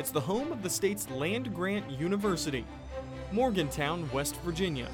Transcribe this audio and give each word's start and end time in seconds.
It's 0.00 0.10
the 0.10 0.20
home 0.20 0.50
of 0.50 0.62
the 0.62 0.70
state's 0.70 1.10
land 1.10 1.54
grant 1.54 1.90
university, 1.90 2.64
Morgantown, 3.32 4.10
West 4.12 4.34
Virginia. 4.36 4.88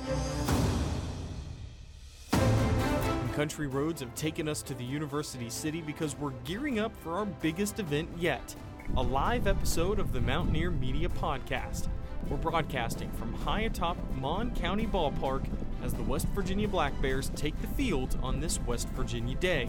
And 2.32 3.32
Country 3.32 3.68
roads 3.68 4.00
have 4.00 4.12
taken 4.16 4.48
us 4.48 4.62
to 4.62 4.74
the 4.74 4.82
university 4.82 5.48
city 5.48 5.80
because 5.80 6.16
we're 6.16 6.32
gearing 6.42 6.80
up 6.80 6.90
for 7.04 7.18
our 7.18 7.24
biggest 7.24 7.78
event 7.78 8.08
yet 8.18 8.56
a 8.96 9.02
live 9.02 9.46
episode 9.46 10.00
of 10.00 10.12
the 10.12 10.20
Mountaineer 10.20 10.72
Media 10.72 11.08
Podcast. 11.08 11.86
We're 12.28 12.38
broadcasting 12.38 13.12
from 13.12 13.32
high 13.32 13.60
atop 13.60 13.96
Mon 14.16 14.52
County 14.56 14.88
Ballpark 14.88 15.48
as 15.84 15.94
the 15.94 16.02
West 16.02 16.26
Virginia 16.34 16.66
Black 16.66 17.00
Bears 17.00 17.30
take 17.36 17.56
the 17.60 17.68
field 17.68 18.18
on 18.24 18.40
this 18.40 18.58
West 18.62 18.88
Virginia 18.88 19.36
day. 19.36 19.68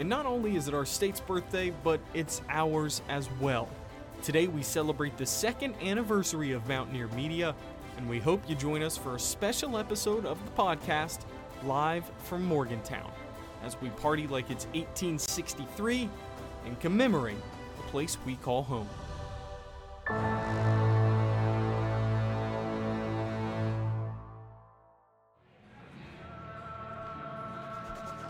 And 0.00 0.08
not 0.08 0.26
only 0.26 0.56
is 0.56 0.66
it 0.66 0.74
our 0.74 0.84
state's 0.84 1.20
birthday, 1.20 1.72
but 1.84 2.00
it's 2.14 2.42
ours 2.48 3.00
as 3.08 3.30
well. 3.40 3.68
Today 4.22 4.48
we 4.48 4.62
celebrate 4.62 5.16
the 5.16 5.26
second 5.26 5.74
anniversary 5.80 6.52
of 6.52 6.66
Mountaineer 6.68 7.08
Media, 7.08 7.54
and 7.96 8.08
we 8.08 8.18
hope 8.18 8.48
you 8.48 8.56
join 8.56 8.82
us 8.82 8.96
for 8.96 9.14
a 9.14 9.20
special 9.20 9.78
episode 9.78 10.26
of 10.26 10.44
the 10.44 10.50
podcast 10.52 11.20
live 11.64 12.04
from 12.24 12.44
Morgantown 12.44 13.10
as 13.62 13.80
we 13.80 13.88
party 13.90 14.26
like 14.26 14.50
it's 14.50 14.66
1863 14.66 16.08
and 16.64 16.80
commemorate 16.80 17.36
the 17.76 17.82
place 17.84 18.16
we 18.26 18.36
call 18.36 18.62
home. 18.62 18.88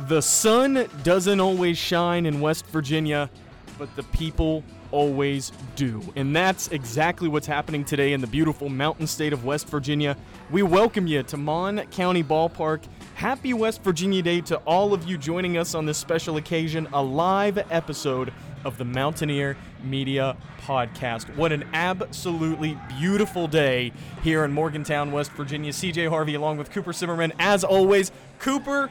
The 0.08 0.20
sun 0.20 0.86
doesn't 1.02 1.40
always 1.40 1.78
shine 1.78 2.26
in 2.26 2.40
West 2.40 2.66
Virginia, 2.66 3.30
but 3.78 3.94
the 3.96 4.02
people 4.04 4.62
always 4.90 5.52
do. 5.74 6.02
And 6.16 6.34
that's 6.34 6.68
exactly 6.68 7.28
what's 7.28 7.46
happening 7.46 7.84
today 7.84 8.12
in 8.12 8.20
the 8.20 8.26
beautiful 8.26 8.68
mountain 8.68 9.06
state 9.06 9.32
of 9.32 9.44
West 9.44 9.68
Virginia. 9.68 10.16
We 10.50 10.62
welcome 10.62 11.06
you 11.06 11.22
to 11.24 11.36
Mon 11.36 11.80
County 11.86 12.22
Ballpark. 12.22 12.84
Happy 13.14 13.54
West 13.54 13.82
Virginia 13.82 14.22
Day 14.22 14.40
to 14.42 14.56
all 14.58 14.92
of 14.92 15.08
you 15.08 15.18
joining 15.18 15.56
us 15.56 15.74
on 15.74 15.86
this 15.86 15.98
special 15.98 16.36
occasion, 16.36 16.86
a 16.92 17.02
live 17.02 17.58
episode 17.70 18.32
of 18.64 18.78
the 18.78 18.84
Mountaineer 18.84 19.56
Media 19.82 20.36
Podcast. 20.62 21.34
What 21.36 21.52
an 21.52 21.64
absolutely 21.72 22.76
beautiful 22.98 23.46
day 23.46 23.92
here 24.22 24.44
in 24.44 24.52
Morgantown, 24.52 25.12
West 25.12 25.30
Virginia. 25.32 25.72
CJ 25.72 26.08
Harvey 26.08 26.34
along 26.34 26.58
with 26.58 26.70
Cooper 26.70 26.92
Zimmerman. 26.92 27.32
As 27.38 27.62
always, 27.64 28.10
Cooper, 28.38 28.90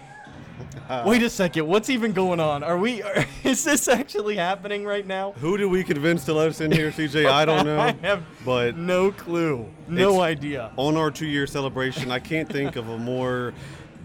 Uh, 0.90 1.04
Wait 1.08 1.24
a 1.24 1.30
second. 1.30 1.68
What's 1.68 1.90
even 1.90 2.12
going 2.14 2.40
on? 2.40 2.64
Are 2.64 2.78
we? 2.78 3.02
Are, 3.02 3.26
is 3.44 3.64
this 3.64 3.88
actually 3.88 4.36
happening 4.36 4.86
right 4.86 5.06
now? 5.06 5.32
Who 5.34 5.58
did 5.58 5.66
we 5.66 5.84
convince 5.84 6.26
to 6.26 6.34
let 6.34 6.50
us 6.50 6.62
in 6.62 6.72
here, 6.72 6.92
CJ? 6.92 7.26
I 7.30 7.46
don't 7.46 7.66
know. 7.66 7.80
I 7.80 7.92
have 8.04 8.24
but 8.46 8.78
no 8.78 9.12
clue. 9.12 9.68
No 9.88 10.22
idea. 10.22 10.72
on 10.78 10.96
our 10.98 11.12
two-year 11.12 11.48
celebration, 11.48 12.12
I 12.12 12.20
can't 12.20 12.48
think 12.50 12.76
of 12.76 12.90
a 12.90 12.98
more 12.98 13.54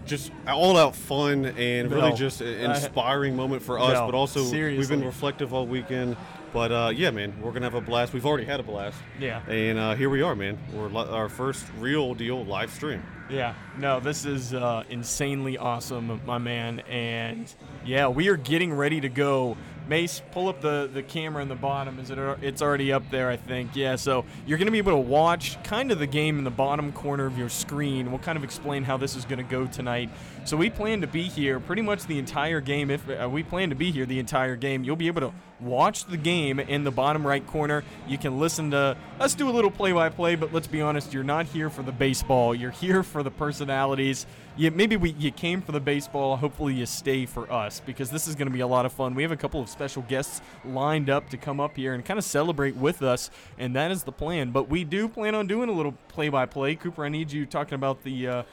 just 0.05 0.31
all-out 0.47 0.95
fun 0.95 1.45
and 1.45 1.91
really 1.91 2.09
No. 2.09 2.15
just 2.15 2.41
inspiring 2.41 3.35
moment 3.35 3.61
for 3.61 3.77
us. 3.79 3.93
No, 3.93 4.07
but 4.07 4.15
also, 4.15 4.43
we've 4.51 4.89
been 4.89 5.05
reflective 5.05 5.53
all 5.53 5.67
weekend. 5.67 6.17
But 6.53 6.71
uh, 6.71 6.91
yeah, 6.93 7.11
man, 7.11 7.33
we're 7.41 7.51
gonna 7.51 7.65
have 7.65 7.75
a 7.75 7.81
blast. 7.81 8.13
We've 8.13 8.25
already 8.25 8.45
had 8.45 8.59
a 8.59 8.63
blast. 8.63 8.97
Yeah. 9.19 9.41
And 9.47 9.79
uh, 9.79 9.95
here 9.95 10.09
we 10.09 10.21
are, 10.21 10.35
man. 10.35 10.57
We're 10.73 10.87
li- 10.89 11.09
our 11.09 11.29
first 11.29 11.65
real 11.79 12.13
deal 12.13 12.43
live 12.43 12.71
stream. 12.71 13.03
Yeah. 13.29 13.53
No, 13.77 13.99
this 14.01 14.25
is 14.25 14.53
uh, 14.53 14.83
insanely 14.89 15.57
awesome, 15.57 16.19
my 16.25 16.37
man. 16.37 16.81
And 16.81 17.53
yeah, 17.85 18.09
we 18.09 18.27
are 18.27 18.37
getting 18.37 18.73
ready 18.73 18.99
to 19.01 19.09
go. 19.09 19.55
Mace, 19.87 20.21
pull 20.31 20.47
up 20.47 20.61
the, 20.61 20.89
the 20.93 21.01
camera 21.01 21.41
in 21.41 21.49
the 21.49 21.55
bottom. 21.55 21.99
Is 21.99 22.11
it? 22.11 22.17
It's 22.41 22.61
already 22.61 22.93
up 22.93 23.09
there, 23.09 23.29
I 23.29 23.35
think. 23.37 23.75
Yeah. 23.75 23.95
So 23.95 24.25
you're 24.45 24.57
going 24.57 24.67
to 24.67 24.71
be 24.71 24.77
able 24.77 24.91
to 24.91 24.97
watch 24.97 25.61
kind 25.63 25.91
of 25.91 25.99
the 25.99 26.07
game 26.07 26.37
in 26.37 26.43
the 26.43 26.51
bottom 26.51 26.91
corner 26.91 27.25
of 27.25 27.37
your 27.37 27.49
screen. 27.49 28.09
We'll 28.11 28.19
kind 28.19 28.37
of 28.37 28.43
explain 28.43 28.83
how 28.83 28.97
this 28.97 29.15
is 29.15 29.25
going 29.25 29.37
to 29.37 29.43
go 29.49 29.65
tonight. 29.65 30.09
So 30.43 30.57
we 30.57 30.69
plan 30.69 31.01
to 31.01 31.07
be 31.07 31.23
here 31.23 31.59
pretty 31.59 31.83
much 31.83 32.07
the 32.07 32.17
entire 32.17 32.61
game. 32.61 32.89
If 32.89 33.07
uh, 33.09 33.29
we 33.29 33.43
plan 33.43 33.69
to 33.69 33.75
be 33.75 33.91
here 33.91 34.05
the 34.05 34.19
entire 34.19 34.55
game, 34.55 34.83
you'll 34.83 34.95
be 34.95 35.07
able 35.07 35.21
to 35.21 35.33
watch 35.61 36.05
the 36.05 36.17
game 36.17 36.59
in 36.59 36.83
the 36.83 36.89
bottom 36.91 37.25
right 37.25 37.45
corner. 37.45 37.83
You 38.07 38.17
can 38.17 38.39
listen 38.39 38.71
to 38.71 38.97
us 39.19 39.35
do 39.35 39.47
a 39.47 39.51
little 39.51 39.69
play-by-play, 39.69 40.35
but 40.35 40.51
let's 40.51 40.65
be 40.65 40.81
honest, 40.81 41.13
you're 41.13 41.23
not 41.23 41.45
here 41.45 41.69
for 41.69 41.83
the 41.83 41.91
baseball. 41.91 42.55
You're 42.55 42.71
here 42.71 43.03
for 43.03 43.21
the 43.21 43.29
personalities. 43.29 44.25
You, 44.57 44.71
maybe 44.71 44.97
we, 44.97 45.11
you 45.11 45.31
came 45.31 45.61
for 45.61 45.71
the 45.71 45.79
baseball. 45.79 46.35
Hopefully, 46.35 46.73
you 46.73 46.87
stay 46.87 47.27
for 47.27 47.49
us 47.51 47.79
because 47.85 48.09
this 48.09 48.27
is 48.27 48.35
going 48.35 48.47
to 48.47 48.53
be 48.53 48.61
a 48.61 48.67
lot 48.67 48.87
of 48.87 48.91
fun. 48.91 49.13
We 49.13 49.21
have 49.21 49.31
a 49.31 49.37
couple 49.37 49.61
of 49.61 49.69
special 49.69 50.01
guests 50.01 50.41
lined 50.65 51.09
up 51.09 51.29
to 51.29 51.37
come 51.37 51.59
up 51.59 51.77
here 51.77 51.93
and 51.93 52.03
kind 52.03 52.17
of 52.17 52.25
celebrate 52.25 52.75
with 52.75 53.03
us, 53.03 53.29
and 53.59 53.75
that 53.75 53.91
is 53.91 54.03
the 54.03 54.11
plan. 54.11 54.49
But 54.51 54.67
we 54.67 54.83
do 54.83 55.07
plan 55.07 55.35
on 55.35 55.45
doing 55.45 55.69
a 55.69 55.71
little 55.71 55.93
play-by-play. 56.09 56.75
Cooper, 56.75 57.05
I 57.05 57.09
need 57.09 57.31
you 57.31 57.45
talking 57.45 57.75
about 57.75 58.03
the. 58.03 58.27
Uh, 58.27 58.43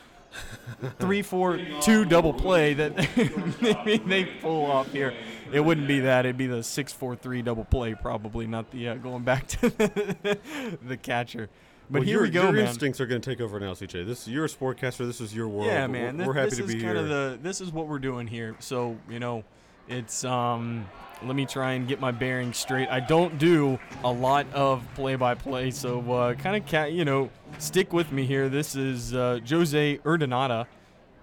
three, 0.98 1.22
four, 1.22 1.58
two 1.80 2.04
double 2.04 2.32
play 2.32 2.74
that 2.74 2.96
maybe 3.60 3.98
they 3.98 4.24
pull 4.24 4.66
off 4.70 4.90
here. 4.92 5.14
It 5.52 5.60
wouldn't 5.60 5.88
be 5.88 6.00
that. 6.00 6.26
It'd 6.26 6.36
be 6.36 6.46
the 6.46 6.62
six, 6.62 6.92
four, 6.92 7.16
three 7.16 7.42
double 7.42 7.64
play, 7.64 7.94
probably 7.94 8.46
not 8.46 8.70
the 8.70 8.88
uh, 8.90 8.94
going 8.96 9.22
back 9.24 9.46
to 9.48 9.70
the, 9.70 10.38
the 10.86 10.96
catcher. 10.96 11.48
But 11.90 12.00
Well, 12.00 12.02
here 12.06 12.14
your, 12.16 12.22
we 12.24 12.30
go, 12.30 12.42
Your 12.44 12.52
man. 12.52 12.66
instincts 12.66 13.00
are 13.00 13.06
gonna 13.06 13.20
take 13.20 13.40
over 13.40 13.58
now, 13.58 13.72
CJ. 13.72 14.04
This 14.06 14.28
you're 14.28 14.44
a 14.44 14.48
sportcaster. 14.48 15.06
This 15.06 15.22
is 15.22 15.34
your 15.34 15.48
world. 15.48 15.68
Yeah, 15.68 15.86
We're- 15.86 16.12
man. 16.12 16.26
We're, 16.26 16.34
happy 16.34 16.50
this 16.50 16.58
to 16.58 16.64
be 16.66 16.74
kind 16.74 16.82
here. 16.82 16.96
of 16.96 17.08
the. 17.08 17.38
This 17.42 17.62
is 17.62 17.70
what 17.72 17.88
we're 17.88 17.98
doing 17.98 18.26
here. 18.26 18.56
So 18.58 18.98
you 19.08 19.18
know, 19.20 19.42
it's 19.88 20.24
um. 20.24 20.86
Let 21.20 21.34
me 21.34 21.46
try 21.46 21.72
and 21.72 21.88
get 21.88 21.98
my 21.98 22.12
bearings 22.12 22.58
straight. 22.58 22.88
I 22.88 23.00
don't 23.00 23.38
do 23.38 23.80
a 24.04 24.12
lot 24.12 24.46
of 24.52 24.84
play-by-play, 24.94 25.72
so 25.72 25.98
uh, 26.12 26.34
kind 26.34 26.54
of 26.54 26.64
ca- 26.70 26.84
you 26.84 27.04
know, 27.04 27.28
stick 27.58 27.92
with 27.92 28.12
me 28.12 28.24
here. 28.24 28.48
This 28.48 28.76
is 28.76 29.16
uh, 29.16 29.40
Jose 29.48 29.98
Urdaneta. 30.04 30.66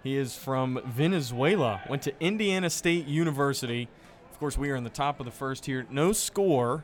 He 0.03 0.17
is 0.17 0.35
from 0.35 0.81
Venezuela. 0.85 1.81
Went 1.89 2.01
to 2.01 2.13
Indiana 2.19 2.69
State 2.69 3.07
University. 3.07 3.87
Of 4.29 4.37
course, 4.37 4.57
we 4.57 4.69
are 4.69 4.75
in 4.75 4.83
the 4.83 4.89
top 4.89 5.21
of 5.21 5.25
the 5.25 5.31
first 5.31 5.65
here. 5.65 5.85
No 5.89 6.11
score. 6.11 6.83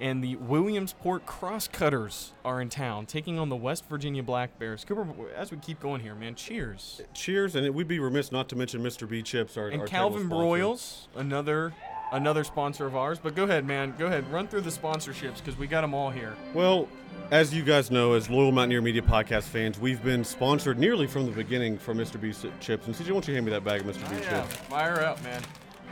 And 0.00 0.22
the 0.22 0.36
Williamsport 0.36 1.26
Crosscutters 1.26 2.32
are 2.44 2.60
in 2.60 2.68
town, 2.68 3.06
taking 3.06 3.38
on 3.38 3.48
the 3.48 3.56
West 3.56 3.84
Virginia 3.88 4.22
Black 4.22 4.58
Bears. 4.58 4.84
Cooper, 4.84 5.06
as 5.34 5.50
we 5.50 5.56
keep 5.58 5.80
going 5.80 6.00
here, 6.00 6.14
man, 6.14 6.36
cheers. 6.36 7.00
Cheers, 7.14 7.56
and 7.56 7.74
we'd 7.74 7.88
be 7.88 7.98
remiss 7.98 8.30
not 8.30 8.48
to 8.50 8.56
mention 8.56 8.82
Mr. 8.82 9.08
Bee 9.08 9.22
Chips, 9.22 9.56
our 9.56 9.68
And 9.68 9.80
our 9.80 9.86
Calvin. 9.88 10.28
Broyles, 10.28 11.08
another 11.16 11.72
another 12.12 12.44
sponsor 12.44 12.86
of 12.86 12.96
ours. 12.96 13.18
But 13.20 13.34
go 13.34 13.44
ahead, 13.44 13.64
man. 13.64 13.94
Go 13.98 14.06
ahead. 14.06 14.30
Run 14.30 14.48
through 14.48 14.62
the 14.62 14.70
sponsorships 14.70 15.38
because 15.38 15.56
we 15.58 15.66
got 15.66 15.82
them 15.82 15.94
all 15.94 16.10
here. 16.10 16.34
Well, 16.54 16.88
as 17.30 17.52
you 17.52 17.62
guys 17.62 17.90
know, 17.90 18.14
as 18.14 18.30
loyal 18.30 18.52
Mountaineer 18.52 18.80
Media 18.80 19.02
podcast 19.02 19.44
fans, 19.44 19.78
we've 19.78 20.02
been 20.02 20.24
sponsored 20.24 20.78
nearly 20.78 21.06
from 21.06 21.26
the 21.26 21.32
beginning 21.32 21.76
from 21.78 21.98
Mr. 21.98 22.20
Bee 22.20 22.32
Chips. 22.60 22.86
And 22.86 22.94
CJ, 22.94 23.06
why 23.06 23.12
don't 23.12 23.28
you 23.28 23.34
hand 23.34 23.46
me 23.46 23.52
that 23.52 23.64
bag 23.64 23.82
of 23.82 23.86
Mr. 23.86 24.08
Bee 24.08 24.24
Chips? 24.24 24.54
fire 24.68 25.00
up, 25.02 25.22
man. 25.22 25.42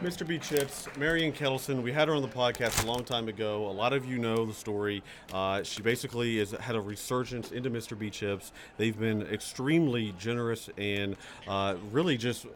Mr. 0.03 0.27
Bee 0.27 0.39
Chips, 0.39 0.87
Marion 0.99 1.33
Kettleson, 1.33 1.83
we 1.83 1.91
had 1.91 2.09
her 2.09 2.15
on 2.15 2.21
the 2.21 2.29
podcast 2.29 2.85
a 2.85 2.87
long 2.87 3.03
time 3.03 3.29
ago. 3.29 3.67
A 3.67 3.73
lot 3.73 3.95
of 3.95 4.05
you 4.05 4.19
know 4.19 4.45
the 4.45 4.53
story. 4.53 5.03
Uh, 5.33 5.63
she 5.63 5.81
basically 5.81 6.39
has 6.39 6.51
had 6.51 6.77
a 6.77 6.81
resurgence 6.81 7.51
into 7.51 7.71
Mr. 7.71 7.99
Bee 7.99 8.11
Chips. 8.11 8.53
They've 8.77 8.99
been 8.99 9.23
extremely 9.23 10.15
generous 10.19 10.69
and 10.77 11.17
uh, 11.49 11.77
really 11.93 12.19
just 12.19 12.47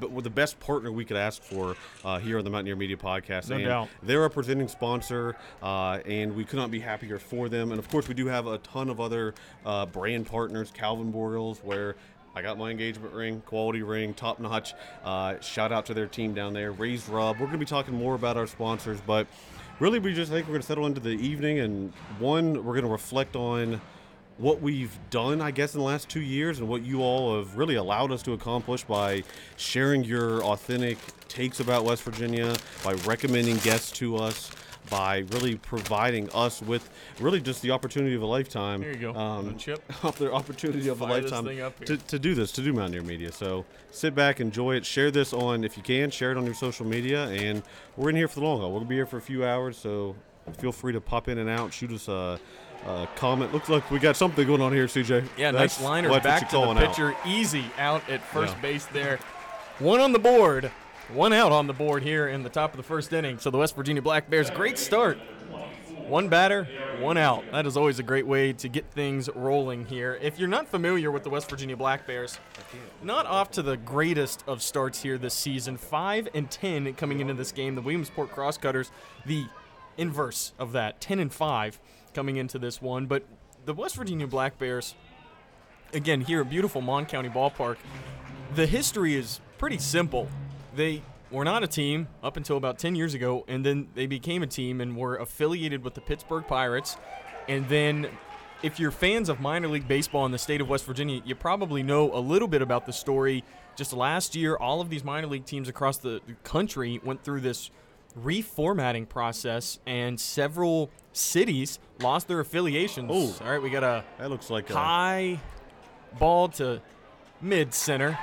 the 0.00 0.30
best 0.30 0.58
partner 0.58 0.90
we 0.90 1.04
could 1.04 1.16
ask 1.16 1.40
for 1.40 1.76
uh, 2.04 2.18
here 2.18 2.38
on 2.38 2.44
the 2.44 2.50
Mountaineer 2.50 2.74
Media 2.74 2.96
podcast. 2.96 3.48
No 3.48 3.56
and 3.56 3.64
doubt. 3.64 3.88
They're 4.02 4.24
a 4.24 4.30
presenting 4.30 4.66
sponsor, 4.66 5.36
uh, 5.62 6.00
and 6.04 6.34
we 6.34 6.44
could 6.44 6.58
not 6.58 6.72
be 6.72 6.80
happier 6.80 7.20
for 7.20 7.48
them. 7.48 7.70
And 7.70 7.78
of 7.78 7.88
course, 7.90 8.08
we 8.08 8.14
do 8.14 8.26
have 8.26 8.48
a 8.48 8.58
ton 8.58 8.90
of 8.90 9.00
other 9.00 9.34
uh, 9.64 9.86
brand 9.86 10.26
partners, 10.26 10.72
Calvin 10.74 11.12
Broyles, 11.12 11.62
where 11.62 11.94
I 12.34 12.40
got 12.40 12.56
my 12.56 12.70
engagement 12.70 13.12
ring, 13.12 13.42
quality 13.44 13.82
ring, 13.82 14.14
top 14.14 14.40
notch. 14.40 14.72
Uh, 15.04 15.38
shout 15.40 15.70
out 15.70 15.84
to 15.86 15.94
their 15.94 16.06
team 16.06 16.32
down 16.32 16.54
there, 16.54 16.72
Raised 16.72 17.08
Rub. 17.08 17.36
We're 17.36 17.46
going 17.46 17.52
to 17.52 17.58
be 17.58 17.66
talking 17.66 17.94
more 17.94 18.14
about 18.14 18.38
our 18.38 18.46
sponsors, 18.46 19.00
but 19.06 19.26
really, 19.80 19.98
we 19.98 20.14
just 20.14 20.32
think 20.32 20.46
we're 20.46 20.52
going 20.52 20.62
to 20.62 20.66
settle 20.66 20.86
into 20.86 21.00
the 21.00 21.10
evening. 21.10 21.58
And 21.58 21.92
one, 22.18 22.54
we're 22.64 22.72
going 22.72 22.86
to 22.86 22.90
reflect 22.90 23.36
on 23.36 23.80
what 24.38 24.62
we've 24.62 24.98
done, 25.10 25.42
I 25.42 25.50
guess, 25.50 25.74
in 25.74 25.80
the 25.80 25.86
last 25.86 26.08
two 26.08 26.22
years 26.22 26.58
and 26.58 26.68
what 26.68 26.82
you 26.82 27.02
all 27.02 27.36
have 27.36 27.56
really 27.56 27.74
allowed 27.74 28.10
us 28.10 28.22
to 28.22 28.32
accomplish 28.32 28.82
by 28.82 29.24
sharing 29.56 30.02
your 30.02 30.42
authentic 30.42 30.96
takes 31.28 31.60
about 31.60 31.84
West 31.84 32.02
Virginia, 32.02 32.56
by 32.82 32.94
recommending 33.04 33.58
guests 33.58 33.92
to 33.92 34.16
us, 34.16 34.50
by 34.92 35.24
really 35.30 35.56
providing 35.56 36.28
us 36.34 36.60
with 36.60 36.90
really 37.18 37.40
just 37.40 37.62
the 37.62 37.70
opportunity 37.70 38.14
of 38.14 38.20
a 38.20 38.26
lifetime. 38.26 38.82
There 38.82 38.90
you 38.92 38.96
go. 39.12 39.14
Um, 39.14 39.56
Chip. 39.56 39.82
the 40.18 40.30
opportunity 40.30 40.86
of 40.88 41.00
a 41.00 41.04
lifetime 41.06 41.46
thing 41.46 41.62
up 41.62 41.78
here. 41.78 41.86
to, 41.86 41.96
to 41.96 42.18
do 42.18 42.34
this, 42.34 42.52
to 42.52 42.60
do 42.60 42.74
Mountaineer 42.74 43.02
Media. 43.02 43.32
So 43.32 43.64
sit 43.90 44.14
back, 44.14 44.38
enjoy 44.38 44.76
it, 44.76 44.84
share 44.84 45.10
this 45.10 45.32
on, 45.32 45.64
if 45.64 45.78
you 45.78 45.82
can, 45.82 46.10
share 46.10 46.30
it 46.30 46.36
on 46.36 46.44
your 46.44 46.54
social 46.54 46.84
media. 46.84 47.26
And 47.28 47.62
we're 47.96 48.10
in 48.10 48.16
here 48.16 48.28
for 48.28 48.40
the 48.40 48.46
long 48.46 48.60
haul. 48.60 48.68
We're 48.68 48.80
going 48.80 48.84
to 48.86 48.90
be 48.90 48.96
here 48.96 49.06
for 49.06 49.16
a 49.16 49.22
few 49.22 49.46
hours, 49.46 49.78
so 49.78 50.14
feel 50.58 50.72
free 50.72 50.92
to 50.92 51.00
pop 51.00 51.26
in 51.26 51.38
and 51.38 51.48
out, 51.48 51.72
shoot 51.72 51.90
us 51.92 52.08
a, 52.08 52.38
a 52.86 53.08
comment. 53.16 53.54
Looks 53.54 53.70
like 53.70 53.90
we 53.90 53.98
got 53.98 54.14
something 54.14 54.46
going 54.46 54.60
on 54.60 54.74
here, 54.74 54.84
CJ. 54.86 55.26
Yeah, 55.38 55.52
That's- 55.52 55.78
nice 55.78 55.82
liner 55.82 56.20
back 56.20 56.40
to 56.40 56.44
the 56.44 56.50
calling 56.50 56.76
out. 56.76 56.90
pitcher. 56.90 57.16
Easy 57.24 57.64
out 57.78 58.06
at 58.10 58.22
first 58.26 58.54
Yeah. 58.56 58.60
base 58.62 58.84
there. 58.86 59.18
One 59.78 60.00
on 60.00 60.12
the 60.12 60.18
board, 60.18 60.70
one 61.14 61.32
out 61.32 61.52
on 61.52 61.66
the 61.66 61.72
board 61.72 62.02
here 62.02 62.28
in 62.28 62.42
the 62.42 62.48
top 62.48 62.72
of 62.72 62.76
the 62.76 62.82
first 62.82 63.12
inning. 63.12 63.38
So 63.38 63.50
the 63.50 63.58
West 63.58 63.76
Virginia 63.76 64.02
Black 64.02 64.30
Bears, 64.30 64.50
great 64.50 64.78
start. 64.78 65.18
One 66.06 66.28
batter, 66.28 66.66
one 66.98 67.16
out. 67.16 67.44
That 67.52 67.64
is 67.64 67.76
always 67.76 67.98
a 67.98 68.02
great 68.02 68.26
way 68.26 68.52
to 68.54 68.68
get 68.68 68.90
things 68.90 69.30
rolling 69.34 69.86
here. 69.86 70.18
If 70.20 70.38
you're 70.38 70.48
not 70.48 70.68
familiar 70.68 71.10
with 71.10 71.22
the 71.22 71.30
West 71.30 71.48
Virginia 71.48 71.76
Black 71.76 72.06
Bears, 72.06 72.38
not 73.02 73.24
off 73.26 73.50
to 73.52 73.62
the 73.62 73.76
greatest 73.76 74.42
of 74.46 74.62
starts 74.62 75.02
here 75.02 75.16
this 75.16 75.32
season. 75.34 75.76
5 75.76 76.28
and 76.34 76.50
10 76.50 76.94
coming 76.94 77.20
into 77.20 77.34
this 77.34 77.52
game. 77.52 77.76
The 77.76 77.82
Williamsport 77.82 78.30
Crosscutters, 78.30 78.90
the 79.24 79.46
inverse 79.96 80.52
of 80.58 80.72
that, 80.72 81.00
10 81.00 81.18
and 81.18 81.32
5 81.32 81.78
coming 82.14 82.36
into 82.36 82.58
this 82.58 82.82
one. 82.82 83.06
But 83.06 83.24
the 83.64 83.72
West 83.72 83.96
Virginia 83.96 84.26
Black 84.26 84.58
Bears, 84.58 84.94
again, 85.94 86.22
here 86.22 86.40
at 86.40 86.50
beautiful 86.50 86.80
Mon 86.80 87.06
County 87.06 87.28
Ballpark, 87.28 87.76
the 88.54 88.66
history 88.66 89.14
is 89.14 89.40
pretty 89.56 89.78
simple. 89.78 90.28
They 90.74 91.02
were 91.30 91.44
not 91.44 91.62
a 91.62 91.66
team 91.66 92.08
up 92.22 92.36
until 92.36 92.56
about 92.56 92.78
10 92.78 92.94
years 92.94 93.14
ago, 93.14 93.44
and 93.48 93.64
then 93.64 93.88
they 93.94 94.06
became 94.06 94.42
a 94.42 94.46
team 94.46 94.80
and 94.80 94.96
were 94.96 95.16
affiliated 95.16 95.82
with 95.82 95.94
the 95.94 96.00
Pittsburgh 96.00 96.46
Pirates. 96.46 96.96
And 97.48 97.68
then, 97.68 98.08
if 98.62 98.78
you're 98.78 98.90
fans 98.90 99.28
of 99.28 99.40
minor 99.40 99.68
league 99.68 99.88
baseball 99.88 100.26
in 100.26 100.32
the 100.32 100.38
state 100.38 100.60
of 100.60 100.68
West 100.68 100.84
Virginia, 100.84 101.20
you 101.24 101.34
probably 101.34 101.82
know 101.82 102.14
a 102.14 102.20
little 102.20 102.48
bit 102.48 102.62
about 102.62 102.86
the 102.86 102.92
story. 102.92 103.44
Just 103.74 103.92
last 103.92 104.36
year, 104.36 104.56
all 104.56 104.80
of 104.80 104.90
these 104.90 105.02
minor 105.02 105.26
league 105.26 105.46
teams 105.46 105.68
across 105.68 105.96
the 105.98 106.20
country 106.44 107.00
went 107.02 107.24
through 107.24 107.40
this 107.40 107.70
reformatting 108.20 109.08
process, 109.08 109.78
and 109.86 110.20
several 110.20 110.90
cities 111.12 111.78
lost 112.00 112.28
their 112.28 112.40
affiliations. 112.40 113.10
Oh. 113.12 113.44
all 113.44 113.52
right, 113.52 113.62
we 113.62 113.70
got 113.70 113.82
a 113.82 114.04
That 114.18 114.30
looks 114.30 114.50
like 114.50 114.68
a, 114.70 114.74
high 114.74 115.40
ball 116.18 116.48
to 116.50 116.80
mid 117.40 117.72
center, 117.74 118.18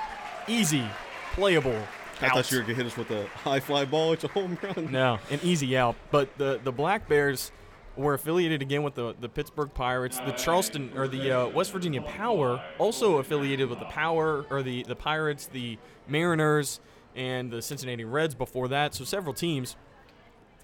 easy, 0.47 0.85
playable. 1.33 1.81
I 2.21 2.29
thought 2.29 2.51
you 2.51 2.57
were 2.57 2.63
gonna 2.63 2.75
hit 2.75 2.85
us 2.85 2.97
with 2.97 3.11
a 3.11 3.25
high 3.27 3.59
fly 3.59 3.85
ball. 3.85 4.13
It's 4.13 4.23
a 4.23 4.27
home 4.27 4.57
run. 4.61 4.91
No, 4.91 5.19
an 5.29 5.39
easy 5.43 5.77
out. 5.77 5.95
But 6.11 6.37
the 6.37 6.59
the 6.63 6.71
Black 6.71 7.07
Bears 7.07 7.51
were 7.95 8.13
affiliated 8.13 8.61
again 8.61 8.83
with 8.83 8.95
the, 8.95 9.13
the 9.19 9.27
Pittsburgh 9.29 9.73
Pirates. 9.73 10.19
The 10.19 10.31
Charleston 10.31 10.91
or 10.95 11.07
the 11.07 11.31
uh, 11.31 11.47
West 11.49 11.71
Virginia 11.71 12.01
Power 12.01 12.63
also 12.77 13.17
affiliated 13.17 13.69
with 13.69 13.79
the 13.79 13.85
Power 13.85 14.45
or 14.49 14.63
the 14.63 14.83
the 14.83 14.95
Pirates, 14.95 15.47
the 15.47 15.77
Mariners, 16.07 16.79
and 17.15 17.51
the 17.51 17.61
Cincinnati 17.61 18.05
Reds 18.05 18.35
before 18.35 18.67
that. 18.69 18.93
So 18.95 19.03
several 19.03 19.33
teams. 19.33 19.75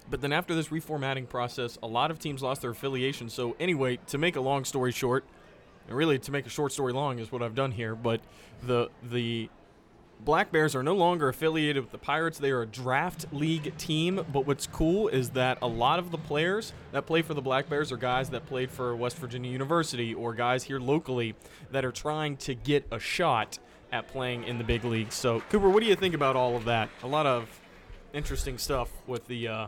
But 0.08 0.20
then 0.20 0.32
after 0.32 0.54
this 0.54 0.68
reformatting 0.68 1.28
process, 1.28 1.78
a 1.82 1.86
lot 1.88 2.12
of 2.12 2.18
teams 2.20 2.40
lost 2.40 2.62
their 2.62 2.70
affiliation. 2.70 3.28
So 3.28 3.56
anyway, 3.58 3.98
to 4.06 4.18
make 4.18 4.36
a 4.36 4.40
long 4.40 4.64
story 4.64 4.92
short, 4.92 5.24
and 5.88 5.96
really 5.96 6.18
to 6.20 6.30
make 6.30 6.46
a 6.46 6.50
short 6.50 6.72
story 6.72 6.92
long 6.92 7.18
is 7.18 7.32
what 7.32 7.42
I've 7.42 7.56
done 7.56 7.72
here. 7.72 7.94
But 7.94 8.20
the 8.62 8.88
the 9.02 9.50
Black 10.20 10.50
Bears 10.50 10.74
are 10.74 10.82
no 10.82 10.94
longer 10.94 11.28
affiliated 11.28 11.82
with 11.82 11.92
the 11.92 11.98
Pirates. 11.98 12.38
They 12.38 12.50
are 12.50 12.62
a 12.62 12.66
draft 12.66 13.26
league 13.32 13.76
team. 13.76 14.24
But 14.32 14.46
what's 14.46 14.66
cool 14.66 15.08
is 15.08 15.30
that 15.30 15.58
a 15.62 15.66
lot 15.68 15.98
of 15.98 16.10
the 16.10 16.18
players 16.18 16.72
that 16.92 17.06
play 17.06 17.22
for 17.22 17.34
the 17.34 17.42
Black 17.42 17.68
Bears 17.68 17.92
are 17.92 17.96
guys 17.96 18.30
that 18.30 18.46
played 18.46 18.70
for 18.70 18.96
West 18.96 19.18
Virginia 19.18 19.50
University 19.50 20.14
or 20.14 20.34
guys 20.34 20.64
here 20.64 20.80
locally 20.80 21.34
that 21.70 21.84
are 21.84 21.92
trying 21.92 22.36
to 22.38 22.54
get 22.54 22.86
a 22.90 22.98
shot 22.98 23.58
at 23.92 24.08
playing 24.08 24.44
in 24.44 24.58
the 24.58 24.64
big 24.64 24.84
leagues. 24.84 25.14
So, 25.14 25.40
Cooper, 25.48 25.68
what 25.68 25.80
do 25.80 25.88
you 25.88 25.94
think 25.96 26.14
about 26.14 26.34
all 26.34 26.56
of 26.56 26.64
that? 26.64 26.88
A 27.02 27.06
lot 27.06 27.26
of 27.26 27.48
interesting 28.12 28.58
stuff 28.58 28.90
with 29.06 29.26
the 29.28 29.48
uh, 29.48 29.66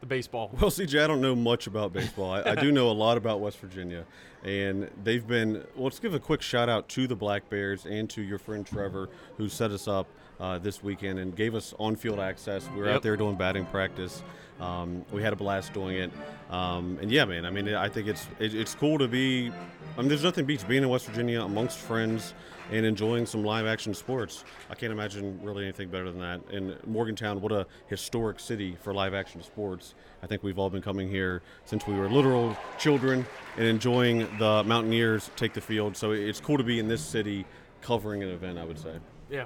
the 0.00 0.06
baseball. 0.06 0.50
Well, 0.60 0.70
CJ, 0.70 1.02
I 1.02 1.06
don't 1.06 1.20
know 1.20 1.34
much 1.34 1.66
about 1.66 1.92
baseball. 1.92 2.32
I, 2.32 2.42
I 2.42 2.54
do 2.54 2.72
know 2.72 2.90
a 2.90 2.92
lot 2.92 3.16
about 3.16 3.40
West 3.40 3.58
Virginia, 3.58 4.04
and 4.44 4.90
they've 5.02 5.26
been. 5.26 5.64
Well, 5.74 5.84
let's 5.84 5.98
give 6.00 6.14
a 6.14 6.20
quick 6.20 6.42
shout 6.42 6.68
out 6.68 6.88
to 6.90 7.06
the 7.06 7.16
Black 7.16 7.48
Bears 7.50 7.86
and 7.86 8.08
to 8.10 8.22
your 8.22 8.38
friend 8.38 8.66
Trevor, 8.66 9.08
who 9.38 9.48
set 9.48 9.70
us 9.70 9.88
up 9.88 10.06
uh, 10.40 10.58
this 10.58 10.82
weekend 10.82 11.18
and 11.18 11.34
gave 11.34 11.54
us 11.54 11.74
on-field 11.78 12.18
access. 12.20 12.68
We 12.74 12.80
were 12.80 12.86
Yep. 12.86 12.96
out 12.96 13.02
there 13.02 13.16
doing 13.16 13.36
batting 13.36 13.64
practice. 13.66 14.22
Um, 14.60 15.04
we 15.12 15.22
had 15.22 15.32
a 15.32 15.36
blast 15.36 15.72
doing 15.72 15.96
it, 15.96 16.12
um, 16.50 16.98
and 17.02 17.10
yeah, 17.10 17.24
man. 17.24 17.44
I 17.44 17.50
mean, 17.50 17.74
I 17.74 17.88
think 17.88 18.06
it's 18.06 18.26
it, 18.38 18.54
it's 18.54 18.74
cool 18.74 18.98
to 18.98 19.08
be. 19.08 19.50
I 19.96 20.00
mean, 20.00 20.08
there's 20.08 20.22
nothing 20.24 20.44
beats 20.44 20.62
being 20.64 20.82
in 20.82 20.88
West 20.88 21.06
Virginia 21.06 21.42
amongst 21.42 21.78
friends 21.78 22.34
and 22.70 22.86
enjoying 22.86 23.26
some 23.26 23.44
live 23.44 23.66
action 23.66 23.94
sports. 23.94 24.44
I 24.70 24.74
can't 24.74 24.92
imagine 24.92 25.38
really 25.42 25.64
anything 25.64 25.88
better 25.88 26.10
than 26.10 26.20
that. 26.20 26.40
And 26.50 26.76
Morgantown, 26.86 27.40
what 27.40 27.52
a 27.52 27.66
historic 27.86 28.40
city 28.40 28.76
for 28.82 28.94
live 28.94 29.14
action 29.14 29.42
sports. 29.42 29.94
I 30.22 30.26
think 30.26 30.42
we've 30.42 30.58
all 30.58 30.70
been 30.70 30.82
coming 30.82 31.08
here 31.08 31.42
since 31.64 31.86
we 31.86 31.94
were 31.94 32.08
literal 32.08 32.56
children 32.78 33.26
and 33.56 33.66
enjoying 33.66 34.26
the 34.38 34.64
Mountaineers 34.64 35.30
take 35.36 35.52
the 35.52 35.60
field. 35.60 35.96
So 35.96 36.12
it's 36.12 36.40
cool 36.40 36.58
to 36.58 36.64
be 36.64 36.78
in 36.78 36.88
this 36.88 37.02
city 37.02 37.44
covering 37.82 38.22
an 38.22 38.30
event, 38.30 38.58
I 38.58 38.64
would 38.64 38.78
say. 38.78 38.98
Yeah, 39.30 39.44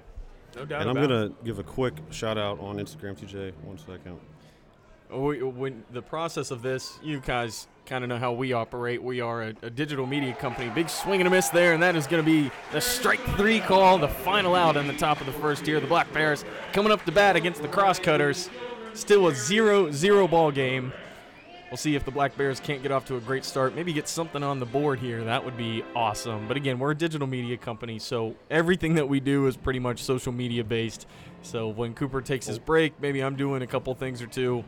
no 0.55 0.65
doubt. 0.65 0.83
About 0.83 0.87
it. 0.87 0.89
And 0.89 0.99
I'm 0.99 1.09
going 1.09 1.29
to 1.31 1.45
give 1.45 1.59
a 1.59 1.65
quick 1.65 1.95
shout 2.11 2.39
out 2.39 2.61
on 2.61 2.77
Instagram, 2.77 3.19
TJ. 3.19 3.53
One 3.65 3.79
second. 3.79 4.19
We, 5.11 5.43
when 5.43 5.85
the 5.91 6.03
process 6.03 6.51
of 6.51 6.63
this, 6.63 6.99
you 7.03 7.21
guys 7.21 7.67
kind 7.87 8.05
of 8.05 8.11
know 8.11 8.19
how 8.19 8.33
we 8.33 8.53
operate. 8.53 9.03
We 9.03 9.21
are 9.21 9.45
a, 9.45 9.55
a 9.63 9.71
digital 9.71 10.07
media 10.07 10.35
company. 10.35 10.69
Big 10.71 10.91
swing 10.91 11.21
and 11.21 11.29
a 11.29 11.31
miss 11.31 11.49
there, 11.49 11.73
and 11.73 11.83
that 11.83 11.97
is 11.97 12.07
going 12.07 12.23
to 12.23 12.31
be 12.31 12.51
the 12.73 12.81
strike 12.81 13.21
three 13.37 13.61
call, 13.61 13.99
the 13.99 14.09
final 14.09 14.55
out 14.55 14.77
on 14.77 14.87
the 14.87 14.97
top 14.97 15.21
of 15.21 15.27
the 15.27 15.33
first 15.33 15.67
here. 15.67 15.81
The 15.81 15.87
Black 15.87 16.13
Bears 16.13 16.45
coming 16.73 16.93
up 16.93 17.05
to 17.07 17.13
bat 17.13 17.37
against 17.37 17.63
the 17.63 17.69
Crosscutters. 17.69 18.51
Still 18.93 19.29
a 19.29 19.33
0-0 19.33 20.31
ball 20.31 20.51
game. 20.51 20.93
We'll 21.71 21.77
see 21.77 21.95
if 21.95 22.05
the 22.05 22.11
Black 22.11 22.37
Bears 22.37 22.61
can't 22.61 22.83
get 22.83 22.91
off 22.91 23.05
to 23.07 23.17
a 23.17 23.21
great 23.21 23.45
start. 23.45 23.75
Maybe 23.75 23.93
get 23.93 24.09
something 24.09 24.43
on 24.43 24.59
the 24.59 24.67
board 24.67 24.99
here. 24.99 25.23
That 25.25 25.45
would 25.45 25.57
be 25.57 25.85
awesome. 25.95 26.49
But 26.49 26.57
again, 26.57 26.79
we're 26.79 26.93
a 26.93 26.97
digital 26.97 27.27
media 27.27 27.59
company, 27.59 27.99
so 27.99 28.35
everything 28.51 28.95
that 28.95 29.07
we 29.07 29.21
do 29.21 29.47
is 29.47 29.57
pretty 29.57 29.79
much 29.79 30.03
social 30.03 30.33
media 30.33 30.65
based. 30.65 31.07
So 31.43 31.69
when 31.69 31.93
Cooper 31.93 32.23
takes 32.23 32.47
his 32.47 32.59
oh. 32.59 32.63
break, 32.65 32.99
maybe 33.01 33.23
I'm 33.23 33.37
doing 33.37 33.61
a 33.61 33.67
couple 33.67 33.95
things 33.95 34.23
or 34.23 34.27
two. 34.27 34.65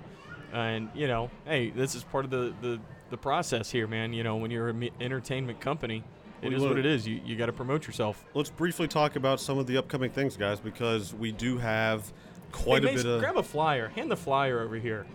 And, 0.53 0.89
you 0.95 1.07
know, 1.07 1.31
hey, 1.45 1.71
this 1.71 1.95
is 1.95 2.03
part 2.05 2.25
of 2.25 2.31
the, 2.31 2.53
the, 2.61 2.81
the 3.11 3.17
process 3.17 3.71
here, 3.71 3.87
man. 3.87 4.13
You 4.13 4.25
know, 4.25 4.37
when 4.37 4.51
you're 4.51 4.69
an 4.69 4.91
entertainment 5.01 5.61
company, 5.61 6.05
it 6.43 6.49
We 6.49 6.57
is 6.57 6.63
what 6.63 6.79
it 6.79 6.87
is. 6.87 7.07
You, 7.07 7.21
you 7.25 7.37
got 7.37 7.47
to 7.47 7.53
promote 7.53 7.87
yourself. 7.87 8.25
Let's 8.35 8.51
briefly 8.51 8.89
talk 8.89 9.17
about 9.17 9.41
some 9.41 9.59
of 9.59 9.67
the 9.67 9.77
upcoming 9.77 10.11
things, 10.11 10.37
guys, 10.37 10.59
because 10.59 11.15
we 11.15 11.33
do 11.33 11.59
have 11.59 12.13
quite 12.51 12.83
hey, 12.83 12.89
a 12.89 12.93
Mace, 12.93 13.03
bit 13.03 13.13
of. 13.13 13.21
grab 13.21 13.37
a 13.37 13.43
flyer. 13.43 13.89
Hand 13.89 14.11
the 14.11 14.17
flyer 14.17 14.61
over 14.61 14.77
here. 14.77 15.07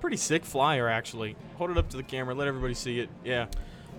Pretty 0.00 0.16
sick 0.16 0.44
flyer, 0.44 0.88
actually. 0.88 1.34
Hold 1.56 1.70
it 1.70 1.78
up 1.78 1.88
to 1.90 1.96
the 1.96 2.04
camera. 2.04 2.32
Let 2.34 2.46
everybody 2.46 2.74
see 2.74 3.00
it. 3.00 3.08
Yeah. 3.24 3.46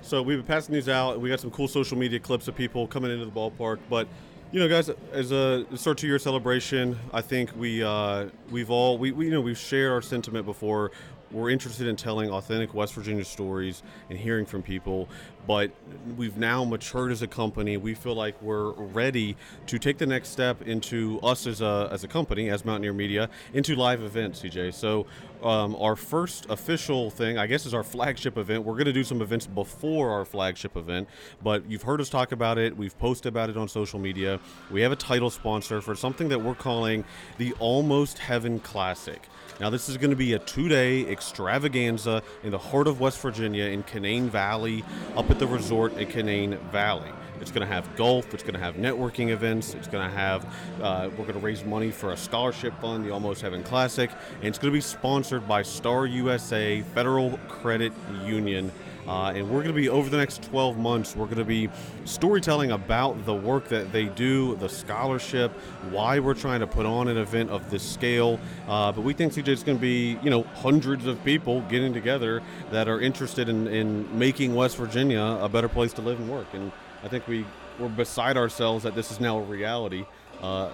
So 0.01 0.21
we've 0.21 0.37
been 0.37 0.45
passing 0.45 0.73
these 0.73 0.87
out. 0.87 1.19
We 1.19 1.27
got 1.27 1.41
some 1.41 1.51
cool 1.51 1.67
social 1.67 1.97
media 1.97 2.19
clips 2.19 2.47
of 2.47 2.55
people 2.55 2.87
coming 2.87 3.11
into 3.11 3.25
the 3.25 3.31
ballpark. 3.31 3.79
But 3.89 4.07
you 4.51 4.59
know, 4.59 4.67
guys, 4.67 4.89
as 5.11 5.31
a 5.31 5.65
it's 5.71 5.85
our 5.85 5.93
two-year 5.93 6.17
celebration, 6.17 6.97
I 7.13 7.21
think 7.21 7.51
we 7.55 7.83
uh, 7.83 8.29
we've 8.49 8.71
all 8.71 8.97
we, 8.97 9.11
we 9.11 9.25
you 9.25 9.31
know 9.31 9.41
we've 9.41 9.57
shared 9.57 9.91
our 9.91 10.01
sentiment 10.01 10.45
before. 10.45 10.91
We're 11.31 11.51
interested 11.51 11.87
in 11.87 11.95
telling 11.95 12.31
authentic 12.31 12.73
West 12.73 12.93
Virginia 12.93 13.23
stories 13.23 13.83
and 14.09 14.17
hearing 14.17 14.45
from 14.45 14.63
people, 14.63 15.07
but 15.45 15.71
we've 16.17 16.37
now 16.37 16.63
matured 16.63 17.11
as 17.11 17.21
a 17.21 17.27
company. 17.27 17.77
We 17.77 17.93
feel 17.93 18.15
like 18.15 18.41
we're 18.41 18.71
ready 18.71 19.35
to 19.67 19.77
take 19.77 19.99
the 19.99 20.07
next 20.07 20.29
step 20.29 20.61
into 20.63 21.19
us 21.21 21.45
as 21.45 21.61
a, 21.61 21.87
as 21.91 22.03
a 22.03 22.07
company, 22.07 22.49
as 22.49 22.65
Mountaineer 22.65 22.93
Media, 22.93 23.29
into 23.53 23.75
live 23.75 24.01
events, 24.01 24.41
CJ. 24.41 24.73
So 24.73 25.05
um, 25.43 25.75
our 25.75 25.95
first 25.95 26.47
official 26.49 27.09
thing, 27.11 27.37
I 27.37 27.47
guess, 27.47 27.65
is 27.65 27.73
our 27.73 27.83
flagship 27.83 28.37
event. 28.37 28.63
We're 28.63 28.73
going 28.73 28.85
to 28.85 28.93
do 28.93 29.03
some 29.03 29.21
events 29.21 29.45
before 29.45 30.09
our 30.09 30.25
flagship 30.25 30.75
event, 30.75 31.07
but 31.43 31.69
you've 31.69 31.83
heard 31.83 32.01
us 32.01 32.09
talk 32.09 32.31
about 32.31 32.57
it. 32.57 32.75
We've 32.75 32.97
posted 32.97 33.27
about 33.27 33.49
it 33.49 33.57
on 33.57 33.67
social 33.67 33.99
media. 33.99 34.39
We 34.71 34.81
have 34.81 34.91
a 34.91 34.97
title 34.97 35.29
sponsor 35.29 35.81
for 35.81 35.95
something 35.95 36.29
that 36.29 36.39
we're 36.39 36.55
calling 36.55 37.05
the 37.37 37.53
Almost 37.59 38.17
Heaven 38.17 38.59
Classic. 38.59 39.27
Now, 39.59 39.69
this 39.69 39.89
is 39.89 39.97
going 39.97 40.11
to 40.11 40.15
be 40.15 40.33
a 40.33 40.39
two 40.39 40.69
day 40.69 41.05
extravaganza 41.11 42.23
in 42.43 42.51
the 42.51 42.57
heart 42.57 42.87
of 42.87 43.01
West 43.01 43.19
Virginia 43.19 43.65
in 43.65 43.83
Canaan 43.83 44.29
Valley, 44.29 44.85
up 45.17 45.29
at 45.29 45.37
the 45.37 45.47
resort 45.47 45.97
in 45.97 46.07
Canaan 46.07 46.57
Valley. 46.71 47.11
It's 47.41 47.51
going 47.51 47.67
to 47.67 47.73
have 47.73 47.93
golf. 47.97 48.33
It's 48.33 48.43
going 48.43 48.53
to 48.53 48.59
have 48.59 48.75
networking 48.75 49.29
events. 49.29 49.73
It's 49.73 49.87
going 49.87 50.09
to 50.09 50.15
have, 50.15 50.45
uh, 50.81 51.09
we're 51.17 51.25
going 51.25 51.33
to 51.33 51.45
raise 51.45 51.63
money 51.65 51.91
for 51.91 52.13
a 52.13 52.17
scholarship 52.17 52.73
fund, 52.79 53.05
the 53.05 53.11
Almost 53.11 53.41
Heaven 53.41 53.63
Classic. 53.63 54.09
And 54.35 54.45
it's 54.45 54.57
going 54.57 54.71
to 54.71 54.77
be 54.77 54.81
sponsored 54.81 55.47
by 55.47 55.63
Star 55.63 56.05
USA 56.05 56.81
Federal 56.81 57.37
Credit 57.49 57.91
Union. 58.25 58.71
Uh, 59.09 59.31
and 59.31 59.49
we're 59.49 59.63
going 59.63 59.73
to 59.73 59.81
be, 59.81 59.89
over 59.89 60.07
the 60.07 60.17
next 60.17 60.43
12 60.43 60.77
months, 60.77 61.15
we're 61.15 61.25
going 61.25 61.39
to 61.39 61.43
be 61.43 61.67
storytelling 62.05 62.69
about 62.69 63.25
the 63.25 63.33
work 63.33 63.67
that 63.67 63.91
they 63.91 64.05
do, 64.05 64.55
the 64.57 64.69
scholarship, 64.69 65.51
why 65.89 66.19
we're 66.19 66.35
trying 66.35 66.59
to 66.59 66.67
put 66.67 66.85
on 66.85 67.07
an 67.07 67.17
event 67.17 67.49
of 67.49 67.71
this 67.71 67.81
scale. 67.81 68.39
Uh, 68.67 68.91
but 68.91 69.01
we 69.01 69.13
think 69.13 69.33
CJ 69.33 69.47
is 69.47 69.63
going 69.63 69.79
to 69.79 69.81
be, 69.81 70.19
you 70.21 70.29
know, 70.29 70.43
hundreds 70.43 71.07
of 71.07 71.23
people 71.25 71.61
getting 71.61 71.91
together 71.91 72.43
that 72.69 72.87
are 72.87 73.01
interested 73.01 73.49
in, 73.49 73.67
in 73.67 74.19
making 74.19 74.53
West 74.53 74.77
Virginia 74.77 75.39
a 75.41 75.49
better 75.49 75.69
place 75.69 75.91
to 75.93 76.03
live 76.03 76.19
and 76.19 76.29
work. 76.29 76.47
And 76.53 76.71
I 77.03 77.07
think 77.07 77.27
we, 77.27 77.47
we're 77.79 77.89
beside 77.89 78.37
ourselves 78.37 78.83
that 78.83 78.93
this 78.93 79.09
is 79.09 79.19
now 79.19 79.39
a 79.39 79.41
reality, 79.41 80.05
uh, 80.43 80.69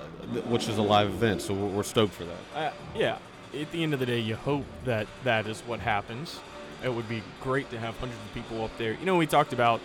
which 0.50 0.68
is 0.68 0.77
a 0.77 0.82
live 0.82 1.08
event. 1.08 1.42
So 1.42 1.54
we're, 1.54 1.70
we're 1.70 1.84
stoked 1.84 2.13
for 2.13 2.25
that. 2.25 2.38
Uh, 2.54 2.72
yeah. 2.98 3.18
At 3.58 3.72
the 3.72 3.82
end 3.82 3.94
of 3.94 4.01
the 4.01 4.06
day, 4.06 4.20
you 4.20 4.36
hope 4.36 4.65
that 4.84 5.08
that 5.24 5.48
is 5.48 5.62
what 5.62 5.80
happens. 5.80 6.42
It 6.86 6.94
would 6.94 7.10
be 7.10 7.24
great 7.42 7.72
to 7.72 7.80
have 7.80 7.98
hundreds 7.98 8.22
of 8.22 8.34
people 8.36 8.63
up 8.63 8.77
there. 8.77 8.94
You 8.94 9.06
know, 9.06 9.18
we 9.18 9.25
talked 9.25 9.54
about 9.54 9.82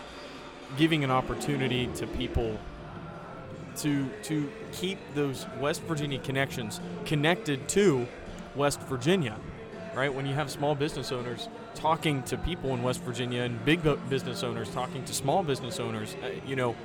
giving 0.76 1.02
an 1.02 1.10
opportunity 1.10 1.86
to 1.94 2.06
people 2.06 2.60
to 3.78 4.06
to 4.24 4.52
keep 4.72 4.98
those 5.14 5.46
West 5.58 5.80
Virginia 5.84 6.18
connections 6.18 6.78
connected 7.06 7.66
to 7.70 8.06
West 8.54 8.82
Virginia, 8.82 9.36
right? 9.94 10.12
When 10.12 10.26
you 10.26 10.34
have 10.34 10.50
small 10.50 10.74
business 10.74 11.10
owners 11.10 11.48
talking 11.74 12.22
to 12.24 12.36
people 12.36 12.74
in 12.74 12.82
West 12.82 13.00
Virginia 13.02 13.44
and 13.44 13.64
big 13.64 13.80
business 14.10 14.42
owners, 14.42 14.68
talking 14.68 15.02
to 15.06 15.14
small 15.14 15.42
business 15.42 15.80
owners. 15.80 16.14
Uh, 16.22 16.28
you 16.46 16.54
know, 16.54 16.76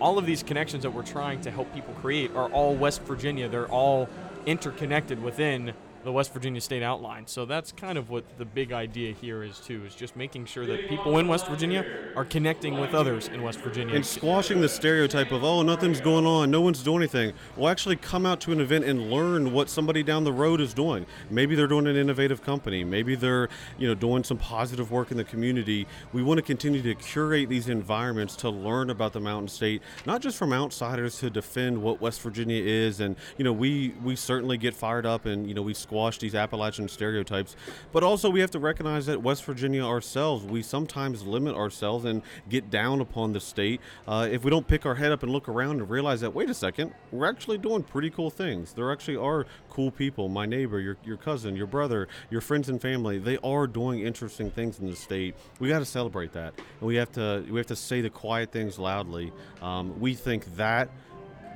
all 0.00 0.16
of 0.16 0.26
these 0.26 0.44
connections 0.44 0.84
that 0.84 0.90
we're 0.92 1.02
trying 1.02 1.40
to 1.40 1.50
help 1.50 1.74
people 1.74 1.92
create 1.94 2.30
are 2.36 2.48
all 2.50 2.76
West 2.76 3.02
Virginia. 3.02 3.48
They're 3.48 3.66
all 3.66 4.08
interconnected 4.44 5.20
within 5.20 5.72
the 6.06 6.12
West 6.12 6.32
Virginia 6.32 6.60
state 6.60 6.84
outline. 6.84 7.26
So 7.26 7.44
that's 7.44 7.72
kind 7.72 7.98
of 7.98 8.10
what 8.10 8.38
the 8.38 8.44
big 8.44 8.72
idea 8.72 9.12
here 9.12 9.42
is 9.42 9.58
too, 9.58 9.84
is 9.84 9.94
just 9.94 10.14
making 10.14 10.46
sure 10.46 10.64
that 10.64 10.88
people 10.88 11.18
in 11.18 11.26
West 11.26 11.48
Virginia 11.48 11.84
are 12.14 12.24
connecting 12.24 12.78
with 12.78 12.94
others 12.94 13.26
in 13.26 13.42
West 13.42 13.58
Virginia. 13.58 13.96
and 13.96 14.06
squashing 14.06 14.60
the 14.60 14.68
stereotype 14.68 15.32
of 15.32 15.42
oh 15.42 15.62
nothing's 15.62 16.00
going 16.00 16.24
on. 16.24 16.48
No 16.48 16.60
one's 16.60 16.82
doing 16.84 16.98
anything. 16.98 17.32
Well 17.56 17.68
actually 17.68 17.96
come 17.96 18.24
out 18.24 18.40
to 18.42 18.52
an 18.52 18.60
event 18.60 18.84
and 18.84 19.10
learn 19.10 19.52
what 19.52 19.68
somebody 19.68 20.04
down 20.04 20.22
the 20.22 20.32
road 20.32 20.60
is 20.60 20.72
doing. 20.72 21.06
Maybe 21.28 21.56
they're 21.56 21.66
doing 21.66 21.88
an 21.88 21.96
innovative 21.96 22.40
company. 22.40 22.84
Maybe 22.84 23.16
they're 23.16 23.48
you 23.76 23.88
know 23.88 23.94
doing 23.94 24.22
some 24.22 24.38
positive 24.38 24.92
work 24.92 25.10
in 25.10 25.16
the 25.16 25.24
community. 25.24 25.88
We 26.12 26.22
want 26.22 26.38
to 26.38 26.42
continue 26.42 26.82
to 26.82 26.94
curate 26.94 27.48
these 27.48 27.68
environments 27.68 28.36
to 28.36 28.48
learn 28.48 28.90
about 28.90 29.12
the 29.12 29.20
mountain 29.20 29.48
state 29.48 29.82
not 30.06 30.20
just 30.22 30.38
from 30.38 30.52
outsiders 30.52 31.18
to 31.18 31.30
defend 31.30 31.82
what 31.82 32.00
west 32.00 32.20
virginia 32.20 32.62
is. 32.62 33.00
And 33.00 33.16
you 33.36 33.44
know 33.44 33.52
we 33.52 33.92
we 34.04 34.14
certainly 34.14 34.56
get 34.56 34.72
fired 34.72 35.04
up 35.04 35.26
and 35.26 35.48
you 35.48 35.54
know 35.54 35.62
we 35.62 35.74
squash 35.74 35.95
these 36.18 36.34
appalachian 36.34 36.88
stereotypes 36.88 37.56
but 37.92 38.02
also 38.02 38.30
we 38.30 38.40
have 38.40 38.50
to 38.50 38.58
recognize 38.58 39.06
that 39.06 39.22
west 39.22 39.44
virginia 39.44 39.84
ourselves 39.84 40.44
we 40.44 40.62
sometimes 40.62 41.24
limit 41.24 41.54
ourselves 41.54 42.04
and 42.04 42.22
get 42.48 42.70
down 42.70 43.00
upon 43.00 43.32
the 43.32 43.40
state. 43.40 43.80
Uh, 44.06 44.28
if 44.30 44.44
we 44.44 44.50
don't 44.50 44.66
pick 44.66 44.86
our 44.86 44.94
head 44.94 45.12
up 45.12 45.22
and 45.22 45.32
look 45.32 45.48
around 45.48 45.80
and 45.80 45.88
realize 45.88 46.20
that 46.20 46.32
wait 46.32 46.50
a 46.50 46.54
second 46.54 46.92
we're 47.10 47.28
actually 47.28 47.58
doing 47.58 47.82
pretty 47.82 48.10
cool 48.10 48.30
things. 48.30 48.72
There 48.72 48.92
actually 48.92 49.16
are 49.16 49.46
cool 49.70 49.90
people 49.90 50.28
my 50.28 50.46
neighbor 50.46 50.80
your, 50.80 50.96
your 51.04 51.16
cousin 51.16 51.54
your 51.56 51.66
brother 51.66 52.08
your 52.30 52.40
friends 52.40 52.68
and 52.68 52.80
family 52.80 53.18
they 53.18 53.36
are 53.44 53.66
doing 53.66 54.00
interesting 54.00 54.50
things 54.50 54.78
in 54.78 54.86
the 54.86 54.96
state. 54.96 55.34
We 55.58 55.68
got 55.68 55.80
to 55.80 55.84
celebrate 55.84 56.32
that. 56.32 56.54
And 56.56 56.86
we 56.86 56.96
have 56.96 57.12
to 57.12 57.44
we 57.50 57.58
have 57.58 57.66
to 57.66 57.76
say 57.76 58.00
the 58.00 58.10
quiet 58.10 58.52
things 58.52 58.78
loudly. 58.78 59.32
Um, 59.62 59.98
we 60.00 60.14
think 60.14 60.56
that 60.56 60.90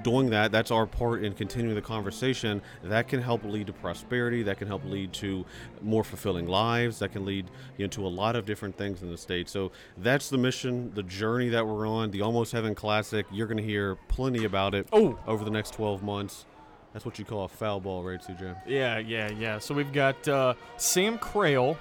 doing 0.02 0.30
that 0.30 0.50
that's 0.52 0.70
our 0.70 0.86
part 0.86 1.22
in 1.24 1.32
continuing 1.34 1.74
the 1.74 1.82
conversation. 1.82 2.62
That 2.82 3.08
can 3.08 3.20
help 3.20 3.44
lead 3.44 3.66
to 3.66 3.72
prosperity 3.72 4.42
that 4.44 4.58
can 4.58 4.66
help 4.66 4.84
lead 4.84 5.12
to 5.14 5.44
more 5.82 6.04
fulfilling 6.04 6.46
lives 6.46 6.98
that 7.00 7.12
can 7.12 7.24
lead 7.24 7.46
you 7.76 7.84
know, 7.86 7.90
to 7.90 8.06
a 8.06 8.08
lot 8.08 8.36
of 8.36 8.46
different 8.46 8.76
things 8.76 9.02
in 9.02 9.10
the 9.10 9.18
state. 9.18 9.48
So 9.48 9.72
that's 9.98 10.30
the 10.30 10.38
mission 10.38 10.92
the 10.94 11.02
journey 11.02 11.48
that 11.50 11.66
we're 11.66 11.86
on 11.88 12.10
the 12.10 12.22
almost 12.22 12.52
heaven 12.52 12.74
classic. 12.74 13.26
You're 13.32 13.46
going 13.46 13.56
to 13.58 13.62
hear 13.62 13.96
plenty 14.08 14.44
about 14.44 14.74
it 14.74 14.88
Oh. 14.92 15.18
over 15.26 15.44
the 15.44 15.50
next 15.50 15.74
12 15.74 16.02
months. 16.02 16.46
That's 16.92 17.04
what 17.04 17.18
you 17.18 17.24
call 17.24 17.44
a 17.44 17.48
foul 17.48 17.78
ball 17.78 18.02
right 18.02 18.20
cj 18.20 18.56
Yeah, 18.66 18.98
yeah, 18.98 19.30
yeah. 19.30 19.58
So 19.60 19.74
we've 19.74 19.92
got 19.92 20.26
uh, 20.26 20.54
Sam 20.76 21.18
Crail 21.18 21.78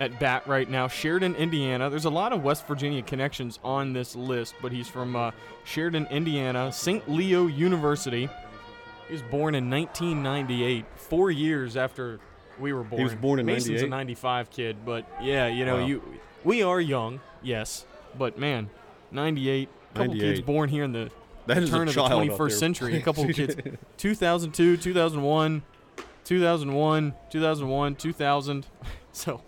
at 0.00 0.18
bat 0.18 0.46
right 0.46 0.68
now, 0.68 0.88
Sheridan, 0.88 1.34
Indiana. 1.36 1.88
There's 1.88 2.04
a 2.04 2.10
lot 2.10 2.32
of 2.32 2.42
West 2.42 2.66
Virginia 2.66 3.02
connections 3.02 3.58
on 3.62 3.92
this 3.92 4.16
list, 4.16 4.54
but 4.60 4.72
he's 4.72 4.88
from 4.88 5.14
uh, 5.16 5.30
Sheridan, 5.64 6.06
Indiana, 6.10 6.72
St. 6.72 7.08
Leo 7.08 7.46
University. 7.46 8.28
He 9.06 9.12
was 9.12 9.22
born 9.22 9.54
in 9.54 9.70
1998, 9.70 10.84
four 10.96 11.30
years 11.30 11.76
after 11.76 12.18
we 12.58 12.72
were 12.72 12.82
born. 12.82 12.98
He 13.00 13.04
was 13.04 13.14
born 13.14 13.38
in 13.38 13.46
Mason's 13.46 13.82
a 13.82 13.86
95 13.86 14.50
kid, 14.50 14.76
but 14.84 15.06
yeah, 15.22 15.46
you 15.46 15.64
know, 15.64 15.76
Wow. 15.78 15.86
you 15.86 16.02
we 16.42 16.62
are 16.62 16.80
young, 16.80 17.20
yes, 17.42 17.84
but 18.18 18.38
man, 18.38 18.70
98. 19.10 19.68
Couple 19.94 20.14
kids 20.14 20.40
born 20.40 20.68
here 20.68 20.82
in 20.82 20.90
the 20.90 21.10
That 21.46 21.54
turn 21.68 21.86
of 21.86 21.94
the 21.94 22.00
21st 22.00 22.52
century. 22.58 22.96
A 22.96 23.00
couple 23.00 23.24
of 23.28 23.30
kids. 23.36 23.54
2002, 23.96 24.76
2001, 24.76 25.62
2001, 26.24 27.14
2001, 27.30 27.94
2000. 27.94 28.66
So, 29.12 29.40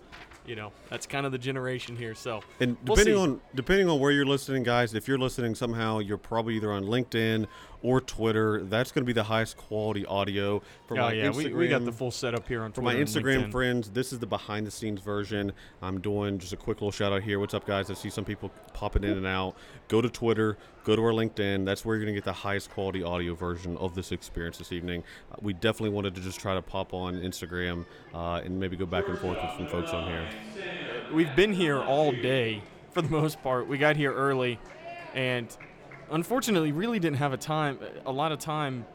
you 0.47 0.55
know, 0.55 0.71
that's 0.89 1.05
kind 1.05 1.25
of 1.25 1.31
the 1.31 1.37
generation 1.37 1.95
here. 1.95 2.15
So, 2.15 2.41
And 2.59 2.77
We'll 2.85 2.95
depending 2.95 3.21
on 3.21 3.41
depending 3.53 3.89
on 3.89 3.99
where 3.99 4.11
you're 4.11 4.25
listening, 4.25 4.63
guys, 4.63 4.93
if 4.93 5.07
you're 5.07 5.17
listening 5.17 5.53
somehow, 5.53 5.99
you're 5.99 6.17
probably 6.17 6.55
either 6.55 6.71
on 6.71 6.85
LinkedIn 6.85 7.45
or 7.87 8.01
Twitter. 8.01 8.61
That's 8.63 8.91
going 8.91 9.03
to 9.03 9.05
be 9.05 9.13
the 9.13 9.23
highest 9.23 9.55
quality 9.55 10.05
audio 10.05 10.61
for 10.87 10.97
oh 10.97 11.03
my 11.03 11.13
yeah, 11.13 11.29
Instagram. 11.29 11.35
we, 11.35 11.53
we 11.53 11.67
got 11.69 11.85
the 11.85 11.91
full 11.93 12.11
setup 12.11 12.45
here 12.45 12.61
on 12.61 12.73
for 12.73 12.81
my 12.81 12.93
Instagram 12.93 13.49
friends, 13.49 13.89
this 13.91 14.11
is 14.11 14.19
the 14.19 14.27
behind 14.27 14.67
the 14.67 14.71
scenes 14.71 14.99
version. 14.99 15.53
I'm 15.81 16.01
doing 16.01 16.37
just 16.37 16.51
a 16.51 16.57
quick 16.57 16.81
little 16.81 16.91
shout 16.91 17.13
out 17.13 17.23
here. 17.23 17.39
What's 17.39 17.53
up, 17.53 17.65
guys? 17.65 17.89
I 17.89 17.93
see 17.93 18.09
some 18.09 18.25
people 18.25 18.51
popping 18.73 19.05
in 19.05 19.11
and 19.11 19.25
out. 19.25 19.55
Go 19.87 20.01
to 20.01 20.09
Twitter, 20.09 20.57
go 20.83 20.97
to 20.97 21.01
our 21.01 21.13
LinkedIn. 21.13 21.63
That's 21.63 21.85
where 21.85 21.95
you're 21.95 22.03
going 22.03 22.13
to 22.13 22.19
get 22.19 22.25
the 22.25 22.33
highest 22.33 22.71
quality 22.71 23.03
audio 23.03 23.33
version 23.35 23.77
of 23.77 23.95
this 23.95 24.11
experience 24.11 24.57
this 24.57 24.73
evening. 24.73 25.05
Uh, 25.31 25.37
we 25.41 25.53
definitely 25.53 25.91
wanted 25.91 26.13
to 26.15 26.21
just 26.21 26.41
try 26.41 26.55
to 26.55 26.61
pop 26.61 26.93
on 26.93 27.15
Instagram 27.15 27.85
uh, 28.13 28.41
and 28.43 28.59
maybe 28.59 28.75
go 28.75 28.85
back 28.85 29.07
and 29.07 29.17
forth 29.17 29.37
with 29.41 29.51
some 29.55 29.67
folks 29.67 29.91
on 29.91 30.09
here. 30.09 30.27
We've 31.13 31.33
been 31.37 31.53
here 31.53 31.79
all 31.79 32.11
day 32.11 32.61
for 32.91 33.01
the 33.01 33.09
most 33.09 33.41
part. 33.41 33.65
We 33.65 33.77
got 33.77 33.95
here 33.95 34.13
early, 34.13 34.59
and 35.13 35.55
unfortunately, 36.11 36.71
really 36.71 36.99
didn't 36.99 37.17
have 37.17 37.33
a 37.33 37.37
time, 37.37 37.79
a 38.05 38.11
lot 38.11 38.31
of 38.31 38.39
time 38.39 38.85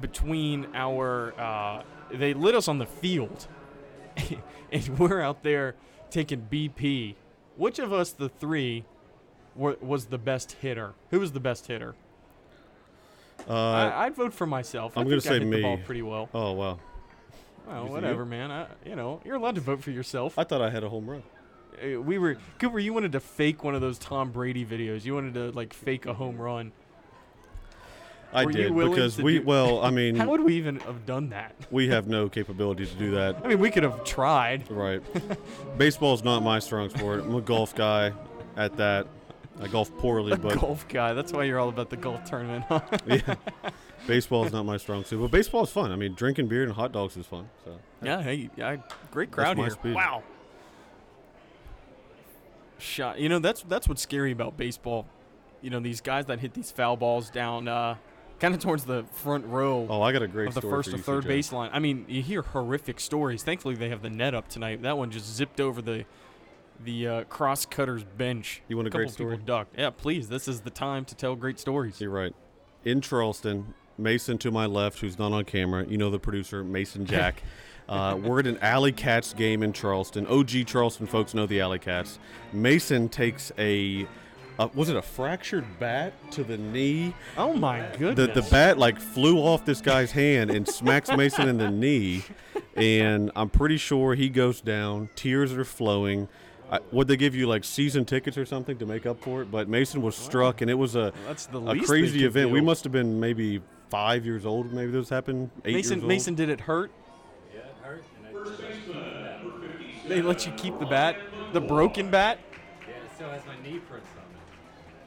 between 0.00 0.66
our. 0.74 1.34
Uh, 1.38 1.82
they 2.12 2.34
lit 2.34 2.54
us 2.54 2.68
on 2.68 2.78
the 2.78 2.86
field, 2.86 3.46
and 4.72 4.98
we're 4.98 5.20
out 5.20 5.42
there 5.42 5.74
taking 6.10 6.46
BP. 6.50 7.14
Which 7.56 7.78
of 7.78 7.92
us, 7.92 8.12
the 8.12 8.28
three, 8.28 8.84
wa 9.54 9.74
was 9.80 10.06
the 10.06 10.18
best 10.18 10.52
hitter? 10.52 10.94
Who 11.10 11.20
was 11.20 11.32
the 11.32 11.40
best 11.40 11.66
hitter? 11.66 11.94
Uh, 13.48 13.52
I, 13.54 14.06
I'd 14.06 14.14
vote 14.14 14.34
for 14.34 14.46
myself. 14.46 14.96
I 14.96 15.00
I'm 15.00 15.06
I 15.12 15.18
say 15.18 15.38
hit 15.38 15.50
the 15.50 15.62
ball 15.62 15.76
me. 15.78 15.82
pretty 15.84 16.02
well. 16.02 16.28
oh 16.34 16.52
wow, 16.52 16.78
Well, 17.66 17.86
you? 17.86 17.90
whatever, 17.90 18.24
man. 18.26 18.50
I, 18.50 18.66
you 18.84 18.96
know, 18.96 19.20
you're 19.24 19.36
allowed 19.36 19.54
to 19.54 19.60
vote 19.60 19.82
for 19.82 19.90
yourself. 19.90 20.38
I 20.38 20.44
thought 20.44 20.60
I 20.62 20.70
had 20.70 20.84
a 20.84 20.88
home 20.88 21.08
run. 21.08 21.22
Uh, 21.82 22.00
we 22.00 22.18
were 22.18 22.36
Cooper. 22.58 22.78
You 22.78 22.92
wanted 22.92 23.12
to 23.12 23.20
fake 23.20 23.64
one 23.64 23.74
of 23.74 23.80
those 23.80 23.98
Tom 23.98 24.30
Brady 24.30 24.64
videos. 24.64 25.04
You 25.04 25.14
wanted 25.14 25.34
to 25.34 25.50
like 25.52 25.72
fake 25.72 26.06
a 26.06 26.14
home 26.14 26.38
run. 26.38 26.72
I 28.32 28.44
Were 28.44 28.52
did 28.52 28.74
because 28.76 29.18
we 29.18 29.38
do- 29.40 29.44
well, 29.44 29.80
I 29.84 29.90
mean, 29.90 30.14
How 30.14 30.28
would 30.30 30.42
we 30.44 30.54
even 30.54 30.78
have 30.80 31.04
done 31.04 31.30
that? 31.30 31.54
we 31.70 31.88
have 31.88 32.06
no 32.06 32.28
capability 32.28 32.86
to 32.86 32.94
do 32.94 33.10
that. 33.12 33.36
I 33.44 33.48
mean, 33.48 33.58
we 33.58 33.70
could 33.70 33.82
have 33.82 34.04
tried. 34.04 34.70
Right. 34.70 35.02
Baseball's 35.78 36.22
not 36.22 36.42
my 36.44 36.60
strong 36.60 36.90
sport. 36.90 37.20
I'm 37.24 37.34
a 37.34 37.40
golf 37.40 37.74
guy 37.74 38.12
at 38.56 38.76
that. 38.76 39.08
I 39.60 39.66
golf 39.66 39.94
poorly, 39.98 40.32
A 40.32 40.36
but 40.36 40.60
golf 40.60 40.86
guy. 40.88 41.12
That's 41.12 41.32
why 41.32 41.42
you're 41.44 41.58
all 41.58 41.68
about 41.68 41.90
the 41.90 41.96
golf 41.96 42.24
tournament. 42.24 42.64
huh? 42.68 42.80
yeah. 43.06 43.34
Baseball's 44.06 44.52
not 44.52 44.64
my 44.64 44.76
strong 44.76 45.04
suit. 45.04 45.20
But 45.20 45.30
baseball 45.32 45.64
is 45.64 45.70
fun. 45.70 45.90
I 45.90 45.96
mean, 45.96 46.14
drinking 46.14 46.46
beer 46.46 46.62
and 46.62 46.72
hot 46.72 46.92
dogs 46.92 47.16
is 47.16 47.26
fun. 47.26 47.48
So 47.64 47.78
yeah. 48.00 48.22
Hey, 48.22 48.48
yeah, 48.56 48.76
great 49.10 49.32
crowd 49.32 49.58
here. 49.58 49.70
speed. 49.70 49.94
Wow. 49.94 50.22
Shot. 52.80 53.18
You 53.18 53.28
know, 53.28 53.38
that's 53.38 53.62
that's 53.62 53.88
what's 53.88 54.02
scary 54.02 54.32
about 54.32 54.56
baseball. 54.56 55.06
You 55.62 55.70
know, 55.70 55.80
these 55.80 56.00
guys 56.00 56.26
that 56.26 56.40
hit 56.40 56.54
these 56.54 56.70
foul 56.70 56.96
balls 56.96 57.30
down, 57.30 57.68
uh, 57.68 57.96
kind 58.38 58.54
of 58.54 58.60
towards 58.60 58.84
the 58.84 59.04
front 59.12 59.46
row. 59.46 59.86
Oh, 59.88 60.02
I 60.02 60.12
got 60.12 60.22
a 60.22 60.28
great 60.28 60.48
of 60.48 60.54
the 60.54 60.62
first 60.62 60.92
or 60.92 60.98
third 60.98 61.24
baseline. 61.24 61.70
I 61.72 61.78
mean, 61.78 62.06
you 62.08 62.22
hear 62.22 62.42
horrific 62.42 62.98
stories. 62.98 63.42
Thankfully, 63.42 63.74
they 63.74 63.90
have 63.90 64.02
the 64.02 64.10
net 64.10 64.34
up 64.34 64.48
tonight. 64.48 64.82
That 64.82 64.96
one 64.98 65.10
just 65.10 65.26
zipped 65.26 65.60
over 65.60 65.82
the 65.82 66.04
the 66.82 67.06
uh, 67.06 67.24
cross 67.24 67.66
cutters 67.66 68.04
bench. 68.04 68.62
You 68.68 68.76
want 68.76 68.88
a 68.88 68.90
couple 68.90 69.04
great 69.04 69.12
story? 69.12 69.36
ducked. 69.36 69.78
Yeah, 69.78 69.90
please. 69.90 70.28
This 70.28 70.48
is 70.48 70.62
the 70.62 70.70
time 70.70 71.04
to 71.06 71.14
tell 71.14 71.36
great 71.36 71.58
stories. 71.60 72.00
You're 72.00 72.10
right. 72.10 72.34
In 72.84 73.02
Charleston, 73.02 73.74
Mason 73.98 74.38
to 74.38 74.50
my 74.50 74.64
left, 74.64 75.00
who's 75.00 75.18
not 75.18 75.32
on 75.32 75.44
camera. 75.44 75.86
You 75.86 75.98
know 75.98 76.10
the 76.10 76.18
producer, 76.18 76.64
Mason 76.64 77.04
Jack. 77.04 77.42
Uh, 77.90 78.16
we're 78.22 78.38
at 78.38 78.46
an 78.46 78.56
Alley 78.62 78.92
Cats 78.92 79.34
game 79.34 79.64
in 79.64 79.72
Charleston. 79.72 80.24
OG 80.28 80.66
Charleston 80.66 81.06
folks 81.08 81.34
know 81.34 81.44
the 81.44 81.60
Alley 81.60 81.80
Cats. 81.80 82.20
Mason 82.52 83.08
takes 83.08 83.50
a, 83.58 84.06
uh, 84.60 84.68
was 84.74 84.88
it 84.88 84.96
a 84.96 85.02
fractured 85.02 85.64
bat 85.80 86.12
to 86.30 86.44
the 86.44 86.56
knee? 86.56 87.12
Oh 87.36 87.52
my 87.52 87.84
goodness. 87.98 88.32
the 88.32 88.42
bat 88.48 88.78
like 88.78 89.00
flew 89.00 89.38
off 89.38 89.64
this 89.64 89.80
guy's 89.80 90.12
hand 90.12 90.52
and 90.52 90.68
smacks 90.68 91.10
Mason 91.10 91.48
in 91.48 91.58
the 91.58 91.68
knee, 91.68 92.22
and 92.76 93.32
I'm 93.34 93.48
pretty 93.50 93.76
sure 93.76 94.14
he 94.14 94.28
goes 94.28 94.60
down. 94.60 95.08
Tears 95.16 95.52
are 95.52 95.64
flowing. 95.64 96.28
I, 96.70 96.78
would 96.92 97.08
they 97.08 97.16
give 97.16 97.34
you 97.34 97.48
like 97.48 97.64
season 97.64 98.04
tickets 98.04 98.38
or 98.38 98.46
something 98.46 98.78
to 98.78 98.86
make 98.86 99.04
up 99.04 99.20
for 99.20 99.42
it? 99.42 99.50
But 99.50 99.68
Mason 99.68 100.00
was 100.00 100.14
struck, 100.14 100.60
and 100.60 100.70
it 100.70 100.74
was 100.74 100.94
a 100.94 101.12
That's 101.26 101.46
the 101.46 101.58
a 101.60 101.80
crazy 101.80 102.20
could 102.20 102.26
event. 102.26 102.50
We 102.52 102.60
must 102.60 102.84
have 102.84 102.92
been 102.92 103.18
maybe 103.18 103.60
five 103.88 104.24
years 104.24 104.46
old. 104.46 104.72
Maybe 104.72 104.92
this 104.92 105.08
happened. 105.08 105.50
Eight 105.64 105.74
Mason 105.74 105.94
years 105.98 106.02
old. 106.04 106.08
Mason 106.08 106.34
did 106.36 106.48
it 106.48 106.60
hurt? 106.60 106.92
They 110.06 110.22
let 110.22 110.46
you 110.46 110.52
keep 110.52 110.78
the 110.78 110.86
bat, 110.86 111.16
the 111.52 111.60
broken 111.60 112.10
bat. 112.10 112.38
yeah, 112.88 112.94
it 112.94 113.14
still 113.14 113.28
has 113.28 113.42
my 113.46 113.54
knee 113.62 113.78
prints 113.78 114.08
on 114.16 114.24
it. 114.24 114.29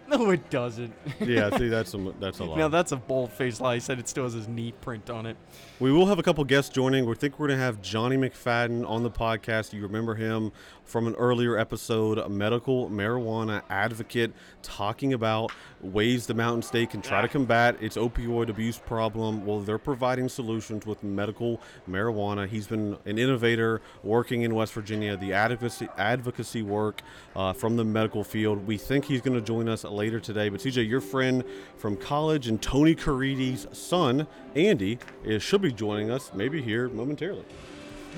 No, 0.14 0.30
it 0.32 0.50
doesn't. 0.50 0.94
yeah, 1.20 1.56
see, 1.58 1.68
that's 1.70 1.94
a, 1.94 2.14
that's 2.20 2.40
a 2.40 2.44
lot. 2.44 2.58
Now 2.58 2.68
that's 2.68 2.92
a 2.92 2.98
bold-faced 2.98 3.62
lie. 3.62 3.76
He 3.76 3.80
said 3.80 4.00
it 4.00 4.08
still 4.08 4.26
has 4.26 4.34
his 4.34 4.48
knee 4.48 4.74
print 4.82 5.10
on 5.10 5.26
it. 5.26 5.38
We 5.80 5.92
will 5.92 6.06
have 6.06 6.20
a 6.20 6.24
couple 6.24 6.44
guests 6.44 6.70
joining. 6.74 7.06
We 7.06 7.16
think 7.16 7.40
we're 7.40 7.48
going 7.48 7.60
to 7.60 7.66
have 7.66 7.82
Johnny 7.82 8.16
McFadden 8.16 8.88
on 8.88 9.04
the 9.04 9.10
podcast. 9.10 9.74
You 9.74 9.82
remember 9.82 10.16
him 10.16 10.52
from 10.86 11.08
an 11.08 11.16
earlier 11.16 11.58
episode, 11.58 12.18
a 12.18 12.30
medical 12.30 12.90
marijuana 12.90 13.64
advocate, 13.70 14.34
talking 14.62 15.14
about 15.14 15.52
ways 15.82 16.28
the 16.28 16.34
Mountain 16.34 16.62
State 16.62 16.92
can 16.92 17.02
try 17.02 17.22
to 17.22 17.28
combat 17.28 17.76
its 17.82 17.98
opioid 17.98 18.50
abuse 18.50 18.78
problem. 18.78 19.46
Well, 19.46 19.62
they're 19.62 19.78
providing 19.78 20.30
solutions 20.30 20.86
with 20.86 21.04
medical 21.04 21.60
marijuana. 21.90 22.48
He's 22.48 22.68
been 22.68 22.98
an 23.06 23.18
innovator 23.18 23.82
working 24.04 24.44
in 24.44 24.54
West 24.54 24.74
Virginia, 24.74 25.18
the 25.18 25.34
advocacy, 25.34 25.88
advocacy 25.98 26.62
work 26.62 27.02
uh, 27.36 27.54
from 27.54 27.78
the 27.78 27.84
medical 27.84 28.24
field. 28.24 28.68
We 28.68 28.78
think 28.78 29.06
he's 29.06 29.22
going 29.22 29.38
to 29.38 29.46
join 29.46 29.68
us 29.68 29.84
later 29.94 30.20
today. 30.20 30.50
But 30.50 30.60
CJ, 30.60 30.88
your 30.88 31.02
friend 31.02 31.44
from 31.78 31.96
college 31.96 32.48
and 32.48 32.62
Tony 32.62 32.96
Caridi's 32.96 33.68
son, 33.72 34.28
Andy, 34.56 35.00
is, 35.24 35.42
should 35.42 35.62
be 35.62 35.72
joining 35.72 36.12
us 36.12 36.32
maybe 36.34 36.62
here 36.62 36.90
momentarily. 36.90 37.46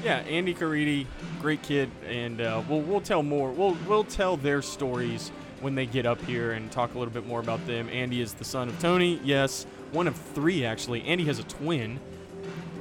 Yeah, 0.03 0.17
Andy 0.19 0.53
Caridi, 0.53 1.05
great 1.41 1.61
kid, 1.61 1.89
and 2.07 2.41
uh, 2.41 2.61
we'll 2.67 2.81
we'll 2.81 3.01
tell 3.01 3.23
more. 3.23 3.51
We'll 3.51 3.77
we'll 3.87 4.03
tell 4.03 4.35
their 4.35 4.61
stories 4.61 5.31
when 5.61 5.75
they 5.75 5.85
get 5.85 6.05
up 6.05 6.21
here 6.23 6.51
and 6.51 6.69
talk 6.71 6.95
a 6.95 6.99
little 6.99 7.13
bit 7.13 7.25
more 7.25 7.39
about 7.39 7.65
them. 7.65 7.87
Andy 7.89 8.21
is 8.21 8.33
the 8.33 8.43
son 8.43 8.67
of 8.67 8.77
Tony. 8.79 9.21
Yes, 9.23 9.65
one 9.91 10.07
of 10.07 10.15
three 10.15 10.65
actually. 10.65 11.01
Andy 11.03 11.23
has 11.25 11.39
a 11.39 11.43
twin. 11.43 11.99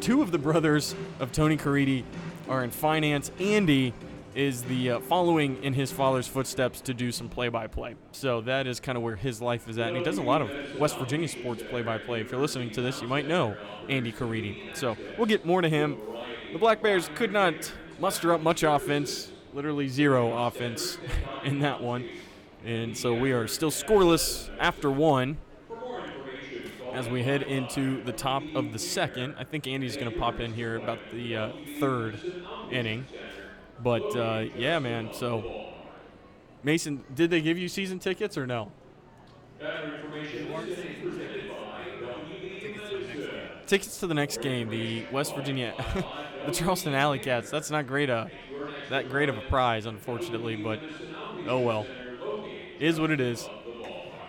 Two 0.00 0.22
of 0.22 0.32
the 0.32 0.38
brothers 0.38 0.94
of 1.20 1.32
Tony 1.32 1.56
Caridi 1.56 2.02
are 2.48 2.64
in 2.64 2.70
finance. 2.70 3.30
Andy 3.38 3.94
is 4.34 4.62
the 4.64 4.90
uh, 4.90 5.00
following 5.00 5.62
in 5.62 5.74
his 5.74 5.92
father's 5.92 6.26
footsteps 6.26 6.80
to 6.82 6.94
do 6.94 7.12
some 7.12 7.28
play-by-play. 7.28 7.94
So 8.12 8.40
that 8.42 8.66
is 8.66 8.80
kind 8.80 8.96
of 8.96 9.02
where 9.02 9.16
his 9.16 9.40
life 9.40 9.68
is 9.68 9.78
at, 9.78 9.88
and 9.88 9.96
he 9.96 10.02
does 10.02 10.18
a 10.18 10.22
lot 10.22 10.42
of 10.42 10.50
West 10.78 10.98
Virginia 10.98 11.28
sports 11.28 11.62
play-by-play. 11.62 12.20
If 12.20 12.30
you're 12.30 12.40
listening 12.40 12.70
to 12.72 12.82
this, 12.82 13.00
you 13.00 13.08
might 13.08 13.26
know 13.26 13.56
Andy 13.88 14.12
Caridi. 14.12 14.76
So 14.76 14.96
we'll 15.16 15.26
get 15.26 15.46
more 15.46 15.62
to 15.62 15.68
him. 15.68 15.98
The 16.52 16.58
Black 16.58 16.82
Bears 16.82 17.10
could 17.14 17.32
not 17.32 17.72
muster 17.98 18.32
up 18.32 18.40
much 18.40 18.62
offense, 18.62 19.30
literally 19.52 19.88
zero 19.88 20.36
offense 20.46 20.98
in 21.44 21.60
that 21.60 21.82
one, 21.82 22.08
and 22.64 22.96
so 22.96 23.14
we 23.14 23.32
are 23.32 23.46
still 23.46 23.70
scoreless 23.70 24.50
after 24.58 24.90
one. 24.90 25.36
As 26.92 27.08
we 27.08 27.24
head 27.24 27.42
into 27.42 28.04
the 28.04 28.12
top 28.12 28.44
of 28.54 28.72
the 28.72 28.78
second, 28.78 29.34
I 29.36 29.42
think 29.42 29.66
Andy's 29.66 29.96
going 29.96 30.12
to 30.12 30.16
pop 30.16 30.38
in 30.38 30.52
here 30.52 30.76
about 30.76 31.00
the 31.12 31.36
uh, 31.36 31.52
third 31.80 32.20
inning. 32.70 33.04
But 33.82 34.16
uh, 34.16 34.46
yeah, 34.56 34.78
man. 34.78 35.10
So 35.12 35.72
Mason, 36.64 37.04
did 37.14 37.30
they 37.30 37.42
give 37.42 37.58
you 37.58 37.68
season 37.68 37.98
tickets 37.98 38.38
or 38.38 38.46
no? 38.46 38.72
Tickets 43.66 44.00
to 44.00 44.06
the 44.06 44.14
next 44.14 44.40
game, 44.40 44.70
the 44.70 45.06
West 45.12 45.34
Virginia, 45.34 45.74
the 46.46 46.52
Charleston 46.52 46.94
Alley 46.94 47.18
Cats. 47.18 47.50
That's 47.50 47.70
not 47.70 47.86
great 47.86 48.08
a 48.08 48.30
that 48.88 49.10
great 49.10 49.28
of 49.28 49.36
a 49.36 49.42
prize, 49.42 49.86
unfortunately. 49.86 50.56
But 50.56 50.80
oh 51.46 51.60
well, 51.60 51.86
is 52.80 52.98
what 52.98 53.10
it 53.10 53.20
is. 53.20 53.48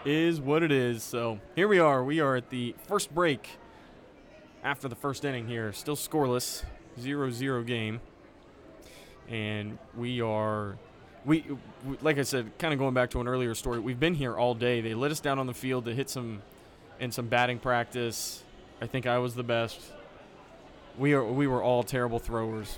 Is 0.03 0.39
what 0.39 0.61
it 0.61 0.71
is. 0.71 1.03
So 1.03 1.39
here 1.55 1.67
we 1.67 1.79
are. 1.79 2.03
We 2.03 2.19
are 2.19 2.35
at 2.35 2.49
the 2.49 2.75
first 2.87 3.13
break 3.15 3.49
after 4.63 4.87
the 4.87 4.95
first 4.95 5.25
inning 5.25 5.47
here. 5.47 5.73
Still 5.73 5.95
scoreless, 5.95 6.63
0-0 6.99 7.65
game 7.65 8.01
and 9.29 9.77
we 9.96 10.22
are 10.22 10.77
we, 11.25 11.44
we, 11.86 11.98
like 12.01 12.20
I 12.20 12.24
said, 12.24 12.51
kind 12.60 12.74
of 12.74 12.79
going 12.79 12.94
back 12.94 13.10
to 13.12 13.22
an 13.22 13.27
earlier 13.27 13.55
story. 13.55 13.79
We've 13.79 14.00
been 14.00 14.13
here 14.13 14.36
all 14.36 14.53
day. 14.53 14.82
They 14.82 14.94
let 14.94 15.12
us 15.12 15.20
down 15.20 15.39
on 15.39 15.48
the 15.48 15.53
field 15.53 15.86
to 15.86 15.94
hit 15.94 16.10
some 16.10 16.41
in 17.00 17.12
some 17.12 17.28
batting 17.28 17.60
practice. 17.60 18.43
I 18.82 18.88
think 18.88 19.08
I 19.08 19.17
was 19.17 19.36
the 19.36 19.43
best. 19.43 19.80
We 20.97 21.13
are 21.13 21.23
we 21.23 21.47
were 21.47 21.63
all 21.63 21.84
terrible 21.84 22.19
throwers. 22.19 22.78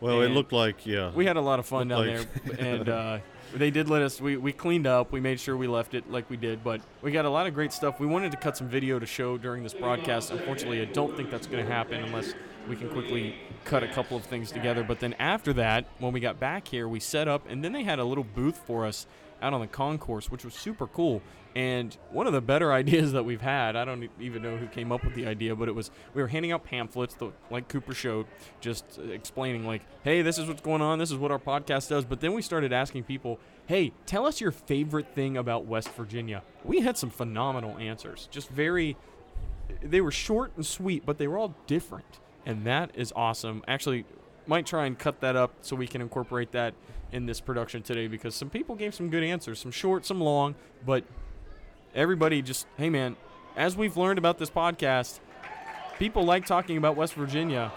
Well, 0.00 0.22
And 0.22 0.32
it 0.32 0.34
looked 0.34 0.52
like 0.52 0.86
yeah. 0.86 1.12
We 1.12 1.26
had 1.26 1.36
a 1.36 1.40
lot 1.42 1.58
of 1.58 1.66
fun 1.66 1.88
down 1.88 2.06
like- 2.06 2.44
there, 2.44 2.56
and 2.58 2.88
uh, 2.88 3.18
they 3.54 3.70
did 3.70 3.88
let 3.88 4.02
us. 4.02 4.20
We, 4.20 4.36
we 4.36 4.52
cleaned 4.52 4.86
up. 4.86 5.12
We 5.12 5.20
made 5.20 5.38
sure 5.40 5.56
we 5.56 5.66
left 5.66 5.94
it 5.94 6.10
like 6.10 6.28
we 6.30 6.36
did, 6.36 6.64
but 6.64 6.80
we 7.02 7.12
got 7.12 7.24
a 7.24 7.30
lot 7.30 7.46
of 7.46 7.54
great 7.54 7.72
stuff. 7.72 8.00
We 8.00 8.06
wanted 8.06 8.30
to 8.32 8.38
cut 8.38 8.56
some 8.56 8.68
video 8.68 8.98
to 8.98 9.06
show 9.06 9.36
during 9.36 9.62
this 9.62 9.74
broadcast. 9.74 10.30
Unfortunately, 10.30 10.80
I 10.80 10.86
don't 10.86 11.14
think 11.16 11.30
that's 11.30 11.46
going 11.46 11.64
to 11.64 11.70
happen 11.70 12.02
unless 12.02 12.34
we 12.68 12.76
can 12.76 12.88
quickly 12.88 13.34
cut 13.64 13.82
a 13.82 13.88
couple 13.88 14.16
of 14.16 14.24
things 14.24 14.50
together. 14.50 14.82
But 14.82 15.00
then 15.00 15.14
after 15.18 15.52
that, 15.54 15.86
when 15.98 16.12
we 16.12 16.20
got 16.20 16.38
back 16.38 16.68
here, 16.68 16.88
we 16.88 17.00
set 17.00 17.28
up, 17.28 17.48
and 17.48 17.64
then 17.64 17.72
they 17.72 17.84
had 17.84 17.98
a 17.98 18.04
little 18.04 18.24
booth 18.24 18.60
for 18.66 18.86
us 18.86 19.06
out 19.42 19.54
on 19.54 19.60
the 19.60 19.66
concourse, 19.66 20.30
which 20.30 20.44
was 20.44 20.54
super 20.54 20.86
cool. 20.86 21.22
And 21.56 21.96
one 22.10 22.26
of 22.26 22.32
the 22.32 22.40
better 22.40 22.72
ideas 22.80 23.12
that 23.12 23.24
we've 23.24 23.40
had, 23.40 23.76
I 23.76 23.84
don't 23.84 24.08
even 24.20 24.42
know 24.42 24.56
who 24.56 24.66
came 24.66 24.92
up 24.92 25.04
with 25.04 25.14
the 25.14 25.26
idea, 25.26 25.56
but 25.56 25.68
it 25.68 25.74
was 25.74 25.90
we 26.14 26.22
were 26.22 26.28
handing 26.28 26.52
out 26.52 26.64
pamphlets, 26.64 27.16
like 27.50 27.68
Cooper 27.68 27.94
showed, 27.94 28.26
just 28.60 28.98
uh, 28.98 29.10
explaining, 29.10 29.66
like, 29.66 29.82
hey, 30.04 30.22
this 30.22 30.38
is 30.38 30.46
what's 30.46 30.60
going 30.60 30.82
on, 30.82 30.98
this 30.98 31.10
is 31.10 31.16
what 31.16 31.30
our 31.30 31.38
podcast 31.38 31.88
does. 31.88 32.04
But 32.04 32.20
then 32.20 32.32
we 32.32 32.42
started 32.42 32.72
asking 32.72 33.04
people, 33.04 33.38
hey, 33.66 33.92
tell 34.06 34.26
us 34.26 34.40
your 34.40 34.52
favorite 34.52 35.14
thing 35.14 35.36
about 35.36 35.66
West 35.66 35.90
Virginia. 35.94 36.42
We 36.64 36.80
had 36.80 36.96
some 36.96 37.10
phenomenal 37.10 37.76
answers, 37.78 38.28
just 38.30 38.48
very, 38.48 38.96
they 39.82 40.00
were 40.00 40.12
short 40.12 40.52
and 40.56 40.64
sweet, 40.64 41.04
but 41.04 41.18
they 41.18 41.26
were 41.26 41.38
all 41.38 41.54
different. 41.66 42.20
And 42.46 42.64
that 42.66 42.90
is 42.94 43.12
awesome. 43.14 43.62
Actually, 43.68 44.04
might 44.46 44.66
try 44.66 44.86
and 44.86 44.98
cut 44.98 45.20
that 45.20 45.36
up 45.36 45.52
so 45.60 45.76
we 45.76 45.86
can 45.86 46.00
incorporate 46.00 46.52
that 46.52 46.74
in 47.12 47.26
this 47.26 47.40
production 47.40 47.82
today 47.82 48.06
because 48.06 48.34
some 48.34 48.48
people 48.50 48.74
gave 48.74 48.94
some 48.94 49.10
good 49.10 49.22
answers, 49.22 49.58
some 49.58 49.70
short, 49.70 50.06
some 50.06 50.20
long, 50.20 50.54
but 50.86 51.04
everybody 51.94 52.40
just, 52.42 52.66
hey 52.76 52.88
man, 52.88 53.16
as 53.56 53.76
we've 53.76 53.96
learned 53.96 54.18
about 54.18 54.38
this 54.38 54.48
podcast, 54.50 55.20
people 55.98 56.24
like 56.24 56.46
talking 56.46 56.76
about 56.76 56.96
West 56.96 57.14
Virginia. 57.14 57.72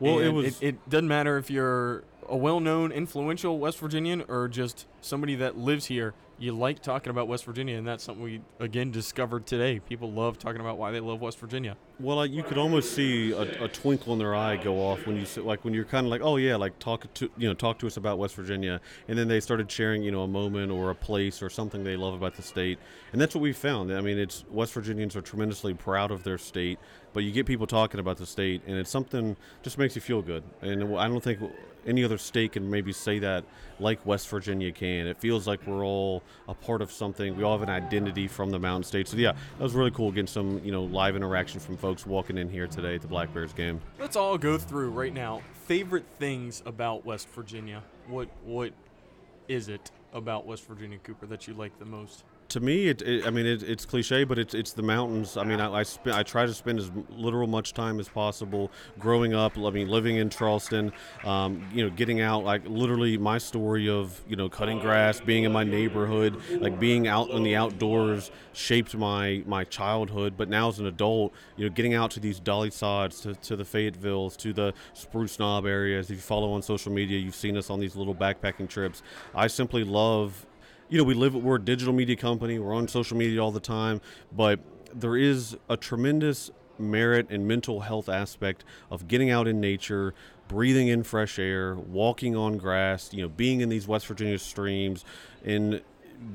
Well, 0.00 0.18
it 0.18 0.30
was- 0.30 0.60
It, 0.62 0.68
it 0.68 0.88
doesn't 0.90 1.08
matter 1.08 1.36
if 1.38 1.50
you're 1.50 2.02
a 2.28 2.36
well-known, 2.36 2.92
influential 2.92 3.58
West 3.58 3.78
Virginian 3.78 4.24
or 4.28 4.48
just 4.48 4.86
somebody 5.00 5.34
that 5.36 5.56
lives 5.58 5.86
here. 5.86 6.14
You 6.42 6.50
like 6.50 6.82
talking 6.82 7.10
about 7.10 7.28
West 7.28 7.44
Virginia, 7.44 7.78
and 7.78 7.86
that's 7.86 8.02
something 8.02 8.24
we 8.24 8.40
again 8.58 8.90
discovered 8.90 9.46
today. 9.46 9.78
People 9.78 10.10
love 10.10 10.40
talking 10.40 10.60
about 10.60 10.76
why 10.76 10.90
they 10.90 10.98
love 10.98 11.20
West 11.20 11.38
Virginia. 11.38 11.76
Well, 12.00 12.16
like, 12.16 12.32
you 12.32 12.42
could 12.42 12.58
almost 12.58 12.96
see 12.96 13.30
a, 13.30 13.66
a 13.66 13.68
twinkle 13.68 14.12
in 14.12 14.18
their 14.18 14.34
eye 14.34 14.56
go 14.56 14.74
off 14.78 15.06
when 15.06 15.16
you 15.16 15.24
like 15.44 15.64
when 15.64 15.72
you're 15.72 15.84
kind 15.84 16.04
of 16.04 16.10
like, 16.10 16.20
oh 16.20 16.38
yeah, 16.38 16.56
like 16.56 16.80
talk 16.80 17.06
to 17.14 17.30
you 17.36 17.46
know 17.46 17.54
talk 17.54 17.78
to 17.78 17.86
us 17.86 17.96
about 17.96 18.18
West 18.18 18.34
Virginia, 18.34 18.80
and 19.06 19.16
then 19.16 19.28
they 19.28 19.38
started 19.38 19.70
sharing 19.70 20.02
you 20.02 20.10
know 20.10 20.22
a 20.22 20.28
moment 20.28 20.72
or 20.72 20.90
a 20.90 20.96
place 20.96 21.44
or 21.44 21.48
something 21.48 21.84
they 21.84 21.96
love 21.96 22.12
about 22.12 22.34
the 22.34 22.42
state, 22.42 22.80
and 23.12 23.20
that's 23.20 23.36
what 23.36 23.40
we 23.40 23.52
found. 23.52 23.92
I 23.92 24.00
mean, 24.00 24.18
it's 24.18 24.44
West 24.50 24.72
Virginians 24.72 25.14
are 25.14 25.22
tremendously 25.22 25.74
proud 25.74 26.10
of 26.10 26.24
their 26.24 26.38
state, 26.38 26.80
but 27.12 27.24
you 27.24 27.32
get 27.32 27.46
people 27.46 27.66
talking 27.66 28.00
about 28.00 28.16
the 28.16 28.26
state, 28.26 28.62
and 28.66 28.76
it's 28.76 28.90
something 28.90 29.36
just 29.62 29.78
makes 29.78 29.94
you 29.94 30.00
feel 30.00 30.22
good, 30.22 30.42
and 30.60 30.96
I 30.96 31.08
don't 31.08 31.22
think 31.22 31.40
any 31.86 32.04
other 32.04 32.18
state 32.18 32.52
can 32.52 32.70
maybe 32.70 32.92
say 32.92 33.18
that 33.18 33.44
like 33.80 34.04
West 34.06 34.28
Virginia 34.28 34.70
can. 34.72 35.06
It 35.06 35.18
feels 35.18 35.46
like 35.46 35.66
we're 35.66 35.84
all 35.84 36.22
a 36.48 36.54
part 36.54 36.82
of 36.82 36.92
something. 36.92 37.36
We 37.36 37.42
all 37.42 37.58
have 37.58 37.68
an 37.68 37.74
identity 37.74 38.28
from 38.28 38.50
the 38.50 38.58
Mountain 38.58 38.84
State. 38.84 39.08
So 39.08 39.16
yeah, 39.16 39.32
that 39.32 39.62
was 39.62 39.74
really 39.74 39.90
cool 39.90 40.10
getting 40.10 40.26
some 40.26 40.60
you 40.64 40.72
know 40.72 40.84
live 40.84 41.16
interaction 41.16 41.60
from 41.60 41.76
folks 41.76 42.06
walking 42.06 42.38
in 42.38 42.48
here 42.48 42.66
today 42.66 42.94
at 42.94 43.02
the 43.02 43.08
Black 43.08 43.32
Bears 43.32 43.52
game. 43.52 43.80
Let's 43.98 44.16
all 44.16 44.38
go 44.38 44.58
through 44.58 44.90
right 44.90 45.12
now. 45.12 45.42
Favorite 45.66 46.06
things 46.18 46.62
about 46.66 47.04
West 47.04 47.28
Virginia. 47.30 47.82
What 48.08 48.28
what 48.44 48.72
is 49.48 49.68
it 49.68 49.90
about 50.12 50.46
West 50.46 50.66
Virginia, 50.66 50.98
Cooper, 50.98 51.26
that 51.26 51.48
you 51.48 51.54
like 51.54 51.78
the 51.78 51.84
most? 51.84 52.24
To 52.48 52.60
me, 52.60 52.88
it, 52.88 53.00
it 53.02 53.26
I 53.26 53.30
mean, 53.30 53.46
it, 53.46 53.62
it's 53.62 53.86
cliche, 53.86 54.24
but 54.24 54.38
it's 54.38 54.52
it's 54.52 54.72
the 54.72 54.82
mountains. 54.82 55.36
I 55.36 55.44
mean, 55.44 55.60
I 55.60 55.80
I, 55.80 55.84
I 56.12 56.22
try 56.22 56.44
to 56.44 56.52
spend 56.52 56.78
as 56.78 56.90
literal 57.08 57.46
much 57.46 57.72
time 57.72 57.98
as 57.98 58.08
possible 58.08 58.70
growing 58.98 59.34
up. 59.34 59.56
I 59.56 59.70
mean, 59.70 59.88
living 59.88 60.16
in 60.16 60.28
Charleston, 60.28 60.92
um, 61.24 61.66
you 61.72 61.82
know, 61.82 61.90
getting 61.90 62.20
out. 62.20 62.44
Like 62.44 62.62
literally, 62.66 63.16
my 63.16 63.38
story 63.38 63.88
of 63.88 64.20
you 64.28 64.36
know 64.36 64.50
cutting 64.50 64.80
grass, 64.80 65.20
being 65.20 65.44
in 65.44 65.52
my 65.52 65.64
neighborhood, 65.64 66.40
like 66.60 66.78
being 66.78 67.08
out 67.08 67.30
in 67.30 67.42
the 67.42 67.56
outdoors, 67.56 68.30
shaped 68.52 68.94
my 68.94 69.42
my 69.46 69.64
childhood. 69.64 70.34
But 70.36 70.50
now 70.50 70.68
as 70.68 70.78
an 70.78 70.86
adult, 70.86 71.32
you 71.56 71.66
know, 71.66 71.72
getting 71.72 71.94
out 71.94 72.10
to 72.12 72.20
these 72.20 72.38
dolly 72.38 72.70
sods, 72.70 73.20
to, 73.20 73.34
to 73.34 73.56
the 73.56 73.64
Fayettevilles, 73.64 74.36
to 74.38 74.52
the 74.52 74.74
Spruce 74.92 75.38
Knob 75.38 75.64
areas. 75.64 76.10
If 76.10 76.16
you 76.16 76.22
follow 76.22 76.52
on 76.52 76.62
social 76.62 76.92
media, 76.92 77.18
you've 77.18 77.34
seen 77.34 77.56
us 77.56 77.70
on 77.70 77.80
these 77.80 77.96
little 77.96 78.14
backpacking 78.14 78.68
trips. 78.68 79.02
I 79.34 79.46
simply 79.46 79.84
love 79.84 80.46
you 80.92 80.98
know, 80.98 81.04
we 81.04 81.14
live, 81.14 81.34
we're 81.34 81.56
a 81.56 81.64
digital 81.64 81.94
media 81.94 82.16
company, 82.16 82.58
we're 82.58 82.74
on 82.74 82.86
social 82.86 83.16
media 83.16 83.42
all 83.42 83.50
the 83.50 83.58
time, 83.58 83.98
but 84.30 84.60
there 84.94 85.16
is 85.16 85.56
a 85.70 85.76
tremendous 85.76 86.50
merit 86.78 87.26
and 87.30 87.48
mental 87.48 87.80
health 87.80 88.10
aspect 88.10 88.62
of 88.90 89.08
getting 89.08 89.30
out 89.30 89.48
in 89.48 89.58
nature, 89.58 90.12
breathing 90.48 90.88
in 90.88 91.02
fresh 91.02 91.38
air, 91.38 91.76
walking 91.76 92.36
on 92.36 92.58
grass, 92.58 93.08
you 93.10 93.22
know, 93.22 93.28
being 93.30 93.62
in 93.62 93.70
these 93.70 93.88
West 93.88 94.06
Virginia 94.06 94.38
streams, 94.38 95.02
and 95.46 95.80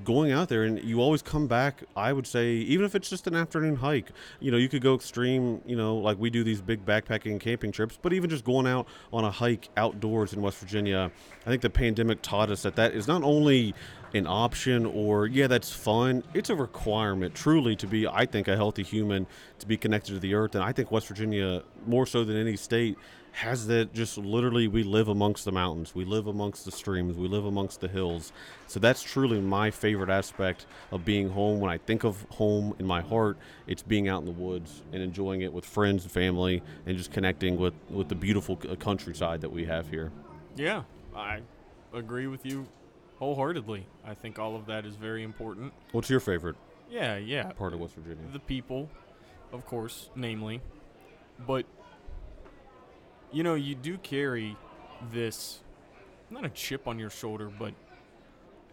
going 0.04 0.32
out 0.32 0.50
there 0.50 0.64
and 0.64 0.84
you 0.84 1.02
always 1.02 1.22
come 1.22 1.48
back 1.48 1.84
i 1.96 2.12
would 2.12 2.28
say 2.28 2.56
even 2.56 2.86
if 2.86 2.96
it's 2.96 3.10
just 3.10 3.28
an 3.28 3.36
afternoon 3.36 3.76
hike. 3.76 4.12
You 4.40 4.52
know 4.52 4.58
you 4.58 4.70
could 4.70 4.82
go 4.82 4.96
extreme 4.96 5.62
you 5.66 5.76
know 5.76 5.96
like 5.96 6.18
we 6.18 6.30
do 6.30 6.44
these 6.44 6.62
big 6.62 6.86
backpacking 6.86 7.32
and 7.32 7.40
camping 7.40 7.72
trips 7.72 7.98
but 8.02 8.14
even 8.14 8.30
just 8.30 8.44
going 8.44 8.68
out 8.68 8.88
on 9.14 9.24
a 9.24 9.32
hike 9.32 9.70
outdoors 9.78 10.34
in 10.34 10.42
west 10.42 10.58
virginia 10.60 11.12
i 11.46 11.50
think 11.50 11.62
the 11.62 11.70
pandemic 11.70 12.22
taught 12.22 12.50
us 12.52 12.64
that 12.64 12.76
that 12.76 12.94
is 12.94 13.08
not 13.08 13.24
only 13.24 13.74
an 14.14 14.28
option 14.28 14.86
or 14.86 15.28
yeah 15.28 15.48
that's 15.48 15.72
fun. 15.72 16.24
It's 16.34 16.50
a 16.50 16.56
requirement 16.56 17.36
truly 17.36 17.76
to 17.78 17.88
be 17.88 18.08
i 18.08 18.26
think 18.26 18.48
a 18.48 18.56
healthy 18.56 18.84
human 18.84 19.28
to 19.60 19.68
be 19.68 19.78
connected 19.78 20.14
to 20.14 20.20
the 20.20 20.34
earth. 20.34 20.56
And 20.56 20.64
i 20.64 20.72
think 20.72 20.92
west 20.92 21.08
virginia 21.08 21.64
more 21.86 22.06
so 22.06 22.24
than 22.24 22.38
any 22.38 22.56
state 22.56 22.98
has 23.38 23.68
that 23.68 23.94
just 23.94 24.18
literally 24.18 24.68
we 24.68 24.82
live 24.82 25.10
amongst 25.10 25.46
the 25.46 25.52
mountains. 25.52 25.94
We 25.94 26.06
live 26.06 26.26
amongst 26.26 26.66
the 26.66 26.72
streams. 26.72 27.16
We 27.16 27.28
live 27.28 27.46
amongst 27.46 27.82
the 27.82 27.88
hills. 27.88 28.32
So 28.66 28.80
that's 28.80 29.04
truly 29.04 29.40
my 29.40 29.70
favorite 29.70 30.10
aspect 30.10 30.66
of 30.92 31.06
being 31.06 31.30
home. 31.30 31.60
When 31.60 31.70
i 31.70 31.78
think 31.78 32.04
of 32.04 32.26
home 32.32 32.76
in 32.80 32.86
my 32.86 33.02
heart 33.02 33.38
it's 33.68 33.84
being 33.84 34.08
out 34.08 34.20
in 34.20 34.26
the 34.26 34.32
woods 34.32 34.84
and 34.92 35.04
enjoying 35.04 35.42
it 35.42 35.54
with 35.54 35.66
friends 35.66 36.04
and 36.04 36.12
family 36.12 36.64
and 36.86 36.98
just 36.98 37.12
connecting 37.12 37.58
with 37.58 37.74
with 37.90 38.10
the 38.10 38.16
beautiful 38.16 38.60
uh, 38.70 38.76
countryside 38.76 39.42
that 39.42 39.52
we 39.52 39.66
have 39.66 39.90
here. 39.90 40.12
Yeah, 40.56 40.84
I 41.16 41.42
agree 41.94 42.28
with 42.28 42.46
you 42.46 42.68
wholeheartedly. 43.20 43.86
I 44.06 44.14
think 44.14 44.40
all 44.40 44.56
of 44.56 44.66
that 44.68 44.86
is 44.86 44.96
very 44.96 45.24
important. 45.24 45.74
what's 45.92 46.10
your 46.10 46.20
favorite 46.20 46.56
Yeah, 46.90 47.18
yeah. 47.18 47.52
part 47.52 47.74
of 47.74 47.80
west 47.80 47.96
virginia 47.96 48.24
The 48.32 48.40
people, 48.40 48.90
of 49.52 49.66
course, 49.66 50.10
namely. 50.16 50.62
But, 51.46 51.66
you 53.32 53.44
know, 53.44 53.56
you 53.56 53.76
do 53.76 53.98
carry 54.00 54.56
this, 55.12 55.60
not 56.30 56.46
a 56.46 56.50
chip 56.50 56.88
on 56.88 56.98
your 56.98 57.10
shoulder, 57.10 57.48
but, 57.60 57.74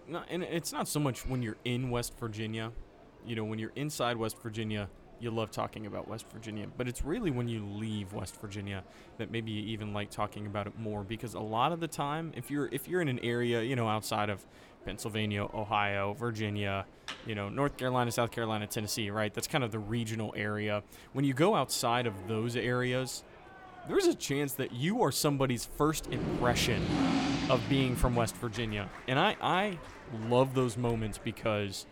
not, 0.09 0.26
and 0.30 0.42
it's 0.42 0.72
not 0.72 0.88
so 0.88 1.00
much 1.00 1.26
when 1.26 1.42
you're 1.42 1.57
in 1.64 1.90
West 1.90 2.14
Virginia. 2.18 2.72
You 3.26 3.37
know, 3.37 3.44
when 3.44 3.59
you're 3.59 3.72
inside 3.74 4.16
West 4.16 4.37
Virginia, 4.42 4.88
you 5.25 5.31
love 5.31 5.51
talking 5.51 5.87
about 5.87 6.07
West 6.07 6.27
Virginia. 6.33 6.67
But 6.77 6.87
it's 6.87 7.03
really 7.03 7.31
when 7.31 7.49
you 7.49 7.65
leave 7.65 8.13
West 8.13 8.41
Virginia 8.41 8.85
that 9.19 9.31
maybe 9.31 9.51
you 9.51 9.63
even 9.73 9.93
like 9.93 10.11
talking 10.11 10.47
about 10.47 10.67
it 10.67 10.79
more 10.79 11.03
because 11.03 11.35
a 11.35 11.41
lot 11.41 11.73
of 11.73 11.81
the 11.81 11.89
time, 11.89 12.33
if 12.37 12.51
you're 12.51 12.69
if 12.71 12.87
you're 12.87 13.01
in 13.01 13.09
an 13.09 13.19
area, 13.21 13.63
you 13.63 13.75
know, 13.75 13.89
outside 13.89 14.31
of 14.31 14.45
Pennsylvania, 14.85 15.45
Ohio, 15.55 16.13
Virginia, 16.13 16.85
you 17.27 17.35
know, 17.35 17.49
North 17.49 17.77
Carolina, 17.77 18.13
South 18.13 18.31
Carolina, 18.31 18.67
Tennessee, 18.67 19.11
right? 19.11 19.33
That's 19.33 19.49
kind 19.49 19.65
of 19.65 19.73
the 19.73 19.79
regional 19.79 20.35
area. 20.37 20.83
When 21.15 21.25
you 21.25 21.33
go 21.33 21.55
outside 21.55 22.07
of 22.07 22.29
those 22.29 22.55
areas, 22.55 23.25
there's 23.89 24.07
a 24.07 24.15
chance 24.15 24.53
that 24.55 24.73
you 24.73 25.03
are 25.03 25.11
somebody's 25.11 25.65
first 25.65 26.07
impression 26.09 26.83
of 27.51 27.63
being 27.69 27.97
from 27.97 28.15
West 28.15 28.37
Virginia. 28.37 28.89
And 29.09 29.19
I, 29.19 29.37
I 29.41 29.79
love 30.29 30.55
those 30.55 30.77
moments 30.77 31.19
because 31.19 31.87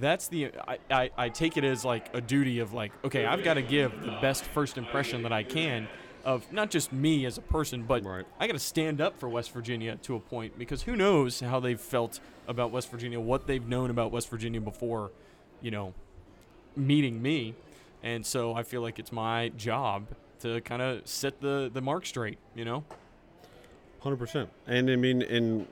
that's 0.00 0.28
the 0.28 0.52
I, 0.66 0.78
I, 0.90 1.10
I 1.16 1.28
take 1.28 1.56
it 1.56 1.64
as 1.64 1.84
like 1.84 2.14
a 2.14 2.20
duty 2.20 2.60
of 2.60 2.72
like, 2.72 2.92
okay, 3.04 3.24
I've 3.24 3.44
got 3.44 3.54
to 3.54 3.62
give 3.62 4.00
the 4.02 4.18
best 4.20 4.44
first 4.44 4.78
impression 4.78 5.22
that 5.22 5.32
I 5.32 5.42
can 5.42 5.88
of 6.24 6.50
not 6.52 6.70
just 6.70 6.92
me 6.92 7.24
as 7.24 7.38
a 7.38 7.40
person, 7.42 7.84
but 7.84 8.04
Right. 8.04 8.26
I 8.40 8.48
got 8.48 8.54
to 8.54 8.58
stand 8.58 9.00
up 9.00 9.18
for 9.18 9.28
West 9.28 9.52
Virginia 9.52 9.96
to 10.02 10.16
a 10.16 10.20
point 10.20 10.58
because 10.58 10.82
who 10.82 10.96
knows 10.96 11.38
how 11.40 11.60
they've 11.60 11.80
felt 11.80 12.18
about 12.48 12.72
West 12.72 12.90
Virginia, 12.90 13.20
what 13.20 13.46
they've 13.46 13.66
known 13.66 13.90
about 13.90 14.10
West 14.10 14.28
Virginia 14.28 14.60
before, 14.60 15.12
you 15.62 15.70
know, 15.70 15.94
meeting 16.74 17.22
me. 17.22 17.54
And 18.02 18.26
so 18.26 18.54
I 18.54 18.64
feel 18.64 18.82
like 18.82 18.98
it's 18.98 19.12
my 19.12 19.50
job 19.50 20.08
to 20.40 20.60
kind 20.62 20.82
of 20.82 21.06
set 21.06 21.40
the, 21.40 21.70
the 21.72 21.80
mark 21.80 22.04
straight, 22.04 22.38
you 22.54 22.64
know? 22.64 22.84
Hundred 24.00 24.18
percent, 24.18 24.50
and 24.66 24.90
I 24.90 24.96
mean, 24.96 25.22
and 25.22 25.66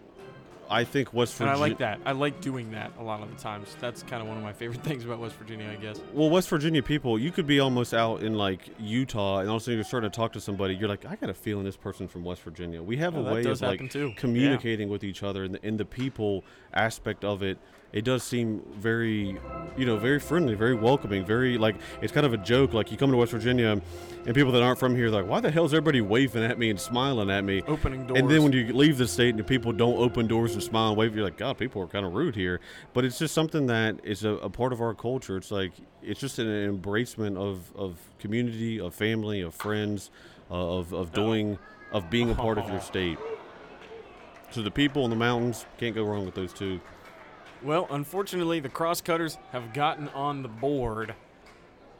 I 0.70 0.84
think 0.84 1.12
West 1.12 1.38
And 1.40 1.48
Virginia. 1.48 1.56
I 1.64 1.68
like 1.68 1.78
that. 1.78 2.00
I 2.04 2.12
like 2.12 2.40
doing 2.40 2.70
that 2.72 2.92
a 2.98 3.02
lot 3.02 3.22
of 3.22 3.30
the 3.34 3.40
times. 3.40 3.76
That's 3.80 4.02
kind 4.02 4.22
of 4.22 4.28
one 4.28 4.36
of 4.36 4.42
my 4.42 4.52
favorite 4.52 4.82
things 4.84 5.04
about 5.04 5.18
West 5.20 5.36
Virginia, 5.36 5.68
I 5.70 5.76
guess. 5.76 6.00
Well, 6.12 6.30
West 6.30 6.48
Virginia 6.48 6.82
people, 6.82 7.18
you 7.18 7.30
could 7.30 7.46
be 7.46 7.60
almost 7.60 7.94
out 7.94 8.22
in 8.22 8.34
like 8.34 8.68
Utah, 8.78 9.38
and 9.38 9.48
all 9.48 9.56
of 9.56 9.62
a 9.62 9.64
sudden 9.64 9.76
you're 9.78 9.84
starting 9.84 10.10
to 10.10 10.16
talk 10.16 10.32
to 10.34 10.40
somebody. 10.40 10.74
You're 10.74 10.88
like, 10.88 11.04
I 11.06 11.16
got 11.16 11.30
a 11.30 11.34
feeling 11.34 11.64
this 11.64 11.76
person 11.76 12.08
from 12.08 12.24
West 12.24 12.42
Virginia. 12.42 12.82
We 12.82 12.96
have 12.98 13.14
Yeah, 13.14 13.20
a 13.20 13.34
way 13.34 13.44
of 13.44 13.60
like 13.62 13.90
too. 13.90 14.08
Yeah. 14.08 14.14
communicating 14.16 14.88
with 14.88 15.04
each 15.04 15.22
other, 15.22 15.44
and 15.44 15.54
the, 15.54 15.64
and 15.66 15.78
the 15.78 15.84
people 15.84 16.44
aspect 16.72 17.24
of 17.24 17.42
it. 17.42 17.58
It 17.94 18.04
does 18.04 18.24
seem 18.24 18.60
very, 18.72 19.38
you 19.76 19.86
know, 19.86 19.96
very 19.96 20.18
friendly, 20.18 20.56
very 20.56 20.74
welcoming, 20.74 21.24
very 21.24 21.56
like 21.56 21.76
it's 22.02 22.12
kind 22.12 22.26
of 22.26 22.32
a 22.32 22.36
joke. 22.36 22.74
Like 22.74 22.90
you 22.90 22.96
come 22.96 23.12
to 23.12 23.16
West 23.16 23.30
Virginia, 23.30 23.80
and 24.26 24.34
people 24.34 24.50
that 24.50 24.62
aren't 24.64 24.80
from 24.80 24.96
here, 24.96 25.06
are 25.06 25.10
like, 25.10 25.28
why 25.28 25.38
the 25.38 25.48
hell 25.48 25.64
is 25.64 25.72
everybody 25.72 26.00
waving 26.00 26.42
at 26.42 26.58
me 26.58 26.70
and 26.70 26.80
smiling 26.80 27.30
at 27.30 27.44
me? 27.44 27.62
Opening 27.68 28.04
doors. 28.04 28.18
And 28.18 28.28
then 28.28 28.42
when 28.42 28.50
you 28.50 28.72
leave 28.72 28.98
the 28.98 29.06
state 29.06 29.30
and 29.30 29.38
the 29.38 29.44
people 29.44 29.70
don't 29.70 29.96
open 29.96 30.26
doors 30.26 30.54
and 30.54 30.62
smile 30.62 30.88
and 30.88 30.96
wave, 30.96 31.14
you're 31.14 31.24
like, 31.24 31.36
God, 31.36 31.56
people 31.56 31.80
are 31.82 31.86
kind 31.86 32.04
of 32.04 32.14
rude 32.14 32.34
here. 32.34 32.60
But 32.94 33.04
it's 33.04 33.16
just 33.16 33.32
something 33.32 33.68
that 33.68 34.00
is 34.02 34.24
a, 34.24 34.30
a 34.30 34.50
part 34.50 34.72
of 34.72 34.80
our 34.80 34.92
culture. 34.92 35.36
It's 35.36 35.52
like 35.52 35.70
it's 36.02 36.18
just 36.18 36.40
an 36.40 36.48
embracement 36.48 37.36
of, 37.36 37.72
of 37.76 37.96
community, 38.18 38.80
of 38.80 38.92
family, 38.92 39.40
of 39.40 39.54
friends, 39.54 40.10
uh, 40.50 40.54
of 40.54 40.92
of 40.92 41.12
doing, 41.12 41.58
of 41.92 42.10
being 42.10 42.28
a 42.28 42.34
part 42.34 42.58
of 42.58 42.68
your 42.68 42.80
state. 42.92 43.18
So 44.50 44.62
the 44.62 44.72
people 44.72 45.04
in 45.04 45.10
the 45.10 45.16
mountains 45.16 45.64
can't 45.78 45.94
go 45.94 46.02
wrong 46.02 46.24
with 46.26 46.34
those 46.34 46.52
two. 46.52 46.80
Well, 47.64 47.86
unfortunately, 47.90 48.60
the 48.60 48.68
crosscutters 48.68 49.38
have 49.52 49.72
gotten 49.72 50.08
on 50.10 50.42
the 50.42 50.48
board. 50.48 51.14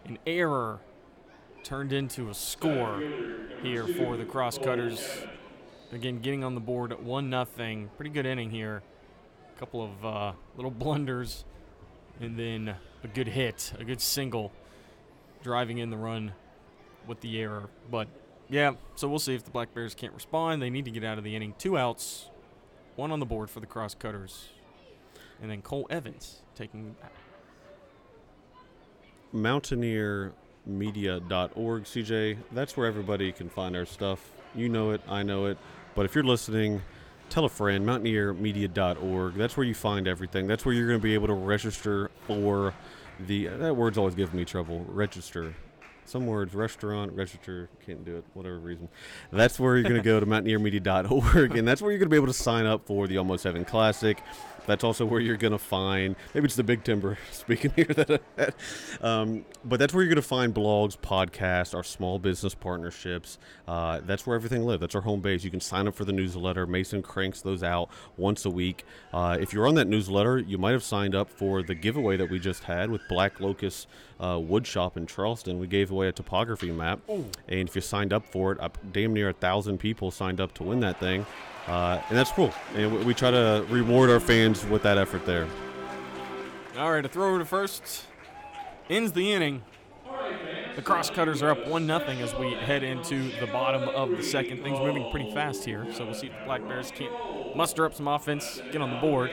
An 0.04 0.18
error 0.26 0.80
turned 1.62 1.90
into 1.90 2.28
a 2.28 2.34
score 2.34 3.02
here 3.62 3.86
for 3.86 4.18
the 4.18 4.26
crosscutters. 4.26 5.24
Again, 5.90 6.18
getting 6.18 6.44
on 6.44 6.54
the 6.54 6.60
board 6.60 6.92
at 6.92 7.02
one 7.02 7.30
nothing. 7.30 7.88
Pretty 7.96 8.10
good 8.10 8.26
inning 8.26 8.50
here. 8.50 8.82
A 9.56 9.58
couple 9.58 9.82
of 9.82 10.04
uh, 10.04 10.32
little 10.54 10.70
blunders, 10.70 11.46
and 12.20 12.38
then 12.38 12.76
a 13.02 13.08
good 13.08 13.28
hit, 13.28 13.72
a 13.78 13.84
good 13.84 14.02
single, 14.02 14.52
driving 15.42 15.78
in 15.78 15.88
the 15.88 15.96
run 15.96 16.32
with 17.06 17.22
the 17.22 17.40
error. 17.40 17.70
But 17.90 18.08
yeah, 18.50 18.72
so 18.96 19.08
we'll 19.08 19.18
see 19.18 19.34
if 19.34 19.44
the 19.44 19.50
Black 19.50 19.72
Bears 19.72 19.94
can't 19.94 20.12
respond. 20.12 20.60
They 20.60 20.68
need 20.68 20.84
to 20.84 20.90
get 20.90 21.04
out 21.04 21.16
of 21.16 21.24
the 21.24 21.34
inning. 21.34 21.54
Two 21.56 21.78
outs, 21.78 22.28
one 22.96 23.10
on 23.10 23.18
the 23.18 23.24
board 23.24 23.48
for 23.48 23.60
the 23.60 23.66
crosscutters 23.66 24.50
and 25.42 25.50
then 25.50 25.62
Cole 25.62 25.86
Evans 25.90 26.42
taking 26.54 26.94
mountaineermedia.org 29.34 31.82
cj 31.82 32.36
that's 32.52 32.76
where 32.76 32.86
everybody 32.86 33.32
can 33.32 33.48
find 33.48 33.76
our 33.76 33.84
stuff. 33.84 34.30
You 34.54 34.68
know 34.68 34.92
it 34.92 35.00
i 35.08 35.22
know 35.22 35.46
it. 35.46 35.58
But 35.94 36.04
if 36.04 36.14
you're 36.14 36.24
listening 36.24 36.82
tell 37.30 37.44
a 37.44 37.48
friend 37.48 37.86
mountaineermedia.org 37.86 39.34
that's 39.34 39.56
where 39.56 39.66
you 39.66 39.74
find 39.74 40.06
everything. 40.06 40.46
That's 40.46 40.64
where 40.64 40.74
you're 40.74 40.86
going 40.86 41.00
to 41.00 41.02
be 41.02 41.14
able 41.14 41.28
to 41.28 41.34
register 41.34 42.10
for 42.26 42.74
the 43.26 43.48
that 43.48 43.76
word's 43.76 43.98
always 43.98 44.14
giving 44.14 44.36
me 44.36 44.44
trouble 44.44 44.84
register. 44.88 45.54
Some 46.06 46.26
words 46.26 46.54
restaurant 46.54 47.12
register 47.12 47.70
can't 47.84 48.04
do 48.04 48.16
it 48.16 48.24
whatever 48.34 48.58
reason. 48.58 48.88
That's 49.32 49.58
where 49.58 49.76
you're 49.76 49.88
going 49.88 49.96
to 49.96 50.02
go 50.02 50.20
to 50.20 50.26
mountaineermedia.org 50.26 51.56
and 51.56 51.66
that's 51.66 51.80
where 51.80 51.90
you're 51.90 51.98
going 51.98 52.08
to 52.08 52.14
be 52.14 52.16
able 52.16 52.26
to 52.26 52.34
sign 52.34 52.66
up 52.66 52.86
for 52.86 53.08
the 53.08 53.18
almost 53.18 53.44
heaven 53.44 53.64
classic 53.64 54.22
that's 54.66 54.84
also 54.84 55.04
where 55.04 55.20
you're 55.20 55.36
going 55.36 55.52
to 55.52 55.58
find 55.58 56.16
maybe 56.34 56.46
it's 56.46 56.56
the 56.56 56.64
big 56.64 56.84
timber 56.84 57.18
speaking 57.30 57.72
here 57.76 57.84
that 57.86 58.54
um, 59.02 59.44
but 59.64 59.78
that's 59.78 59.92
where 59.92 60.02
you're 60.02 60.12
going 60.12 60.22
to 60.22 60.28
find 60.28 60.54
blogs 60.54 60.96
podcasts 60.96 61.74
our 61.74 61.84
small 61.84 62.18
business 62.18 62.54
partnerships. 62.54 63.38
Uh, 63.66 64.00
that's 64.04 64.26
where 64.26 64.36
everything 64.36 64.64
lives. 64.64 64.80
That's 64.80 64.94
our 64.94 65.00
home 65.00 65.20
base. 65.20 65.44
You 65.44 65.50
can 65.50 65.60
sign 65.60 65.88
up 65.88 65.94
for 65.94 66.04
the 66.04 66.12
newsletter. 66.12 66.66
Mason 66.66 67.02
cranks 67.02 67.40
those 67.40 67.62
out 67.62 67.88
once 68.16 68.44
a 68.44 68.50
week. 68.50 68.84
Uh, 69.12 69.36
if 69.40 69.52
you're 69.52 69.66
on 69.66 69.74
that 69.74 69.88
newsletter 69.88 70.38
you 70.38 70.58
might 70.58 70.72
have 70.72 70.82
signed 70.82 71.14
up 71.14 71.30
for 71.30 71.62
the 71.62 71.74
giveaway 71.74 72.16
that 72.16 72.30
we 72.30 72.38
just 72.38 72.64
had 72.64 72.90
with 72.90 73.02
black 73.08 73.40
locust 73.40 73.88
uh, 74.20 74.38
wood 74.38 74.66
shop 74.66 74.96
in 74.96 75.06
charleston. 75.06 75.58
We 75.58 75.66
gave 75.66 75.90
away 75.90 76.08
a 76.08 76.12
topography 76.12 76.70
map. 76.70 77.00
And 77.08 77.68
if 77.68 77.74
you 77.74 77.80
signed 77.80 78.12
up 78.12 78.24
for 78.26 78.52
it 78.52 78.60
up 78.60 78.78
damn 78.92 79.12
near 79.12 79.30
a 79.30 79.32
thousand 79.32 79.78
people 79.78 80.10
signed 80.10 80.40
up 80.40 80.54
to 80.54 80.62
win 80.62 80.80
that 80.80 80.98
thing. 81.00 81.26
Uh, 81.66 82.00
and 82.08 82.18
that's 82.18 82.30
cool. 82.32 82.52
And 82.74 82.92
we, 82.92 83.04
we 83.04 83.14
try 83.14 83.30
to 83.30 83.64
reward 83.70 84.10
our 84.10 84.20
fans 84.20 84.64
with 84.66 84.82
that 84.82 84.98
effort 84.98 85.24
there. 85.24 85.46
All 86.76 86.92
right, 86.92 87.04
a 87.04 87.08
throw 87.08 87.28
over 87.28 87.38
to 87.38 87.44
first. 87.44 88.06
Ends 88.90 89.12
the 89.12 89.32
inning. 89.32 89.62
The 90.76 90.82
crosscutters 90.82 91.40
are 91.40 91.50
up 91.50 91.68
one 91.68 91.86
nothing 91.86 92.20
as 92.20 92.34
we 92.34 92.52
head 92.52 92.82
into 92.82 93.30
the 93.38 93.46
bottom 93.46 93.88
of 93.88 94.10
the 94.10 94.22
second. 94.22 94.62
Things 94.62 94.78
moving 94.80 95.08
pretty 95.12 95.32
fast 95.32 95.64
here, 95.64 95.86
so 95.92 96.04
we'll 96.04 96.14
see 96.14 96.26
if 96.26 96.32
the 96.32 96.44
Black 96.44 96.66
Bears 96.66 96.90
can't 96.90 97.56
muster 97.56 97.84
up 97.84 97.94
some 97.94 98.08
offense, 98.08 98.60
get 98.72 98.82
on 98.82 98.90
the 98.90 98.96
board. 98.96 99.30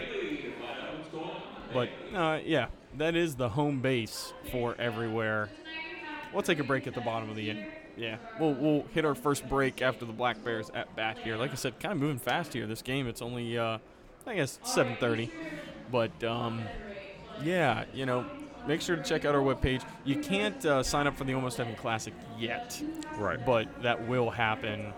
But 1.73 1.89
uh, 2.13 2.39
yeah, 2.45 2.67
that 2.97 3.15
is 3.15 3.35
the 3.35 3.49
home 3.49 3.79
base 3.81 4.33
for 4.51 4.75
everywhere. 4.79 5.49
We'll 6.33 6.43
take 6.43 6.59
a 6.59 6.63
break 6.63 6.87
at 6.87 6.93
the 6.93 7.01
bottom 7.01 7.29
of 7.29 7.35
the 7.35 7.49
inning. 7.49 7.65
Yeah, 7.97 8.17
we'll 8.39 8.53
we'll 8.53 8.83
hit 8.93 9.05
our 9.05 9.15
first 9.15 9.47
break 9.49 9.81
after 9.81 10.05
the 10.05 10.13
Black 10.13 10.43
Bears 10.43 10.69
at 10.73 10.95
bat 10.95 11.17
here. 11.17 11.35
Like 11.37 11.51
I 11.51 11.55
said, 11.55 11.79
kind 11.79 11.91
of 11.91 11.99
moving 11.99 12.19
fast 12.19 12.53
here. 12.53 12.65
This 12.65 12.81
game, 12.81 13.07
it's 13.07 13.21
only 13.21 13.57
uh, 13.57 13.79
I 14.25 14.35
guess 14.35 14.59
7:30, 14.63 15.29
but 15.91 16.23
um, 16.23 16.61
yeah, 17.43 17.83
you 17.93 18.05
know, 18.05 18.25
make 18.65 18.81
sure 18.81 18.95
to 18.95 19.03
check 19.03 19.25
out 19.25 19.35
our 19.35 19.41
webpage. 19.41 19.83
You 20.05 20.17
can't 20.17 20.65
uh, 20.65 20.83
sign 20.83 21.05
up 21.05 21.17
for 21.17 21.25
the 21.25 21.33
Almost 21.33 21.57
Heaven 21.57 21.75
Classic 21.75 22.13
yet, 22.39 22.81
right 23.17 23.43
but 23.45 23.67
that 23.81 24.07
will 24.07 24.29
happen, 24.29 24.93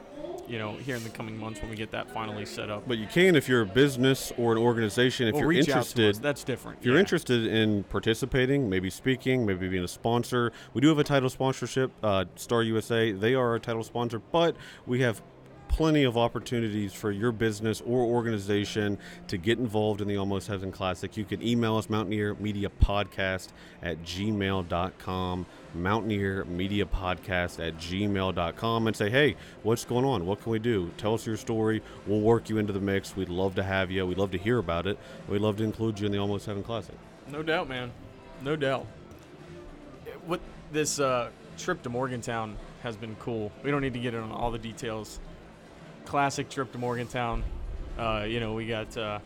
you 0.48 0.58
know, 0.58 0.74
here 0.74 0.96
in 0.96 1.04
the 1.04 1.10
coming 1.10 1.38
months 1.38 1.62
when 1.62 1.70
we 1.70 1.76
get 1.76 1.92
that 1.92 2.12
finally 2.12 2.46
set 2.46 2.70
up. 2.70 2.88
but 2.88 2.98
you 2.98 3.08
can 3.08 3.36
if 3.36 3.48
you're 3.48 3.62
a 3.62 3.66
business 3.66 4.32
or 4.38 4.52
an 4.52 4.58
organization 4.58 5.28
if 5.28 5.34
Well, 5.34 5.42
you're 5.42 5.50
reach 5.50 5.70
out 5.70 5.86
to 5.86 6.02
interested. 6.02 6.16
That's 6.24 6.44
different. 6.44 6.80
If 6.80 6.86
you're 6.86 6.96
yeah. 6.96 7.02
interested 7.02 7.48
in 7.48 7.84
participating, 7.86 8.70
maybe 8.70 8.90
speaking, 8.90 9.46
maybe 9.46 9.70
being 9.70 9.84
a 9.84 9.88
sponsor, 9.88 10.52
we 10.74 10.82
do 10.82 10.90
have 10.90 11.00
a 11.00 11.04
title 11.04 11.30
sponsorship. 11.30 11.92
Uh, 12.04 12.26
Star 12.36 12.64
USA, 12.64 13.12
they 13.12 13.34
are 13.34 13.50
our 13.50 13.60
title 13.60 13.84
sponsor, 13.84 14.20
but 14.32 14.56
we 14.86 15.02
have 15.02 15.22
plenty 15.74 16.04
of 16.04 16.16
opportunities 16.16 16.94
for 16.94 17.10
your 17.12 17.32
business 17.32 17.82
or 17.82 18.02
organization 18.02 18.96
to 19.28 19.38
get 19.38 19.58
involved 19.58 20.02
in 20.02 20.08
the 20.08 20.16
Almost 20.18 20.48
Heaven 20.48 20.72
Classic. 20.72 21.18
You 21.18 21.26
can 21.26 21.42
email 21.42 21.78
us 21.78 21.90
Mountaineer 21.90 22.36
Media 22.36 22.70
Podcast 22.82 23.50
at 23.82 24.04
gmail.com, 24.04 25.46
Mountaineer 25.76 26.46
Media 26.46 26.86
Podcast 26.86 27.66
at 27.66 27.78
gmail.com, 27.78 28.88
and 28.88 28.96
say, 28.96 29.10
hey, 29.10 29.36
what's 29.64 29.86
going 29.86 30.06
on? 30.06 30.26
What 30.26 30.42
can 30.42 30.52
we 30.52 30.60
do? 30.60 30.92
Tell 30.98 31.14
us 31.14 31.26
your 31.26 31.38
story. 31.38 31.82
We'll 32.08 32.22
work 32.22 32.50
you 32.50 32.58
into 32.58 32.74
the 32.74 32.80
mix. 32.80 33.16
We'd 33.16 33.30
love 33.30 33.56
to 33.56 33.64
have 33.64 33.92
you. 33.92 34.06
We'd 34.06 34.18
love 34.18 34.32
to 34.32 34.38
hear 34.38 34.58
about 34.58 34.88
it. 34.88 34.98
We'd 35.28 35.42
love 35.42 35.58
to 35.58 35.64
include 35.64 36.00
you 36.00 36.06
in 36.06 36.12
the 36.12 36.18
Almost 36.20 36.46
Heaven 36.46 36.64
Classic. 36.64 36.96
No 37.30 37.44
doubt, 37.44 37.70
man. 37.70 37.92
No 38.42 38.56
doubt. 38.56 38.86
What 40.26 40.42
this 40.72 41.00
uh, 41.00 41.30
trip 41.58 41.82
to 41.84 41.90
Morgantown 41.90 42.58
has 42.82 42.96
been 42.96 43.16
cool. 43.16 43.52
We 43.64 43.72
don't 43.72 43.82
need 43.82 43.94
to 43.94 44.00
get 44.00 44.14
into 44.14 44.34
all 44.34 44.52
the 44.52 44.58
details. 44.58 45.20
Classic 46.06 46.50
trip 46.50 46.72
to 46.74 46.78
Morgantown. 46.78 47.44
Uh, 47.98 48.26
you 48.28 48.40
know, 48.40 48.54
we 48.54 48.68
got 48.68 48.96
uh, 48.98 49.20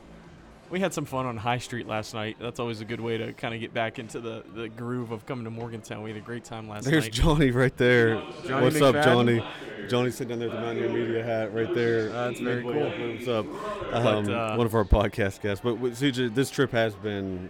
we 0.69 0.79
had 0.79 0.93
some 0.93 1.05
fun 1.05 1.25
on 1.25 1.37
High 1.37 1.59
Street 1.59 1.87
last 1.87 2.13
night. 2.13 2.37
That's 2.39 2.59
always 2.59 2.81
a 2.81 2.85
good 2.85 2.99
way 2.99 3.17
to 3.17 3.33
kind 3.33 3.53
of 3.53 3.59
get 3.59 3.73
back 3.73 3.99
into 3.99 4.19
the, 4.19 4.43
the 4.53 4.67
groove 4.69 5.11
of 5.11 5.25
coming 5.25 5.45
to 5.45 5.51
Morgantown. 5.51 6.03
We 6.03 6.09
had 6.09 6.17
a 6.17 6.21
great 6.21 6.43
time 6.43 6.67
last 6.67 6.85
There's 6.85 7.05
night. 7.05 7.13
There's 7.13 7.25
Johnny 7.25 7.51
right 7.51 7.75
there. 7.77 8.21
Johnny 8.45 8.63
What's 8.63 8.81
up, 8.81 8.95
McFadden? 8.95 9.03
Johnny? 9.03 9.43
Johnny's 9.87 10.15
sitting 10.15 10.29
down 10.29 10.39
there 10.39 10.49
with 10.49 10.57
the 10.57 10.63
Mountaineer 10.63 10.89
Media 10.89 11.23
hat 11.23 11.53
right 11.53 11.73
there. 11.73 12.09
That's 12.09 12.39
very 12.39 12.61
cool. 12.61 12.73
What's 12.73 13.27
up? 13.27 13.45
Um, 13.93 14.29
uh, 14.29 14.57
one 14.57 14.65
of 14.65 14.75
our 14.75 14.83
podcast 14.83 15.41
guests. 15.41 15.61
But 15.63 15.77
CJ, 15.77 16.35
this 16.35 16.49
trip 16.49 16.71
has 16.71 16.95
been, 16.95 17.49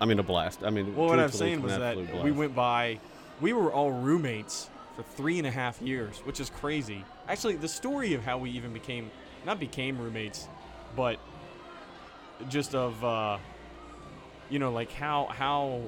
I 0.00 0.04
mean, 0.04 0.18
a 0.18 0.22
blast. 0.22 0.62
I 0.62 0.70
mean, 0.70 0.94
Well, 0.94 1.08
what 1.08 1.18
I'm 1.18 1.30
saying 1.30 1.62
was 1.62 1.72
that 1.72 1.96
an 1.96 2.04
absolute 2.04 2.24
we 2.24 2.32
went 2.32 2.54
by, 2.54 2.98
we 3.40 3.52
were 3.54 3.72
all 3.72 3.92
roommates 3.92 4.68
for 4.96 5.02
three 5.02 5.38
and 5.38 5.46
a 5.46 5.50
half 5.50 5.80
years, 5.80 6.18
which 6.24 6.38
is 6.38 6.50
crazy. 6.50 7.04
Actually, 7.28 7.56
the 7.56 7.68
story 7.68 8.12
of 8.12 8.22
how 8.22 8.36
we 8.36 8.50
even 8.50 8.74
became, 8.74 9.10
not 9.46 9.58
became 9.58 9.98
roommates, 9.98 10.48
but 10.94 11.18
just 12.48 12.74
of, 12.74 13.02
uh, 13.04 13.38
you 14.50 14.58
know, 14.58 14.70
like 14.70 14.92
how 14.92 15.26
how 15.26 15.82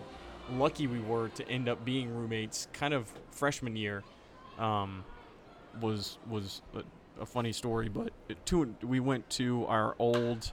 lucky 0.52 0.86
we 0.86 1.00
were 1.00 1.28
to 1.30 1.48
end 1.48 1.68
up 1.68 1.84
being 1.84 2.14
roommates, 2.14 2.68
kind 2.72 2.94
of 2.94 3.10
freshman 3.30 3.76
year, 3.76 4.02
um, 4.58 5.04
was 5.80 6.18
was 6.28 6.62
a, 6.74 7.22
a 7.22 7.26
funny 7.26 7.52
story. 7.52 7.88
But 7.88 8.12
to, 8.46 8.74
we 8.82 9.00
went 9.00 9.28
to 9.30 9.66
our 9.66 9.94
old 9.98 10.52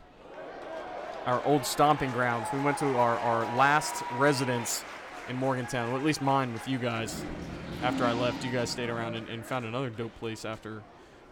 our 1.25 1.43
old 1.45 1.65
stomping 1.65 2.11
grounds. 2.11 2.47
We 2.53 2.59
went 2.61 2.77
to 2.79 2.97
our, 2.97 3.17
our 3.19 3.43
last 3.55 4.03
residence 4.17 4.83
in 5.29 5.35
Morgantown, 5.35 5.89
well, 5.89 5.97
at 5.97 6.05
least 6.05 6.21
mine 6.21 6.51
with 6.51 6.67
you 6.67 6.77
guys. 6.77 7.23
After 7.83 8.05
I 8.05 8.13
left, 8.13 8.43
you 8.43 8.51
guys 8.51 8.69
stayed 8.69 8.89
around 8.89 9.15
and, 9.15 9.27
and 9.29 9.45
found 9.45 9.65
another 9.65 9.89
dope 9.89 10.17
place 10.19 10.45
after 10.45 10.83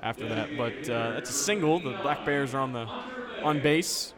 after 0.01 0.27
that. 0.29 0.57
But 0.57 0.89
uh, 0.89 1.11
that's 1.11 1.29
a 1.29 1.33
single. 1.33 1.79
The 1.79 1.97
Black 2.01 2.25
Bears 2.25 2.53
are 2.53 2.61
on 2.61 2.73
the 2.73 2.87
on 3.43 3.61
base. 3.61 4.13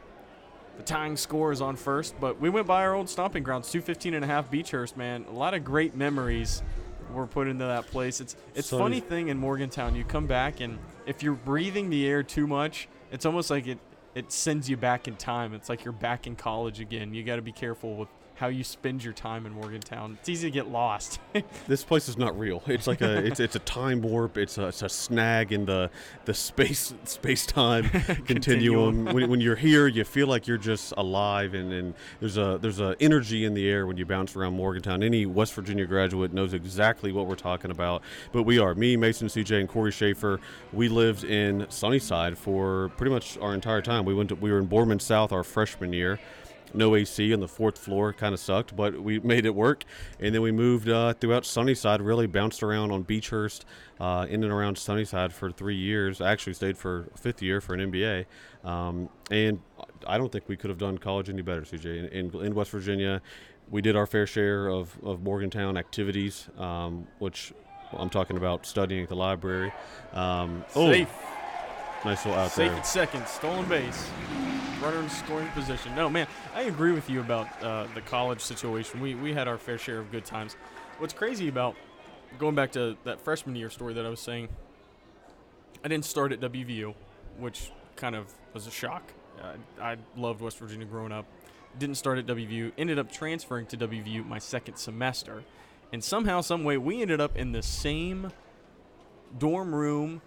The 0.82 0.88
tying 0.88 1.16
score 1.16 1.52
is 1.52 1.62
on 1.62 1.76
first, 1.76 2.20
but 2.20 2.42
we 2.42 2.50
went 2.50 2.66
by 2.66 2.82
our 2.82 2.96
old 2.96 3.08
stomping 3.08 3.44
grounds, 3.44 3.70
215 3.70 4.16
and 4.16 4.26
a 4.26 4.28
half 4.28 4.50
Beechurst, 4.50 4.98
man. 4.98 5.26
A 5.30 5.32
lot 5.32 5.54
of 5.54 5.64
great 5.64 5.96
memories 5.96 6.64
were 7.14 7.28
put 7.28 7.48
into 7.48 7.66
that 7.66 7.86
place. 7.86 8.20
It's 8.20 8.36
it's 8.56 8.70
So 8.70 8.80
funny 8.80 9.00
thing 9.00 9.28
in 9.28 9.38
Morgantown, 9.38 9.96
you 9.96 10.04
come 10.04 10.26
back 10.26 10.60
and 10.60 10.80
if 11.06 11.22
you're 11.22 11.36
breathing 11.36 11.92
the 11.92 12.08
air 12.08 12.24
too 12.24 12.48
much, 12.48 12.88
it's 13.12 13.28
almost 13.28 13.52
like 13.52 13.68
it 13.68 13.78
it 14.16 14.32
sends 14.32 14.68
you 14.68 14.76
back 14.76 15.08
in 15.08 15.18
time. 15.18 15.54
It's 15.54 15.70
like 15.70 15.86
you're 15.86 15.92
back 15.92 16.26
in 16.26 16.36
college 16.36 16.80
again. 16.80 17.14
You 17.14 17.24
got 17.24 17.36
to 17.36 17.44
be 17.44 17.52
careful 17.52 17.96
with 17.96 18.10
how 18.42 18.48
you 18.48 18.64
spend 18.64 19.04
your 19.04 19.14
time 19.14 19.46
in 19.46 19.54
Morgantown. 19.54 20.18
It's 20.20 20.28
easy 20.28 20.48
to 20.48 20.52
get 20.52 20.68
lost. 20.68 21.20
This 21.68 21.84
place 21.84 22.10
is 22.10 22.18
not 22.18 22.38
real. 22.38 22.62
It's 22.66 22.88
like 22.88 23.02
a 23.02 23.18
it's 23.26 23.40
it's 23.40 23.56
a 23.56 23.60
time 23.60 24.02
warp. 24.02 24.38
It's 24.38 24.58
a, 24.58 24.68
it's 24.68 24.82
a 24.82 24.90
snag 24.90 25.54
in 25.54 25.66
the 25.66 25.90
the 26.26 26.34
space 26.34 26.94
space 27.06 27.46
time 27.46 27.90
continuum. 28.26 29.06
when, 29.06 29.30
when 29.30 29.40
you're 29.40 29.56
here, 29.56 29.88
you 29.88 30.04
feel 30.04 30.28
like 30.28 30.48
you're 30.48 30.58
just 30.58 30.94
alive, 30.98 31.54
and, 31.54 31.72
and 31.72 31.94
there's 32.20 32.38
a 32.38 32.58
there's 32.62 32.80
a 32.80 32.96
energy 33.00 33.46
in 33.46 33.54
the 33.54 33.70
air 33.70 33.86
when 33.88 33.96
you 33.96 34.06
bounce 34.06 34.36
around 34.36 34.54
Morgantown. 34.54 35.04
Any 35.04 35.26
West 35.26 35.54
Virginia 35.54 35.86
graduate 35.86 36.34
knows 36.34 36.54
exactly 36.54 37.12
what 37.12 37.28
we're 37.28 37.36
talking 37.36 37.72
about. 37.72 38.02
But 38.34 38.44
we 38.44 38.60
are 38.60 38.76
me, 38.76 38.98
Mason, 38.98 39.28
CJ, 39.28 39.62
and 39.62 39.70
Corey 39.70 39.92
Schaefer. 39.92 40.40
We 40.74 40.90
lived 40.90 41.24
in 41.24 41.68
Sunnyside 41.70 42.38
for 42.38 42.90
pretty 42.98 43.12
much 43.12 43.38
our 43.38 43.54
entire 43.54 43.82
time. 43.82 44.04
We 44.04 44.14
went 44.14 44.30
to, 44.30 44.36
we 44.36 44.52
were 44.52 44.60
in 44.60 44.68
Boreman 44.68 45.00
South 45.00 45.32
our 45.32 45.44
freshman 45.44 45.94
year 45.94 46.20
no 46.74 46.96
AC 46.96 47.34
on 47.34 47.40
the 47.40 47.48
fourth 47.48 47.78
floor. 47.78 48.14
Kind 48.14 48.34
of 48.34 48.40
sucked, 48.40 48.76
but 48.76 49.02
we 49.02 49.20
made 49.34 49.46
it 49.46 49.56
work. 49.56 49.84
And 50.20 50.34
then 50.34 50.42
we 50.42 50.52
moved 50.52 50.90
uh, 50.90 51.14
throughout 51.14 51.46
Sunnyside, 51.46 52.02
really 52.02 52.28
bounced 52.28 52.64
around 52.64 52.92
on 52.92 53.04
Beechurst, 53.04 53.64
uh, 54.00 54.26
in 54.30 54.44
and 54.44 54.52
around 54.52 54.78
Sunnyside 54.78 55.34
for 55.34 55.52
three 55.52 55.76
years. 55.76 56.22
I 56.22 56.32
actually 56.32 56.54
stayed 56.54 56.78
for 56.78 57.10
a 57.14 57.18
fifth 57.18 57.42
year 57.42 57.62
for 57.62 57.74
an 57.74 57.92
MBA. 57.92 58.26
Um, 58.64 59.10
and 59.30 59.62
I 60.08 60.18
don't 60.18 60.32
think 60.32 60.48
we 60.48 60.58
could 60.58 60.70
have 60.70 60.80
done 60.80 60.98
college 60.98 61.30
any 61.30 61.42
better, 61.42 61.62
CJ. 61.62 61.86
In, 61.86 62.06
in, 62.08 62.46
in 62.46 62.56
West 62.56 62.72
Virginia, 62.72 63.22
we 63.70 63.82
did 63.82 63.96
our 63.96 64.06
fair 64.06 64.28
share 64.28 64.68
of, 64.68 64.98
of 65.04 65.24
Morgantown 65.24 65.78
activities, 65.78 66.50
um, 66.58 67.08
which 67.20 67.54
I'm 67.94 68.10
talking 68.10 68.38
about 68.38 68.66
studying 68.66 69.04
at 69.04 69.10
the 69.10 69.16
library. 69.16 69.72
Um, 70.14 70.64
oh, 70.76 70.92
Safe. 70.92 71.10
Nice 72.06 72.26
little 72.26 72.40
out 72.40 72.52
Safe 72.52 72.70
there. 72.70 72.80
at 72.80 72.86
second, 72.88 73.28
stolen 73.28 73.66
base, 73.68 74.10
runner 74.82 75.00
in 75.00 75.10
scoring 75.10 75.48
position. 75.50 75.96
No, 75.96 76.10
man, 76.10 76.28
I 76.56 76.64
agree 76.64 76.92
with 76.92 77.10
you 77.10 77.20
about 77.20 77.48
uh, 77.64 77.88
the 77.94 78.02
college 78.02 78.42
situation. 78.42 79.00
We 79.00 79.16
we 79.16 79.34
had 79.34 79.48
our 79.48 79.58
fair 79.58 79.78
share 79.78 80.00
of 80.00 80.12
good 80.12 80.26
times. 80.26 80.56
What's 80.98 81.14
crazy 81.14 81.48
about 81.48 81.76
going 82.40 82.56
back 82.56 82.72
to 82.74 82.96
that 83.04 83.20
freshman 83.22 83.56
year 83.56 83.70
story 83.70 83.94
that 83.94 84.06
I 84.06 84.10
was 84.10 84.20
saying, 84.20 84.50
I 85.84 85.88
didn't 85.88 86.06
start 86.06 86.32
at 86.32 86.40
WVU, 86.40 86.94
which 87.38 87.72
kind 87.96 88.16
of 88.16 88.32
was 88.54 88.68
a 88.68 88.72
shock. 88.72 89.04
Uh, 89.42 89.54
I 89.82 89.98
loved 90.16 90.42
West 90.42 90.60
Virginia 90.60 90.86
growing 90.86 91.12
up. 91.12 91.26
Didn't 91.80 91.96
start 91.96 92.18
at 92.18 92.26
WVU. 92.26 92.72
Ended 92.78 93.00
up 93.00 93.12
transferring 93.12 93.66
to 93.68 93.78
WVU 93.78 94.28
my 94.28 94.40
second 94.40 94.76
semester, 94.76 95.44
and 95.94 96.04
somehow, 96.04 96.42
some 96.42 96.64
way, 96.64 96.78
we 96.78 97.02
ended 97.02 97.22
up 97.22 97.36
in 97.36 97.52
the 97.52 97.64
same 97.64 98.32
dorm 99.38 99.74
room 99.74 100.22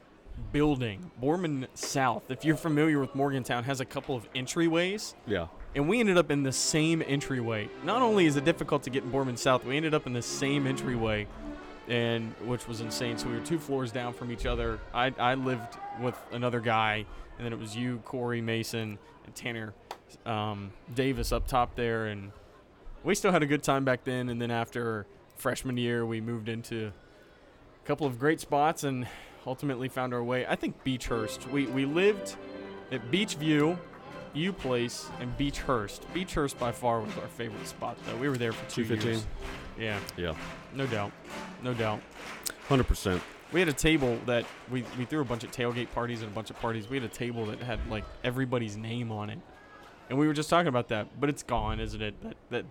building. 0.53 1.11
Boreman 1.21 1.67
South, 1.75 2.31
if 2.31 2.45
you're 2.45 2.57
familiar 2.57 2.99
with 2.99 3.15
Morgantown, 3.15 3.65
has 3.65 3.81
a 3.81 3.85
couple 3.85 4.15
of 4.17 4.33
entryways. 4.35 5.15
Yeah. 5.27 5.47
And 5.75 5.89
we 5.89 6.01
ended 6.01 6.17
up 6.17 6.31
in 6.31 6.43
the 6.43 6.53
same 6.53 7.03
entryway. 7.07 7.69
Not 7.85 8.03
only 8.03 8.27
is 8.27 8.37
it 8.37 8.45
difficult 8.45 8.83
to 8.85 8.91
get 8.91 9.03
in 9.05 9.11
Boreman 9.11 9.37
South, 9.37 9.65
we 9.65 9.77
ended 9.77 9.95
up 9.95 10.07
in 10.07 10.13
the 10.13 10.23
same 10.23 10.67
entryway, 10.67 11.27
and 11.89 12.33
which 12.45 12.69
was 12.69 12.81
insane. 12.81 13.19
So 13.19 13.29
we 13.29 13.35
were 13.35 13.45
two 13.45 13.59
floors 13.59 13.91
down 13.91 14.13
from 14.13 14.31
each 14.31 14.47
other. 14.47 14.79
I, 14.93 15.13
I 15.19 15.35
lived 15.35 15.77
with 16.01 16.17
another 16.33 16.61
guy, 16.61 17.05
and 17.37 17.45
then 17.45 17.53
it 17.53 17.59
was 17.59 17.77
you, 17.77 18.01
Corey 18.05 18.41
Mason, 18.41 18.99
and 19.25 19.35
Tanner 19.35 19.75
um, 20.25 20.73
Davis 20.95 21.33
up 21.33 21.47
top 21.47 21.75
there, 21.75 22.07
and 22.07 22.31
we 23.03 23.15
still 23.15 23.33
had 23.33 23.43
a 23.43 23.47
good 23.47 23.63
time 23.63 23.85
back 23.85 24.05
then. 24.05 24.29
And 24.29 24.41
then 24.41 24.51
after 24.51 25.07
freshman 25.37 25.77
year, 25.77 26.07
we 26.07 26.21
moved 26.21 26.49
into 26.49 26.93
a 27.83 27.87
couple 27.87 28.07
of 28.07 28.19
great 28.19 28.41
spots 28.41 28.85
and 28.85 29.07
ultimately 29.47 29.89
found 29.89 30.15
our 30.15 30.23
way. 30.23 30.47
I 30.47 30.57
think 30.57 30.83
Beechurst. 30.85 31.49
We 31.51 31.67
we 31.67 31.85
lived 31.85 32.37
at 32.93 33.11
Beachview, 33.11 33.79
U 34.35 34.53
Place, 34.53 35.09
and 35.21 35.37
Beechurst. 35.39 36.01
Beechurst 36.15 36.59
by 36.59 36.73
far 36.73 37.01
was 37.01 37.17
our 37.19 37.29
favorite 37.29 37.67
spot 37.67 37.97
though. 38.07 38.17
We 38.17 38.29
were 38.29 38.37
there 38.37 38.53
for 38.53 38.69
two 38.71 38.85
215? 38.85 39.13
years. 39.13 39.27
Yeah, 39.79 39.99
Yeah. 40.17 40.35
no 40.75 40.87
doubt, 40.87 41.11
no 41.63 41.75
doubt. 41.75 42.01
100%. 42.69 43.21
We 43.53 43.61
had 43.61 43.69
a 43.69 43.73
table 43.73 44.19
that 44.27 44.45
we, 44.71 44.85
we 44.99 45.05
threw 45.05 45.21
a 45.21 45.25
bunch 45.25 45.45
of 45.45 45.51
tailgate 45.53 45.91
parties 45.93 46.23
and 46.23 46.31
a 46.31 46.35
bunch 46.35 46.51
of 46.51 46.59
parties. 46.61 46.89
We 46.89 46.97
had 46.97 47.05
a 47.05 47.13
table 47.13 47.47
that 47.47 47.61
had 47.61 47.79
like 47.91 48.05
everybody's 48.25 48.77
name 48.77 49.13
on 49.13 49.31
it, 49.31 49.39
and 50.09 50.19
we 50.19 50.27
were 50.27 50.33
just 50.33 50.51
talking 50.51 50.69
about 50.69 50.89
that. 50.89 51.21
But 51.21 51.29
it's 51.29 51.43
gone, 51.43 51.81
isn't 51.81 52.01
it? 52.03 52.15
That 52.23 52.37
that. 52.51 52.65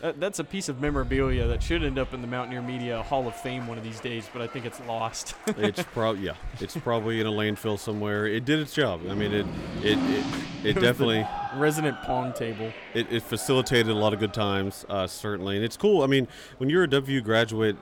that 0.00 0.18
that's 0.18 0.40
a 0.40 0.44
piece 0.44 0.68
of 0.68 0.80
memorabilia 0.80 1.46
that 1.46 1.62
should 1.62 1.84
end 1.84 1.96
up 1.96 2.12
in 2.12 2.22
the 2.22 2.26
Mountaineer 2.26 2.60
Media 2.60 3.02
Hall 3.04 3.28
of 3.28 3.36
Fame 3.36 3.68
one 3.68 3.78
of 3.78 3.84
these 3.84 4.00
days, 4.00 4.28
but 4.32 4.42
I 4.42 4.48
think 4.48 4.64
it's 4.66 4.80
lost. 4.88 5.36
it's 5.56 5.82
probably 5.84 6.24
yeah, 6.24 6.34
it's 6.58 6.76
probably 6.76 7.20
in 7.20 7.26
a 7.26 7.30
landfill 7.30 7.78
somewhere. 7.78 8.26
It 8.26 8.44
did 8.44 8.58
its 8.58 8.74
job. 8.74 9.00
I 9.08 9.14
mean, 9.14 9.32
it 9.32 9.46
it 9.82 9.98
it, 9.98 10.26
it 10.64 10.72
definitely 10.80 11.24
Resident 11.54 12.00
Pong 12.02 12.32
table. 12.32 12.72
it, 12.94 13.12
it 13.12 13.22
facilitated 13.22 13.88
a 13.88 13.94
lot 13.94 14.12
of 14.12 14.18
good 14.18 14.34
times, 14.34 14.84
uh, 14.88 15.06
certainly, 15.06 15.54
and 15.54 15.64
it's 15.64 15.76
cool. 15.76 16.02
I 16.02 16.08
mean, 16.08 16.26
when 16.58 16.68
you're 16.68 16.82
a 16.82 16.90
W 16.90 17.20
graduate, 17.20 17.76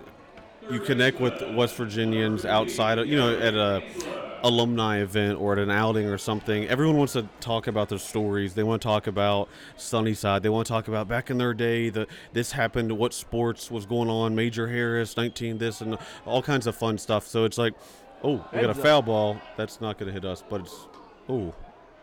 you 0.70 0.78
connect 0.80 1.20
with 1.20 1.42
West 1.54 1.74
Virginians 1.76 2.44
outside 2.44 2.98
of 2.98 3.06
you 3.06 3.16
know 3.16 3.38
at 3.38 3.54
a 3.54 3.82
alumni 4.42 4.98
event 4.98 5.38
or 5.38 5.52
at 5.52 5.58
an 5.58 5.70
outing 5.70 6.06
or 6.06 6.18
something. 6.18 6.66
Everyone 6.68 6.96
wants 6.96 7.12
to 7.14 7.28
talk 7.40 7.66
about 7.66 7.88
their 7.88 7.98
stories. 7.98 8.54
They 8.54 8.62
want 8.62 8.82
to 8.82 8.88
talk 8.88 9.06
about 9.06 9.48
Sunnyside. 9.76 10.42
They 10.42 10.48
want 10.48 10.66
to 10.66 10.72
talk 10.72 10.88
about 10.88 11.08
back 11.08 11.30
in 11.30 11.38
their 11.38 11.54
day 11.54 11.90
that 11.90 12.08
this 12.32 12.52
happened, 12.52 12.92
what 12.92 13.12
sports 13.14 13.70
was 13.70 13.86
going 13.86 14.08
on, 14.08 14.34
Major 14.34 14.68
Harris, 14.68 15.16
19 15.16 15.58
this, 15.58 15.80
and 15.80 15.98
all 16.26 16.42
kinds 16.42 16.66
of 16.66 16.76
fun 16.76 16.98
stuff. 16.98 17.26
So 17.26 17.44
it's 17.44 17.58
like, 17.58 17.74
oh, 18.22 18.44
we 18.52 18.60
got 18.60 18.70
a 18.70 18.74
foul 18.74 19.02
ball. 19.02 19.40
That's 19.56 19.80
not 19.80 19.98
going 19.98 20.08
to 20.08 20.12
hit 20.12 20.24
us, 20.24 20.42
but 20.48 20.62
it's 20.62 20.86
oh, 21.28 21.54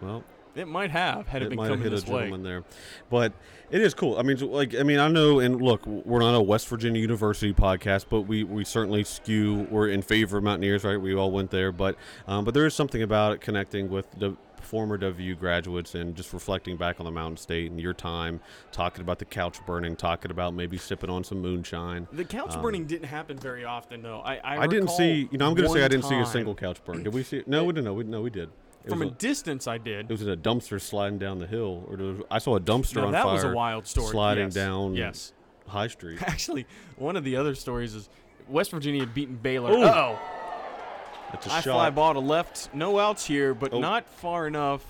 well. 0.02 0.24
It 0.58 0.68
might 0.68 0.92
have 0.92 1.28
had 1.28 1.42
it, 1.42 1.46
it 1.46 1.50
been 1.50 1.58
might 1.58 1.70
have 1.70 1.80
coming 1.80 1.92
hit 1.92 2.08
a 2.08 2.12
way. 2.12 2.20
gentleman 2.20 2.44
there, 2.44 2.64
but 3.10 3.34
it 3.70 3.82
is 3.82 3.94
cool. 3.94 4.18
I 4.18 4.24
mean, 4.24 4.38
like 4.40 4.76
I 4.76 4.84
mean, 4.84 5.00
I 5.00 5.08
know, 5.08 5.40
and 5.40 5.62
look, 5.62 5.86
we're 5.86 6.20
not 6.20 6.36
a 6.36 6.42
West 6.42 6.68
Virginia 6.68 7.02
University 7.02 7.54
podcast, 7.54 8.06
but 8.10 8.22
we, 8.22 8.44
we 8.44 8.64
certainly 8.64 9.04
skew. 9.04 9.68
We're 9.70 9.90
in 9.90 10.02
favor 10.02 10.38
of 10.38 10.44
Mountaineers, 10.44 10.84
right? 10.84 11.00
We 11.00 11.16
all 11.16 11.32
went 11.32 11.52
there, 11.52 11.72
but 11.72 11.96
um, 12.28 12.46
but 12.46 12.54
there 12.54 12.66
is 12.66 12.74
something 12.74 13.02
about 13.02 13.34
it 13.34 13.42
connecting 13.42 13.90
with 13.90 14.10
the 14.20 14.36
former 14.68 14.98
WU 14.98 15.34
graduates 15.36 15.96
and 15.96 16.16
just 16.16 16.34
reflecting 16.34 16.76
back 16.78 17.00
on 17.00 17.06
the 17.06 17.12
Mountain 17.12 17.38
State 17.38 17.72
and 17.72 17.80
your 17.80 17.94
time, 17.94 18.42
talking 18.72 19.02
about 19.02 19.18
the 19.18 19.26
couch 19.26 19.66
burning, 19.66 19.96
talking 19.96 20.30
about 20.30 20.54
maybe 20.54 20.78
sipping 20.78 21.10
on 21.10 21.24
some 21.24 21.42
moonshine. 21.42 22.08
The 22.12 22.26
couch 22.26 22.56
Um, 22.56 22.62
burning 22.62 22.86
didn't 22.86 23.08
happen 23.08 23.38
very 23.38 23.64
often, 23.64 24.02
though. 24.02 24.20
I 24.20 24.36
I, 24.36 24.58
I, 24.64 24.68
didn't 24.68 24.90
see. 24.90 25.30
You 25.32 25.38
know, 25.38 25.48
I'm 25.48 25.56
going 25.56 25.68
to 25.68 25.74
say 25.74 25.84
I 25.84 25.88
didn't 25.88 26.06
see 26.06 26.20
a 26.20 26.26
single 26.26 26.54
couch 26.54 26.84
burn. 26.84 27.04
Did 27.04 27.14
we 27.14 27.24
see? 27.24 27.38
it? 27.38 27.48
No, 27.48 27.64
we 27.64 27.74
didn't. 27.74 27.86
No, 27.86 27.94
we, 27.94 28.04
no, 28.04 28.22
we 28.22 28.30
did. 28.30 28.50
It 28.86 28.90
From 28.90 29.02
a 29.02 29.08
a, 29.08 29.12
distance. 29.12 29.68
I 29.68 29.78
did. 29.78 30.06
it 30.06 30.12
was 30.12 30.22
in 30.22 30.30
a 30.30 30.38
dumpster 30.38 30.80
sliding 30.80 31.20
down 31.20 31.40
the 31.40 31.48
hill, 31.48 31.84
or 31.90 31.98
was, 31.98 32.22
I 32.32 32.40
saw 32.40 32.56
a 32.56 32.60
dumpster 32.60 32.96
Now, 32.98 33.06
on 33.08 33.12
that 33.12 33.24
fire. 33.24 33.34
was 33.34 33.44
a 33.44 33.52
wild 33.52 33.86
story. 33.88 34.08
Sliding 34.12 34.46
yes. 34.46 34.54
down 34.54 34.96
Yes. 34.96 35.34
High 35.68 35.88
Street. 35.88 36.22
Actually, 36.26 36.66
one 36.96 37.16
of 37.18 37.24
the 37.26 37.36
other 37.36 37.54
stories 37.56 37.94
is 37.94 38.10
West 38.48 38.72
Virginia 38.72 39.02
had 39.02 39.14
beaten 39.14 39.36
Baylor. 39.36 39.72
Oh, 39.74 40.18
It's 41.34 41.46
a 41.46 41.50
shot. 41.50 41.64
fly 41.64 41.90
ball 41.90 42.14
to 42.14 42.20
left. 42.22 42.74
No 42.74 42.98
outs 43.00 43.26
here, 43.26 43.54
but 43.54 43.74
Oh. 43.74 43.80
not 43.82 44.08
far 44.08 44.48
enough 44.48 44.86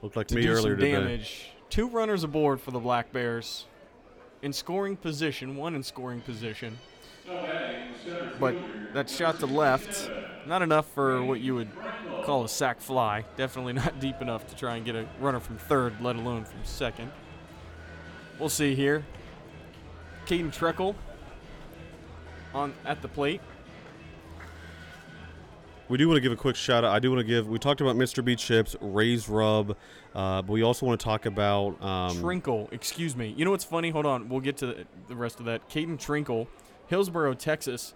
Looked 0.00 0.16
like 0.16 0.26
to 0.28 0.36
me 0.36 0.42
do 0.42 0.48
earlier 0.52 0.62
some 0.74 0.76
today. 0.80 0.92
damage. 0.92 1.50
Two 1.68 1.88
runners 1.88 2.24
aboard 2.24 2.60
for 2.60 2.70
the 2.70 2.78
Black 2.78 3.12
Bears. 3.12 3.66
In 4.40 4.52
scoring 4.54 4.96
position, 4.96 5.56
one 5.56 5.74
in 5.74 5.82
scoring 5.82 6.20
position. 6.22 6.78
But 8.38 8.54
that 8.92 9.08
shot 9.08 9.40
to 9.40 9.46
left, 9.46 10.10
not 10.46 10.60
enough 10.62 10.86
for 10.92 11.22
what 11.24 11.40
you 11.40 11.54
would 11.54 11.68
call 12.24 12.44
a 12.44 12.48
sac 12.48 12.80
fly. 12.80 13.24
Definitely 13.36 13.74
not 13.74 14.00
deep 14.00 14.20
enough 14.20 14.46
to 14.48 14.56
try 14.56 14.76
and 14.76 14.84
get 14.84 14.96
a 14.96 15.06
runner 15.20 15.40
from 15.40 15.58
third, 15.58 16.00
let 16.00 16.16
alone 16.16 16.44
from 16.44 16.58
second. 16.64 17.10
We'll 18.38 18.48
see 18.48 18.74
here. 18.74 19.04
Caden 20.26 20.52
Treckle 20.52 20.94
on 22.54 22.72
at 22.84 23.02
the 23.02 23.08
plate. 23.08 23.40
We 25.88 25.98
do 25.98 26.08
want 26.08 26.16
to 26.16 26.22
give 26.22 26.32
a 26.32 26.36
quick 26.36 26.56
shout 26.56 26.82
out. 26.82 26.94
I 26.94 26.98
do 26.98 27.10
want 27.10 27.20
to 27.20 27.26
give. 27.26 27.46
We 27.46 27.58
talked 27.58 27.82
about 27.82 27.94
Mr. 27.94 28.24
Bee 28.24 28.36
Chips, 28.36 28.74
Ray's 28.80 29.28
rub, 29.28 29.76
uh, 30.14 30.40
but 30.40 30.50
we 30.50 30.62
also 30.62 30.86
want 30.86 30.98
to 30.98 31.04
talk 31.04 31.26
about 31.26 31.80
um, 31.82 32.16
Trinkle, 32.16 32.72
excuse 32.72 33.14
me. 33.14 33.34
You 33.36 33.44
know 33.44 33.50
what's 33.50 33.64
funny? 33.64 33.90
Hold 33.90 34.06
on, 34.06 34.30
we'll 34.30 34.40
get 34.40 34.56
to 34.58 34.66
the, 34.66 34.86
the 35.08 35.14
rest 35.14 35.40
of 35.40 35.46
that. 35.46 35.68
Caden 35.68 35.98
Trinkle, 35.98 36.46
Hillsboro, 36.86 37.34
Texas, 37.34 37.92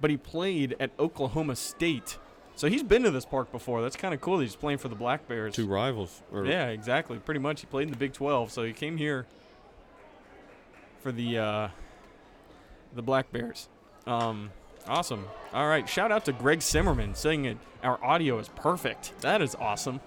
but 0.00 0.10
he 0.10 0.16
played 0.16 0.76
at 0.78 0.92
Oklahoma 1.00 1.56
State. 1.56 2.18
So 2.56 2.68
he's 2.68 2.82
been 2.82 3.02
to 3.02 3.10
this 3.10 3.24
park 3.24 3.50
before. 3.50 3.82
That's 3.82 3.96
kind 3.96 4.14
of 4.14 4.20
cool. 4.20 4.38
that 4.38 4.44
He's 4.44 4.56
playing 4.56 4.78
for 4.78 4.88
the 4.88 4.94
Black 4.94 5.26
Bears. 5.26 5.54
two 5.54 5.66
rivals. 5.66 6.22
Yeah, 6.32 6.68
exactly. 6.68 7.18
Pretty 7.18 7.40
much, 7.40 7.60
he 7.60 7.66
played 7.66 7.84
in 7.88 7.90
the 7.90 7.98
Big 7.98 8.12
12. 8.12 8.52
So 8.52 8.62
he 8.62 8.72
came 8.72 8.96
here 8.96 9.26
for 11.02 11.10
the 11.12 11.38
uh, 11.38 11.68
the 12.94 13.02
Black 13.02 13.32
Bears. 13.32 13.68
Um, 14.06 14.50
awesome. 14.86 15.26
All 15.52 15.66
right. 15.66 15.88
Shout 15.88 16.12
out 16.12 16.24
to 16.26 16.32
Greg 16.32 16.60
Simmerman 16.60 17.16
saying 17.16 17.44
it. 17.44 17.58
Our 17.82 18.02
audio 18.02 18.38
is 18.38 18.48
perfect. 18.48 19.12
That 19.20 19.42
is 19.42 19.54
awesome. 19.56 20.00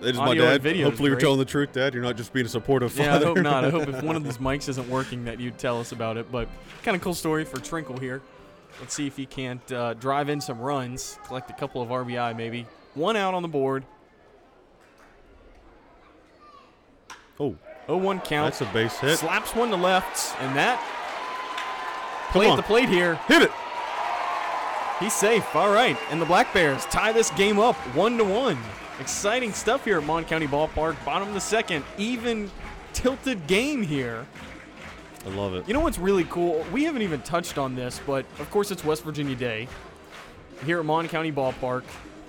It 0.00 0.10
is 0.12 0.16
my 0.16 0.28
Audio 0.28 0.44
and 0.44 0.52
dad. 0.52 0.62
video 0.62 0.86
Hopefully, 0.86 1.10
you're 1.10 1.20
telling 1.20 1.38
the 1.38 1.44
truth, 1.44 1.72
Dad. 1.72 1.92
You're 1.92 2.02
not 2.02 2.16
just 2.16 2.32
being 2.32 2.46
a 2.46 2.48
supportive 2.48 2.96
Yeah, 2.96 3.16
I 3.16 3.18
hope 3.18 3.36
not. 3.36 3.66
I 3.66 3.70
hope 3.70 3.86
if 3.86 4.02
one 4.02 4.16
of 4.16 4.24
these 4.24 4.38
mics 4.38 4.66
isn't 4.70 4.88
working, 4.88 5.26
that 5.26 5.38
you'd 5.38 5.58
tell 5.58 5.78
us 5.78 5.92
about 5.92 6.16
it. 6.16 6.32
But 6.32 6.48
kind 6.82 6.96
of 6.96 7.02
cool 7.02 7.12
story 7.12 7.44
for 7.44 7.58
Trinkle 7.58 8.00
here. 8.00 8.22
Let's 8.80 8.94
see 8.94 9.06
if 9.06 9.16
he 9.16 9.26
can't 9.26 9.70
uh, 9.70 9.94
drive 9.94 10.28
in 10.28 10.40
some 10.40 10.58
runs, 10.58 11.18
collect 11.24 11.50
a 11.50 11.52
couple 11.52 11.82
of 11.82 11.90
RBI 11.90 12.36
maybe. 12.36 12.66
One 12.94 13.14
out 13.14 13.34
on 13.34 13.42
the 13.42 13.48
board. 13.48 13.84
oh, 17.38 17.56
0-1 17.88 18.24
count. 18.24 18.52
that's 18.52 18.60
a 18.60 18.72
base 18.72 18.98
hit. 18.98 19.18
Slaps 19.18 19.54
one 19.54 19.70
to 19.70 19.76
left, 19.76 20.34
and 20.40 20.56
that 20.56 20.78
play 22.32 22.50
at 22.50 22.56
the 22.56 22.62
plate 22.62 22.88
here. 22.88 23.16
Hit 23.26 23.42
it. 23.42 23.50
He's 24.98 25.14
safe. 25.14 25.56
All 25.56 25.72
right, 25.72 25.96
and 26.10 26.20
the 26.20 26.26
Black 26.26 26.52
Bears 26.52 26.84
tie 26.86 27.12
this 27.12 27.30
game 27.30 27.58
up 27.58 27.76
one 27.94 28.18
to 28.18 28.24
one. 28.24 28.58
Exciting 28.98 29.52
stuff 29.52 29.84
here 29.84 29.98
at 29.98 30.04
Mon 30.04 30.24
County 30.24 30.46
Ballpark. 30.46 31.02
Bottom 31.04 31.28
of 31.28 31.34
the 31.34 31.40
second, 31.40 31.84
even 31.96 32.50
tilted 32.92 33.46
game 33.46 33.82
here. 33.82 34.26
I 35.26 35.28
love 35.30 35.54
it. 35.54 35.68
You 35.68 35.74
know 35.74 35.80
what's 35.80 35.98
really 35.98 36.24
cool? 36.24 36.64
We 36.72 36.84
haven't 36.84 37.02
even 37.02 37.20
touched 37.22 37.58
on 37.58 37.74
this, 37.74 38.00
but 38.06 38.24
of 38.38 38.50
course 38.50 38.70
it's 38.70 38.84
West 38.84 39.04
Virginia 39.04 39.36
Day 39.36 39.68
here 40.64 40.78
at 40.78 40.84
Mon 40.84 41.08
County 41.08 41.30
Ballpark. 41.30 41.82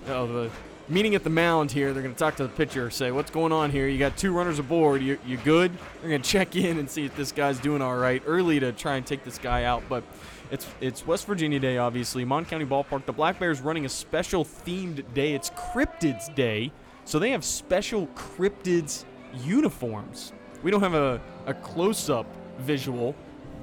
Oh, 0.08 0.26
the 0.26 0.50
meeting 0.88 1.14
at 1.14 1.24
the 1.24 1.30
mound 1.30 1.70
here. 1.70 1.92
They're 1.92 2.02
going 2.02 2.14
to 2.14 2.18
talk 2.18 2.36
to 2.36 2.42
the 2.42 2.50
pitcher, 2.50 2.90
say, 2.90 3.10
"What's 3.10 3.30
going 3.30 3.52
on 3.52 3.70
here? 3.70 3.88
You 3.88 3.98
got 3.98 4.16
two 4.16 4.32
runners 4.32 4.58
aboard. 4.58 5.02
You 5.02 5.18
you 5.26 5.38
good?" 5.38 5.72
They're 6.00 6.10
going 6.10 6.22
to 6.22 6.28
check 6.28 6.54
in 6.56 6.78
and 6.78 6.90
see 6.90 7.06
if 7.06 7.16
this 7.16 7.32
guy's 7.32 7.58
doing 7.58 7.80
all 7.80 7.96
right 7.96 8.22
early 8.26 8.60
to 8.60 8.72
try 8.72 8.96
and 8.96 9.06
take 9.06 9.24
this 9.24 9.38
guy 9.38 9.64
out, 9.64 9.82
but. 9.88 10.04
It's, 10.50 10.66
it's 10.82 11.06
West 11.06 11.26
Virginia 11.26 11.58
Day, 11.58 11.78
obviously. 11.78 12.26
Mon 12.26 12.44
County 12.44 12.66
Ballpark. 12.66 13.06
The 13.06 13.12
Black 13.12 13.38
Bears 13.38 13.62
running 13.62 13.86
a 13.86 13.88
special 13.88 14.44
themed 14.44 15.02
day. 15.14 15.32
It's 15.32 15.48
Cryptids 15.48 16.34
Day. 16.34 16.70
So 17.06 17.18
they 17.18 17.30
have 17.30 17.42
special 17.42 18.06
Cryptids 18.08 19.06
uniforms. 19.42 20.34
We 20.62 20.70
don't 20.70 20.82
have 20.82 20.92
a, 20.92 21.22
a 21.46 21.54
close 21.54 22.10
up 22.10 22.26
visual, 22.58 23.14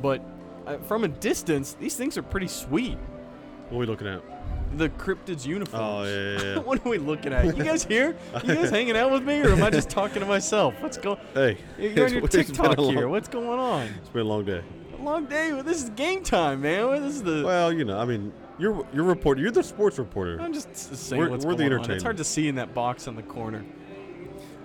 but 0.02 0.22
uh, 0.68 0.78
from 0.80 1.04
a 1.04 1.08
distance, 1.08 1.74
these 1.74 1.96
things 1.96 2.18
are 2.18 2.24
pretty 2.24 2.48
sweet. 2.48 2.98
What 3.70 3.78
are 3.78 3.80
we 3.80 3.86
looking 3.86 4.08
at? 4.08 4.22
The 4.78 4.90
cryptids 4.90 5.46
uniforms. 5.46 5.84
Oh 5.84 6.04
yeah, 6.04 6.32
yeah, 6.44 6.54
yeah. 6.56 6.60
what 6.64 6.86
are 6.86 6.90
we 6.90 6.98
looking 7.00 7.34
at? 7.34 7.58
You 7.58 7.64
guys 7.64 7.84
here? 7.84 8.16
You 8.44 8.56
guys 8.56 8.70
hanging 8.70 8.96
out 8.96 9.12
with 9.12 9.24
me, 9.24 9.42
or 9.42 9.50
am 9.50 9.64
I 9.64 9.70
just 9.72 9.90
talking 9.90 10.20
to 10.20 10.28
myself? 10.28 10.76
What's 10.80 10.98
going? 10.98 11.18
hey, 11.34 11.58
You're 11.80 12.06
on 12.06 12.14
your 12.14 12.24
it's 12.26 12.36
been 12.36 12.42
a 12.42 12.44
TikTok 12.46 12.78
long- 12.78 12.94
here. 12.96 13.08
What's 13.08 13.28
going 13.28 13.60
on? 13.60 13.88
It's 13.98 14.10
been 14.10 14.22
a 14.22 14.30
long 14.30 14.46
day. 14.46 14.62
A 14.98 15.02
long 15.02 15.26
day. 15.26 15.52
but 15.52 15.66
This 15.66 15.82
is 15.84 15.90
game 15.92 16.24
time, 16.24 16.62
man. 16.62 17.02
This 17.02 17.16
is 17.16 17.24
the. 17.24 17.44
Well, 17.46 17.74
you 17.74 17.84
know, 17.84 17.98
I 17.98 18.06
mean, 18.06 18.32
you're 18.60 18.86
you're 18.94 19.06
reporter. 19.06 19.42
You're 19.42 19.52
the 19.52 19.64
sports 19.64 19.98
reporter. 19.98 20.40
I'm 20.40 20.54
just 20.54 20.76
saying 20.76 21.20
We're- 21.20 21.32
what's 21.32 21.46
we're 21.46 21.56
the 21.56 21.68
going 21.70 21.82
on. 21.86 21.92
It's 21.92 22.04
hard 22.04 22.18
to 22.18 22.24
see 22.24 22.48
in 22.48 22.56
that 22.56 22.74
box 22.76 23.08
in 23.08 23.16
the 23.16 23.24
corner. 23.24 23.66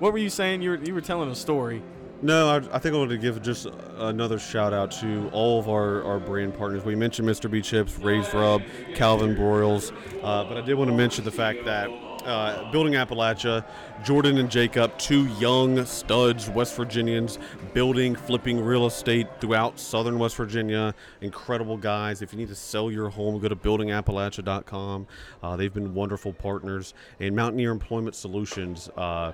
What 0.01 0.13
were 0.13 0.19
you 0.19 0.29
saying? 0.31 0.61
You 0.61 0.71
were 0.71 0.85
you 0.85 0.93
were 0.93 1.01
telling 1.01 1.31
a 1.31 1.35
story. 1.35 1.83
No, 2.22 2.48
I, 2.48 2.57
I 2.57 2.79
think 2.79 2.94
I 2.94 2.98
wanted 2.98 3.16
to 3.16 3.18
give 3.18 3.42
just 3.42 3.66
another 3.98 4.38
shout 4.38 4.72
out 4.72 4.90
to 4.92 5.29
all 5.33 5.59
of 5.59 5.68
our, 5.68 6.03
our 6.05 6.18
brand 6.18 6.57
partners. 6.57 6.85
We 6.85 6.94
mentioned 6.94 7.29
Mr. 7.29 7.50
Bee 7.50 7.61
Chips, 7.61 7.98
Raised 7.98 8.33
Rub, 8.33 8.62
Calvin 8.94 9.37
Broyles, 9.37 9.92
uh, 10.22 10.44
but 10.44 10.57
I 10.57 10.62
did 10.62 10.74
want 10.74 10.90
to 10.90 10.96
mention 10.96 11.24
the 11.24 11.31
fact 11.31 11.64
that 11.66 11.90
uh, 12.24 12.70
Building 12.70 12.94
Appalachia, 12.94 13.64
Jordan 14.03 14.38
and 14.38 14.50
Jacob, 14.50 14.96
two 14.98 15.27
young 15.35 15.85
studs, 15.85 16.48
West 16.48 16.77
Virginians, 16.77 17.38
building, 17.72 18.14
flipping 18.14 18.64
real 18.64 18.87
estate 18.87 19.27
throughout 19.40 19.79
southern 19.79 20.18
West 20.18 20.37
Virginia. 20.37 20.94
Incredible 21.20 21.77
guys. 21.77 22.22
If 22.22 22.33
you 22.33 22.38
need 22.38 22.48
to 22.48 22.55
sell 22.55 22.90
your 22.90 23.11
home, 23.11 23.38
go 23.38 23.48
to 23.48 23.57
buildingappalachia.com. 23.57 25.07
Uh, 25.42 25.57
they've 25.57 25.72
been 25.72 25.94
wonderful 25.94 26.33
partners. 26.33 26.94
And 27.20 27.37
Mountaineer 27.37 27.70
Employment 27.70 28.16
Solutions, 28.16 28.88
uh, 28.96 29.33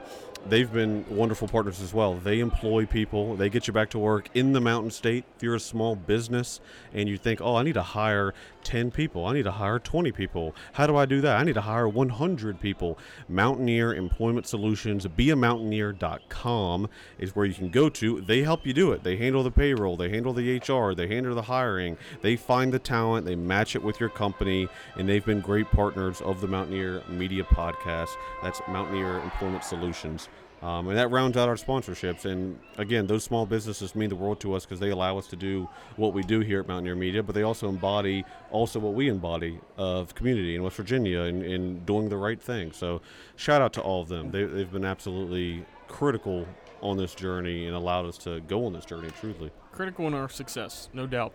they've 0.49 0.73
been 0.73 1.05
wonderful 1.09 1.49
partners 1.49 1.81
as 1.81 1.93
well. 1.93 2.15
They 2.15 2.41
employ 2.41 2.87
people, 2.87 3.37
they 3.37 3.49
get 3.49 3.67
you 3.67 3.73
back 3.73 3.91
to 3.91 3.99
work 3.99 4.29
in 4.35 4.53
the 4.53 4.61
Mountain 4.61 4.91
State. 4.91 5.25
If 5.37 5.43
you're 5.43 5.55
a 5.55 5.61
small 5.61 5.95
business 5.95 6.61
and 6.93 7.09
you 7.09 7.19
think, 7.19 7.41
oh, 7.41 7.57
I 7.57 7.63
need 7.63 7.75
to 7.75 7.83
hire 7.83 8.35
10 8.65 8.91
people, 8.91 9.27
I 9.27 9.35
need 9.35 9.45
to 9.45 9.51
hire 9.51 9.79
20 9.79 10.13
people. 10.13 10.55
How 10.73 10.87
do 10.87 10.97
I 10.97 11.07
do 11.07 11.21
that? 11.21 11.37
I 11.37 11.45
need 11.45 11.55
to 11.55 11.61
hire 11.61 11.89
100 11.89 12.61
people. 12.61 12.99
Mountaineer 13.29 13.95
Employment 13.95 14.47
Solutions, 14.47 15.07
beamountaineer.com 15.07 16.89
is 17.19 17.37
where 17.37 17.47
you 17.47 17.55
can 17.55 17.71
go 17.71 17.89
to. 17.91 18.21
They 18.21 18.43
help 18.43 18.67
you 18.67 18.73
do 18.73 18.93
it. 18.93 19.03
They 19.03 19.17
handle 19.17 19.43
the 19.43 19.51
payroll, 19.51 19.97
they 19.97 20.09
handle 20.09 20.33
the 20.33 20.59
HR, 20.59 20.95
they 20.95 21.07
handle 21.07 21.35
the 21.35 21.43
hiring, 21.43 21.97
they 22.23 22.37
find 22.37 22.73
the 22.73 22.79
talent, 22.79 23.27
they 23.27 23.37
match 23.37 23.77
it 23.77 23.83
with 23.83 24.01
your 24.01 24.09
company, 24.09 24.69
and 24.97 25.09
they've 25.09 25.25
been 25.25 25.41
great 25.41 25.71
partners 25.71 26.21
of 26.23 26.41
the 26.41 26.49
Mountaineer 26.49 27.03
Media 27.09 27.45
Podcast. 27.45 28.11
That's 28.43 28.61
Mountaineer 28.69 29.21
Employment 29.21 29.65
Solutions. 29.65 30.30
Um, 30.63 30.89
and 30.89 30.99
that 30.99 31.11
rounds 31.11 31.39
out 31.39 31.49
our 31.49 31.57
sponsorships. 31.57 32.27
And 32.27 32.59
again, 32.77 33.07
those 33.07 33.25
small 33.25 33.47
businesses 33.47 33.95
mean 33.95 34.11
the 34.11 34.17
world 34.17 34.41
to 34.41 34.55
us 34.55 34.67
because 34.67 34.79
they 34.79 34.91
allow 34.91 35.17
us 35.17 35.27
to 35.29 35.37
do 35.37 35.69
what 35.97 36.13
we 36.13 36.23
do 36.23 36.41
here 36.41 36.61
at 36.61 36.69
Mountaineer 36.69 36.97
Media, 36.97 37.23
but 37.23 37.35
they 37.35 37.43
also 37.43 37.69
embody 37.69 38.25
also 38.51 38.79
what 38.79 38.93
we 38.93 39.09
embody 39.09 39.59
of 39.79 40.15
community 40.15 40.55
in 40.55 40.63
West 40.63 40.77
Virginia 40.77 41.23
and, 41.23 41.43
and 41.43 41.87
doing 41.87 42.11
the 42.11 42.17
right 42.17 42.41
thing. 42.41 42.73
So 42.73 43.01
shout 43.37 43.63
out 43.63 43.73
to 43.75 43.81
all 43.81 44.03
of 44.03 44.09
them. 44.09 44.31
They, 44.31 44.45
they've 44.45 44.71
been 44.71 44.85
absolutely 44.85 45.65
critical 45.89 46.47
on 46.83 46.99
this 46.99 47.15
journey 47.15 47.67
and 47.67 47.75
allowed 47.75 48.07
us 48.07 48.19
to 48.19 48.41
go 48.41 48.67
on 48.67 48.73
this 48.75 48.85
journey 48.85 49.09
truly. 49.19 49.51
Critical 49.73 50.07
in 50.07 50.15
our 50.15 50.29
success, 50.29 50.91
no 50.93 51.07
doubt. 51.07 51.33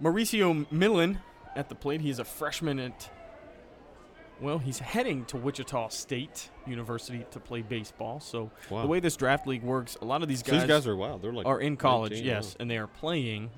Mauricio 0.00 0.70
Millen 0.70 1.18
at 1.56 1.68
the 1.68 1.74
plate. 1.74 2.00
He's 2.00 2.18
a 2.18 2.24
freshman 2.24 2.78
at. 2.78 3.10
Well, 4.40 4.58
he's 4.58 4.78
heading 4.80 5.24
to 5.26 5.36
Wichita 5.36 5.88
State 5.88 6.50
University 6.66 7.24
to 7.30 7.40
play 7.40 7.62
baseball. 7.62 8.20
So 8.20 8.50
Wow. 8.68 8.82
the 8.82 8.88
way 8.88 9.00
this 9.00 9.16
draft 9.16 9.46
league 9.46 9.62
works, 9.62 9.96
a 10.02 10.04
lot 10.04 10.22
of 10.22 10.28
these 10.28 10.40
So 10.40 10.50
guys, 10.52 10.62
these 10.62 10.68
guys 10.68 10.86
are 10.86 10.96
wow. 10.96 11.18
They're 11.18 11.32
like 11.32 11.46
are 11.46 11.60
in 11.60 11.76
college, 11.76 12.12
19, 12.12 12.26
yes, 12.26 12.56
and 12.58 12.70
they 12.70 12.76
are 12.78 12.86
playing 12.88 13.50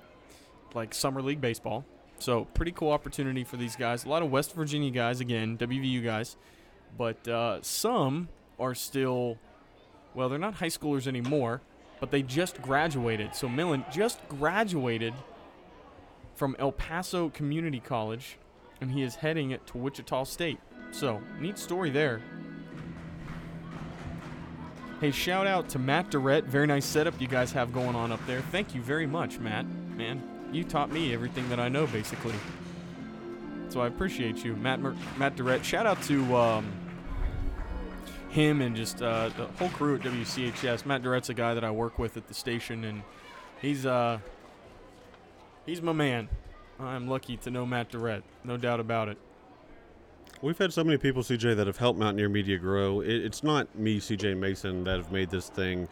like 0.75 0.93
summer 0.95 1.23
league 1.23 1.41
baseball. 1.41 1.85
So 2.19 2.45
pretty 2.55 2.73
cool 2.73 2.91
opportunity 2.91 3.45
for 3.45 3.57
these 3.57 3.77
guys. 3.77 4.05
A 4.05 4.09
lot 4.09 4.23
of 4.23 4.31
West 4.31 4.55
Virginia 4.55 4.91
guys, 4.91 5.21
again, 5.21 5.57
WVU 5.59 6.03
guys, 6.03 6.37
but 6.97 7.27
uh, 7.27 7.61
some 7.63 8.29
are 8.59 8.75
still 8.75 9.39
well, 10.15 10.29
they're 10.31 10.39
not 10.39 10.55
high 10.55 10.67
schoolers 10.69 11.07
anymore, 11.07 11.61
but 12.01 12.11
they 12.11 12.23
just 12.23 12.63
graduated. 12.63 13.35
So 13.35 13.49
Millen 13.49 13.85
just 13.93 14.27
graduated 14.29 15.13
from 16.35 16.57
El 16.59 16.73
Paso 16.73 17.29
Community 17.31 17.81
College, 17.81 18.39
and 18.81 18.91
he 18.93 19.03
is 19.03 19.17
heading 19.17 19.57
to 19.67 19.79
Wichita 19.79 20.25
State. 20.25 20.59
So, 20.93 21.21
neat 21.39 21.59
story 21.59 21.91
there. 21.91 22.21
Hey, 25.01 25.11
shout 25.11 25.47
out 25.47 25.69
to 25.71 25.79
Matt 25.79 26.11
Durrett. 26.11 26.45
Very 26.45 26.67
nice 26.67 26.87
setup 26.87 27.21
you 27.21 27.29
guys 27.29 27.53
have 27.53 27.73
going 27.73 27.95
on 27.95 28.13
up 28.13 28.25
there. 28.27 28.41
Thank 28.51 28.75
you 28.75 28.81
very 28.81 29.07
much, 29.07 29.39
Matt. 29.39 29.67
Man, 29.95 30.23
you 30.53 30.65
taught 30.65 30.91
me 30.91 31.13
everything 31.13 31.49
that 31.51 31.61
I 31.61 31.69
know, 31.69 31.87
basically. 31.87 32.35
So 33.69 33.81
I 33.81 33.89
appreciate 33.89 34.43
you, 34.43 34.57
Matt. 34.57 34.81
Mer- 34.81 34.97
Matt 35.19 35.37
Durrett. 35.37 35.65
Shout 35.65 35.85
out 35.87 36.01
to 36.05 36.35
um, 36.35 36.73
him 38.31 38.63
and 38.63 38.75
just 38.75 39.03
uh, 39.03 39.29
the 39.37 39.47
whole 39.59 39.69
crew 39.71 39.97
at 39.97 40.01
WCHS. 40.03 40.87
Matt 40.87 41.03
Durrett's 41.03 41.29
a 41.29 41.35
guy 41.35 41.53
that 41.53 41.65
I 41.65 41.71
work 41.71 41.99
with 41.99 42.17
at 42.17 42.29
the 42.29 42.35
station, 42.35 42.85
and 42.85 43.03
he's 43.61 43.85
uh, 43.85 44.19
he's 45.67 45.83
my 45.83 45.93
man. 45.93 46.29
I'm 46.81 47.07
lucky 47.09 47.37
to 47.39 47.51
know 47.51 47.67
Matt 47.67 47.91
Durrett, 47.91 48.23
no 48.45 48.57
doubt 48.57 48.81
about 48.81 49.09
it. 49.09 49.19
We've 50.43 50.59
had 50.59 50.73
so 50.73 50.85
many 50.85 50.99
people, 50.99 51.23
CJ, 51.23 51.57
that 51.57 51.67
have 51.67 51.79
helped 51.79 51.99
Mountaineer 51.99 52.29
Media 52.29 52.59
grow. 52.59 53.01
It, 53.01 53.25
it's 53.25 53.43
not 53.43 53.75
me, 53.75 53.99
CJ 53.99 54.37
Mason, 54.37 54.85
that 54.85 54.99
have 54.99 55.11
made 55.11 55.31
this 55.31 55.49
thing, 55.49 55.89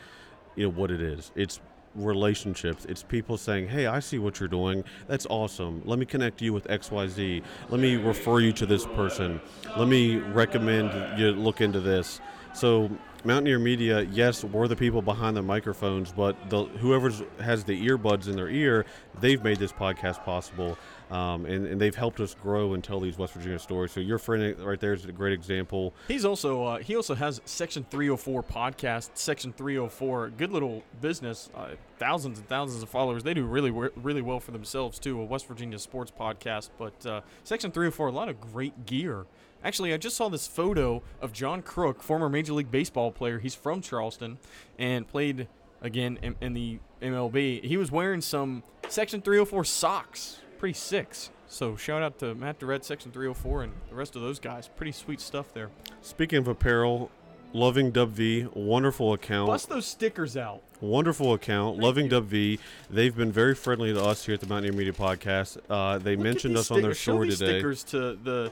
you 0.55 0.65
know, 0.65 0.71
what 0.71 0.91
it 0.91 1.01
is. 1.01 1.33
It's 1.35 1.61
relationships. 1.95 2.85
It's 2.87 3.03
people 3.03 3.39
saying, 3.39 3.69
"Hey, 3.69 3.87
I 3.87 4.01
see 4.01 4.19
what 4.19 4.41
you're 4.41 4.49
doing. 4.49 4.85
That's 5.07 5.27
awesome. 5.31 5.81
Let 5.85 5.99
me 5.99 6.05
connect 6.05 6.43
you 6.43 6.53
with 6.53 6.67
XYZ. 6.69 7.43
Let 7.71 7.81
me 7.81 7.97
refer 7.97 8.41
you 8.41 8.53
to 8.53 8.67
this 8.67 8.85
person. 8.85 9.41
Let 9.77 9.89
me 9.89 10.17
recommend 10.17 11.19
you 11.19 11.33
look 11.33 11.61
into 11.61 11.81
this." 11.81 12.21
So 12.53 12.91
Mountaineer 13.25 13.59
Media, 13.59 14.03
yes, 14.03 14.45
we're 14.45 14.69
the 14.69 14.77
people 14.77 15.01
behind 15.01 15.37
the 15.37 15.43
microphones, 15.43 16.13
but 16.13 16.51
the 16.51 16.65
whoever 16.65 17.11
has 17.41 17.65
the 17.65 17.87
earbuds 17.89 18.29
in 18.29 18.37
their 18.37 18.51
ear, 18.51 18.85
they've 19.19 19.43
made 19.43 19.59
this 19.59 19.73
podcast 19.73 20.23
possible, 20.25 20.77
um, 21.11 21.47
and, 21.47 21.67
and 21.67 21.81
they've 21.81 21.95
helped 21.95 22.21
us 22.21 22.35
grow 22.35 22.75
and 22.75 22.83
tell 22.83 23.01
these 23.01 23.19
West 23.19 23.35
Virginia 23.35 23.59
stories. 23.59 23.93
So 23.93 24.01
your 24.01 24.19
friend 24.19 24.59
right 24.61 24.81
there 24.81 24.93
is 24.93 25.05
a 25.05 25.13
great 25.13 25.33
example. 25.33 25.95
He's 26.09 26.25
also 26.25 26.65
uh, 26.65 26.79
he 26.79 26.97
also 26.97 27.15
has 27.15 27.41
Section 27.45 27.87
304 27.91 28.43
podcast. 28.43 29.11
Section 29.15 29.53
304, 29.53 30.31
good 30.31 30.51
little 30.51 30.83
business, 31.01 31.51
uh, 31.55 31.71
thousands 31.99 32.39
and 32.39 32.49
thousands 32.49 32.83
of 32.83 32.89
followers. 32.89 33.23
They 33.23 33.35
do 33.35 33.45
really 33.45 33.71
really 33.71 34.23
well 34.23 34.41
for 34.41 34.51
themselves 34.51 34.99
too. 34.99 35.21
A 35.21 35.25
West 35.25 35.47
Virginia 35.47 35.79
sports 35.79 36.13
podcast, 36.19 36.71
but 36.79 37.07
uh, 37.07 37.21
Section 37.45 37.71
304, 37.71 38.09
a 38.09 38.13
lot 38.13 38.29
of 38.29 38.41
great 38.41 38.87
gear. 38.87 39.27
Actually, 39.65 39.95
I 39.95 39.97
just 39.97 40.17
saw 40.17 40.29
this 40.29 40.47
photo 40.47 41.03
of 41.23 41.33
John 41.33 41.63
Kruk, 41.63 42.03
former 42.03 42.29
Major 42.29 42.53
League 42.53 42.71
Baseball 42.71 43.11
player. 43.11 43.39
He's 43.39 43.55
from 43.55 43.81
Charleston 43.81 44.39
and 44.79 45.09
played 45.09 45.49
again 45.81 46.19
in, 46.23 46.37
in 46.41 46.53
the 46.53 46.81
MLB. 47.01 47.65
He 47.65 47.77
was 47.79 47.91
wearing 47.91 48.21
some 48.21 48.63
Section 48.89 49.23
304 49.23 49.65
socks. 49.65 50.41
Pretty 50.65 50.79
sick. 50.79 51.15
So 51.47 51.77
shout 51.77 52.03
out 52.03 52.19
to 52.21 52.35
Matt 52.35 52.59
Durrett, 52.59 52.87
Section 52.87 53.13
304, 53.13 53.65
and 53.65 53.73
the 53.91 53.95
rest 53.95 54.17
of 54.17 54.23
those 54.23 54.39
guys. 54.39 54.67
Pretty 54.67 54.93
sweet 54.93 55.21
stuff 55.21 55.53
there. 55.53 55.69
Speaking 56.01 56.39
of 56.39 56.49
apparel, 56.49 57.11
Loving 57.53 57.91
Dub 57.91 58.09
V, 58.13 58.47
wonderful 58.55 59.13
account. 59.13 59.49
Bust 59.49 59.69
those 59.69 59.85
stickers 59.85 60.39
out. 60.39 60.63
Wonderful 60.81 61.35
account, 61.35 61.75
Thank 61.75 61.85
Loving 61.85 62.05
you. 62.07 62.11
Dub 62.13 62.25
V. 62.25 62.59
They've 62.89 63.15
been 63.15 63.31
very 63.31 63.55
friendly 63.55 63.93
to 63.93 64.03
us 64.03 64.25
here 64.25 64.37
at 64.37 64.41
the 64.41 64.47
Mountaineer 64.47 64.73
Media 64.73 64.95
Podcast. 64.95 65.59
Uh, 65.69 65.99
they 65.99 66.17
Look 66.17 66.25
mentioned 66.25 66.57
us 66.57 66.71
on 66.71 66.81
their 66.81 66.95
stickers. 66.95 66.99
Show 66.99 67.13
story 67.13 67.29
these 67.29 67.39
today. 67.41 67.53
stickers 67.59 67.85
to 67.85 67.99
the. 68.15 68.51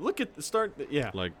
Look 0.00 0.20
at 0.20 0.34
the 0.34 0.42
start. 0.42 0.72
Yeah. 0.90 1.12
Like 1.14 1.34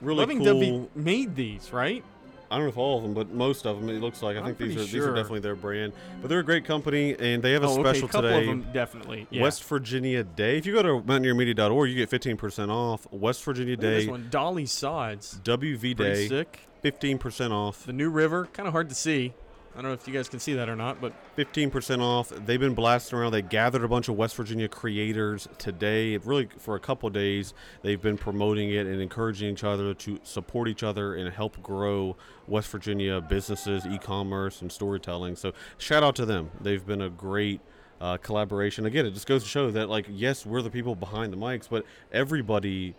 really 0.00 0.20
Loving 0.20 0.42
cool. 0.42 0.90
Made 0.94 1.34
these, 1.36 1.70
right? 1.70 2.02
I 2.50 2.56
don't 2.56 2.64
know 2.64 2.70
if 2.70 2.78
all 2.78 2.98
of 2.98 3.02
them, 3.02 3.14
but 3.14 3.30
most 3.30 3.66
of 3.66 3.80
them. 3.80 3.90
It 3.90 4.00
looks 4.00 4.22
like 4.22 4.36
I 4.36 4.40
I'm 4.40 4.46
think 4.46 4.58
these 4.58 4.70
are 4.70 4.74
pretty 4.76 4.92
these 4.92 5.04
are 5.04 5.14
definitely 5.14 5.40
their 5.40 5.54
brand. 5.54 5.92
But 6.20 6.28
they're 6.28 6.38
a 6.38 6.44
great 6.44 6.64
company, 6.64 7.14
and 7.18 7.42
they 7.42 7.52
have 7.52 7.62
a 7.62 7.66
oh, 7.66 7.74
special 7.74 8.04
okay. 8.04 8.06
A 8.06 8.08
couple 8.08 8.22
today. 8.22 8.40
of 8.40 8.46
them, 8.46 8.66
definitely. 8.72 9.26
Yeah. 9.30 9.42
West 9.42 9.64
Virginia 9.64 10.24
Day. 10.24 10.56
If 10.56 10.66
you 10.66 10.72
go 10.72 10.82
to 10.82 11.06
mountaineermedia.org, 11.06 11.90
you 11.90 11.96
get 11.96 12.10
15% 12.10 12.70
off. 12.70 13.06
West 13.12 13.44
Virginia 13.44 13.74
at 13.74 13.80
this 13.80 14.04
Day, 14.04 14.10
one, 14.10 14.28
Dolly 14.30 14.66
Sods. 14.66 15.40
WV 15.44 15.96
Pretty 15.96 15.96
Day, 15.96 16.28
sick. 16.28 16.60
15% 16.82 17.50
off. 17.50 17.84
The 17.84 17.92
New 17.92 18.10
River, 18.10 18.46
kind 18.52 18.66
of 18.66 18.72
hard 18.72 18.88
to 18.88 18.94
see. 18.94 19.34
I 19.78 19.80
don't 19.80 19.92
know 19.92 19.94
if 19.94 20.08
you 20.08 20.12
guys 20.12 20.28
can 20.28 20.40
see 20.40 20.54
that 20.54 20.68
or 20.68 20.74
not, 20.74 21.00
but 21.00 21.12
15% 21.36 22.00
off. 22.00 22.30
They've 22.30 22.58
been 22.58 22.74
blasting 22.74 23.16
around. 23.16 23.30
They 23.30 23.42
gathered 23.42 23.84
a 23.84 23.88
bunch 23.88 24.08
of 24.08 24.16
West 24.16 24.34
Virginia 24.34 24.66
creators 24.66 25.46
today. 25.56 26.16
Really, 26.16 26.48
for 26.58 26.74
a 26.74 26.80
couple 26.80 27.08
days, 27.10 27.54
they've 27.82 28.02
been 28.02 28.18
promoting 28.18 28.70
it 28.70 28.88
and 28.88 29.00
encouraging 29.00 29.52
each 29.52 29.62
other 29.62 29.94
to 29.94 30.18
support 30.24 30.66
each 30.66 30.82
other 30.82 31.14
and 31.14 31.32
help 31.32 31.62
grow 31.62 32.16
West 32.48 32.70
Virginia 32.70 33.20
businesses, 33.20 33.86
e 33.86 33.98
commerce, 33.98 34.62
and 34.62 34.72
storytelling. 34.72 35.36
So, 35.36 35.52
shout 35.76 36.02
out 36.02 36.16
to 36.16 36.26
them. 36.26 36.50
They've 36.60 36.84
been 36.84 37.00
a 37.02 37.10
great. 37.10 37.60
Uh, 38.00 38.16
collaboration 38.16 38.86
again 38.86 39.04
it 39.06 39.10
just 39.10 39.26
goes 39.26 39.42
to 39.42 39.48
show 39.48 39.72
that 39.72 39.88
like 39.88 40.06
yes 40.08 40.46
we're 40.46 40.62
the 40.62 40.70
people 40.70 40.94
behind 40.94 41.32
the 41.32 41.36
mics 41.36 41.68
but 41.68 41.84
everybody 42.12 42.94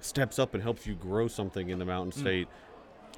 steps 0.00 0.38
up 0.38 0.54
and 0.54 0.62
helps 0.62 0.86
you 0.86 0.94
grow 0.94 1.28
something 1.28 1.68
in 1.68 1.78
the 1.78 1.84
mountain 1.84 2.12
Mm. 2.12 2.46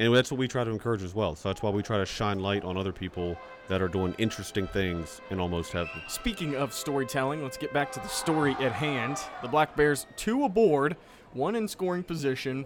And 0.00 0.16
that's 0.16 0.30
what 0.30 0.38
we 0.38 0.48
try 0.48 0.64
to 0.64 0.70
encourage 0.70 1.02
as 1.02 1.14
well. 1.14 1.36
So 1.36 1.50
that's 1.50 1.62
why 1.62 1.68
we 1.68 1.82
try 1.82 1.98
to 1.98 2.06
shine 2.06 2.40
light 2.40 2.64
on 2.64 2.78
other 2.78 2.90
people 2.90 3.36
that 3.68 3.82
are 3.82 3.88
doing 3.88 4.14
interesting 4.16 4.66
things 4.66 5.20
in 5.28 5.38
almost 5.38 5.72
heaven. 5.72 6.00
Speaking 6.08 6.56
of 6.56 6.72
storytelling, 6.72 7.42
let's 7.42 7.58
get 7.58 7.70
back 7.74 7.92
to 7.92 8.00
the 8.00 8.08
story 8.08 8.56
at 8.60 8.72
hand. 8.72 9.18
The 9.42 9.48
Black 9.48 9.76
Bears, 9.76 10.06
two 10.16 10.44
aboard, 10.44 10.96
one 11.34 11.54
in 11.54 11.68
scoring 11.68 12.02
position. 12.02 12.64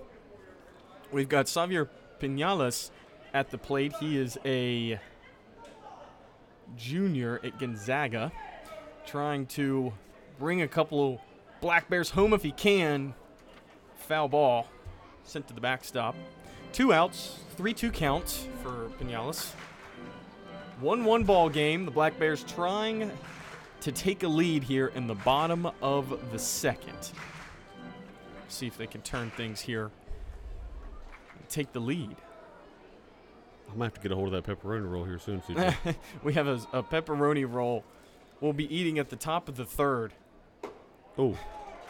We've 1.10 1.28
got 1.28 1.48
Xavier 1.48 1.90
Pinales 2.20 2.92
at 3.34 3.50
the 3.50 3.58
plate. 3.58 3.94
He 3.98 4.16
is 4.16 4.38
a 4.44 5.00
junior 6.76 7.40
at 7.42 7.58
Gonzaga, 7.58 8.30
trying 9.06 9.46
to 9.46 9.92
bring 10.38 10.62
a 10.62 10.68
couple 10.68 11.14
of 11.14 11.20
Black 11.60 11.90
Bears 11.90 12.10
home 12.10 12.32
if 12.32 12.44
he 12.44 12.52
can. 12.52 13.12
Foul 13.96 14.28
ball 14.28 14.68
sent 15.24 15.48
to 15.48 15.54
the 15.54 15.60
backstop. 15.60 16.14
Two 16.74 16.92
outs, 16.92 17.38
3 17.56 17.72
2 17.72 17.92
count 17.92 18.48
for 18.60 18.90
Pinales. 19.00 19.52
1 20.80 21.04
1 21.04 21.22
ball 21.22 21.48
game. 21.48 21.84
The 21.84 21.92
Black 21.92 22.18
Bears 22.18 22.42
trying 22.42 23.12
to 23.80 23.92
take 23.92 24.24
a 24.24 24.28
lead 24.28 24.64
here 24.64 24.88
in 24.88 25.06
the 25.06 25.14
bottom 25.14 25.70
of 25.80 26.32
the 26.32 26.38
second. 26.38 27.12
See 28.48 28.66
if 28.66 28.76
they 28.76 28.88
can 28.88 29.02
turn 29.02 29.30
things 29.36 29.60
here. 29.60 29.92
Take 31.48 31.72
the 31.72 31.78
lead. 31.78 32.16
I'm 33.68 33.74
gonna 33.74 33.84
have 33.84 33.94
to 33.94 34.00
get 34.00 34.10
a 34.10 34.16
hold 34.16 34.34
of 34.34 34.44
that 34.44 34.60
pepperoni 34.60 34.90
roll 34.90 35.04
here 35.04 35.20
soon. 35.20 35.42
CJ. 35.42 35.94
we 36.24 36.32
have 36.32 36.48
a, 36.48 36.60
a 36.72 36.82
pepperoni 36.82 37.48
roll 37.48 37.84
we'll 38.40 38.52
be 38.52 38.74
eating 38.74 38.98
at 38.98 39.10
the 39.10 39.16
top 39.16 39.48
of 39.48 39.54
the 39.54 39.64
third. 39.64 40.12
oh, 41.18 41.38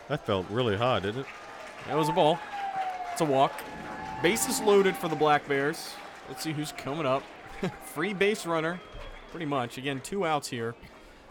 that 0.09 0.27
felt 0.27 0.47
really 0.51 0.77
hot, 0.77 1.05
didn't 1.05 1.23
it? 1.23 1.27
That 1.87 1.97
was 1.97 2.11
a 2.11 2.13
ball. 2.13 2.39
It's 3.13 3.23
a 3.23 3.25
walk. 3.25 3.53
Bases 4.23 4.61
loaded 4.61 4.97
for 4.97 5.09
the 5.09 5.17
Black 5.17 5.47
Bears. 5.49 5.91
Let's 6.29 6.43
see 6.43 6.53
who's 6.53 6.73
coming 6.73 7.07
up. 7.07 7.23
Free 7.85 8.15
base 8.15 8.47
runner, 8.47 8.81
pretty 9.31 9.47
much. 9.47 9.79
Again, 9.79 10.01
two 10.01 10.25
outs 10.25 10.49
here. 10.49 10.75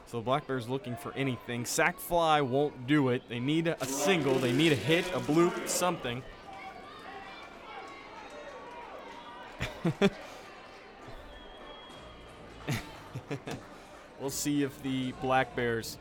So 0.06 0.18
the 0.18 0.24
Black 0.24 0.46
Bears 0.46 0.70
looking 0.70 0.96
for 0.96 1.12
anything. 1.14 1.66
Sac 1.66 2.00
fly 2.00 2.42
won't 2.42 2.86
do 2.86 3.10
it. 3.10 3.24
They 3.30 3.40
need 3.40 3.68
a 3.68 3.86
single. 3.86 4.36
They 4.36 4.52
need 4.52 4.72
a 4.72 4.76
hit, 4.76 5.08
a 5.08 5.20
bloop, 5.20 5.68
something. 5.68 6.22
we'll 14.20 14.30
see 14.30 14.64
if 14.64 14.82
the 14.84 15.14
Black 15.22 15.56
Bears 15.56 15.98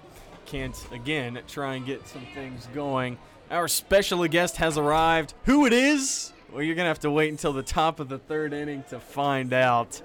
can't 0.46 0.76
again 0.92 1.40
try 1.48 1.74
and 1.74 1.86
get 1.86 2.06
some 2.06 2.26
things 2.34 2.68
going. 2.74 3.16
Our 3.50 3.68
special 3.68 4.26
guest 4.28 4.56
has 4.58 4.76
arrived. 4.78 5.34
Who 5.44 5.66
it 5.66 5.72
is? 5.72 6.31
Well, 6.52 6.62
you're 6.62 6.74
gonna 6.74 6.88
have 6.88 7.00
to 7.00 7.10
wait 7.10 7.30
until 7.30 7.52
the 7.52 7.62
top 7.62 7.98
of 8.00 8.08
the 8.08 8.18
third 8.18 8.52
inning 8.52 8.84
to 8.90 9.00
find 9.00 9.52
out. 9.52 10.02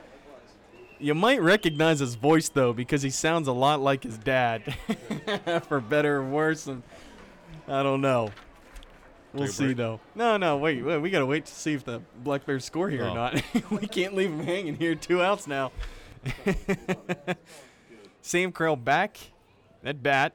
You 1.00 1.14
might 1.14 1.41
recognize 1.41 2.00
his 2.00 2.16
voice 2.16 2.50
though, 2.50 2.74
because 2.74 3.02
he 3.02 3.10
sounds 3.10 3.48
a 3.48 3.52
lot 3.52 3.82
like 3.82 4.04
his 4.04 4.18
dad, 4.18 4.76
for 5.68 5.80
better 5.82 6.18
or 6.18 6.24
worse. 6.24 6.68
And 6.68 6.84
I 7.68 7.84
don't 7.84 8.02
know. 8.02 8.32
We'll 9.34 9.48
see 9.48 9.66
break? 9.66 9.78
though. 9.78 10.00
No, 10.16 10.38
no, 10.38 10.58
wait, 10.58 10.82
wait. 10.84 11.00
We 11.00 11.10
gotta 11.10 11.26
wait 11.26 11.45
to 11.45 11.54
see 11.54 11.74
if 11.74 11.84
the 11.84 12.02
Black 12.24 12.45
Bears 12.45 12.64
score 12.66 12.89
here 12.89 13.04
or 13.04 13.10
Oh. 13.10 13.14
not. 13.14 13.43
we 13.70 13.86
can't 13.86 14.16
leave 14.16 14.30
him 14.32 14.39
hanging 14.39 14.76
here. 14.76 14.95
Two 14.95 15.22
outs 15.22 15.45
now. 15.48 15.72
Sam 18.22 18.52
Krell 18.52 18.82
back 18.82 19.18
at 19.84 20.02
bat. 20.02 20.34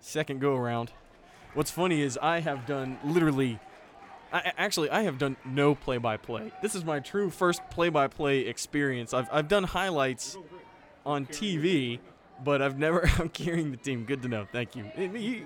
Second 0.00 0.40
go 0.40 0.56
around. 0.56 0.90
What's 1.54 1.70
funny 1.70 2.00
is 2.00 2.18
I 2.22 2.40
have 2.40 2.64
done 2.66 2.98
literally, 3.04 3.58
I, 4.32 4.52
actually, 4.56 4.90
I 4.90 5.02
have 5.02 5.18
done 5.18 5.36
no 5.44 5.74
play 5.74 5.98
by 5.98 6.16
play. 6.16 6.52
This 6.62 6.74
is 6.74 6.84
my 6.84 7.00
true 7.00 7.30
first 7.30 7.60
play 7.70 7.88
by 7.88 8.06
play 8.06 8.40
experience. 8.40 9.12
I've, 9.12 9.28
I've 9.32 9.48
done 9.48 9.64
highlights 9.64 10.36
on 11.04 11.26
TV, 11.26 11.98
but 12.44 12.62
I've 12.62 12.78
never. 12.78 13.08
I'm 13.18 13.28
carrying 13.30 13.72
the 13.72 13.76
team. 13.76 14.04
Good 14.04 14.22
to 14.22 14.28
know. 14.28 14.46
Thank 14.52 14.76
you. 14.76 14.84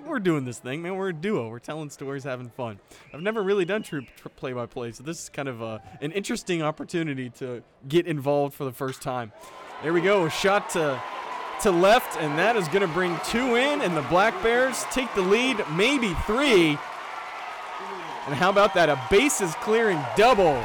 We're 0.05 0.19
doing 0.19 0.45
this 0.45 0.59
thing, 0.59 0.81
man. 0.83 0.95
We're 0.95 1.09
a 1.09 1.13
duo. 1.13 1.49
We're 1.49 1.59
telling 1.59 1.89
stories, 1.89 2.23
having 2.23 2.49
fun. 2.49 2.79
I've 3.13 3.21
never 3.21 3.41
really 3.41 3.65
done 3.65 3.81
true 3.81 4.05
play-by-play, 4.35 4.91
so 4.91 5.03
this 5.03 5.23
is 5.23 5.29
kind 5.29 5.49
of 5.49 5.63
uh, 5.63 5.79
an 6.01 6.11
interesting 6.11 6.61
opportunity 6.61 7.29
to 7.31 7.63
get 7.87 8.05
involved 8.05 8.53
for 8.53 8.63
the 8.65 8.71
first 8.71 9.01
time. 9.01 9.31
There 9.81 9.91
we 9.91 10.01
go. 10.01 10.29
Shot 10.29 10.69
to 10.71 11.01
to 11.61 11.71
left, 11.71 12.17
and 12.19 12.37
that 12.37 12.55
is 12.55 12.67
going 12.67 12.81
to 12.81 12.93
bring 12.93 13.17
two 13.25 13.55
in, 13.55 13.81
and 13.81 13.95
the 13.95 14.01
Black 14.03 14.41
Bears 14.43 14.83
take 14.91 15.13
the 15.15 15.21
lead, 15.21 15.63
maybe 15.75 16.13
three. 16.25 16.77
And 18.25 18.33
how 18.33 18.49
about 18.49 18.73
that? 18.73 18.89
A 18.89 18.99
bases 19.09 19.53
clearing 19.55 20.01
double 20.15 20.61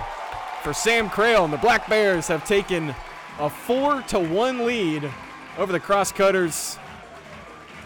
for 0.62 0.72
Sam 0.72 1.10
Crail, 1.10 1.44
and 1.44 1.52
the 1.52 1.58
Black 1.58 1.88
Bears 1.88 2.28
have 2.28 2.44
taken 2.44 2.94
a 3.38 3.50
four 3.50 4.02
to 4.08 4.18
one 4.18 4.66
lead 4.66 5.10
over 5.58 5.72
the 5.72 5.80
Crosscutters. 5.80 6.78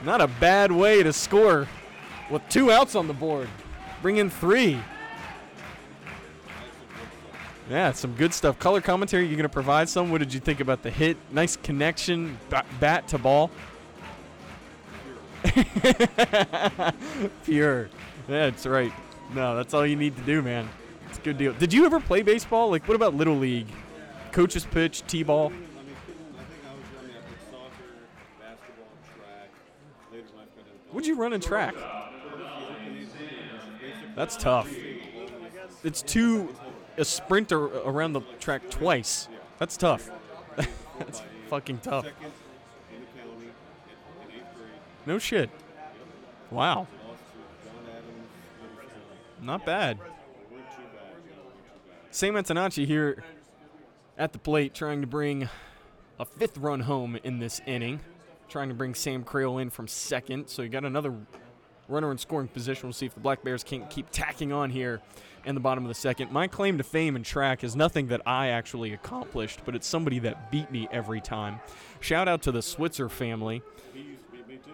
Not 0.05 0.21
a 0.21 0.27
bad 0.27 0.71
way 0.71 1.03
to 1.03 1.13
score 1.13 1.67
with 2.31 2.43
two 2.49 2.71
outs 2.71 2.95
on 2.95 3.07
the 3.07 3.15
board. 3.15 3.49
Bring 4.03 4.17
in 4.19 4.31
three. 4.31 4.79
Yeah, 7.71 7.93
some 7.93 8.15
good 8.15 8.35
stuff. 8.35 8.59
Color 8.59 8.81
commentary, 8.83 9.25
you're 9.25 9.37
going 9.37 9.43
to 9.45 9.49
provide 9.49 9.89
some. 9.89 10.11
What 10.11 10.19
did 10.19 10.35
you 10.35 10.41
think 10.41 10.61
about 10.61 10.83
the 10.83 10.91
hit? 10.91 11.17
Nice 11.33 11.57
connection, 11.57 12.39
ba- 12.51 12.65
bat 12.79 13.09
to 13.09 13.19
ball. 13.19 13.51
Pure. 17.45 17.89
Yeah, 18.29 18.51
That's 18.51 18.67
right. 18.67 18.93
No, 19.35 19.57
that's 19.57 19.73
all 19.75 19.87
you 19.87 19.97
need 19.97 20.15
to 20.17 20.23
do, 20.23 20.43
man. 20.43 20.69
It's 21.09 21.19
a 21.19 21.23
good 21.23 21.39
deal. 21.39 21.53
Did 21.55 21.73
you 21.73 21.87
ever 21.87 21.99
play 21.99 22.23
baseball? 22.23 22.71
Like, 22.71 22.87
what 22.87 22.95
about 22.95 23.15
Little 23.15 23.37
League? 23.37 23.67
Coach's 24.33 24.65
pitch, 24.67 25.03
T-ball? 25.07 25.47
I 25.47 25.51
mean, 25.51 25.63
I 25.63 25.65
think 25.65 26.59
I 26.67 26.75
was 26.75 26.83
young. 26.93 27.17
I 27.17 27.21
played 27.23 27.41
soccer, 27.51 27.91
basketball, 28.41 28.89
track. 29.17 29.51
Later 30.13 30.25
in 30.31 30.37
life, 30.39 30.49
got 30.55 30.67
into 30.67 30.93
What'd 30.93 31.07
you 31.07 31.17
run 31.17 31.33
in 31.33 31.41
track? 31.41 31.75
That's 34.15 34.37
tough. 34.37 34.71
It's 35.83 36.03
two, 36.03 36.55
a 36.97 37.05
sprinter 37.05 37.65
around 37.65 38.13
the 38.13 38.21
track 38.41 38.71
twice. 38.71 39.29
That's 39.59 39.77
tough. 39.77 40.11
That's 40.99 41.23
fucking 41.49 41.79
tough. 41.79 42.07
No 45.07 45.19
shit. 45.19 45.51
Wow. 46.51 46.87
Not 49.43 49.67
bad. 49.67 49.99
Sam 52.11 52.35
Antonacci 52.35 52.87
here 52.87 53.23
at 54.17 54.33
the 54.33 54.39
plate 54.39 54.73
trying 54.73 55.01
to 55.01 55.07
bring 55.07 55.49
a 56.19 56.25
fifth 56.25 56.57
run 56.57 56.81
home 56.81 57.19
in 57.25 57.39
this 57.41 57.61
inning. 57.67 58.01
Trying 58.49 58.69
to 58.69 58.75
bring 58.75 58.95
Sam 58.95 59.25
Creel 59.25 59.59
in 59.59 59.69
from 59.69 59.89
second. 59.89 60.49
So 60.49 60.63
you 60.63 60.69
got 60.69 60.85
another 60.85 61.13
runner 61.89 62.11
in 62.13 62.19
scoring 62.19 62.49
position. 62.49 62.87
We'll 62.87 62.93
see 62.95 63.07
if 63.07 63.15
the 63.15 63.21
Black 63.21 63.43
Bears 63.43 63.65
can't 63.65 63.91
keep 63.91 64.11
tacking 64.11 64.53
on 64.53 64.71
here 64.71 65.01
in 65.45 65.55
the 65.55 65.61
bottom 65.61 65.85
of 65.85 65.89
the 65.89 65.95
second. 65.95 66.33
My 66.33 66.47
claim 66.47 66.79
to 66.79 66.85
fame 66.85 67.17
in 67.17 67.23
track 67.23 67.65
is 67.65 67.77
nothing 67.77 68.09
that 68.09 68.23
I 68.27 68.49
actually 68.49 68.93
accomplished, 68.93 69.61
but 69.65 69.75
it's 69.75 69.87
somebody 69.87 70.19
that 70.21 70.51
beat 70.51 70.71
me 70.71 70.89
every 70.91 71.21
time. 71.21 71.61
Shout 72.01 72.29
out 72.29 72.43
to 72.43 72.53
the 72.53 72.63
Switzer 72.63 73.09
family. 73.09 73.63
He 73.93 74.01
used 74.01 74.25
to 74.27 74.33
beat 74.33 74.49
me 74.49 74.57
too. 74.57 74.71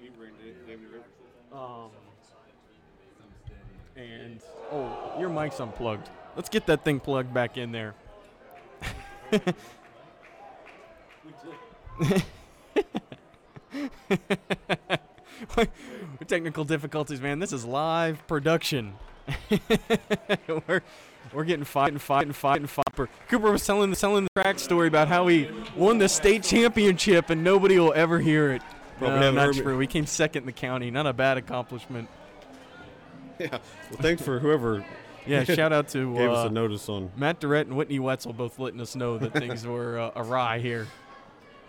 He 0.00 0.08
ran 0.20 0.32
Da- 0.38 0.66
David 0.66 1.02
Um, 1.52 1.90
and 3.96 4.40
oh, 4.72 5.14
your 5.18 5.28
mic's 5.28 5.60
unplugged. 5.60 6.08
Let's 6.36 6.48
get 6.48 6.66
that 6.66 6.84
thing 6.84 7.00
plugged 7.00 7.32
back 7.32 7.56
in 7.56 7.72
there. 7.72 7.94
Technical 16.26 16.64
difficulties, 16.64 17.20
man. 17.20 17.38
This 17.38 17.52
is 17.52 17.64
live 17.64 18.26
production. 18.26 18.94
we're 20.68 20.82
we're 21.32 21.44
getting 21.44 21.64
fighting, 21.64 21.98
fighting, 21.98 22.32
fighting, 22.32 22.62
and 22.62 22.70
fight 22.70 22.84
and 22.86 22.96
fight. 22.96 23.28
Cooper 23.28 23.50
was 23.50 23.66
telling 23.66 23.90
the 23.90 23.96
telling 23.96 24.24
the 24.24 24.42
track 24.42 24.58
story 24.58 24.88
about 24.88 25.08
how 25.08 25.26
he 25.26 25.48
won 25.76 25.98
the 25.98 26.08
state 26.08 26.42
championship 26.42 27.30
and 27.30 27.42
nobody 27.42 27.78
will 27.78 27.94
ever 27.94 28.20
hear 28.20 28.52
it. 28.52 28.62
Probably 28.98 29.20
no, 29.20 29.30
not 29.32 29.54
true. 29.54 29.76
We 29.76 29.86
came 29.86 30.06
second 30.06 30.42
in 30.42 30.46
the 30.46 30.52
county. 30.52 30.90
Not 30.90 31.06
a 31.06 31.12
bad 31.12 31.36
accomplishment. 31.36 32.08
Yeah. 33.38 33.48
Well, 33.50 34.00
thanks 34.00 34.22
for 34.22 34.38
whoever 34.38 34.84
Yeah, 35.26 35.44
shout 35.44 35.72
out 35.72 35.88
to 35.88 36.14
gave 36.18 36.30
us 36.30 36.44
uh, 36.44 36.48
a 36.48 36.52
notice 36.52 36.88
on. 36.88 37.10
Matt 37.16 37.40
Durrett 37.40 37.66
and 37.66 37.76
Whitney 37.76 37.98
Wetzel 37.98 38.32
both 38.32 38.58
letting 38.58 38.80
us 38.80 38.94
know 38.94 39.18
that 39.18 39.32
things 39.32 39.66
were 39.66 39.98
uh, 39.98 40.10
awry 40.16 40.58
here. 40.58 40.86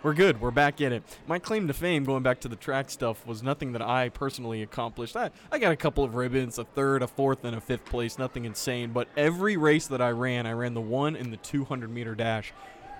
We're 0.06 0.14
good. 0.14 0.40
We're 0.40 0.52
back 0.52 0.80
in 0.80 0.92
it. 0.92 1.02
My 1.26 1.40
claim 1.40 1.66
to 1.66 1.74
fame, 1.74 2.04
going 2.04 2.22
back 2.22 2.38
to 2.42 2.48
the 2.48 2.54
track 2.54 2.90
stuff, 2.90 3.26
was 3.26 3.42
nothing 3.42 3.72
that 3.72 3.82
I 3.82 4.08
personally 4.08 4.62
accomplished. 4.62 5.16
I, 5.16 5.32
I 5.50 5.58
got 5.58 5.72
a 5.72 5.76
couple 5.76 6.04
of 6.04 6.14
ribbons, 6.14 6.60
a 6.60 6.64
third, 6.64 7.02
a 7.02 7.08
fourth, 7.08 7.44
and 7.44 7.56
a 7.56 7.60
fifth 7.60 7.84
place. 7.86 8.16
Nothing 8.16 8.44
insane. 8.44 8.92
But 8.92 9.08
every 9.16 9.56
race 9.56 9.88
that 9.88 10.00
I 10.00 10.10
ran, 10.10 10.46
I 10.46 10.52
ran 10.52 10.74
the 10.74 10.80
one 10.80 11.16
and 11.16 11.32
the 11.32 11.36
200 11.38 11.90
meter 11.90 12.14
dash 12.14 12.52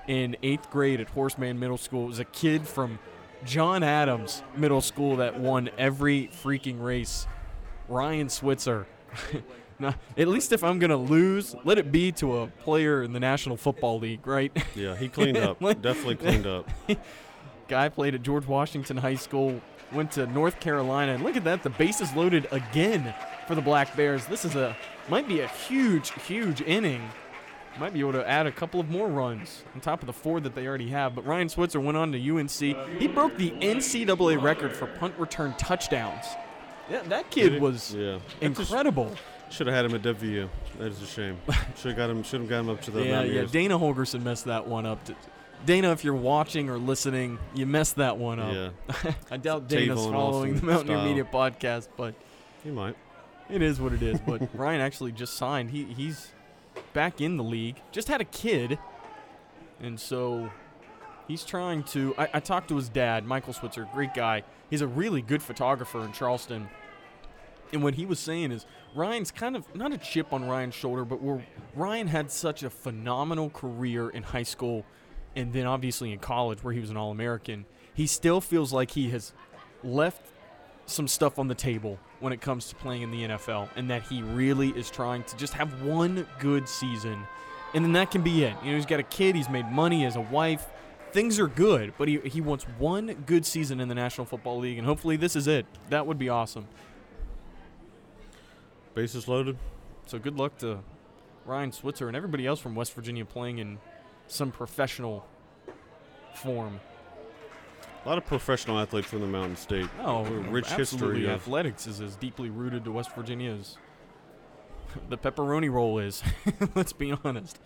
in 0.09 0.36
eighth 0.42 0.68
grade 0.68 1.00
at 1.00 1.09
Horace 1.11 1.38
Mann 1.38 1.61
Middle 1.61 1.78
School. 1.78 2.07
It 2.07 2.09
was 2.09 2.18
a 2.18 2.24
kid 2.24 2.66
from 2.66 2.98
John 3.44 3.84
Adams 3.84 4.42
Middle 4.57 4.80
School 4.80 5.14
that 5.18 5.38
won 5.38 5.70
every 5.78 6.28
freaking 6.42 6.82
race. 6.82 7.28
Ryan 7.88 8.28
Switzer. 8.28 8.88
Now, 9.79 9.95
at 10.16 10.29
least 10.29 10.53
if 10.53 10.64
I'm 10.64 10.79
gonna 10.79 10.97
lose, 10.97 11.55
let 11.64 11.77
it 11.79 11.93
be 11.93 12.11
to 12.12 12.39
a 12.39 12.47
player 12.47 13.03
in 13.03 13.12
the 13.12 13.20
National 13.20 13.57
Football 13.57 13.99
League, 13.99 14.27
right? 14.27 14.51
Yeah, 14.74 14.97
he 14.97 15.09
cleaned 15.09 15.37
up. 15.39 15.61
Like- 15.61 15.83
Definitely 15.83 16.16
cleaned 16.16 16.47
up. 16.47 16.68
Guy 17.68 17.89
played 17.89 18.14
at 18.14 18.22
George 18.22 18.47
Washington 18.47 18.97
High 18.97 19.16
School, 19.16 19.61
went 19.93 20.12
to 20.12 20.27
North 20.29 20.61
Carolina, 20.61 21.12
and 21.14 21.24
look 21.24 21.37
at 21.37 21.45
that, 21.45 21.62
the 21.62 21.70
bases 21.70 22.12
loaded 22.14 22.47
again 22.53 23.12
for 23.49 23.55
the 23.55 23.61
Black 23.61 23.95
Bears. 23.97 24.24
This 24.27 24.45
is 24.45 24.55
a 24.57 24.77
might 25.09 25.29
be 25.29 25.41
a 25.41 25.49
huge, 25.49 26.11
huge 26.27 26.61
inning. 26.62 27.03
Might 27.79 27.93
be 27.93 28.01
able 28.01 28.12
to 28.12 28.27
add 28.27 28.47
a 28.47 28.53
couple 28.53 28.81
of 28.81 28.89
more 28.89 29.07
runs 29.07 29.62
on 29.74 29.83
top 29.83 30.01
of 30.01 30.07
the 30.07 30.12
four 30.12 30.41
that 30.41 30.55
they 30.55 30.66
already 30.66 30.89
have. 30.89 31.14
But 31.14 31.27
Ryan 31.27 31.49
Switzer 31.51 31.79
went 31.79 31.99
on 31.99 32.11
to 32.12 32.18
UNC. 32.37 32.51
He 32.99 33.07
broke 33.07 33.37
the 33.37 33.51
NCAA 33.51 34.41
record 34.43 34.72
for 34.74 34.87
punt 34.87 35.14
return 35.18 35.55
touchdowns. 35.59 36.24
Yeah, 36.91 37.03
that 37.09 37.31
kid 37.31 37.61
was 37.61 37.95
Yeah. 37.95 38.18
incredible. 38.41 39.14
Should 39.57 39.68
have 39.68 39.76
had 39.76 39.86
him 39.86 39.94
at 39.94 40.02
WVU. 40.02 40.50
That 40.78 40.88
is 40.88 41.00
a 41.00 41.07
shame. 41.07 41.38
Should 41.76 41.92
have 41.92 41.96
got 41.96 42.11
him. 42.11 42.22
Should 42.22 42.40
have 42.40 42.48
got 42.50 42.61
him 42.61 42.68
up 42.68 42.82
to 42.82 42.90
the 42.90 43.02
Yeah, 43.02 43.22
yeah. 43.22 43.44
Dana 43.44 43.78
Holgorsen 43.78 44.22
messed 44.22 44.44
that 44.44 44.66
one 44.66 44.84
up. 44.84 45.00
Dana, 45.64 45.92
if 45.92 46.04
you're 46.04 46.14
watching 46.14 46.68
or 46.68 46.76
listening, 46.76 47.38
you 47.54 47.64
messed 47.64 47.96
that 47.96 48.18
one 48.18 48.38
up. 48.38 48.52
Yeah, 48.52 49.12
I 49.30 49.38
doubt 49.38 49.66
Dana's 49.66 50.00
Tavon 50.00 50.12
following 50.12 50.57
the 50.57 50.62
Mountaineer 50.62 50.96
style. 50.98 51.09
Media 51.09 51.24
podcast, 51.24 51.88
but 51.96 52.14
he 52.62 52.70
might. 52.70 52.96
it 53.48 53.62
is 53.62 53.80
what 53.80 53.94
it 53.94 54.02
is. 54.02 54.20
But 54.20 54.46
Ryan 54.54 54.82
actually 54.82 55.12
just 55.12 55.34
signed. 55.38 55.70
He 55.70 55.84
he's 55.84 56.32
back 56.92 57.22
in 57.22 57.38
the 57.38 57.44
league. 57.44 57.76
Just 57.92 58.09
had 58.09 58.20
a 58.20 58.24
kid, 58.24 58.78
and 59.80 59.98
so 59.98 60.50
he's 61.26 61.44
trying 61.44 61.82
to. 61.84 62.14
I, 62.18 62.28
I 62.34 62.40
talked 62.40 62.68
to 62.68 62.76
his 62.76 62.90
dad, 62.90 63.24
Michael 63.24 63.54
Switzer, 63.54 63.88
great 63.94 64.12
guy. 64.12 64.42
He's 64.68 64.82
a 64.82 64.86
really 64.86 65.22
good 65.22 65.42
photographer 65.42 66.04
in 66.04 66.12
Charleston. 66.12 66.68
And 67.72 67.82
what 67.82 67.94
he 67.94 68.07
was 68.07 68.20
saying 68.20 68.52
is 68.52 68.64
Ryan's 68.97 69.30
kind 69.30 69.57
of 69.57 69.74
not 69.74 69.92
a 69.92 69.99
chip 69.99 70.32
on 70.32 70.49
Ryan's 70.49 70.74
shoulder, 70.74 71.05
but 71.05 71.22
where 71.22 71.44
Ryan 71.74 72.07
had 72.07 72.30
such 72.30 72.62
a 72.62 72.70
phenomenal 72.70 73.51
career 73.51 74.09
in 74.09 74.22
high 74.22 74.42
school 74.42 74.84
and 75.34 75.53
then 75.53 75.66
obviously 75.66 76.12
in 76.12 76.18
college 76.18 76.64
where 76.64 76.72
he 76.72 76.80
was 76.80 76.90
an 76.90 76.97
All 76.97 77.11
American, 77.11 77.66
he 77.92 78.07
still 78.07 78.40
feels 78.40 78.72
like 78.72 78.92
he 78.92 79.11
has 79.11 79.32
left 79.84 80.22
some 80.86 81.07
stuff 81.07 81.38
on 81.38 81.49
the 81.49 81.55
table 81.55 81.99
when 82.20 82.32
it 82.32 82.40
comes 82.40 82.68
to 82.68 82.74
playing 82.76 83.03
in 83.03 83.11
the 83.11 83.24
NFL 83.24 83.68
and 83.76 83.90
that 83.90 84.03
he 84.05 84.22
really 84.22 84.70
is 84.70 84.90
trying 84.90 85.22
to 85.24 85.36
just 85.36 85.53
have 85.53 85.82
one 85.82 86.26
good 86.38 86.68
season 86.68 87.26
and 87.74 87.84
then 87.84 87.92
that 87.92 88.11
can 88.11 88.22
be 88.22 88.44
it. 88.44 88.57
You 88.62 88.70
know, 88.70 88.76
he's 88.76 88.86
got 88.86 89.01
a 89.01 89.05
kid, 89.05 89.36
he's 89.36 89.51
made 89.51 89.70
money, 89.70 90.07
as 90.07 90.16
a 90.16 90.20
wife. 90.20 90.66
Things 91.12 91.38
are 91.38 91.47
good, 91.47 91.92
but 91.99 92.09
he, 92.09 92.18
he 92.20 92.40
wants 92.40 92.64
one 92.78 93.12
good 93.26 93.44
season 93.44 93.80
in 93.80 93.88
the 93.88 93.94
National 93.94 94.24
Football 94.24 94.61
League, 94.61 94.78
and 94.78 94.86
hopefully 94.86 95.16
this 95.16 95.36
is 95.36 95.47
it. 95.47 95.66
That 95.90 96.07
would 96.07 96.18
be 96.18 96.28
awesome. 96.28 96.68
Bases 98.97 99.28
loaded. 99.28 99.59
So 100.07 100.18
good 100.18 100.38
luck 100.38 100.57
to 100.59 100.78
Ryan 101.44 101.70
Switzer 101.70 102.09
and 102.09 102.16
everybody 102.16 102.47
else 102.47 102.59
from 102.59 102.74
West 102.74 102.94
Virginia 102.94 103.26
playing 103.26 103.59
in 103.59 103.78
some 104.26 104.51
professional 104.51 105.26
form. 106.34 106.80
A 108.05 108.09
lot 108.09 108.16
of 108.16 108.24
professional 108.24 108.78
athletes 108.78 109.09
from 109.09 109.20
the 109.20 109.26
Mountain 109.26 109.57
State. 109.57 109.86
Oh, 110.01 110.24
rich 110.24 110.70
absolutely. 110.70 111.20
history 111.20 111.24
of 111.26 111.42
Athletics 111.42 111.86
is 111.86 112.01
as 112.01 112.16
deeply 112.16 112.49
rooted 112.49 112.84
to 112.84 112.92
West 112.92 113.14
Virginia 113.14 113.51
as 113.51 113.76
the 115.11 115.18
pepperoni 115.18 115.70
roll 115.70 115.99
is. 115.99 116.22
Let's 116.74 116.94
be 116.94 117.12
honest. 117.22 117.61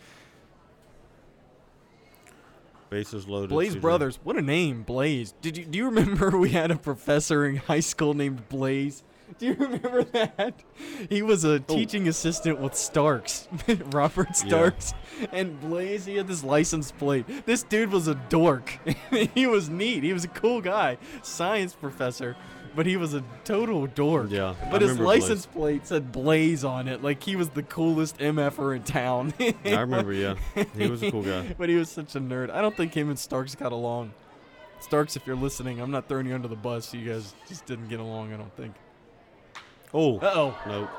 bases 2.89 3.29
loaded. 3.29 3.51
Blaze. 3.51 3.77
Brothers, 3.77 4.19
what 4.25 4.37
a 4.37 4.43
name, 4.43 4.83
Blaze. 4.83 5.33
Did 5.41 5.57
you 5.57 5.65
do 5.65 5.79
you 5.79 5.85
remember 5.85 6.31
we 6.37 6.49
had 6.49 6.73
a 6.73 6.77
professor 6.77 7.47
in 7.47 7.55
high 7.55 7.79
school 7.79 8.15
named 8.15 8.49
Blaze? 8.49 9.05
Do 9.39 9.47
you 9.47 9.55
remember 9.55 10.05
that? 10.05 10.55
He 11.09 11.23
was 11.23 11.45
a 11.45 11.55
oh. 11.55 11.59
teaching 11.61 12.09
assistant 12.09 12.61
with 12.61 12.75
Starks, 12.75 13.49
Robert 13.91 14.37
Starks, 14.37 14.95
and 15.33 15.59
Blaze. 15.61 16.05
He 16.05 16.17
had 16.17 16.27
this 16.27 16.43
license 16.43 16.91
plate. 16.93 17.27
This 17.47 17.63
dude 17.63 17.91
was 17.91 18.09
a 18.09 18.15
dork. 18.29 18.79
he 19.35 19.47
was 19.47 19.69
neat. 19.69 20.03
He 20.03 20.13
was 20.13 20.25
a 20.25 20.29
cool 20.29 20.61
guy, 20.61 20.99
science 21.23 21.75
professor, 21.75 22.37
but 22.75 22.87
he 22.87 22.97
was 22.97 23.15
a 23.15 23.23
total 23.45 23.87
dork. 23.87 24.31
Yeah, 24.31 24.55
I 24.63 24.71
But 24.71 24.83
his 24.83 24.91
remember 24.91 25.05
license 25.05 25.47
plate 25.47 25.87
said 25.87 26.13
Blaze 26.13 26.65
on 26.65 26.89
it, 26.89 27.03
like 27.03 27.23
he 27.23 27.37
was 27.37 27.51
the 27.51 27.63
coolest 27.63 28.19
MFer 28.19 28.77
in 28.77 28.83
town. 28.83 29.33
I 29.39 29.81
remember. 29.81 30.13
Yeah, 30.13 30.35
he 30.77 30.89
was 30.89 31.03
a 31.03 31.11
cool 31.11 31.23
guy. 31.23 31.55
but 31.57 31.69
he 31.69 31.77
was 31.77 31.89
such 31.89 32.17
a 32.17 32.21
nerd. 32.21 32.51
I 32.51 32.61
don't 32.61 32.77
think 32.77 32.95
him 32.95 33.09
and 33.09 33.19
Starks 33.19 33.55
got 33.55 33.73
along. 33.73 34.13
Starks, 34.81 35.15
if 35.15 35.27
you're 35.27 35.37
listening, 35.37 35.79
I'm 35.79 35.91
not 35.91 36.09
throwing 36.09 36.27
you 36.27 36.35
under 36.35 36.49
the 36.49 36.57
bus. 36.57 36.95
You 36.95 37.13
guys 37.13 37.35
just 37.47 37.67
didn't 37.67 37.89
get 37.89 38.01
along, 38.01 38.33
I 38.33 38.39
don't 38.39 38.55
think. 38.57 38.75
Oh, 39.93 40.19
Uh 40.19 40.31
oh. 40.35 40.59
nope. 40.67 40.91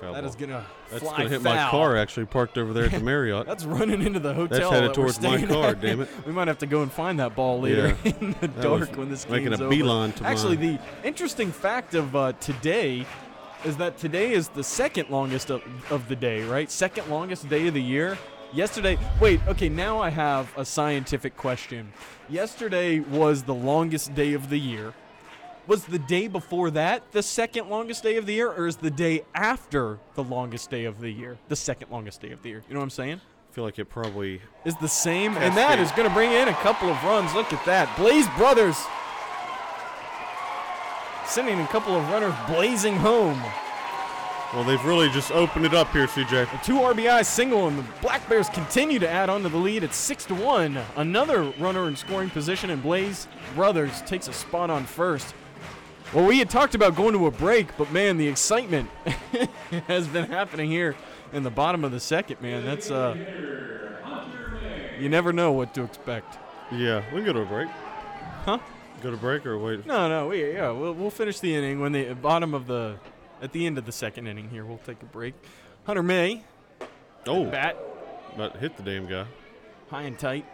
Foul 0.00 0.12
That 0.14 0.20
ball. 0.22 0.30
is 0.30 0.34
gonna 0.36 0.66
That's 0.90 1.02
fly 1.02 1.16
gonna 1.18 1.28
hit 1.28 1.42
foul. 1.42 1.54
my 1.54 1.70
car 1.70 1.96
actually 1.98 2.24
parked 2.26 2.56
over 2.56 2.72
there 2.72 2.84
at 2.86 2.92
the 2.92 3.00
Marriott. 3.04 3.46
That's 3.46 3.64
running 3.64 4.00
into 4.02 4.18
the 4.18 4.32
hotel. 4.32 4.58
That's 4.58 4.70
headed 4.70 4.90
that 4.90 4.94
towards 4.94 5.20
my 5.20 5.42
car, 5.44 5.66
at. 5.70 5.80
damn 5.82 6.00
it. 6.00 6.08
We 6.26 6.32
might 6.32 6.48
have 6.48 6.56
to 6.58 6.66
go 6.66 6.82
and 6.82 6.90
find 6.90 7.20
that 7.20 7.34
ball 7.36 7.60
later 7.60 7.96
Yeah. 8.02 8.12
in 8.20 8.30
the 8.40 8.48
That 8.48 8.60
dark 8.62 8.96
when 8.96 9.10
this 9.10 9.28
making 9.28 9.50
game's 9.50 9.60
making 9.60 9.62
a 9.62 9.66
over. 9.66 9.68
beeline 9.68 10.12
to 10.12 10.24
Actually, 10.26 10.56
mine. 10.56 10.78
the 11.02 11.06
interesting 11.06 11.52
fact 11.52 11.94
of 11.94 12.16
uh, 12.16 12.32
today 12.40 13.04
is 13.66 13.76
that 13.76 13.98
today 13.98 14.32
is 14.32 14.48
the 14.48 14.64
second 14.64 15.10
longest 15.10 15.50
of, 15.50 15.62
of 15.92 16.08
the 16.08 16.16
day, 16.16 16.44
right? 16.44 16.70
Second 16.70 17.10
longest 17.10 17.46
day 17.50 17.66
of 17.68 17.74
the 17.74 17.82
year. 17.82 18.16
Yesterday, 18.54 18.98
wait, 19.20 19.38
okay, 19.48 19.68
now 19.68 20.00
I 20.00 20.08
have 20.08 20.50
a 20.56 20.64
scientific 20.64 21.36
question. 21.36 21.92
Yesterday 22.30 23.00
was 23.00 23.42
the 23.42 23.54
longest 23.54 24.14
day 24.14 24.32
of 24.32 24.48
the 24.48 24.58
year. 24.58 24.94
Was 25.70 25.84
the 25.84 26.00
day 26.00 26.26
before 26.26 26.72
that 26.72 27.12
the 27.12 27.22
second 27.22 27.68
longest 27.68 28.02
day 28.02 28.16
of 28.16 28.26
the 28.26 28.34
year, 28.34 28.50
or 28.50 28.66
is 28.66 28.74
the 28.74 28.90
day 28.90 29.22
after 29.36 30.00
the 30.16 30.24
longest 30.24 30.68
day 30.68 30.84
of 30.84 30.98
the 30.98 31.08
year 31.08 31.38
the 31.46 31.54
second 31.54 31.92
longest 31.92 32.20
day 32.20 32.32
of 32.32 32.42
the 32.42 32.48
year? 32.48 32.64
You 32.66 32.74
know 32.74 32.80
what 32.80 32.86
I'm 32.86 32.90
saying? 32.90 33.20
I 33.20 33.54
feel 33.54 33.62
like 33.62 33.78
it 33.78 33.84
probably. 33.84 34.40
is 34.64 34.74
the 34.78 34.88
same, 34.88 35.36
and 35.36 35.56
that 35.56 35.78
is 35.78 35.92
going 35.92 36.08
to 36.08 36.12
bring 36.12 36.32
in 36.32 36.48
a 36.48 36.54
couple 36.54 36.88
of 36.90 37.00
runs. 37.04 37.32
Look 37.34 37.52
at 37.52 37.64
that. 37.66 37.96
Blaze 37.96 38.26
Brothers 38.36 38.76
sending 41.24 41.60
a 41.60 41.66
couple 41.68 41.94
of 41.94 42.02
runners 42.10 42.34
blazing 42.48 42.96
home. 42.96 43.40
Well, 44.52 44.64
they've 44.64 44.84
really 44.84 45.08
just 45.10 45.30
opened 45.30 45.66
it 45.66 45.74
up 45.74 45.92
here, 45.92 46.08
CJ. 46.08 46.52
A 46.52 46.64
two 46.64 46.78
RBI 46.78 47.24
single, 47.24 47.68
and 47.68 47.78
the 47.78 47.84
Black 48.02 48.28
Bears 48.28 48.48
continue 48.48 48.98
to 48.98 49.08
add 49.08 49.28
on 49.28 49.44
to 49.44 49.48
the 49.48 49.56
lead 49.56 49.84
at 49.84 49.94
6 49.94 50.24
to 50.24 50.34
1. 50.34 50.76
Another 50.96 51.44
runner 51.60 51.86
in 51.86 51.94
scoring 51.94 52.28
position, 52.28 52.70
and 52.70 52.82
Blaze 52.82 53.28
Brothers 53.54 54.02
takes 54.02 54.26
a 54.26 54.32
spot 54.32 54.68
on 54.68 54.84
first. 54.84 55.32
Well, 56.12 56.26
we 56.26 56.38
had 56.40 56.50
talked 56.50 56.74
about 56.74 56.96
going 56.96 57.12
to 57.14 57.26
a 57.26 57.30
break, 57.30 57.76
but 57.78 57.92
man, 57.92 58.16
the 58.16 58.26
excitement 58.26 58.90
has 59.86 60.08
been 60.08 60.24
happening 60.28 60.68
here 60.68 60.96
in 61.32 61.44
the 61.44 61.50
bottom 61.50 61.84
of 61.84 61.92
the 61.92 62.00
second, 62.00 62.40
man. 62.40 62.64
That's, 62.64 62.90
uh, 62.90 63.14
you 64.98 65.08
never 65.08 65.32
know 65.32 65.52
what 65.52 65.72
to 65.74 65.84
expect. 65.84 66.36
Yeah, 66.72 67.02
we 67.12 67.18
can 67.22 67.26
go 67.26 67.32
to 67.34 67.40
a 67.42 67.46
break. 67.46 67.68
Huh? 68.44 68.58
Go 69.02 69.12
to 69.12 69.16
break 69.16 69.46
or 69.46 69.56
wait? 69.56 69.86
No, 69.86 70.08
no, 70.08 70.28
we 70.28 70.52
yeah, 70.52 70.72
we'll, 70.72 70.94
we'll 70.94 71.10
finish 71.10 71.38
the 71.38 71.54
inning 71.54 71.80
when 71.80 71.92
the 71.92 72.12
bottom 72.14 72.54
of 72.54 72.66
the, 72.66 72.96
at 73.40 73.52
the 73.52 73.64
end 73.64 73.78
of 73.78 73.86
the 73.86 73.92
second 73.92 74.26
inning 74.26 74.50
here. 74.50 74.64
We'll 74.64 74.78
take 74.78 75.00
a 75.02 75.06
break. 75.06 75.34
Hunter 75.84 76.02
May, 76.02 76.42
Oh, 77.26 77.44
bat, 77.44 77.76
but 78.36 78.56
hit 78.56 78.76
the 78.76 78.82
damn 78.82 79.06
guy. 79.06 79.26
high 79.90 80.02
and 80.02 80.18
tight. 80.18 80.44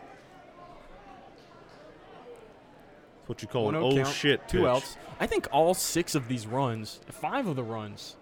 That's 3.27 3.29
what 3.29 3.43
you 3.43 3.49
call 3.49 3.69
an 3.71 3.75
oh 3.75 3.93
count, 3.93 4.15
shit 4.15 4.49
Two 4.49 4.59
pitch. 4.59 4.67
outs. 4.69 4.97
I 5.19 5.27
think 5.27 5.49
all 5.51 5.75
six 5.75 6.15
of 6.15 6.29
these 6.29 6.47
runs, 6.47 7.01
five 7.11 7.49
of 7.49 7.57
the 7.57 7.65
runs, 7.65 8.15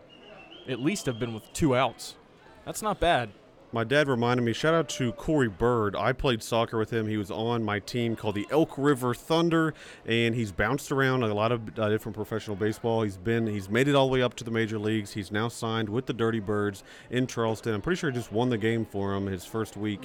at 0.66 0.80
least 0.80 1.05
have 1.05 1.18
been 1.18 1.34
with 1.34 1.52
two 1.52 1.76
outs. 1.76 2.14
That's 2.64 2.80
not 2.80 3.00
bad. 3.00 3.28
My 3.75 3.83
dad 3.83 4.07
reminded 4.07 4.45
me. 4.45 4.53
Shout 4.53 4.72
out 4.72 4.89
to 4.91 5.11
Corey 5.14 5.49
Bird. 5.49 5.97
I 5.97 6.12
played 6.12 6.45
soccer 6.45 6.79
with 6.79 6.91
him. 6.93 7.09
He 7.09 7.16
was 7.16 7.29
on 7.33 7.64
my 7.64 7.81
team 7.81 8.14
called 8.14 8.37
the 8.37 8.47
Elk 8.53 8.75
River 8.79 9.14
Thunder, 9.14 9.75
and 10.07 10.33
he's 10.33 10.53
bounced 10.53 10.93
around 10.93 11.25
a 11.25 11.35
lot 11.35 11.51
of 11.51 11.77
uh, 11.77 11.89
different 11.89 12.14
professional 12.14 12.55
baseball. 12.55 13.03
He's 13.03 13.16
been, 13.16 13.49
he's 13.49 13.68
made 13.68 13.89
it 13.89 13.97
all 13.97 14.07
the 14.07 14.12
way 14.12 14.22
up 14.22 14.35
to 14.35 14.45
the 14.45 14.53
major 14.53 14.79
leagues. 14.79 15.12
He's 15.14 15.33
now 15.33 15.49
signed 15.49 15.89
with 15.89 16.07
the 16.07 16.12
Dirty 16.12 16.39
Birds 16.39 16.85
in 17.11 17.27
Charleston. 17.27 17.75
I'm 17.75 17.83
pretty 17.83 17.99
sure 17.99 18.12
he 18.12 18.16
just 18.16 18.31
won 18.31 18.49
the 18.49 18.59
game 18.59 18.85
for 18.87 19.12
him 19.12 19.27
his 19.27 19.45
first 19.45 19.77
week 19.77 20.03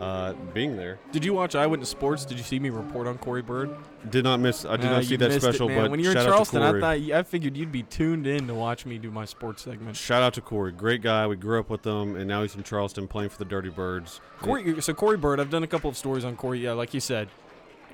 uh, 0.00 0.32
being 0.52 0.76
there. 0.76 0.98
Did 1.12 1.24
you 1.24 1.32
watch 1.32 1.54
Eyewitness 1.54 1.90
Sports? 1.90 2.24
Did 2.24 2.38
you 2.38 2.44
see 2.44 2.58
me 2.58 2.70
report 2.70 3.06
on 3.06 3.18
Corey 3.18 3.42
Bird? 3.42 3.70
Did 4.10 4.24
not 4.24 4.40
miss. 4.40 4.64
I 4.64 4.76
did 4.76 4.86
Uh, 4.86 4.94
not 4.94 5.04
see 5.04 5.14
that 5.14 5.40
special, 5.40 5.70
it, 5.70 5.76
but 5.76 5.92
when 5.92 6.00
you're 6.00 6.10
in 6.10 6.16
shout 6.16 6.22
out 6.26 6.44
to 6.44 6.50
Charleston, 6.50 6.62
I 6.62 6.80
thought 6.80 7.16
I 7.18 7.22
figured 7.22 7.56
you'd 7.56 7.70
be 7.70 7.84
tuned 7.84 8.26
in 8.26 8.48
to 8.48 8.54
watch 8.54 8.84
me 8.84 8.98
do 8.98 9.12
my 9.12 9.24
sports 9.24 9.62
segment. 9.62 9.96
Shout 9.96 10.24
out 10.24 10.34
to 10.34 10.40
Corey, 10.40 10.72
great 10.72 11.02
guy. 11.02 11.24
We 11.28 11.36
grew 11.36 11.60
up 11.60 11.70
with 11.70 11.86
him, 11.86 12.16
and 12.16 12.26
now 12.26 12.42
he's 12.42 12.56
in 12.56 12.64
Charleston 12.64 13.06
playing 13.12 13.28
for 13.30 13.38
the 13.38 13.44
Dirty 13.44 13.68
Birds. 13.68 14.20
Corey, 14.40 14.80
so 14.82 14.92
Corey 14.94 15.16
Bird, 15.16 15.38
I've 15.38 15.50
done 15.50 15.62
a 15.62 15.66
couple 15.68 15.88
of 15.90 15.96
stories 15.96 16.24
on 16.24 16.34
Corey. 16.36 16.58
Yeah, 16.60 16.72
like 16.72 16.92
you 16.94 17.00
said, 17.00 17.28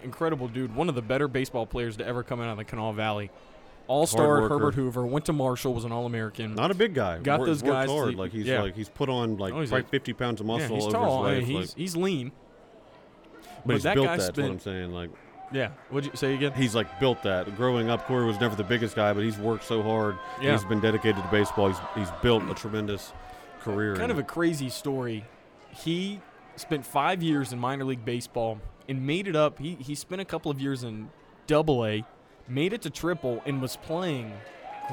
incredible 0.03 0.49
dude. 0.49 0.75
One 0.75 0.89
of 0.89 0.95
the 0.95 1.03
better 1.03 1.29
baseball 1.29 1.67
players 1.67 1.97
to 1.99 2.07
ever 2.07 2.23
come 2.23 2.41
out 2.41 2.49
of 2.49 2.57
the 2.57 2.65
Kanawha 2.65 2.95
Valley. 2.95 3.31
All 3.89 4.07
star. 4.07 4.49
Herbert 4.49 4.75
Hoover 4.75 5.07
went 5.07 5.25
to 5.27 5.33
Marshall, 5.33 5.73
was 5.75 5.85
an 5.85 5.93
All 5.93 6.05
American. 6.07 6.55
Not 6.55 6.71
a 6.71 6.75
big 6.75 6.95
guy. 6.95 7.19
Got 7.19 7.41
Wor- 7.41 7.47
those 7.47 7.63
guys 7.63 7.89
hard. 7.91 8.15
like 8.17 8.33
he's 8.33 8.47
yeah. 8.47 8.63
like 8.63 8.77
he's 8.77 8.89
put 8.91 9.09
on 9.09 9.37
like 9.39 9.53
Oh, 9.55 9.61
he's 9.61 9.73
a- 9.73 9.83
50 9.83 10.13
pounds 10.13 10.41
of 10.41 10.47
muscle 10.47 10.69
yeah, 10.69 10.75
he's 10.77 10.85
over 10.85 10.93
tall. 10.93 11.25
his 11.27 11.37
I 11.37 11.39
life. 11.41 11.49
mean, 11.49 11.57
like- 11.57 11.65
he's 11.65 11.75
he's 11.75 11.97
lean. 11.97 12.33
but, 13.65 13.73
he's 13.75 13.83
that 13.85 13.95
built 13.95 14.07
guy 14.07 14.17
that. 14.19 14.23
That's 14.35 14.39
what 14.39 14.51
I'm 14.51 14.61
saying. 14.61 14.93
Like 14.93 15.11
Yeah. 15.53 15.71
What'd 15.89 16.11
you 16.13 16.17
say 16.17 16.35
again? 16.35 16.53
he's 16.53 16.75
like 16.75 17.01
built 17.01 17.23
that. 17.23 17.57
Growing 17.57 17.89
up, 17.89 18.07
Corey 18.07 18.27
was 18.27 18.39
never 18.39 18.55
the 18.55 18.63
biggest 18.65 18.95
guy, 18.95 19.13
but 19.15 19.23
he's 19.25 19.39
worked 19.39 19.65
so 19.65 19.83
hard. 19.83 20.19
Yeah. 20.41 20.53
He's 20.53 20.65
been 20.67 20.81
dedicated 20.81 21.23
to 21.23 21.29
baseball. 21.31 21.69
He's 21.69 21.79
he's 21.95 22.11
built 22.23 22.43
a 22.51 22.55
tremendous 22.55 23.15
career. 23.59 23.97
Kind 23.97 24.11
of 24.11 24.19
a 24.19 24.23
crazy 24.23 24.69
story. 24.69 25.25
He 25.71 26.21
spent 26.57 26.85
five 26.85 27.23
years 27.23 27.53
in 27.53 27.59
minor 27.59 27.85
league 27.85 28.05
baseball 28.05 28.59
and 28.89 29.07
made 29.07 29.29
it 29.29 29.37
up. 29.37 29.59
He 29.59 29.75
he 29.77 29.95
spent 29.95 30.21
a 30.21 30.25
couple 30.25 30.51
of 30.51 30.61
years 30.61 30.83
in 30.85 31.11
Double 31.47 31.85
A, 31.87 32.05
made 32.49 32.73
it 32.73 32.83
to 32.83 32.91
Triple, 32.91 33.43
and 33.47 33.61
was 33.61 33.77
playing 33.77 34.33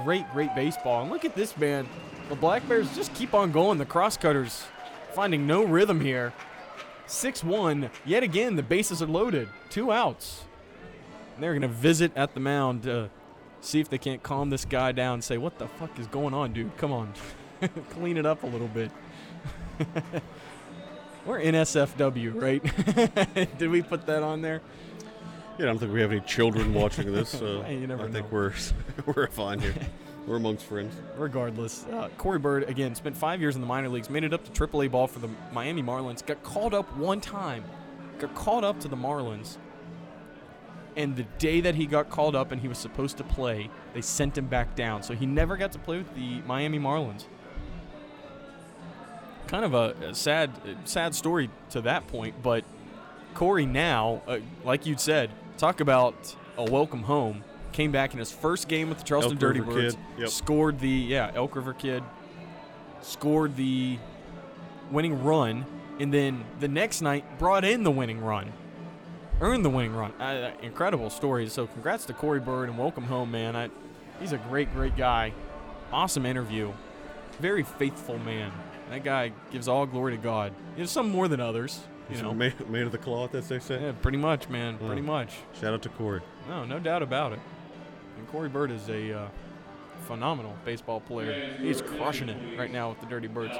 great, 0.04 0.30
great 0.32 0.54
baseball. 0.56 1.02
And 1.02 1.12
look 1.12 1.26
at 1.26 1.36
this 1.36 1.56
man. 1.58 1.88
The 2.30 2.36
Black 2.36 2.68
Bears 2.68 2.94
just 2.96 3.14
keep 3.14 3.34
on 3.34 3.52
going. 3.52 3.78
The 3.78 3.86
crosscutters 3.86 4.64
finding 5.14 5.48
no 5.48 5.64
rhythm 5.64 6.02
here. 6.02 6.34
6-1. 7.08 7.90
Yet 8.04 8.24
again, 8.24 8.56
the 8.56 8.64
bases 8.64 9.02
are 9.02 9.08
loaded. 9.08 9.48
Two 9.70 9.92
outs. 9.92 10.44
And 11.36 11.44
they're 11.44 11.54
gonna 11.54 11.68
visit 11.68 12.12
at 12.16 12.34
the 12.34 12.40
mound 12.40 12.84
to 12.84 13.10
see 13.62 13.80
if 13.80 13.90
they 13.90 13.98
can't 13.98 14.24
calm 14.24 14.50
this 14.50 14.66
guy 14.66 14.92
down. 14.92 15.16
and 15.16 15.24
Say, 15.24 15.38
what 15.38 15.60
the 15.60 15.68
fuck 15.68 15.98
is 16.00 16.08
going 16.08 16.34
on, 16.34 16.54
dude? 16.54 16.76
Come 16.78 16.92
on, 16.92 17.14
clean 17.92 18.18
it 18.18 18.26
up 18.26 18.44
a 18.44 18.48
little 18.48 18.68
bit. 18.68 18.92
We're 21.26 21.40
NSFW, 21.40 22.40
right? 22.40 23.58
Did 23.58 23.70
we 23.70 23.82
put 23.82 24.06
that 24.06 24.22
on 24.24 24.42
there? 24.42 24.62
Yeah, 25.58 25.66
I 25.66 25.68
don't 25.70 25.80
think 25.80 25.94
we 25.94 26.02
have 26.02 26.12
any 26.12 26.22
children 26.22 26.74
watching 26.74 27.12
this, 27.12 27.30
so 27.30 27.62
Hey, 27.64 27.78
you 27.78 27.88
never 27.88 28.04
I 28.06 28.12
think 28.12 28.32
know. 28.32 28.38
we're 28.38 28.54
we're 29.06 29.28
fine 29.28 29.60
here. 29.60 29.74
we're 30.28 30.36
amongst 30.36 30.66
friends. 30.66 30.94
Regardless, 31.18 31.86
uh, 31.92 32.10
Corey 32.18 32.40
Bird 32.40 32.64
again 32.70 32.94
spent 32.94 33.16
five 33.18 33.40
years 33.42 33.56
in 33.56 33.62
the 33.62 33.68
minor 33.68 33.90
leagues, 33.90 34.10
made 34.10 34.24
it 34.24 34.34
up 34.34 34.44
to 34.44 34.52
AAA 34.68 34.92
ball 34.92 35.08
for 35.08 35.20
the 35.20 35.30
Miami 35.52 35.82
Marlins, 35.82 36.24
got 36.26 36.44
called 36.44 36.74
up 36.74 36.94
one 36.98 37.22
time, 37.22 37.64
got 38.20 38.36
called 38.36 38.64
up 38.66 38.80
to 38.82 38.88
the 38.88 38.98
Marlins, 38.98 39.58
and 40.98 41.16
the 41.16 41.24
day 41.40 41.62
that 41.62 41.74
he 41.76 41.86
got 41.86 42.10
called 42.10 42.36
up 42.36 42.52
and 42.52 42.62
he 42.62 42.68
was 42.68 42.78
supposed 42.78 43.18
to 43.18 43.24
play, 43.24 43.70
they 43.94 44.02
sent 44.02 44.38
him 44.38 44.46
back 44.48 44.76
down, 44.76 45.02
so 45.04 45.14
he 45.16 45.26
never 45.26 45.56
got 45.58 45.72
to 45.72 45.80
play 45.80 45.98
with 45.98 46.14
the 46.16 46.42
Miami 46.46 46.80
Marlins. 46.80 47.26
Kind 49.48 49.66
of 49.66 49.74
a, 49.74 49.96
a 50.10 50.16
sad, 50.16 50.52
sad 50.86 51.14
story 51.14 51.50
to 51.70 51.82
that 51.82 52.08
point, 52.08 52.36
but 52.42 52.64
Corey 53.36 53.66
now, 53.66 54.22
uh, 54.28 54.40
like 54.64 54.86
you'd 54.86 55.00
said, 55.00 55.30
talk 55.58 55.80
about 55.82 56.36
a 56.58 56.64
welcome 56.64 57.04
home. 57.04 57.44
Came 57.72 57.92
back 57.92 58.14
in 58.14 58.20
his 58.20 58.32
first 58.32 58.68
game 58.68 58.90
with 58.90 59.00
the 59.00 59.04
Charleston 59.04 59.34
Elk 59.34 59.40
Dirty 59.40 59.60
River 59.60 59.74
Birds. 59.74 59.98
yep. 60.18 60.30
Scored 60.30 60.80
the 60.80 60.90
yeah 60.90 61.32
Elk 61.36 61.56
River 61.56 61.74
kid. 61.74 62.04
Scored 63.02 63.56
the 63.58 64.00
winning 64.90 65.24
run, 65.24 65.66
and 66.00 66.14
then 66.14 66.44
the 66.60 66.68
next 66.68 67.02
night 67.02 67.38
brought 67.38 67.66
in 67.66 67.84
the 67.84 67.92
winning 67.92 68.22
run. 68.22 68.52
Earned 69.42 69.66
the 69.66 69.70
winning 69.70 69.94
run. 69.94 70.12
Uh, 70.14 70.52
incredible 70.62 71.10
story. 71.10 71.48
So 71.50 71.68
congrats 71.68 72.06
to 72.06 72.14
Corey 72.14 72.40
Bird 72.40 72.70
and 72.70 72.78
welcome 72.78 73.04
home, 73.04 73.32
man. 73.32 73.56
I, 73.56 73.70
he's 74.22 74.32
a 74.32 74.38
great, 74.38 74.74
great 74.74 74.96
guy. 74.96 75.34
Awesome 75.92 76.26
interview. 76.26 76.72
Very 77.40 77.64
faithful 77.64 78.18
man. 78.20 78.52
That 78.90 79.04
guy 79.04 79.32
gives 79.52 79.68
all 79.68 79.86
glory 79.86 80.16
to 80.16 80.22
God. 80.22 80.54
You 80.76 80.82
know, 80.82 80.86
some 80.86 81.10
more 81.10 81.28
than 81.28 81.40
others. 81.40 81.80
You 82.10 82.16
He's 82.16 82.24
know, 82.24 82.34
made, 82.34 82.70
made 82.70 82.84
of 82.84 82.92
the 82.92 83.00
cloth, 83.00 83.34
as 83.34 83.48
they 83.50 83.60
say. 83.60 83.82
yeah, 83.82 83.92
pretty 83.94 84.18
much, 84.20 84.48
man. 84.48 84.78
Pretty 84.78 85.02
much. 85.02 85.34
Shout 85.60 85.74
out 85.74 85.82
to 85.84 85.90
Corey. 85.90 86.22
No, 86.48 86.64
no 86.64 86.78
doubt 86.80 87.02
about 87.02 87.34
it. 87.34 87.40
And 88.18 88.28
Corey 88.28 88.48
Bird 88.50 88.70
is 88.70 88.88
a 88.90 89.12
uh, 89.22 89.28
phenomenal 90.06 90.56
baseball 90.64 91.00
player. 91.00 91.56
He's 91.60 91.82
crushing 91.82 92.30
it 92.30 92.60
right 92.60 92.72
now 92.72 92.90
with 92.90 93.00
the 93.00 93.08
Dirty 93.08 93.28
Birds. 93.28 93.56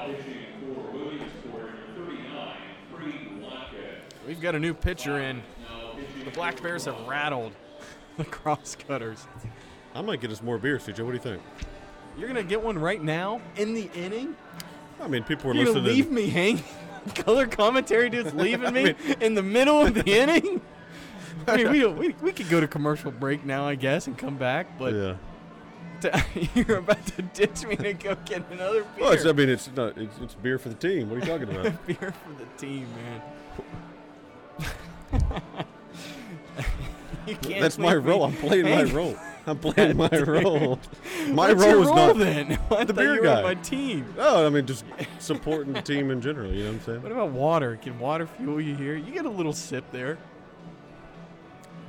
We've 4.26 4.40
got 4.40 4.54
a 4.54 4.58
new 4.58 4.74
pitcher 4.74 5.20
in. 5.20 5.42
The 6.24 6.30
Black 6.32 6.60
Bears 6.62 6.84
have 6.84 6.98
rattled 7.06 7.52
the 8.16 8.24
Crosscutters. 8.24 9.26
I 9.94 10.02
might 10.02 10.20
get 10.20 10.30
us 10.30 10.42
more 10.42 10.58
beer, 10.58 10.78
CJ. 10.78 11.00
What 11.04 11.10
do 11.10 11.12
you 11.12 11.18
think? 11.18 11.42
You're 12.18 12.28
gonna 12.28 12.42
get 12.42 12.62
one 12.62 12.78
right 12.78 13.02
now 13.02 13.40
in 13.56 13.74
the 13.74 13.90
inning. 13.94 14.36
I 15.00 15.08
mean, 15.08 15.22
people 15.24 15.48
were 15.48 15.54
gonna 15.54 15.66
listening. 15.66 15.84
leave 15.84 16.10
me 16.10 16.28
hanging. 16.28 16.64
Color 17.14 17.46
commentary 17.46 18.10
dude's 18.10 18.34
leaving 18.34 18.72
me 18.72 18.94
in 19.20 19.34
the 19.34 19.42
middle 19.42 19.80
of 19.80 19.94
the 19.94 20.04
inning. 20.06 20.60
I 21.46 21.56
mean, 21.56 21.70
we, 21.70 21.86
we 21.86 22.14
we 22.22 22.32
could 22.32 22.48
go 22.48 22.60
to 22.60 22.66
commercial 22.66 23.10
break 23.12 23.44
now, 23.44 23.66
I 23.66 23.76
guess, 23.76 24.06
and 24.06 24.18
come 24.18 24.36
back. 24.36 24.78
But 24.78 24.94
yeah. 24.94 25.14
to, 26.00 26.24
you're 26.54 26.78
about 26.78 27.06
to 27.06 27.22
ditch 27.22 27.64
me 27.66 27.76
to 27.76 27.92
go 27.92 28.16
get 28.24 28.50
another 28.50 28.82
beer. 28.82 29.04
Well, 29.04 29.12
it's, 29.12 29.24
I 29.24 29.32
mean, 29.32 29.48
it's 29.48 29.70
not. 29.76 29.96
It's, 29.96 30.18
it's 30.20 30.34
beer 30.34 30.58
for 30.58 30.70
the 30.70 30.74
team. 30.74 31.08
What 31.08 31.16
are 31.16 31.20
you 31.20 31.26
talking 31.26 31.56
about? 31.56 31.86
beer 31.86 32.12
for 32.12 32.32
the 32.32 32.46
team, 32.58 32.88
man. 32.96 33.22
You 37.26 37.60
That's 37.60 37.78
my 37.78 37.94
me 37.94 38.00
role. 38.00 38.24
I'm 38.24 38.36
playing 38.36 38.64
my 38.64 38.84
role. 38.84 39.16
I'm 39.48 39.58
playing 39.58 39.96
my 39.96 40.08
role. 40.08 40.80
My 41.28 41.52
What's 41.52 41.64
role 41.64 41.82
is 41.82 41.86
role 41.88 41.96
not. 42.08 42.18
then? 42.18 42.52
I 42.70 42.84
thought 42.84 42.96
beer 42.96 43.22
guy. 43.22 43.42
my 43.42 43.54
team. 43.54 44.12
Oh, 44.18 44.44
I 44.44 44.50
mean, 44.50 44.66
just 44.66 44.84
supporting 45.20 45.72
the 45.72 45.82
team 45.82 46.10
in 46.10 46.20
general. 46.20 46.50
You 46.52 46.64
know 46.64 46.70
what 46.70 46.74
I'm 46.74 46.84
saying? 46.84 47.02
What 47.02 47.12
about 47.12 47.30
water? 47.30 47.76
Can 47.80 47.98
water 48.00 48.26
fuel 48.26 48.60
you 48.60 48.74
here? 48.74 48.96
You 48.96 49.12
get 49.12 49.24
a 49.24 49.30
little 49.30 49.52
sip 49.52 49.84
there. 49.92 50.18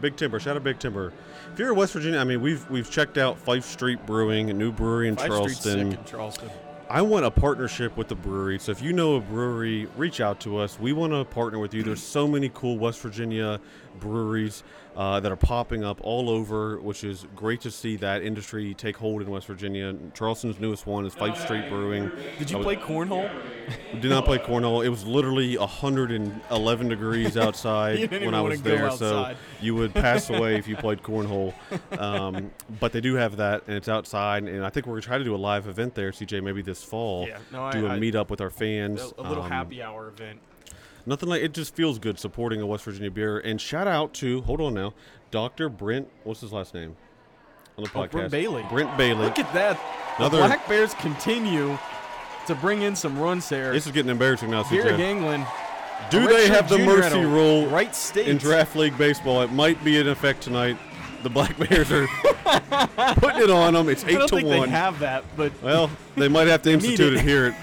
Big 0.01 0.15
Timber. 0.15 0.39
Shout 0.39 0.55
out 0.55 0.63
Big 0.63 0.77
Timber. 0.77 1.13
If 1.51 1.57
you're 1.57 1.71
in 1.71 1.75
West 1.75 1.93
Virginia, 1.93 2.19
I 2.19 2.23
mean, 2.23 2.41
we've 2.41 2.69
we've 2.69 2.89
checked 2.89 3.17
out 3.17 3.39
Fife 3.39 3.65
Street 3.65 4.05
Brewing, 4.05 4.51
a 4.51 4.53
new 4.53 4.71
brewery 4.71 5.07
in 5.07 5.17
sick 5.17 5.27
Charleston. 5.27 5.93
in 5.93 6.05
Charleston. 6.05 6.51
I 6.89 7.01
want 7.01 7.25
a 7.25 7.31
partnership 7.31 7.97
with 7.97 8.07
the 8.07 8.15
brewery. 8.15 8.59
So 8.59 8.71
if 8.71 8.81
you 8.81 8.93
know 8.93 9.15
a 9.15 9.19
brewery, 9.19 9.87
reach 9.97 10.21
out 10.21 10.39
to 10.41 10.57
us. 10.57 10.79
We 10.79 10.93
want 10.93 11.11
to 11.11 11.25
partner 11.25 11.59
with 11.59 11.73
you. 11.73 11.83
There's 11.83 12.01
so 12.01 12.27
many 12.27 12.49
cool 12.53 12.77
West 12.77 13.01
Virginia 13.01 13.59
breweries 13.99 14.63
uh, 14.95 15.19
that 15.19 15.31
are 15.31 15.35
popping 15.37 15.83
up 15.83 15.99
all 16.01 16.29
over, 16.29 16.79
which 16.79 17.03
is 17.03 17.27
great 17.35 17.61
to 17.61 17.69
see 17.71 17.95
that 17.97 18.23
industry 18.23 18.73
take 18.73 18.97
hold 18.97 19.21
in 19.21 19.29
West 19.29 19.45
Virginia. 19.47 19.93
Charleston's 20.15 20.59
newest 20.59 20.87
one 20.87 21.05
is 21.05 21.13
Fife 21.13 21.39
Street 21.39 21.69
Brewing. 21.69 22.11
Did 22.39 22.49
you 22.49 22.57
was- 22.57 22.65
play 22.65 22.75
cornhole? 22.77 23.29
Did 23.99 24.09
not 24.09 24.25
play 24.25 24.37
cornhole. 24.39 24.83
It 24.85 24.89
was 24.89 25.05
literally 25.05 25.57
111 25.57 26.87
degrees 26.87 27.35
outside 27.37 28.09
when 28.11 28.33
I 28.33 28.41
was 28.41 28.61
there, 28.61 28.89
so 28.91 29.33
you 29.61 29.75
would 29.75 29.93
pass 29.93 30.29
away 30.31 30.55
if 30.57 30.67
you 30.67 30.75
played 30.77 31.03
cornhole. 31.03 31.53
Um, 31.99 32.51
but 32.79 32.91
they 32.93 33.01
do 33.01 33.15
have 33.15 33.37
that, 33.37 33.63
and 33.67 33.75
it's 33.75 33.89
outside. 33.89 34.43
And 34.45 34.65
I 34.65 34.69
think 34.69 34.85
we're 34.87 34.93
gonna 34.93 35.01
try 35.01 35.17
to 35.17 35.23
do 35.23 35.35
a 35.35 35.37
live 35.37 35.67
event 35.67 35.95
there, 35.95 36.11
CJ, 36.11 36.41
maybe 36.43 36.61
this 36.61 36.83
fall. 36.83 37.27
Yeah, 37.27 37.37
no, 37.51 37.65
I- 37.65 37.71
do 37.71 37.85
a 37.87 37.91
I- 37.91 37.99
meetup 37.99 38.29
with 38.29 38.41
our 38.41 38.49
fans. 38.49 39.01
A, 39.17 39.21
a 39.21 39.27
little 39.27 39.43
Um, 39.43 39.51
happy 39.51 39.81
hour 39.83 40.07
event. 40.07 40.39
Nothing 41.07 41.29
like 41.29 41.41
it. 41.41 41.53
Just 41.53 41.73
feels 41.73 41.97
good 41.99 42.19
supporting 42.19 42.61
a 42.61 42.65
West 42.67 42.83
Virginia 42.83 43.09
beer. 43.09 43.39
And 43.39 43.59
shout 43.61 43.87
out 43.87 44.13
to 44.15 44.41
hold 44.41 44.59
on 44.61 44.73
now, 44.73 44.93
Dr. 45.31 45.69
Brent. 45.69 46.09
What's 46.25 46.41
his 46.41 46.51
last 46.53 46.73
name? 46.73 46.95
On 47.77 47.83
the 47.85 47.89
Oh, 47.95 47.99
podcast, 48.01 48.11
Brent 48.11 48.31
Bailey. 48.31 48.65
Brent 48.69 48.97
Bailey. 48.97 49.23
Look 49.25 49.39
at 49.39 49.51
that. 49.53 49.79
Another- 50.17 50.37
The 50.37 50.43
Black 50.47 50.67
Bears 50.67 50.93
continue 50.95 51.77
to 52.47 52.55
bring 52.55 52.81
in 52.81 52.95
some 52.95 53.17
runs 53.17 53.47
here. 53.47 53.71
This 53.71 53.85
is 53.85 53.91
getting 53.93 54.11
embarrassing 54.11 54.51
now, 54.51 54.63
Here 54.63 54.87
in 54.87 54.99
England. 54.99 55.45
Do 56.11 56.27
they 56.27 56.47
have 56.47 56.69
the 56.69 56.77
junior 56.77 56.97
mercy 56.97 57.25
rule 57.25 57.67
Right 57.67 57.95
state. 57.95 58.27
in 58.27 58.37
draft 58.37 58.75
league 58.75 58.97
baseball. 58.97 59.41
It 59.41 59.51
might 59.51 59.83
be 59.83 59.97
in 59.99 60.07
effect 60.07 60.41
tonight. 60.43 60.77
The 61.23 61.29
Black 61.29 61.57
Bears 61.69 61.91
are 61.91 62.07
putting 63.15 63.41
it 63.43 63.49
on 63.49 63.73
them. 63.73 63.89
It's 63.89 64.03
I 64.05 64.09
eight 64.09 64.17
don't 64.19 64.27
to 64.29 64.35
think 64.35 64.47
one. 64.47 64.61
they 64.61 64.69
have 64.69 64.99
that, 64.99 65.23
but 65.35 65.51
well, 65.63 65.89
they 66.15 66.27
might 66.27 66.47
have 66.47 66.61
to 66.63 66.71
institute 66.73 67.13
it. 67.13 67.19
it 67.19 67.21
here 67.25 67.55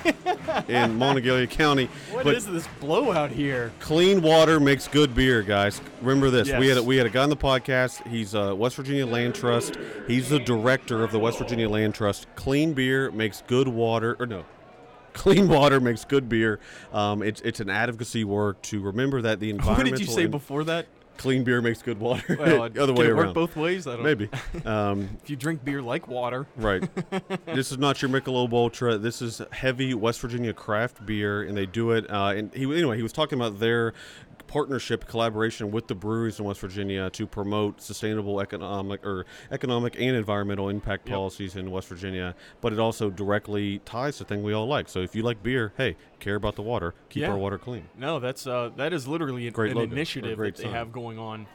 in 0.69 0.99
Monongalia 0.99 1.49
County. 1.49 1.89
what 2.11 2.25
but 2.25 2.35
is 2.35 2.47
this 2.47 2.67
blowout 2.81 3.31
here? 3.31 3.73
clean 3.81 4.23
water 4.23 4.61
makes 4.61 4.89
good 4.89 5.15
beer, 5.15 5.43
guys. 5.43 5.81
Remember 6.01 6.31
this. 6.31 6.51
We 6.53 6.69
had 6.69 6.79
a, 6.79 6.83
we 6.83 6.97
had 6.97 7.07
a 7.07 7.11
guy 7.11 7.23
on 7.23 7.31
the 7.31 7.37
podcast. 7.37 8.07
He's 8.07 8.35
a 8.35 8.55
West 8.55 8.77
Virginia 8.77 9.07
Land 9.07 9.35
Trust. 9.35 9.77
He's 10.07 10.29
the 10.29 10.39
director 10.39 11.03
of 11.03 11.13
the 11.13 11.19
West 11.19 11.39
Virginia 11.39 11.69
Land 11.69 11.95
Trust. 11.95 12.27
Clean 12.37 12.73
beer 12.73 13.11
makes 13.11 13.43
good 13.47 13.69
water, 13.69 14.17
or 14.19 14.27
no. 14.27 14.45
Clean 15.13 15.49
water 15.49 15.81
makes 15.81 16.05
good 16.05 16.29
beer. 16.29 16.61
Um, 16.93 17.23
it's 17.23 17.41
it's 17.43 17.61
an 17.61 17.71
advocacy 17.71 18.25
work 18.25 18.61
to 18.63 18.81
remember 18.81 19.23
that 19.23 19.41
the 19.41 19.53
What 19.63 19.85
did 19.85 19.99
you 19.99 20.07
say 20.07 20.23
and- 20.23 20.31
before 20.31 20.65
that? 20.65 20.87
Clean 21.17 21.45
beer 21.45 21.61
makes 21.61 21.83
good 21.83 21.99
water. 21.99 22.37
Well, 22.39 22.69
the 22.71 22.83
other 22.83 22.93
way 22.93 23.07
around. 23.07 23.27
work 23.27 23.35
both 23.35 23.57
ways? 23.57 23.87
I 23.87 23.95
don't 23.95 24.05
Maybe. 24.05 24.29
Um, 24.65 25.19
If 25.23 25.31
you 25.31 25.37
drink 25.37 25.65
beer 25.65 25.83
like 25.83 26.09
water, 26.09 26.47
right. 26.57 26.89
this 27.47 27.71
is 27.71 27.79
not 27.79 28.01
your 28.01 28.11
Michelob 28.11 28.53
Ultra. 28.53 28.97
This 28.99 29.21
is 29.21 29.43
heavy 29.53 29.95
West 29.95 30.21
Virginia 30.21 30.53
craft 30.53 31.05
beer, 31.05 31.43
and 31.43 31.57
they 31.57 31.67
do 31.67 31.91
it. 31.91 32.11
Uh, 32.11 32.35
and 32.37 32.53
he 32.55 32.65
anyway, 32.65 32.97
he 32.97 33.03
was 33.03 33.13
talking 33.13 33.39
about 33.39 33.61
their 33.61 33.93
partnership 34.59 35.09
collaboration 35.09 35.73
with 35.73 35.89
the 35.89 35.97
breweries 35.97 36.39
in 36.39 36.45
West 36.45 36.61
Virginia 36.61 37.11
to 37.11 37.27
promote 37.27 37.81
sustainable 37.83 38.41
economic 38.41 39.05
or 39.05 39.27
economic 39.51 39.97
and 39.97 40.15
environmental 40.15 40.69
impact 40.69 41.09
Yep. 41.09 41.17
policies 41.17 41.57
in 41.57 41.73
West 41.73 41.89
Virginia. 41.89 42.37
But 42.61 42.73
it 42.73 42.79
also 42.79 43.11
directly 43.11 43.81
ties 43.81 44.19
to 44.19 44.25
thing 44.25 44.45
we 44.45 44.53
all 44.53 44.69
like. 44.69 44.89
So 44.89 45.01
if 45.01 45.17
you 45.17 45.25
like 45.25 45.43
beer, 45.43 45.73
hey, 45.77 45.97
care 46.21 46.37
about 46.37 46.55
the 46.55 46.63
water, 46.63 46.95
keep 47.09 47.23
Yeah. 47.23 47.31
our 47.33 47.37
water 47.37 47.59
clean. 47.59 47.89
no, 47.99 48.21
that's 48.21 48.47
uh, 48.47 48.71
that 48.77 48.93
is 48.93 49.09
literally 49.09 49.49
an, 49.49 49.53
Great 49.55 49.73
an 49.73 49.79
initiative 49.79 50.39
that 50.39 50.55
they 50.57 50.63
sign. 50.63 50.73
have 50.73 50.93
going 50.93 51.19
on. 51.19 51.49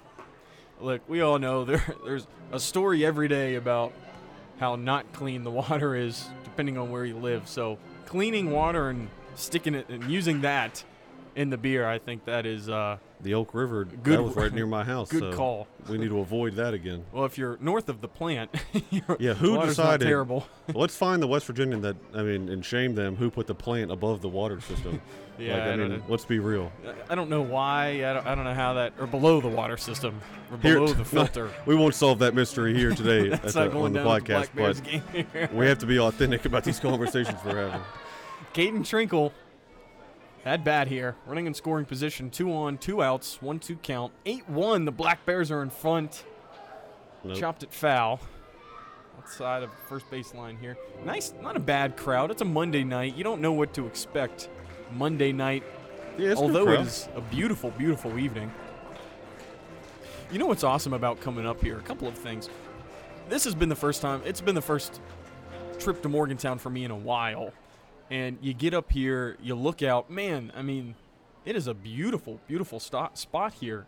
Look, 0.82 1.00
we 1.08 1.22
all 1.22 1.40
know 1.40 1.64
there 1.70 1.96
there's 2.04 2.28
a 2.52 2.60
story 2.60 3.06
every 3.06 3.30
day 3.30 3.56
about 3.56 3.94
how 4.60 4.76
not 4.76 5.14
clean 5.14 5.46
the 5.46 5.52
water 5.64 5.96
is, 5.96 6.28
depending 6.44 6.78
on 6.78 6.92
where 6.92 7.06
you 7.06 7.16
live. 7.16 7.48
So 7.48 7.78
cleaning 8.08 8.52
water 8.52 8.90
and 8.90 9.08
sticking 9.36 9.74
it 9.74 9.88
and 9.88 10.12
using 10.12 10.42
that 10.42 10.84
in 11.36 11.50
the 11.50 11.58
beer, 11.58 11.88
I 11.88 11.98
think 12.00 12.26
that 12.26 12.46
is 12.46 12.70
uh, 12.70 12.98
The 13.22 13.34
Elk 13.34 13.54
River, 13.54 13.86
Good 13.86 14.18
that 14.20 14.24
was 14.24 14.36
right 14.36 14.54
near 14.54 14.66
my 14.66 14.84
house. 14.94 15.10
good 15.10 15.20
so 15.20 15.34
call. 15.34 15.68
We 15.90 15.98
need 15.98 16.10
to 16.10 16.20
avoid 16.20 16.56
that 16.56 16.74
again. 16.74 17.04
Well, 17.12 17.26
if 17.26 17.38
you're 17.38 17.58
north 17.62 17.90
of 17.90 18.02
the 18.02 18.08
plant, 18.08 18.50
Yeah, 19.20 19.34
who 19.34 19.62
decided- 19.62 20.06
terrible. 20.06 20.48
Let's 20.74 20.96
find 20.96 21.22
the 21.22 21.28
West 21.28 21.46
Virginian 21.48 21.82
that 21.82 21.96
I 22.14 22.22
mean, 22.24 22.50
and 22.50 22.64
shame 22.66 22.96
them 22.96 23.16
who 23.16 23.30
put 23.32 23.48
the 23.48 23.56
plant 23.56 23.92
above 23.92 24.22
the 24.22 24.30
water 24.30 24.60
system. 24.62 25.02
Yeah, 25.38 25.54
like, 25.54 25.64
I 25.64 25.72
I, 25.72 25.76
mean, 25.78 26.04
let's 26.10 26.26
be 26.26 26.40
real. 26.40 26.70
I 27.10 27.16
don't 27.16 27.30
know 27.30 27.42
why. 27.42 28.04
I 28.06 28.12
don't, 28.14 28.28
I 28.28 28.36
don't 28.36 28.44
know 28.44 28.54
how 28.54 28.74
that 28.74 28.92
or 29.00 29.08
below 29.08 29.40
the 29.40 29.48
water 29.48 29.78
system 29.78 30.20
or 30.52 30.58
Here- 30.58 30.76
below 30.76 30.92
the 30.92 31.06
filter. 31.06 31.50
We 31.66 31.76
won't 31.76 31.96
solve 31.96 32.20
that 32.20 32.34
mystery 32.36 32.76
here 32.76 32.92
today 32.94 33.32
at 33.32 33.42
That's 33.44 33.54
the, 33.54 33.72
on 33.72 33.94
the 33.94 34.00
the 34.02 34.06
podcast, 34.06 34.26
Black 34.26 34.56
Bears 34.56 34.82
but 34.82 34.90
game 34.92 35.04
here. 35.32 35.50
we 35.54 35.66
have 35.66 35.78
to 35.80 35.86
be 35.86 35.98
authentic 35.98 36.44
about 36.44 36.66
these 36.66 36.78
conversations 36.82 37.40
we're 37.46 37.70
having. 37.70 37.82
Caden 38.54 38.80
Trinkle 38.82 39.32
at 40.46 40.64
bat 40.64 40.88
here, 40.88 41.16
running 41.26 41.46
in 41.48 41.54
scoring 41.54 41.86
position, 41.86 42.30
two 42.30 42.52
on, 42.54 42.78
two 42.78 43.02
outs, 43.02 43.42
one 43.42 43.60
two 43.60 43.76
count, 43.78 44.14
eight 44.26 44.48
one. 44.50 44.86
The 44.86 44.92
Black 44.92 45.26
Bears 45.26 45.52
are 45.52 45.62
in 45.62 45.70
front. 45.70 46.24
Nope. 47.24 47.38
Chopped 47.38 47.64
it 47.64 47.74
foul 47.74 48.20
outside 49.18 49.64
of 49.64 49.72
first 49.88 50.10
baseline 50.10 50.58
here. 50.60 50.78
Nice, 51.04 51.34
not 51.42 51.56
a 51.56 51.60
bad 51.60 51.98
crowd. 51.98 52.32
It's 52.32 52.42
a 52.42 52.46
Monday 52.46 52.84
night. 52.84 53.16
You 53.16 53.24
don't 53.24 53.42
know 53.42 53.52
what 53.52 53.74
to 53.74 53.86
expect 53.86 54.50
Monday 54.94 55.32
night, 55.32 55.64
Yeah, 56.18 56.34
although 56.36 56.70
it 56.70 56.80
is 56.82 57.10
a 57.16 57.22
beautiful, 57.22 57.72
beautiful 57.72 58.18
evening. 58.18 58.52
You 60.32 60.40
know 60.40 60.46
what's 60.46 60.64
awesome 60.64 60.94
about 60.94 61.20
coming 61.22 61.46
up 61.46 61.62
here? 61.62 61.78
A 61.78 61.82
couple 61.82 62.08
of 62.08 62.16
things. 62.16 62.50
This 63.30 63.44
has 63.44 63.54
been 63.54 63.70
the 63.70 63.76
first 63.76 64.02
time. 64.02 64.22
It's 64.26 64.42
been 64.42 64.56
the 64.56 64.62
first 64.62 65.02
trip 65.80 66.02
to 66.04 66.10
Morgantown 66.10 66.58
for 66.58 66.70
me 66.70 66.84
in 66.84 66.92
a 66.92 66.96
while. 66.96 67.52
And 68.12 68.38
you 68.42 68.54
get 68.54 68.74
up 68.74 68.92
here, 68.92 69.38
you 69.42 69.56
look 69.56 69.84
out. 69.84 70.10
Man, 70.10 70.52
I 70.56 70.62
mean, 70.62 70.96
it 71.46 71.56
is 71.56 71.68
a 71.68 71.74
beautiful, 71.74 72.40
beautiful 72.48 72.80
sto- 72.80 73.12
spot 73.14 73.54
here 73.54 73.86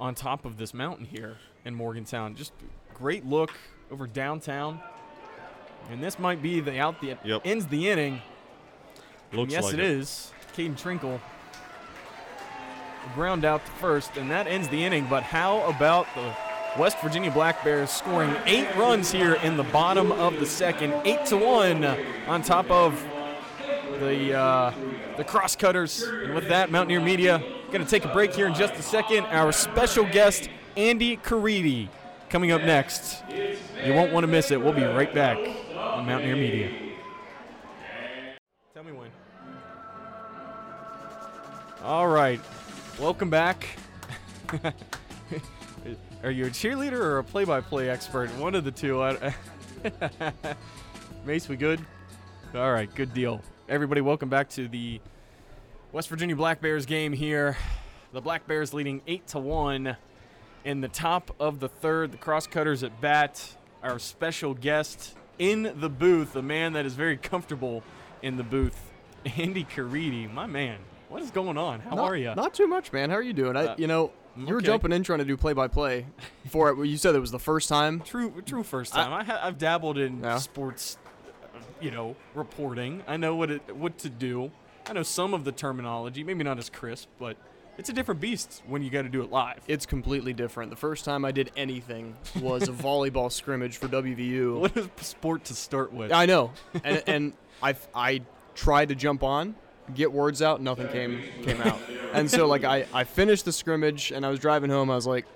on 0.00 0.14
top 0.14 0.44
of 0.44 0.56
this 0.56 0.74
mountain 0.74 1.06
here 1.06 1.36
in 1.64 1.74
Morgantown. 1.74 2.34
Just 2.34 2.52
great 2.92 3.24
look 3.24 3.52
over 3.90 4.06
downtown. 4.06 4.80
And 5.90 6.02
this 6.02 6.18
might 6.18 6.42
be 6.42 6.60
the 6.60 6.78
out 6.78 7.00
that 7.02 7.24
Yep. 7.24 7.42
ends 7.44 7.66
the 7.66 7.88
inning. 7.88 8.20
Looks 9.32 9.52
yes, 9.52 9.64
like 9.64 9.74
it 9.74 9.80
is. 9.80 10.32
Caden 10.56 10.76
Trinkle. 10.80 11.20
Ground 13.14 13.44
out 13.44 13.64
to 13.66 13.70
first, 13.72 14.16
and 14.16 14.30
that 14.30 14.46
ends 14.46 14.68
the 14.68 14.82
inning. 14.82 15.06
But 15.10 15.22
how 15.24 15.62
about 15.68 16.06
the 16.14 16.34
West 16.78 16.98
Virginia 17.00 17.30
Black 17.30 17.62
Bears 17.62 17.90
scoring 17.90 18.34
eight 18.46 18.74
runs 18.76 19.12
here 19.12 19.34
in 19.34 19.56
the 19.56 19.62
bottom 19.64 20.10
of 20.12 20.40
the 20.40 20.46
second, 20.46 20.92
eight 21.04 21.24
to 21.26 21.36
one, 21.36 21.84
on 22.26 22.42
top 22.42 22.68
of 22.70 23.00
the 24.00 24.34
uh, 24.34 24.72
the 25.16 25.24
crosscutters. 25.24 26.02
And 26.02 26.34
with 26.34 26.48
that, 26.48 26.70
Mountaineer 26.72 27.00
Media 27.00 27.42
going 27.70 27.84
to 27.84 27.90
take 27.90 28.04
a 28.04 28.12
break 28.12 28.34
here 28.34 28.46
in 28.46 28.54
just 28.54 28.74
a 28.74 28.82
second. 28.82 29.24
Our 29.26 29.52
special 29.52 30.04
guest, 30.04 30.48
Andy 30.76 31.16
Caridi, 31.16 31.88
coming 32.28 32.50
up 32.50 32.62
next. 32.62 33.22
You 33.28 33.94
won't 33.94 34.12
want 34.12 34.24
to 34.24 34.28
miss 34.28 34.50
it. 34.50 34.60
We'll 34.60 34.72
be 34.72 34.84
right 34.84 35.12
back 35.14 35.38
on 35.76 36.06
Mountaineer 36.06 36.36
Media. 36.36 36.70
Tell 38.74 38.82
me 38.82 38.92
when. 38.92 39.10
All 41.82 42.08
right. 42.08 42.40
Welcome 42.98 43.30
back. 43.30 43.68
Are 46.24 46.30
you 46.30 46.46
a 46.46 46.48
cheerleader 46.48 46.94
or 46.94 47.18
a 47.18 47.24
play-by-play 47.24 47.90
expert? 47.90 48.30
One 48.38 48.54
of 48.54 48.64
the 48.64 48.70
two. 48.70 49.02
I- 49.02 49.34
Mace, 51.26 51.50
we 51.50 51.56
good? 51.56 51.84
All 52.54 52.72
right, 52.72 52.92
good 52.94 53.12
deal. 53.12 53.42
Everybody, 53.68 54.00
welcome 54.00 54.30
back 54.30 54.48
to 54.50 54.66
the 54.66 55.02
West 55.92 56.08
Virginia 56.08 56.34
Black 56.34 56.62
Bears 56.62 56.86
game 56.86 57.12
here. 57.12 57.58
The 58.14 58.22
Black 58.22 58.46
Bears 58.46 58.72
leading 58.72 59.02
eight 59.06 59.26
to 59.28 59.38
one 59.38 59.98
in 60.64 60.80
the 60.80 60.88
top 60.88 61.30
of 61.38 61.60
the 61.60 61.68
third. 61.68 62.12
The 62.12 62.16
Crosscutters 62.16 62.82
at 62.82 63.02
bat. 63.02 63.56
Our 63.82 63.98
special 63.98 64.54
guest, 64.54 65.14
in 65.38 65.74
the 65.78 65.90
booth, 65.90 66.36
a 66.36 66.42
man 66.42 66.72
that 66.72 66.86
is 66.86 66.94
very 66.94 67.18
comfortable 67.18 67.82
in 68.22 68.38
the 68.38 68.42
booth, 68.42 68.80
Andy 69.36 69.64
Caridi, 69.64 70.32
my 70.32 70.46
man. 70.46 70.78
What 71.10 71.20
is 71.20 71.30
going 71.30 71.58
on? 71.58 71.80
How 71.80 71.96
not, 71.96 72.08
are 72.08 72.16
you? 72.16 72.34
Not 72.34 72.54
too 72.54 72.66
much, 72.66 72.94
man. 72.94 73.10
How 73.10 73.16
are 73.16 73.22
you 73.22 73.34
doing? 73.34 73.58
I, 73.58 73.66
Uh, 73.66 73.74
you 73.76 73.86
know, 73.86 74.10
you 74.36 74.46
were 74.46 74.56
okay. 74.56 74.66
jumping 74.66 74.92
in 74.92 75.02
trying 75.02 75.20
to 75.20 75.24
do 75.24 75.36
play-by-play 75.36 76.06
for 76.48 76.70
it. 76.70 76.86
You 76.86 76.96
said 76.96 77.14
it 77.14 77.20
was 77.20 77.30
the 77.30 77.38
first 77.38 77.68
time. 77.68 78.00
True, 78.04 78.42
true. 78.44 78.62
First 78.62 78.92
time. 78.92 79.12
I, 79.12 79.24
ha- 79.24 79.40
I've 79.42 79.58
dabbled 79.58 79.98
in 79.98 80.22
Yeah. 80.22 80.38
sports, 80.38 80.98
you 81.80 81.90
know, 81.90 82.16
reporting. 82.34 83.02
I 83.06 83.16
know 83.16 83.36
what 83.36 83.50
it, 83.50 83.74
what 83.76 83.98
to 83.98 84.08
do. 84.08 84.50
I 84.86 84.92
know 84.92 85.02
some 85.02 85.34
of 85.34 85.44
the 85.44 85.52
terminology. 85.52 86.24
Maybe 86.24 86.44
not 86.44 86.58
as 86.58 86.68
crisp, 86.68 87.08
but 87.18 87.36
it's 87.78 87.88
a 87.88 87.92
different 87.92 88.20
beast 88.20 88.62
when 88.66 88.82
you 88.82 88.90
got 88.90 89.02
to 89.02 89.08
do 89.08 89.22
it 89.22 89.30
live. 89.30 89.60
It's 89.66 89.86
completely 89.86 90.32
different. 90.32 90.70
The 90.70 90.76
first 90.76 91.04
time 91.04 91.24
I 91.24 91.32
did 91.32 91.50
anything 91.56 92.14
was 92.40 92.64
a 92.68 92.72
volleyball 92.72 93.32
scrimmage 93.32 93.78
for 93.78 93.88
WVU. 93.88 94.60
What 94.60 94.76
is 94.76 94.88
sport 95.00 95.44
to 95.46 95.54
start 95.54 95.92
with? 95.92 96.12
I 96.12 96.26
know, 96.26 96.52
and 96.84 97.02
and 97.06 97.32
I 97.62 97.74
I 97.94 98.20
tried 98.54 98.90
to 98.90 98.94
jump 98.94 99.22
on, 99.24 99.54
get 99.94 100.12
words 100.12 100.40
out, 100.42 100.60
nothing 100.62 100.88
came 100.88 101.22
came 101.42 101.60
out, 101.60 101.78
and 102.12 102.30
so 102.30 102.46
like 102.46 102.64
I 102.64 102.86
I 102.92 103.04
finished 103.04 103.44
the 103.44 103.52
scrimmage 103.52 104.12
and 104.12 104.24
I 104.24 104.30
was 104.30 104.38
driving 104.38 104.70
home. 104.70 104.90
I 104.90 104.94
was 104.94 105.06
like, 105.06 105.26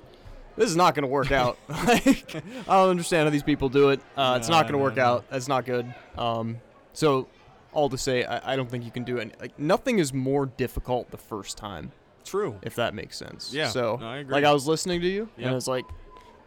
this 0.56 0.70
is 0.70 0.76
not 0.76 0.94
gonna 0.94 1.06
work 1.06 1.30
out. 1.32 1.58
like 1.68 2.34
I 2.34 2.40
don't 2.76 2.88
understand 2.90 3.26
how 3.26 3.30
these 3.30 3.42
people 3.42 3.68
do 3.68 3.90
it. 3.90 4.00
Uh, 4.16 4.36
it's 4.40 4.48
not 4.48 4.66
gonna 4.66 4.78
no, 4.78 4.84
work 4.84 4.98
out. 4.98 5.28
That's 5.30 5.48
not 5.48 5.64
good. 5.66 5.92
Um, 6.16 6.58
so 6.92 7.28
all 7.72 7.88
to 7.90 7.98
say, 7.98 8.24
I, 8.24 8.54
I 8.54 8.56
don't 8.56 8.70
think 8.70 8.84
you 8.84 8.90
can 8.90 9.04
do 9.04 9.18
it. 9.18 9.36
Like 9.40 9.58
nothing 9.58 9.98
is 9.98 10.12
more 10.14 10.46
difficult 10.46 11.10
the 11.10 11.18
first 11.18 11.58
time, 11.58 11.92
True. 12.24 12.58
if 12.62 12.74
that 12.76 12.94
makes 12.94 13.16
sense. 13.16 13.52
Yeah, 13.52 13.68
So 13.68 13.96
no, 14.00 14.06
I 14.06 14.16
agree. 14.18 14.32
like 14.32 14.44
I 14.44 14.52
was 14.52 14.66
listening 14.66 15.00
to 15.02 15.06
you, 15.08 15.28
Yep. 15.36 15.46
and 15.46 15.56
it's 15.56 15.68
like, 15.68 15.84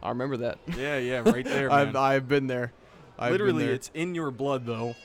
I 0.01 0.09
remember 0.09 0.37
that. 0.37 0.57
Yeah, 0.75 0.97
yeah, 0.97 1.19
right 1.19 1.45
there, 1.45 1.71
I've. 1.73 1.95
I've 1.95 2.27
been 2.27 2.47
there. 2.47 2.73
I've 3.19 3.27
been 3.33 3.39
Literally, 3.39 3.65
there. 3.65 3.75
it's 3.75 3.91
in 3.93 4.15
your 4.15 4.31
blood, 4.31 4.65
though. 4.65 4.95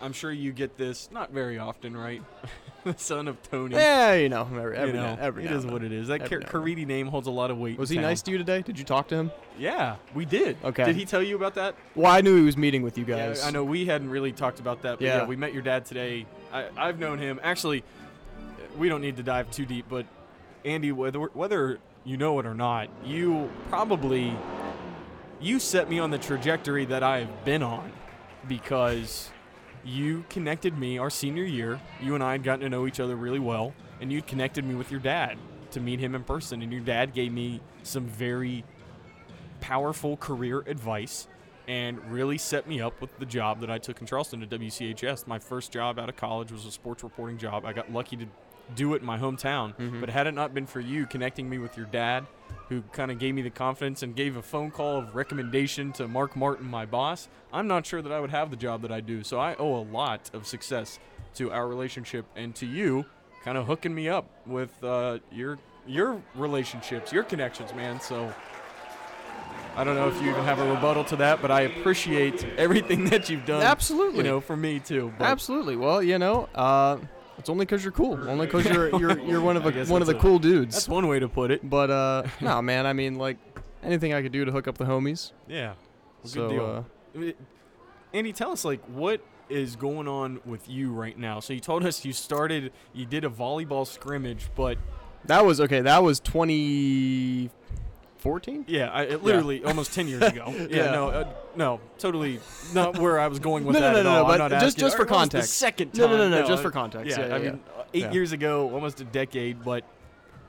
I'm 0.00 0.12
sure 0.12 0.30
you 0.30 0.52
get 0.52 0.76
this 0.76 1.08
not 1.10 1.30
very 1.30 1.58
often, 1.58 1.96
right? 1.96 2.22
the 2.84 2.94
son 2.96 3.28
of 3.28 3.42
Tony. 3.42 3.74
Yeah, 3.74 4.14
you 4.14 4.28
know, 4.28 4.42
every, 4.42 4.76
every 4.76 4.90
you 4.90 4.96
know, 4.96 5.14
now, 5.14 5.18
every 5.20 5.44
it 5.44 5.50
now 5.50 5.56
is 5.56 5.64
and 5.64 5.72
what 5.72 5.82
it 5.82 5.92
is. 5.92 6.08
That 6.08 6.22
Every 6.22 6.42
Car- 6.42 6.62
Caridi 6.62 6.86
name 6.86 7.08
holds 7.08 7.26
a 7.26 7.30
lot 7.30 7.50
of 7.50 7.58
weight. 7.58 7.78
Was 7.78 7.90
he 7.90 7.96
town. 7.96 8.04
nice 8.04 8.22
to 8.22 8.30
you 8.30 8.38
today? 8.38 8.62
Did 8.62 8.78
you 8.78 8.84
talk 8.84 9.08
to 9.08 9.16
him? 9.16 9.30
Yeah, 9.58 9.96
we 10.14 10.24
did. 10.24 10.56
Okay. 10.64 10.84
Did 10.84 10.96
he 10.96 11.04
tell 11.04 11.22
you 11.22 11.36
about 11.36 11.54
that? 11.54 11.74
Well, 11.94 12.10
I 12.10 12.20
knew 12.20 12.36
he 12.36 12.44
was 12.44 12.56
meeting 12.56 12.82
with 12.82 12.96
you 12.98 13.04
Yeah, 13.06 13.28
guys. 13.28 13.44
I 13.44 13.50
know 13.50 13.64
we 13.64 13.86
hadn't 13.86 14.10
really 14.10 14.32
talked 14.32 14.60
about 14.60 14.82
that. 14.82 14.98
But 14.98 15.04
yeah. 15.04 15.18
Yeah. 15.18 15.26
we 15.26 15.36
met 15.36 15.52
your 15.52 15.62
dad 15.62 15.84
today. 15.84 16.26
I, 16.52 16.68
I've 16.76 16.98
known 16.98 17.18
him. 17.18 17.40
Actually, 17.42 17.84
we 18.76 18.88
don't 18.88 19.00
need 19.00 19.16
to 19.16 19.22
dive 19.22 19.50
too 19.50 19.66
deep, 19.66 19.86
but 19.88 20.06
Andy, 20.64 20.92
whether 20.92 21.20
whether 21.20 21.78
you 22.04 22.16
know 22.16 22.38
it 22.38 22.46
or 22.46 22.54
not, 22.54 22.88
you 23.04 23.50
probably 23.68 24.36
you 25.40 25.58
set 25.58 25.88
me 25.88 25.98
on 25.98 26.10
the 26.10 26.18
trajectory 26.18 26.84
that 26.86 27.02
I've 27.02 27.44
been 27.44 27.62
on 27.62 27.92
because 28.48 29.30
you 29.86 30.24
connected 30.28 30.76
me 30.76 30.98
our 30.98 31.10
senior 31.10 31.44
year. 31.44 31.80
You 32.02 32.14
and 32.14 32.22
I 32.22 32.32
had 32.32 32.42
gotten 32.42 32.60
to 32.60 32.68
know 32.68 32.86
each 32.86 33.00
other 33.00 33.16
really 33.16 33.38
well, 33.38 33.72
and 34.00 34.12
you 34.12 34.20
connected 34.20 34.64
me 34.64 34.74
with 34.74 34.90
your 34.90 35.00
dad 35.00 35.38
to 35.70 35.80
meet 35.80 36.00
him 36.00 36.14
in 36.14 36.24
person. 36.24 36.60
And 36.62 36.72
your 36.72 36.82
dad 36.82 37.14
gave 37.14 37.32
me 37.32 37.60
some 37.82 38.06
very 38.06 38.64
powerful 39.60 40.16
career 40.16 40.60
advice 40.66 41.28
and 41.68 41.98
really 42.12 42.38
set 42.38 42.68
me 42.68 42.80
up 42.80 43.00
with 43.00 43.16
the 43.18 43.26
job 43.26 43.60
that 43.60 43.70
I 43.70 43.78
took 43.78 44.00
in 44.00 44.06
Charleston 44.06 44.42
at 44.42 44.50
WCHS. 44.50 45.26
My 45.26 45.38
first 45.38 45.72
job 45.72 45.98
out 45.98 46.08
of 46.08 46.16
college 46.16 46.52
was 46.52 46.64
a 46.64 46.70
sports 46.70 47.02
reporting 47.02 47.38
job. 47.38 47.64
I 47.64 47.72
got 47.72 47.92
lucky 47.92 48.16
to 48.16 48.26
do 48.74 48.94
it 48.94 49.00
in 49.00 49.06
my 49.06 49.18
hometown, 49.18 49.76
mm-hmm. 49.76 50.00
but 50.00 50.08
had 50.08 50.26
it 50.26 50.32
not 50.32 50.54
been 50.54 50.66
for 50.66 50.80
you 50.80 51.06
connecting 51.06 51.48
me 51.48 51.58
with 51.58 51.76
your 51.76 51.86
dad, 51.86 52.26
who 52.68 52.82
kind 52.92 53.10
of 53.10 53.18
gave 53.18 53.34
me 53.34 53.42
the 53.42 53.50
confidence 53.50 54.02
and 54.02 54.16
gave 54.16 54.36
a 54.36 54.42
phone 54.42 54.70
call 54.70 54.98
of 54.98 55.14
recommendation 55.14 55.92
to 55.92 56.08
Mark 56.08 56.34
Martin, 56.36 56.66
my 56.66 56.84
boss, 56.84 57.28
I'm 57.52 57.68
not 57.68 57.86
sure 57.86 58.02
that 58.02 58.12
I 58.12 58.20
would 58.20 58.30
have 58.30 58.50
the 58.50 58.56
job 58.56 58.82
that 58.82 58.90
I 58.90 59.00
do. 59.00 59.22
So 59.22 59.38
I 59.38 59.54
owe 59.56 59.76
a 59.76 59.84
lot 59.84 60.30
of 60.32 60.46
success 60.46 60.98
to 61.34 61.52
our 61.52 61.68
relationship 61.68 62.26
and 62.34 62.54
to 62.56 62.66
you 62.66 63.04
kind 63.44 63.56
of 63.56 63.66
hooking 63.66 63.94
me 63.94 64.08
up 64.08 64.28
with 64.46 64.82
uh, 64.82 65.18
your 65.30 65.58
your 65.86 66.20
relationships, 66.34 67.12
your 67.12 67.22
connections, 67.22 67.72
man. 67.74 68.00
So 68.00 68.34
I 69.76 69.84
don't 69.84 69.94
know 69.94 70.08
if 70.08 70.20
you 70.20 70.30
even 70.30 70.42
have 70.42 70.58
a 70.58 70.68
rebuttal 70.68 71.04
to 71.04 71.16
that, 71.16 71.40
but 71.40 71.50
I 71.50 71.62
appreciate 71.62 72.44
everything 72.56 73.04
that 73.10 73.30
you've 73.30 73.44
done. 73.46 73.62
Absolutely. 73.62 74.18
You 74.18 74.24
know, 74.24 74.40
for 74.40 74.56
me 74.56 74.80
too. 74.80 75.12
But 75.18 75.26
Absolutely. 75.26 75.76
Well, 75.76 76.02
you 76.02 76.18
know, 76.18 76.48
uh, 76.54 76.96
it's 77.38 77.48
only 77.48 77.64
because 77.64 77.82
you're 77.84 77.92
cool. 77.92 78.28
Only 78.28 78.46
because 78.46 78.64
you're 78.66 78.88
you're 78.98 79.18
you're 79.28 79.40
one 79.40 79.56
of 79.56 79.66
I 79.66 79.70
guess 79.70 79.88
one 79.88 80.02
of 80.02 80.06
the 80.06 80.14
that's 80.14 80.24
a- 80.24 80.28
cool 80.28 80.38
dudes. 80.38 80.74
That's 80.74 80.88
one 80.88 81.06
way 81.08 81.18
to 81.18 81.28
put 81.28 81.50
it. 81.50 81.68
But 81.68 81.90
uh, 81.90 82.22
no, 82.40 82.60
man. 82.62 82.86
I 82.86 82.92
mean, 82.92 83.16
like 83.16 83.38
anything 83.82 84.14
I 84.14 84.22
could 84.22 84.32
do 84.32 84.44
to 84.44 84.52
hook 84.52 84.68
up 84.68 84.78
the 84.78 84.84
homies. 84.84 85.32
Yeah. 85.48 85.74
Well, 86.22 86.32
so 86.32 86.48
good 86.48 86.54
deal. 86.54 86.84
uh, 87.28 87.32
Andy, 88.12 88.32
tell 88.32 88.50
us 88.52 88.64
like 88.64 88.82
what 88.86 89.20
is 89.48 89.76
going 89.76 90.08
on 90.08 90.40
with 90.44 90.68
you 90.68 90.92
right 90.92 91.16
now. 91.18 91.40
So 91.40 91.52
you 91.52 91.60
told 91.60 91.84
us 91.86 92.04
you 92.04 92.12
started, 92.12 92.72
you 92.92 93.06
did 93.06 93.24
a 93.24 93.28
volleyball 93.30 93.86
scrimmage, 93.86 94.48
but 94.56 94.76
that 95.26 95.44
was 95.44 95.60
okay. 95.60 95.80
That 95.82 96.02
was 96.02 96.18
2014. 98.26 98.64
yeah, 98.68 98.90
I, 98.90 99.02
it 99.04 99.22
literally 99.22 99.64
almost 99.64 99.92
ten 99.94 100.08
years 100.08 100.22
ago. 100.22 100.44
Yeah, 100.56 100.66
Yeah. 100.70 100.90
no, 100.92 101.08
uh, 101.08 101.28
no, 101.56 101.80
totally 101.98 102.40
not 102.74 102.98
where 102.98 103.18
I 103.18 103.28
was 103.28 103.38
going 103.38 103.64
with 103.64 103.74
No, 103.74 103.80
no, 103.80 103.86
that 103.86 103.92
no, 103.94 103.98
at 104.00 104.02
no, 104.04 104.10
all. 104.10 104.16
no, 104.16 104.22
I'm 104.24 104.28
but 104.28 104.36
not 104.38 104.50
just- 104.50 104.64
asking- 104.76 104.80
just 104.80 104.96
for 104.96 105.02
or 105.04 105.10
almost 105.12 105.30
the 105.32 105.36
context. 105.38 105.54
second 105.58 105.94
No, 105.94 106.06
time. 106.08 106.16
no, 106.18 106.28
no, 106.28 106.40
no, 106.42 106.46
just 106.46 106.62
for 106.62 106.70
context. 106.70 107.16
Yeah, 107.18 107.26
Yeah, 107.28 107.34
I 107.34 107.38
yeah, 107.38 107.50
mean, 107.50 107.60
uh, 107.78 107.82
eight 107.94 108.02
Yeah. 108.02 108.12
years 108.12 108.32
ago, 108.32 108.70
almost 108.72 109.00
a 109.00 109.04
decade, 109.04 109.64
but 109.64 109.84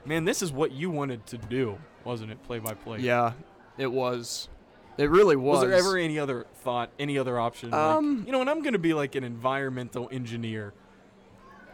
man, 0.05 0.25
this 0.25 0.41
is 0.41 0.51
what 0.51 0.71
you 0.71 0.89
wanted 0.89 1.25
to 1.27 1.37
do, 1.37 1.77
wasn't 2.03 2.31
it? 2.31 2.41
Play 2.43 2.59
by 2.59 2.73
play. 2.73 2.99
Yeah, 2.99 3.33
it 3.77 3.91
was. 3.91 4.49
It 4.97 5.09
really 5.11 5.35
was. 5.35 5.59
Was 5.59 5.69
there 5.69 5.77
ever 5.77 5.97
any 5.97 6.17
other 6.17 6.47
thought, 6.63 6.89
any 6.97 7.19
other 7.19 7.39
option? 7.39 7.69
like, 7.69 7.79
Um, 7.79 8.23
you 8.25 8.31
know, 8.31 8.41
and 8.41 8.49
I'm 8.49 8.61
going 8.61 8.73
to 8.73 8.79
be 8.79 8.95
like 8.95 9.13
an 9.15 9.23
environmental 9.23 10.09
engineer. 10.11 10.73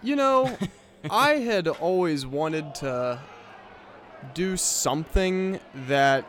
You 0.02 0.18
know, 0.18 0.58
I 1.10 1.36
had 1.36 1.68
always 1.70 2.26
wanted 2.26 2.76
to 2.76 3.20
do 4.34 4.58
something 4.58 5.60
that 5.88 6.26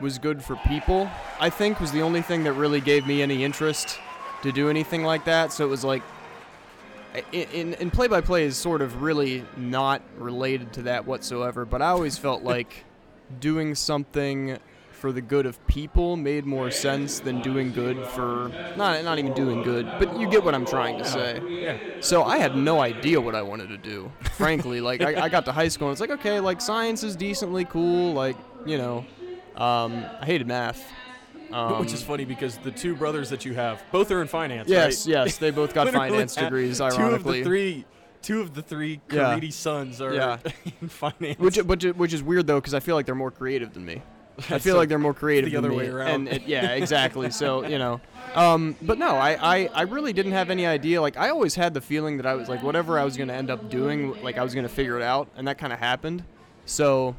was 0.00 0.18
good 0.18 0.42
for 0.42 0.56
people. 0.56 1.08
I 1.40 1.50
think 1.50 1.80
was 1.80 1.92
the 1.92 2.02
only 2.02 2.22
thing 2.22 2.44
that 2.44 2.52
really 2.54 2.80
gave 2.80 3.06
me 3.06 3.22
any 3.22 3.44
interest 3.44 3.98
to 4.42 4.52
do 4.52 4.68
anything 4.68 5.04
like 5.04 5.24
that. 5.24 5.52
So 5.52 5.64
it 5.64 5.68
was 5.68 5.84
like 5.84 6.02
in 7.32 7.74
in 7.74 7.90
play 7.90 8.08
by 8.08 8.20
play 8.20 8.44
is 8.44 8.56
sort 8.56 8.82
of 8.82 9.02
really 9.02 9.44
not 9.56 10.02
related 10.16 10.72
to 10.74 10.82
that 10.82 11.06
whatsoever, 11.06 11.64
but 11.64 11.80
I 11.80 11.88
always 11.88 12.18
felt 12.18 12.42
like 12.54 12.84
doing 13.40 13.74
something 13.74 14.58
for 15.04 15.12
the 15.12 15.20
good 15.20 15.44
of 15.44 15.54
people 15.66 16.16
made 16.16 16.46
more 16.46 16.70
sense 16.70 17.20
than 17.20 17.42
doing 17.42 17.70
good 17.70 18.06
for 18.06 18.50
not 18.74 19.04
not 19.04 19.18
even 19.18 19.34
doing 19.34 19.62
good, 19.62 19.84
but 19.98 20.18
you 20.18 20.26
get 20.30 20.42
what 20.42 20.54
I'm 20.54 20.64
trying 20.64 20.96
to 20.96 21.04
say. 21.04 21.42
Yeah. 21.46 21.76
So 22.00 22.24
I 22.24 22.38
had 22.38 22.56
no 22.56 22.80
idea 22.80 23.20
what 23.20 23.34
I 23.34 23.42
wanted 23.42 23.68
to 23.68 23.76
do. 23.76 24.10
Frankly, 24.32 24.80
like 24.80 25.02
I, 25.02 25.24
I 25.24 25.28
got 25.28 25.44
to 25.44 25.52
high 25.52 25.68
school 25.68 25.88
and 25.88 25.92
it's 25.92 26.00
like, 26.00 26.08
okay, 26.20 26.40
like 26.40 26.62
science 26.62 27.02
is 27.02 27.16
decently 27.16 27.66
cool. 27.66 28.14
Like 28.14 28.34
you 28.64 28.78
know, 28.78 29.04
um, 29.56 30.06
I 30.22 30.24
hated 30.24 30.46
math. 30.46 30.82
Um, 31.52 31.80
Which 31.80 31.92
is 31.92 32.02
funny 32.02 32.24
because 32.24 32.56
the 32.56 32.70
two 32.70 32.96
brothers 32.96 33.28
that 33.28 33.44
you 33.44 33.52
have, 33.52 33.84
both 33.92 34.10
are 34.10 34.22
in 34.22 34.26
finance. 34.28 34.70
yes, 34.70 35.06
right? 35.06 35.12
yes, 35.26 35.36
they 35.36 35.50
both 35.50 35.74
got 35.74 35.90
finance 35.92 36.34
degrees. 36.34 36.78
Two 36.78 37.02
of 37.12 37.24
the 37.24 37.44
three, 37.44 37.84
two 38.22 38.40
of 38.40 38.54
the 38.54 38.62
three 38.62 39.02
Yeah. 39.12 39.36
Caridi 39.38 39.52
sons 39.52 40.00
are 40.00 40.14
Yeah. 40.14 40.38
in 40.80 40.88
finance. 40.88 41.38
which 41.38 41.58
which 41.58 41.84
which 41.84 42.14
is 42.14 42.22
weird 42.22 42.46
though 42.46 42.58
because 42.58 42.72
I 42.72 42.80
feel 42.80 42.96
like 42.96 43.04
they're 43.04 43.14
more 43.14 43.30
creative 43.30 43.74
than 43.74 43.84
me. 43.84 44.00
I 44.50 44.58
feel 44.58 44.74
so- 44.74 44.76
like 44.76 44.88
they're 44.88 44.98
more 44.98 45.14
creative 45.14 45.50
the 45.50 45.56
other 45.56 45.72
way 45.72 45.88
around. 45.88 46.08
And 46.10 46.28
it, 46.28 46.42
yeah, 46.46 46.72
exactly. 46.72 47.30
so 47.30 47.64
you 47.68 47.78
know, 47.78 48.00
um, 48.34 48.76
but 48.82 48.98
no, 48.98 49.10
I, 49.16 49.56
I 49.56 49.70
I 49.74 49.82
really 49.82 50.12
didn't 50.12 50.32
have 50.32 50.50
any 50.50 50.66
idea. 50.66 51.00
Like 51.00 51.16
I 51.16 51.30
always 51.30 51.54
had 51.54 51.74
the 51.74 51.80
feeling 51.80 52.16
that 52.16 52.26
I 52.26 52.34
was 52.34 52.48
like 52.48 52.62
whatever 52.62 52.98
I 52.98 53.04
was 53.04 53.16
gonna 53.16 53.32
end 53.32 53.50
up 53.50 53.70
doing, 53.70 54.20
like 54.22 54.38
I 54.38 54.42
was 54.42 54.54
gonna 54.54 54.68
figure 54.68 54.96
it 54.96 55.02
out, 55.02 55.28
and 55.36 55.46
that 55.48 55.58
kind 55.58 55.72
of 55.72 55.78
happened. 55.78 56.24
So 56.66 57.14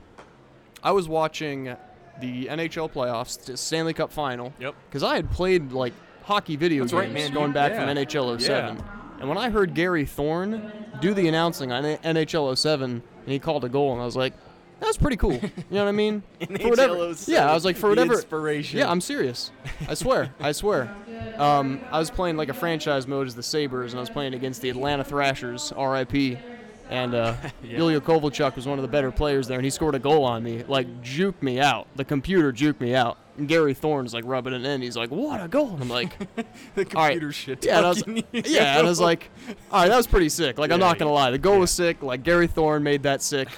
I 0.84 0.92
was 0.92 1.08
watching 1.08 1.76
the 2.22 2.46
NHL 2.48 2.92
playoffs, 2.92 3.44
the 3.44 3.58
Stanley 3.58 3.94
Cup 3.94 4.12
final, 4.12 4.54
Yep. 4.60 4.76
because 4.90 5.04
I 5.04 5.16
had 5.16 5.30
played 5.32 5.72
like 5.72 5.94
hockey 6.24 6.56
video 6.56 6.84
That's 6.84 6.94
games 6.94 7.02
right, 7.02 7.14
man. 7.14 7.34
going 7.34 7.52
back 7.52 7.72
yeah. 7.72 7.86
from 7.86 7.96
NHL 7.96 8.40
07. 8.42 8.78
Yeah. 8.78 8.84
And 9.20 9.30
when 9.30 9.38
I 9.38 9.50
heard 9.50 9.74
Gary 9.74 10.06
Thorne 10.06 10.72
do 11.02 11.14
the 11.14 11.28
announcing 11.28 11.72
on 11.72 11.84
NHL 11.84 12.58
07, 12.58 12.92
and 12.92 13.32
he 13.32 13.40
called 13.40 13.64
a 13.66 13.70
goal, 13.70 13.94
and 13.94 14.02
I 14.02 14.06
was 14.06 14.16
like, 14.16 14.34
that 14.80 14.88
was 14.88 14.98
pretty 14.98 15.18
cool. 15.18 15.34
You 15.34 15.42
know 15.72 15.84
what 15.84 15.88
I 15.90 15.92
mean? 15.94 16.22
For 16.62 16.70
whatever. 16.70 17.14
Yeah, 17.28 17.50
I 17.50 17.54
was 17.54 17.66
like, 17.66 17.76
for 17.78 17.90
whatever. 17.90 18.14
inspiration. 18.14 18.80
Yeah, 18.80 18.90
I'm 18.90 19.02
serious. 19.02 19.52
I 19.88 19.94
swear. 19.94 20.34
I 20.40 20.52
swear. 20.52 20.94
Um, 21.38 21.82
I 21.92 22.00
was 22.00 22.10
playing 22.10 22.38
like 22.38 22.50
a 22.50 22.54
franchise 22.54 23.08
mode 23.08 23.28
as 23.28 23.36
the 23.36 23.44
Sabres, 23.44 23.94
and 23.94 24.00
I 24.00 24.02
was 24.02 24.10
playing 24.10 24.34
against 24.34 24.62
the 24.62 24.70
Atlanta 24.70 25.04
Thrashers, 25.04 25.72
RIP. 25.78 26.40
And 26.88 27.16
uh, 27.16 27.34
Yeah. 27.64 27.80
Ilya 27.80 28.02
Kovalchuk 28.02 28.56
was 28.56 28.68
one 28.68 28.78
of 28.78 28.84
the 28.84 28.88
better 28.88 29.12
players 29.12 29.48
there, 29.48 29.58
and 29.58 29.66
he 29.66 29.72
scored 29.72 29.96
a 29.96 30.00
goal 30.00 30.24
on 30.24 30.44
me. 30.44 30.64
Like, 30.68 31.02
juked 31.02 31.42
me 31.42 31.60
out. 31.60 31.88
The 31.96 32.06
computer 32.06 32.54
juked 32.54 32.80
me 32.80 32.94
out. 32.94 33.18
And 33.38 33.48
Gary 33.50 33.74
Thorne's 33.74 34.14
like 34.14 34.24
rubbing 34.26 34.54
it 34.54 34.64
in. 34.64 34.82
He's 34.82 34.96
like, 34.96 35.10
what 35.10 35.44
a 35.44 35.48
goal. 35.50 35.72
And 35.72 35.82
I'm 35.82 35.90
like, 35.90 36.16
the 36.76 36.86
all 36.96 37.02
right. 37.02 37.12
computer 37.14 37.32
shit. 37.34 37.66
yeah, 37.66 37.78
and 37.78 37.86
I 37.86 37.90
was, 37.90 38.04
yeah, 38.32 38.78
and 38.78 38.86
I 38.86 38.90
was 38.90 39.00
like, 39.02 39.30
all 39.72 39.82
right, 39.82 39.90
that 39.90 39.98
was 39.98 40.08
pretty 40.08 40.30
sick. 40.30 40.58
Like, 40.60 40.72
I'm 40.72 40.80
Yeah, 40.80 40.86
not 40.88 41.00
gonna 41.00 41.12
lie, 41.12 41.32
the 41.32 41.38
goal 41.38 41.56
yeah. 41.56 41.60
was 41.62 41.72
sick. 41.72 42.02
Like 42.02 42.24
Gary 42.24 42.48
Thorne 42.48 42.82
made 42.84 43.04
that 43.04 43.22
sick, 43.22 43.50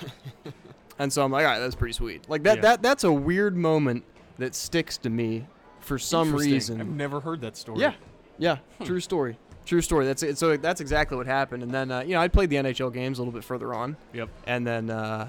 and 1.00 1.12
so 1.12 1.24
I'm 1.24 1.32
like, 1.32 1.46
all 1.46 1.52
right, 1.52 1.60
that's 1.60 1.76
pretty 1.76 1.94
sweet. 1.94 2.30
Like 2.30 2.44
that, 2.44 2.58
Yeah. 2.58 2.62
that, 2.62 2.82
that's 2.82 3.04
a 3.04 3.12
weird 3.12 3.56
moment 3.56 4.04
that 4.38 4.56
sticks 4.56 4.98
to 5.00 5.10
me 5.10 5.46
for 5.80 5.98
some 5.98 6.30
Interesting. 6.30 6.54
reason. 6.54 6.82
I've 6.82 6.88
never 6.88 7.20
heard 7.20 7.42
that 7.42 7.56
story. 7.58 7.80
Yeah, 7.82 7.94
yeah, 8.38 8.58
Hmm. 8.78 8.84
true 8.86 9.00
story. 9.00 9.38
True 9.66 9.82
story. 9.82 10.06
That's 10.06 10.24
it. 10.24 10.38
So 10.38 10.56
that's 10.56 10.80
exactly 10.80 11.18
what 11.18 11.28
happened. 11.28 11.62
And 11.64 11.72
then 11.74 11.92
uh, 11.92 12.00
you 12.02 12.14
know 12.14 12.22
I 12.22 12.28
played 12.30 12.50
the 12.50 12.56
NHL 12.56 12.92
games 12.94 13.20
a 13.20 13.22
little 13.22 13.34
bit 13.34 13.44
further 13.44 13.74
on. 13.74 13.98
Yep. 14.14 14.30
And 14.46 14.66
then 14.66 14.90
uh, 14.90 15.28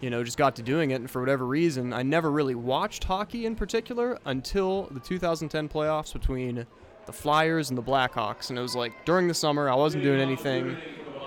you 0.00 0.10
know 0.10 0.24
just 0.24 0.36
got 0.38 0.56
to 0.56 0.62
doing 0.62 0.90
it, 0.90 0.96
and 0.96 1.08
for 1.10 1.20
whatever 1.20 1.46
reason, 1.46 1.92
I 1.92 2.02
never 2.02 2.30
really 2.30 2.54
watched 2.56 3.04
hockey 3.04 3.46
in 3.46 3.54
particular 3.54 4.18
until 4.24 4.88
the 4.90 4.98
2010 5.00 5.68
playoffs 5.68 6.12
between 6.12 6.66
the 7.06 7.12
Flyers 7.12 7.68
and 7.70 7.78
the 7.78 7.82
Blackhawks. 7.82 8.50
And 8.50 8.58
it 8.58 8.62
was 8.62 8.74
like 8.74 8.92
during 9.04 9.28
the 9.28 9.34
summer, 9.34 9.70
I 9.70 9.74
wasn't 9.76 10.02
doing 10.02 10.20
anything, 10.20 10.76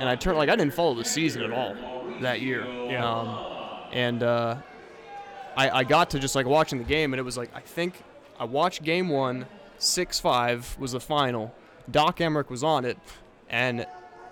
and 0.01 0.09
I 0.09 0.15
turned 0.17 0.37
like 0.37 0.49
I 0.49 0.55
didn't 0.57 0.73
follow 0.73 0.93
the 0.95 1.05
season 1.05 1.43
at 1.43 1.51
all 1.53 1.75
that 2.19 2.41
year. 2.41 2.65
Yeah. 2.65 3.05
Um, 3.09 3.55
and 3.91 4.23
uh, 4.23 4.55
I, 5.55 5.69
I 5.79 5.83
got 5.83 6.09
to 6.11 6.19
just 6.19 6.35
like 6.35 6.45
watching 6.45 6.77
the 6.79 6.85
game, 6.85 7.13
and 7.13 7.19
it 7.19 7.23
was 7.23 7.37
like 7.37 7.51
I 7.55 7.61
think 7.61 7.93
I 8.39 8.45
watched 8.45 8.83
game 8.83 9.09
one, 9.09 9.45
six 9.77 10.19
five 10.19 10.75
was 10.79 10.91
the 10.93 10.99
final. 10.99 11.53
Doc 11.91 12.17
Emrick 12.17 12.49
was 12.49 12.63
on 12.63 12.85
it, 12.85 12.97
and 13.49 13.85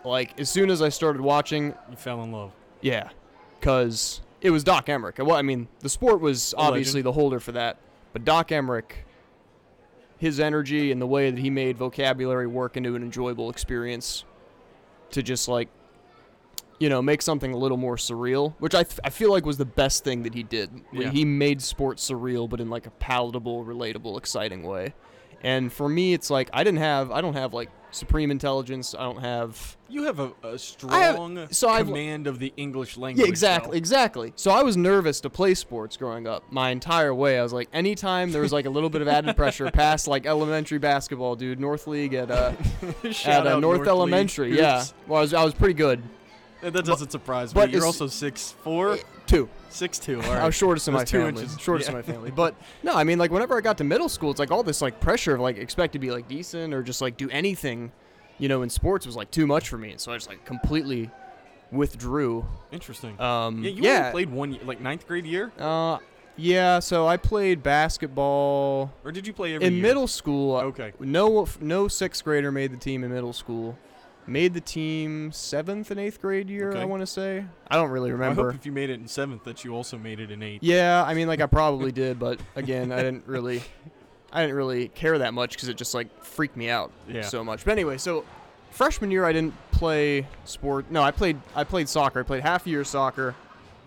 like 0.04 0.40
as 0.40 0.50
soon 0.50 0.70
as 0.70 0.82
I 0.82 0.90
started 0.90 1.22
watching, 1.22 1.74
You 1.90 1.96
fell 1.98 2.22
in 2.24 2.32
love. 2.32 2.52
yeah, 2.82 3.10
because 3.60 4.22
it 4.42 4.52
was 4.52 4.64
Doc 4.64 4.86
Emrick. 4.88 5.24
Well, 5.26 5.36
I 5.36 5.42
mean, 5.42 5.68
the 5.80 5.90
sport 5.90 6.22
was 6.22 6.54
obviously 6.58 7.02
the 7.02 7.12
holder 7.14 7.40
for 7.40 7.52
that, 7.54 7.78
but 8.14 8.24
Doc 8.24 8.50
Emrick, 8.50 8.92
his 10.20 10.40
energy 10.40 10.92
and 10.92 11.02
the 11.02 11.08
way 11.08 11.32
that 11.32 11.40
he 11.40 11.50
made 11.50 11.78
vocabulary 11.78 12.48
work 12.48 12.78
into 12.78 12.96
an 12.96 13.02
enjoyable 13.02 13.50
experience, 13.50 14.24
to 15.12 15.24
just 15.24 15.48
like, 15.48 15.70
you 16.80 16.90
know, 16.90 17.02
make 17.02 17.22
something 17.22 17.54
a 17.54 17.58
little 17.58 17.78
more 17.78 17.96
surreal, 17.96 18.54
which 18.60 18.76
I, 18.76 18.84
th- 18.84 19.00
I 19.04 19.10
feel 19.10 19.32
like 19.32 19.46
was 19.46 19.58
the 19.58 19.66
best 19.66 20.04
thing 20.04 20.24
that 20.24 20.34
he 20.34 20.44
did. 20.44 20.70
Yeah. 20.94 21.10
He 21.10 21.26
made 21.26 21.62
sports 21.62 22.08
surreal, 22.10 22.48
but 22.50 22.60
in 22.62 22.70
like 22.70 22.86
a 22.86 22.92
palatable, 22.92 23.66
relatable, 23.66 24.18
exciting 24.18 24.64
way. 24.64 24.94
And 25.42 25.72
for 25.72 25.88
me, 25.88 26.14
it's 26.14 26.30
like 26.30 26.50
I 26.54 26.64
didn't 26.64 26.80
have, 26.80 27.12
I 27.12 27.22
don't 27.22 27.36
have 27.36 27.54
like 27.54 27.70
supreme 27.92 28.32
intelligence. 28.32 28.96
I 28.98 29.04
don't 29.04 29.22
have 29.22 29.78
You 29.88 30.04
have 30.06 30.20
a, 30.20 30.32
have- 30.44 30.60
strong 30.60 31.48
so 31.52 31.70
I've- 31.70 31.88
command 31.88 32.26
of 32.28 32.40
the 32.40 32.52
English 32.58 32.98
language. 32.98 33.24
yeah, 33.26 33.30
exactly, 33.30 33.72
though. 33.72 33.78
exactly. 33.78 34.34
So 34.36 34.50
I 34.52 34.64
was 34.64 34.76
nervous 34.78 35.22
to 35.22 35.30
play 35.30 35.54
sports 35.54 35.96
growing 35.96 36.28
up 36.28 36.44
my 36.52 36.72
entire 36.72 37.14
way. 37.14 37.40
I 37.40 37.44
was 37.44 37.54
like, 37.54 37.70
anytime 37.72 38.32
there 38.32 38.42
was 38.42 38.52
like 38.52 38.66
a 38.66 38.70
little 38.70 38.90
bit 38.90 39.02
of 39.04 39.08
added 39.08 39.36
pressure 39.38 39.70
past 39.72 40.08
like 40.08 40.26
elementary 40.26 40.80
basketball, 40.80 41.36
dude, 41.36 41.60
North 41.60 41.86
League 41.88 42.14
at 42.16 42.30
uh, 42.32 42.54
at 43.26 43.48
uh, 43.48 43.60
North, 43.60 43.80
League 43.80 43.88
Elementary, 43.88 44.58
yeah. 44.58 44.84
Well, 45.08 45.20
I 45.20 45.22
was 45.22 45.34
I 45.36 45.44
was 45.44 45.54
pretty 45.54 45.76
good. 45.76 46.02
That 46.62 46.86
doesn't 46.86 47.12
surprise 47.12 47.54
but 47.54 47.70
me. 47.70 47.76
You're 47.76 47.86
also 47.86 48.08
six 48.08 48.52
four, 48.64 48.98
Two. 49.28 49.48
six 49.70 50.00
two. 50.00 50.22
All 50.22 50.32
I 50.32 50.38
right. 50.38 50.46
was 50.46 50.56
shortest 50.56 50.88
in 50.88 50.94
my 50.94 51.04
two 51.04 51.22
family. 51.24 51.44
inches. 51.44 51.60
Shortest 51.60 51.90
in 51.90 51.96
my 51.96 52.02
family. 52.02 52.32
But 52.36 52.56
no, 52.84 52.94
I 52.96 53.04
mean 53.04 53.20
like 53.20 53.32
whenever 53.32 53.58
I 53.58 53.62
got 53.62 53.78
to 53.80 53.84
middle 53.84 54.10
school, 54.10 54.32
it's 54.32 54.40
like 54.40 54.52
all 54.52 54.64
this 54.64 54.82
like 54.82 55.00
pressure 55.00 55.36
of 55.36 55.42
like 55.42 55.58
expect 55.58 55.94
to 55.94 56.00
be 56.00 56.10
like 56.12 56.28
decent 56.28 56.74
or 56.74 56.82
just 56.84 57.00
like 57.02 57.16
do 57.18 57.30
anything, 57.30 57.92
you 58.40 58.50
know, 58.50 58.64
in 58.64 58.70
sports 58.70 59.06
was 59.06 59.16
like 59.16 59.30
too 59.32 59.46
much 59.46 59.70
for 59.70 59.78
me. 59.78 59.92
And 59.92 60.00
so 60.02 60.12
I 60.12 60.16
just 60.16 60.30
like 60.30 60.44
completely 60.46 61.12
withdrew. 61.72 62.46
Interesting. 62.72 63.20
Um, 63.22 63.64
yeah, 63.64 63.70
you 63.72 63.84
yeah. 63.84 63.98
only 64.00 64.12
played 64.12 64.30
one, 64.32 64.60
like 64.66 64.82
ninth 64.82 65.08
grade 65.08 65.26
year, 65.26 65.52
Uh, 65.60 65.98
yeah. 66.38 66.80
So 66.80 67.08
I 67.08 67.18
played 67.18 67.62
basketball 67.64 68.94
or 69.04 69.12
did 69.12 69.28
you 69.28 69.34
play 69.34 69.56
every 69.56 69.68
in 69.68 69.74
year? 69.74 69.82
middle 69.82 70.08
school. 70.08 70.56
Okay. 70.58 70.94
No, 71.00 71.48
no 71.60 71.88
sixth 71.88 72.24
grader 72.24 72.52
made 72.52 72.72
the 72.72 72.78
team 72.78 73.04
in 73.04 73.12
middle 73.12 73.34
school. 73.34 73.78
Made 74.28 74.54
the 74.54 74.62
team 74.62 75.32
seventh 75.32 75.90
and 75.90 76.00
eighth 76.00 76.22
grade 76.22 76.50
year. 76.50 76.70
Okay. 76.72 76.82
I 76.82 76.86
want 76.86 77.02
to 77.02 77.08
say. 77.08 77.46
I 77.70 77.76
don't 77.76 77.90
really 77.92 78.12
remember. 78.12 78.42
I 78.42 78.46
hope 78.52 78.56
if 78.56 78.66
you 78.66 78.74
made 78.74 78.90
it 78.90 79.00
in 79.00 79.08
seventh 79.08 79.46
that 79.46 79.64
you 79.64 79.74
also 79.74 79.98
made 79.98 80.20
it 80.20 80.32
in 80.32 80.44
eighth. 80.44 80.62
Yeah, 80.64 81.04
I 81.06 81.14
mean, 81.14 81.28
like 81.30 81.40
I 81.40 81.46
probably 81.48 81.92
did, 81.94 82.20
but 82.20 82.40
again, 82.56 82.92
I 82.92 82.98
didn't 82.98 83.26
really, 83.26 83.62
I 84.34 84.42
didn't 84.42 84.58
really 84.58 84.90
care 84.90 85.18
that 85.20 85.34
much 85.34 85.52
because 85.52 85.70
it 85.70 85.78
just 85.78 85.94
like 85.94 86.24
freaked 86.24 86.58
me 86.58 86.70
out 86.70 86.92
Yeah. 87.08 87.22
so 87.22 87.42
much. 87.44 87.64
But 87.64 87.72
anyway, 87.72 87.98
so 87.98 88.26
freshman 88.72 89.12
year 89.12 89.24
I 89.26 89.32
didn't 89.32 89.54
play 89.72 90.28
sport. 90.44 90.92
No, 90.92 91.02
I 91.02 91.12
played 91.12 91.40
I 91.56 91.64
played 91.64 91.88
soccer. 91.88 92.20
I 92.20 92.24
played 92.24 92.44
half 92.44 92.66
a 92.68 92.70
year 92.70 92.84
soccer. 92.84 93.34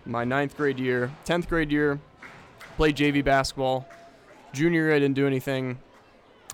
My 0.07 0.23
ninth 0.23 0.57
grade 0.57 0.79
year, 0.79 1.11
tenth 1.23 1.47
grade 1.47 1.71
year, 1.71 1.99
played 2.77 2.95
JV 2.95 3.23
basketball. 3.23 3.87
Junior 4.53 4.85
year 4.87 4.95
I 4.95 4.99
didn't 4.99 5.13
do 5.15 5.27
anything, 5.27 5.77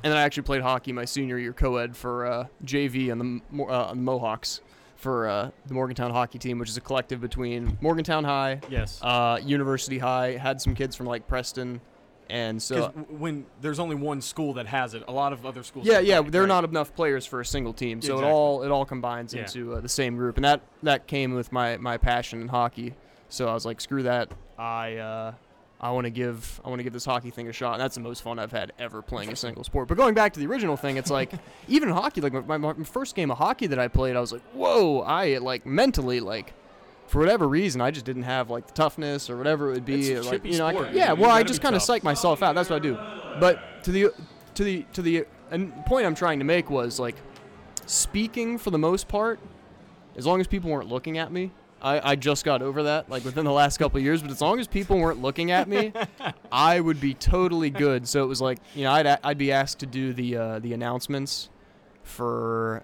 and 0.04 0.12
then 0.12 0.18
I 0.18 0.22
actually 0.22 0.44
played 0.44 0.62
hockey 0.62 0.92
my 0.92 1.06
senior 1.06 1.38
year 1.38 1.54
co-ed 1.54 1.96
for 1.96 2.26
uh, 2.26 2.46
JV 2.64 3.12
on 3.12 3.20
the 3.58 3.64
uh, 3.66 3.94
Mohawks 3.96 4.62
for 4.96 5.28
uh, 5.28 5.52
the 5.68 5.74
Morgantown 5.74 6.12
hockey 6.12 6.40
team, 6.40 6.58
which 6.60 6.70
is 6.70 6.78
a 6.78 6.82
collective 6.82 7.22
between 7.22 7.78
Morgantown 7.82 8.24
High, 8.24 8.62
Yes. 8.70 9.00
uh, 9.04 9.40
University 9.44 10.00
High. 10.00 10.38
Had 10.38 10.60
some 10.60 10.74
kids 10.76 10.96
from 10.96 11.06
like 11.06 11.28
Preston, 11.28 11.82
and 12.30 12.62
so 12.62 12.88
when 13.10 13.46
there's 13.62 13.78
only 13.80 13.96
one 13.96 14.22
school 14.22 14.54
that 14.56 14.66
has 14.66 14.94
it, 14.96 15.04
a 15.08 15.12
lot 15.12 15.34
of 15.34 15.46
other 15.46 15.62
schools. 15.64 15.86
yeah, 15.86 16.00
yeah, 16.00 16.22
there 16.22 16.42
are 16.42 16.46
right? 16.46 16.48
not 16.50 16.64
enough 16.64 16.96
players 16.96 17.26
for 17.28 17.42
a 17.42 17.46
single 17.46 17.74
team, 17.74 18.02
so 18.02 18.14
Exactly. 18.14 18.28
it 18.28 18.32
all 18.34 18.64
it 18.64 18.72
all 18.72 18.86
combines 18.86 19.34
Yeah. 19.34 19.42
into 19.42 19.76
uh, 19.76 19.82
the 19.82 19.90
same 19.90 20.16
group, 20.16 20.36
and 20.38 20.46
that 20.46 20.62
that 20.84 21.06
came 21.08 21.34
with 21.36 21.52
my 21.52 21.78
my 21.78 21.98
passion 21.98 22.42
in 22.42 22.48
hockey. 22.48 22.94
So 23.30 23.48
I 23.48 23.54
was 23.54 23.66
like, 23.66 23.80
screw 23.82 24.04
that, 24.04 24.32
I 24.58 24.96
uh, 24.96 25.34
I 25.80 25.92
want 25.92 26.06
to 26.06 26.10
give 26.10 26.60
I 26.66 26.70
want 26.70 26.80
to 26.80 26.84
give 26.84 26.94
this 26.94 27.06
hockey 27.06 27.30
thing 27.30 27.48
a 27.48 27.54
shot, 27.54 27.74
and 27.74 27.82
that's 27.82 27.96
the 27.96 28.02
most 28.02 28.22
fun 28.24 28.40
I've 28.40 28.52
had 28.52 28.74
ever 28.80 29.02
playing 29.04 29.32
a 29.32 29.36
single 29.36 29.64
sport. 29.64 29.88
But 29.88 29.96
going 29.98 30.16
back 30.16 30.34
to 30.34 30.40
the 30.40 30.48
original 30.48 30.76
thing, 30.76 30.98
it's 30.98 31.12
like 31.12 31.32
even 31.68 31.90
in 31.90 31.96
hockey, 31.96 32.20
like 32.22 32.34
my, 32.34 32.58
my, 32.58 32.74
my 32.74 32.84
first 32.84 33.16
game 33.16 33.30
of 33.30 33.38
hockey 33.38 33.68
that 33.68 33.78
I 33.78 33.88
played, 33.88 34.16
I 34.16 34.20
was 34.20 34.32
like, 34.32 34.42
whoa, 34.54 35.02
I 35.02 35.38
like 35.38 35.66
mentally 35.66 36.20
like. 36.20 36.54
For 37.08 37.20
whatever 37.20 37.48
reason, 37.48 37.80
I 37.80 37.90
just 37.92 38.06
didn't 38.06 38.24
have 38.24 38.50
like 38.50 38.68
the 38.68 38.74
toughness 38.74 39.30
or 39.30 39.38
whatever 39.38 39.70
it 39.70 39.76
would 39.76 39.86
be. 39.86 40.12
It's 40.12 40.28
a 40.28 40.30
like, 40.30 40.44
you 40.44 40.58
know, 40.58 40.66
I 40.68 40.74
could- 40.74 40.94
yeah. 40.94 41.14
you 41.14 41.22
Well, 41.22 41.32
I 41.32 41.42
just 41.44 41.62
kind 41.62 41.74
of 41.74 41.80
tough. 41.82 41.86
psych 41.88 42.04
myself 42.04 42.44
out. 42.44 42.54
That's 42.54 42.70
what 42.70 42.76
I 42.76 42.80
do. 42.80 42.96
But 43.40 43.82
to 43.84 43.92
the 43.92 44.10
to 44.56 44.64
the 44.66 44.86
to 44.92 45.02
the 45.02 45.26
and 45.50 45.72
point 45.86 46.06
I'm 46.06 46.16
trying 46.16 46.40
to 46.40 46.46
make 46.46 46.70
was 46.70 47.00
like 47.00 47.16
speaking 47.86 48.58
for 48.58 48.72
the 48.72 48.78
most 48.78 49.08
part, 49.08 49.40
as 50.16 50.26
long 50.26 50.42
as 50.42 50.48
people 50.48 50.70
weren't 50.70 50.90
looking 50.90 51.18
at 51.18 51.32
me, 51.32 51.52
I, 51.82 52.12
I 52.12 52.16
just 52.16 52.44
got 52.44 52.62
over 52.62 52.84
that 52.84 53.10
like 53.10 53.24
within 53.24 53.46
the 53.46 53.52
last 53.52 53.78
couple 53.78 53.98
of 53.98 54.04
years. 54.04 54.22
But 54.22 54.32
as 54.32 54.42
long 54.42 54.60
as 54.60 54.68
people 54.68 54.98
weren't 54.98 55.22
looking 55.22 55.52
at 55.52 55.68
me, 55.68 55.94
I 56.52 56.80
would 56.80 57.00
be 57.00 57.14
totally 57.14 57.70
good. 57.70 58.08
So 58.08 58.24
it 58.24 58.28
was 58.28 58.42
like 58.42 58.60
you 58.76 58.84
know 58.84 58.92
I'd 58.92 59.06
I'd 59.24 59.38
be 59.38 59.52
asked 59.52 59.80
to 59.80 59.86
do 59.86 60.14
the 60.14 60.38
uh, 60.38 60.60
the 60.60 60.74
announcements 60.74 61.50
for. 62.04 62.84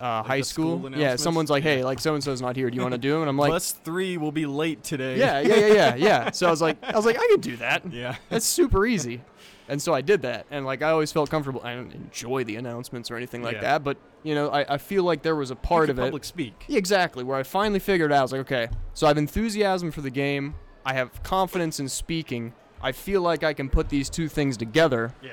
Uh, 0.00 0.22
high 0.22 0.40
school 0.40 0.80
school, 0.80 0.98
yeah. 0.98 1.16
Someone's 1.16 1.48
like, 1.48 1.62
"Hey, 1.62 1.82
like 1.82 1.98
so 1.98 2.14
and 2.14 2.22
so's 2.22 2.42
not 2.42 2.56
here. 2.56 2.68
Do 2.68 2.76
you 2.76 2.82
want 2.82 2.92
to 2.92 2.98
do 2.98 3.12
them?" 3.12 3.22
And 3.22 3.30
I'm 3.30 3.38
like, 3.38 3.62
three 3.62 4.18
will 4.18 4.32
be 4.32 4.44
late 4.44 4.82
today. 4.82 5.16
"Yeah, 5.18 5.40
yeah, 5.40 5.54
yeah, 5.54 5.66
yeah, 5.72 5.94
yeah." 5.94 6.30
So 6.32 6.46
I 6.48 6.50
was 6.50 6.60
like, 6.60 6.76
"I 6.82 6.94
was 6.94 7.06
like, 7.06 7.16
I 7.16 7.26
can 7.30 7.40
do 7.40 7.56
that. 7.58 7.86
yeah. 7.90 8.16
That's 8.28 8.44
super 8.44 8.84
easy." 8.84 9.22
And 9.68 9.80
so 9.80 9.94
I 9.94 10.02
did 10.02 10.22
that, 10.22 10.44
and 10.50 10.66
like 10.66 10.82
I 10.82 10.90
always 10.90 11.10
felt 11.10 11.30
comfortable. 11.30 11.62
I 11.64 11.74
don't 11.74 11.92
enjoy 11.94 12.44
the 12.44 12.56
announcements 12.56 13.10
or 13.10 13.16
anything 13.16 13.42
like 13.42 13.54
Yeah. 13.56 13.60
that, 13.62 13.84
but 13.84 13.96
you 14.22 14.34
know, 14.34 14.50
I, 14.50 14.74
I 14.74 14.78
feel 14.78 15.04
like 15.04 15.22
there 15.22 15.34
was 15.36 15.50
a 15.50 15.56
part 15.56 15.88
of 15.88 15.96
can 15.96 16.04
it. 16.04 16.06
Public 16.08 16.24
speak. 16.24 16.64
Yeah, 16.68 16.76
exactly. 16.78 17.24
Where 17.24 17.38
I 17.38 17.42
finally 17.44 17.78
figured 17.78 18.12
out, 18.12 18.18
I 18.18 18.22
was 18.22 18.32
like, 18.32 18.40
okay, 18.42 18.68
so 18.92 19.06
I 19.06 19.10
have 19.10 19.16
enthusiasm 19.18 19.90
for 19.90 20.02
the 20.02 20.10
game. 20.10 20.54
I 20.84 20.92
have 20.92 21.22
confidence 21.22 21.80
in 21.80 21.88
speaking. 21.88 22.52
I 22.82 22.92
feel 22.92 23.22
like 23.22 23.42
I 23.42 23.54
can 23.54 23.70
put 23.70 23.88
these 23.88 24.10
two 24.10 24.28
things 24.28 24.58
together, 24.58 25.14
Yeah. 25.22 25.32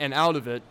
and 0.00 0.12
out 0.12 0.34
of 0.34 0.48
it, 0.48 0.64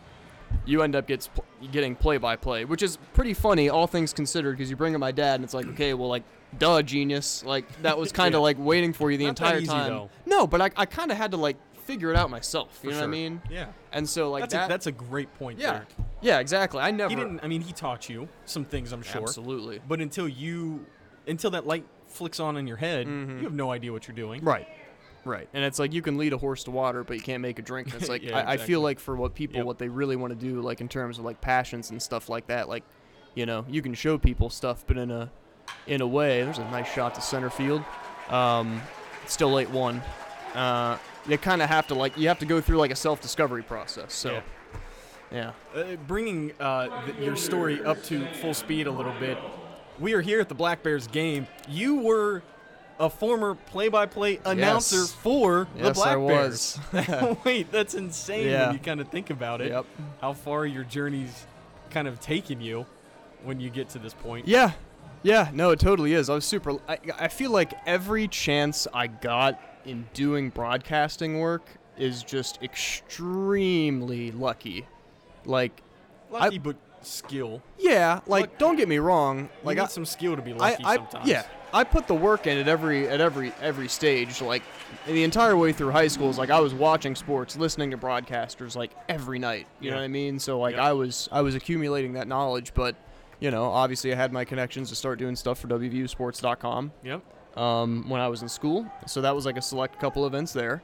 you 0.66 0.82
end 0.82 0.94
up 0.94 1.06
gets 1.06 1.30
getting 1.72 1.96
play 1.96 2.18
by 2.18 2.36
play, 2.36 2.66
which 2.66 2.82
is 2.82 2.98
pretty 3.14 3.32
funny, 3.32 3.70
all 3.70 3.86
things 3.86 4.12
considered, 4.12 4.58
because 4.58 4.68
you 4.68 4.76
bring 4.76 4.94
up 4.94 5.00
my 5.00 5.10
dad, 5.10 5.36
and 5.36 5.44
it's 5.44 5.54
like, 5.54 5.66
okay, 5.68 5.94
well, 5.94 6.08
like, 6.08 6.22
duh, 6.58 6.82
genius. 6.82 7.42
Like 7.44 7.80
that 7.82 7.96
was 7.98 8.12
kind 8.20 8.34
of 8.34 8.40
Yeah. 8.40 8.42
like 8.44 8.56
waiting 8.60 8.92
for 8.92 9.10
you 9.10 9.16
the 9.16 9.24
Not 9.24 9.30
entire 9.40 9.60
time. 9.62 9.90
though. 9.90 10.10
No, 10.26 10.46
but 10.46 10.60
I, 10.60 10.70
I 10.76 10.84
kind 10.86 11.10
of 11.10 11.16
had 11.16 11.30
to 11.32 11.38
like 11.38 11.56
figure 11.84 12.10
it 12.10 12.16
out 12.16 12.30
myself. 12.30 12.80
You 12.82 12.90
For 12.90 12.94
know 12.94 13.00
sure. 13.00 13.08
what 13.08 13.08
I 13.08 13.10
mean? 13.10 13.42
Yeah. 13.50 13.66
And 13.92 14.08
so 14.08 14.30
like 14.30 14.42
that's 14.42 14.54
that. 14.54 14.66
a, 14.66 14.68
that's 14.68 14.86
a 14.86 14.92
great 14.92 15.32
point. 15.38 15.58
yeah, 15.58 15.72
There. 15.72 15.86
yeah, 16.22 16.38
exactly. 16.40 16.80
I 16.80 16.90
never. 16.90 17.10
He 17.10 17.16
didn't. 17.16 17.40
I 17.42 17.48
mean, 17.48 17.60
he 17.62 17.72
taught 17.72 18.08
you 18.08 18.28
some 18.46 18.64
things. 18.64 18.92
I'm 18.92 19.02
sure. 19.02 19.22
Absolutely. 19.22 19.80
But 19.86 20.00
until 20.00 20.28
you, 20.28 20.86
until 21.26 21.50
that 21.52 21.66
light 21.66 21.84
flicks 22.08 22.40
on 22.40 22.56
in 22.56 22.66
your 22.66 22.76
head, 22.76 23.06
Mhm. 23.06 23.38
you 23.38 23.44
have 23.44 23.54
no 23.54 23.70
idea 23.70 23.92
what 23.92 24.06
you're 24.08 24.14
doing. 24.16 24.42
Right. 24.44 24.68
Right. 25.24 25.48
And 25.54 25.64
it's 25.64 25.78
like 25.78 25.92
you 25.94 26.02
can 26.02 26.18
lead 26.18 26.32
a 26.34 26.38
horse 26.38 26.64
to 26.64 26.70
water, 26.70 27.02
but 27.02 27.16
you 27.16 27.22
can't 27.22 27.40
make 27.40 27.58
a 27.58 27.62
drink. 27.62 27.88
And 27.92 27.96
it's 28.00 28.08
like 28.14 28.22
Yeah, 28.22 28.38
I, 28.38 28.52
I 28.52 28.56
feel 28.58 28.80
like 28.82 28.98
for 29.00 29.16
what 29.16 29.34
people 29.34 29.56
Yep. 29.56 29.66
what 29.66 29.78
they 29.78 29.88
really 29.88 30.16
want 30.16 30.38
to 30.38 30.38
do, 30.38 30.60
like 30.60 30.80
in 30.82 30.88
terms 30.88 31.18
of 31.18 31.24
like 31.24 31.40
passions 31.40 31.90
and 31.90 32.00
stuff 32.02 32.28
like 32.28 32.46
that, 32.48 32.68
like, 32.68 32.84
you 33.34 33.46
know, 33.46 33.64
you 33.68 33.80
can 33.82 33.94
show 33.94 34.18
people 34.18 34.50
stuff, 34.50 34.84
but 34.86 34.96
in 34.98 35.10
a 35.10 35.30
in 35.86 36.02
a 36.02 36.06
way, 36.06 36.42
there's 36.42 36.58
a 36.58 36.70
nice 36.70 36.92
shot 36.92 37.14
to 37.14 37.22
center 37.22 37.48
field. 37.48 37.82
Um, 38.28 38.82
still 39.26 39.50
late 39.50 39.70
one. 39.70 40.02
Uh, 40.54 40.98
you 41.28 41.38
kind 41.38 41.62
of 41.62 41.68
have 41.68 41.86
to 41.88 41.94
like 41.94 42.16
you 42.18 42.28
have 42.28 42.38
to 42.40 42.46
go 42.46 42.60
through 42.60 42.76
like 42.78 42.90
a 42.90 42.96
self 42.96 43.20
discovery 43.20 43.62
process. 43.62 44.12
So, 44.12 44.42
Yeah. 45.32 45.52
yeah. 45.74 45.80
Uh, 45.80 45.96
bringing 46.06 46.52
uh, 46.60 47.04
th- 47.06 47.18
your 47.18 47.36
story 47.36 47.82
up 47.84 48.02
to 48.04 48.26
full 48.40 48.54
speed 48.54 48.86
a 48.86 48.90
little 48.90 49.14
bit, 49.18 49.38
we 49.98 50.12
are 50.14 50.20
here 50.20 50.40
at 50.40 50.48
the 50.48 50.54
Black 50.54 50.82
Bears 50.82 51.06
game. 51.06 51.46
You 51.68 51.96
were 51.96 52.42
a 53.00 53.10
former 53.10 53.56
play-by-play 53.56 54.38
announcer 54.44 54.98
Yes. 54.98 55.12
for 55.12 55.66
the 55.76 55.84
Yes, 55.86 55.96
Black 55.96 56.08
I 56.12 56.16
was. 56.16 56.78
Bears. 56.92 57.36
Wait, 57.44 57.72
that's 57.72 57.94
insane 57.94 58.46
Yeah. 58.48 58.66
when 58.66 58.74
you 58.76 58.80
kind 58.80 59.00
of 59.00 59.08
think 59.08 59.30
about 59.30 59.60
it. 59.60 59.72
Yep. 59.72 59.86
How 60.20 60.32
far 60.32 60.64
your 60.64 60.84
journey's 60.84 61.46
kind 61.90 62.06
of 62.06 62.20
taken 62.20 62.60
you 62.60 62.86
when 63.42 63.58
you 63.58 63.68
get 63.68 63.88
to 63.90 63.98
this 63.98 64.14
point. 64.14 64.46
Yeah, 64.46 64.72
yeah, 65.24 65.48
no, 65.52 65.70
it 65.70 65.80
totally 65.80 66.12
is. 66.12 66.30
I 66.30 66.34
was 66.34 66.44
super. 66.44 66.76
I, 66.88 66.98
I 67.18 67.28
feel 67.28 67.50
like 67.50 67.72
every 67.84 68.28
chance 68.28 68.86
I 68.94 69.08
got 69.08 69.60
in 69.84 70.06
doing 70.14 70.50
broadcasting 70.50 71.38
work, 71.40 71.64
is 71.98 72.22
just 72.22 72.62
extremely 72.62 74.30
lucky. 74.32 74.86
Like, 75.44 75.80
Lucky, 76.30 76.58
but 76.58 76.76
skill. 77.02 77.62
yeah, 77.78 78.20
like 78.26 78.42
Look- 78.42 78.58
don't 78.58 78.76
get 78.76 78.88
me 78.88 78.98
wrong. 78.98 79.48
Like 79.62 79.76
you 79.76 79.84
I, 79.84 79.86
some 79.86 80.04
skill 80.06 80.34
to 80.36 80.42
be 80.42 80.52
lucky 80.54 80.82
I 80.84 80.96
sometimes. 80.96 81.28
yeah, 81.28 81.44
I 81.72 81.84
put 81.84 82.06
the 82.08 82.14
work 82.14 82.46
in 82.46 82.58
at 82.58 82.66
every 82.66 83.08
at 83.08 83.20
every 83.20 83.52
every 83.60 83.88
stage. 83.88 84.40
Like 84.40 84.62
the 85.06 85.22
entire 85.22 85.56
way 85.56 85.72
through 85.72 85.90
high 85.90 86.08
school 86.08 86.30
is 86.30 86.38
like 86.38 86.50
I 86.50 86.58
was 86.60 86.72
watching 86.74 87.14
sports, 87.14 87.56
listening 87.56 87.90
to 87.92 87.98
broadcasters 87.98 88.74
like 88.74 88.90
every 89.08 89.38
night. 89.38 89.66
You 89.80 89.90
know 89.90 89.96
what 89.98 90.02
I 90.04 90.08
mean? 90.08 90.38
So 90.40 90.58
like 90.58 90.74
Yep. 90.76 90.82
I 90.84 90.92
was 90.94 91.28
I 91.30 91.42
was 91.42 91.54
accumulating 91.54 92.14
that 92.14 92.26
knowledge, 92.26 92.72
but 92.74 92.96
you 93.38 93.50
know, 93.50 93.64
obviously 93.66 94.12
I 94.12 94.16
had 94.16 94.32
my 94.32 94.44
connections 94.44 94.88
to 94.88 94.96
start 94.96 95.18
doing 95.18 95.36
stuff 95.36 95.58
for 95.60 95.68
WVUsports.com 95.68 96.92
Yep. 97.04 97.22
Um, 97.56 98.04
when 98.08 98.20
I 98.20 98.28
was 98.28 98.42
in 98.42 98.48
school. 98.48 98.86
So 99.06 99.20
that 99.20 99.34
was 99.34 99.46
like 99.46 99.56
a 99.56 99.62
select 99.62 99.98
couple 100.00 100.26
events 100.26 100.52
there, 100.52 100.82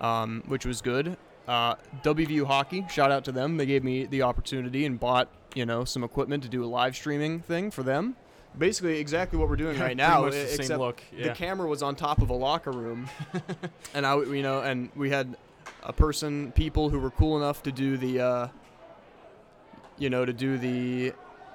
um, 0.00 0.42
which 0.46 0.66
was 0.66 0.80
good. 0.80 1.16
Uh, 1.46 1.76
WVU 2.02 2.44
Hockey, 2.44 2.84
shout 2.90 3.12
out 3.12 3.24
to 3.24 3.32
them. 3.32 3.56
They 3.56 3.66
gave 3.66 3.84
me 3.84 4.04
the 4.06 4.22
opportunity 4.22 4.84
and 4.84 4.98
bought 4.98 5.28
you 5.54 5.64
know 5.64 5.84
some 5.84 6.02
equipment 6.04 6.42
to 6.42 6.48
do 6.48 6.64
a 6.64 6.66
live 6.66 6.96
streaming 6.96 7.40
thing 7.40 7.70
for 7.70 7.82
them. 7.82 8.16
Basically, 8.58 8.98
exactly 8.98 9.38
what 9.38 9.48
we're 9.48 9.56
doing 9.56 9.78
right 9.80 9.96
now. 9.96 10.22
much 10.22 10.32
the 10.32 10.46
same 10.46 10.60
except 10.60 10.80
look, 10.80 11.02
the 11.16 11.30
camera 11.30 11.68
was 11.68 11.82
on 11.82 11.94
top 11.94 12.20
of 12.20 12.30
a 12.30 12.34
locker 12.34 12.72
room, 12.72 13.08
and 13.94 14.06
I, 14.06 14.16
you 14.16 14.42
know, 14.42 14.60
and 14.60 14.90
we 14.96 15.10
had 15.10 15.36
a 15.82 15.92
person, 15.92 16.52
people 16.52 16.90
who 16.90 16.98
were 16.98 17.10
cool 17.10 17.36
enough 17.36 17.62
to 17.62 17.72
do 17.72 17.96
the, 17.96 18.20
uh, 18.20 18.48
you 19.98 20.10
know, 20.10 20.24
to 20.24 20.32
do 20.32 20.58
the 20.58 21.12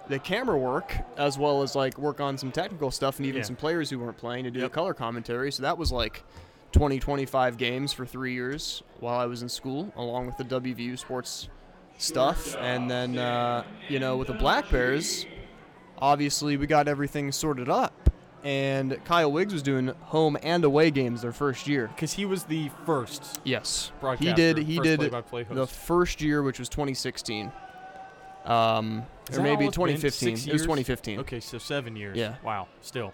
the 0.10 0.20
camera 0.20 0.58
work 0.58 0.96
as 1.18 1.38
well 1.38 1.62
as 1.62 1.76
like 1.76 1.98
work 1.98 2.20
on 2.20 2.38
some 2.38 2.52
technical 2.52 2.92
stuff 2.92 3.18
and 3.18 3.26
even 3.26 3.40
Yeah. 3.40 3.46
some 3.46 3.56
players 3.56 3.90
who 3.90 4.00
weren't 4.00 4.18
playing 4.18 4.44
to 4.46 4.52
do 4.52 4.60
Yep. 4.60 4.72
the 4.72 4.76
color 4.76 4.94
commentary. 4.94 5.52
So 5.52 5.64
that 5.64 5.78
was 5.78 5.92
like 5.92 6.24
20, 6.72 7.00
25 7.00 7.58
games 7.58 7.94
for 7.94 8.06
three 8.06 8.34
years 8.34 8.84
while 9.00 9.20
I 9.20 9.26
was 9.26 9.42
in 9.42 9.50
school, 9.50 9.92
along 9.96 10.26
with 10.26 10.38
the 10.38 10.44
WVU 10.44 10.98
sports 10.98 11.50
stuff. 11.98 12.56
And 12.58 12.90
then, 12.90 13.18
uh, 13.18 13.64
you 13.90 14.00
know, 14.00 14.18
with 14.18 14.28
the 14.28 14.34
Black 14.34 14.70
Bears, 14.70 15.26
obviously 16.00 16.58
we 16.58 16.68
got 16.68 16.88
everything 16.88 17.32
sorted 17.32 17.70
up. 17.70 17.94
And 18.44 18.98
Kyle 19.06 19.32
Wiggs 19.32 19.54
was 19.54 19.62
doing 19.62 19.90
home 20.06 20.36
and 20.42 20.64
away 20.64 20.90
games 20.90 21.22
their 21.22 21.32
first 21.32 21.68
year. 21.68 21.88
Because 21.90 22.14
he 22.14 22.26
was 22.26 22.46
the 22.46 22.72
first. 22.88 23.40
Yes, 23.44 23.92
he 24.18 24.34
did. 24.34 24.58
He 24.58 24.80
did 24.80 25.00
play-by-play 25.00 25.46
the 25.52 25.68
first 25.68 26.22
year, 26.24 26.42
which 26.42 26.58
was 26.58 26.68
2016, 26.68 27.52
um, 28.46 29.04
Is 29.30 29.36
or 29.36 29.38
that 29.38 29.44
maybe 29.44 29.64
all 29.66 29.70
it's 29.70 29.78
been? 29.78 29.88
2015. 29.98 30.12
Six 30.38 30.48
It 30.48 30.52
was 30.54 30.60
years? 30.60 30.62
2015. 30.64 31.20
Okay, 31.22 31.40
so 31.40 31.58
seven 31.58 31.96
years. 31.96 32.18
Yeah. 32.18 32.36
Wow. 32.44 32.68
Still. 32.82 33.14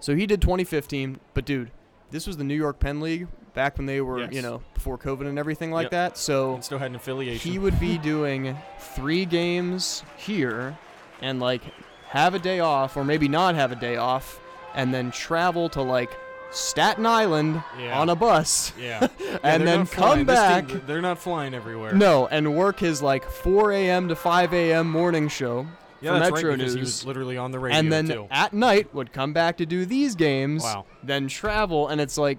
So 0.00 0.14
he 0.14 0.26
did 0.26 0.40
2015, 0.40 1.18
but 1.34 1.44
dude, 1.44 1.70
this 2.10 2.26
was 2.26 2.36
the 2.36 2.44
New 2.44 2.54
York 2.54 2.78
Penn 2.78 3.00
League 3.00 3.26
back 3.54 3.76
when 3.76 3.86
they 3.86 4.00
were, 4.00 4.20
Yes. 4.20 4.32
you 4.32 4.42
know, 4.42 4.62
before 4.74 4.96
COVID 4.98 5.26
and 5.26 5.38
everything 5.38 5.72
like 5.72 5.86
Yep. 5.86 5.90
that. 5.90 6.18
So 6.18 6.54
And 6.54 6.64
still 6.64 6.78
had 6.78 6.90
an 6.90 6.96
affiliation. 6.96 7.50
he 7.50 7.58
would 7.58 7.78
be 7.80 7.98
doing 7.98 8.56
three 8.78 9.24
games 9.24 10.04
here 10.16 10.78
and 11.20 11.40
like 11.40 11.62
have 12.10 12.34
a 12.34 12.38
day 12.38 12.60
off 12.60 12.96
or 12.96 13.04
maybe 13.04 13.26
not 13.28 13.54
have 13.56 13.72
a 13.72 13.76
day 13.76 13.96
off 13.96 14.40
and 14.74 14.94
then 14.94 15.10
travel 15.10 15.68
to 15.70 15.82
like 15.82 16.16
Staten 16.50 17.04
Island 17.06 17.62
Yeah. 17.78 17.98
on 18.00 18.08
a 18.08 18.16
bus 18.16 18.72
yeah. 18.80 19.08
Yeah, 19.20 19.38
and 19.42 19.66
then 19.66 19.78
come 19.86 19.86
flying. 19.86 20.26
This 20.26 20.38
team- 20.68 20.78
back 20.78 20.86
they're 20.86 21.02
not 21.02 21.18
flying 21.18 21.52
everywhere. 21.54 21.92
no 21.94 22.26
and 22.26 22.54
work 22.56 22.80
his 22.80 23.02
like 23.02 23.24
4 23.30 23.72
a.m. 23.72 24.08
to 24.08 24.16
5 24.16 24.54
a.m. 24.54 24.90
morning 24.90 25.28
show 25.28 25.66
Yeah, 26.00 26.14
for 26.14 26.20
Metro 26.20 26.50
right, 26.50 26.58
because 26.58 26.74
he 26.74 26.80
was 26.80 27.04
literally 27.04 27.36
on 27.36 27.50
the 27.50 27.58
radio 27.58 27.78
and 27.78 27.92
then 27.92 28.06
too. 28.06 28.28
at 28.30 28.52
night 28.54 28.94
would 28.94 29.12
come 29.12 29.32
back 29.32 29.58
to 29.58 29.66
do 29.66 29.84
these 29.84 30.14
games 30.14 30.62
Wow. 30.62 30.86
then 31.02 31.28
travel 31.28 31.88
and 31.88 32.00
it's 32.00 32.16
like 32.16 32.38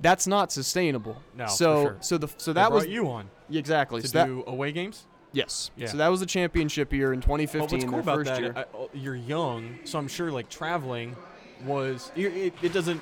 that's 0.00 0.26
not 0.26 0.52
sustainable 0.52 1.16
No, 1.34 1.46
for 1.46 1.50
so 1.50 1.82
sure. 1.84 1.96
so 2.00 2.18
the 2.18 2.28
so 2.36 2.52
They 2.52 2.60
that 2.60 2.70
was 2.72 2.86
you 2.86 3.08
on 3.08 3.30
exactly 3.50 4.02
to 4.02 4.08
so 4.08 4.18
that, 4.18 4.26
do 4.26 4.44
away 4.46 4.70
games. 4.72 5.06
yes 5.32 5.70
Yeah. 5.76 5.86
so 5.88 5.96
that 5.96 6.08
was 6.08 6.20
the 6.20 6.26
championship 6.26 6.92
year 6.92 7.12
in 7.14 7.20
Well, 7.26 7.38
2015 7.38 7.60
what's 7.70 7.84
cool 7.90 8.00
about 8.00 8.24
that? 8.26 8.58
I, 8.58 8.64
oh, 8.76 8.90
you're 8.92 9.16
young, 9.16 9.78
so 9.84 9.98
I'm 9.98 10.08
sure 10.08 10.30
like 10.30 10.48
traveling 10.50 11.16
was 11.64 12.12
it, 12.16 12.54
it, 12.62 12.72
doesn't 12.72 13.00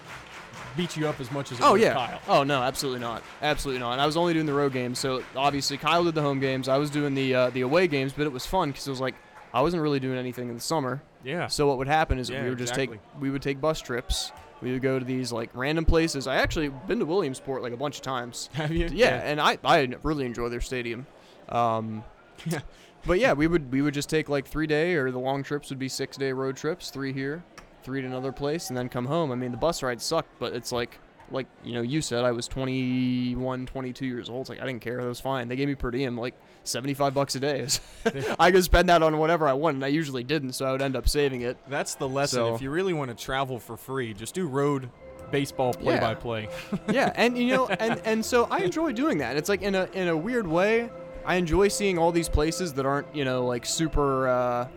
beat 0.77 0.97
you 0.97 1.07
up 1.09 1.21
as 1.21 1.31
much 1.31 1.53
as 1.53 1.59
it 1.59 1.65
Oh 1.65 1.75
yeah. 1.75 1.93
Kyle. 1.95 2.21
Oh 2.29 2.43
no, 2.45 2.63
absolutely 2.63 3.01
not. 3.01 3.23
Absolutely 3.43 3.81
not. 3.81 3.93
And 3.93 4.01
I 4.01 4.07
was 4.07 4.17
only 4.17 4.33
doing 4.33 4.47
the 4.47 4.55
road 4.55 4.73
games, 4.73 4.99
so 4.99 5.23
obviously 5.35 5.77
Kyle 5.77 6.05
did 6.05 6.15
the 6.15 6.23
home 6.23 6.41
games. 6.41 6.69
I 6.69 6.79
was 6.79 6.91
doing 6.91 7.15
the 7.15 7.35
uh, 7.35 7.51
the 7.51 7.63
away 7.63 7.87
games, 7.89 8.13
but 8.13 8.27
it 8.27 8.33
was 8.33 8.47
fun 8.47 8.71
because 8.71 8.87
it 8.87 8.91
was 8.91 9.01
like 9.01 9.15
I 9.53 9.63
wasn't 9.63 9.83
really 9.83 10.01
doing 10.01 10.19
anything 10.19 10.49
in 10.49 10.55
the 10.55 10.61
summer. 10.61 11.03
Yeah. 11.25 11.47
So 11.49 11.67
what 11.67 11.79
would 11.79 11.89
happen 11.89 12.19
is 12.19 12.31
Yeah, 12.31 12.43
we 12.43 12.51
would 12.51 12.59
just 12.59 12.73
exactly. 12.73 12.99
take 12.99 13.21
we 13.21 13.31
would 13.31 13.43
take 13.43 13.61
bus 13.61 13.81
trips. 13.81 14.33
We 14.63 14.73
would 14.73 14.83
go 14.83 14.99
to 14.99 15.05
these 15.05 15.33
like 15.33 15.51
random 15.55 15.85
places. 15.85 16.27
I 16.27 16.37
actually 16.37 16.69
been 16.69 16.99
to 16.99 17.05
Williamsport 17.05 17.63
like 17.63 17.73
a 17.73 17.77
bunch 17.77 17.97
of 17.97 18.03
times. 18.03 18.49
Have 18.55 18.73
you? 18.73 18.89
Yeah, 18.93 19.21
and 19.23 19.41
I 19.41 19.59
I 19.65 19.89
really 20.03 20.25
enjoy 20.25 20.49
their 20.49 20.61
stadium. 20.61 21.07
Um, 21.49 22.05
Yeah. 22.47 22.61
but 23.07 23.19
yeah, 23.19 23.33
we 23.35 23.47
would 23.47 23.71
we 23.73 23.83
would 23.83 23.95
just 23.95 24.09
take 24.11 24.29
like 24.29 24.47
three 24.47 24.67
day 24.67 24.95
or 24.95 25.11
the 25.11 25.19
long 25.19 25.43
trips 25.43 25.71
would 25.71 25.79
be 25.79 25.89
six 25.89 26.17
day 26.17 26.33
road 26.33 26.57
trips, 26.57 26.91
three 26.91 27.13
here, 27.13 27.45
three 27.87 28.03
to 28.03 28.07
another 28.07 28.33
place, 28.33 28.69
and 28.69 28.77
then 28.77 28.89
come 28.91 29.07
home. 29.07 29.33
I 29.33 29.37
mean 29.37 29.53
the 29.53 29.57
bus 29.57 29.83
ride 29.83 30.03
sucked, 30.03 30.39
but 30.39 30.53
it's 30.53 30.73
like 30.73 30.99
like 31.31 31.47
you 31.65 31.73
know 31.73 31.81
you 31.83 32.03
said 32.03 32.25
I 32.25 32.33
was 32.33 32.47
21, 32.49 33.67
22 33.67 34.07
years 34.07 34.29
old. 34.29 34.43
It's 34.43 34.51
like 34.51 34.61
I 34.61 34.67
didn't 34.67 34.83
care. 34.83 35.01
That 35.01 35.09
was 35.09 35.21
fine. 35.21 35.49
They 35.49 35.57
gave 35.57 35.69
me 35.69 35.75
per 35.75 35.91
diem 35.91 36.19
like 36.19 36.35
75 36.65 37.15
bucks 37.15 37.35
a 37.37 37.41
day. 37.41 37.67
I 38.39 38.51
could 38.51 38.65
spend 38.65 38.89
that 38.89 39.03
on 39.03 39.17
whatever 39.19 39.47
I 39.49 39.53
wanted. 39.53 39.77
and 39.77 39.85
I 39.85 39.89
usually 39.89 40.25
didn't, 40.25 40.53
so 40.53 40.67
I 40.67 40.73
would 40.73 40.83
end 40.83 40.97
up 40.97 41.09
saving 41.09 41.43
it. 41.43 41.57
That's 41.69 41.95
the 41.95 42.09
lesson. 42.09 42.37
So- 42.39 42.55
if 42.55 42.61
you 42.63 42.71
really 42.71 42.93
want 42.93 43.17
to 43.17 43.25
travel 43.25 43.59
for 43.59 43.77
free, 43.77 44.13
just 44.15 44.35
do 44.35 44.47
road 44.47 44.91
baseball 45.31 45.75
Yeah. 45.79 45.83
play-by-play. 45.99 46.49
yeah, 46.93 47.13
and 47.17 47.37
you 47.39 47.49
know, 47.55 47.67
and 47.85 48.01
and 48.05 48.25
so 48.25 48.47
I 48.51 48.59
enjoy 48.61 48.93
doing 48.93 49.19
that. 49.19 49.37
It's 49.37 49.49
like 49.49 49.63
in 49.63 49.75
a 49.75 49.89
in 49.95 50.09
a 50.09 50.17
weird 50.17 50.47
way, 50.47 50.91
I 51.25 51.37
enjoy 51.37 51.69
seeing 51.69 51.99
all 51.99 52.13
these 52.13 52.29
places 52.29 52.73
that 52.75 52.87
aren't 52.87 53.15
you 53.15 53.25
know 53.25 53.47
like 53.47 53.65
super, 53.67 54.29
uh, 54.29 54.69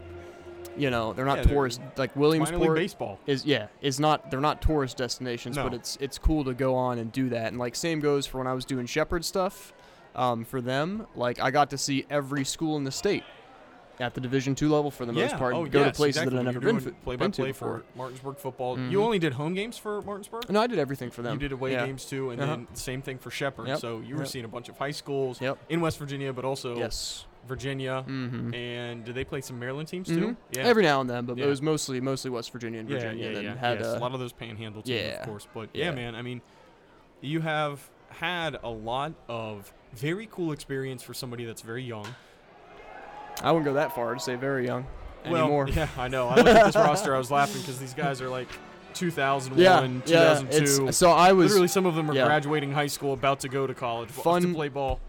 you 0.79 0.89
know, 0.89 1.13
they're 1.13 1.25
not 1.25 1.37
Yeah, 1.39 1.43
they're 1.43 1.53
tourist 1.53 1.81
like 1.97 2.15
Williamsport 2.15 2.75
baseball. 2.75 3.19
is 3.27 3.45
yeah 3.45 3.67
is 3.81 3.99
not 3.99 4.31
they're 4.31 4.39
not 4.41 4.61
tourist 4.61 4.97
destinations, 4.97 5.55
but 5.57 5.73
it's 5.73 5.97
it's 6.01 6.17
cool 6.17 6.43
to 6.45 6.53
go 6.53 6.75
on 6.75 6.97
and 6.99 7.11
do 7.11 7.29
that. 7.29 7.47
And 7.47 7.57
like 7.57 7.75
same 7.75 7.99
goes 7.99 8.25
for 8.25 8.37
when 8.39 8.47
I 8.47 8.53
was 8.53 8.65
doing 8.65 8.85
Shepherd 8.85 9.23
stuff, 9.25 9.73
um, 10.15 10.43
for 10.45 10.61
them. 10.61 11.05
Like 11.15 11.39
I 11.39 11.51
got 11.51 11.69
to 11.71 11.77
see 11.77 12.05
every 12.09 12.43
school 12.45 12.77
in 12.77 12.83
the 12.83 12.91
state 12.91 13.23
at 14.01 14.13
the 14.13 14.21
Division 14.21 14.55
two 14.55 14.69
level 14.69 14.89
for 14.89 15.05
the 15.05 15.11
most 15.11 15.31
yeah. 15.31 15.37
part. 15.37 15.53
oh, 15.53 15.65
go 15.65 15.79
yes, 15.81 15.91
to 15.91 15.97
places 15.97 16.21
exactly. 16.21 16.35
that 16.37 16.39
I've 16.39 16.45
never 16.53 16.59
been, 16.61 16.77
doing 16.77 16.95
f- 16.95 17.03
play 17.03 17.15
been 17.17 17.31
by 17.31 17.35
to 17.35 17.43
before. 17.43 17.79
for 17.79 17.97
Martinsburg 17.97 18.37
football. 18.37 18.77
Mhm. 18.77 18.91
You 18.91 19.03
only 19.03 19.19
did 19.19 19.33
home 19.33 19.53
games 19.53 19.77
for 19.77 20.01
Martinsburg. 20.03 20.49
No, 20.49 20.61
I 20.61 20.67
did 20.67 20.79
everything 20.79 21.11
for 21.11 21.21
them. 21.21 21.33
You 21.33 21.39
did 21.39 21.51
away 21.51 21.73
yeah. 21.73 21.85
games 21.85 22.05
too, 22.05 22.29
and 22.29 22.41
Uh-huh. 22.41 22.55
then 22.55 22.67
same 22.75 23.01
thing 23.01 23.17
for 23.17 23.29
Shepherd. 23.29 23.67
Yep. 23.67 23.79
So 23.79 23.99
you 23.99 24.15
were 24.15 24.21
Yep. 24.21 24.29
seeing 24.29 24.45
a 24.45 24.47
bunch 24.47 24.69
of 24.69 24.77
high 24.77 24.91
schools 24.91 25.41
Yep. 25.41 25.57
in 25.67 25.81
West 25.81 25.99
Virginia, 25.99 26.31
but 26.31 26.45
also 26.45 26.77
Yes. 26.77 27.25
Virginia. 27.49 28.05
Mm-hmm. 28.07 28.53
And 28.53 29.03
did 29.03 29.15
they 29.15 29.25
play 29.25 29.41
some 29.41 29.59
Maryland 29.59 29.89
teams 29.89 30.07
too? 30.07 30.37
Yeah. 30.53 30.61
Every 30.63 30.83
now 30.83 31.01
and 31.01 31.09
then, 31.09 31.25
but 31.25 31.37
Yeah. 31.37 31.45
it 31.45 31.49
was 31.49 31.61
mostly 31.61 31.99
mostly 31.99 32.31
West 32.31 32.53
Virginia 32.53 32.79
and 32.79 32.87
Virginia 32.87 33.27
yeah, 33.27 33.33
that 33.33 33.43
yeah. 33.43 33.55
had 33.57 33.79
yes, 33.79 33.87
uh, 33.87 33.97
a 33.97 33.99
lot 33.99 34.13
of 34.13 34.19
those 34.21 34.31
panhandle 34.31 34.81
teams, 34.83 35.01
yeah. 35.01 35.19
of 35.19 35.27
course. 35.27 35.47
But 35.53 35.69
yeah. 35.73 35.85
Yeah. 35.85 35.91
man. 35.91 36.15
I 36.15 36.21
mean, 36.21 36.41
you 37.19 37.41
have 37.41 37.89
had 38.09 38.57
a 38.63 38.69
lot 38.69 39.13
of 39.27 39.73
very 39.93 40.27
cool 40.31 40.51
experience 40.53 41.03
for 41.03 41.13
somebody 41.13 41.43
that's 41.43 41.61
very 41.61 41.83
young. 41.83 42.07
I 43.41 43.51
wouldn't 43.51 43.65
go 43.65 43.73
that 43.73 43.93
far 43.95 44.13
to 44.13 44.19
say 44.19 44.35
very 44.35 44.65
young 44.65 44.85
Well, 45.25 45.43
anymore. 45.43 45.67
yeah, 45.69 45.87
I 45.97 46.07
know. 46.07 46.27
I 46.27 46.35
looked 46.35 46.49
at 46.49 46.65
this 46.67 46.75
roster. 46.87 47.15
I 47.15 47.17
was 47.17 47.31
laughing 47.31 47.61
because 47.61 47.79
these 47.79 47.93
guys 47.93 48.21
are 48.21 48.29
like 48.29 48.49
2001, 48.95 49.61
yeah, 49.61 49.81
yeah. 50.05 50.39
2002. 50.39 50.87
It's, 50.87 50.97
so 50.97 51.11
I 51.11 51.31
was 51.31 51.51
Literally, 51.51 51.67
some 51.67 51.85
of 51.85 51.95
them 51.95 52.09
are 52.11 52.15
yeah. 52.15 52.25
graduating 52.25 52.71
high 52.71 52.87
school, 52.87 53.13
about 53.13 53.39
to 53.41 53.49
go 53.49 53.65
to 53.65 53.73
college, 53.73 54.09
Fun- 54.09 54.41
to 54.41 54.53
play 54.53 54.67
ball. 54.69 54.99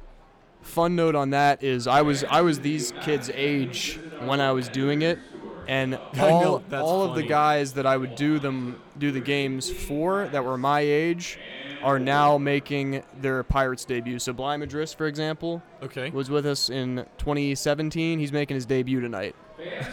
Fun 0.62 0.94
note 0.96 1.14
on 1.14 1.30
that 1.30 1.62
is 1.62 1.86
I 1.86 2.02
was 2.02 2.22
I 2.24 2.42
was 2.42 2.60
these 2.60 2.92
kids' 3.02 3.30
age 3.34 3.98
when 4.24 4.40
I 4.40 4.52
was 4.52 4.68
doing 4.68 5.02
it, 5.02 5.18
and 5.66 5.94
all 6.20 6.62
know, 6.70 6.80
all 6.82 7.02
of 7.02 7.14
the 7.16 7.22
guys 7.22 7.72
that 7.74 7.86
I 7.86 7.96
would 7.96 8.14
do 8.14 8.38
them 8.38 8.80
do 8.98 9.10
the 9.10 9.20
games 9.20 9.70
for 9.70 10.28
that 10.28 10.44
were 10.44 10.58
my 10.58 10.80
age 10.80 11.38
are 11.82 11.98
now 11.98 12.36
making 12.36 13.02
their 13.22 13.42
Pirates 13.42 13.86
debut. 13.86 14.18
Sublime 14.18 14.60
Madris, 14.60 14.94
for 14.94 15.06
example, 15.06 15.62
Okay. 15.82 16.10
was 16.10 16.28
with 16.28 16.44
us 16.44 16.68
in 16.68 17.06
2017. 17.16 18.18
He's 18.18 18.32
making 18.32 18.54
his 18.54 18.66
debut 18.66 19.00
tonight, 19.00 19.34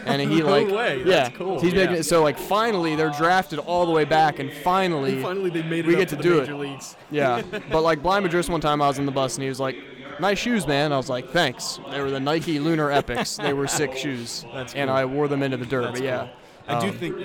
and 0.04 0.20
he 0.20 0.40
No 0.42 0.50
like 0.50 0.68
way, 0.68 1.02
yeah, 1.06 1.30
cool, 1.30 1.58
he's 1.60 1.72
yeah. 1.72 1.80
making 1.84 1.96
it. 1.96 2.02
So 2.04 2.22
like 2.22 2.38
finally 2.38 2.94
they're 2.94 3.08
drafted 3.16 3.58
all 3.60 3.86
the 3.86 3.92
way 3.92 4.04
back, 4.04 4.38
and 4.38 4.52
finally 4.52 5.22
Finally, 5.22 5.48
they 5.50 5.62
made 5.62 5.86
it 5.86 5.88
we 5.88 5.96
get 5.96 6.08
to, 6.10 6.16
do 6.16 6.40
major 6.40 6.52
it. 6.52 6.56
leagues. 6.58 6.94
Yeah, 7.10 7.40
but 7.72 7.80
like 7.82 8.02
Bligh 8.02 8.20
Madris 8.20 8.50
one 8.50 8.60
time 8.60 8.82
I 8.82 8.88
was 8.88 8.98
on 8.98 9.06
the 9.06 9.12
bus 9.12 9.36
and 9.36 9.42
he 9.42 9.48
was 9.48 9.58
like, 9.60 9.76
"Nice 10.20 10.38
shoes, 10.38 10.66
man." 10.66 10.92
I 10.92 10.96
was 10.96 11.08
like, 11.08 11.30
"Thanks." 11.30 11.80
They 11.90 12.00
were 12.00 12.10
the 12.10 12.20
Nike 12.20 12.58
Lunar 12.58 12.90
Epics. 12.90 13.36
They 13.36 13.52
were 13.52 13.66
sick 13.66 13.96
shoes, 13.96 14.44
That's 14.52 14.74
and 14.74 14.88
cool. 14.88 14.96
I 14.96 15.04
wore 15.04 15.28
them 15.28 15.42
into 15.42 15.56
the 15.56 15.66
dirt. 15.66 15.82
That's 15.82 16.00
but 16.00 16.04
yeah, 16.04 16.28
cool. 16.66 16.76
I 16.76 16.80
do 16.80 16.88
um, 16.88 16.98
think 16.98 17.16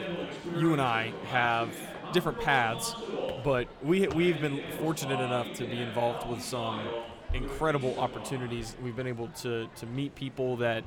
you 0.58 0.74
and 0.74 0.82
I 0.82 1.14
have 1.26 1.76
different 2.14 2.40
paths, 2.40 2.96
but 3.44 3.68
we 3.84 4.08
we've 4.08 4.40
been 4.40 4.62
fortunate 4.80 5.20
enough 5.20 5.54
to 5.56 5.66
be 5.66 5.82
involved 5.82 6.30
with 6.30 6.42
some 6.42 6.82
incredible 7.34 8.00
opportunities. 8.00 8.76
We've 8.82 8.96
been 8.96 9.08
able 9.08 9.28
to 9.42 9.68
to 9.76 9.86
meet 9.86 10.16
people 10.16 10.58
that 10.58 10.84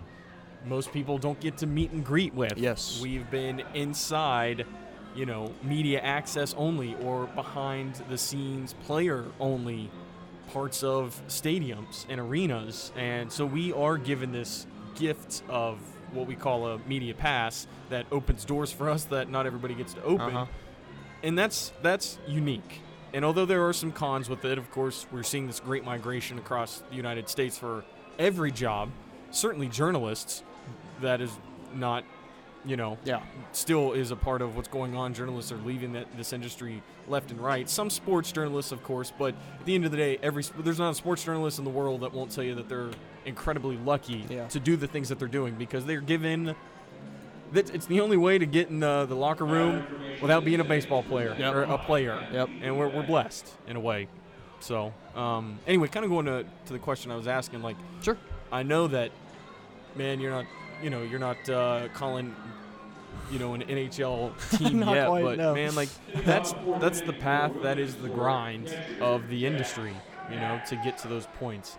most 0.64 0.92
people 0.92 1.18
don't 1.18 1.38
get 1.40 1.58
to 1.58 1.66
meet 1.66 1.90
and 1.92 2.04
greet 2.04 2.34
with. 2.34 2.56
Yes. 2.56 3.00
We've 3.00 3.28
been 3.30 3.62
inside, 3.74 4.66
you 5.14 5.26
know, 5.26 5.52
media 5.62 6.00
access 6.00 6.54
only 6.54 6.94
or 6.96 7.26
behind 7.26 7.94
the 8.08 8.18
scenes 8.18 8.72
player 8.84 9.24
only 9.38 9.90
parts 10.56 10.82
of 10.82 11.20
stadiums 11.28 12.06
and 12.08 12.18
arenas, 12.18 12.90
and 12.96 13.30
so 13.30 13.44
we 13.44 13.74
are 13.74 13.98
given 13.98 14.32
this 14.32 14.66
gift 14.94 15.42
of 15.50 15.78
what 16.14 16.26
we 16.26 16.34
call 16.34 16.66
a 16.68 16.78
media 16.88 17.12
pass 17.12 17.66
that 17.90 18.06
opens 18.10 18.42
doors 18.46 18.72
for 18.72 18.88
us 18.88 19.04
that 19.04 19.28
not 19.28 19.44
everybody 19.44 19.74
gets 19.74 19.92
to 19.92 20.02
open, 20.02 20.34
Uh-huh. 20.34 20.46
and 21.22 21.36
that's 21.38 21.74
that's 21.82 22.16
unique. 22.26 22.80
And 23.12 23.22
although 23.22 23.44
there 23.44 23.68
are 23.68 23.74
some 23.74 23.92
cons 23.92 24.30
with 24.30 24.46
it, 24.46 24.56
of 24.56 24.70
course, 24.70 25.06
we're 25.12 25.22
seeing 25.22 25.46
this 25.46 25.60
great 25.60 25.84
migration 25.84 26.38
across 26.38 26.82
the 26.88 26.96
United 26.96 27.28
States 27.28 27.58
for 27.58 27.84
every 28.18 28.50
job. 28.50 28.88
Certainly, 29.32 29.68
journalists. 29.68 30.42
That 31.02 31.20
is 31.20 31.30
not, 31.74 32.02
you 32.66 32.76
know, 32.76 32.98
Yeah. 33.04 33.20
still 33.52 33.92
is 33.92 34.10
a 34.10 34.16
part 34.16 34.42
of 34.42 34.56
what's 34.56 34.68
going 34.68 34.96
on. 34.96 35.14
Journalists 35.14 35.52
are 35.52 35.56
leaving 35.58 35.92
that, 35.92 36.06
this 36.16 36.32
industry 36.32 36.82
left 37.06 37.30
and 37.30 37.40
right. 37.40 37.68
Some 37.70 37.88
sports 37.90 38.32
journalists, 38.32 38.72
of 38.72 38.82
course, 38.82 39.12
but 39.16 39.34
at 39.60 39.64
the 39.66 39.74
end 39.74 39.84
of 39.84 39.92
the 39.92 39.96
day, 39.96 40.18
every 40.22 40.42
there's 40.58 40.78
not 40.80 40.90
a 40.90 40.94
sports 40.94 41.22
journalist 41.24 41.58
in 41.58 41.64
the 41.64 41.70
world 41.70 42.00
that 42.00 42.12
won't 42.12 42.30
tell 42.32 42.42
you 42.44 42.54
that 42.56 42.68
they're 42.68 42.90
incredibly 43.24 43.76
lucky 43.76 44.24
Yeah. 44.28 44.48
to 44.48 44.58
do 44.60 44.76
the 44.76 44.86
things 44.88 45.08
that 45.10 45.18
they're 45.18 45.28
doing 45.28 45.54
because 45.54 45.84
they're 45.86 46.00
given. 46.00 46.54
That 47.52 47.72
it's 47.72 47.86
the 47.86 48.00
only 48.00 48.16
way 48.16 48.38
to 48.38 48.46
get 48.46 48.68
in 48.70 48.80
the, 48.80 49.06
the 49.08 49.14
locker 49.14 49.44
room 49.46 49.86
without 50.20 50.44
being 50.44 50.58
a 50.58 50.64
baseball 50.64 51.04
player 51.04 51.36
Yep. 51.38 51.54
or 51.54 51.62
a 51.62 51.78
player. 51.78 52.26
Yep. 52.32 52.48
And 52.62 52.76
we're, 52.76 52.88
we're 52.88 53.06
blessed 53.06 53.46
in 53.68 53.76
a 53.76 53.80
way. 53.80 54.08
So 54.58 54.92
um, 55.14 55.60
anyway, 55.66 55.86
kind 55.86 56.04
of 56.04 56.10
going 56.10 56.26
to, 56.26 56.44
to 56.66 56.72
the 56.72 56.80
question 56.80 57.12
I 57.12 57.16
was 57.16 57.28
asking, 57.28 57.62
like 57.62 57.76
Sure. 58.02 58.16
I 58.50 58.64
know 58.64 58.88
that, 58.88 59.12
man, 59.94 60.18
you're 60.18 60.30
not, 60.32 60.46
you 60.82 60.90
know, 60.90 61.02
you're 61.02 61.20
not 61.20 61.48
uh, 61.48 61.88
calling, 61.94 62.34
you 63.30 63.38
know, 63.38 63.54
an 63.54 63.62
NHL 63.62 64.32
team 64.58 64.82
yet, 64.82 65.08
quite, 65.08 65.22
but 65.24 65.38
no. 65.38 65.54
man, 65.54 65.74
like 65.74 65.88
that's 66.24 66.54
that's 66.80 67.00
the 67.02 67.12
path, 67.12 67.52
that 67.62 67.78
is 67.78 67.94
the 67.96 68.08
grind 68.08 68.76
of 69.00 69.28
the 69.28 69.46
industry, 69.46 69.94
you 70.30 70.36
know, 70.36 70.60
to 70.68 70.76
get 70.76 70.98
to 70.98 71.08
those 71.08 71.26
points, 71.38 71.78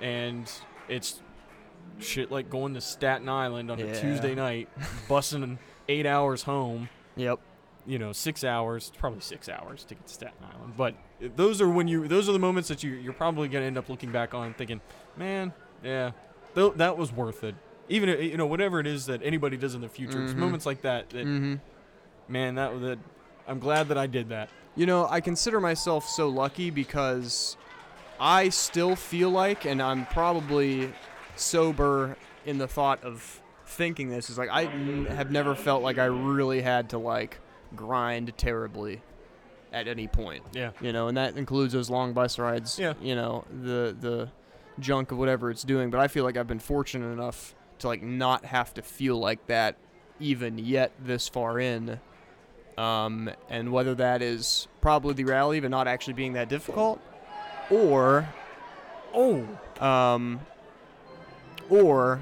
and 0.00 0.50
it's 0.88 1.20
shit 2.00 2.30
like 2.30 2.50
going 2.50 2.74
to 2.74 2.80
Staten 2.80 3.28
Island 3.28 3.70
on 3.70 3.80
a 3.80 4.00
Tuesday 4.00 4.34
night, 4.34 4.68
bussing 5.08 5.58
eight 5.88 6.06
hours 6.06 6.42
home, 6.42 6.88
Yep. 7.16 7.38
you 7.86 7.98
know, 7.98 8.12
six 8.12 8.42
hours, 8.44 8.90
probably 8.98 9.20
six 9.20 9.48
hours 9.48 9.84
to 9.84 9.94
get 9.94 10.06
to 10.06 10.12
Staten 10.12 10.38
Island. 10.54 10.74
But 10.76 10.94
those 11.36 11.60
are 11.60 11.68
when 11.68 11.86
you, 11.88 12.08
those 12.08 12.28
are 12.28 12.32
the 12.32 12.38
moments 12.38 12.68
that 12.68 12.82
you, 12.82 12.90
you're 12.92 13.12
probably 13.12 13.48
gonna 13.48 13.66
end 13.66 13.78
up 13.78 13.88
looking 13.88 14.10
back 14.10 14.34
on, 14.34 14.54
thinking, 14.54 14.80
man, 15.16 15.52
yeah, 15.82 16.12
th- 16.54 16.72
that 16.76 16.96
was 16.98 17.12
worth 17.12 17.44
it. 17.44 17.54
Even 17.88 18.08
you 18.20 18.36
know, 18.36 18.46
whatever 18.46 18.80
it 18.80 18.86
is 18.86 19.06
that 19.06 19.20
anybody 19.22 19.56
does 19.56 19.74
in 19.74 19.80
the 19.82 19.88
future, 19.88 20.22
it's 20.22 20.32
Mhm. 20.32 20.36
moments 20.38 20.64
like 20.66 20.82
that 20.82 21.10
that, 21.10 21.26
Mm-hmm. 21.26 21.54
man, 22.28 22.54
that 22.54 22.80
that 22.80 22.98
I'm 23.46 23.58
glad 23.58 23.88
that 23.88 23.98
I 23.98 24.06
did 24.06 24.30
that. 24.30 24.48
You 24.76 24.86
know, 24.86 25.06
I 25.08 25.20
consider 25.20 25.60
myself 25.60 26.08
so 26.08 26.28
lucky 26.28 26.70
because 26.70 27.56
I 28.18 28.48
still 28.48 28.96
feel 28.96 29.30
like, 29.30 29.64
and 29.66 29.82
I'm 29.82 30.06
probably 30.06 30.92
sober 31.36 32.16
in 32.46 32.58
the 32.58 32.68
thought 32.68 33.02
of 33.04 33.40
thinking 33.66 34.08
this, 34.08 34.30
is 34.30 34.38
like 34.38 34.48
I 34.50 34.64
n- 34.64 35.06
have 35.06 35.30
never 35.30 35.54
felt 35.54 35.82
like 35.82 35.98
I 35.98 36.06
really 36.06 36.62
had 36.62 36.90
to 36.90 36.98
like 36.98 37.38
grind 37.76 38.32
terribly 38.36 39.02
at 39.72 39.88
any 39.88 40.06
point. 40.06 40.44
Yeah. 40.52 40.70
You 40.80 40.92
know, 40.92 41.08
and 41.08 41.16
that 41.16 41.36
includes 41.36 41.72
those 41.72 41.90
long 41.90 42.12
bus 42.12 42.38
rides. 42.38 42.78
Yeah. 42.78 42.94
You 43.00 43.14
know, 43.14 43.44
the 43.50 43.94
the 43.98 44.28
junk 44.80 45.12
of 45.12 45.18
whatever 45.18 45.50
it's 45.50 45.62
doing. 45.62 45.90
But 45.90 46.00
I 46.00 46.08
feel 46.08 46.24
like 46.24 46.36
I've 46.36 46.48
been 46.48 46.58
fortunate 46.60 47.12
enough 47.12 47.54
to 47.84 47.88
like 47.88 48.02
not 48.02 48.44
have 48.46 48.74
to 48.74 48.82
feel 48.82 49.18
like 49.18 49.46
that 49.46 49.76
even 50.18 50.58
yet 50.58 50.92
this 50.98 51.28
far 51.28 51.58
in. 51.60 52.00
Um, 52.76 53.30
and 53.48 53.70
whether 53.72 53.94
that 53.96 54.20
is 54.20 54.66
probably 54.80 55.14
the 55.14 55.24
reality 55.24 55.58
of 55.64 55.70
not 55.70 55.86
actually 55.86 56.14
being 56.14 56.32
that 56.32 56.48
difficult, 56.48 57.00
or 57.70 58.28
Oh, 59.14 59.46
um, 59.80 60.40
or 61.70 62.20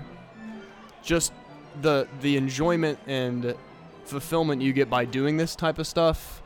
just 1.03 1.33
the 1.81 2.07
the 2.21 2.37
enjoyment 2.37 2.99
and 3.07 3.55
fulfillment 4.05 4.61
you 4.61 4.73
get 4.75 4.91
by 4.91 5.05
doing 5.07 5.39
this 5.39 5.57
type 5.57 5.79
of 5.79 5.87
stuff 5.87 6.43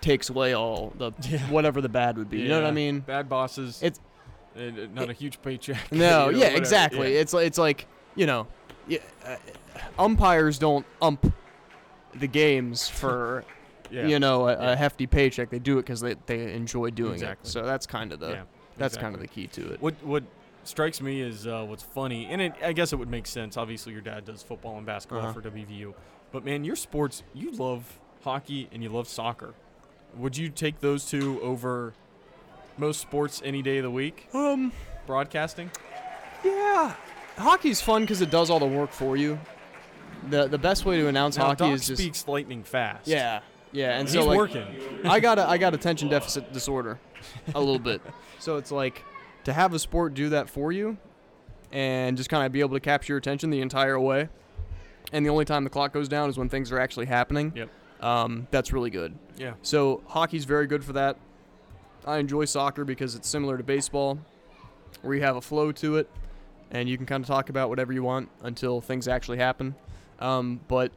takes 0.00 0.28
away 0.30 0.54
all 0.54 0.92
the 0.98 1.12
Yeah. 1.28 1.38
whatever 1.50 1.80
the 1.80 1.88
bad 1.88 2.18
would 2.18 2.28
be. 2.30 2.40
You 2.40 2.48
know 2.48 2.60
what 2.62 2.66
I 2.66 2.72
mean? 2.72 3.00
Bad 3.00 3.28
bosses. 3.28 3.82
It's- 3.82 4.00
uh, 4.56 4.88
not 4.92 5.08
a 5.08 5.12
huge 5.12 5.40
paycheck. 5.40 5.92
No, 5.92 5.96
you 6.00 6.00
know, 6.00 6.28
yeah, 6.30 6.36
whatever. 6.38 6.56
exactly. 6.56 7.14
Yeah. 7.14 7.20
It's 7.20 7.32
it's 7.34 7.58
like 7.58 7.86
you 8.16 8.26
know, 8.26 8.46
yeah, 8.88 8.98
uh, 9.24 9.36
umpires 9.98 10.58
don't 10.58 10.86
ump 11.00 11.32
the 12.14 12.26
games 12.26 12.88
for 12.88 13.44
yeah. 13.90 14.06
you 14.06 14.18
know 14.18 14.48
a, 14.48 14.52
Yeah. 14.52 14.72
a 14.72 14.76
hefty 14.76 15.06
paycheck. 15.06 15.50
They 15.50 15.58
do 15.58 15.78
it 15.78 15.82
because 15.82 16.00
they 16.00 16.14
they 16.26 16.52
enjoy 16.54 16.90
doing 16.90 17.14
Exactly. 17.14 17.48
it. 17.48 17.52
So 17.52 17.64
that's 17.64 17.86
kind 17.86 18.12
of 18.12 18.20
the 18.20 18.30
yeah, 18.30 18.42
that's 18.76 18.94
exactly. 18.94 19.02
kind 19.02 19.14
of 19.14 19.20
the 19.20 19.28
key 19.28 19.46
to 19.48 19.72
it. 19.74 19.80
What 19.82 19.94
what 20.02 20.24
strikes 20.64 21.00
me 21.00 21.20
is 21.22 21.46
uh, 21.46 21.64
what's 21.64 21.82
funny, 21.82 22.26
and 22.26 22.40
it, 22.42 22.52
I 22.62 22.72
guess 22.72 22.92
it 22.92 22.96
would 22.96 23.10
make 23.10 23.26
sense. 23.26 23.56
Obviously, 23.56 23.92
your 23.92 24.02
dad 24.02 24.24
does 24.24 24.42
football 24.42 24.76
and 24.76 24.86
basketball 24.86 25.20
Uh-huh. 25.24 25.32
for 25.32 25.40
WVU, 25.42 25.94
but 26.32 26.44
man, 26.44 26.64
your 26.64 26.76
sports, 26.76 27.22
you 27.34 27.52
love 27.52 27.98
hockey 28.24 28.68
and 28.72 28.82
you 28.82 28.88
love 28.90 29.08
soccer. 29.08 29.54
Would 30.16 30.36
you 30.36 30.48
take 30.50 30.80
those 30.80 31.06
two 31.08 31.40
over 31.40 31.94
most 32.76 33.00
sports 33.00 33.40
any 33.44 33.62
day 33.62 33.78
of 33.78 33.84
the 33.84 33.90
week? 33.90 34.28
Um, 34.34 34.72
Broadcasting? 35.06 35.70
yeah, 36.44 36.94
hockey's 37.40 37.80
fun 37.80 38.02
because 38.02 38.20
it 38.22 38.30
does 38.30 38.50
all 38.50 38.58
the 38.58 38.66
work 38.66 38.92
for 38.92 39.16
you. 39.16 39.38
the 40.28 40.46
The 40.46 40.58
best 40.58 40.84
way 40.84 40.98
to 40.98 41.08
announce 41.08 41.36
Now, 41.36 41.46
hockey 41.46 41.64
Doc 41.64 41.72
is 41.74 41.86
just 41.86 42.00
speaks 42.02 42.28
lightning 42.28 42.62
fast. 42.62 43.06
yeah, 43.08 43.40
yeah, 43.72 43.98
and 43.98 44.08
he's 44.08 44.14
so 44.14 44.24
like, 44.24 44.36
working. 44.36 44.66
I 45.04 45.20
got 45.20 45.38
a, 45.38 45.48
I 45.48 45.58
got 45.58 45.74
attention 45.74 46.08
deficit 46.08 46.52
disorder, 46.52 46.98
a 47.54 47.58
little 47.60 47.78
bit. 47.78 48.00
So 48.38 48.56
it's 48.56 48.72
like 48.72 49.04
to 49.44 49.52
have 49.52 49.74
a 49.74 49.78
sport 49.78 50.14
do 50.14 50.30
that 50.30 50.48
for 50.48 50.72
you, 50.72 50.96
and 51.72 52.16
just 52.16 52.30
kind 52.30 52.46
of 52.46 52.52
be 52.52 52.60
able 52.60 52.74
to 52.74 52.80
capture 52.80 53.12
your 53.12 53.18
attention 53.18 53.50
the 53.50 53.60
entire 53.60 54.00
way. 54.00 54.30
And 55.12 55.26
the 55.26 55.28
only 55.30 55.44
time 55.44 55.62
the 55.64 55.68
clock 55.68 55.92
goes 55.92 56.08
down 56.08 56.30
is 56.30 56.38
when 56.38 56.48
things 56.48 56.72
are 56.72 56.80
actually 56.80 57.04
happening. 57.04 57.52
Yep. 57.54 57.68
Um, 58.00 58.46
that's 58.50 58.72
really 58.72 58.88
good. 58.88 59.14
Yeah. 59.36 59.52
So 59.60 60.02
hockey's 60.06 60.46
very 60.46 60.66
good 60.66 60.82
for 60.82 60.94
that. 60.94 61.18
I 62.06 62.16
enjoy 62.16 62.46
soccer 62.46 62.86
because 62.86 63.14
it's 63.14 63.28
similar 63.28 63.58
to 63.58 63.62
baseball, 63.62 64.18
where 65.02 65.14
you 65.14 65.20
have 65.20 65.36
a 65.36 65.42
flow 65.42 65.70
to 65.72 65.96
it, 65.96 66.08
and 66.70 66.88
you 66.88 66.96
can 66.96 67.06
kind 67.06 67.22
of 67.22 67.28
talk 67.28 67.48
about 67.48 67.68
whatever 67.68 67.92
you 67.92 68.02
want 68.02 68.28
until 68.42 68.80
things 68.80 69.08
actually 69.08 69.38
happen. 69.38 69.74
Um, 70.18 70.60
but 70.68 70.92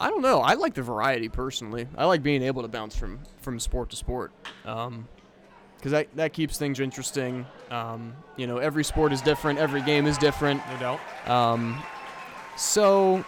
I 0.00 0.10
don't 0.10 0.22
know. 0.22 0.40
I 0.40 0.54
like 0.54 0.74
the 0.74 0.82
variety 0.82 1.28
personally. 1.28 1.88
I 1.96 2.04
like 2.04 2.22
being 2.22 2.42
able 2.42 2.62
to 2.62 2.68
bounce 2.68 2.96
from 2.96 3.20
from 3.40 3.58
sport 3.58 3.90
to 3.90 3.96
sport, 3.96 4.32
because 4.62 5.92
that 5.92 6.08
that 6.16 6.32
keeps 6.32 6.58
things 6.58 6.80
interesting. 6.80 7.46
Um, 7.70 8.14
you 8.36 8.46
know, 8.46 8.58
every 8.58 8.84
sport 8.84 9.12
is 9.12 9.20
different. 9.20 9.58
Every 9.58 9.82
game 9.82 10.06
is 10.06 10.16
different. 10.18 10.62
No 10.72 10.78
doubt. 10.78 11.28
Um, 11.28 11.82
so, 12.56 13.24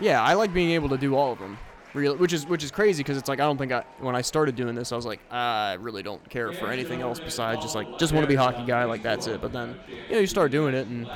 yeah, 0.00 0.22
I 0.22 0.34
like 0.34 0.52
being 0.52 0.70
able 0.70 0.88
to 0.90 0.98
do 0.98 1.16
all 1.16 1.32
of 1.32 1.38
them. 1.38 1.58
Real, 1.94 2.16
which 2.16 2.32
is 2.32 2.44
which 2.46 2.64
is 2.64 2.72
crazy 2.72 3.02
because 3.04 3.16
it's 3.16 3.28
like 3.28 3.38
I 3.38 3.44
don't 3.44 3.56
think 3.56 3.70
I 3.70 3.84
when 4.00 4.16
I 4.16 4.20
started 4.20 4.56
doing 4.56 4.74
this 4.74 4.90
I 4.90 4.96
was 4.96 5.06
like 5.06 5.20
I 5.30 5.74
really 5.74 6.02
don't 6.02 6.28
care 6.28 6.52
for 6.52 6.66
anything 6.68 7.00
else 7.02 7.20
besides 7.20 7.62
just 7.62 7.76
like 7.76 7.98
just 8.00 8.12
want 8.12 8.24
to 8.24 8.28
be 8.28 8.34
a 8.34 8.40
hockey 8.40 8.64
guy 8.66 8.82
like 8.84 9.02
that's 9.02 9.28
it. 9.28 9.40
But 9.40 9.52
then 9.52 9.76
you 10.08 10.14
know 10.16 10.20
you 10.20 10.26
start 10.26 10.50
doing 10.50 10.74
it 10.74 10.88
and 10.88 11.08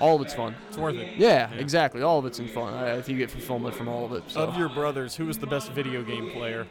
all 0.00 0.14
of 0.16 0.22
it's 0.22 0.34
fun. 0.34 0.54
It's 0.68 0.78
worth 0.78 0.94
it. 0.94 1.16
Yeah, 1.16 1.50
exactly. 1.54 2.02
All 2.02 2.18
of 2.18 2.26
it's 2.26 2.38
in 2.38 2.46
fun. 2.48 2.74
I, 2.74 2.92
I 2.92 3.02
think 3.02 3.18
you 3.18 3.26
get 3.26 3.30
fulfillment 3.30 3.74
from 3.74 3.88
all 3.88 4.04
of 4.04 4.12
it. 4.12 4.22
So. 4.28 4.40
Of 4.42 4.56
your 4.56 4.68
brothers, 4.68 5.16
who 5.16 5.26
was 5.26 5.38
the 5.38 5.46
best 5.46 5.72
video 5.72 6.02
game 6.02 6.30
player? 6.30 6.66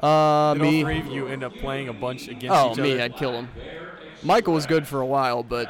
uh, 0.00 0.54
Did 0.54 0.62
me. 0.62 0.78
all 0.78 0.84
three 0.86 0.98
of 0.98 1.06
you 1.06 1.26
end 1.28 1.44
up 1.44 1.54
playing 1.54 1.88
a 1.88 1.92
bunch 1.92 2.28
against 2.28 2.56
Oh, 2.56 2.72
each 2.72 2.78
me. 2.78 3.00
I'd 3.00 3.16
kill 3.16 3.32
him. 3.32 3.48
Michael 4.22 4.54
was 4.54 4.66
good 4.66 4.86
for 4.88 5.00
a 5.00 5.06
while, 5.06 5.42
but 5.42 5.68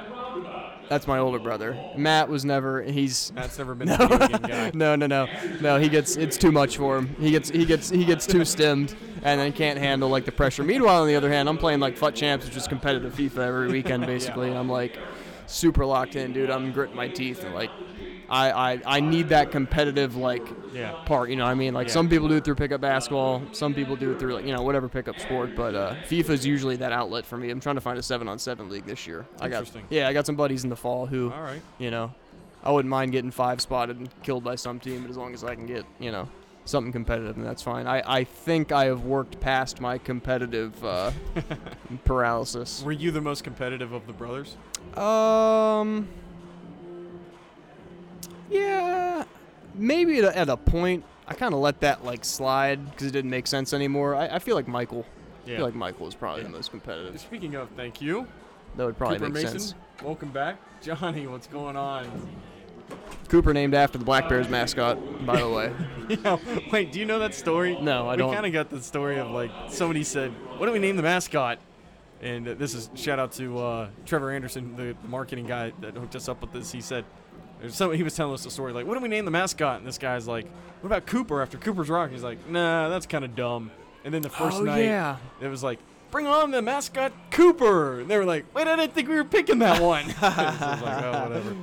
that's 0.91 1.07
my 1.07 1.21
older 1.21 1.39
brother. 1.39 1.79
Matt 1.97 2.29
was 2.29 2.45
never. 2.45 2.83
He's 2.83 3.33
Matt's 3.33 3.57
never 3.57 3.77
been 3.77 3.89
a 3.91 3.97
video 3.97 4.19
game 4.19 4.43
guy. 4.43 4.71
no, 4.75 4.97
no, 4.97 5.07
no, 5.07 5.29
no. 5.61 5.79
He 5.79 5.89
gets 5.89 6.17
it's 6.17 6.37
too 6.37 6.51
much 6.51 6.77
for 6.77 6.99
him. 6.99 7.15
He 7.21 7.31
gets 7.31 7.49
he 7.49 7.65
gets 7.65 7.89
he 7.89 8.05
gets 8.05 8.27
too 8.27 8.45
stemmed, 8.45 8.97
and 9.23 9.41
then 9.41 9.53
can't 9.53 9.79
handle 9.79 10.09
like 10.09 10.25
the 10.25 10.33
pressure. 10.33 10.65
Meanwhile, 10.65 11.03
on 11.03 11.07
the 11.07 11.15
other 11.15 11.31
hand, 11.31 11.49
I'm 11.49 11.59
playing 11.59 11.79
like 11.79 11.97
FUT 11.97 12.17
Champs, 12.17 12.45
which 12.45 12.57
is 12.57 12.67
competitive 12.67 13.15
FIFA 13.15 13.39
every 13.39 13.69
weekend 13.69 14.05
basically, 14.05 14.49
and 14.51 14.59
I'm 14.59 14.69
like 14.69 14.99
super 15.47 15.87
locked 15.87 16.17
in, 16.17 16.33
dude. 16.33 16.51
I'm 16.51 16.73
gritting 16.73 16.97
my 16.97 17.09
teeth 17.09 17.45
and 17.45 17.55
like. 17.55 17.71
I, 18.31 18.73
I, 18.75 18.81
I 18.87 19.01
need 19.01 19.31
that 19.31 19.51
competitive 19.51 20.17
like 20.17 20.47
Yeah. 20.73 20.93
part, 21.05 21.31
you 21.31 21.37
know 21.37 21.45
what 21.45 21.51
I 21.51 21.55
mean? 21.55 21.75
Like 21.75 21.89
Yeah. 21.89 21.95
some 21.95 22.09
people 22.09 22.29
do 22.29 22.37
it 22.37 22.45
through 22.45 22.55
pickup 22.55 22.81
basketball, 22.81 23.43
some 23.53 23.75
people 23.75 23.97
do 23.97 24.13
it 24.13 24.19
through 24.21 24.35
like, 24.35 24.47
you 24.47 24.53
know, 24.53 24.63
whatever 24.63 24.89
pickup 24.89 25.19
sport, 25.21 25.57
but 25.57 25.75
uh, 25.75 25.95
FIFA 26.09 26.31
is 26.31 26.47
usually 26.47 26.77
that 26.77 26.93
outlet 26.93 27.27
for 27.27 27.37
me. 27.37 27.51
I'm 27.51 27.61
trying 27.61 27.75
to 27.75 27.81
find 27.81 27.99
a 27.99 28.03
7 28.03 28.29
on 28.29 28.39
7 28.39 28.69
league 28.69 28.87
this 28.87 29.07
year. 29.07 29.27
I 29.41 29.49
got 29.49 29.59
Interesting. 29.59 29.87
Yeah, 29.91 30.07
I 30.09 30.13
got 30.13 30.27
some 30.27 30.37
buddies 30.37 30.63
in 30.65 30.71
the 30.71 30.77
fall 30.77 31.07
who 31.07 31.33
All 31.33 31.43
right. 31.43 31.61
you 31.79 31.91
know, 31.91 32.15
I 32.63 32.71
wouldn't 32.71 32.91
mind 32.91 33.13
getting 33.13 33.31
five 33.33 33.61
spotted 33.61 33.97
and 33.99 34.09
killed 34.23 34.45
by 34.45 34.55
some 34.55 34.79
team, 34.79 35.03
but 35.03 35.11
as 35.11 35.17
long 35.17 35.35
as 35.35 35.43
I 35.43 35.55
can 35.57 35.67
get, 35.67 35.85
you 35.99 36.13
know, 36.13 36.29
something 36.67 36.93
competitive, 36.93 37.37
and 37.37 37.45
that's 37.45 37.63
fine. 37.63 37.87
I, 37.89 38.03
I 38.21 38.23
think 38.25 38.71
I 38.71 38.85
have 38.85 39.05
worked 39.05 39.41
past 39.41 39.81
my 39.81 39.99
competitive 39.99 40.85
uh, 40.85 41.11
paralysis. 42.05 42.83
Were 42.85 42.93
you 42.93 43.11
the 43.11 43.21
most 43.21 43.45
competitive 43.45 43.93
of 43.93 44.07
the 44.07 44.13
brothers? 44.13 44.57
Um, 44.97 46.07
yeah, 48.51 49.25
maybe 49.75 50.19
at 50.19 50.25
a, 50.25 50.39
at 50.39 50.49
a 50.49 50.57
point. 50.57 51.05
I 51.29 51.35
kind 51.35 51.55
of 51.55 51.61
let 51.61 51.81
that 51.81 52.05
like 52.05 52.25
slide 52.25 52.91
because 52.91 53.07
it 53.07 53.13
didn't 53.13 53.31
make 53.31 53.47
sense 53.47 53.73
anymore. 53.73 54.17
I, 54.17 54.27
I 54.27 54.39
feel 54.41 54.57
like 54.57 54.67
Michael 54.67 55.07
I 55.47 55.51
Yeah. 55.51 55.57
feel 55.59 55.67
like 55.67 55.75
Michael 55.77 56.09
is 56.09 56.15
probably 56.15 56.43
Yeah. 56.43 56.49
the 56.49 56.53
most 56.55 56.71
competitive. 56.71 57.21
Speaking 57.21 57.55
of, 57.55 57.69
thank 57.77 58.03
you, 58.03 58.27
That 58.77 58.87
would 58.87 58.99
probably 58.99 59.19
Cooper 59.19 59.31
make 59.31 59.45
Mason. 59.45 59.61
sense. 59.61 59.75
Welcome 60.03 60.31
back, 60.31 60.57
Johnny. 60.83 61.27
What's 61.29 61.47
going 61.47 61.77
on? 61.77 62.07
Cooper 63.29 63.55
named 63.55 63.75
after 63.75 63.97
the 63.99 64.05
Black 64.05 64.29
Bears 64.29 64.49
mascot, 64.49 64.99
by 65.25 65.37
the 65.41 65.49
way. 65.49 65.73
yeah. 66.09 66.37
Wait, 66.73 66.91
do 66.91 66.99
you 66.99 67.07
know 67.07 67.21
that 67.21 67.33
story? 67.35 67.79
No, 67.81 68.09
I 68.09 68.13
we 68.13 68.17
don't. 68.19 68.31
We 68.31 68.35
kind 68.35 68.47
of 68.47 68.53
got 68.53 68.69
the 68.71 68.81
story 68.83 69.19
of 69.21 69.31
like 69.31 69.53
somebody 69.69 70.03
said, 70.03 70.33
"What 70.59 70.67
do 70.67 70.73
we 70.73 70.81
name 70.81 70.97
the 70.97 71.03
mascot?" 71.03 71.61
And 72.23 72.49
uh, 72.49 72.55
this 72.55 72.75
is 72.75 72.91
shout 72.97 73.21
out 73.21 73.31
to 73.33 73.57
uh, 73.59 73.89
Trevor 74.05 74.33
Anderson, 74.33 74.75
the 74.77 74.97
marketing 75.09 75.47
guy 75.47 75.73
that 75.81 75.95
hooked 75.97 76.17
us 76.17 76.29
up 76.29 76.41
with 76.41 76.53
this. 76.53 76.73
He 76.73 76.81
said, 76.81 77.05
some, 77.69 77.93
he 77.93 78.03
was 78.03 78.15
telling 78.15 78.35
us 78.35 78.45
the 78.45 78.51
story 78.51 78.73
like, 78.73 78.87
"What 78.87 78.95
do 78.95 79.01
we 79.01 79.09
name 79.09 79.25
the 79.25 79.31
mascot?" 79.31 79.79
And 79.79 79.87
this 79.87 79.99
guy's 79.99 80.27
like, 80.27 80.47
"What 80.81 80.87
about 80.87 81.07
Cooper 81.07 81.43
after 81.43 81.59
Cooper's 81.59 81.89
Rock?" 81.89 82.11
He's 82.11 82.23
like, 82.23 82.49
"Nah, 82.49 82.89
that's 82.89 83.07
kind 83.07 83.25
of 83.25 83.35
dumb." 83.35 83.71
And 84.05 84.15
then 84.15 84.23
the 84.23 84.31
first 84.31 84.59
oh 84.59 84.65
night, 84.65 84.85
yeah. 84.85 85.17
it 85.41 85.49
was 85.49 85.63
like, 85.63 85.79
"Bring 86.11 86.27
on 86.27 86.51
the 86.51 86.63
mascot 86.63 87.13
Cooper." 87.31 88.01
And 88.01 88.11
they 88.11 88.17
were 88.17 88.25
like, 88.25 88.47
"Wait, 88.55 88.67
I 88.67 88.77
didn't 88.77 88.95
think 88.95 89.09
we 89.09 89.17
were 89.17 89.25
picking 89.25 89.59
that 89.59 89.81
one." 89.83 90.09
so 90.11 90.17
I 90.21 90.75
was 90.75 90.83
like, 90.83 91.05
"Oh, 91.05 91.23
whatever." 91.29 91.57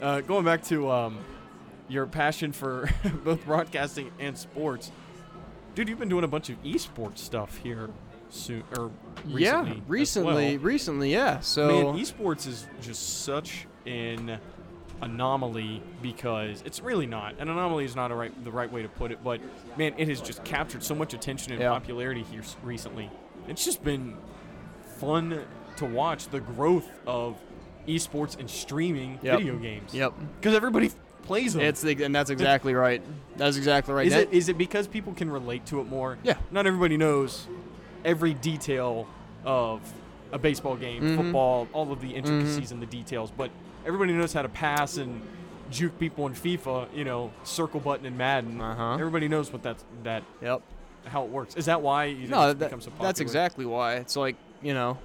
Uh, 0.00 0.20
going 0.20 0.44
back 0.44 0.64
to 0.64 0.90
um, 0.90 1.18
your 1.88 2.06
passion 2.06 2.52
for 2.52 2.90
both 3.24 3.44
broadcasting 3.44 4.10
and 4.18 4.36
sports, 4.36 4.90
dude, 5.74 5.88
you've 5.88 5.98
been 5.98 6.08
doing 6.08 6.24
a 6.24 6.28
bunch 6.28 6.50
of 6.50 6.62
esports 6.62 7.18
stuff 7.18 7.56
here 7.58 7.88
soon 8.30 8.64
or 8.76 8.90
recently. 9.24 9.42
yeah, 9.44 9.80
recently, 9.86 10.56
well. 10.56 10.64
recently, 10.64 11.12
yeah. 11.12 11.40
So 11.40 11.92
Man, 11.92 12.00
esports 12.02 12.46
is 12.46 12.66
just 12.80 13.22
such 13.22 13.66
an 13.86 14.38
anomaly 15.02 15.82
because 16.00 16.62
it's 16.64 16.80
really 16.80 17.06
not. 17.06 17.34
An 17.38 17.48
anomaly 17.48 17.84
is 17.84 17.94
not 17.96 18.10
a 18.10 18.14
right, 18.14 18.44
the 18.44 18.50
right 18.52 18.70
way 18.72 18.82
to 18.82 18.88
put 18.88 19.10
it, 19.10 19.22
but 19.22 19.40
man, 19.76 19.92
it 19.98 20.08
has 20.08 20.20
just 20.20 20.42
captured 20.44 20.82
so 20.82 20.94
much 20.94 21.12
attention 21.12 21.52
and 21.52 21.60
Yeah. 21.60 21.70
popularity 21.70 22.22
here 22.22 22.42
recently. 22.62 23.10
It's 23.48 23.64
just 23.64 23.82
been 23.84 24.16
fun 24.98 25.42
to 25.76 25.84
watch 25.84 26.28
the 26.28 26.40
growth 26.40 26.88
of 27.06 27.36
esports 27.88 28.38
and 28.38 28.48
streaming 28.48 29.18
Yep. 29.22 29.38
video 29.38 29.56
games. 29.58 29.92
Yep. 29.92 30.14
Because 30.40 30.54
everybody 30.54 30.90
plays 31.24 31.54
them. 31.54 31.62
It's 31.62 31.82
the, 31.82 32.00
and 32.04 32.14
that's 32.14 32.30
exactly 32.30 32.74
right. 32.74 33.02
That's 33.36 33.56
exactly 33.56 33.92
right. 33.94 34.06
is 34.06 34.12
That- 34.12 34.22
it 34.28 34.32
is 34.32 34.48
it 34.48 34.56
because 34.58 34.86
people 34.86 35.12
can 35.14 35.30
relate 35.30 35.66
to 35.66 35.80
it 35.80 35.88
more? 35.88 36.18
Yeah. 36.22 36.34
Not 36.52 36.66
everybody 36.66 36.96
knows 36.96 37.48
every 38.04 38.34
detail 38.34 39.06
of 39.44 39.80
a 40.32 40.38
baseball 40.38 40.76
game, 40.76 41.02
Mhm. 41.02 41.16
football, 41.16 41.66
all 41.72 41.90
of 41.92 42.00
the 42.00 42.14
intricacies 42.14 42.66
Mm-hmm. 42.66 42.74
and 42.74 42.82
the 42.82 42.86
details, 42.86 43.32
but 43.36 43.50
everybody 43.86 44.12
knows 44.12 44.32
how 44.32 44.42
to 44.42 44.48
pass 44.48 44.96
and 44.96 45.22
juke 45.70 45.98
people 45.98 46.26
in 46.26 46.34
FIFA, 46.34 46.88
you 46.94 47.04
know, 47.04 47.32
circle 47.44 47.80
button 47.80 48.04
in 48.06 48.16
Madden. 48.16 48.60
Uh-huh. 48.60 48.94
Everybody 48.94 49.28
knows 49.28 49.52
what 49.52 49.62
that's 49.62 49.84
that 50.02 50.22
Yep. 50.42 50.62
how 51.06 51.24
it 51.24 51.30
works. 51.30 51.54
Is 51.56 51.66
that 51.66 51.80
why 51.82 52.04
you 52.06 52.28
No, 52.28 52.52
that, 52.52 52.82
so 52.82 52.90
that's 53.00 53.20
exactly 53.20 53.64
why. 53.66 53.94
It's 53.96 54.16
like 54.16 54.36
you 54.62 54.74
know, 54.74 54.98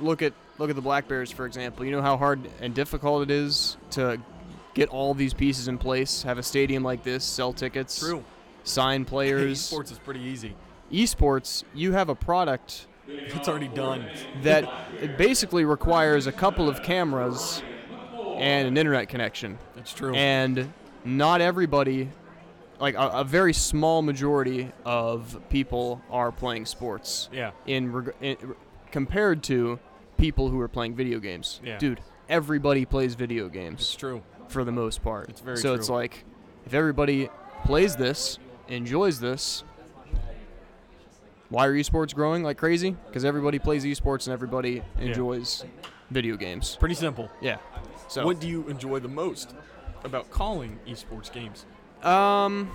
look 0.00 0.22
at 0.22 0.32
look 0.58 0.70
at 0.70 0.76
the 0.76 0.82
Black 0.82 1.08
Bears 1.08 1.30
for 1.30 1.46
example. 1.46 1.84
You 1.84 1.92
know 1.92 2.02
how 2.02 2.16
hard 2.16 2.40
and 2.60 2.74
difficult 2.74 3.22
it 3.22 3.30
is 3.30 3.76
to 3.92 4.18
get 4.74 4.88
all 4.90 5.14
these 5.14 5.32
pieces 5.32 5.68
in 5.68 5.78
place, 5.78 6.22
have 6.24 6.36
a 6.38 6.42
stadium 6.42 6.82
like 6.82 7.02
this, 7.02 7.24
sell 7.24 7.52
tickets, 7.54 7.98
true. 7.98 8.22
sign 8.64 9.04
players. 9.06 9.70
Esports 9.70 9.90
is 9.90 9.98
pretty 9.98 10.20
easy. 10.20 10.54
Esports, 10.92 11.64
you 11.74 11.92
have 11.92 12.08
a 12.10 12.14
product 12.14 12.86
It's 13.08 13.48
already 13.48 13.68
done. 13.68 14.06
that 14.42 14.68
it 15.00 15.16
basically 15.16 15.64
requires 15.64 16.26
a 16.26 16.32
couple 16.32 16.68
of 16.68 16.82
cameras 16.82 17.62
and 18.40 18.68
an 18.68 18.76
internet 18.76 19.08
connection. 19.08 19.58
That's 19.74 19.92
true. 19.92 20.14
And 20.14 20.72
not 21.04 21.40
everybody, 21.40 22.10
like 22.80 22.94
a, 22.94 23.08
a 23.08 23.24
very 23.24 23.52
small 23.52 24.02
majority 24.02 24.72
of 24.84 25.40
people 25.48 26.02
are 26.10 26.32
playing 26.32 26.66
sports 26.66 27.28
yeah. 27.32 27.52
in, 27.66 27.92
reg- 27.92 28.14
in 28.20 28.36
compared 28.90 29.42
to 29.44 29.78
people 30.18 30.48
who 30.48 30.60
are 30.60 30.68
playing 30.68 30.94
video 30.94 31.18
games. 31.18 31.60
Yeah. 31.64 31.78
Dude, 31.78 32.00
everybody 32.28 32.84
plays 32.84 33.14
video 33.14 33.48
games. 33.48 33.80
It's 33.80 33.94
true. 33.94 34.22
for 34.48 34.64
the 34.64 34.72
most 34.72 35.02
part. 35.02 35.28
It's 35.28 35.40
very 35.40 35.56
so 35.56 35.74
it's 35.74 35.88
like 35.88 36.24
if 36.64 36.74
everybody 36.74 37.28
plays 37.64 37.96
this, 37.96 38.38
enjoys 38.68 39.20
this, 39.20 39.64
why 41.48 41.66
are 41.66 41.74
esports 41.74 42.14
growing 42.14 42.42
like 42.42 42.58
crazy? 42.58 42.96
Because 43.06 43.24
everybody 43.24 43.58
plays 43.58 43.84
esports 43.84 44.26
and 44.26 44.32
everybody 44.32 44.82
enjoys 44.98 45.64
video 46.10 46.36
games. 46.36 46.76
Pretty 46.78 46.94
simple. 46.94 47.30
Yeah. 47.40 47.58
So 48.08 48.24
What 48.24 48.40
do 48.40 48.48
you 48.48 48.66
enjoy 48.68 49.00
the 49.00 49.08
most 49.08 49.54
about 50.04 50.30
calling 50.30 50.78
esports 50.86 51.32
games? 51.32 51.66
um, 52.02 52.70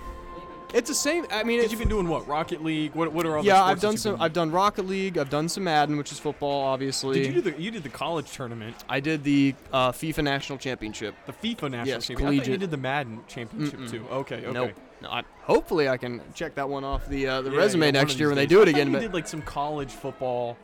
it's 0.74 0.88
the 0.88 0.94
same. 0.94 1.26
I 1.30 1.42
mean, 1.44 1.60
you've 1.60 1.78
been 1.78 1.88
doing 1.90 2.08
what? 2.08 2.26
Rocket 2.26 2.64
League. 2.64 2.94
What? 2.94 3.12
What 3.12 3.26
are 3.26 3.36
all 3.36 3.42
the 3.42 3.48
yeah, 3.48 3.62
I've 3.62 3.78
done 3.80 3.98
some. 3.98 4.16
I've 4.22 4.32
done 4.32 4.50
Rocket 4.50 4.86
League. 4.86 5.18
I've 5.18 5.28
done 5.28 5.46
some 5.50 5.64
Madden, 5.64 5.98
which 5.98 6.10
is 6.12 6.18
football, 6.18 6.62
obviously. 6.64 7.20
Did 7.24 7.34
you 7.34 7.42
do 7.42 7.50
the? 7.50 7.60
You 7.60 7.70
did 7.70 7.82
the 7.82 7.90
college 7.90 8.32
tournament, 8.32 8.74
I 8.88 8.98
did 9.00 9.22
the 9.22 9.54
uh, 9.70 9.92
FIFA 9.92 10.24
National 10.24 10.58
Championship. 10.58 11.14
the 11.26 11.32
FIFA 11.34 11.72
national 11.72 11.86
Yes, 11.86 12.06
championship. 12.06 12.20
I 12.20 12.36
thought 12.38 12.46
you 12.52 12.56
did 12.56 12.70
the 12.70 12.76
Madden 12.78 13.20
championship 13.28 13.80
Mm-mm. 13.80 13.90
too. 13.90 14.06
Okay, 14.10 14.36
okay. 14.46 14.50
Nope. 14.52 14.70
No, 15.02 15.10
I, 15.10 15.22
hopefully 15.42 15.90
I 15.90 15.98
can 15.98 16.22
check 16.34 16.54
that 16.54 16.66
one 16.70 16.84
off 16.84 17.06
the 17.06 17.26
uh, 17.28 17.42
the 17.42 17.50
Yeah, 17.50 17.56
resume 17.58 17.84
yeah, 17.86 17.90
next 17.90 18.18
year 18.18 18.28
when 18.28 18.36
they 18.36 18.46
do 18.46 18.62
it 18.62 18.68
again. 18.68 18.86
You 18.86 18.92
But 18.94 19.00
did 19.00 19.12
like 19.12 19.26
some 19.28 19.42
college 19.42 19.90
football. 19.90 20.56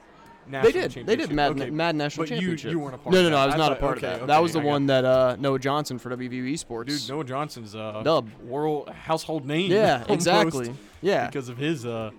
They 0.50 0.58
National 0.72 0.88
did. 0.88 1.06
They 1.06 1.16
did 1.16 1.30
Mad, 1.30 1.34
Madden, 1.50 1.62
okay. 1.62 1.70
Madden 1.70 1.98
National 1.98 2.22
But 2.26 2.30
you- 2.30 2.36
Championship. 2.38 2.70
you 2.72 2.78
weren't 2.78 2.94
a 2.94 2.98
part 2.98 3.14
no, 3.14 3.22
no, 3.22 3.28
no. 3.30 3.36
I 3.36 3.46
was 3.46 3.54
I 3.54 3.58
not 3.58 3.72
a 3.72 3.76
part 3.76 3.98
okay, 3.98 4.12
of 4.14 4.20
that. 4.20 4.26
that 4.26 4.42
was 4.42 4.52
the 4.52 4.60
I 4.60 4.64
one 4.64 4.86
that 4.86 5.04
uh, 5.04 5.36
Noah 5.38 5.58
Johnson 5.58 5.98
for 5.98 6.10
WVU 6.16 6.58
Sports. 6.58 7.06
Dude, 7.06 7.14
Noah 7.14 7.24
Johnson's 7.24 7.74
uh, 7.74 8.02
Dub. 8.02 8.28
world 8.42 8.88
household 8.90 9.46
name. 9.46 9.70
Yeah, 9.70 10.04
exactly. 10.08 10.72
Yeah. 11.02 11.26
Because 11.26 11.48
of 11.48 11.56
his 11.58 11.84
uh, 11.86 12.10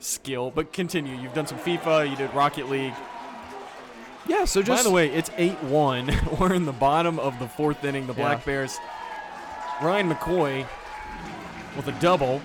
skill. 0.00 0.50
But 0.50 0.72
continue. 0.72 1.16
You've 1.20 1.34
done 1.34 1.46
some 1.46 1.58
FIFA. 1.58 2.08
You 2.10 2.16
did 2.16 2.32
Rocket 2.34 2.68
League. 2.70 2.94
yeah. 4.26 4.44
So 4.44 4.62
just 4.62 4.84
By 4.84 4.88
the 4.88 4.94
way, 4.94 5.08
it's 5.10 5.30
8-1. 5.30 6.38
We're 6.40 6.54
in 6.54 6.64
the 6.64 6.72
bottom 6.72 7.18
of 7.18 7.38
the 7.38 7.48
fourth 7.48 7.84
inning. 7.84 8.06
The 8.06 8.12
Black 8.14 8.38
Yeah. 8.40 8.44
Bears. 8.44 8.78
Ryan 9.82 10.10
McCoy 10.12 10.66
with 11.76 11.88
a 11.88 11.92
double. 12.00 12.40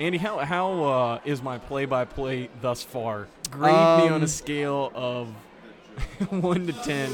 Andy, 0.00 0.16
how 0.16 0.38
how 0.38 0.82
uh, 0.84 1.20
is 1.26 1.42
my 1.42 1.58
play-by-play 1.58 2.48
thus 2.62 2.82
far? 2.82 3.28
Grade 3.50 3.74
me 3.74 4.08
on 4.08 4.12
Um, 4.14 4.22
a 4.22 4.28
scale 4.28 4.90
of 4.94 5.28
one 6.30 6.66
to 6.66 6.72
ten. 6.72 7.12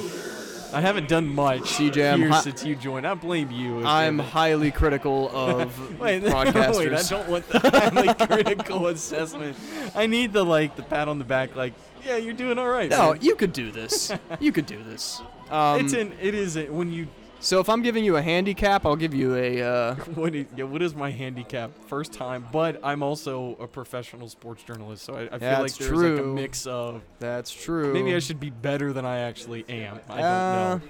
I 0.72 0.80
haven't 0.80 1.08
done 1.08 1.26
much 1.26 1.62
CJ, 1.62 2.16
here 2.16 2.28
hi- 2.28 2.40
since 2.42 2.64
you 2.64 2.76
joined. 2.76 3.04
I 3.06 3.14
blame 3.14 3.50
you. 3.50 3.84
I'm 3.84 4.20
highly 4.20 4.70
critical 4.70 5.30
of 5.34 5.98
Wait, 6.00 6.22
broadcasters. 6.22 6.78
wait, 6.78 6.92
I 6.92 7.02
don't 7.02 7.28
want 7.28 7.48
the 7.48 7.58
highly 7.58 8.14
critical 8.26 8.86
assessment. 8.86 9.56
I 9.96 10.06
need 10.06 10.32
the 10.32 10.44
like 10.44 10.76
the 10.76 10.82
pat 10.84 11.08
on 11.08 11.18
the 11.18 11.24
back, 11.24 11.56
like, 11.56 11.72
yeah, 12.04 12.18
you're 12.18 12.34
doing 12.34 12.56
all 12.56 12.68
right. 12.68 12.88
no, 12.88 13.14
man." 13.14 13.18
you 13.20 13.34
could 13.34 13.52
do 13.52 13.72
this. 13.72 14.12
you 14.38 14.52
could 14.52 14.66
do 14.66 14.80
this. 14.84 15.20
Um, 15.50 15.80
it's 15.84 15.92
an 15.92 16.12
it 16.22 16.34
is 16.36 16.56
a, 16.56 16.66
when 16.66 16.92
you 16.92 17.08
so 17.46 17.60
if 17.60 17.68
I'm 17.68 17.80
giving 17.80 18.04
you 18.04 18.16
a 18.16 18.22
handicap, 18.22 18.84
I'll 18.84 18.96
give 18.96 19.14
you 19.14 19.36
a. 19.36 19.62
Uh, 19.62 19.94
what 20.16 20.34
is, 20.34 20.46
yeah, 20.56 20.64
what 20.64 20.82
is 20.82 20.94
my 20.96 21.12
handicap? 21.12 21.70
First 21.86 22.12
time, 22.12 22.44
but 22.50 22.80
I'm 22.82 23.04
also 23.04 23.56
a 23.60 23.68
professional 23.68 24.28
sports 24.28 24.64
journalist, 24.64 25.04
so 25.04 25.14
I, 25.14 25.28
I 25.34 25.38
feel 25.38 25.60
like 25.62 25.74
there's 25.76 25.90
like 25.92 26.18
a 26.20 26.26
mix 26.26 26.66
of 26.66 27.02
that's 27.20 27.52
true. 27.52 27.92
maybe 27.92 28.14
I 28.16 28.18
should 28.18 28.40
be 28.40 28.50
better 28.50 28.92
than 28.92 29.04
I 29.06 29.18
actually 29.20 29.64
am. 29.68 30.00
I 30.08 30.16
don't 30.16 30.24
Uh, 30.24 30.74
know. 30.78 30.80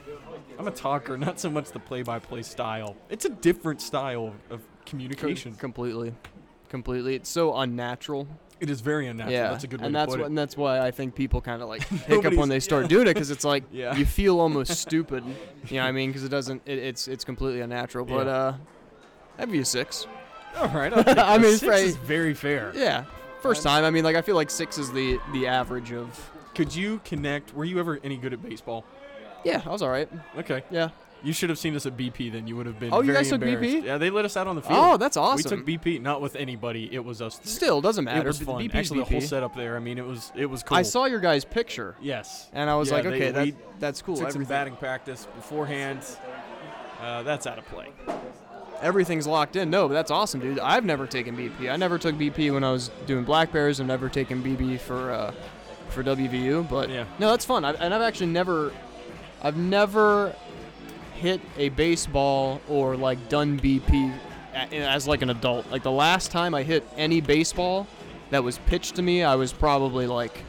I'm 0.58 0.68
a 0.68 0.70
talker, 0.70 1.18
not 1.28 1.38
so 1.38 1.50
much 1.50 1.70
the 1.72 1.78
play-by-play 1.78 2.42
style. 2.42 2.96
It's 3.10 3.26
a 3.26 3.30
different 3.30 3.82
style 3.82 4.28
of, 4.28 4.34
of 4.54 4.60
Com- 4.60 4.70
communication. 4.86 5.54
completely, 5.56 6.14
completely. 6.70 7.14
It's 7.16 7.28
so 7.28 7.54
unnatural. 7.54 8.26
It 8.58 8.70
is 8.70 8.80
very 8.80 9.06
unnatural. 9.06 9.32
yeah, 9.34 9.50
That's 9.50 9.64
a 9.64 9.66
good 9.66 9.80
way 9.80 9.86
and 9.86 9.94
to 9.94 9.98
that's 9.98 10.10
put 10.12 10.18
what, 10.20 10.24
it. 10.24 10.28
and 10.28 10.38
that's 10.38 10.56
why 10.56 10.80
I 10.80 10.90
think 10.90 11.14
people 11.14 11.40
kind 11.42 11.60
of 11.62 11.68
like 11.68 11.82
hiccup 11.88 12.08
Nobody's- 12.08 12.38
when 12.40 12.48
they 12.48 12.60
start 12.60 12.84
yeah. 12.84 12.88
doing 12.88 13.02
it 13.06 13.14
because 13.14 13.30
it's 13.30 13.44
like 13.44 13.64
Yeah. 13.72 13.94
you 13.94 14.06
feel 14.06 14.40
almost 14.40 14.72
stupid. 14.80 15.24
You 15.68 15.76
know 15.76 15.82
what 15.82 15.88
I 15.88 15.92
mean? 15.92 16.08
Because 16.10 16.24
it 16.24 16.30
doesn't. 16.30 16.62
It, 16.64 16.78
it's 16.78 17.06
it's 17.06 17.24
completely 17.24 17.60
unnatural. 17.60 18.06
But 18.06 18.26
Yeah. 18.26 18.32
uh, 18.32 18.54
I'd 19.38 19.52
be 19.52 19.58
a 19.60 19.64
six. 19.64 20.06
All 20.56 20.68
right. 20.68 20.90
I'll 20.96 21.04
take 21.04 21.18
I 21.18 21.36
that. 21.36 21.40
mean, 21.42 21.50
it's 21.50 21.60
six 21.60 21.70
very- 21.70 21.82
is 21.88 21.96
very 21.96 22.32
fair. 22.34 22.72
Yeah, 22.74 23.04
first 23.42 23.62
time. 23.62 23.84
I 23.84 23.90
mean, 23.90 24.04
like 24.04 24.16
I 24.16 24.22
feel 24.22 24.36
like 24.36 24.48
six 24.50 24.78
is 24.78 24.90
the 24.92 25.18
the 25.32 25.46
average 25.46 25.92
of. 25.92 26.30
Could 26.54 26.74
you 26.74 27.02
connect? 27.04 27.52
Were 27.54 27.66
you 27.66 27.78
ever 27.78 28.00
any 28.02 28.16
good 28.16 28.32
at 28.32 28.40
baseball? 28.42 28.86
Yeah, 29.44 29.60
I 29.66 29.68
was 29.68 29.82
all 29.82 29.90
right. 29.90 30.08
Okay. 30.38 30.62
Yeah. 30.70 30.88
You 31.26 31.32
should 31.32 31.50
have 31.50 31.58
seen 31.58 31.74
us 31.74 31.84
at 31.86 31.96
BP. 31.96 32.30
Then 32.32 32.46
you 32.46 32.56
would 32.56 32.66
have 32.66 32.78
been. 32.78 32.92
Oh, 32.92 33.02
you 33.02 33.12
guys 33.12 33.28
took 33.28 33.40
BP? 33.40 33.82
Yeah, 33.84 33.98
they 33.98 34.10
let 34.10 34.24
us 34.24 34.36
out 34.36 34.46
on 34.46 34.54
the 34.54 34.62
field. 34.62 34.78
Oh, 34.80 34.96
that's 34.96 35.16
awesome. 35.16 35.64
We 35.66 35.76
took 35.76 35.82
BP, 35.84 36.00
not 36.00 36.20
with 36.20 36.36
anybody. 36.36 36.88
It 36.92 37.04
was 37.04 37.20
us. 37.20 37.40
Still 37.42 37.80
doesn't 37.80 38.04
matter. 38.04 38.20
It 38.20 38.26
was 38.28 38.40
fun. 38.40 38.62
BP's 38.62 38.74
Actually, 38.76 39.00
the 39.00 39.04
whole 39.06 39.20
BP. 39.20 39.26
setup 39.28 39.56
there. 39.56 39.76
I 39.76 39.80
mean, 39.80 39.98
it 39.98 40.06
was 40.06 40.30
it 40.36 40.46
was 40.46 40.62
cool. 40.62 40.76
I 40.78 40.82
saw 40.82 41.06
your 41.06 41.18
guys' 41.18 41.44
picture, 41.44 41.96
Yes. 42.00 42.48
and 42.52 42.70
I 42.70 42.76
was 42.76 42.88
Yeah, 42.90 42.94
like, 42.94 43.02
they- 43.04 43.08
okay, 43.10 43.30
that, 43.32 43.54
that's 43.80 44.02
cool. 44.02 44.16
Took 44.16 44.30
some 44.30 44.44
batting 44.44 44.76
practice 44.76 45.26
beforehand. 45.34 46.00
Uh, 47.02 47.22
that's 47.24 47.46
out 47.46 47.58
of 47.58 47.64
play. 47.66 47.88
everything's 48.80 49.26
locked 49.26 49.56
in. 49.56 49.68
No, 49.70 49.88
but 49.88 49.94
that's 49.94 50.10
awesome, 50.10 50.40
dude. 50.40 50.58
I've 50.60 50.84
never 50.84 51.06
taken 51.06 51.36
BP. 51.36 51.70
I 51.70 51.76
never 51.76 51.98
took 51.98 52.14
BP 52.14 52.52
when 52.52 52.62
I 52.64 52.70
was 52.70 52.90
doing 53.06 53.24
Black 53.24 53.50
Bears. 53.52 53.80
I've 53.80 53.86
never 53.86 54.08
taken 54.08 54.42
BP 54.42 54.78
for 54.80 55.10
uh, 55.10 55.34
for 55.88 56.02
WVU. 56.04 56.68
But 56.68 56.88
Yeah. 56.90 57.04
no, 57.18 57.30
that's 57.30 57.44
fun. 57.44 57.64
I've, 57.64 57.80
and 57.80 57.92
I've 57.94 58.02
actually 58.02 58.26
never, 58.26 58.72
I've 59.42 59.56
never 59.56 60.34
hit 61.16 61.40
a 61.56 61.68
baseball 61.70 62.60
or 62.68 62.96
like 62.96 63.28
done 63.28 63.58
BP 63.58 64.12
as 64.72 65.06
like 65.08 65.22
an 65.22 65.30
adult. 65.30 65.70
Like 65.70 65.82
the 65.82 65.90
last 65.90 66.30
time 66.30 66.54
I 66.54 66.62
hit 66.62 66.86
any 66.96 67.20
baseball 67.20 67.86
that 68.30 68.42
was 68.44 68.58
pitched 68.66 68.96
to 68.96 69.02
me, 69.02 69.22
I 69.22 69.34
was 69.34 69.52
probably 69.52 70.06
like 70.06 70.44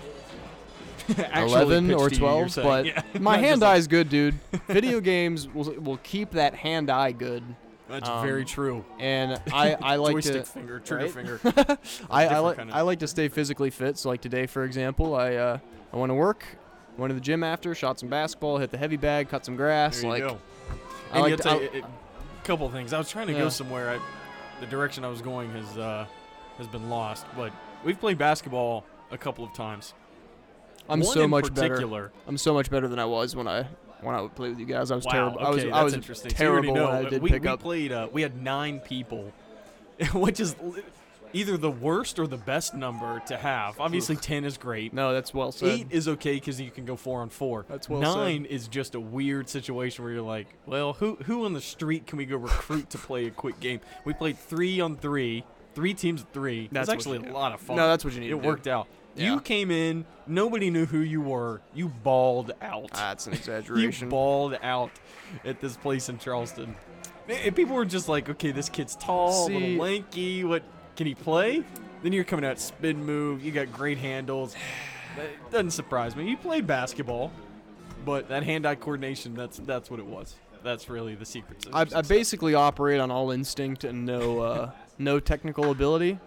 11 1.36 1.94
or 1.94 2.10
to 2.10 2.16
you, 2.16 2.20
12. 2.20 2.56
But 2.58 2.86
Yeah, 2.86 3.02
my 3.20 3.38
hand 3.38 3.62
like- 3.62 3.78
eye's 3.78 3.88
good, 3.88 4.10
dude. 4.10 4.36
Video 4.68 5.00
games 5.14 5.48
will 5.48 5.74
will 5.80 5.98
keep 6.04 6.32
that 6.32 6.54
hand 6.54 6.90
eye 6.90 7.12
good, 7.14 7.44
That's 7.88 8.10
um, 8.10 8.26
very 8.26 8.44
true. 8.46 8.84
and 9.00 9.42
I 9.54 9.76
I 9.82 9.96
like 9.96 10.14
Joystick 10.16 10.44
to. 10.44 10.50
finger, 10.50 10.80
trigger 10.80 11.40
right? 11.44 11.54
finger. 11.54 11.78
I, 12.10 12.28
I 12.28 12.40
like 12.40 12.58
kinda- 12.58 12.76
I 12.76 12.82
like 12.82 13.00
to 13.00 13.08
stay 13.08 13.30
physically 13.30 13.70
fit. 13.70 13.98
So 13.98 14.10
like 14.10 14.22
today, 14.22 14.48
for 14.48 14.64
example, 14.66 15.16
I 15.16 15.36
uh, 15.36 15.58
I 15.94 15.98
went 15.98 16.10
to 16.10 16.16
work, 16.16 16.44
went 16.98 17.10
to 17.12 17.16
the 17.16 17.22
gym 17.22 17.42
after, 17.44 17.74
shot 17.74 18.00
some 18.00 18.10
basketball, 18.10 18.58
hit 18.58 18.72
the 18.72 18.78
heavy 18.78 18.98
bag, 18.98 19.30
cut 19.30 19.46
some 19.46 19.56
grass. 19.56 20.02
There 20.02 20.06
you 20.18 20.24
like 20.26 20.34
go. 20.34 20.40
I 21.12 21.20
like 21.20 21.38
to- 21.38 21.70
you, 21.74 21.84
couple 22.44 22.70
things. 22.70 22.94
I 22.94 22.98
was 22.98 23.10
trying 23.10 23.28
to 23.28 23.34
Yeah. 23.34 23.40
go 23.40 23.50
somewhere. 23.50 23.90
I, 23.90 24.00
the 24.62 24.68
direction 24.68 25.04
I 25.04 25.10
was 25.10 25.22
going 25.22 25.52
has 25.52 25.78
uh, 25.78 26.06
has 26.58 26.68
been 26.68 26.90
lost. 26.90 27.26
But 27.36 27.52
we've 27.84 28.00
played 28.00 28.18
basketball 28.18 28.86
a 29.12 29.18
couple 29.18 29.44
of 29.44 29.54
times. 29.54 29.94
I'm 30.90 31.02
One 31.02 31.14
so 31.14 31.28
much 31.28 31.54
better. 31.54 32.12
I'm 32.28 32.38
so 32.38 32.54
much 32.54 32.70
better 32.70 32.88
than 32.88 33.00
I 33.00 33.06
was 33.06 33.36
when 33.36 33.48
I 33.48 33.68
when 34.02 34.16
I 34.16 34.22
would 34.22 34.36
play 34.36 34.50
with 34.50 34.60
you 34.60 34.66
guys. 34.66 34.92
I 34.92 34.96
was 34.96 35.06
wow. 35.06 35.12
terrible. 35.12 35.38
Okay, 35.40 35.46
I 35.46 35.50
was 35.50 35.64
that's 35.64 35.76
I 35.76 35.84
was 35.84 35.94
interesting. 35.94 36.32
So 36.32 36.38
terrible 36.38 36.74
know. 36.76 36.86
when 36.86 36.96
I 36.96 37.04
Uh, 37.04 37.10
did 37.10 37.22
we, 37.22 37.30
pick 37.32 37.42
we 37.44 37.48
up. 37.50 37.60
played. 37.60 37.92
Uh, 37.92 38.08
we 38.12 38.22
had 38.22 38.42
nine 38.42 38.80
people, 38.80 39.34
which 40.14 40.40
is 40.40 40.56
either 41.34 41.58
the 41.58 41.72
worst 41.72 42.20
or 42.20 42.28
the 42.28 42.38
best 42.38 42.74
number 42.74 43.22
to 43.28 43.38
have. 43.38 43.80
Obviously, 43.80 44.16
ten 44.16 44.46
is 44.46 44.58
great. 44.58 44.94
No, 44.94 45.14
that's 45.14 45.34
well 45.34 45.52
said. 45.52 45.70
Eight 45.70 45.88
is 45.90 46.08
okay 46.08 46.34
because 46.36 46.60
you 46.60 46.72
can 46.72 46.86
go 46.86 46.96
four 46.96 47.22
on 47.22 47.30
four. 47.30 47.66
That's 47.70 47.90
well 47.90 48.02
said. 48.02 48.16
Nine 48.18 48.46
is 48.46 48.68
just 48.68 48.96
a 48.96 49.00
weird 49.00 49.50
situation 49.50 50.04
where 50.04 50.14
you're 50.14 50.22
like, 50.22 50.48
well, 50.66 50.94
who 50.94 51.16
who 51.26 51.46
on 51.46 51.54
the 51.54 51.62
street 51.62 52.08
can 52.08 52.18
we 52.18 52.26
go 52.26 52.38
recruit 52.38 52.90
to 52.92 52.98
play 52.98 53.26
a 53.28 53.32
quick 53.32 53.60
game? 53.60 53.80
We 54.06 54.14
played 54.14 54.38
three 54.38 54.80
on 54.80 54.96
three, 54.98 55.44
three 55.76 55.94
teams 55.94 56.22
of 56.22 56.30
three. 56.30 56.70
That's 56.72 56.88
it 56.88 56.92
what 56.92 56.98
was 56.98 57.08
actually 57.16 57.30
a 57.30 57.34
lot 57.34 57.54
of 57.54 57.60
fun. 57.62 57.78
No, 57.78 57.88
that's 57.88 58.04
what 58.06 58.14
you 58.14 58.20
need 58.22 58.32
It 58.32 58.36
to 58.36 58.42
do. 58.42 58.48
worked 58.48 58.68
out. 58.68 58.88
Yeah. 59.16 59.34
You 59.34 59.42
came 59.42 59.72
in, 59.72 60.06
nobody 60.28 60.70
knew 60.70 60.86
who 60.86 61.00
you 61.00 61.22
were. 61.22 61.62
You 61.74 61.88
balled 61.90 62.52
out. 62.62 62.92
That's 62.94 63.26
an 63.26 63.34
exaggeration. 63.36 64.08
you 64.08 64.12
balled 64.12 64.58
out 64.62 64.92
at 65.44 65.60
this 65.60 65.76
place 65.76 66.08
in 66.08 66.20
Charleston. 66.20 66.76
And 67.28 67.56
people 67.56 67.76
were 67.76 67.84
just 67.84 68.08
like, 68.08 68.30
okay, 68.30 68.52
this 68.52 68.70
kid's 68.70 68.96
tall, 68.96 69.46
a 69.46 69.48
See- 69.48 69.54
little 69.54 69.84
lanky. 69.84 70.44
What 70.44 70.62
can 70.98 71.08
he 71.08 71.16
play? 71.16 71.64
Then 72.04 72.12
you're 72.12 72.24
coming 72.26 72.44
out 72.44 72.60
spin 72.60 73.06
move. 73.06 73.44
You 73.44 73.52
got 73.52 73.72
great 73.72 73.98
handles. 73.98 74.56
It 75.18 75.30
doesn't 75.52 75.72
surprise 75.72 76.16
me. 76.16 76.30
You 76.30 76.36
played 76.38 76.68
basketball, 76.68 77.32
but 78.06 78.28
that 78.30 78.44
hand-eye 78.44 78.76
coordination, 78.76 79.34
that's 79.34 79.58
that's 79.60 79.90
what 79.90 80.00
it 80.00 80.06
was. 80.06 80.36
That's 80.64 80.90
really 80.90 81.16
the 81.16 81.26
secret. 81.26 81.66
I, 81.72 81.86
I 81.96 82.02
basically 82.02 82.54
operate 82.56 83.00
on 83.00 83.12
all 83.12 83.32
instinct 83.32 83.84
and 83.84 84.06
no 84.06 84.40
uh, 84.42 84.72
no 84.98 85.20
technical 85.20 85.72
ability. 85.72 86.20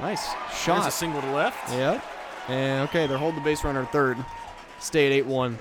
Nice 0.00 0.26
shot. 0.52 0.80
There's 0.80 0.86
a 0.86 0.90
single 0.90 1.20
to 1.20 1.30
left. 1.32 1.70
Yep. 1.70 2.02
And 2.48 2.88
okay, 2.88 3.06
they're 3.06 3.18
holding 3.18 3.38
the 3.38 3.44
base 3.44 3.62
runner 3.62 3.84
third. 3.86 4.16
Stay 4.80 5.06
at 5.06 5.12
eight 5.12 5.26
one. 5.26 5.58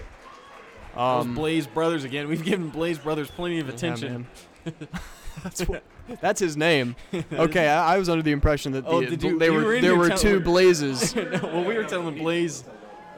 Those 0.96 1.26
Um, 1.26 1.36
Blaze 1.36 1.68
brothers 1.68 2.04
again. 2.06 2.28
We've 2.28 2.44
given 2.44 2.70
Blaze 2.70 2.98
brothers 2.98 3.30
plenty 3.30 3.60
of 3.60 3.68
yeah, 3.68 3.74
attention. 3.74 4.28
man. 4.66 4.76
that's 5.44 5.62
what, 5.62 5.84
that's 6.22 6.40
his 6.40 6.56
name. 6.58 6.96
Okay, 7.34 7.68
I, 7.68 7.96
I 7.96 7.98
was 7.98 8.10
under 8.10 8.22
the 8.24 8.32
impression 8.32 8.72
that 8.74 8.84
the, 8.86 8.90
Oh, 8.90 9.02
did 9.02 9.22
you- 9.24 9.38
they 9.40 9.46
you 9.48 9.54
were, 9.54 9.64
were 9.64 9.74
in 9.76 9.82
there 9.82 9.92
here 9.92 10.00
were 10.00 10.10
tell- 10.10 10.18
two 10.18 10.40
blazes. 10.40 11.16
no, 11.16 11.40
well, 11.44 11.64
we 11.64 11.76
were 11.78 11.84
telling 11.84 12.18
Blaze, 12.18 12.64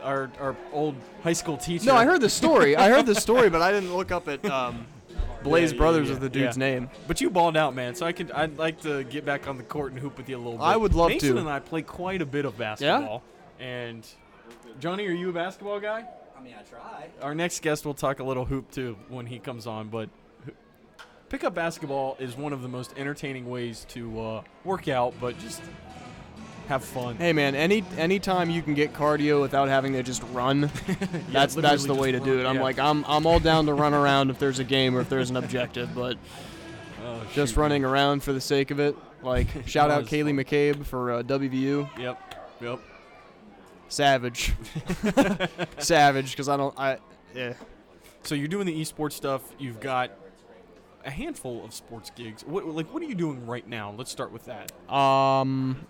our 0.02 0.30
our 0.40 0.56
old 0.72 0.96
high 1.24 1.34
school 1.34 1.58
teacher. 1.58 1.86
no, 1.86 1.96
I 1.96 2.06
heard 2.06 2.22
the 2.22 2.30
story. 2.30 2.76
I 2.76 2.90
heard 2.90 3.06
the 3.06 3.16
story, 3.16 3.50
but 3.50 3.62
I 3.62 3.72
didn't 3.72 3.96
look 3.96 4.12
up 4.12 4.28
at 4.28 4.44
um, 4.46 4.86
Blaze 5.44 5.72
yeah, 5.72 5.78
Brothers 5.78 6.08
yeah, 6.08 6.14
is 6.14 6.20
the 6.20 6.30
dude's 6.30 6.58
yeah. 6.58 6.66
name. 6.74 6.90
But 7.08 7.22
you 7.22 7.30
balled 7.30 7.56
out, 7.58 7.74
man. 7.76 7.96
So 7.96 8.06
I 8.06 8.12
could. 8.12 8.32
I'd 8.32 8.58
like 8.58 8.82
to 8.82 9.04
get 9.06 9.26
back 9.26 9.48
on 9.48 9.58
the 9.58 9.64
court 9.64 9.92
and 9.92 10.00
hoop 10.00 10.18
with 10.18 10.28
you 10.30 10.36
a 10.36 10.44
little 10.44 10.54
bit. 10.58 10.64
I 10.64 10.76
would 10.78 10.94
love 10.94 11.10
Mason 11.10 11.36
to. 11.36 11.38
and 11.40 11.50
I 11.50 11.60
play 11.60 11.82
quite 11.82 12.22
a 12.22 12.26
bit 12.26 12.46
of 12.46 12.58
basketball. 12.58 13.24
And 13.60 14.06
Johnny, 14.80 15.06
are 15.08 15.12
you 15.12 15.30
a 15.30 15.34
basketball 15.34 15.80
guy? 15.80 16.06
I 16.38 16.42
mean, 16.44 16.56
I 16.60 16.64
try. 16.64 17.08
Our 17.22 17.34
next 17.36 17.62
guest 17.62 17.86
will 17.86 17.94
talk 17.94 18.20
a 18.20 18.24
little 18.24 18.46
hoop 18.46 18.72
too 18.72 18.98
when 19.08 19.26
he 19.26 19.40
comes 19.40 19.68
on. 19.68 19.88
But 19.90 20.10
ho- 20.10 20.12
pickup 21.34 21.56
basketball 21.56 22.16
is 22.20 22.38
one 22.38 22.54
of 22.54 22.62
the 22.62 22.68
most 22.68 22.94
entertaining 22.96 23.50
ways 23.50 23.88
to 23.90 24.22
uh, 24.22 24.44
work 24.64 24.88
out, 24.88 25.16
but 25.20 25.36
just 25.40 25.64
have 26.68 26.86
fun. 26.86 27.16
Hey 27.16 27.34
man, 27.34 27.56
any 27.56 27.84
anytime 27.98 28.52
you 28.52 28.62
can 28.62 28.76
get 28.76 28.94
cardio 28.94 29.42
without 29.42 29.68
having 29.68 29.94
to 29.94 30.04
just 30.04 30.22
run, 30.32 30.70
that's 31.32 31.56
that's 31.56 31.86
the 31.86 31.96
way 31.96 32.12
to 32.12 32.20
just 32.20 32.26
do 32.26 32.38
run, 32.38 32.46
it. 32.46 32.50
I'm 32.50 32.56
yeah. 32.58 32.62
like 32.62 32.78
I'm 32.78 33.04
I'm 33.06 33.26
all 33.26 33.40
down 33.40 33.66
to 33.66 33.74
run 33.74 33.96
around 33.96 34.30
if 34.30 34.38
there's 34.38 34.60
a 34.60 34.64
game 34.64 34.96
or 34.96 35.02
if 35.02 35.10
there's 35.10 35.32
an 35.32 35.38
objective, 35.38 35.96
but 35.96 36.18
Oh, 37.04 37.22
just 37.34 37.54
shoot, 37.54 37.58
man. 37.58 37.64
running 37.64 37.84
around 37.84 38.22
for 38.22 38.32
the 38.32 38.40
sake 38.40 38.70
of 38.70 38.80
it. 38.80 38.96
Like 39.24 39.48
shout 39.66 39.90
out 39.90 40.06
Kaylee 40.06 40.40
McCabe 40.40 40.86
for 40.86 41.14
uh, 41.14 41.24
WVU. 41.24 41.98
Yep. 41.98 42.36
Yep. 42.62 42.80
Savage, 43.90 44.54
savage, 45.80 46.32
because 46.32 46.48
I 46.48 46.58
don't 46.58 46.80
I 46.80 47.00
yeah. 47.34 47.54
So 48.22 48.36
you're 48.36 48.48
doing 48.48 48.68
the 48.68 48.80
esports 48.80 49.14
stuff. 49.14 49.42
You've 49.58 49.80
got 49.80 50.12
a 51.06 51.12
handful 51.12 51.64
of 51.66 51.74
sports 51.74 52.12
gigs. 52.16 52.44
What 52.46 52.66
like 52.68 52.94
what 52.94 53.02
are 53.04 53.06
you 53.06 53.16
doing 53.16 53.46
right 53.46 53.68
now? 53.68 53.94
Let's 53.98 54.12
start 54.12 54.32
with 54.32 54.46
that. 54.46 54.72
Um, 54.94 55.86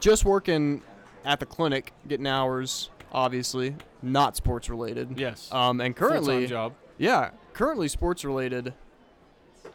just 0.00 0.24
working 0.24 0.82
at 1.24 1.40
the 1.40 1.46
clinic, 1.46 1.92
getting 2.08 2.26
hours. 2.26 2.90
Obviously, 3.12 3.76
not 4.02 4.34
sports 4.36 4.68
related. 4.68 5.18
Yes. 5.18 5.48
Um, 5.52 5.80
and 5.80 5.96
Full-time 5.96 6.24
currently, 6.24 6.46
job. 6.48 6.74
yeah, 6.98 7.30
currently 7.52 7.86
sports 7.88 8.24
related. 8.24 8.74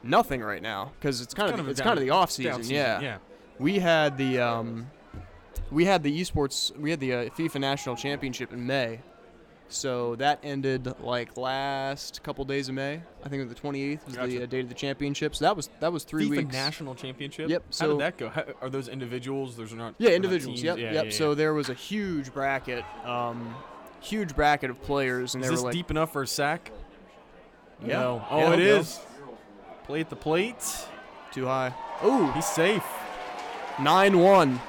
Nothing 0.04 0.42
right 0.42 0.62
now 0.62 0.92
because 1.00 1.22
it's 1.22 1.34
kind, 1.34 1.50
kind 1.50 1.60
of, 1.62 1.66
of 1.68 1.72
it's 1.72 1.80
down- 1.80 1.88
kind 1.88 1.98
of 2.00 2.04
the 2.06 2.10
off 2.12 2.32
season. 2.32 2.56
Season, 2.64 2.76
Yeah. 2.76 3.00
Yeah. 3.02 3.18
we 3.60 3.80
had 3.80 4.18
the 4.18 4.40
um, 4.40 4.90
we 5.72 5.86
had 5.86 6.04
the 6.04 6.22
esports 6.22 6.76
we 6.78 6.90
had 6.92 7.00
the 7.00 7.14
uh, 7.14 7.24
FIFA 7.30 7.60
National 7.62 7.96
Championship 7.96 8.52
in 8.54 8.66
May, 8.68 9.00
so 9.70 10.16
that 10.16 10.40
ended 10.44 10.94
like 11.02 11.38
last 11.38 12.22
couple 12.24 12.44
days 12.46 12.70
of 12.70 12.76
May. 12.76 13.02
I 13.24 13.30
think 13.30 13.42
it 13.42 13.46
was 13.48 13.54
the 13.54 13.62
28th 13.62 14.06
was 14.06 14.16
the 14.16 14.44
uh, 14.44 14.46
date 14.48 14.62
of 14.62 14.70
the 14.70 14.76
championship. 14.76 15.36
So 15.36 15.46
that 15.46 15.56
was 15.56 15.70
that 15.80 15.94
was 15.94 16.04
three 16.04 16.26
FIFA 16.28 16.38
weeks. 16.38 16.54
National 16.54 16.96
Championship. 16.96 17.50
Yep, 17.50 17.64
How 17.68 17.72
so- 17.72 17.88
did 17.92 18.00
that 18.00 18.18
go? 18.18 18.30
How, 18.30 18.44
are 18.62 18.70
those 18.70 18.88
individuals? 18.88 19.56
Those 19.56 19.72
are 19.72 19.76
not. 19.78 19.94
Yeah, 19.98 20.10
they're 20.10 20.20
not 20.20 20.26
individuals. 20.26 20.62
Yep, 20.62 20.78
Yeah, 20.78 20.92
yep. 20.94 21.06
yeah, 21.06 21.12
So 21.12 21.30
yeah. 21.30 21.36
there 21.36 21.54
was 21.54 21.70
a 21.70 21.74
huge 21.74 22.34
bracket, 22.34 22.84
um, 23.06 23.56
huge 24.02 24.36
bracket 24.36 24.70
of 24.70 24.82
players, 24.82 25.36
and 25.36 25.44
is 25.44 25.50
they 25.50 25.54
this 25.56 25.62
were 25.62 25.68
like, 25.70 25.76
deep 25.76 25.92
enough 25.92 26.12
for 26.14 26.24
a 26.24 26.28
sack? 26.28 26.72
Yeah. 27.86 28.00
No. 28.00 28.26
Oh, 28.30 28.52
he'll 28.58 28.84
go. 28.84 28.86
Play 29.86 30.02
at 30.02 30.10
the 30.10 30.16
plate. 30.16 30.64
too 31.32 31.46
high. 31.46 31.74
Ooh, 32.04 32.32
He's 32.32 32.46
safe. 32.46 32.84
nine-one. 33.80 34.60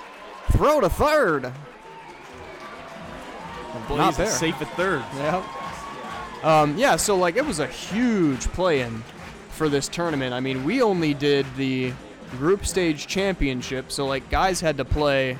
Throw 0.52 0.81
to 0.81 0.89
third. 0.90 1.52
Blaze 3.86 3.98
Not 3.98 4.14
there. 4.16 4.26
safe 4.26 4.60
at 4.60 4.68
third. 4.76 5.02
Yeah. 5.16 5.42
Um, 6.42 6.76
yeah. 6.78 6.97
So 6.97 7.16
like, 7.16 7.36
it 7.36 7.44
was 7.47 7.59
a 7.59 7.66
huge 7.66 8.47
play-in 8.48 9.02
for 9.51 9.68
this 9.68 9.88
tournament. 9.88 10.32
I 10.32 10.40
mean, 10.40 10.64
we 10.64 10.82
only 10.82 11.14
did 11.14 11.47
the 11.56 11.92
group 12.32 12.64
stage 12.64 13.06
championship, 13.06 13.90
so 13.92 14.06
like, 14.06 14.28
guys 14.30 14.60
had 14.60 14.76
to 14.78 14.84
play 14.84 15.36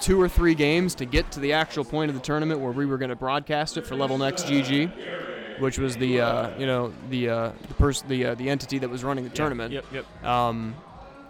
two 0.00 0.20
or 0.20 0.28
three 0.28 0.54
games 0.54 0.94
to 0.96 1.04
get 1.04 1.30
to 1.32 1.40
the 1.40 1.52
actual 1.52 1.84
point 1.84 2.08
of 2.08 2.14
the 2.14 2.22
tournament 2.22 2.60
where 2.60 2.72
we 2.72 2.86
were 2.86 2.98
going 2.98 3.10
to 3.10 3.16
broadcast 3.16 3.76
it 3.76 3.86
for 3.86 3.96
Level 3.96 4.16
Next 4.18 4.46
GG, 4.46 5.60
which 5.60 5.78
was 5.78 5.96
the 5.96 6.20
uh, 6.20 6.58
you 6.58 6.66
know 6.66 6.92
the 7.10 7.28
uh, 7.28 7.52
the 7.68 7.74
person 7.74 8.08
the 8.08 8.26
uh, 8.26 8.34
the 8.34 8.48
entity 8.48 8.78
that 8.78 8.88
was 8.88 9.04
running 9.04 9.24
the 9.24 9.30
tournament. 9.30 9.72
Yep. 9.72 9.84
Yep. 9.92 10.24
Um, 10.24 10.74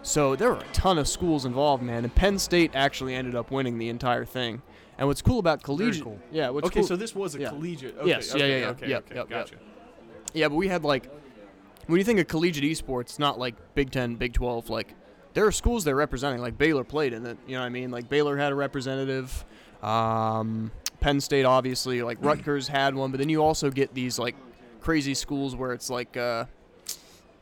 so 0.03 0.35
there 0.37 0.51
were 0.51 0.61
a 0.61 0.73
ton 0.73 0.99
of 0.99 1.07
schools 1.09 1.45
involved, 1.45 1.83
man, 1.83 2.05
and 2.05 2.15
Penn 2.15 2.39
State 2.39 2.71
actually 2.75 3.15
ended 3.15 3.35
up 3.35 3.51
winning 3.51 3.79
the 3.79 3.89
entire 3.89 4.25
thing. 4.25 4.63
And 5.01 5.09
what's 5.09 5.23
cool 5.23 5.39
about 5.39 5.63
collegiate, 5.63 6.05
cool. 6.05 6.21
yeah, 6.31 6.51
what's 6.51 6.67
okay, 6.67 6.81
cool, 6.81 6.87
so 6.87 6.95
this 6.95 7.15
was 7.15 7.35
a 7.35 7.41
yeah. 7.41 7.49
collegiate. 7.49 7.97
Okay, 7.99 8.09
Yes, 8.09 8.29
yeah, 8.29 8.35
okay, 8.35 8.51
yeah, 8.51 8.59
yeah. 8.59 8.71
Okay, 8.71 8.89
Yep, 8.89 9.05
okay, 9.07 9.15
yep, 9.15 9.31
yep. 9.31 9.39
gotcha. 9.41 9.55
yeah, 10.35 10.49
but 10.49 10.57
we 10.57 10.69
had 10.69 10.85
like 10.85 11.11
when 11.87 11.99
you 11.99 12.05
think 12.05 12.21
of 12.21 12.29
collegiate 12.29 12.65
esports, 12.65 13.19
not 13.19 13.39
like 13.39 13.55
Big 13.75 13.91
Ten, 13.91 14.17
Big 14.17 14.35
Twelve. 14.35 14.69
Like 14.69 14.95
there 15.33 15.47
are 15.47 15.53
schools 15.53 15.85
they're 15.85 15.97
representing. 15.97 16.43
Like 16.43 16.59
Baylor 16.59 16.85
played 16.85 17.15
in 17.15 17.25
it. 17.25 17.39
You 17.47 17.55
know 17.55 17.61
what 17.61 17.67
I 17.67 17.71
mean? 17.71 17.91
Like 17.91 18.11
Baylor 18.11 18.37
had 18.37 18.53
a 18.53 18.55
representative. 18.55 19.45
Um, 19.83 20.71
Penn 21.01 21.19
State 21.23 21.47
obviously, 21.47 22.03
like 22.03 22.19
Rutgers 22.21 22.69
had 22.69 22.95
one, 22.95 23.11
but 23.11 23.19
then 23.19 23.31
you 23.31 23.43
also 23.43 23.71
get 23.71 23.95
these 23.95 24.19
like 24.19 24.37
crazy 24.83 25.15
schools 25.15 25.57
where 25.57 25.73
it's 25.73 25.89
like 25.89 26.15
uh, 26.19 26.45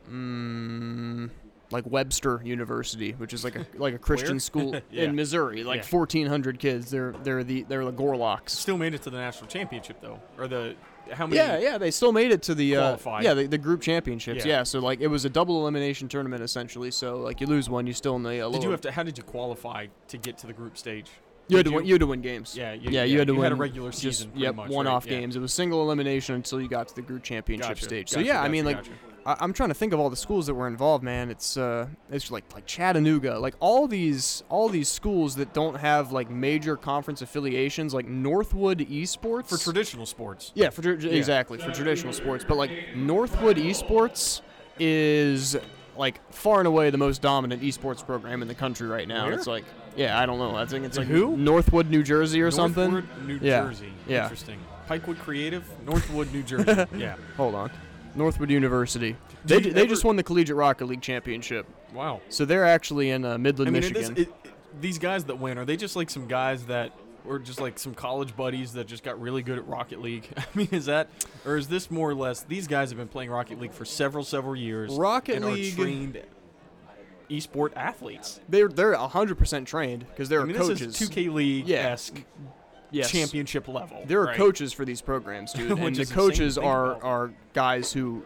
mm, 0.09 1.29
like 1.71 1.85
Webster 1.85 2.41
University, 2.43 3.11
which 3.13 3.33
is 3.33 3.43
like 3.43 3.55
a 3.55 3.65
like 3.77 3.93
a 3.93 3.97
Christian 4.07 4.39
school 4.39 4.75
Yeah. 4.91 5.03
in 5.03 5.15
Missouri, 5.15 5.63
like 5.63 5.83
Yeah. 5.83 5.97
1,400 5.97 6.59
kids. 6.59 6.89
They're 6.91 7.13
they're 7.23 7.43
the 7.43 7.63
they're 7.63 7.85
the 7.85 7.93
Gorloks. 7.93 8.49
Still 8.49 8.77
made 8.77 8.93
it 8.93 9.01
to 9.03 9.09
the 9.09 9.17
national 9.17 9.47
championship 9.47 10.01
though, 10.01 10.19
or 10.37 10.47
the 10.47 10.75
how 11.11 11.25
many? 11.25 11.37
Yeah, 11.37 11.57
yeah, 11.57 11.77
they 11.79 11.89
still 11.91 12.11
made 12.11 12.31
it 12.31 12.43
to 12.43 12.53
the 12.55 12.75
uh, 12.75 12.97
yeah 13.21 13.33
the, 13.33 13.47
the 13.47 13.57
group 13.57 13.81
championships. 13.81 14.45
Yeah. 14.45 14.57
Yeah. 14.57 14.63
so 14.63 14.79
like 14.79 14.99
it 15.01 15.07
was 15.07 15.25
a 15.25 15.29
double 15.29 15.59
elimination 15.61 16.07
tournament 16.07 16.43
essentially. 16.43 16.91
So 16.91 17.17
like 17.17 17.41
you 17.41 17.47
lose 17.47 17.69
one, 17.69 17.87
you 17.87 17.93
still 17.93 18.15
in 18.15 18.23
the 18.23 18.41
uh, 18.45 18.49
Did 18.49 18.63
you 18.63 18.71
have 18.71 18.81
to? 18.81 18.91
How 18.91 19.03
did 19.03 19.17
you 19.17 19.23
qualify 19.23 19.87
to 20.07 20.17
get 20.17 20.37
to 20.39 20.47
the 20.47 20.53
group 20.53 20.77
stage? 20.77 21.07
you 21.47 21.57
had 21.57 21.65
to 21.65 21.71
win 21.71 21.83
you- 21.83 21.87
you 21.87 21.93
had 21.95 22.01
to 22.01 22.05
win 22.05 22.21
games. 22.21 22.55
Yeah, 22.55 22.73
you, 22.73 22.91
yeah, 22.91 23.03
you 23.05 23.17
had 23.17 23.27
to 23.27 23.33
you 23.33 23.39
win 23.39 23.45
had 23.45 23.53
a 23.53 23.55
regular 23.55 23.89
just, 23.89 24.01
season. 24.03 24.29
pretty 24.29 24.43
Yep, 24.43 24.55
much, 24.55 24.69
one 24.69 24.85
right? 24.85 24.91
off 24.91 25.07
Yeah. 25.07 25.17
games. 25.19 25.35
It 25.35 25.39
was 25.39 25.51
single 25.51 25.81
elimination 25.81 26.35
until 26.35 26.61
you 26.61 26.67
got 26.67 26.89
to 26.89 26.95
the 26.95 27.01
group 27.01 27.23
championship 27.23 27.69
Gotcha, 27.69 27.83
stage. 27.85 28.09
so 28.09 28.17
gotcha, 28.17 28.27
yeah, 28.27 28.33
I 28.39 28.41
gotcha, 28.43 28.51
mean 28.51 28.65
like. 28.65 28.77
I, 29.29 29.35
I'm 29.39 29.53
trying 29.53 29.69
to 29.69 29.75
think 29.75 29.93
of 29.93 29.99
all 29.99 30.09
the 30.09 30.15
schools 30.15 30.47
that 30.47 30.53
were 30.55 30.67
involved, 30.67 31.03
man. 31.03 31.29
It's 31.29 31.55
uh, 31.57 31.87
it's 32.11 32.31
like 32.31 32.43
like 32.53 32.65
Chattanooga, 32.65 33.37
like 33.39 33.55
all 33.59 33.87
these 33.87 34.43
all 34.49 34.69
these 34.69 34.89
schools 34.89 35.35
that 35.35 35.53
don't 35.53 35.75
have 35.75 36.11
like 36.11 36.29
major 36.29 36.75
conference 36.75 37.21
affiliations, 37.21 37.93
like 37.93 38.07
Northwood 38.07 38.79
Esports 38.79 39.47
For 39.49 39.57
traditional 39.57 40.05
sports. 40.05 40.51
Yeah, 40.55 40.69
for 40.71 40.81
tra- 40.81 40.93
exactly 40.93 41.57
for 41.59 41.71
traditional 41.71 42.13
sports, 42.13 42.43
but 42.47 42.57
like 42.57 42.71
Northwood 42.95 43.57
Esports 43.57 44.41
is 44.79 45.55
like 45.97 46.21
far 46.33 46.59
and 46.59 46.67
away 46.67 46.89
the 46.89 46.97
most 46.97 47.21
dominant 47.21 47.61
esports 47.61 48.05
program 48.05 48.41
in 48.41 48.47
the 48.47 48.55
country 48.55 48.87
right 48.87 49.07
now. 49.07 49.25
Where? 49.25 49.33
It's 49.33 49.47
like, 49.47 49.65
yeah, 49.97 50.17
I 50.17 50.25
don't 50.25 50.39
know. 50.39 50.55
I 50.55 50.65
think 50.65 50.85
it's 50.85 50.97
like 50.97 51.07
Who? 51.07 51.35
Northwood, 51.35 51.89
New 51.89 52.03
Jersey, 52.03 52.41
or 52.41 52.51
something. 52.51 52.91
Northwood, 52.91 53.27
New 53.27 53.39
Yeah. 53.41 53.63
Jersey. 53.63 53.91
Yeah. 54.07 54.23
Interesting. 54.23 54.59
Pikewood 54.87 55.19
Creative, 55.19 55.63
Northwood, 55.85 56.31
New 56.33 56.41
Jersey. 56.41 56.85
yeah. 56.95 57.15
Hold 57.37 57.53
on, 57.55 57.69
Northwood 58.19 58.51
University. 58.51 59.15
They, 59.45 59.59
they 59.59 59.81
ever- 59.81 59.89
just 59.89 60.03
won 60.03 60.15
the 60.15 60.23
Collegiate 60.23 60.55
Rocket 60.55 60.85
League 60.85 61.01
championship, 61.01 61.65
Wow. 61.93 62.21
so 62.29 62.45
they're 62.45 62.65
actually 62.65 63.09
in 63.09 63.25
uh, 63.25 63.37
Midland, 63.39 63.69
I 63.69 63.71
mean, 63.71 63.81
Michigan. 63.81 64.03
it 64.03 64.19
is, 64.19 64.25
it, 64.27 64.29
it- 64.45 64.51
these 64.81 64.99
guys 64.99 65.23
that 65.25 65.39
win, 65.39 65.57
are 65.57 65.65
they 65.65 65.75
just 65.77 65.95
like 65.95 66.11
some 66.11 66.27
guys 66.27 66.65
that 66.67 66.91
were 67.25 67.39
just 67.39 67.59
like 67.59 67.79
some 67.79 67.95
college 67.95 68.35
buddies 68.35 68.73
that 68.73 68.85
just 68.87 69.03
got 69.03 69.19
really 69.19 69.41
good 69.41 69.57
at 69.57 69.67
Rocket 69.67 69.99
League? 70.01 70.27
I 70.37 70.43
mean, 70.53 70.67
is 70.71 70.85
that, 70.85 71.09
or 71.45 71.57
is 71.57 71.67
this 71.67 71.89
more 71.89 72.09
or 72.11 72.13
less, 72.15 72.43
these 72.43 72.67
guys 72.67 72.89
have 72.91 72.97
been 72.99 73.07
playing 73.07 73.31
Rocket 73.31 73.59
League 73.59 73.73
for 73.73 73.83
several, 73.85 74.23
several 74.23 74.55
years. 74.55 74.93
Rocket 74.93 75.37
and 75.37 75.45
League- 75.45 75.73
Are 75.73 75.83
trained 75.83 76.21
esport 77.29 77.71
athletes. 77.75 78.39
they're 78.49 78.67
they're 78.67 78.95
100% 78.95 79.65
trained 79.67 79.99
because 80.07 80.29
they're 80.29 80.41
I 80.41 80.45
mean, 80.45 80.55
coaches. 80.57 80.79
this 80.79 81.01
is 81.01 81.09
2K 81.09 81.31
League 81.33 81.69
esque 81.69 82.23
yes. 82.91 83.11
championship 83.11 83.67
level. 83.67 84.03
There 84.05 84.21
are 84.21 84.25
right? 84.27 84.37
coaches 84.37 84.73
for 84.73 84.85
these 84.85 85.01
programs, 85.01 85.53
dude, 85.53 85.71
and 85.79 85.79
the 85.79 85.83
is 85.87 85.99
insane 85.99 86.07
to 86.07 86.13
coaches 86.13 86.57
are 86.57 87.01
are 87.03 87.31
guys 87.53 87.91
who 87.93 88.23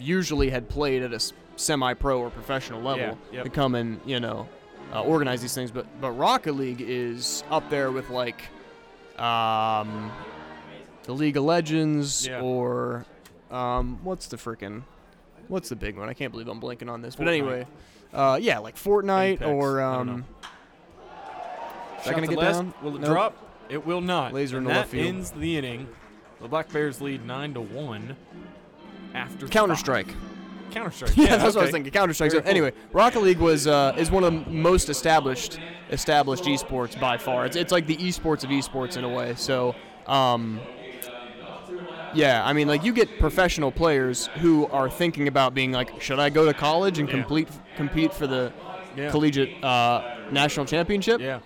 usually 0.00 0.50
had 0.50 0.68
played 0.68 1.02
at 1.02 1.12
a 1.12 1.32
semi-pro 1.56 2.20
or 2.20 2.30
professional 2.30 2.80
level 2.80 3.18
Yeah, 3.30 3.36
yep. 3.38 3.44
to 3.44 3.50
come 3.50 3.74
and 3.74 4.00
you 4.06 4.20
know 4.20 4.48
uh, 4.92 5.02
organize 5.02 5.40
these 5.42 5.54
things. 5.54 5.70
But 5.70 5.86
but 6.00 6.12
Rocket 6.12 6.52
League 6.52 6.80
is 6.80 7.42
up 7.50 7.68
there 7.70 7.90
with 7.90 8.10
like 8.10 8.40
um, 9.18 10.10
the 11.04 11.12
League 11.12 11.36
of 11.36 11.44
Legends 11.44 12.26
Yeah. 12.26 12.40
or 12.40 13.04
um, 13.50 13.98
what's 14.02 14.26
the 14.28 14.36
frickin' 14.36 14.82
what's 15.48 15.68
the 15.68 15.76
big 15.76 15.96
one? 15.96 16.08
I 16.08 16.14
can't 16.14 16.30
believe 16.30 16.48
I'm 16.48 16.60
blanking 16.60 16.90
on 16.90 17.00
this. 17.02 17.16
But 17.16 17.28
anyway, 17.28 17.66
uh, 18.12 18.38
yeah, 18.40 18.58
like 18.58 18.76
Fortnite 18.76 19.32
Apex, 19.42 19.48
or 19.48 19.80
I 19.80 19.96
um. 19.96 20.24
Is 21.98 22.04
that 22.04 22.10
Shot 22.10 22.14
gonna 22.14 22.26
get 22.28 22.38
left. 22.38 22.54
down? 22.58 22.74
Will 22.82 22.94
it 22.94 23.00
Nope. 23.00 23.10
drop? 23.10 23.47
It 23.68 23.84
will 23.86 24.00
not. 24.00 24.32
Laser 24.32 24.58
in 24.58 24.64
the 24.64 24.70
that 24.70 24.76
left 24.76 24.90
field. 24.90 25.06
ends 25.06 25.30
the 25.30 25.56
inning. 25.56 25.88
The 26.40 26.48
Black 26.48 26.72
Bears 26.72 27.00
lead 27.00 27.26
nine 27.26 27.54
to 27.54 27.60
one. 27.60 28.16
After 29.14 29.48
Counter. 29.48 29.74
Strike. 29.76 30.08
Counter 30.70 30.90
Strike. 30.90 31.12
Yeah, 31.16 31.36
that's 31.36 31.42
what 31.42 31.42
I 31.42 31.46
was 31.46 31.56
okay. 31.56 31.70
thinking. 31.72 31.92
Counter 31.92 32.14
Strike. 32.14 32.30
So 32.30 32.40
cool. 32.40 32.50
anyway, 32.50 32.72
Rocket 32.92 33.20
League 33.22 33.38
was 33.38 33.66
uh, 33.66 33.94
is 33.98 34.10
one 34.10 34.22
of 34.24 34.32
the 34.44 34.50
most 34.50 34.88
established 34.88 35.58
established 35.90 36.44
esports 36.44 36.98
by 37.00 37.16
far. 37.18 37.46
It's 37.46 37.56
it's 37.56 37.72
like 37.72 37.86
the 37.86 37.96
esports 37.96 38.44
of 38.44 38.50
esports 38.50 38.96
in 38.96 39.04
a 39.04 39.08
way. 39.08 39.34
So, 39.36 39.74
um, 40.06 40.60
yeah, 42.14 42.42
I 42.44 42.52
mean, 42.52 42.68
like 42.68 42.84
you 42.84 42.92
get 42.92 43.18
professional 43.18 43.70
players 43.72 44.26
who 44.38 44.66
are 44.68 44.88
thinking 44.88 45.28
about 45.28 45.54
being 45.54 45.72
like, 45.72 46.00
should 46.00 46.18
I 46.18 46.30
go 46.30 46.44
to 46.46 46.54
college 46.54 46.98
and 46.98 47.08
Yeah. 47.08 47.14
complete 47.14 47.48
compete 47.76 48.12
for 48.14 48.26
the 48.26 48.52
Yeah. 48.96 49.10
collegiate 49.10 49.62
uh, 49.64 50.02
national 50.30 50.66
championship? 50.66 51.20
Yeah. 51.20 51.40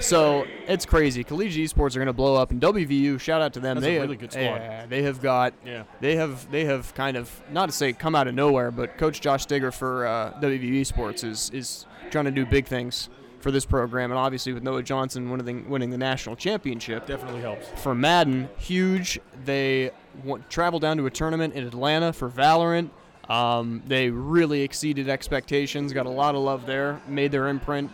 So 0.00 0.46
it's 0.66 0.86
crazy. 0.86 1.22
Collegiate 1.24 1.70
esports 1.70 1.94
are 1.94 1.98
going 1.98 2.06
to 2.06 2.12
blow 2.12 2.34
up, 2.36 2.50
and 2.50 2.60
WVU. 2.60 3.20
Shout 3.20 3.42
out 3.42 3.52
to 3.54 3.60
them. 3.60 3.76
That's 3.76 3.84
they 3.86 3.96
a 3.96 4.00
have- 4.06 4.18
good 4.18 4.32
squad. 4.32 4.42
Yeah, 4.42 4.86
they 4.86 5.02
have 5.02 5.20
got 5.20 5.54
Yeah. 5.64 5.84
they 6.00 6.16
have 6.16 6.50
they 6.50 6.64
have 6.64 6.94
kind 6.94 7.16
of 7.16 7.30
not 7.52 7.66
to 7.66 7.72
say 7.72 7.92
come 7.92 8.14
out 8.14 8.26
of 8.26 8.34
nowhere, 8.34 8.70
but 8.70 8.96
Coach 8.98 9.20
Josh 9.20 9.46
Stigger 9.46 9.72
for 9.72 10.06
uh, 10.06 10.32
WVU 10.40 10.84
Sports 10.86 11.22
is 11.24 11.50
is 11.50 11.86
trying 12.10 12.24
to 12.24 12.30
do 12.30 12.44
big 12.46 12.66
things 12.66 13.08
for 13.40 13.50
this 13.50 13.64
program, 13.64 14.10
and 14.10 14.18
obviously 14.18 14.52
with 14.52 14.62
Noah 14.62 14.82
Johnson 14.82 15.30
winning 15.30 15.68
winning 15.68 15.90
the 15.90 15.98
national 15.98 16.36
championship 16.36 17.06
Definitely 17.06 17.40
helps. 17.40 17.66
for 17.82 17.94
Madden, 17.94 18.48
huge. 18.58 19.18
They 19.44 19.90
w- 20.24 20.42
traveled 20.48 20.82
down 20.82 20.96
to 20.98 21.06
a 21.06 21.10
tournament 21.10 21.54
in 21.54 21.66
Atlanta 21.66 22.12
for 22.12 22.28
Valorant. 22.28 22.90
Um, 23.28 23.82
they 23.86 24.10
really 24.10 24.62
exceeded 24.62 25.08
expectations. 25.08 25.92
Got 25.92 26.06
a 26.06 26.10
lot 26.10 26.34
of 26.34 26.40
love 26.42 26.66
there. 26.66 27.00
Made 27.06 27.30
their 27.32 27.48
imprint. 27.48 27.90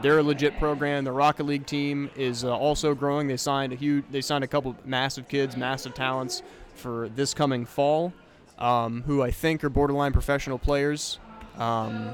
They're 0.00 0.18
a 0.18 0.22
legit 0.22 0.58
program. 0.58 1.04
The 1.04 1.12
Rocket 1.12 1.44
League 1.44 1.66
team 1.66 2.10
is 2.16 2.44
uh, 2.44 2.56
also 2.56 2.94
growing. 2.94 3.26
They 3.26 3.36
signed 3.36 3.72
a 3.72 3.76
huge. 3.76 4.04
They 4.10 4.20
signed 4.20 4.44
a 4.44 4.46
couple 4.46 4.76
massive 4.84 5.28
kids, 5.28 5.56
massive 5.56 5.94
talents 5.94 6.42
for 6.74 7.08
this 7.08 7.34
coming 7.34 7.66
fall, 7.66 8.12
um, 8.58 9.02
who 9.02 9.22
I 9.22 9.30
think 9.30 9.64
are 9.64 9.68
borderline 9.68 10.12
professional 10.12 10.58
players. 10.58 11.18
Um, 11.56 12.12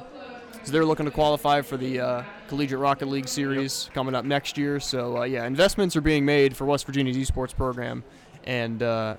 so 0.63 0.73
they're 0.73 0.87
looking 0.87 1.05
to 1.05 1.13
qualify 1.13 1.61
for 1.61 1.77
the 1.77 2.01
uh, 2.01 2.23
Collegiate 2.49 2.79
Rocket 2.79 3.07
League 3.07 3.29
series 3.29 3.91
coming 3.93 4.15
up 4.15 4.25
next 4.25 4.57
year. 4.57 4.81
So 4.81 5.19
uh, 5.19 5.25
yeah, 5.25 5.45
investments 5.45 5.95
are 5.95 6.01
being 6.01 6.25
made 6.25 6.57
for 6.57 6.65
West 6.65 6.87
Virginia's 6.87 7.19
esports 7.19 7.55
program, 7.55 8.03
and 8.45 8.83
uh, 8.83 9.17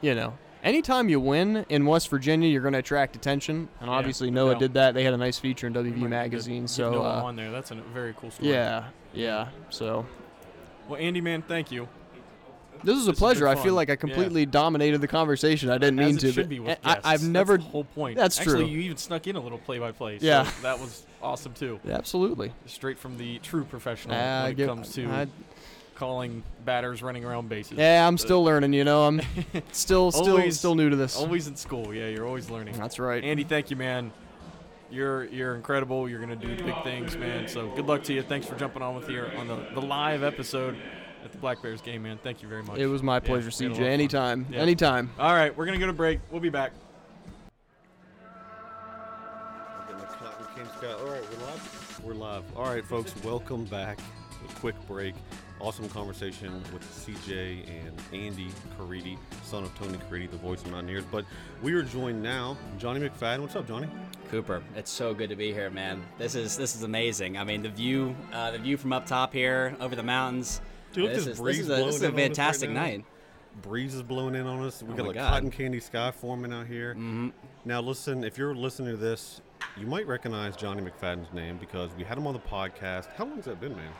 you 0.00 0.14
know, 0.14 0.34
anytime 0.64 1.08
you 1.08 1.20
win 1.20 1.64
in 1.68 1.86
West 1.86 2.08
Virginia, 2.08 2.48
you're 2.48 2.62
going 2.62 2.72
to 2.72 2.78
attract 2.80 3.14
attention. 3.14 3.68
And 3.80 3.88
Yeah, 3.88 3.96
obviously, 3.96 4.30
no 4.30 4.46
Noah 4.46 4.52
doubt. 4.54 4.60
did 4.60 4.74
that. 4.74 4.94
They 4.94 5.04
had 5.04 5.14
a 5.14 5.18
nice 5.18 5.38
feature 5.38 5.66
in 5.68 5.72
WV 5.74 6.08
magazine. 6.08 6.66
So 6.66 6.90
get 6.90 6.96
Noah 6.96 7.18
uh, 7.20 7.22
on 7.24 7.36
there. 7.36 7.50
That's 7.52 7.70
a 7.70 7.74
very 7.76 8.14
cool 8.18 8.30
story. 8.30 8.50
yeah, 8.50 8.84
yeah. 9.12 9.48
So 9.70 10.06
Well, 10.88 10.98
Andy, 11.00 11.20
man, 11.20 11.42
thank 11.42 11.70
you. 11.70 11.88
this 12.82 12.96
is 12.98 13.06
a 13.08 13.12
This 13.12 13.18
pleasure. 13.18 13.46
I 13.46 13.54
feel 13.54 13.74
like 13.74 13.88
I 13.88 13.92
Yeah. 13.92 13.96
completely 13.96 14.44
dominated 14.46 15.00
the 15.00 15.08
conversation. 15.08 15.70
I 15.70 15.78
didn't 15.78 16.00
As 16.00 16.06
mean 16.06 16.16
it 16.16 16.20
to, 16.20 16.32
should 16.32 16.48
be 16.48 16.60
with 16.60 16.78
I, 16.84 16.94
guests. 16.94 17.08
That's 17.10 17.22
never. 17.22 17.56
the 17.58 17.62
whole 17.64 17.84
point. 17.84 18.16
That's 18.16 18.38
Actually, 18.40 18.64
true. 18.64 18.66
you 18.66 18.78
even 18.80 18.96
snuck 18.96 19.26
in 19.26 19.36
a 19.36 19.40
little 19.40 19.58
play-by-play. 19.58 20.18
So 20.18 20.26
Yeah. 20.26 20.50
That 20.62 20.80
was 20.80 21.06
awesome 21.22 21.52
too. 21.54 21.80
Absolutely. 21.88 22.52
Straight 22.66 22.98
from 22.98 23.16
the 23.16 23.38
true 23.38 23.64
professional 23.64 24.14
Uh, 24.16 24.42
when 24.42 24.52
it 24.52 24.54
give- 24.56 24.68
comes 24.68 24.92
to 24.94 25.06
I- 25.10 25.26
calling 25.94 26.42
batters 26.64 27.02
running 27.02 27.24
around 27.24 27.48
bases. 27.48 27.78
yeah, 27.78 28.06
I'm 28.06 28.18
still 28.18 28.42
learning. 28.44 28.72
You 28.72 28.84
know, 28.84 29.04
I'm 29.04 29.20
still, 29.72 30.10
still, 30.10 30.30
Always- 30.36 30.58
still 30.58 30.74
new 30.74 30.90
to 30.90 30.96
this. 30.96 31.16
Always 31.16 31.46
in 31.46 31.56
school. 31.56 31.94
Yeah, 31.94 32.08
you're 32.08 32.26
always 32.26 32.50
learning. 32.50 32.76
That's 32.76 32.98
right. 32.98 33.22
Andy, 33.22 33.44
thank 33.44 33.70
you, 33.70 33.76
man. 33.76 34.12
You're 34.90 35.24
you're 35.24 35.54
incredible. 35.56 36.08
You're 36.08 36.20
gonna 36.20 36.36
do 36.36 36.54
big 36.56 36.82
things, 36.84 37.16
man. 37.16 37.48
So 37.48 37.68
good 37.70 37.86
luck 37.86 38.04
to 38.04 38.12
you. 38.12 38.22
Thanks 38.22 38.46
for 38.46 38.54
jumping 38.56 38.82
on 38.82 38.94
with 38.94 39.08
here 39.08 39.32
on 39.36 39.48
the, 39.48 39.56
the 39.74 39.80
live 39.80 40.22
episode 40.22 40.76
at 41.24 41.32
the 41.32 41.38
Black 41.38 41.60
Bears 41.62 41.80
game, 41.80 42.02
man. 42.02 42.18
Thank 42.22 42.42
you 42.42 42.48
very 42.48 42.62
much. 42.62 42.78
It 42.78 42.86
was 42.86 43.02
my 43.02 43.18
pleasure, 43.18 43.50
we 43.58 43.64
had 43.64 43.72
a 43.72 43.74
lot 43.74 43.80
of 43.80 43.86
CJ. 43.88 43.90
Anytime. 43.92 44.46
Yeah. 44.50 44.58
Anytime. 44.60 45.10
All 45.18 45.32
right, 45.32 45.56
we're 45.56 45.66
gonna 45.66 45.78
go 45.78 45.86
to 45.86 45.92
break. 45.92 46.20
We'll 46.30 46.40
be 46.40 46.50
back. 46.50 46.72
Getting 49.88 50.00
the 50.00 50.06
cotton 50.06 50.46
candy 50.54 50.70
sky. 50.78 50.92
All 50.92 51.06
right, 51.06 51.22
we're 51.32 51.46
live. 51.46 52.00
We're 52.04 52.14
live. 52.14 52.44
All 52.56 52.66
right, 52.66 52.84
folks, 52.84 53.12
welcome 53.24 53.64
back. 53.64 53.98
A 54.48 54.54
quick 54.60 54.74
break. 54.86 55.14
Awesome 55.64 55.88
conversation 55.88 56.62
with 56.74 56.82
CJ 56.82 57.66
and 57.66 57.98
Andy 58.12 58.48
Caridi, 58.78 59.16
son 59.44 59.62
of 59.64 59.74
Tony 59.78 59.96
Caridi, 59.96 60.30
the 60.30 60.36
voice 60.36 60.62
of 60.62 60.70
Mountaineers. 60.70 61.04
But 61.10 61.24
we 61.62 61.72
are 61.72 61.82
joined 61.82 62.22
now, 62.22 62.58
Johnny 62.76 63.00
McFadden. 63.00 63.40
What's 63.40 63.56
up, 63.56 63.66
Johnny? 63.66 63.88
Cooper, 64.30 64.62
it's 64.76 64.90
so 64.90 65.14
good 65.14 65.30
to 65.30 65.36
be 65.36 65.54
here, 65.54 65.70
man. 65.70 66.02
This 66.18 66.34
is 66.34 66.58
this 66.58 66.76
is 66.76 66.82
amazing. 66.82 67.38
I 67.38 67.44
mean, 67.44 67.62
the 67.62 67.70
view, 67.70 68.14
uh, 68.30 68.50
the 68.50 68.58
view 68.58 68.76
from 68.76 68.92
up 68.92 69.06
top 69.06 69.32
here 69.32 69.74
over 69.80 69.96
the 69.96 70.02
mountains. 70.02 70.60
Dude, 70.92 71.10
this, 71.12 71.26
is, 71.26 71.38
breeze 71.38 71.56
this 71.56 71.64
is 71.64 71.70
a, 71.70 71.84
this 71.86 71.96
is 71.96 72.02
a 72.02 72.08
us 72.08 72.12
right 72.12 72.20
fantastic 72.20 72.68
night. 72.68 73.06
Breeze 73.62 73.94
is 73.94 74.02
blowing 74.02 74.34
in 74.34 74.46
on 74.46 74.62
us. 74.64 74.82
We 74.82 74.92
Oh 74.92 74.96
got 74.98 75.04
a 75.04 75.08
like 75.08 75.16
cotton 75.16 75.50
candy 75.50 75.80
sky 75.80 76.10
forming 76.10 76.52
out 76.52 76.66
here. 76.66 76.92
hmm 76.92 77.30
Now, 77.64 77.80
listen, 77.80 78.22
if 78.22 78.36
you're 78.36 78.54
listening 78.54 78.90
to 78.90 78.98
this, 78.98 79.40
you 79.78 79.86
might 79.86 80.06
recognize 80.06 80.58
Johnny 80.58 80.82
McFadden's 80.82 81.32
name 81.32 81.56
because 81.56 81.90
we 81.96 82.04
had 82.04 82.18
him 82.18 82.26
on 82.26 82.34
the 82.34 82.40
podcast. 82.40 83.06
How 83.16 83.24
long 83.24 83.36
has 83.36 83.46
that 83.46 83.62
been, 83.62 83.74
man? 83.74 83.92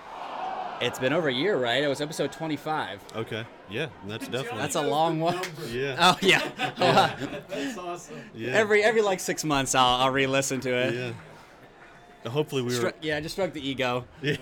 It's 0.80 0.98
been 0.98 1.12
over 1.12 1.28
a 1.28 1.32
year, 1.32 1.56
right? 1.56 1.82
It 1.82 1.88
was 1.88 2.00
episode 2.00 2.32
25. 2.32 3.00
Okay. 3.16 3.44
Yeah, 3.70 3.88
and 4.02 4.10
that's 4.10 4.28
definitely. 4.28 4.58
That's 4.58 4.74
a 4.74 4.82
long 4.82 5.20
one. 5.20 5.40
yeah. 5.70 5.96
Oh 5.98 6.18
yeah. 6.20 6.50
That's 7.48 7.78
awesome. 7.78 8.16
yeah. 8.34 8.50
every 8.52 8.82
every 8.82 9.00
like 9.00 9.20
six 9.20 9.44
months, 9.44 9.74
I'll, 9.74 10.02
I'll 10.02 10.10
re-listen 10.10 10.60
to 10.60 10.70
it. 10.70 10.94
Yeah. 10.94 12.30
Hopefully 12.30 12.62
we 12.62 12.78
were. 12.78 12.86
Stru- 12.86 12.94
yeah, 13.02 13.20
just 13.20 13.34
stroke 13.34 13.52
the 13.52 13.66
ego. 13.66 14.04
Yeah. 14.22 14.36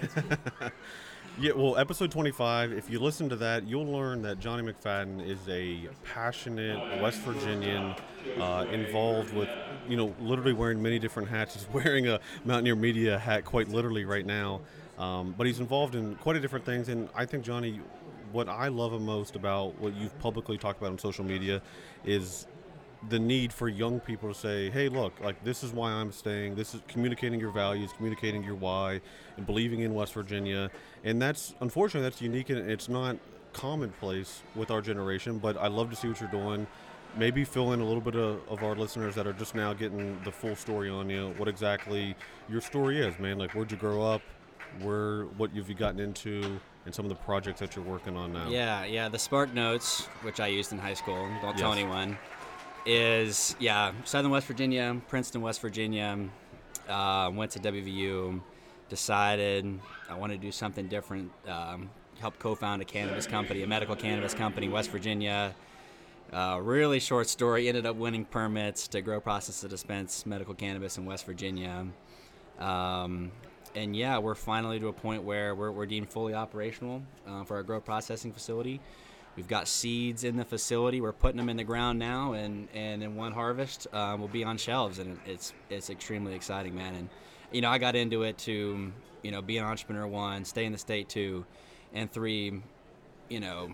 yeah. 1.38 1.52
Well, 1.52 1.76
episode 1.76 2.10
25. 2.10 2.72
If 2.72 2.90
you 2.90 3.00
listen 3.00 3.28
to 3.28 3.36
that, 3.36 3.66
you'll 3.66 3.86
learn 3.90 4.22
that 4.22 4.40
Johnny 4.40 4.62
McFadden 4.70 5.26
is 5.26 5.40
a 5.48 5.88
passionate 6.04 7.02
West 7.02 7.20
Virginian, 7.20 7.94
uh, 8.38 8.66
involved 8.70 9.34
with, 9.34 9.48
you 9.88 9.96
know, 9.96 10.14
literally 10.20 10.52
wearing 10.52 10.80
many 10.82 10.98
different 10.98 11.28
hats. 11.28 11.54
He's 11.54 11.66
wearing 11.72 12.08
a 12.08 12.20
Mountaineer 12.44 12.76
Media 12.76 13.18
hat, 13.18 13.44
quite 13.44 13.68
literally, 13.68 14.04
right 14.04 14.26
now. 14.26 14.60
Um, 15.02 15.34
but 15.36 15.46
he's 15.48 15.60
involved 15.60 15.94
in 15.96 16.14
quite 16.16 16.36
a 16.36 16.40
different 16.40 16.64
things, 16.64 16.88
and 16.88 17.08
I 17.14 17.24
think 17.26 17.44
Johnny, 17.44 17.80
what 18.30 18.48
I 18.48 18.68
love 18.68 18.92
most 19.00 19.34
about 19.34 19.78
what 19.80 19.92
you've 19.96 20.16
publicly 20.20 20.56
talked 20.56 20.78
about 20.80 20.92
on 20.92 20.98
social 20.98 21.24
media, 21.24 21.60
is 22.04 22.46
the 23.08 23.18
need 23.18 23.52
for 23.52 23.68
young 23.68 23.98
people 23.98 24.28
to 24.28 24.38
say, 24.46 24.70
"Hey, 24.70 24.88
look, 24.88 25.12
like 25.20 25.42
this 25.42 25.64
is 25.64 25.72
why 25.72 25.90
I'm 25.90 26.12
staying. 26.12 26.54
This 26.54 26.74
is 26.74 26.80
communicating 26.86 27.40
your 27.40 27.50
values, 27.50 27.90
communicating 27.96 28.44
your 28.44 28.54
why, 28.54 29.00
and 29.36 29.44
believing 29.44 29.80
in 29.80 29.92
West 29.92 30.14
Virginia." 30.14 30.70
And 31.02 31.20
that's 31.20 31.54
unfortunately 31.60 32.08
that's 32.08 32.22
unique 32.22 32.48
and 32.50 32.70
it's 32.70 32.88
not 32.88 33.16
commonplace 33.52 34.42
with 34.54 34.70
our 34.70 34.80
generation. 34.80 35.38
But 35.38 35.56
I 35.56 35.66
love 35.66 35.90
to 35.90 35.96
see 35.96 36.08
what 36.08 36.20
you're 36.20 36.30
doing. 36.30 36.66
maybe 37.14 37.44
fill 37.44 37.72
in 37.72 37.80
a 37.80 37.84
little 37.84 38.00
bit 38.00 38.14
of, 38.16 38.40
of 38.48 38.62
our 38.62 38.74
listeners 38.74 39.14
that 39.14 39.26
are 39.26 39.34
just 39.34 39.54
now 39.54 39.74
getting 39.74 40.18
the 40.24 40.32
full 40.32 40.56
story 40.56 40.88
on 40.88 41.10
you. 41.10 41.34
What 41.36 41.48
exactly 41.48 42.16
your 42.48 42.62
story 42.62 43.00
is, 43.00 43.18
man? 43.18 43.36
Like, 43.38 43.52
where'd 43.54 43.70
you 43.70 43.76
grow 43.76 44.02
up? 44.02 44.22
Where, 44.80 45.24
what 45.36 45.54
you've 45.54 45.68
you 45.68 45.74
gotten 45.74 46.00
into, 46.00 46.58
and 46.86 46.94
some 46.94 47.04
of 47.04 47.08
the 47.10 47.14
projects 47.16 47.60
that 47.60 47.76
you're 47.76 47.84
working 47.84 48.16
on 48.16 48.32
now? 48.32 48.48
Yeah, 48.48 48.84
yeah. 48.84 49.08
The 49.08 49.18
Spark 49.18 49.52
Notes, 49.54 50.06
which 50.22 50.40
I 50.40 50.46
used 50.48 50.72
in 50.72 50.78
high 50.78 50.94
school, 50.94 51.28
don't 51.40 51.56
tell 51.56 51.70
Yes. 51.74 51.78
anyone, 51.78 52.18
is 52.86 53.54
yeah, 53.60 53.92
Southern 54.04 54.30
West 54.30 54.46
Virginia, 54.46 55.00
Princeton, 55.08 55.40
West 55.42 55.60
Virginia. 55.60 56.18
Uh, 56.88 57.30
went 57.32 57.52
to 57.52 57.60
WVU, 57.60 58.40
decided 58.88 59.78
I 60.10 60.14
wanted 60.14 60.40
to 60.40 60.46
do 60.46 60.50
something 60.52 60.88
different. 60.88 61.30
Um, 61.46 61.90
helped 62.20 62.38
co-found 62.40 62.82
a 62.82 62.84
cannabis 62.84 63.26
company, 63.26 63.62
a 63.62 63.66
medical 63.66 63.94
cannabis 63.96 64.34
company, 64.34 64.68
West 64.68 64.90
Virginia. 64.90 65.54
Uh, 66.32 66.58
really 66.62 66.98
short 66.98 67.28
story. 67.28 67.68
Ended 67.68 67.86
up 67.86 67.96
winning 67.96 68.24
permits 68.24 68.88
to 68.88 69.00
grow, 69.02 69.20
process, 69.20 69.62
and 69.62 69.70
dispense 69.70 70.24
medical 70.26 70.54
cannabis 70.54 70.98
in 70.98 71.04
West 71.04 71.24
Virginia. 71.26 71.86
Um, 72.58 73.30
and 73.74 73.96
yeah, 73.96 74.18
we're 74.18 74.34
finally 74.34 74.78
to 74.80 74.88
a 74.88 74.92
point 74.92 75.22
where 75.22 75.54
we're, 75.54 75.70
we're 75.70 75.86
deemed 75.86 76.10
fully 76.10 76.34
operational 76.34 77.02
uh, 77.26 77.44
for 77.44 77.56
our 77.56 77.62
grow 77.62 77.80
processing 77.80 78.32
facility. 78.32 78.80
We've 79.36 79.48
got 79.48 79.66
seeds 79.66 80.24
in 80.24 80.36
the 80.36 80.44
facility. 80.44 81.00
We're 81.00 81.12
putting 81.12 81.38
them 81.38 81.48
in 81.48 81.56
the 81.56 81.64
ground 81.64 81.98
now, 81.98 82.34
and, 82.34 82.68
and 82.74 83.02
in 83.02 83.16
one 83.16 83.32
harvest, 83.32 83.86
uh, 83.92 84.14
we'll 84.18 84.28
be 84.28 84.44
on 84.44 84.58
shelves, 84.58 84.98
and 84.98 85.18
it's 85.24 85.54
it's 85.70 85.88
extremely 85.88 86.34
exciting, 86.34 86.74
man. 86.74 86.94
And 86.94 87.08
you 87.50 87.62
know, 87.62 87.70
I 87.70 87.78
got 87.78 87.96
into 87.96 88.24
it 88.24 88.36
to 88.38 88.92
you 89.22 89.30
know 89.30 89.40
be 89.40 89.56
an 89.56 89.64
entrepreneur 89.64 90.06
one, 90.06 90.44
stay 90.44 90.66
in 90.66 90.72
the 90.72 90.78
state 90.78 91.08
two, 91.08 91.46
and 91.94 92.12
three, 92.12 92.60
you 93.30 93.40
know, 93.40 93.72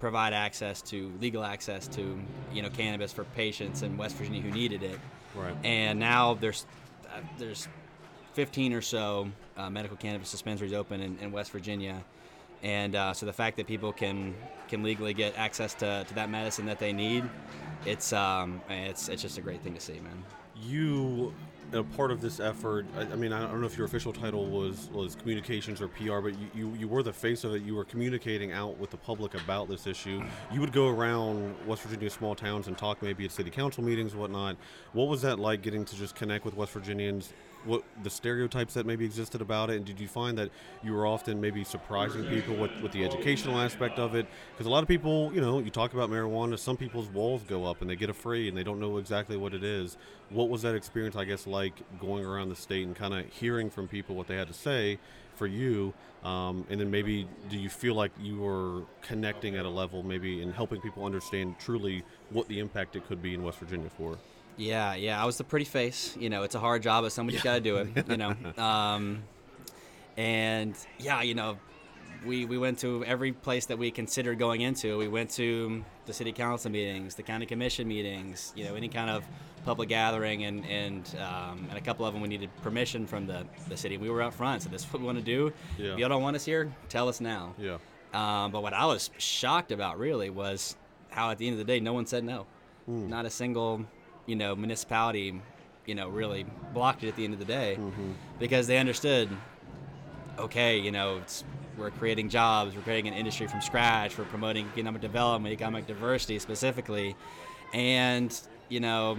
provide 0.00 0.32
access 0.32 0.80
to 0.82 1.12
legal 1.20 1.44
access 1.44 1.86
to 1.88 2.18
you 2.50 2.62
know 2.62 2.70
cannabis 2.70 3.12
for 3.12 3.24
patients 3.24 3.82
in 3.82 3.98
West 3.98 4.16
Virginia 4.16 4.40
who 4.40 4.50
needed 4.50 4.82
it. 4.82 4.98
Right. 5.34 5.54
And 5.62 5.98
now 5.98 6.34
there's 6.34 6.64
uh, 7.14 7.20
there's 7.36 7.68
15 8.36 8.74
or 8.74 8.82
so 8.82 9.28
uh, 9.56 9.70
medical 9.70 9.96
cannabis 9.96 10.30
dispensaries 10.30 10.74
open 10.74 11.00
in, 11.00 11.18
in 11.20 11.32
West 11.32 11.50
Virginia, 11.52 12.04
and 12.62 12.94
uh, 12.94 13.14
so 13.14 13.24
the 13.24 13.32
fact 13.32 13.56
that 13.56 13.66
people 13.66 13.92
can 13.92 14.34
can 14.68 14.82
legally 14.82 15.14
get 15.14 15.36
access 15.38 15.72
to, 15.72 16.04
to 16.06 16.14
that 16.14 16.28
medicine 16.28 16.66
that 16.66 16.78
they 16.78 16.92
need, 16.92 17.24
it's 17.86 18.12
um 18.12 18.60
it's 18.68 19.08
it's 19.08 19.22
just 19.22 19.38
a 19.38 19.40
great 19.40 19.62
thing 19.62 19.72
to 19.72 19.80
see, 19.80 20.00
man. 20.00 20.22
you 20.54 21.32
a 21.72 21.82
part 21.82 22.12
of 22.12 22.20
this 22.20 22.38
effort 22.38 22.86
I, 22.96 23.00
I 23.00 23.16
mean 23.16 23.32
i 23.32 23.40
don't 23.40 23.60
know 23.60 23.66
if 23.66 23.76
your 23.76 23.86
official 23.86 24.12
title 24.12 24.46
was 24.46 24.88
was 24.92 25.16
communications 25.16 25.82
or 25.82 25.88
pr 25.88 26.20
but 26.20 26.38
you, 26.38 26.48
you, 26.54 26.74
you 26.78 26.86
were 26.86 27.02
the 27.02 27.12
face 27.12 27.42
of 27.42 27.54
it. 27.56 27.62
You 27.62 27.74
were 27.74 27.84
communicating 27.84 28.52
out 28.52 28.78
with 28.78 28.90
the 28.90 28.96
public 28.96 29.34
about 29.34 29.68
this 29.68 29.88
issue. 29.88 30.22
You 30.52 30.60
would 30.60 30.72
go 30.72 30.86
around 30.88 31.56
west 31.66 31.82
virginia 31.82 32.08
small 32.10 32.36
towns 32.36 32.68
and 32.68 32.78
talk 32.78 33.02
maybe 33.02 33.24
at 33.24 33.32
city 33.32 33.50
council 33.50 33.82
meetings 33.82 34.14
whatnot. 34.14 34.56
What 34.92 35.08
was 35.08 35.22
that 35.22 35.40
like 35.40 35.62
getting 35.62 35.84
to 35.86 35.96
just 35.96 36.14
connect 36.14 36.44
with 36.44 36.54
west 36.54 36.72
virginians 36.72 37.32
what 37.66 37.82
the 38.02 38.10
stereotypes 38.10 38.74
that 38.74 38.86
maybe 38.86 39.04
existed 39.04 39.40
about 39.40 39.70
it 39.70 39.76
and 39.76 39.84
did 39.84 40.00
you 40.00 40.08
find 40.08 40.38
that 40.38 40.50
you 40.82 40.92
were 40.92 41.06
often 41.06 41.40
maybe 41.40 41.64
surprising 41.64 42.24
people 42.26 42.54
with, 42.54 42.70
with 42.82 42.92
the 42.92 43.04
educational 43.04 43.58
aspect 43.58 43.98
of 43.98 44.14
it? 44.14 44.26
Because 44.52 44.66
a 44.66 44.70
lot 44.70 44.82
of 44.82 44.88
people 44.88 45.32
you 45.34 45.40
know 45.40 45.58
you 45.58 45.70
talk 45.70 45.92
about 45.94 46.10
marijuana 46.10 46.58
some 46.58 46.76
people's 46.76 47.08
walls 47.08 47.42
go 47.42 47.64
up 47.64 47.80
and 47.80 47.90
they 47.90 47.96
get 47.96 48.10
afraid 48.10 48.48
and 48.48 48.56
they 48.56 48.64
don't 48.64 48.80
know 48.80 48.98
exactly 48.98 49.36
what 49.36 49.54
it 49.54 49.64
is. 49.64 49.96
What 50.30 50.48
was 50.48 50.62
that 50.62 50.74
experience 50.74 51.16
i 51.16 51.24
guess 51.24 51.46
like 51.46 51.74
going 52.00 52.24
around 52.24 52.48
the 52.48 52.56
state 52.56 52.86
and 52.86 52.96
kind 52.96 53.14
of 53.14 53.26
hearing 53.32 53.70
from 53.70 53.88
people 53.88 54.16
what 54.16 54.26
they 54.26 54.36
had 54.36 54.48
to 54.48 54.54
say 54.54 54.98
for 55.34 55.46
you? 55.46 55.92
Um, 56.24 56.66
and 56.70 56.80
then 56.80 56.90
maybe 56.90 57.28
do 57.48 57.56
you 57.56 57.68
feel 57.68 57.94
like 57.94 58.10
you 58.20 58.38
were 58.38 58.82
connecting 59.00 59.54
at 59.54 59.64
a 59.64 59.68
level 59.68 60.02
maybe 60.02 60.42
and 60.42 60.52
helping 60.52 60.80
people 60.80 61.04
understand 61.04 61.56
truly 61.60 62.02
what 62.30 62.48
the 62.48 62.58
impact 62.58 62.96
it 62.96 63.06
could 63.06 63.22
be 63.22 63.32
in 63.32 63.44
west 63.44 63.58
virginia 63.58 63.88
for 63.96 64.18
Yeah, 64.56 64.94
yeah. 64.94 65.22
I 65.22 65.26
was 65.26 65.36
the 65.38 65.44
pretty 65.44 65.66
face. 65.66 66.16
You 66.18 66.30
know, 66.30 66.42
it's 66.42 66.54
a 66.54 66.58
hard 66.58 66.82
job, 66.82 67.04
but 67.04 67.12
somebody's 67.12 67.42
got 67.42 67.54
to 67.54 67.60
do 67.60 67.76
it. 67.76 68.08
You 68.08 68.16
know, 68.16 68.34
um, 68.62 69.22
and 70.16 70.74
yeah, 70.98 71.22
you 71.22 71.34
know, 71.34 71.58
we 72.24 72.44
we 72.46 72.58
went 72.58 72.78
to 72.80 73.04
every 73.04 73.32
place 73.32 73.66
that 73.66 73.78
we 73.78 73.90
considered 73.90 74.38
going 74.38 74.62
into. 74.62 74.96
We 74.98 75.08
went 75.08 75.30
to 75.32 75.84
the 76.06 76.12
city 76.12 76.32
council 76.32 76.70
meetings, 76.70 77.14
the 77.14 77.22
county 77.22 77.46
commission 77.46 77.86
meetings. 77.86 78.52
You 78.56 78.64
know, 78.64 78.74
any 78.74 78.88
kind 78.88 79.10
of 79.10 79.24
public 79.64 79.88
gathering, 79.88 80.44
and 80.44 80.64
and 80.66 81.16
um, 81.20 81.66
and 81.68 81.76
a 81.76 81.80
couple 81.80 82.06
of 82.06 82.14
them 82.14 82.22
we 82.22 82.28
needed 82.28 82.50
permission 82.62 83.06
from 83.06 83.26
the 83.26 83.44
the 83.68 83.76
city. 83.76 83.98
We 83.98 84.08
were 84.10 84.22
up 84.22 84.34
front, 84.34 84.62
so 84.62 84.68
this 84.70 84.84
is 84.84 84.92
what 84.92 85.00
we 85.00 85.06
want 85.06 85.18
to 85.18 85.24
do. 85.24 85.52
Yeah. 85.78 85.92
If 85.92 85.98
y'all 85.98 86.08
don't 86.08 86.22
want 86.22 86.36
us 86.36 86.44
here, 86.44 86.72
tell 86.88 87.08
us 87.08 87.20
now. 87.20 87.54
yeah 87.58 87.76
Um, 88.14 88.52
but 88.52 88.62
what 88.62 88.72
I 88.72 88.86
was 88.86 89.10
shocked 89.18 89.70
about 89.72 89.98
really 89.98 90.30
was 90.30 90.76
how 91.10 91.30
at 91.30 91.38
the 91.38 91.46
end 91.46 91.54
of 91.54 91.58
the 91.58 91.64
day, 91.64 91.80
no 91.80 91.92
one 91.92 92.06
said 92.06 92.24
no. 92.24 92.46
Not 92.88 93.26
a 93.26 93.30
single, 93.30 93.84
you 94.26 94.36
know, 94.36 94.54
municipality, 94.54 95.40
you 95.86 95.94
know, 95.94 96.08
really 96.08 96.44
blocked 96.74 97.04
it 97.04 97.08
at 97.08 97.16
the 97.16 97.24
end 97.24 97.32
of 97.32 97.38
the 97.38 97.46
day 97.46 97.76
mm-hmm. 97.78 98.12
because 98.38 98.66
they 98.66 98.78
understood. 98.78 99.28
Okay, 100.38 100.78
you 100.78 100.92
know, 100.92 101.16
it's, 101.16 101.44
we're 101.78 101.90
creating 101.90 102.28
jobs, 102.28 102.74
we're 102.74 102.82
creating 102.82 103.08
an 103.10 103.18
industry 103.18 103.46
from 103.46 103.62
scratch, 103.62 104.18
we're 104.18 104.24
promoting 104.24 104.68
economic 104.74 105.00
development, 105.00 105.52
economic 105.52 105.86
diversity 105.86 106.38
specifically, 106.38 107.16
and 107.72 108.38
you 108.68 108.80
know, 108.80 109.16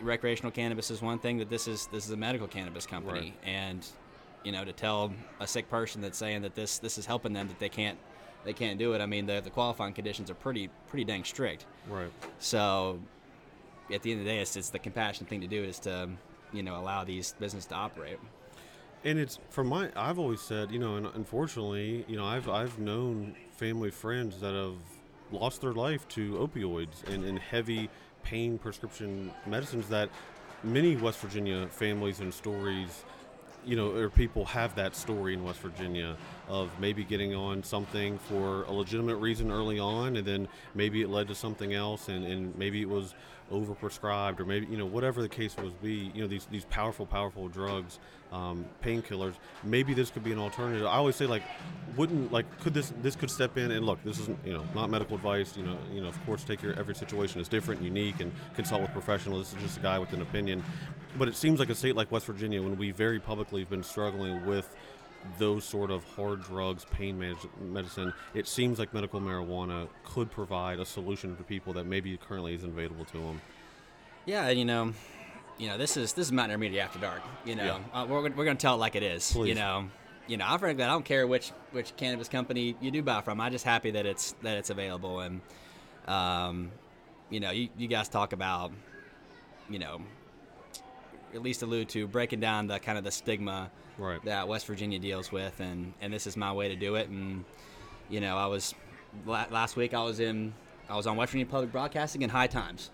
recreational 0.00 0.50
cannabis 0.50 0.90
is 0.90 1.00
one 1.00 1.18
thing. 1.18 1.38
That 1.38 1.48
this 1.48 1.66
is 1.68 1.86
this 1.92 2.04
is 2.04 2.10
a 2.10 2.16
medical 2.16 2.46
cannabis 2.46 2.86
company, 2.86 3.34
and 3.44 3.86
you 4.44 4.52
know, 4.52 4.64
to 4.64 4.72
tell 4.72 5.12
a 5.40 5.46
sick 5.46 5.70
person 5.70 6.00
that's 6.00 6.18
saying 6.18 6.42
that 6.42 6.54
this 6.54 6.78
this 6.78 6.98
is 6.98 7.06
helping 7.06 7.32
them 7.32 7.48
that 7.48 7.58
they 7.58 7.68
can't 7.68 7.98
they 8.44 8.52
can't 8.52 8.78
do 8.78 8.94
it. 8.94 9.00
I 9.00 9.06
mean, 9.06 9.26
the 9.26 9.40
the 9.40 9.50
qualifying 9.50 9.94
conditions 9.94 10.30
are 10.30 10.34
pretty 10.34 10.68
pretty 10.88 11.04
dang 11.04 11.24
strict. 11.24 11.66
right 11.88 12.10
So 12.38 12.98
at 13.92 14.02
the 14.02 14.12
end 14.12 14.20
of 14.20 14.26
the 14.26 14.32
day, 14.32 14.40
it's, 14.40 14.56
it's 14.56 14.70
the 14.70 14.78
compassionate 14.78 15.28
thing 15.28 15.40
to 15.40 15.46
do 15.46 15.62
is 15.62 15.78
to 15.80 16.04
um, 16.04 16.18
you 16.52 16.62
know 16.62 16.76
allow 16.76 17.04
these 17.04 17.34
businesses 17.38 17.66
to 17.68 17.74
operate. 17.74 18.18
and 19.04 19.18
it's 19.18 19.38
from 19.50 19.66
my 19.68 19.90
i've 19.96 20.18
always 20.18 20.40
said 20.40 20.70
you 20.70 20.78
know 20.78 20.96
and 20.96 21.06
unfortunately 21.14 22.04
you 22.06 22.16
know 22.16 22.24
i've 22.24 22.48
i've 22.48 22.78
known 22.78 23.34
family 23.56 23.90
friends 23.90 24.40
that 24.40 24.54
have 24.54 24.76
lost 25.32 25.60
their 25.60 25.72
life 25.72 26.06
to 26.08 26.34
opioids 26.34 27.02
and, 27.12 27.24
and 27.24 27.38
heavy 27.38 27.88
pain 28.22 28.58
prescription 28.58 29.32
medicines 29.46 29.88
that 29.88 30.08
many 30.62 30.94
west 30.96 31.18
virginia 31.18 31.66
families 31.68 32.20
and 32.20 32.32
stories 32.32 33.04
you 33.64 33.76
know 33.76 33.94
or 33.94 34.08
people 34.08 34.44
have 34.44 34.74
that 34.74 34.94
story 34.96 35.34
in 35.34 35.44
west 35.44 35.60
virginia 35.60 36.16
of 36.48 36.70
maybe 36.80 37.04
getting 37.04 37.34
on 37.34 37.62
something 37.62 38.18
for 38.18 38.64
a 38.64 38.72
legitimate 38.72 39.16
reason 39.16 39.50
early 39.50 39.78
on 39.78 40.16
and 40.16 40.26
then 40.26 40.48
maybe 40.74 41.02
it 41.02 41.08
led 41.08 41.28
to 41.28 41.34
something 41.34 41.72
else 41.72 42.08
and, 42.08 42.24
and 42.26 42.56
maybe 42.56 42.82
it 42.82 42.88
was 42.88 43.14
overprescribed 43.52 44.40
or 44.40 44.44
maybe 44.44 44.66
you 44.66 44.76
know 44.76 44.86
whatever 44.86 45.22
the 45.22 45.28
case 45.28 45.56
was 45.56 45.72
be 45.74 46.10
you 46.14 46.22
know 46.22 46.28
these 46.28 46.46
these 46.46 46.64
powerful 46.66 47.06
powerful 47.06 47.48
drugs 47.48 47.98
um, 48.32 48.64
painkillers 48.82 49.34
maybe 49.62 49.94
this 49.94 50.10
could 50.10 50.24
be 50.24 50.32
an 50.32 50.38
alternative. 50.38 50.86
I 50.86 50.96
always 50.96 51.16
say 51.16 51.26
like 51.26 51.42
wouldn't 51.96 52.32
like 52.32 52.46
could 52.60 52.74
this 52.74 52.92
this 53.02 53.14
could 53.14 53.30
step 53.30 53.56
in 53.58 53.70
and 53.70 53.84
look 53.84 54.02
this 54.02 54.18
isn't 54.18 54.38
you 54.44 54.54
know 54.54 54.64
not 54.74 54.88
medical 54.88 55.14
advice 55.14 55.54
you 55.56 55.62
know 55.62 55.76
you 55.92 56.00
know 56.00 56.08
of 56.08 56.26
course 56.26 56.42
take 56.42 56.62
your 56.62 56.72
every 56.78 56.94
situation 56.94 57.40
is 57.40 57.48
different 57.48 57.82
unique 57.82 58.20
and 58.20 58.32
consult 58.54 58.80
with 58.82 58.92
professionals. 58.92 59.52
This 59.52 59.58
is 59.58 59.68
just 59.68 59.78
a 59.78 59.82
guy 59.82 59.98
with 59.98 60.12
an 60.12 60.22
opinion. 60.22 60.64
But 61.18 61.28
it 61.28 61.36
seems 61.36 61.60
like 61.60 61.68
a 61.68 61.74
state 61.74 61.94
like 61.94 62.10
west 62.10 62.26
virginia 62.26 62.62
when 62.62 62.76
we 62.78 62.90
very 62.90 63.20
publicly 63.20 63.60
have 63.60 63.70
been 63.70 63.82
struggling 63.84 64.46
with 64.46 64.74
those 65.38 65.64
sort 65.64 65.90
of 65.90 66.04
hard 66.16 66.42
drugs, 66.42 66.84
pain 66.90 67.18
medicine, 67.60 68.12
it 68.34 68.48
seems 68.48 68.78
like 68.78 68.92
medical 68.92 69.20
marijuana 69.20 69.88
could 70.04 70.30
provide 70.30 70.80
a 70.80 70.84
solution 70.84 71.36
for 71.36 71.42
people 71.44 71.72
that 71.72 71.84
maybe 71.84 72.16
currently 72.16 72.54
isn't 72.54 72.70
available 72.70 73.04
to 73.04 73.18
them. 73.18 73.40
Yeah, 74.26 74.50
you 74.50 74.64
know, 74.64 74.92
you 75.62 75.68
know, 75.68 75.78
this 75.78 75.96
is 75.96 76.12
this 76.12 76.26
is 76.26 76.32
Mountaineer 76.32 76.58
Media 76.58 76.82
After 76.82 76.98
Dark. 76.98 77.22
You 77.44 77.54
know, 77.54 77.64
Yeah. 77.94 78.00
uh, 78.02 78.04
we're, 78.04 78.20
we're 78.30 78.44
gonna 78.44 78.56
tell 78.56 78.74
it 78.74 78.78
like 78.78 78.96
it 78.96 79.04
is. 79.04 79.30
Please. 79.32 79.50
You 79.50 79.54
know, 79.54 79.88
you 80.26 80.36
know, 80.36 80.44
I 80.48 80.58
frankly 80.58 80.82
I 80.82 80.88
don't 80.88 81.04
care 81.04 81.24
which 81.26 81.50
which 81.70 81.94
cannabis 81.96 82.28
company 82.28 82.74
you 82.80 82.90
do 82.90 83.00
buy 83.00 83.20
from. 83.20 83.40
I'm 83.40 83.52
just 83.52 83.64
happy 83.64 83.92
that 83.92 84.04
it's 84.04 84.32
that 84.42 84.56
it's 84.58 84.70
available 84.70 85.20
and, 85.20 85.40
um, 86.08 86.72
you 87.30 87.38
know, 87.38 87.52
you, 87.52 87.68
you 87.78 87.86
guys 87.86 88.08
talk 88.08 88.32
about, 88.32 88.72
you 89.70 89.78
know, 89.78 90.00
at 91.32 91.42
least 91.42 91.62
allude 91.62 91.88
to 91.90 92.08
breaking 92.08 92.40
down 92.40 92.66
the 92.66 92.78
kind 92.80 92.98
of 92.98 93.04
the 93.04 93.12
stigma 93.12 93.70
Right. 93.98 94.24
that 94.24 94.48
West 94.48 94.66
Virginia 94.66 94.98
deals 94.98 95.30
with, 95.30 95.60
and 95.60 95.92
and 96.00 96.12
this 96.12 96.26
is 96.26 96.36
my 96.36 96.52
way 96.52 96.68
to 96.68 96.76
do 96.76 96.96
it. 96.96 97.08
And 97.08 97.44
you 98.10 98.20
know, 98.20 98.36
I 98.36 98.46
was 98.46 98.74
last 99.26 99.76
week 99.76 99.94
I 99.94 100.02
was 100.02 100.18
in 100.18 100.54
I 100.90 100.96
was 100.96 101.06
on 101.06 101.16
West 101.16 101.30
Virginia 101.30 101.50
Public 101.50 101.70
Broadcasting 101.70 102.22
in 102.22 102.30
High 102.30 102.48
Times. 102.48 102.90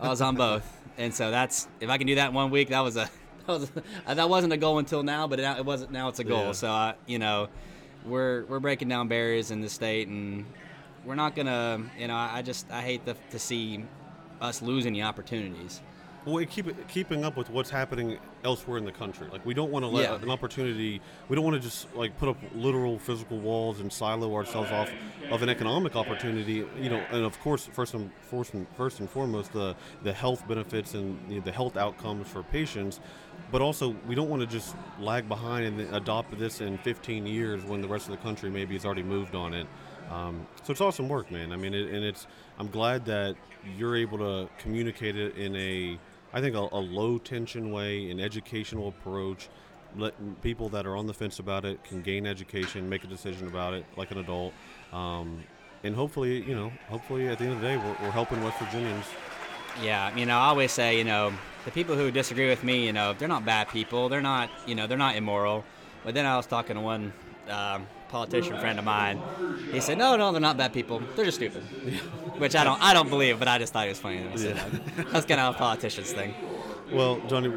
I 0.00 0.08
was 0.08 0.20
on 0.20 0.36
both, 0.36 0.64
and 0.98 1.14
so 1.14 1.30
that's 1.30 1.68
if 1.80 1.90
I 1.90 1.98
can 1.98 2.06
do 2.06 2.16
that 2.16 2.28
in 2.28 2.34
one 2.34 2.50
week, 2.50 2.68
that 2.70 2.80
was 2.80 2.96
a 2.96 3.08
that 3.46 3.48
was 3.48 3.70
a, 4.06 4.14
that 4.14 4.28
wasn't 4.28 4.52
a 4.52 4.56
goal 4.56 4.78
until 4.78 5.02
now, 5.02 5.26
but 5.26 5.38
now 5.38 5.56
it 5.56 5.64
wasn't. 5.64 5.92
Now 5.92 6.08
it's 6.08 6.18
a 6.18 6.24
goal. 6.24 6.46
Yeah. 6.46 6.52
So 6.52 6.70
I, 6.70 6.94
you 7.06 7.18
know, 7.18 7.48
we're 8.04 8.44
we're 8.46 8.60
breaking 8.60 8.88
down 8.88 9.08
barriers 9.08 9.50
in 9.50 9.60
the 9.60 9.68
state, 9.68 10.08
and 10.08 10.46
we're 11.04 11.14
not 11.14 11.36
gonna. 11.36 11.82
You 11.98 12.08
know, 12.08 12.16
I 12.16 12.42
just 12.42 12.70
I 12.70 12.82
hate 12.82 13.04
the, 13.04 13.16
to 13.30 13.38
see 13.38 13.84
us 14.40 14.62
losing 14.62 14.92
the 14.92 15.02
opportunities. 15.02 15.80
Well, 16.26 16.44
keep 16.46 16.88
keeping 16.88 17.24
up 17.24 17.36
with 17.36 17.48
what's 17.50 17.70
happening 17.70 18.18
elsewhere 18.44 18.78
in 18.78 18.84
the 18.84 18.90
country. 18.92 19.28
Like 19.30 19.46
we 19.46 19.54
don't 19.54 19.70
want 19.70 19.84
to 19.84 19.88
let 19.88 20.02
Yeah. 20.10 20.16
an 20.16 20.30
opportunity. 20.30 21.00
We 21.28 21.36
don't 21.36 21.44
want 21.44 21.54
to 21.54 21.60
just 21.60 21.94
like 21.94 22.18
put 22.18 22.28
up 22.28 22.36
literal 22.54 22.98
physical 22.98 23.38
walls 23.38 23.78
and 23.78 23.92
silo 23.92 24.34
ourselves 24.34 24.70
off 24.72 24.90
of 25.30 25.42
an 25.42 25.48
economic 25.48 25.94
opportunity. 25.94 26.66
You 26.80 26.90
know, 26.90 27.00
and 27.12 27.24
of 27.24 27.38
course, 27.40 27.66
first 27.72 27.94
and 27.94 28.10
first 28.28 28.54
and, 28.54 28.66
first 28.76 28.98
and 28.98 29.08
foremost, 29.08 29.52
the 29.52 29.76
the 30.02 30.12
health 30.12 30.46
benefits 30.48 30.94
and 30.94 31.16
the, 31.28 31.38
the 31.38 31.52
health 31.52 31.76
outcomes 31.76 32.26
for 32.28 32.42
patients. 32.42 32.98
But 33.52 33.62
also, 33.62 33.94
we 34.08 34.16
don't 34.16 34.28
want 34.28 34.40
to 34.42 34.48
just 34.48 34.74
lag 34.98 35.28
behind 35.28 35.66
and 35.80 35.94
adopt 35.94 36.36
this 36.36 36.60
in 36.60 36.78
15 36.78 37.26
years 37.28 37.62
when 37.64 37.80
the 37.80 37.86
rest 37.86 38.06
of 38.06 38.10
the 38.10 38.16
country 38.16 38.50
maybe 38.50 38.74
has 38.74 38.84
already 38.84 39.04
moved 39.04 39.36
on 39.36 39.54
it. 39.54 39.68
Um, 40.10 40.46
so 40.64 40.72
it's 40.72 40.80
awesome 40.80 41.08
work, 41.08 41.30
man. 41.30 41.52
I 41.52 41.56
mean, 41.56 41.72
it, 41.72 41.88
and 41.92 42.04
it's 42.04 42.26
I'm 42.58 42.68
glad 42.68 43.04
that 43.04 43.36
you're 43.78 43.94
able 43.96 44.18
to 44.18 44.48
communicate 44.58 45.16
it 45.16 45.36
in 45.36 45.54
a 45.54 45.96
I 46.36 46.40
think 46.42 46.54
a, 46.54 46.68
a 46.70 46.78
low 46.78 47.16
tension 47.16 47.72
way, 47.72 48.10
an 48.10 48.20
educational 48.20 48.88
approach. 48.88 49.48
Let 49.96 50.42
people 50.42 50.68
that 50.68 50.86
are 50.86 50.94
on 50.94 51.06
the 51.06 51.14
fence 51.14 51.38
about 51.38 51.64
it 51.64 51.82
can 51.82 52.02
gain 52.02 52.26
education, 52.26 52.90
make 52.90 53.04
a 53.04 53.06
decision 53.06 53.48
about 53.48 53.72
it 53.72 53.86
like 53.96 54.10
an 54.10 54.18
adult, 54.18 54.52
um, 54.92 55.42
and 55.82 55.94
hopefully, 55.94 56.42
you 56.42 56.54
know, 56.54 56.70
hopefully 56.90 57.26
at 57.28 57.38
the 57.38 57.44
end 57.44 57.54
of 57.54 57.62
the 57.62 57.66
day, 57.66 57.76
we're, 57.78 57.96
we're 58.02 58.10
helping 58.10 58.44
West 58.44 58.58
Virginians. 58.58 59.06
Yeah, 59.82 60.14
you 60.14 60.26
know, 60.26 60.36
I 60.36 60.48
always 60.48 60.72
say, 60.72 60.98
you 60.98 61.04
know, 61.04 61.32
the 61.64 61.70
people 61.70 61.96
who 61.96 62.10
disagree 62.10 62.50
with 62.50 62.62
me, 62.62 62.84
you 62.84 62.92
know, 62.92 63.14
they're 63.14 63.28
not 63.28 63.46
bad 63.46 63.68
people. 63.68 64.10
They're 64.10 64.20
not, 64.20 64.50
you 64.66 64.74
know, 64.74 64.86
they're 64.86 64.98
not 64.98 65.16
immoral. 65.16 65.64
But 66.04 66.12
then 66.12 66.26
I 66.26 66.36
was 66.36 66.44
talking 66.44 66.76
to 66.76 66.82
one 66.82 67.14
um, 67.48 67.86
politician 68.16 68.58
friend 68.58 68.78
of 68.78 68.84
mine. 68.84 69.20
He 69.72 69.80
said, 69.80 69.98
"No, 69.98 70.16
no, 70.16 70.32
they're 70.32 70.40
not 70.40 70.56
bad 70.56 70.72
people. 70.72 71.02
They're 71.14 71.26
just 71.26 71.36
stupid." 71.36 71.62
Which 72.42 72.54
I 72.54 72.64
don't, 72.64 72.80
I 72.82 72.92
don't 72.92 73.08
believe, 73.08 73.38
but 73.38 73.48
I 73.48 73.58
just 73.58 73.72
thought 73.72 73.86
it 73.86 73.90
was 73.90 73.98
funny. 73.98 74.22
That 74.22 74.56
that. 74.56 75.12
That's 75.12 75.26
kind 75.26 75.40
of 75.40 75.54
a 75.54 75.58
politician's 75.58 76.12
thing. 76.12 76.34
Well, 76.92 77.20
Johnny, 77.28 77.50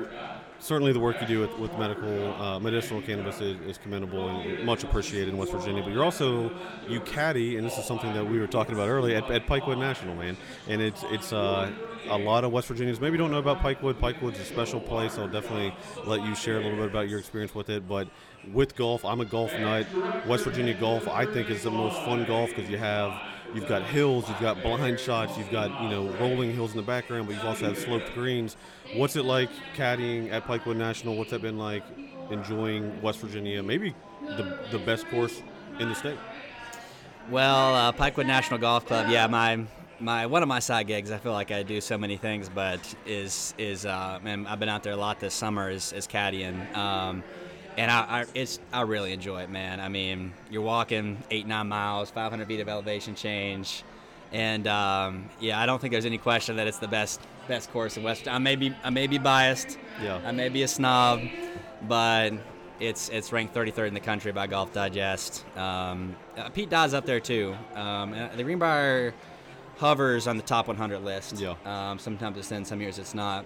certainly 0.60 0.91
the 0.94 0.99
work 0.99 1.19
you 1.22 1.27
do 1.27 1.40
with, 1.40 1.57
with 1.60 1.77
medical 1.77 2.34
uh, 2.34 2.60
medicinal 2.60 3.02
cannabis 3.02 3.41
is, 3.41 3.60
is 3.61 3.77
commendable 3.77 4.30
and 4.30 4.65
much 4.65 4.84
appreciated 4.84 5.30
in 5.30 5.38
West 5.38 5.52
Virginia. 5.52 5.84
But 5.84 5.94
you're 5.94 6.03
also 6.03 6.52
you 6.88 6.99
caddy, 7.02 7.57
and 7.57 7.65
this 7.65 7.77
is 7.77 7.86
something 7.86 8.14
that 8.14 8.26
we 8.26 8.40
were 8.40 8.48
talking 8.48 8.73
about 8.73 8.90
earlier 8.90 9.18
at, 9.18 9.30
at 9.30 9.48
Pikewood 9.48 9.77
National, 9.77 10.15
man. 10.15 10.36
And 10.68 10.81
it's 10.81 11.03
it's 11.10 11.31
uh, 11.34 11.72
a 12.08 12.18
lot 12.18 12.44
of 12.44 12.52
West 12.52 12.68
Virginians 12.68 13.00
maybe 13.00 13.18
don't 13.18 13.32
know 13.32 13.40
about 13.40 13.60
Pikewood. 13.60 13.96
Pikewood's 13.96 14.40
a 14.40 14.46
special 14.46 14.80
place. 14.80 15.18
I'll 15.18 15.28
definitely 15.28 15.74
let 16.06 16.24
you 16.26 16.36
share 16.36 16.58
a 16.60 16.64
little 16.64 16.78
bit 16.78 16.88
about 16.88 17.10
your 17.10 17.20
experience 17.20 17.54
with 17.54 17.70
it. 17.70 17.88
But 17.88 18.08
with 18.54 18.76
golf, 18.76 19.04
I'm 19.04 19.22
a 19.22 19.26
golf 19.26 19.52
nut. 19.54 19.88
West 20.28 20.44
Virginia 20.46 20.74
golf, 20.74 21.08
I 21.08 21.26
think, 21.26 21.50
is 21.50 21.64
the 21.64 21.72
most 21.72 21.98
fun 22.04 22.26
golf 22.26 22.50
because 22.50 22.70
you 22.70 22.78
have 22.78 23.14
you've 23.54 23.68
got 23.68 23.84
hills, 23.84 24.28
you've 24.30 24.40
got 24.40 24.62
blind 24.62 25.00
shots, 25.00 25.38
you've 25.38 25.52
got 25.52 25.82
you 25.82 25.90
know 25.90 26.08
rolling 26.20 26.54
hills 26.54 26.72
in 26.72 26.78
the 26.78 26.84
background, 26.84 27.28
but 27.28 27.36
you've 27.36 27.46
also 27.46 27.66
have 27.68 27.78
sloped 27.78 28.14
greens. 28.14 28.56
What's 28.96 29.16
it 29.16 29.24
like 29.24 29.50
caddying 29.76 30.32
at 30.32 30.46
Pikewood 30.46 30.78
National? 30.78 31.16
What's 31.16 31.32
that 31.32 31.42
been 31.42 31.58
like 31.58 31.84
enjoying 32.32 33.02
West 33.02 33.20
Virginia? 33.20 33.62
Maybe 33.64 33.96
the 34.22 34.60
the 34.72 34.80
best 34.80 35.08
course 35.10 35.42
in 35.80 35.90
the 35.90 35.96
state. 35.96 36.18
Well, 37.30 37.76
uh, 37.76 37.92
Pikewood 37.92 38.26
National 38.26 38.60
Golf 38.60 38.86
Club. 38.88 39.08
Yeah, 39.10 39.28
my 39.28 39.66
my 40.00 40.26
one 40.26 40.42
of 40.44 40.48
my 40.50 40.60
side 40.60 40.88
gigs. 40.88 41.12
I 41.12 41.18
feel 41.18 41.32
like 41.34 41.52
I 41.52 41.64
do 41.64 41.82
so 41.82 41.98
many 41.98 42.18
things, 42.18 42.50
but 42.50 42.80
is 43.06 43.54
is 43.58 43.86
uh, 43.86 44.20
man, 44.24 44.48
I've 44.48 44.60
been 44.60 44.70
out 44.70 44.84
there 44.84 44.94
a 44.94 44.98
lot 44.98 45.20
this 45.20 45.34
summer. 45.34 45.70
Is 45.70 45.94
is 45.94 46.08
caddying. 46.08 46.76
Um, 46.76 47.24
and 47.78 47.90
I, 47.90 48.00
I, 48.22 48.26
it's 48.34 48.60
I 48.74 48.82
really 48.82 49.14
enjoy 49.14 49.42
it, 49.44 49.50
man. 49.50 49.80
I 49.80 49.88
mean, 49.90 50.34
you're 50.50 50.62
walking 50.62 51.22
eight 51.32 51.48
nine 51.48 51.68
miles, 51.70 52.10
500 52.12 52.48
feet 52.48 52.60
of 52.60 52.68
elevation 52.68 53.16
change, 53.16 53.84
and 54.34 54.68
um, 54.68 55.30
yeah, 55.40 55.60
I 55.62 55.66
don't 55.66 55.80
think 55.80 55.92
there's 55.94 56.06
any 56.06 56.18
question 56.18 56.58
that 56.58 56.68
it's 56.68 56.80
the 56.80 56.88
best 56.90 57.22
best 57.48 57.72
course 57.72 57.96
in 57.96 58.04
West. 58.04 58.28
I 58.28 58.38
may 58.38 58.56
be 58.56 58.76
I 58.84 58.90
may 58.90 59.08
be 59.08 59.18
biased, 59.18 59.78
Yeah. 60.02 60.20
I 60.26 60.32
may 60.32 60.50
be 60.50 60.64
a 60.64 60.68
snob, 60.68 61.22
but 61.88 62.34
it's 62.82 63.10
it's 63.10 63.32
ranked 63.32 63.54
33rd 63.54 63.88
in 63.90 63.94
the 63.94 64.00
country 64.00 64.32
by 64.32 64.48
Golf 64.48 64.74
Digest. 64.74 65.46
Um, 65.58 66.16
uh, 66.38 66.50
Pete 66.50 66.70
Dye's 66.70 66.94
up 66.94 67.06
there 67.06 67.20
too. 67.20 67.56
Um, 67.76 68.12
the 68.36 68.44
Greenbrier 68.44 69.14
hovers 69.80 70.28
on 70.28 70.38
the 70.38 70.44
top 70.44 70.68
100 70.68 71.00
list. 71.00 71.40
Yeah. 71.40 71.56
Um, 71.66 71.98
sometimes 72.00 72.38
it's 72.38 72.52
in, 72.52 72.66
some 72.66 72.82
years 72.82 73.00
it's 73.00 73.14
not. 73.16 73.46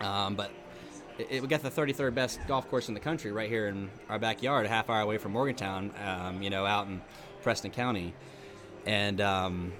Um, 0.00 0.34
but 0.36 0.50
it, 1.18 1.26
it- 1.30 1.42
we 1.42 1.48
got 1.48 1.62
the 1.62 1.70
33rd 1.70 2.14
best 2.14 2.40
golf 2.46 2.68
course 2.68 2.88
in 2.88 2.94
the 2.94 3.00
country 3.00 3.32
right 3.32 3.48
here 3.48 3.66
in 3.68 3.90
our 4.08 4.18
backyard, 4.18 4.66
a 4.66 4.68
half 4.68 4.88
hour 4.90 5.00
away 5.00 5.18
from 5.18 5.32
Morgantown. 5.32 5.92
Um, 6.04 6.42
you 6.42 6.50
know, 6.50 6.66
out 6.66 6.86
in 6.86 7.00
Preston 7.42 7.70
County, 7.70 8.14
and 8.86 9.20
um, 9.20 9.72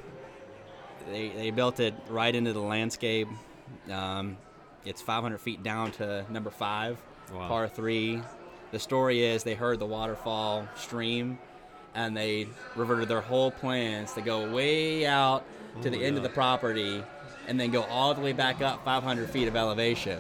they 1.11 1.28
they 1.28 1.51
built 1.51 1.78
it 1.81 1.95
right 2.09 2.35
into 2.35 2.53
the 2.53 2.61
landscape. 2.61 3.28
Um, 3.91 4.37
it's 4.85 5.03
500 5.03 5.39
feet 5.39 5.62
down 5.62 5.93
to 5.93 6.24
number 6.31 6.51
five, 6.51 6.99
Wow. 7.32 7.49
par 7.49 7.69
three. 7.69 8.23
The 8.73 8.78
story 8.78 9.24
is 9.24 9.43
they 9.45 9.55
heard 9.55 9.78
the 9.78 9.87
waterfall 9.87 10.66
stream, 10.77 11.39
and 11.94 12.16
they 12.16 12.46
reverted 12.76 13.08
their 13.08 13.20
whole 13.20 13.50
plans 13.50 14.12
to 14.14 14.20
go 14.20 14.52
way 14.52 15.06
out 15.06 15.44
to 15.82 15.90
the 15.90 16.04
end 16.04 16.16
of 16.16 16.22
the 16.22 16.28
property, 16.28 17.02
and 17.46 17.58
then 17.58 17.70
go 17.70 17.82
all 17.82 18.12
the 18.14 18.20
way 18.20 18.32
back 18.32 18.60
up 18.60 18.84
500 18.84 19.30
feet 19.30 19.48
of 19.48 19.56
elevation. 19.56 20.18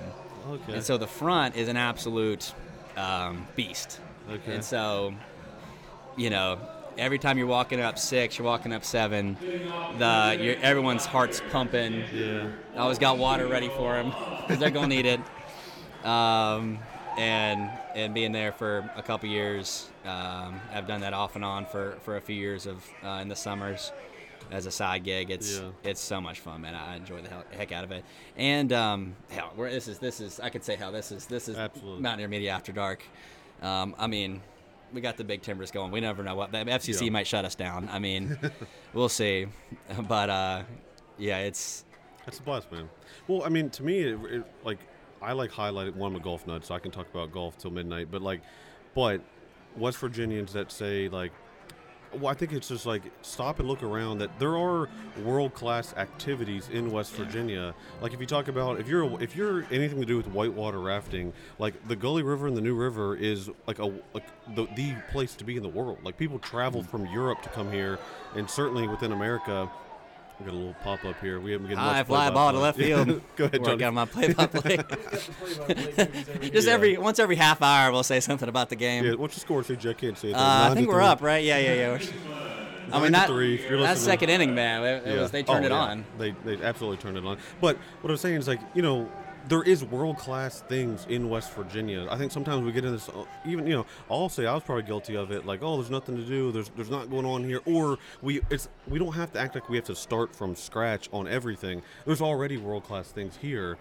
Okay. 0.48 0.74
And 0.74 0.84
so 0.84 0.96
the 0.96 1.06
front 1.06 1.56
is 1.56 1.68
an 1.68 1.76
absolute 1.76 2.52
um, 2.96 3.46
beast. 3.56 4.00
Okay. 4.30 4.54
And 4.54 4.64
so, 4.64 5.12
you 6.16 6.30
know, 6.30 6.58
every 6.98 7.18
time 7.18 7.36
you're 7.38 7.46
walking 7.46 7.80
up 7.80 7.98
six, 7.98 8.38
you're 8.38 8.46
walking 8.46 8.72
up 8.72 8.84
seven, 8.84 9.36
the 9.98 10.38
you're, 10.40 10.56
everyone's 10.62 11.04
heart's 11.06 11.42
pumping. 11.50 12.04
yeah. 12.14 12.48
I 12.74 12.78
always 12.78 12.98
got 12.98 13.18
water 13.18 13.46
ready 13.46 13.68
for 13.68 13.94
them 13.94 14.12
because 14.42 14.58
they're 14.58 14.70
gonna 14.70 14.88
need 14.88 15.06
it. 15.06 15.20
Um, 16.00 16.78
and 17.18 17.70
and 17.94 18.14
being 18.14 18.32
there 18.32 18.52
for 18.52 18.90
a 18.96 19.02
couple 19.02 19.28
years, 19.28 19.88
um, 20.04 20.60
I've 20.72 20.86
done 20.86 21.00
that 21.02 21.12
off 21.12 21.36
and 21.36 21.44
on 21.44 21.66
for, 21.66 21.96
for 22.02 22.16
a 22.16 22.20
few 22.20 22.36
years 22.36 22.66
of 22.66 22.84
uh, 23.04 23.18
in 23.22 23.28
the 23.28 23.36
summers 23.36 23.92
as 24.50 24.66
a 24.66 24.70
side 24.70 25.04
gig. 25.04 25.30
It's 25.30 25.58
Yeah. 25.58 25.70
it's 25.84 26.00
so 26.00 26.20
much 26.20 26.40
fun, 26.40 26.60
man. 26.62 26.74
I 26.74 26.96
enjoy 26.96 27.20
the 27.22 27.28
hell, 27.28 27.44
heck 27.52 27.72
out 27.72 27.84
of 27.84 27.92
it. 27.92 28.04
And 28.36 28.72
um, 28.72 29.14
hell, 29.30 29.52
where 29.56 29.70
this 29.70 29.88
is 29.88 29.98
this 29.98 30.20
is 30.20 30.40
I 30.40 30.48
could 30.50 30.64
say 30.64 30.76
hell 30.76 30.92
this 30.92 31.12
is 31.12 31.26
this 31.26 31.48
is 31.48 31.56
Absolutely. 31.56 32.02
Mountaineer 32.02 32.28
Media 32.28 32.50
After 32.52 32.72
Dark. 32.72 33.02
Um, 33.62 33.94
I 33.98 34.06
mean, 34.06 34.40
we 34.92 35.00
got 35.00 35.16
the 35.16 35.24
big 35.24 35.42
timbers 35.42 35.70
going. 35.70 35.92
We 35.92 36.00
never 36.00 36.22
know 36.22 36.34
what 36.34 36.50
the 36.52 36.58
FCC 36.58 37.04
Yeah. 37.04 37.10
might 37.10 37.26
shut 37.26 37.44
us 37.44 37.54
down. 37.54 37.88
I 37.92 37.98
mean, 37.98 38.38
we'll 38.94 39.08
see. 39.08 39.46
But 40.08 40.30
uh, 40.30 40.62
yeah, 41.18 41.38
it's 41.38 41.84
That's 42.24 42.38
a 42.38 42.42
blast, 42.42 42.72
man. 42.72 42.88
Well, 43.28 43.44
I 43.44 43.48
mean, 43.50 43.70
to 43.70 43.82
me, 43.82 43.98
it, 44.00 44.18
it, 44.30 44.44
like 44.64 44.78
I 45.22 45.32
like 45.32 45.50
highlighting. 45.50 45.96
One, 45.96 46.12
I'm 46.14 46.20
a 46.20 46.22
golf 46.22 46.46
nut, 46.46 46.64
so 46.64 46.74
I 46.74 46.78
can 46.78 46.90
talk 46.90 47.08
about 47.10 47.32
golf 47.32 47.58
till 47.58 47.70
midnight. 47.70 48.08
But 48.10 48.22
like, 48.22 48.40
but 48.94 49.20
West 49.76 49.98
Virginians 49.98 50.52
that 50.54 50.72
say 50.72 51.08
like, 51.08 51.32
well, 52.12 52.26
I 52.26 52.34
think 52.34 52.52
it's 52.52 52.68
just 52.68 52.86
like 52.86 53.02
stop 53.22 53.60
and 53.60 53.68
look 53.68 53.82
around. 53.82 54.18
That 54.18 54.38
there 54.38 54.56
are 54.56 54.88
world 55.22 55.54
class 55.54 55.94
activities 55.96 56.68
in 56.72 56.90
West 56.90 57.12
Virginia. 57.12 57.74
Like 58.00 58.12
if 58.12 58.20
you 58.20 58.26
talk 58.26 58.48
about 58.48 58.80
if 58.80 58.88
you're 58.88 59.22
if 59.22 59.36
you're 59.36 59.64
anything 59.70 60.00
to 60.00 60.06
do 60.06 60.16
with 60.16 60.26
whitewater 60.28 60.80
rafting, 60.80 61.32
like 61.58 61.86
the 61.88 61.96
Gauley 61.96 62.24
River 62.24 62.46
and 62.48 62.56
the 62.56 62.60
New 62.60 62.74
River 62.74 63.14
is 63.14 63.50
like 63.66 63.78
a 63.78 63.86
like 64.12 64.26
the, 64.54 64.66
the 64.74 64.94
place 65.12 65.34
to 65.36 65.44
be 65.44 65.56
in 65.56 65.62
the 65.62 65.68
world. 65.68 65.98
Like 66.02 66.16
people 66.16 66.38
travel 66.38 66.82
mm. 66.82 66.88
from 66.88 67.06
Europe 67.06 67.42
to 67.42 67.48
come 67.50 67.70
here, 67.70 67.98
and 68.34 68.48
certainly 68.50 68.88
within 68.88 69.12
America. 69.12 69.70
We 70.40 70.46
got 70.46 70.54
a 70.54 70.56
little 70.56 70.74
pop 70.82 71.04
up 71.04 71.20
here. 71.20 71.38
We 71.38 71.52
haven't 71.52 71.66
getting 71.68 71.78
High 71.82 71.98
much 71.98 72.06
fly 72.06 72.30
ball 72.30 72.52
to 72.52 72.58
left 72.58 72.78
field. 72.78 73.20
Go 73.36 73.44
ahead, 73.44 73.60
Work 73.60 73.70
Johnny. 73.72 73.84
on 73.84 73.94
my 73.94 74.06
play-by-play. 74.06 74.76
Just 76.50 76.66
Yeah. 76.66 76.72
every 76.72 76.96
once 76.96 77.18
every 77.18 77.36
half 77.36 77.60
hour, 77.60 77.92
we'll 77.92 78.02
say 78.02 78.20
something 78.20 78.48
about 78.48 78.70
the 78.70 78.76
game. 78.76 79.04
Yeah, 79.04 79.14
what's 79.14 79.34
the 79.34 79.40
score, 79.40 79.62
CJ? 79.62 79.90
I 79.90 79.92
can't 79.92 80.16
say 80.16 80.30
it. 80.30 80.34
uh, 80.34 80.68
I 80.70 80.74
think 80.74 80.88
we're 80.88 80.94
three. 80.94 81.04
up, 81.04 81.20
right? 81.22 81.44
Yeah, 81.44 81.58
yeah, 81.58 81.74
yeah. 81.74 81.98
I 82.92 82.94
Nine 82.94 83.02
mean 83.02 83.12
to 83.12 83.18
that 83.18 83.28
three, 83.28 83.54
if 83.56 83.68
you're 83.70 83.80
that's 83.80 84.00
second 84.00 84.30
inning, 84.30 84.54
man. 84.54 84.82
It, 84.82 85.06
it 85.06 85.14
Yeah. 85.14 85.20
was 85.22 85.30
they 85.30 85.42
turned 85.42 85.64
Oh, 85.64 85.68
it 85.68 85.70
yeah. 85.70 85.78
on. 85.78 86.04
They 86.18 86.34
they 86.44 86.60
absolutely 86.62 86.96
turned 86.96 87.18
it 87.18 87.24
on. 87.24 87.36
But 87.60 87.76
what 88.00 88.10
I'm 88.10 88.16
saying 88.16 88.36
is 88.36 88.48
like 88.48 88.60
you 88.74 88.82
know 88.82 89.08
there 89.50 89.64
is 89.64 89.84
world 89.84 90.16
class 90.16 90.60
things 90.62 91.06
in 91.08 91.28
West 91.28 91.52
Virginia. 91.54 92.06
I 92.08 92.16
think 92.16 92.30
sometimes 92.30 92.64
we 92.64 92.70
get 92.70 92.84
in 92.84 92.92
this 92.92 93.08
uh, 93.08 93.24
even 93.44 93.66
you 93.66 93.74
know 93.74 93.86
I'll 94.08 94.28
say 94.28 94.46
I 94.46 94.54
was 94.54 94.62
probably 94.62 94.84
guilty 94.84 95.16
of 95.16 95.32
it. 95.32 95.44
Like 95.44 95.60
oh 95.62 95.76
there's 95.76 95.90
nothing 95.90 96.16
to 96.16 96.22
do. 96.22 96.52
There's 96.52 96.70
there's 96.76 96.88
not 96.88 97.10
going 97.10 97.26
on 97.26 97.42
here. 97.42 97.60
Or 97.66 97.98
we 98.22 98.40
it's 98.48 98.68
we 98.86 98.98
don't 99.00 99.12
have 99.12 99.32
to 99.32 99.40
act 99.40 99.56
like 99.56 99.68
we 99.68 99.76
have 99.76 99.86
to 99.86 99.96
start 99.96 100.34
from 100.34 100.54
scratch 100.54 101.08
on 101.12 101.26
everything. 101.26 101.82
There's 102.06 102.22
already 102.22 102.56
world 102.58 102.84
class 102.84 103.10
things 103.10 103.36
here. 103.36 103.76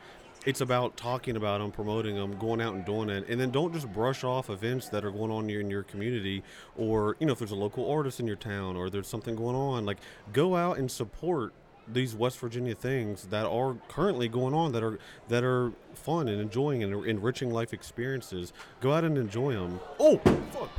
It's 0.45 0.61
about 0.61 0.97
talking 0.97 1.35
about 1.35 1.59
them, 1.59 1.69
promoting 1.69 2.15
them, 2.15 2.37
going 2.39 2.61
out 2.61 2.73
and 2.73 2.83
doing 2.85 3.09
it, 3.09 3.27
and 3.27 3.39
then 3.39 3.51
don't 3.51 3.73
just 3.73 3.91
brush 3.91 4.23
off 4.23 4.49
events 4.49 4.87
that 4.89 5.03
are 5.03 5.11
going 5.11 5.31
on 5.31 5.49
in 5.49 5.69
your 5.69 5.83
community, 5.83 6.43
or 6.77 7.15
you 7.19 7.27
know 7.27 7.33
if 7.33 7.39
there's 7.39 7.51
a 7.51 7.55
local 7.55 7.91
artist 7.91 8.19
in 8.19 8.25
your 8.25 8.37
town, 8.37 8.75
or 8.75 8.89
there's 8.89 9.07
something 9.07 9.35
going 9.35 9.55
on. 9.55 9.85
Like 9.85 9.97
go 10.33 10.55
out 10.55 10.79
and 10.79 10.89
support 10.89 11.53
these 11.91 12.15
West 12.15 12.39
Virginia 12.39 12.75
things 12.75 13.25
that 13.27 13.45
are 13.45 13.75
currently 13.87 14.27
going 14.27 14.53
on 14.53 14.71
that 14.73 14.83
are 14.83 14.99
that 15.27 15.43
are 15.43 15.71
fun 15.95 16.27
and 16.27 16.39
enjoying 16.41 16.83
and 16.83 17.05
enriching 17.05 17.51
life 17.51 17.73
experiences. 17.73 18.53
Go 18.81 18.93
out 18.93 19.03
and 19.03 19.17
enjoy 19.17 19.53
them. 19.53 19.79
Oh, 19.99 20.17
fuck! 20.17 20.69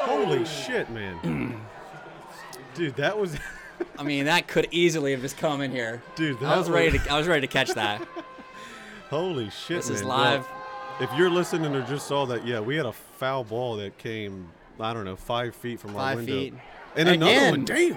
Holy 0.00 0.44
shit, 0.44 0.90
man! 0.90 1.60
Dude, 2.74 2.94
that 2.96 3.18
was, 3.18 3.36
I 3.98 4.02
mean, 4.02 4.26
that 4.26 4.46
could 4.46 4.68
easily 4.70 5.12
have 5.12 5.20
just 5.20 5.36
come 5.36 5.60
in 5.60 5.70
here. 5.70 6.02
dude. 6.14 6.38
That 6.40 6.54
I 6.54 6.58
was 6.58 6.70
ready 6.70 6.98
to 6.98 7.10
I 7.12 7.18
was 7.18 7.26
ready 7.26 7.46
to 7.46 7.52
catch 7.52 7.70
that. 7.74 8.06
Holy 9.10 9.50
shit! 9.50 9.78
This 9.78 9.90
is 9.90 10.00
man. 10.02 10.08
Well, 10.08 10.18
live. 10.18 10.46
if 11.00 11.10
you're 11.18 11.30
listening 11.30 11.74
or 11.74 11.82
just 11.86 12.06
saw 12.06 12.26
that, 12.26 12.46
yeah, 12.46 12.60
we 12.60 12.76
had 12.76 12.86
a 12.86 12.92
foul 12.92 13.42
ball 13.44 13.76
that 13.76 13.96
came, 13.98 14.48
I 14.78 14.92
don't 14.92 15.04
know, 15.04 15.16
five 15.16 15.54
feet 15.54 15.80
from 15.80 15.90
our 15.96 15.96
Five 15.96 16.16
window. 16.18 16.32
feet. 16.32 16.54
And 16.96 17.08
another 17.08 17.50
one. 17.50 17.64
Damn. 17.64 17.96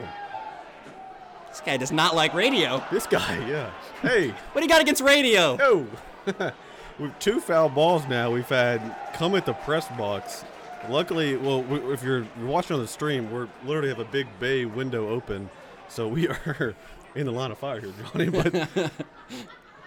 This 1.52 1.62
guy 1.62 1.78
does 1.78 1.92
not 1.92 2.16
like 2.16 2.34
radio. 2.34 2.82
This 2.92 3.06
guy, 3.06 3.46
yeah. 3.48 3.70
Hey, 4.02 4.30
What 4.30 4.62
do 4.62 4.62
you 4.62 4.70
got 4.70 4.82
against 4.82 5.02
radio? 5.02 5.56
no. 5.58 5.88
We've 7.00 7.18
two 7.20 7.40
foul 7.40 7.68
balls 7.70 8.08
now. 8.08 8.32
We've 8.32 8.48
had 8.48 8.96
come 9.14 9.36
at 9.36 9.46
the 9.46 9.54
press 9.54 9.88
box. 9.98 10.46
Luckily, 10.90 11.36
well, 11.36 11.64
we, 11.64 11.78
if 11.94 12.04
you're, 12.04 12.26
you're 12.38 12.48
watching 12.48 12.76
on 12.76 12.82
the 12.82 12.88
stream, 12.88 13.32
we're 13.32 13.48
literally 13.66 13.90
have 13.90 14.00
a 14.00 14.06
big 14.06 14.28
bay 14.40 14.66
window 14.66 15.10
open, 15.10 15.50
so 15.90 16.08
we 16.08 16.28
are 16.30 16.76
in 17.16 17.26
the 17.26 17.32
line 17.32 17.52
of 17.52 17.58
fire 17.58 17.80
here, 17.82 17.92
Johnny. 18.14 18.30
But 18.30 18.70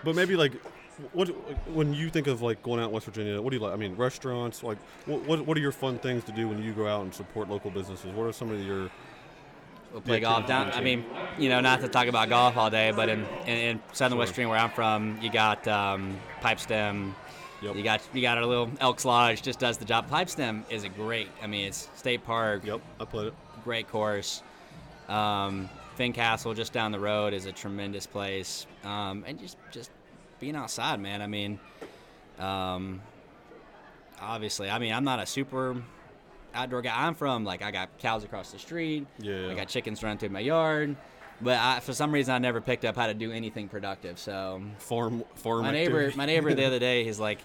but 0.05 0.15
maybe 0.15 0.35
like, 0.37 0.53
what 1.13 1.29
when 1.73 1.95
you 1.95 2.11
think 2.11 2.27
of 2.27 2.43
like 2.43 2.63
going 2.63 2.81
out 2.81 2.87
in 2.87 2.93
West 2.93 3.07
Virginia, 3.07 3.41
what 3.41 3.51
do 3.51 3.57
you 3.57 3.63
like? 3.63 3.73
I 3.73 3.77
mean, 3.77 3.97
restaurants. 3.97 4.63
Like, 4.63 4.79
what 5.07 5.25
what, 5.27 5.47
what 5.47 5.57
are 5.57 5.61
your 5.61 5.73
fun 5.73 5.99
things 5.99 6.25
to 6.25 6.33
do 6.33 6.49
when 6.49 6.63
you 6.63 6.73
go 6.73 6.87
out 6.89 7.03
and 7.03 7.15
support 7.15 7.49
local 7.49 7.71
businesses? 7.71 8.13
What 8.13 8.25
are 8.25 8.33
some 8.33 8.51
of 8.51 8.61
your 8.61 8.91
play 10.01 10.21
golf 10.21 10.47
down. 10.47 10.71
I 10.73 10.81
mean, 10.81 11.05
you 11.39 11.49
know, 11.49 11.61
not 11.61 11.81
to 11.81 11.89
talk 11.89 12.07
about 12.07 12.29
golf 12.29 12.57
all 12.57 12.71
day, 12.71 12.93
but 12.95 13.09
in, 13.09 13.25
in, 13.47 13.57
in 13.57 13.83
southern 13.93 14.19
West 14.19 14.31
Sure. 14.31 14.35
Virginia, 14.35 14.51
where 14.51 14.59
I'm 14.59 14.71
from, 14.71 15.19
you 15.23 15.31
got 15.31 15.67
um, 15.69 16.19
Pipestem. 16.41 17.15
Yep. 17.63 17.77
You 17.77 17.83
got 17.83 18.03
you 18.13 18.21
got 18.21 18.37
our 18.37 18.45
little 18.45 18.71
Elks 18.81 19.05
Lodge. 19.05 19.41
Just 19.41 19.59
does 19.59 19.79
the 19.79 19.85
job. 19.85 20.11
Pipestem 20.11 20.65
is 20.71 20.85
a 20.85 20.89
great. 20.89 21.29
I 21.43 21.47
mean, 21.47 21.69
it's 21.69 21.89
state 21.95 22.25
park. 22.25 22.65
Yep, 22.65 22.81
I 23.01 23.05
played 23.05 23.29
it. 23.29 23.35
Great 23.63 23.89
course. 23.89 24.43
Um, 25.09 25.71
Fincastle 25.97 26.55
just 26.55 26.73
down 26.73 26.93
the 26.93 26.99
road 26.99 27.33
is 27.33 27.47
a 27.47 27.53
tremendous 27.53 28.07
place. 28.07 28.67
Um, 28.83 29.25
and 29.27 29.39
just 29.39 29.57
just 29.71 29.91
being 30.41 30.57
outside, 30.57 31.01
man. 31.01 31.23
I 31.23 31.27
mean, 31.27 31.59
um, 32.39 33.01
obviously, 34.21 34.69
I 34.69 34.79
mean, 34.79 34.93
I'm 34.93 35.05
not 35.05 35.21
a 35.21 35.27
super 35.27 35.77
outdoor 36.55 36.83
guy. 36.83 36.93
I'm 37.07 37.15
from 37.15 37.45
like 37.45 37.63
I 37.63 37.71
got 37.71 37.99
cows 37.99 38.25
across 38.25 38.51
the 38.53 38.59
street. 38.59 39.07
Yeah. 39.19 39.49
I 39.49 39.55
got 39.55 39.69
chickens 39.69 40.03
running 40.03 40.19
through 40.19 40.31
my 40.31 40.41
yard. 40.41 40.97
But 41.41 41.59
I, 41.59 41.81
for 41.81 41.93
some 41.93 42.13
reason, 42.13 42.33
I 42.35 42.39
never 42.39 42.61
picked 42.61 42.85
up 42.85 42.95
how 42.97 43.09
to 43.09 43.15
do 43.15 43.33
anything 43.33 43.69
productive. 43.69 44.19
So 44.19 44.63
Farm 44.79 45.25
farm. 45.35 45.63
my 45.63 45.73
neighbor, 45.73 45.97
activity. 45.99 46.17
my 46.17 46.27
neighbor 46.27 46.55
the 46.55 46.65
other 46.65 46.79
day, 46.91 47.03
he's 47.05 47.19
like, 47.19 47.39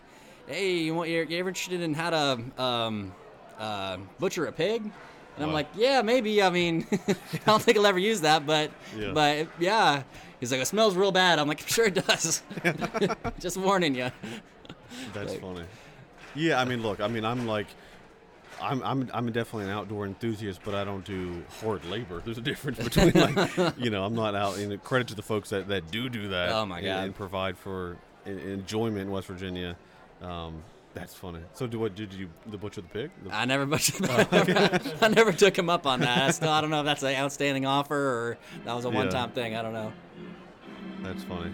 "Hey, 0.47 0.77
you 0.77 0.93
want 0.93 1.09
you're, 1.09 1.23
you 1.23 1.39
ever 1.39 1.49
interested 1.49 1.81
in 1.81 1.93
how 1.95 2.09
to 2.11 2.61
um, 2.63 3.13
uh, 3.57 3.97
butcher 4.19 4.45
a 4.45 4.51
pig?" 4.51 4.83
And 4.83 5.43
I'm 5.43 5.49
Wow. 5.49 5.53
like, 5.55 5.67
"Yeah, 5.75 6.01
maybe. 6.03 6.41
I 6.43 6.49
mean, 6.51 6.85
I 7.07 7.15
don't 7.45 7.61
think 7.63 7.77
I'll 7.77 7.87
ever 7.87 7.97
use 7.99 8.21
that, 8.21 8.45
but 8.45 8.71
Yeah. 8.95 9.11
but 9.13 9.47
yeah." 9.59 10.03
He's 10.39 10.51
like, 10.51 10.61
"It 10.61 10.67
smells 10.67 10.95
real 10.95 11.11
bad." 11.11 11.39
I'm 11.39 11.47
like, 11.47 11.67
"Sure 11.67 11.85
it 11.87 11.95
does." 11.95 12.43
Just 13.39 13.57
warning 13.57 13.95
you. 13.95 14.11
That's 15.13 15.31
Like- 15.31 15.41
funny. 15.41 15.63
Yeah, 16.35 16.61
I 16.61 16.65
mean, 16.65 16.83
look, 16.83 17.01
I 17.01 17.07
mean, 17.07 17.25
I'm 17.25 17.47
like, 17.47 17.67
I'm, 18.61 18.83
I'm, 18.83 19.09
I'm 19.13 19.31
definitely 19.31 19.65
an 19.65 19.71
outdoor 19.71 20.05
enthusiast, 20.05 20.61
but 20.63 20.75
I 20.75 20.83
don't 20.83 21.05
do 21.05 21.43
hard 21.61 21.83
labor. 21.85 22.21
There's 22.25 22.37
a 22.37 22.41
difference 22.41 22.77
between, 22.79 23.11
like, 23.13 23.73
you 23.77 23.89
know, 23.89 24.03
I'm 24.03 24.15
not 24.15 24.35
out. 24.35 24.57
And 24.57 24.83
credit 24.83 25.07
to 25.09 25.15
the 25.15 25.21
folks 25.21 25.49
that, 25.49 25.67
that 25.69 25.91
do 25.91 26.09
do 26.09 26.29
that. 26.29 26.49
Oh, 26.51 26.65
my 26.65 26.81
God. 26.81 27.03
And, 27.05 27.15
provide 27.15 27.57
for 27.57 27.97
en- 28.25 28.39
enjoyment 28.39 29.01
in 29.01 29.11
West 29.11 29.27
Virginia. 29.27 29.75
Um, 30.21 30.63
that's 30.93 31.13
funny. 31.13 31.39
So, 31.53 31.67
do 31.67 31.79
what 31.79 31.95
did 31.95 32.13
you 32.13 32.29
the 32.47 32.57
butcher 32.57 32.81
the 32.81 32.87
pig? 32.87 33.11
The- 33.23 33.33
I 33.33 33.45
never, 33.45 33.65
butchered- 33.65 34.09
I 35.01 35.07
never 35.07 35.31
took 35.31 35.57
him 35.57 35.69
up 35.69 35.85
on 35.85 35.99
that. 36.01 36.17
I 36.23 36.31
still, 36.31 36.49
I 36.49 36.61
don't 36.61 36.69
know 36.71 36.79
if 36.79 36.85
that's 36.85 37.03
an 37.03 37.15
outstanding 37.15 37.65
offer 37.65 37.95
or 37.95 38.37
that 38.65 38.75
was 38.75 38.85
a 38.85 38.89
one-time 38.89 39.31
thing. 39.31 39.55
I 39.55 39.61
don't 39.61 39.73
know. 39.73 39.93
that's 41.01 41.23
funny. 41.23 41.51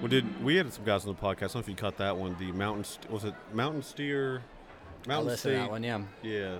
Well, 0.00 0.08
did 0.08 0.42
we 0.44 0.56
had 0.56 0.72
some 0.72 0.84
guys 0.84 1.06
on 1.06 1.14
the 1.14 1.20
podcast? 1.20 1.36
I 1.36 1.38
don't 1.46 1.54
know 1.56 1.60
if 1.60 1.68
you 1.68 1.74
caught 1.76 1.96
that 1.98 2.16
one. 2.16 2.36
The 2.38 2.52
mountain 2.52 2.84
was 3.10 3.24
it 3.24 3.34
mountain 3.52 3.82
steer? 3.82 4.42
Mountain 5.06 5.32
to 5.32 5.36
State- 5.36 5.54
that 5.54 5.70
one. 5.70 5.82
Yeah. 5.82 6.00
Yeah, 6.22 6.56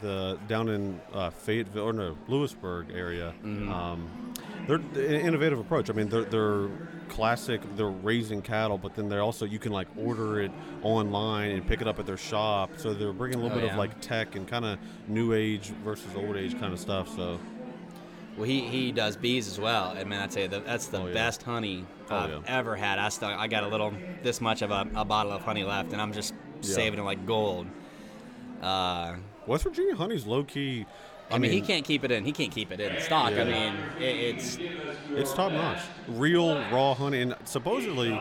the 0.00 0.38
down 0.48 0.68
in 0.68 1.00
uh, 1.14 1.30
Fayetteville 1.30 1.84
or 1.84 1.92
no 1.92 2.16
Lewisburg 2.28 2.88
area. 2.94 3.32
Mm-hmm. 3.44 3.72
Um, 3.72 4.32
they're 4.66 4.76
an 4.76 4.96
innovative 5.20 5.58
approach. 5.60 5.88
I 5.90 5.92
mean, 5.92 6.08
they're, 6.08 6.24
they're 6.24 6.68
classic. 7.08 7.60
They're 7.76 7.86
raising 7.86 8.42
cattle, 8.42 8.78
but 8.78 8.96
then 8.96 9.08
they're 9.08 9.22
also 9.22 9.44
you 9.44 9.58
can 9.60 9.70
like 9.72 9.86
order 9.96 10.40
it 10.40 10.50
online 10.82 11.52
and 11.52 11.66
pick 11.66 11.80
it 11.80 11.86
up 11.86 11.98
at 12.00 12.06
their 12.06 12.16
shop. 12.16 12.70
So 12.76 12.92
they're 12.92 13.12
bringing 13.12 13.38
a 13.38 13.42
little 13.42 13.56
Oh, 13.56 13.60
bit 13.60 13.66
yeah. 13.66 13.72
of 13.72 13.78
like 13.78 14.00
tech 14.00 14.34
and 14.34 14.46
kind 14.46 14.64
of 14.64 14.78
new 15.08 15.32
age 15.32 15.68
versus 15.84 16.14
old 16.16 16.36
age 16.36 16.58
kind 16.58 16.72
of 16.72 16.80
stuff. 16.80 17.08
So 17.14 17.38
Well, 18.36 18.44
he, 18.46 18.60
he 18.62 18.90
does 18.92 19.16
bees 19.16 19.46
as 19.46 19.60
well. 19.60 19.94
I 19.96 20.02
mean, 20.04 20.18
I'd 20.18 20.32
say 20.32 20.48
that 20.48 20.66
that's 20.66 20.86
the 20.88 21.00
Oh, 21.00 21.06
yeah. 21.06 21.14
best 21.14 21.42
honey 21.44 21.86
Oh, 22.10 22.16
I've 22.16 22.30
yeah. 22.30 22.40
ever 22.48 22.74
had. 22.76 22.98
I 22.98 23.08
still 23.08 23.28
I 23.28 23.46
got 23.46 23.62
a 23.62 23.68
little 23.68 23.92
this 24.24 24.40
much 24.40 24.62
of 24.62 24.72
a, 24.72 24.86
a 24.96 25.04
bottle 25.04 25.32
of 25.32 25.42
honey 25.42 25.62
left, 25.64 25.92
and 25.92 26.02
I'm 26.02 26.12
just 26.12 26.34
saving 26.60 26.98
it 26.98 27.02
like 27.04 27.24
gold. 27.24 27.66
Uh, 28.62 29.16
West 29.46 29.64
Virginia 29.64 29.94
honey's 29.94 30.26
low 30.26 30.44
key. 30.44 30.86
I, 31.30 31.38
mean, 31.38 31.50
he 31.50 31.60
can't 31.60 31.84
keep 31.84 32.04
it 32.04 32.10
in. 32.12 32.24
He 32.24 32.30
can't 32.32 32.52
keep 32.52 32.70
it 32.70 32.78
in 32.80 33.00
stock. 33.02 33.32
Yeah. 33.32 33.42
I 33.42 33.44
mean, 33.44 33.74
it, 33.98 34.02
it's 34.36 34.58
It's 35.10 35.32
top 35.32 35.50
notch. 35.52 35.80
Real 36.08 36.54
raw 36.70 36.94
honey, 36.94 37.20
and 37.22 37.34
supposedly 37.44 38.12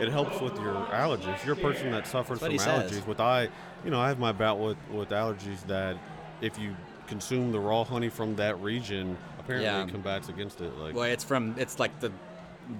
it 0.00 0.08
helps 0.08 0.40
with 0.40 0.54
your 0.58 0.74
allergies. 0.86 1.44
You're 1.44 1.54
a 1.54 1.58
person 1.58 1.90
that 1.92 2.06
suffers 2.06 2.38
from 2.38 2.52
allergies, 2.52 2.90
says. 2.90 3.06
with 3.06 3.20
I, 3.20 3.48
you 3.84 3.90
know, 3.90 4.00
I 4.00 4.08
have 4.08 4.18
my 4.18 4.32
bout 4.32 4.58
with 4.58 4.78
with 4.90 5.10
allergies 5.10 5.64
that 5.66 5.96
if 6.40 6.58
you 6.58 6.74
consume 7.06 7.52
the 7.52 7.60
raw 7.60 7.84
honey 7.84 8.08
from 8.08 8.34
that 8.36 8.58
region, 8.60 9.16
apparently 9.38 9.66
Yeah. 9.66 9.84
it 9.84 9.90
combats 9.90 10.30
against 10.30 10.62
it. 10.62 10.74
Like, 10.78 10.94
well, 10.94 11.04
it's 11.04 11.22
from 11.24 11.54
it's 11.58 11.78
like 11.78 12.00
the 12.00 12.10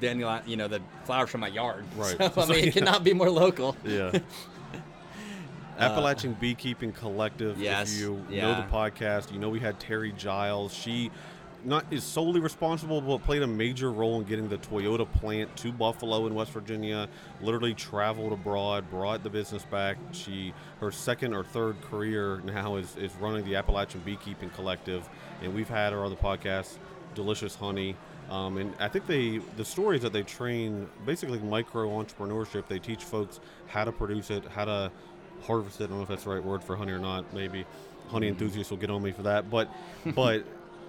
dandelion, 0.00 0.42
you 0.46 0.56
know, 0.56 0.66
the 0.66 0.80
flowers 1.04 1.28
from 1.28 1.42
my 1.42 1.48
yard. 1.48 1.84
Right. 1.94 2.16
So, 2.18 2.24
I 2.24 2.28
So, 2.46 2.52
mean, 2.54 2.58
yeah. 2.62 2.68
it 2.68 2.72
cannot 2.72 3.04
be 3.04 3.12
more 3.12 3.28
local. 3.30 3.76
yeah. 3.84 4.18
Appalachian 5.78 6.34
Beekeeping 6.34 6.92
Collective. 6.92 7.56
Uh, 7.56 7.60
Yes, 7.60 7.94
If 7.94 8.00
you 8.00 8.24
know 8.42 8.54
the 8.54 8.66
podcast, 8.72 9.32
you 9.32 9.38
know 9.38 9.48
we 9.48 9.60
had 9.60 9.78
Terry 9.80 10.12
Giles. 10.12 10.72
She 10.74 11.10
not 11.64 11.86
is 11.90 12.04
solely 12.04 12.40
responsible, 12.40 13.00
but 13.00 13.24
played 13.24 13.42
a 13.42 13.46
major 13.46 13.90
role 13.90 14.20
in 14.20 14.26
getting 14.26 14.48
the 14.48 14.58
Toyota 14.58 15.10
plant 15.10 15.56
to 15.56 15.72
Buffalo 15.72 16.26
in 16.26 16.34
West 16.34 16.52
Virginia. 16.52 17.08
Literally 17.40 17.72
traveled 17.74 18.32
abroad, 18.32 18.90
brought 18.90 19.22
the 19.22 19.30
business 19.30 19.64
back. 19.64 19.96
She 20.12 20.52
her 20.80 20.90
second 20.90 21.32
or 21.34 21.42
third 21.42 21.80
career 21.82 22.40
now 22.44 22.76
is 22.76 22.96
is 22.96 23.12
running 23.16 23.44
the 23.44 23.56
Appalachian 23.56 24.02
Beekeeping 24.04 24.50
Collective, 24.50 25.08
and 25.42 25.54
we've 25.54 25.68
had 25.68 25.92
her 25.92 26.00
on 26.04 26.10
the 26.10 26.16
podcast. 26.16 26.76
Delicious 27.14 27.54
honey. 27.54 27.96
Um, 28.30 28.56
and 28.56 28.74
I 28.80 28.88
think 28.88 29.06
they 29.06 29.38
the 29.56 29.64
stories 29.64 30.02
that 30.02 30.12
they 30.12 30.22
train 30.22 30.88
basically 31.06 31.38
micro 31.38 31.88
entrepreneurship. 31.90 32.66
They 32.68 32.78
teach 32.78 33.04
folks 33.04 33.38
how 33.68 33.84
to 33.84 33.92
produce 33.92 34.30
it, 34.30 34.44
how 34.46 34.64
to 34.64 34.90
harvest 35.44 35.80
it. 35.80 35.84
I 35.84 35.86
don't 35.88 35.98
know 35.98 36.02
if 36.02 36.08
that's 36.08 36.24
the 36.24 36.30
right 36.30 36.44
word 36.44 36.62
for 36.62 36.76
honey 36.76 36.92
or 36.92 36.98
not. 36.98 37.32
Maybe 37.32 37.64
honey 38.08 38.28
enthusiasts 38.28 38.70
will 38.70 38.78
get 38.78 38.90
on 38.90 39.02
me 39.02 39.12
for 39.12 39.22
that. 39.22 39.50
But 39.50 39.68
but 40.14 40.44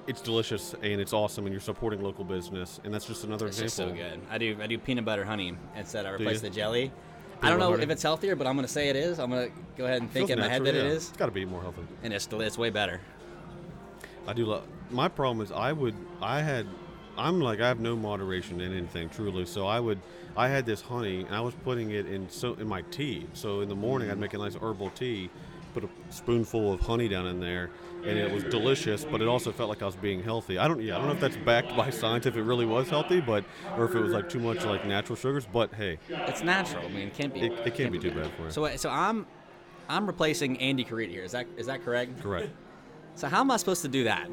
it's 0.08 0.22
delicious 0.22 0.74
and 0.82 1.02
it's 1.02 1.14
awesome, 1.14 1.46
and 1.46 1.54
you're 1.54 1.62
supporting 1.62 2.02
local 2.02 2.24
business, 2.24 2.80
and 2.84 2.94
that's 2.94 3.06
just 3.06 3.24
another 3.24 3.48
It's 3.48 3.58
just 3.60 3.76
so 3.76 3.92
good. 3.92 4.20
I 4.30 4.38
do 4.38 4.58
I 4.62 4.68
do 4.68 4.78
peanut 4.78 5.06
butter 5.06 5.26
honey 5.26 5.56
instead. 5.76 6.06
I 6.06 6.12
replace 6.12 6.42
the 6.42 6.50
jelly. 6.50 6.92
I 7.42 7.50
don't 7.50 7.60
know 7.60 7.72
butter? 7.72 7.84
if 7.84 7.90
it's 7.90 8.04
healthier, 8.04 8.36
but 8.36 8.48
I'm 8.48 8.56
gonna 8.56 8.68
say 8.68 8.90
it 8.90 8.96
is. 8.96 9.20
I'm 9.20 9.30
gonna 9.30 9.50
go 9.78 9.86
ahead 9.86 10.02
and 10.02 10.10
think 10.10 10.30
in 10.30 10.40
my 10.40 10.48
head 10.48 10.64
that 10.64 10.76
it 10.76 10.86
yeah. 10.86 10.92
is, 10.92 11.10
It's 11.10 11.18
got 11.18 11.26
to 11.26 11.32
be 11.32 11.46
more 11.46 11.62
healthy. 11.62 11.82
and 12.04 12.14
it's 12.14 12.28
it's 12.32 12.58
way 12.58 12.70
better. 12.70 13.02
I 14.28 14.34
do 14.34 14.46
love. 14.46 14.64
My 14.90 15.08
problem 15.08 15.42
is 15.42 15.52
I 15.52 15.72
would 15.74 15.96
I 16.22 16.42
had 16.42 16.66
I'm 17.18 17.40
like 17.42 17.60
I 17.60 17.68
have 17.68 17.80
no 17.80 17.96
moderation 17.96 18.62
in 18.62 18.72
anything 18.72 19.10
truly. 19.10 19.46
So 19.46 19.68
I 19.68 19.80
would 19.80 20.00
I 20.38 20.48
had 20.50 20.66
this 20.66 20.82
honey 20.82 21.22
and 21.22 21.34
I 21.36 21.42
was 21.42 21.54
putting 21.64 21.92
it 21.92 22.06
in 22.08 22.30
so 22.30 22.54
in 22.56 22.68
my 22.68 22.82
tea. 22.92 23.26
So 23.34 23.62
in 23.62 23.70
the 23.70 23.76
morning 23.76 24.12
I'd 24.12 24.18
make 24.20 24.34
a 24.34 24.38
nice 24.38 24.56
herbal 24.56 24.90
tea, 24.92 25.30
put 25.74 25.84
a 25.84 25.90
spoonful 26.10 26.74
of 26.74 26.82
honey 26.82 27.08
down 27.08 27.26
in 27.28 27.40
there, 27.40 27.70
and 28.06 28.18
it 28.18 28.30
was 28.32 28.44
delicious. 28.44 29.06
But 29.06 29.22
it 29.22 29.28
also 29.28 29.52
felt 29.52 29.70
like 29.70 29.82
I 29.82 29.86
was 29.86 29.96
being 29.96 30.22
healthy. 30.24 30.58
I 30.58 30.68
don't 30.68 30.82
yeah 30.82 30.96
I 30.96 30.98
don't 30.98 31.08
know 31.08 31.14
if 31.14 31.20
that's 31.22 31.38
backed 31.38 31.76
by 31.76 31.90
science 31.90 32.26
if 32.26 32.36
it 32.36 32.44
really 32.44 32.66
was 32.66 32.90
healthy, 32.90 33.22
but 33.22 33.46
or 33.78 33.86
if 33.86 33.96
it 33.96 34.00
was 34.02 34.12
like 34.12 34.28
too 34.30 34.40
much 34.40 34.66
like 34.66 34.84
natural 34.86 35.16
sugars. 35.16 35.46
But 35.52 35.74
hey, 35.74 36.00
It's 36.28 36.44
natural. 36.44 36.86
I 36.86 36.90
mean, 36.90 37.08
it 37.08 37.14
can't 37.14 37.34
be. 37.34 37.42
It- 37.42 37.54
it 37.66 37.74
can't 37.74 37.92
be 37.92 38.00
too 38.00 38.12
bad 38.12 38.32
for 38.38 38.44
you. 38.44 38.52
So 38.52 38.66
uh, 38.66 38.78
so 38.78 38.90
I'm 38.90 39.26
I'm 39.88 40.06
replacing 40.08 40.60
Andy 40.60 40.84
Carita 40.84 41.12
here. 41.12 41.24
Is 41.24 41.32
that 41.32 41.48
is 41.58 41.68
that 41.68 41.84
correct? 41.86 42.22
correct. 42.22 42.50
So 43.16 43.28
how 43.30 43.40
am 43.40 43.50
I 43.52 43.56
supposed 43.58 43.82
to 43.84 43.88
do 43.88 44.04
that? 44.04 44.28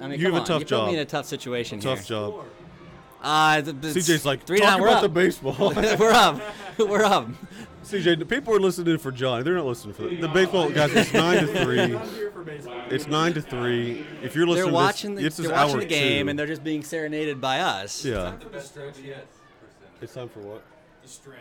I 0.00 0.06
mean, 0.06 0.20
You 0.20 0.26
have 0.26 0.34
a 0.36 0.38
on, 0.40 0.44
tough 0.46 0.60
you 0.60 0.66
put 0.66 0.86
me 0.86 0.94
in 0.94 1.00
a 1.00 1.04
tough 1.04 1.26
situation 1.26 1.80
Tough 1.80 1.98
here. 2.00 2.06
job. 2.06 2.44
Uh, 3.22 3.62
th- 3.62 3.80
th- 3.80 3.94
CJ's 3.94 4.24
like 4.24 4.44
three 4.44 4.58
talk 4.58 4.68
down. 4.70 4.80
We're 4.80 4.88
about 4.88 4.96
up. 4.96 5.02
the 5.02 5.08
baseball. 5.08 5.72
we're 5.74 6.10
up. 6.10 6.40
We're 6.78 7.04
up. 7.04 7.28
CJ, 7.84 8.18
the 8.18 8.24
people 8.26 8.54
are 8.54 8.60
listening 8.60 8.98
for 8.98 9.10
Johnny. 9.12 9.42
They're 9.42 9.54
not 9.56 9.66
listening 9.66 9.94
for 9.94 10.02
the, 10.02 10.16
the 10.16 10.28
baseball 10.28 10.70
guys. 10.70 10.92
It's 10.94 11.12
nine 11.14 11.46
to 11.46 11.64
three. 11.64 11.80
I'm 11.96 12.08
here 12.10 12.30
for 12.30 12.42
baseball. 12.42 12.80
It's 12.90 13.06
nine 13.06 13.32
to 13.34 13.42
three. 13.42 14.04
If 14.22 14.34
you're 14.34 14.46
listening, 14.46 14.66
They're 14.66 14.72
watching 14.72 15.14
this, 15.14 15.22
the 15.36 15.42
this 15.42 15.50
they're 15.50 15.56
is 15.66 15.72
watching 15.72 15.78
the 15.80 15.86
game 15.86 16.26
two. 16.26 16.30
and 16.30 16.38
they're 16.38 16.46
just 16.46 16.64
being 16.64 16.82
serenaded 16.82 17.40
by 17.40 17.60
us. 17.60 18.04
yeah. 18.04 18.34
The 18.52 18.60
stretch 18.60 18.98
yet? 19.00 19.26
It's 20.00 20.14
time 20.14 20.28
for 20.28 20.40
what? 20.40 20.62
The 21.02 21.08
stretch. 21.08 21.38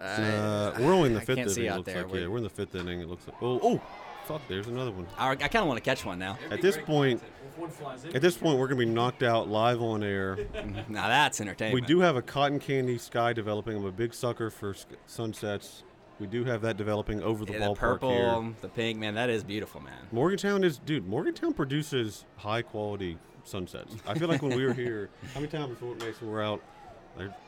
Uh, 0.00 0.72
we're 0.80 0.92
only 0.92 1.08
in 1.08 1.14
the 1.14 1.20
I 1.20 1.24
fifth 1.24 1.36
can't 1.36 1.48
inning. 1.50 1.54
see 1.54 1.66
it 1.66 1.74
looks 1.76 1.86
there. 1.86 2.02
like 2.02 2.12
We're- 2.12 2.22
yeah, 2.22 2.28
we're 2.28 2.38
in 2.38 2.44
the 2.44 2.50
fifth 2.50 2.74
inning. 2.74 3.00
It 3.00 3.08
looks 3.08 3.26
like. 3.26 3.36
Oh, 3.42 3.60
oh, 3.62 3.80
fuck, 4.24 4.42
there's 4.48 4.66
another 4.66 4.90
one. 4.90 5.06
I, 5.18 5.30
I 5.30 5.34
kind 5.36 5.56
of 5.56 5.66
want 5.66 5.78
to 5.78 5.84
catch 5.84 6.04
one 6.04 6.18
now. 6.18 6.38
At 6.50 6.60
this 6.62 6.76
point, 6.78 7.22
If 7.46 7.58
one 7.58 7.70
flies 7.70 8.04
in, 8.04 8.14
at 8.16 8.22
this 8.22 8.36
point, 8.36 8.58
we're 8.58 8.68
gonna 8.68 8.78
be 8.80 8.86
knocked 8.86 9.22
out 9.22 9.48
live 9.48 9.80
on 9.82 10.02
air. 10.02 10.38
Now 10.88 11.08
that's 11.08 11.40
entertainment. 11.40 11.74
We 11.74 11.86
do 11.86 12.00
have 12.00 12.16
a 12.16 12.22
cotton 12.22 12.58
candy 12.58 12.98
sky 12.98 13.32
developing. 13.32 13.76
I'm 13.76 13.84
a 13.84 13.92
big 13.92 14.14
sucker 14.14 14.50
for 14.50 14.74
sk- 14.74 14.88
sunsets. 15.06 15.82
We 16.20 16.26
do 16.26 16.44
have 16.44 16.62
that 16.62 16.76
developing 16.76 17.22
over 17.22 17.44
the 17.44 17.54
Yeah, 17.54 17.68
the 17.68 17.74
purple, 17.74 18.10
here. 18.10 18.54
the 18.60 18.68
pink, 18.68 18.98
man, 18.98 19.14
that 19.14 19.28
is 19.28 19.42
beautiful, 19.42 19.80
man. 19.80 19.94
Morgantown 20.12 20.62
is, 20.62 20.78
dude. 20.78 21.06
Morgantown 21.08 21.52
produces 21.52 22.24
high 22.36 22.62
quality 22.62 23.18
sunsets. 23.44 23.96
I 24.06 24.14
feel 24.16 24.28
like 24.28 24.40
when 24.42 24.56
we 24.56 24.64
were 24.64 24.74
here, 24.74 25.10
how 25.34 25.40
many 25.40 25.50
times 25.50 25.70
before 25.70 25.94
Mason 25.96 26.30
we're 26.30 26.42
out? 26.42 26.62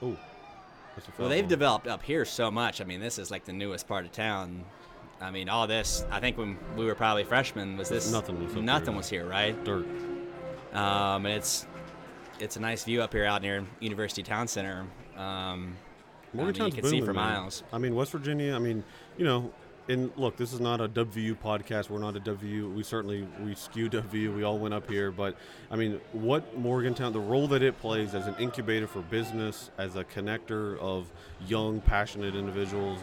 Oh, 0.02 0.16
that's 0.96 1.06
a 1.08 1.12
Well, 1.18 1.28
they've 1.28 1.44
ball. 1.44 1.48
developed 1.48 1.86
up 1.86 2.02
here 2.02 2.24
so 2.24 2.50
much. 2.50 2.80
I 2.80 2.84
mean, 2.84 3.00
this 3.00 3.18
is 3.18 3.30
like 3.30 3.44
the 3.44 3.52
newest 3.52 3.86
part 3.86 4.04
of 4.06 4.12
town. 4.12 4.64
I 5.20 5.30
mean, 5.30 5.48
all 5.48 5.66
this. 5.66 6.04
I 6.10 6.20
think 6.20 6.36
when 6.36 6.58
we 6.76 6.84
were 6.84 6.94
probably 6.94 7.24
freshmen, 7.24 7.76
was 7.76 7.88
this 7.88 8.10
Nothing 8.10 8.42
was 8.44 8.54
nothing 8.54 8.88
here. 8.88 8.96
was 8.96 9.08
here, 9.08 9.26
right? 9.26 9.64
dirt. 9.64 9.86
Um, 10.72 11.24
and 11.26 11.34
it's 11.34 11.66
it's 12.40 12.56
a 12.56 12.60
nice 12.60 12.84
view 12.84 13.00
up 13.00 13.12
here 13.12 13.24
out 13.24 13.42
near 13.42 13.64
University 13.80 14.22
Town 14.22 14.48
Center. 14.48 14.86
Um, 15.16 15.76
I 16.32 16.36
mean, 16.36 16.46
you 16.48 16.52
can 16.52 16.72
see 16.72 16.80
booming, 16.80 17.04
for 17.04 17.12
man. 17.14 17.32
miles. 17.34 17.62
I 17.72 17.78
mean, 17.78 17.94
West 17.94 18.10
Virginia. 18.10 18.54
I 18.54 18.58
mean, 18.58 18.82
you 19.16 19.24
know, 19.24 19.52
and 19.88 20.10
look, 20.16 20.36
this 20.36 20.52
is 20.52 20.60
not 20.60 20.80
a 20.80 20.88
WVU 20.88 21.36
podcast. 21.38 21.90
We're 21.90 21.98
not 21.98 22.16
a 22.16 22.20
WVU. 22.20 22.74
We 22.74 22.82
certainly 22.82 23.26
we 23.44 23.54
skew 23.54 23.88
WVU. 23.90 24.34
We 24.34 24.42
all 24.42 24.58
went 24.58 24.74
up 24.74 24.90
here, 24.90 25.12
but 25.12 25.36
I 25.70 25.76
mean, 25.76 26.00
what 26.12 26.56
Morgantown, 26.58 27.12
the 27.12 27.20
role 27.20 27.46
that 27.48 27.62
it 27.62 27.78
plays 27.78 28.14
as 28.14 28.26
an 28.26 28.34
incubator 28.38 28.86
for 28.86 29.00
business, 29.02 29.70
as 29.78 29.96
a 29.96 30.04
connector 30.04 30.78
of 30.80 31.10
young, 31.46 31.80
passionate 31.80 32.34
individuals, 32.34 32.98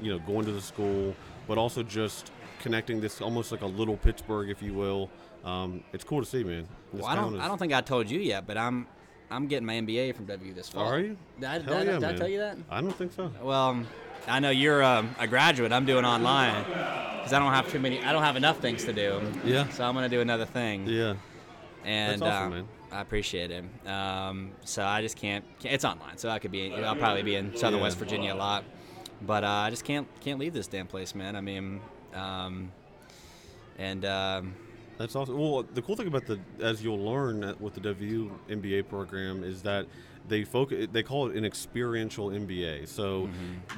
you 0.00 0.12
know, 0.12 0.18
going 0.20 0.44
to 0.46 0.52
the 0.52 0.60
school, 0.60 1.14
but 1.46 1.58
also 1.58 1.82
just 1.82 2.30
connecting 2.60 3.00
this 3.00 3.20
almost 3.20 3.52
like 3.52 3.62
a 3.62 3.66
little 3.66 3.96
Pittsburgh, 3.96 4.50
if 4.50 4.62
you 4.62 4.72
will. 4.74 5.10
Um, 5.44 5.82
it's 5.92 6.04
cool 6.04 6.20
to 6.20 6.26
see, 6.26 6.42
man. 6.42 6.66
This 6.92 7.02
Well, 7.02 7.10
I 7.10 7.14
don't 7.14 7.34
is- 7.34 7.40
I 7.40 7.48
don't 7.48 7.58
think 7.58 7.72
I 7.72 7.80
told 7.82 8.10
you 8.10 8.18
yet, 8.20 8.46
but 8.46 8.56
I'm 8.56 8.86
I'm 9.30 9.46
getting 9.46 9.66
my 9.66 9.74
MBA 9.74 10.14
from 10.14 10.26
WVU 10.26 10.54
this 10.54 10.68
fall. 10.68 10.86
Are 10.86 10.98
you? 10.98 11.16
Did 11.40 11.48
I, 11.48 11.58
did 11.58 11.68
yeah, 11.68 11.84
did 11.84 12.04
I 12.04 12.12
tell 12.14 12.28
you 12.28 12.38
that? 12.38 12.56
I 12.70 12.80
don't 12.80 12.92
think 12.94 13.12
so. 13.12 13.30
Well, 13.42 13.82
I 14.28 14.38
know 14.40 14.50
you're 14.50 14.82
um, 14.82 15.14
a 15.18 15.26
graduate. 15.26 15.72
I'm 15.72 15.84
doing 15.86 16.04
online 16.04 16.62
because 16.64 17.32
I 17.32 17.38
don't 17.38 17.52
have 17.52 17.70
too 17.70 17.78
many. 17.80 18.02
I 18.02 18.12
don't 18.12 18.22
have 18.22 18.36
enough 18.36 18.58
things 18.60 18.84
to 18.84 18.92
do. 18.92 19.20
Yeah. 19.44 19.68
So 19.70 19.84
I'm 19.84 19.94
gonna 19.94 20.08
do 20.08 20.20
another 20.20 20.44
thing. 20.46 20.86
Yeah. 20.86 21.14
And 21.84 22.22
awesome, 22.22 22.52
um. 22.52 22.68
I 22.92 23.00
appreciate 23.00 23.50
it. 23.50 23.64
Um, 23.88 24.52
so 24.64 24.84
I 24.84 25.02
just 25.02 25.16
can't, 25.16 25.44
can't. 25.58 25.74
It's 25.74 25.84
online, 25.84 26.16
so 26.16 26.28
I 26.30 26.38
could 26.38 26.52
be. 26.52 26.72
I'll 26.74 26.96
probably 26.96 27.22
be 27.22 27.34
in 27.34 27.54
Southern 27.56 27.78
Yeah. 27.78 27.84
West 27.84 27.98
Virginia 27.98 28.32
a 28.32 28.36
lot, 28.36 28.64
but 29.26 29.44
uh, 29.44 29.48
I 29.48 29.70
just 29.70 29.84
can't 29.84 30.06
can't 30.20 30.38
leave 30.38 30.52
this 30.52 30.66
damn 30.66 30.86
place, 30.86 31.14
man. 31.14 31.36
I 31.36 31.40
mean, 31.40 31.80
um, 32.14 32.70
and 33.78 34.04
um, 34.04 34.54
That's 34.98 35.16
awesome. 35.16 35.38
Well, 35.38 35.64
the 35.74 35.82
cool 35.82 35.96
thing 35.96 36.06
about 36.06 36.26
the, 36.26 36.38
as 36.60 36.82
you'll 36.84 37.04
learn 37.04 37.54
with 37.60 37.74
the 37.74 37.80
WVU 37.80 38.30
MBA 38.48 38.88
program, 38.88 39.42
is 39.42 39.62
that 39.62 39.86
they 40.28 40.44
focus. 40.44 40.88
They 40.92 41.02
call 41.02 41.28
it 41.30 41.36
an 41.36 41.44
experiential 41.44 42.28
MBA. 42.28 42.88
So, 42.88 43.28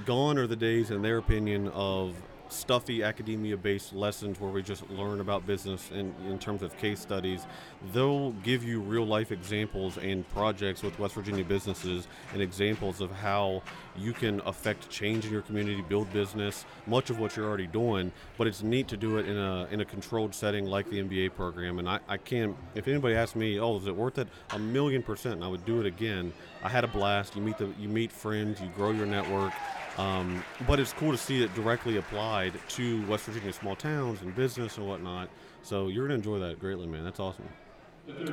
gone 0.05 0.39
are 0.39 0.47
the 0.47 0.57
days, 0.57 0.91
in 0.91 1.03
their 1.03 1.19
opinion, 1.19 1.69
of 1.69 2.15
stuffy 2.49 3.03
academia-based 3.03 3.95
lessons 3.95 4.41
where 4.41 4.51
we 4.51 4.63
just 4.63 4.89
learn 4.91 5.21
about 5.21 5.47
business 5.47 5.91
in, 5.93 6.15
in 6.29 6.39
terms 6.39 6.63
of 6.63 6.77
case 6.79 7.01
studies. 7.01 7.47
They'll 7.93 8.33
give 8.33 8.65
you 8.65 8.81
real-life 8.81 9.33
examples 9.33 9.99
and 9.99 10.29
projects 10.31 10.83
with 10.83 10.99
West 10.99 11.15
Virginia 11.15 11.45
businesses 11.45 12.09
and 12.33 12.43
examples 12.43 13.01
of 13.01 13.11
how 13.11 13.63
you 13.97 14.13
can 14.13 14.41
affect 14.47 14.89
change 14.91 15.25
in 15.25 15.33
your 15.33 15.43
community, 15.43 15.83
build 15.83 16.13
business, 16.13 16.65
much 16.87 17.11
of 17.11 17.19
what 17.19 17.37
you're 17.37 17.47
already 17.47 17.67
doing. 17.67 18.13
But 18.39 18.47
it's 18.47 18.63
neat 18.63 18.89
to 18.89 18.97
do 18.97 19.19
it 19.19 19.27
in 19.27 19.37
a 19.37 19.67
in 19.71 19.81
a 19.81 19.85
controlled 19.85 20.35
setting 20.35 20.67
like 20.67 20.89
the 20.91 21.03
MBA 21.03 21.35
program. 21.35 21.79
And 21.79 21.89
I, 21.89 22.01
I 22.09 22.17
can't. 22.17 22.57
If 22.75 22.89
anybody 22.89 23.15
asks 23.15 23.37
me, 23.37 23.59
oh, 23.59 23.77
is 23.77 23.87
it 23.87 23.97
worth 23.97 24.19
it? 24.19 24.29
A 24.51 24.59
million 24.59 25.03
percent. 25.03 25.37
And 25.37 25.45
I 25.45 25.49
would 25.49 25.65
do 25.65 25.81
it 25.81 25.87
again. 25.87 26.33
I 26.63 26.69
had 26.69 26.85
a 26.85 26.89
blast. 26.89 27.37
You 27.37 27.43
meet 27.43 27.59
the 27.59 27.71
you 27.79 27.89
meet 27.89 28.13
friends. 28.13 28.61
You 28.61 28.69
grow 28.77 28.91
your 28.91 29.07
network. 29.07 29.53
Um, 29.97 30.45
but 30.67 30.79
it's 30.79 30.93
cool 30.93 31.13
to 31.13 31.19
see 31.19 31.43
it 31.43 31.55
directly 31.55 31.97
applied 31.97 32.53
to 32.71 33.07
West 33.07 33.25
Virginia 33.25 33.53
small 33.53 33.75
towns 33.77 34.21
and 34.21 34.35
business 34.35 34.77
and 34.77 34.87
whatnot. 34.87 35.29
So 35.63 35.89
you're 35.89 36.07
gonna 36.07 36.17
enjoy 36.17 36.39
that 36.41 36.61
greatly, 36.61 36.87
man. 36.87 37.03
That's 37.05 37.21
awesome. 37.21 37.49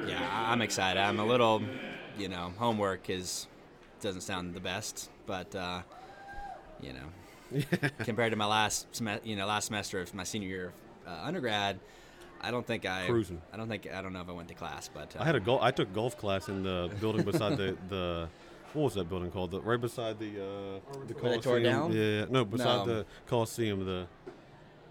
yeah, 0.07 0.27
I'm 0.52 0.61
excited. 0.61 0.99
I'm 0.99 1.19
a 1.19 1.26
little, 1.26 1.61
you 2.18 2.27
know, 2.27 2.52
homework 2.57 3.10
is 3.10 3.48
doesn't 4.02 4.22
sound 4.22 4.53
the 4.53 4.60
best, 4.60 5.10
but 5.26 5.56
uh, 5.56 5.81
you 6.81 6.91
know, 6.94 7.61
compared 7.99 8.31
to 8.31 8.38
my 8.38 8.45
last 8.45 8.94
sem- 8.94 9.19
you 9.23 9.35
know 9.35 9.48
last 9.48 9.65
semester 9.65 10.02
of 10.02 10.14
my 10.14 10.23
senior 10.23 10.48
year 10.49 10.73
of 11.07 11.14
uh, 11.14 11.26
undergrad, 11.26 11.80
I 12.41 12.52
don't 12.52 12.68
think 12.68 12.85
I 12.85 13.07
Cruising. 13.07 13.41
I 13.53 13.57
don't 13.57 13.69
think 13.69 13.88
I 13.91 14.02
don't 14.02 14.11
know 14.11 14.22
if 14.22 14.30
I 14.30 14.34
went 14.34 14.49
to 14.49 14.53
class, 14.53 14.90
but 14.94 15.15
uh, 15.15 15.22
I 15.22 15.26
had 15.26 15.35
a 15.35 15.40
golf. 15.40 15.61
I 15.64 15.72
took 15.72 15.94
golf 15.94 16.18
class 16.18 16.49
in 16.49 16.64
the 16.64 16.91
building 16.99 17.23
beside 17.23 17.57
the 17.57 17.77
the. 17.88 18.27
What 18.74 18.84
was 18.84 18.94
that 18.95 19.08
building 19.10 19.30
called? 19.32 19.52
The, 19.52 19.62
right 19.62 19.80
beside 19.80 20.18
the 20.20 20.30
uh, 20.30 20.40
the 20.40 20.80
Where 20.98 21.06
they 21.06 21.14
Coliseum. 21.14 21.41
tore 21.41 21.58
it 21.60 21.64
down? 21.64 21.91
Yeah, 21.94 22.02
yeah, 22.04 22.26
no, 22.30 22.44
beside 22.45 22.86
No. 22.88 22.94
the 22.94 23.06
Coliseum. 23.28 23.86
The 23.86 24.08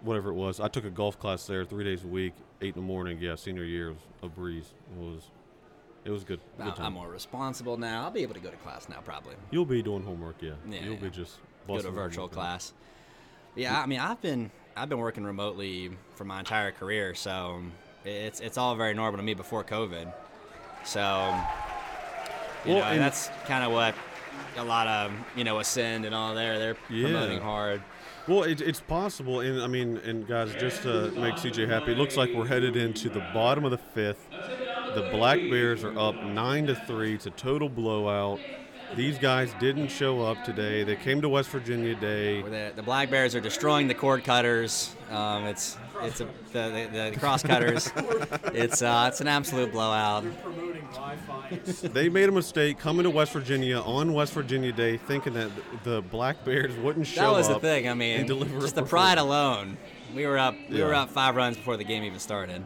whatever 0.01 0.29
it 0.29 0.35
was. 0.35 0.59
I 0.59 0.67
took 0.69 0.85
a 0.85 0.89
golf 0.89 1.19
class 1.19 1.45
there 1.47 1.63
three 1.65 1.83
days 1.83 2.03
a 2.03 2.07
week, 2.07 2.33
eight 2.61 2.75
in 2.75 2.81
the 2.81 2.87
morning. 2.87 3.17
Yeah, 3.21 3.35
senior 3.35 3.63
year 3.65 3.89
was 3.89 3.97
a 4.23 4.27
breeze. 4.29 4.73
It 4.95 4.99
was. 4.99 5.23
It 6.05 6.09
was 6.11 6.23
good. 6.23 6.39
good 6.57 6.63
I'm- 6.67 6.73
time. 6.75 6.85
I'm 6.87 6.93
more 6.93 7.07
responsible 7.09 7.77
now. 7.77 8.03
I'll 8.03 8.11
be 8.11 8.23
able 8.23 8.33
to 8.33 8.39
go 8.41 8.49
to 8.49 8.57
class 8.57 8.89
now, 8.89 8.99
probably. 9.01 9.35
You'll 9.51 9.65
be 9.65 9.81
doing 9.81 10.03
homework. 10.03 10.35
Yeah. 10.41 10.51
Yeah, 10.69 10.81
You'll 10.83 10.93
yeah. 10.95 10.99
be 10.99 11.09
just 11.09 11.37
Go 11.67 11.73
to 11.77 11.83
busting 11.83 11.93
virtual 11.93 12.23
homework 12.23 12.31
out. 12.31 12.35
class. 12.35 12.73
Yeah, 13.55 13.79
I 13.81 13.85
mean, 13.85 13.99
I've 13.99 14.21
been 14.21 14.51
I've 14.75 14.89
been 14.89 14.97
working 14.99 15.23
remotely 15.23 15.91
for 16.15 16.23
my 16.25 16.39
entire 16.39 16.71
career, 16.71 17.15
so 17.15 17.61
it's 18.05 18.39
it's 18.39 18.57
all 18.57 18.75
very 18.75 18.93
normal 18.93 19.17
to 19.17 19.23
me 19.23 19.33
before 19.33 19.63
COVID. 19.63 20.11
So, 20.83 21.33
you 22.65 22.73
Well, 22.73 22.81
know, 22.83 22.87
and- 22.91 23.01
that's 23.01 23.29
kind 23.47 23.63
of 23.63 23.71
what 23.71 23.95
a 24.57 24.63
lot 24.63 24.87
of 24.87 25.11
you 25.35 25.43
know 25.43 25.59
Ascend 25.59 26.05
and 26.05 26.13
all 26.13 26.35
there 26.35 26.59
they're 26.59 26.77
Yeah. 26.89 27.07
promoting 27.07 27.41
hard. 27.41 27.81
Well, 28.27 28.43
it, 28.43 28.61
it's 28.61 28.79
possible, 28.79 29.41
and 29.41 29.61
I 29.61 29.67
mean, 29.67 29.97
and 30.05 30.25
guys, 30.25 30.53
just 30.55 30.83
to 30.83 31.11
make 31.11 31.35
CJ 31.35 31.67
happy, 31.67 31.91
it 31.91 31.97
looks 31.97 32.15
like 32.15 32.29
we're 32.33 32.47
headed 32.47 32.77
into 32.77 33.09
the 33.09 33.19
bottom 33.33 33.65
of 33.65 33.71
the 33.71 33.77
fifth. 33.77 34.29
The 34.95 35.09
Black 35.11 35.39
Bears 35.39 35.83
are 35.83 35.97
up 35.99 36.23
nine 36.23 36.67
to 36.67 36.75
three. 36.75 37.15
It's 37.15 37.25
a 37.25 37.31
total 37.31 37.67
blowout. 37.67 38.39
These 38.95 39.17
guys 39.17 39.53
didn't 39.59 39.89
show 39.89 40.21
up 40.21 40.43
today. 40.45 40.83
They 40.83 40.95
came 40.95 41.19
to 41.21 41.27
West 41.27 41.49
Virginia 41.49 41.95
Day. 41.95 42.43
The, 42.43 42.71
the 42.75 42.83
Black 42.83 43.09
Bears 43.09 43.33
are 43.35 43.41
destroying 43.41 43.87
the 43.89 43.93
cord 43.95 44.23
cutters. 44.23 44.95
Um, 45.11 45.43
it's 45.45 45.77
it's 46.03 46.21
a, 46.21 46.25
the, 46.51 46.87
the, 46.91 47.09
the 47.11 47.19
cross 47.19 47.43
cutters. 47.43 47.91
it's 48.53 48.81
uh, 48.81 49.05
it's 49.09 49.21
an 49.21 49.27
absolute 49.27 49.71
blowout. 49.71 50.23
They 51.81 52.09
made 52.09 52.29
a 52.29 52.31
mistake 52.31 52.79
coming 52.79 53.03
to 53.03 53.09
West 53.09 53.33
Virginia 53.33 53.79
on 53.79 54.13
West 54.13 54.33
Virginia 54.33 54.71
Day, 54.71 54.97
thinking 54.97 55.33
that 55.33 55.51
the 55.83 56.01
Black 56.01 56.43
Bears 56.45 56.75
wouldn't 56.77 57.07
show 57.07 57.21
up. 57.21 57.31
That 57.31 57.37
was 57.37 57.47
the 57.47 57.59
thing. 57.59 57.87
I 57.87 57.91
and 57.91 57.99
mean, 57.99 58.25
deliver 58.25 58.59
just 58.59 58.75
the 58.75 58.83
pride 58.83 59.17
alone. 59.17 59.77
We 60.15 60.25
were 60.25 60.37
up. 60.37 60.55
We 60.69 60.83
were 60.83 60.93
up 60.93 61.09
five 61.09 61.35
runs 61.35 61.57
before 61.57 61.77
the 61.77 61.83
game 61.83 62.03
even 62.03 62.19
started. 62.19 62.63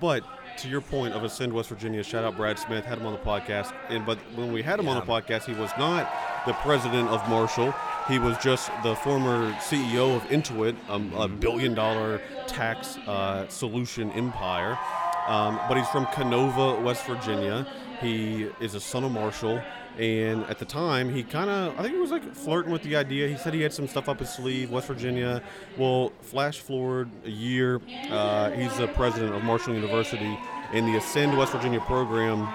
But 0.00 0.24
to 0.58 0.68
your 0.68 0.80
point 0.80 1.14
of 1.14 1.24
Ascend 1.24 1.52
West 1.52 1.68
Virginia, 1.68 2.02
shout 2.02 2.24
out 2.24 2.36
Brad 2.36 2.58
Smith, 2.58 2.84
had 2.84 2.98
him 2.98 3.06
on 3.06 3.12
the 3.12 3.18
podcast. 3.18 3.72
And 3.88 4.06
but 4.06 4.18
when 4.34 4.52
we 4.52 4.62
had 4.62 4.78
him 4.78 4.88
on 4.88 4.96
the 4.96 5.06
podcast, 5.06 5.44
he 5.44 5.54
was 5.54 5.70
not 5.78 6.10
the 6.46 6.52
president 6.54 7.08
of 7.08 7.26
Marshall. 7.28 7.74
He 8.08 8.18
was 8.18 8.36
just 8.38 8.70
the 8.82 8.96
former 8.96 9.52
CEO 9.54 10.16
of 10.16 10.22
Intuit, 10.24 10.76
um, 10.88 11.12
a 11.14 11.28
billion 11.28 11.74
dollar 11.74 12.20
tax 12.46 12.96
uh, 13.06 13.46
solution 13.48 14.10
empire. 14.12 14.78
Um, 15.26 15.60
but 15.68 15.76
he's 15.76 15.88
from 15.88 16.06
Kenova, 16.06 16.82
West 16.82 17.06
Virginia. 17.06 17.66
He 18.00 18.48
is 18.60 18.74
a 18.74 18.80
son 18.80 19.04
of 19.04 19.12
Marshall. 19.12 19.62
And 19.98 20.44
at 20.44 20.58
the 20.58 20.64
time, 20.64 21.12
he 21.12 21.22
kind 21.22 21.50
of, 21.50 21.78
I 21.78 21.82
think 21.82 21.94
he 21.94 22.00
was 22.00 22.10
like 22.10 22.34
flirting 22.34 22.72
with 22.72 22.82
the 22.82 22.96
idea. 22.96 23.28
He 23.28 23.36
said 23.36 23.52
he 23.52 23.60
had 23.60 23.72
some 23.72 23.86
stuff 23.86 24.08
up 24.08 24.20
his 24.20 24.30
sleeve, 24.30 24.70
West 24.70 24.86
Virginia. 24.86 25.42
Well, 25.76 26.12
flash 26.22 26.60
forward 26.60 27.10
a 27.24 27.30
year, 27.30 27.80
uh, 28.08 28.50
he's 28.50 28.76
the 28.78 28.88
president 28.88 29.34
of 29.34 29.44
Marshall 29.44 29.74
University, 29.74 30.38
and 30.72 30.86
the 30.86 30.96
Ascend 30.96 31.36
West 31.36 31.52
Virginia 31.52 31.80
program 31.80 32.48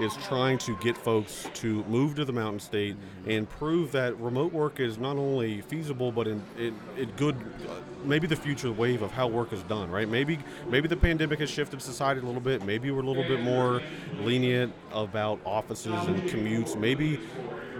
is 0.00 0.16
trying 0.16 0.58
to 0.58 0.76
get 0.76 0.96
folks 0.96 1.46
to 1.54 1.84
move 1.84 2.14
to 2.16 2.24
the 2.24 2.32
Mountain 2.32 2.60
State 2.60 2.96
and 3.26 3.48
prove 3.48 3.92
that 3.92 4.18
remote 4.18 4.52
work 4.52 4.80
is 4.80 4.98
not 4.98 5.16
only 5.16 5.60
feasible, 5.62 6.10
but 6.10 6.26
in 6.26 6.42
it, 6.58 6.72
it 6.96 7.16
good, 7.16 7.36
uh, 7.68 7.74
maybe 8.04 8.26
the 8.26 8.36
future 8.36 8.72
wave 8.72 9.02
of 9.02 9.10
how 9.10 9.26
work 9.26 9.52
is 9.52 9.62
done. 9.64 9.90
Right? 9.90 10.08
Maybe 10.08 10.38
maybe 10.68 10.88
the 10.88 10.96
pandemic 10.96 11.40
has 11.40 11.50
shifted 11.50 11.82
society 11.82 12.20
a 12.20 12.24
little 12.24 12.40
bit. 12.40 12.64
Maybe 12.64 12.90
we're 12.90 13.02
a 13.02 13.06
little 13.06 13.24
bit 13.24 13.40
more 13.42 13.82
lenient 14.20 14.72
about 14.92 15.40
offices 15.44 16.06
and 16.06 16.22
commutes. 16.22 16.78
Maybe 16.78 17.20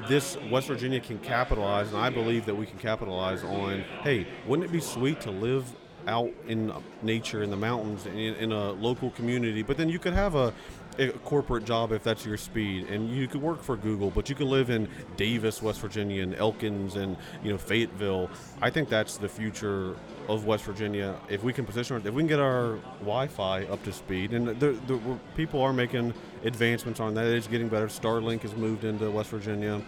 this 0.09 0.37
West 0.51 0.67
Virginia 0.67 1.01
can 1.01 1.19
capitalize, 1.21 1.89
and 1.89 1.99
I 1.99 2.11
believe 2.11 2.47
that 2.47 2.55
we 2.55 2.67
can 2.67 2.79
capitalize 2.79 3.43
on. 3.45 3.81
Hey, 4.03 4.27
wouldn't 4.47 4.69
it 4.69 4.73
be 4.73 4.81
sweet 4.81 5.21
to 5.23 5.31
live 5.31 5.65
out 6.07 6.33
in 6.49 6.73
nature 7.03 7.43
in 7.43 7.51
the 7.51 7.57
mountains 7.57 8.07
in, 8.07 8.17
in 8.17 8.53
a 8.53 8.73
local 8.73 9.11
community. 9.11 9.63
But 9.63 9.77
then 9.77 9.89
you 9.89 9.99
could 9.99 10.13
have 10.15 10.35
a, 10.35 10.53
a 10.99 11.11
corporate 11.11 11.65
job 11.65 11.93
if 11.93 12.03
that's 12.03 12.25
your 12.25 12.37
speed, 12.37 12.89
and 12.89 13.09
you 13.09 13.27
could 13.27 13.41
work 13.41 13.63
for 13.63 13.77
Google. 13.77 14.11
But 14.11 14.29
you 14.29 14.35
could 14.35 14.47
live 14.47 14.71
in 14.71 14.89
Davis, 15.17 15.63
West 15.63 15.81
Virginia, 15.81 16.23
and 16.23 16.35
Elkins, 16.35 16.97
and 16.97 17.17
you 17.43 17.51
know 17.53 17.59
Fayetteville. 17.59 18.31
I 18.61 18.71
think 18.71 18.89
that's 18.89 19.17
the 19.17 19.29
future 19.29 19.97
of 20.29 20.47
West 20.47 20.65
Virginia. 20.65 21.17
If 21.29 21.43
we 21.43 21.53
can 21.53 21.65
position, 21.65 21.97
if 21.97 22.13
we 22.13 22.23
can 22.23 22.27
get 22.27 22.41
our 22.41 22.77
Wi-Fi 23.01 23.65
up 23.65 23.83
to 23.85 23.93
speed, 23.93 24.33
and 24.33 24.49
the, 24.49 24.73
the, 24.87 25.01
people 25.37 25.61
are 25.63 25.73
making 25.73 26.15
advancements 26.45 27.01
on 27.01 27.15
that. 27.15 27.27
It's 27.27 27.47
getting 27.47 27.69
better. 27.69 27.87
Starlink 27.87 28.43
has 28.43 28.55
moved 28.55 28.85
into 28.85 29.11
West 29.11 29.31
Virginia. 29.31 29.81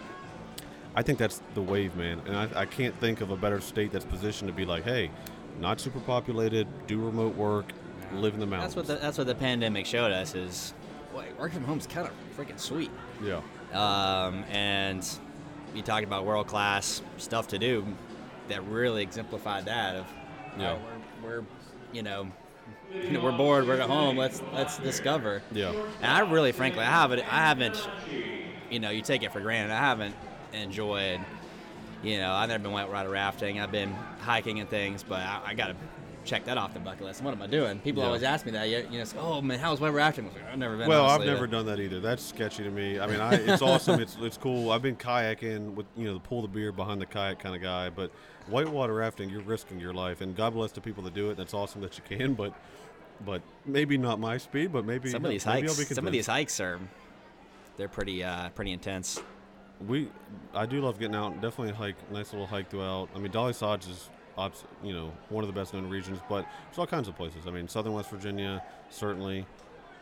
I 0.95 1.01
think 1.01 1.19
that's 1.19 1.41
the 1.53 1.61
wave, 1.61 1.95
man. 1.95 2.21
And 2.25 2.35
I, 2.35 2.61
I 2.61 2.65
can't 2.65 2.97
think 2.99 3.21
of 3.21 3.29
a 3.29 3.37
better 3.37 3.59
state 3.59 3.91
that's 3.91 4.05
positioned 4.05 4.47
to 4.47 4.53
be 4.53 4.65
like, 4.65 4.85
hey, 4.85 5.11
not 5.59 5.79
super 5.79 5.99
populated, 5.99 6.67
do 6.87 6.99
remote 6.99 7.35
work, 7.35 7.65
live 8.13 8.33
in 8.33 8.39
the 8.39 8.45
mountains. 8.45 8.75
That's 8.75 8.87
what 8.87 8.95
the, 8.95 9.01
that's 9.01 9.17
what 9.17 9.27
the 9.27 9.35
pandemic 9.35 9.85
showed 9.85 10.11
us 10.11 10.35
is 10.35 10.73
working 11.37 11.59
from 11.59 11.65
home 11.65 11.79
is 11.79 11.87
kind 11.87 12.07
of 12.07 12.13
freaking 12.37 12.59
sweet. 12.59 12.91
yeah. 13.23 13.41
Um, 13.73 14.43
and 14.49 15.07
you 15.73 15.81
talked 15.81 16.05
about 16.05 16.25
world 16.25 16.47
class 16.47 17.01
stuff 17.17 17.47
to 17.49 17.59
do 17.59 17.85
that 18.47 18.65
really 18.67 19.01
exemplified 19.03 19.65
that 19.65 19.95
of 19.95 20.05
Yeah. 20.57 20.73
oh, 20.73 20.79
we're, 21.23 21.29
we're 21.39 21.43
you 21.91 22.03
know 22.03 22.27
you 22.93 23.11
know, 23.11 23.21
we're 23.21 23.35
bored, 23.35 23.67
we're 23.67 23.79
at 23.79 23.89
home, 23.89 24.17
let's 24.17 24.41
let's 24.53 24.77
discover. 24.77 25.41
Yeah. 25.51 25.73
And 26.01 26.11
I 26.11 26.19
really 26.31 26.51
frankly 26.51 26.81
I 26.81 26.91
haven't 26.91 27.19
I 27.19 27.37
haven't 27.47 27.89
you 28.69 28.79
know, 28.79 28.89
you 28.89 29.01
take 29.01 29.23
it 29.23 29.31
for 29.31 29.41
granted. 29.41 29.73
I 29.73 29.79
haven't 29.79 30.15
enjoyed 30.53 31.19
you 32.03 32.19
know, 32.19 32.31
I've 32.31 32.49
never 32.49 32.61
been 32.63 32.71
whitewater 32.71 33.09
rafting. 33.09 33.59
I've 33.59 33.71
been 33.71 33.91
hiking 34.21 34.59
and 34.59 34.69
things, 34.69 35.01
but 35.03 35.19
I, 35.19 35.41
I 35.47 35.53
got 35.55 35.67
to 35.67 35.75
check 36.25 36.43
that 36.45 36.57
off 36.57 36.73
the 36.73 36.79
bucket 36.79 37.03
list. 37.05 37.21
What 37.21 37.33
am 37.33 37.41
I 37.41 37.47
doing? 37.47 37.79
People 37.79 38.01
Yeah. 38.01 38.07
always 38.07 38.23
ask 38.23 38.45
me 38.45 38.51
that. 38.53 38.67
You, 38.67 38.87
you 38.91 38.99
know, 38.99 39.05
oh 39.19 39.41
man, 39.41 39.59
how's 39.59 39.79
whitewater 39.79 39.97
rafting? 39.97 40.25
I 40.25 40.27
was 40.27 40.35
like, 40.37 40.51
I've 40.51 40.57
never 40.59 40.77
been. 40.77 40.87
Well, 40.87 41.05
I've 41.05 41.23
never 41.25 41.41
but- 41.47 41.51
done 41.51 41.65
that 41.67 41.79
either. 41.79 41.99
That's 41.99 42.23
sketchy 42.23 42.63
to 42.63 42.71
me. 42.71 42.99
I 42.99 43.07
mean, 43.07 43.19
I, 43.21 43.33
it's 43.35 43.61
awesome. 43.61 43.99
It's 44.01 44.17
it's 44.19 44.37
cool. 44.37 44.71
I've 44.71 44.81
been 44.81 44.95
kayaking 44.97 45.75
with 45.75 45.85
you 45.95 46.05
know 46.07 46.13
the 46.15 46.19
pull 46.19 46.41
the 46.41 46.47
beer 46.47 46.71
behind 46.71 46.99
the 47.01 47.05
kayak 47.05 47.39
kind 47.39 47.55
of 47.55 47.61
guy, 47.61 47.89
but 47.89 48.11
whitewater 48.47 48.93
rafting, 48.93 49.29
you're 49.29 49.41
risking 49.41 49.79
your 49.79 49.93
life, 49.93 50.21
and 50.21 50.35
God 50.35 50.53
bless 50.53 50.71
the 50.71 50.81
people 50.81 51.03
that 51.03 51.13
do 51.13 51.29
it. 51.29 51.37
That's 51.37 51.53
awesome 51.53 51.81
that 51.81 51.97
you 51.97 52.17
can, 52.17 52.33
but 52.33 52.53
but 53.25 53.41
maybe 53.65 53.97
not 53.97 54.19
my 54.19 54.37
speed, 54.37 54.73
but 54.73 54.85
maybe 54.85 55.09
Some 55.09 55.23
of 55.23 55.31
these 55.31 55.43
hikes, 55.45 55.87
some 55.87 56.05
of 56.05 56.11
these 56.11 56.27
hikes 56.27 56.59
are, 56.59 56.79
they're 57.77 57.87
pretty, 57.87 58.21
uh, 58.23 58.49
pretty 58.49 58.71
intense. 58.73 59.21
we 59.87 60.09
I 60.53 60.65
do 60.65 60.81
love 60.81 60.99
getting 60.99 61.15
out. 61.15 61.41
Definitely 61.41 61.73
hike, 61.73 61.95
nice 62.11 62.33
little 62.33 62.45
hike 62.47 62.69
throughout. 62.69 63.09
I 63.15 63.19
mean, 63.19 63.31
Dolly 63.31 63.53
Sods 63.53 63.87
is 63.87 64.09
you 64.83 64.93
know 64.93 65.11
one 65.29 65.43
of 65.43 65.47
the 65.47 65.53
best 65.59 65.73
known 65.73 65.89
regions, 65.89 66.19
but 66.29 66.45
there's 66.67 66.77
all 66.77 66.87
kinds 66.87 67.07
of 67.07 67.15
places. 67.15 67.47
I 67.47 67.51
mean, 67.51 67.67
southern 67.67 67.93
West 67.93 68.09
Virginia 68.09 68.63
certainly, 68.89 69.45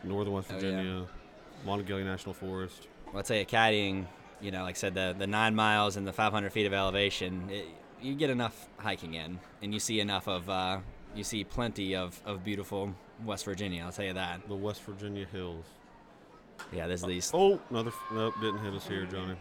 northern 0.02 0.32
West 0.34 0.48
Oh, 0.50 0.54
yeah. 0.54 0.60
Virginia, 0.60 2.04
National 2.04 2.34
Forest. 2.34 2.88
Well, 3.06 3.18
I'd 3.18 3.26
say 3.26 3.40
a 3.40 3.44
caddying, 3.44 4.06
you 4.40 4.50
know, 4.50 4.62
like 4.62 4.74
I 4.74 4.78
said, 4.78 4.94
the 4.94 5.14
the 5.16 5.26
nine 5.26 5.54
miles 5.54 5.96
and 5.96 6.06
the 6.06 6.12
500 6.12 6.52
feet 6.52 6.66
of 6.66 6.72
elevation, 6.72 7.48
it, 7.50 7.66
you 8.02 8.14
get 8.14 8.28
enough 8.30 8.68
hiking 8.78 9.14
in, 9.14 9.38
and 9.62 9.72
you 9.72 9.80
see 9.80 10.00
enough 10.00 10.28
of, 10.28 10.50
uh, 10.50 10.78
you 11.14 11.24
see 11.24 11.44
plenty 11.44 11.94
of, 11.96 12.20
of 12.26 12.44
beautiful 12.44 12.92
West 13.24 13.44
Virginia. 13.44 13.82
I'll 13.84 13.92
tell 13.92 14.04
you 14.04 14.12
that. 14.14 14.46
The 14.48 14.54
West 14.56 14.82
Virginia 14.82 15.26
hills. 15.32 15.64
Yeah, 16.72 16.86
there's 16.86 17.02
these. 17.02 17.30
Oh, 17.32 17.60
another. 17.70 17.92
Nope, 18.12 18.34
didn't 18.40 18.58
hit 18.64 18.74
us 18.74 18.86
here, 18.86 19.06
Johnny. 19.06 19.36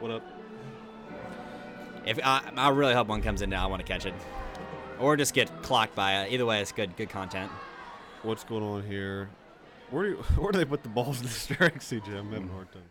What 0.00 0.10
up? 0.10 0.22
If 2.06 2.18
I, 2.22 2.50
I 2.56 2.68
really 2.70 2.94
hope 2.94 3.08
one 3.08 3.22
comes 3.22 3.42
in 3.42 3.50
now, 3.50 3.64
I 3.64 3.66
want 3.66 3.84
to 3.84 3.90
catch 3.90 4.04
it, 4.06 4.14
or 4.98 5.16
just 5.16 5.34
get 5.34 5.50
clocked 5.62 5.94
by 5.94 6.22
it. 6.24 6.32
Either 6.32 6.44
way, 6.46 6.60
it's 6.60 6.72
good, 6.72 6.96
good 6.96 7.08
content. 7.08 7.50
What's 8.22 8.44
going 8.44 8.62
on 8.62 8.82
here? 8.82 9.28
Where 9.90 10.04
do 10.04 10.08
you, 10.10 10.16
where 10.36 10.52
do 10.52 10.58
they 10.58 10.64
put 10.64 10.82
the 10.82 10.88
balls 10.88 11.18
in 11.20 11.24
the 11.26 11.32
strike? 11.32 11.80
CJ, 11.80 12.08
I'm 12.18 12.30
having 12.32 12.48
a 12.48 12.52
hard 12.52 12.72
time. 12.72 12.82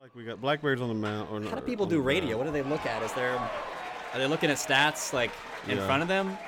Like 0.00 0.14
we 0.14 0.24
got 0.24 0.40
blackberries 0.40 0.80
on 0.80 0.88
the 0.88 0.94
mount. 0.94 1.30
Or 1.30 1.42
How 1.50 1.56
do 1.56 1.62
people 1.62 1.84
do 1.86 2.00
radio? 2.00 2.38
What 2.38 2.44
do 2.46 2.52
they 2.52 2.62
look 2.62 2.86
at? 2.86 3.02
Is 3.02 3.12
there 3.14 3.36
are 3.36 4.18
they 4.18 4.26
looking 4.26 4.48
at 4.48 4.56
stats 4.56 5.12
like 5.12 5.30
in 5.66 5.76
Yeah. 5.76 5.86
front 5.86 6.02
of 6.02 6.08
them? 6.08 6.38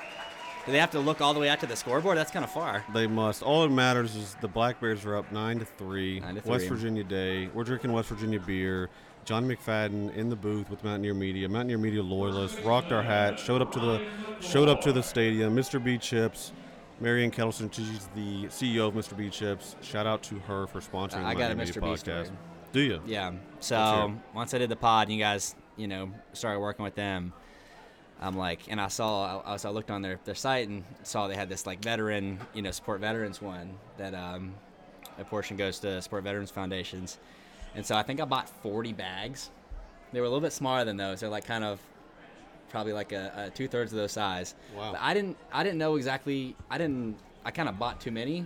Do 0.65 0.71
they 0.71 0.77
have 0.77 0.91
to 0.91 0.99
look 0.99 1.21
all 1.21 1.33
the 1.33 1.39
way 1.39 1.49
out 1.49 1.59
to 1.61 1.65
the 1.65 1.75
scoreboard? 1.75 2.17
That's 2.17 2.31
kind 2.31 2.45
of 2.45 2.51
far. 2.51 2.85
They 2.93 3.07
must. 3.07 3.41
All 3.41 3.63
that 3.63 3.69
matters 3.69 4.15
is 4.15 4.35
the 4.41 4.47
Blackbears 4.47 5.05
are 5.05 5.17
up 5.17 5.31
nine 5.31 5.59
to 5.59 5.65
three. 5.65 6.19
Nine 6.19 6.35
to 6.35 6.47
West. 6.47 6.67
Virginia 6.67 7.03
Day. 7.03 7.49
We're 7.53 7.63
drinking 7.63 7.91
West 7.91 8.09
Virginia 8.09 8.39
beer. 8.39 8.89
John 9.25 9.47
McFadden 9.47 10.15
in 10.15 10.29
the 10.29 10.35
booth 10.35 10.69
with 10.69 10.83
Mountaineer 10.83 11.13
Media. 11.13 11.47
Mountaineer 11.47 11.77
Media 11.77 12.01
loyalists 12.01 12.59
rocked 12.61 12.91
our 12.91 13.03
hat. 13.03 13.39
Showed 13.39 13.61
up 13.61 13.71
to 13.73 13.79
the 13.79 14.01
showed 14.39 14.67
up 14.67 14.81
to 14.81 14.91
the 14.91 15.03
stadium. 15.03 15.55
Mr. 15.55 15.83
Bee 15.83 15.97
Chips. 15.97 16.51
Marianne 16.99 17.31
Kettleson, 17.31 17.73
she's 17.73 18.07
the 18.13 18.45
CEO 18.45 18.87
of 18.87 18.93
Mr. 18.93 19.17
Bee 19.17 19.31
Chips. 19.31 19.75
Shout 19.81 20.05
out 20.05 20.21
to 20.23 20.35
her 20.39 20.67
for 20.67 20.81
sponsoring 20.81 21.23
I 21.23 21.33
the 21.33 21.39
got 21.39 21.51
a 21.51 21.55
Mountaineer 21.55 21.65
Media 21.65 21.73
Mr. 21.73 21.81
Bee 21.81 21.87
podcast. 21.87 22.25
story. 22.25 22.37
Do 22.73 22.79
you? 22.79 23.01
Yeah. 23.05 23.31
So 23.59 24.13
once 24.35 24.53
I 24.53 24.59
did 24.59 24.69
the 24.69 24.75
pod, 24.75 25.07
and 25.07 25.17
you 25.17 25.23
guys, 25.23 25.55
you 25.77 25.87
know, 25.87 26.11
started 26.33 26.59
working 26.59 26.83
with 26.83 26.95
them. 26.95 27.33
I'm 28.21 28.37
like, 28.37 28.61
and 28.69 28.79
I 28.79 28.87
saw, 28.87 29.41
I, 29.43 29.57
I 29.61 29.69
looked 29.71 29.89
on 29.89 30.03
their, 30.03 30.19
their 30.25 30.35
site 30.35 30.69
and 30.69 30.83
saw 31.01 31.27
they 31.27 31.35
had 31.35 31.49
this 31.49 31.65
like 31.65 31.83
veteran, 31.83 32.39
you 32.53 32.61
know, 32.61 32.69
support 32.69 33.01
veterans 33.01 33.41
one 33.41 33.73
that 33.97 34.13
um, 34.13 34.53
a 35.17 35.23
portion 35.23 35.57
goes 35.57 35.79
to 35.79 35.99
support 36.03 36.23
veterans 36.23 36.51
foundations, 36.51 37.17
and 37.75 37.85
so 37.85 37.95
I 37.95 38.03
think 38.03 38.19
I 38.21 38.25
bought 38.25 38.49
40 38.49 38.93
bags. 38.93 39.49
They 40.13 40.19
were 40.19 40.25
a 40.25 40.29
little 40.29 40.41
bit 40.41 40.53
smaller 40.53 40.83
than 40.85 40.97
those. 40.97 41.19
They're 41.21 41.29
like 41.29 41.45
kind 41.45 41.63
of 41.63 41.79
probably 42.69 42.93
like 42.93 43.11
a, 43.11 43.31
a 43.47 43.49
two 43.49 43.67
thirds 43.67 43.91
of 43.93 43.97
those 43.99 44.11
size. 44.11 44.55
Wow. 44.75 44.91
But 44.93 45.01
I 45.01 45.13
didn't, 45.13 45.37
I 45.53 45.63
didn't 45.63 45.77
know 45.77 45.95
exactly. 45.95 46.55
I 46.69 46.77
didn't. 46.77 47.17
I 47.45 47.51
kind 47.51 47.67
of 47.69 47.79
bought 47.79 47.99
too 48.01 48.11
many, 48.11 48.45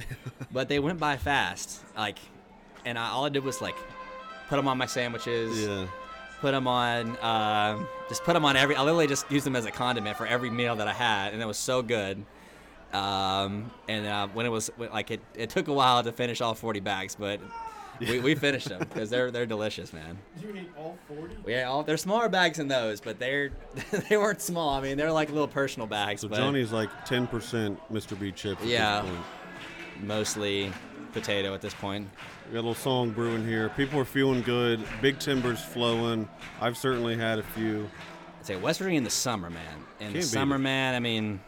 but 0.52 0.68
they 0.68 0.78
went 0.78 0.98
by 1.00 1.16
fast. 1.16 1.82
Like, 1.96 2.18
and 2.84 2.98
I, 2.98 3.08
all 3.10 3.24
I 3.24 3.28
did 3.28 3.42
was 3.44 3.60
like 3.60 3.76
put 4.48 4.56
them 4.56 4.68
on 4.68 4.78
my 4.78 4.86
sandwiches 4.86 5.64
Yeah. 5.66 5.86
put 6.40 6.52
them 6.52 6.68
on 6.68 7.16
uh, 7.16 7.84
just 8.08 8.22
put 8.22 8.34
them 8.34 8.44
on 8.44 8.54
every 8.54 8.76
i 8.76 8.80
literally 8.80 9.08
just 9.08 9.28
used 9.28 9.44
them 9.44 9.56
as 9.56 9.64
a 9.64 9.72
condiment 9.72 10.16
for 10.16 10.24
every 10.24 10.50
meal 10.50 10.76
that 10.76 10.86
i 10.86 10.92
had 10.92 11.32
and 11.32 11.42
it 11.42 11.46
was 11.46 11.56
so 11.58 11.82
good 11.82 12.24
um, 12.92 13.68
and 13.88 14.06
uh, 14.06 14.28
when 14.28 14.46
it 14.46 14.50
was 14.50 14.70
like 14.78 15.10
it, 15.10 15.20
it 15.34 15.50
took 15.50 15.66
a 15.66 15.72
while 15.72 16.00
to 16.04 16.12
finish 16.12 16.40
all 16.40 16.54
40 16.54 16.78
bags 16.78 17.16
but 17.18 17.40
we, 18.00 18.20
we 18.20 18.34
finished 18.34 18.68
them 18.68 18.78
because 18.80 19.10
they're 19.10 19.30
they're 19.30 19.46
delicious 19.46 19.92
man 19.92 20.18
You 20.42 20.54
ate 20.56 20.70
all 20.78 20.96
40? 21.08 21.36
yeah 21.46 21.64
all, 21.64 21.82
they're 21.82 21.96
smaller 21.96 22.28
bags 22.28 22.58
than 22.58 22.68
those 22.68 23.00
but 23.00 23.18
they're 23.18 23.50
they 24.08 24.16
weren't 24.16 24.40
small 24.40 24.70
i 24.70 24.80
mean 24.80 24.96
they're 24.96 25.12
like 25.12 25.28
little 25.30 25.48
personal 25.48 25.86
bags 25.86 26.20
So 26.22 26.28
but 26.28 26.36
Johnny's 26.38 26.72
like 26.72 26.90
10% 27.06 27.76
Mr. 27.92 28.18
Bee 28.18 28.32
Chips. 28.32 28.60
at 28.62 28.68
Yeah. 28.68 29.02
This 29.02 29.10
point. 29.10 29.24
mostly 30.02 30.72
potato 31.12 31.54
at 31.54 31.62
this 31.62 31.74
point 31.74 32.08
We 32.46 32.52
got 32.52 32.58
a 32.58 32.62
little 32.62 32.74
song 32.74 33.10
brewing 33.10 33.46
here. 33.46 33.68
People 33.70 33.98
are 33.98 34.04
feeling 34.04 34.42
good. 34.42 34.82
Big 35.00 35.18
Timber's 35.18 35.62
flowing. 35.62 36.28
I've 36.60 36.76
certainly 36.76 37.16
had 37.16 37.38
a 37.38 37.42
few. 37.42 37.88
I'd 38.40 38.46
say 38.46 38.56
West 38.56 38.78
Virginia 38.80 38.98
in 38.98 39.04
the 39.04 39.10
summer, 39.10 39.48
man. 39.50 39.78
In 40.00 40.06
Can't 40.08 40.14
the 40.16 40.22
summer, 40.22 40.56
it. 40.56 40.60
man. 40.60 40.94
I 40.94 41.00
mean, 41.00 41.40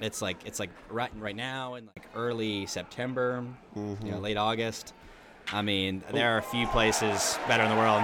it's 0.00 0.22
like 0.22 0.38
it's 0.46 0.58
like 0.58 0.70
right 0.88 1.10
right 1.18 1.36
now 1.36 1.74
in 1.74 1.86
like 1.94 2.06
early 2.16 2.64
September, 2.66 3.44
you 3.76 3.82
know, 3.82 3.88
Mm-hmm. 4.00 4.22
late 4.22 4.36
August. 4.38 4.94
I 5.52 5.62
mean, 5.62 6.02
there 6.12 6.34
are 6.34 6.38
a 6.38 6.42
few 6.42 6.66
places 6.68 7.38
better 7.48 7.62
in 7.64 7.70
the 7.70 7.76
world. 7.76 8.02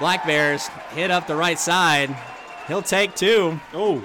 Black 0.00 0.26
Bears 0.26 0.68
hit 0.94 1.10
up 1.10 1.26
the 1.26 1.36
right 1.36 1.58
side. 1.58 2.14
He'll 2.68 2.82
take 2.82 3.14
two. 3.14 3.58
Oh, 3.74 4.04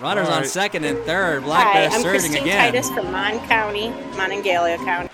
Runners 0.00 0.28
All 0.28 0.34
on 0.34 0.44
second 0.44 0.84
and 0.84 0.98
third. 1.00 1.42
Black 1.42 1.66
Hi, 1.66 1.72
Bears 1.74 1.94
I'm 1.94 2.02
surging 2.02 2.20
Christine 2.30 2.42
again. 2.42 2.72
Titus 2.72 2.88
from 2.90 3.10
Mon 3.10 3.38
County, 3.48 3.88
Monongalia 4.16 4.76
County. 4.84 5.08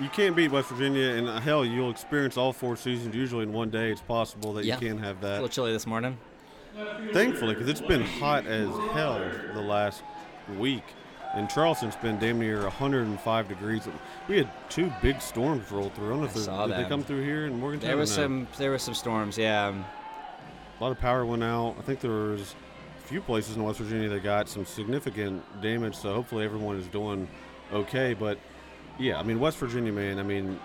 you 0.00 0.08
can't 0.08 0.34
beat 0.34 0.50
West 0.50 0.70
Virginia, 0.70 1.10
and 1.10 1.28
uh, 1.28 1.38
hell, 1.38 1.64
you'll 1.64 1.90
experience 1.90 2.36
all 2.36 2.52
four 2.52 2.76
seasons 2.76 3.14
usually 3.14 3.44
in 3.44 3.52
one 3.52 3.70
day. 3.70 3.92
It's 3.92 4.00
possible 4.00 4.52
that 4.54 4.64
Yeah. 4.64 4.74
you 4.80 4.88
can 4.88 4.98
have 4.98 5.20
that. 5.20 5.32
A 5.32 5.34
little 5.34 5.48
chilly 5.48 5.72
this 5.72 5.86
morning. 5.86 6.18
Thankfully, 7.12 7.54
because 7.54 7.68
it's 7.68 7.80
been 7.80 8.02
hot 8.02 8.46
as 8.46 8.68
hell 8.92 9.20
the 9.54 9.60
last 9.60 10.02
week. 10.58 10.82
And 11.34 11.48
Charleston's 11.48 11.94
been 11.96 12.18
damn 12.18 12.40
near 12.40 12.62
105 12.62 13.48
degrees. 13.48 13.86
We 14.26 14.38
had 14.38 14.50
two 14.68 14.92
big 15.00 15.20
storms 15.20 15.70
roll 15.70 15.90
through. 15.90 16.06
I 16.06 16.10
don't 16.10 16.20
know 16.20 16.26
if 16.26 16.36
I 16.36 16.40
saw 16.40 16.66
did 16.66 16.76
they 16.76 16.88
come 16.88 17.04
through 17.04 17.22
here 17.22 17.46
in 17.46 17.60
Morgantown. 17.60 17.88
There 17.88 17.96
was 17.96 18.12
some 18.12 18.48
there 18.58 18.72
was 18.72 18.82
some 18.82 18.94
storms, 18.94 19.38
yeah. 19.38 19.68
A 19.68 20.82
lot 20.82 20.90
of 20.90 20.98
power 20.98 21.24
went 21.24 21.44
out. 21.44 21.76
I 21.78 21.82
think 21.82 22.00
there 22.00 22.10
was 22.10 22.54
a 22.98 23.06
few 23.06 23.20
places 23.20 23.56
in 23.56 23.62
West 23.62 23.78
Virginia 23.78 24.08
that 24.08 24.24
got 24.24 24.48
some 24.48 24.64
significant 24.64 25.44
damage. 25.62 25.94
So 25.94 26.12
hopefully 26.14 26.44
everyone 26.44 26.76
is 26.76 26.88
doing 26.88 27.28
okay. 27.72 28.12
But 28.12 28.38
yeah, 28.98 29.20
I 29.20 29.22
mean 29.22 29.38
West 29.38 29.58
Virginia, 29.58 29.92
man. 29.92 30.18
I 30.18 30.24
mean, 30.24 30.58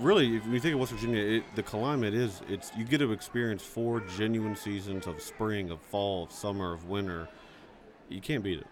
really, 0.00 0.34
if 0.36 0.44
you 0.46 0.58
think 0.58 0.74
of 0.74 0.80
West 0.80 0.92
Virginia, 0.92 1.22
it, 1.22 1.44
the 1.54 1.62
climate 1.62 2.14
is 2.14 2.42
it's 2.48 2.72
you 2.76 2.84
get 2.84 2.98
to 2.98 3.12
experience 3.12 3.62
four 3.62 4.00
genuine 4.00 4.56
seasons 4.56 5.06
of 5.06 5.22
spring, 5.22 5.70
of 5.70 5.80
fall, 5.80 6.24
of 6.24 6.32
summer, 6.32 6.72
of 6.72 6.88
winter. 6.88 7.28
You 8.08 8.20
can't 8.20 8.42
beat 8.42 8.58
it. 8.58 8.66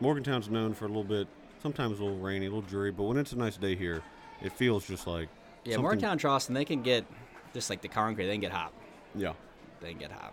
Morgantown's 0.00 0.48
known 0.48 0.74
for 0.74 0.86
a 0.86 0.88
little 0.88 1.04
bit, 1.04 1.28
sometimes 1.62 1.98
a 2.00 2.04
little 2.04 2.18
rainy, 2.18 2.46
a 2.46 2.48
little 2.48 2.62
dreary, 2.62 2.90
but 2.90 3.04
when 3.04 3.16
it's 3.16 3.32
a 3.32 3.38
nice 3.38 3.56
day 3.56 3.74
here, 3.76 4.02
it 4.42 4.52
feels 4.52 4.86
just 4.86 5.06
like 5.06 5.28
Yeah, 5.64 5.72
something- 5.74 5.82
Morgantown, 5.82 6.18
Charleston, 6.18 6.54
they 6.54 6.64
can 6.64 6.82
get 6.82 7.04
just 7.52 7.68
like 7.68 7.82
the 7.82 7.88
concrete, 7.88 8.26
they 8.26 8.32
can 8.32 8.40
get 8.40 8.52
hot. 8.52 8.72
Yeah. 9.14 9.34
They 9.80 9.90
can 9.90 9.98
get 9.98 10.12
hot. 10.12 10.32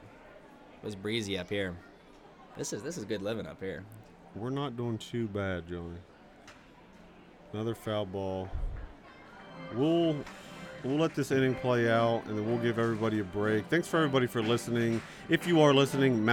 It 0.81 0.85
was 0.85 0.95
breezy 0.95 1.37
up 1.37 1.49
here. 1.49 1.75
This 2.57 2.73
is 2.73 2.81
this 2.83 2.97
is 2.97 3.05
good 3.05 3.21
living 3.21 3.45
up 3.45 3.59
here. 3.61 3.83
We're 4.35 4.49
not 4.49 4.77
doing 4.77 4.97
too 4.97 5.27
bad, 5.27 5.67
Johnny. 5.67 5.97
Another 7.53 7.75
foul 7.75 8.05
ball. 8.05 8.49
We'll 9.73 10.15
we'll 10.83 10.97
let 10.97 11.15
this 11.15 11.31
inning 11.31 11.55
play 11.55 11.89
out, 11.89 12.23
and 12.25 12.37
then 12.37 12.45
we'll 12.47 12.57
give 12.61 12.77
everybody 12.79 13.19
a 13.19 13.23
break. 13.23 13.65
Thanks 13.67 13.87
for 13.87 13.97
everybody 13.97 14.27
for 14.27 14.41
listening. 14.41 15.01
If 15.29 15.47
you 15.47 15.61
are 15.61 15.73
listening, 15.73 16.23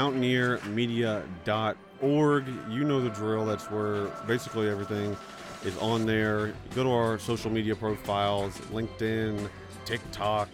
mountaineermedia.org. 2.05 2.47
You 2.71 2.85
know 2.85 3.01
the 3.01 3.11
drill. 3.11 3.45
That's 3.45 3.71
where 3.71 4.07
basically 4.27 4.69
everything 4.69 5.17
is 5.65 5.77
on 5.79 6.07
there. 6.07 6.53
Go 6.75 6.85
to 6.85 6.91
our 6.91 7.19
social 7.19 7.51
media 7.51 7.75
profiles: 7.75 8.57
LinkedIn, 8.73 9.49
TikTok. 9.85 10.49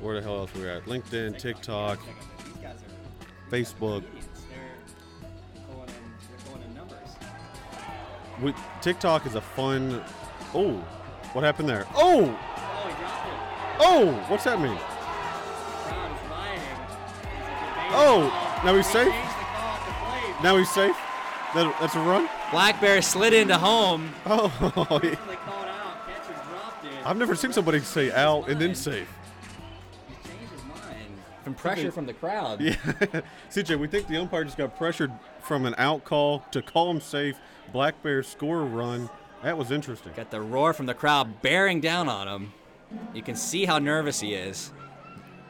Where 0.00 0.16
the 0.16 0.22
hell 0.22 0.38
else 0.38 0.54
we 0.54 0.68
at? 0.68 0.84
LinkedIn, 0.84 1.38
TikTok, 1.38 1.98
Facebook. 3.50 4.04
We, 8.42 8.52
TikTok 8.82 9.26
is 9.26 9.36
a 9.36 9.40
fun. 9.40 10.02
Oh, 10.54 10.72
what 11.32 11.44
happened 11.44 11.68
there? 11.68 11.86
Oh, 11.94 12.38
oh, 13.78 14.12
what's 14.28 14.44
that 14.44 14.60
mean? 14.60 14.76
Oh, 17.96 18.60
now 18.64 18.74
he's 18.74 18.88
safe. 18.88 19.14
Now 20.44 20.58
he's 20.58 20.70
safe. 20.70 20.94
That, 21.54 21.74
that's 21.80 21.94
a 21.94 22.00
run. 22.00 22.28
Black 22.50 22.78
Bear 22.78 23.00
slid 23.00 23.32
into 23.32 23.56
home. 23.56 24.12
Oh, 24.26 24.48
They 25.00 25.14
called 25.36 25.66
out. 25.66 26.06
Catcher 26.06 26.34
dropped 26.50 26.84
it. 26.84 26.90
I've 27.06 27.16
never 27.16 27.34
seen 27.34 27.50
somebody 27.54 27.80
say 27.80 28.12
out 28.12 28.50
and 28.50 28.60
then 28.60 28.74
safe. 28.74 29.08
He 30.06 30.28
changed 30.28 30.52
his 30.52 30.62
mind 30.64 31.08
from 31.42 31.54
pressure 31.54 31.90
from 31.90 32.04
the 32.04 32.12
crowd. 32.12 32.60
Yeah, 32.60 32.74
CJ, 33.50 33.78
we 33.78 33.86
think 33.88 34.06
the 34.06 34.18
umpire 34.18 34.44
just 34.44 34.58
got 34.58 34.76
pressured 34.76 35.12
from 35.40 35.64
an 35.64 35.74
out 35.78 36.04
call 36.04 36.40
to 36.50 36.60
call 36.60 36.90
him 36.90 37.00
safe. 37.00 37.36
Black 37.72 38.02
Bears 38.02 38.28
score 38.28 38.60
a 38.60 38.64
run. 38.66 39.08
That 39.42 39.56
was 39.56 39.70
interesting. 39.70 40.12
Got 40.14 40.30
the 40.30 40.42
roar 40.42 40.74
from 40.74 40.84
the 40.84 40.94
crowd 40.94 41.40
bearing 41.40 41.80
down 41.80 42.06
on 42.10 42.28
him. 42.28 42.52
You 43.14 43.22
can 43.22 43.34
see 43.34 43.64
how 43.64 43.78
nervous 43.78 44.20
he 44.20 44.34
is. 44.34 44.72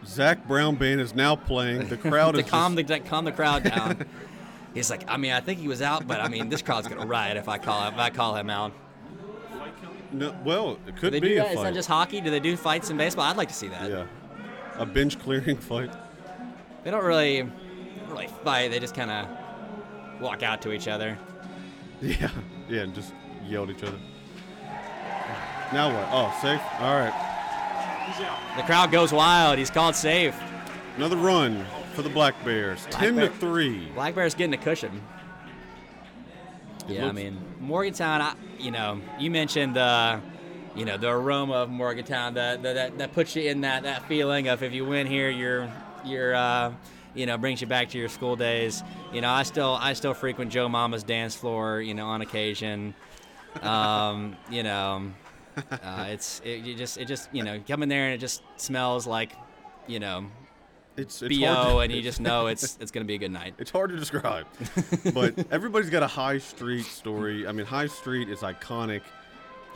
Zac 0.06 0.46
Brown 0.46 0.76
band 0.76 1.00
is 1.00 1.16
now 1.16 1.34
playing. 1.34 1.88
The 1.88 1.96
crowd 1.96 2.32
to 2.36 2.40
is 2.42 2.46
calm 2.48 2.76
just- 2.76 2.86
the 2.88 3.00
calm 3.00 3.24
the 3.24 3.32
crowd 3.32 3.64
down. 3.64 4.04
He's 4.74 4.90
like, 4.90 5.05
I 5.09 5.16
mean, 5.16 5.32
I 5.32 5.40
think 5.40 5.60
he 5.60 5.68
was 5.68 5.80
out, 5.80 6.06
but 6.06 6.20
I 6.20 6.28
mean, 6.28 6.48
this 6.48 6.60
crowd's 6.60 6.88
gonna 6.88 7.06
riot 7.06 7.36
if 7.36 7.48
I 7.48 7.59
call 7.59 7.86
if 7.88 7.96
I 7.96 8.10
call 8.10 8.34
him 8.36 8.51
out. 8.51 8.72
no, 10.12 10.34
well, 10.44 10.78
it 10.86 10.94
Do 10.96 11.01
could 11.01 11.12
they 11.14 11.20
be 11.20 11.28
do 11.30 11.34
a 11.34 11.36
that? 11.38 11.46
It's 11.46 11.55
fight. 11.56 11.64
not 11.64 11.74
just 11.74 11.88
hockey. 11.88 12.20
Do 12.20 12.30
they 12.30 12.40
do 12.40 12.56
fights 12.56 12.90
in 12.90 12.96
baseball? 12.96 13.24
I'd 13.24 13.36
like 13.36 13.48
to 13.48 13.55
see 13.55 13.68
that. 13.68 13.88
yeah, 13.90 14.06
a 14.76 14.84
bench 14.86 15.18
clearing 15.20 15.56
fight. 15.70 15.90
They 16.82 16.90
don't 16.90 17.05
really, 17.05 17.48
really 18.09 18.28
fight. 18.42 18.70
They 18.70 18.78
just 18.80 18.94
kind 18.94 19.10
of 19.10 20.20
walk 20.20 20.42
out 20.42 20.60
to 20.62 20.72
each 20.72 20.88
other. 20.88 21.16
Yeah, 22.02 22.28
yeah, 22.68 22.80
and 22.82 22.94
just 22.94 23.14
yell 23.46 23.62
at 23.62 23.70
each 23.70 23.82
other. 23.82 23.96
Now 25.72 25.88
what? 25.94 26.09
Oh, 26.12 26.38
safe. 26.42 26.60
All 26.80 26.94
right, 26.98 28.56
The 28.56 28.62
crowd 28.64 28.92
goes 28.92 29.10
wild. 29.12 29.59
He's 29.59 29.70
called 29.70 29.94
safe. 29.94 30.36
another 30.96 31.16
run 31.16 31.64
for 31.94 32.02
the 32.02 32.10
Black 32.10 32.34
Bears. 32.44 32.86
Ten 32.90 33.16
Bear- 33.16 33.28
to 33.28 33.34
three. 33.34 33.88
Black 33.94 34.14
Bear's 34.14 34.34
getting 34.34 34.54
a 34.54 34.62
cushion. 34.62 35.02
It 36.88 36.94
yeah, 36.94 37.08
I 37.08 37.12
mean 37.12 37.38
Morgantown. 37.60 38.20
I, 38.20 38.34
you 38.58 38.70
know, 38.70 39.00
you 39.18 39.30
mentioned 39.30 39.76
the, 39.76 40.20
you 40.76 40.84
know, 40.84 40.98
the 40.98 41.08
aroma 41.08 41.54
of 41.54 41.70
Morgantown. 41.70 42.34
That 42.34 42.62
that 42.62 42.74
that, 42.74 42.98
that 42.98 43.12
puts 43.14 43.34
you 43.36 43.42
in 43.48 43.62
that 43.62 43.84
that 43.84 44.06
feeling 44.06 44.48
of 44.48 44.62
if 44.62 44.72
you 44.72 44.84
win 44.84 45.06
here, 45.06 45.30
you're 45.30 45.70
you're. 46.04 46.34
Uh, 46.34 46.72
you 47.14 47.26
know, 47.26 47.38
brings 47.38 47.60
you 47.60 47.68
back 47.68 47.90
to 47.90 47.96
your 47.96 48.08
school 48.08 48.34
days. 48.34 48.82
You 49.12 49.20
know, 49.20 49.30
I 49.30 49.44
still 49.44 49.78
I 49.80 49.92
still 49.92 50.14
frequent 50.14 50.50
Joe 50.50 50.68
Mama's 50.68 51.04
dance 51.04 51.36
floor. 51.36 51.80
You 51.80 51.94
know, 51.94 52.06
on 52.06 52.22
occasion. 52.22 52.92
Um, 53.62 54.36
you 54.50 54.64
know, 54.64 55.12
uh, 55.70 56.06
it's 56.08 56.40
it, 56.44 56.64
you 56.64 56.74
just 56.74 56.98
it 56.98 57.06
just 57.06 57.28
you 57.32 57.44
know 57.44 57.60
come 57.66 57.82
in 57.82 57.88
there 57.88 58.06
and 58.06 58.14
it 58.14 58.18
just 58.18 58.42
smells 58.56 59.06
like, 59.06 59.32
you 59.86 60.00
know, 60.00 60.26
It's, 60.96 61.22
it's 61.22 61.38
bo, 61.38 61.44
to- 61.74 61.78
and 61.78 61.92
you 61.92 62.02
just 62.10 62.20
know 62.20 62.46
it's 62.46 62.76
it's 62.80 62.90
gonna 62.90 63.04
be 63.06 63.14
a 63.14 63.18
good 63.18 63.32
night. 63.32 63.54
It's 63.58 63.70
hard 63.70 63.90
to 63.90 63.96
describe, 63.96 64.46
but 65.14 65.34
everybody's 65.50 65.90
got 65.90 66.02
a 66.02 66.06
High 66.06 66.38
Street 66.38 66.84
story. 66.84 67.46
I 67.46 67.52
mean, 67.52 67.66
High 67.66 67.86
Street 67.88 68.28
is 68.28 68.40
iconic. 68.40 69.02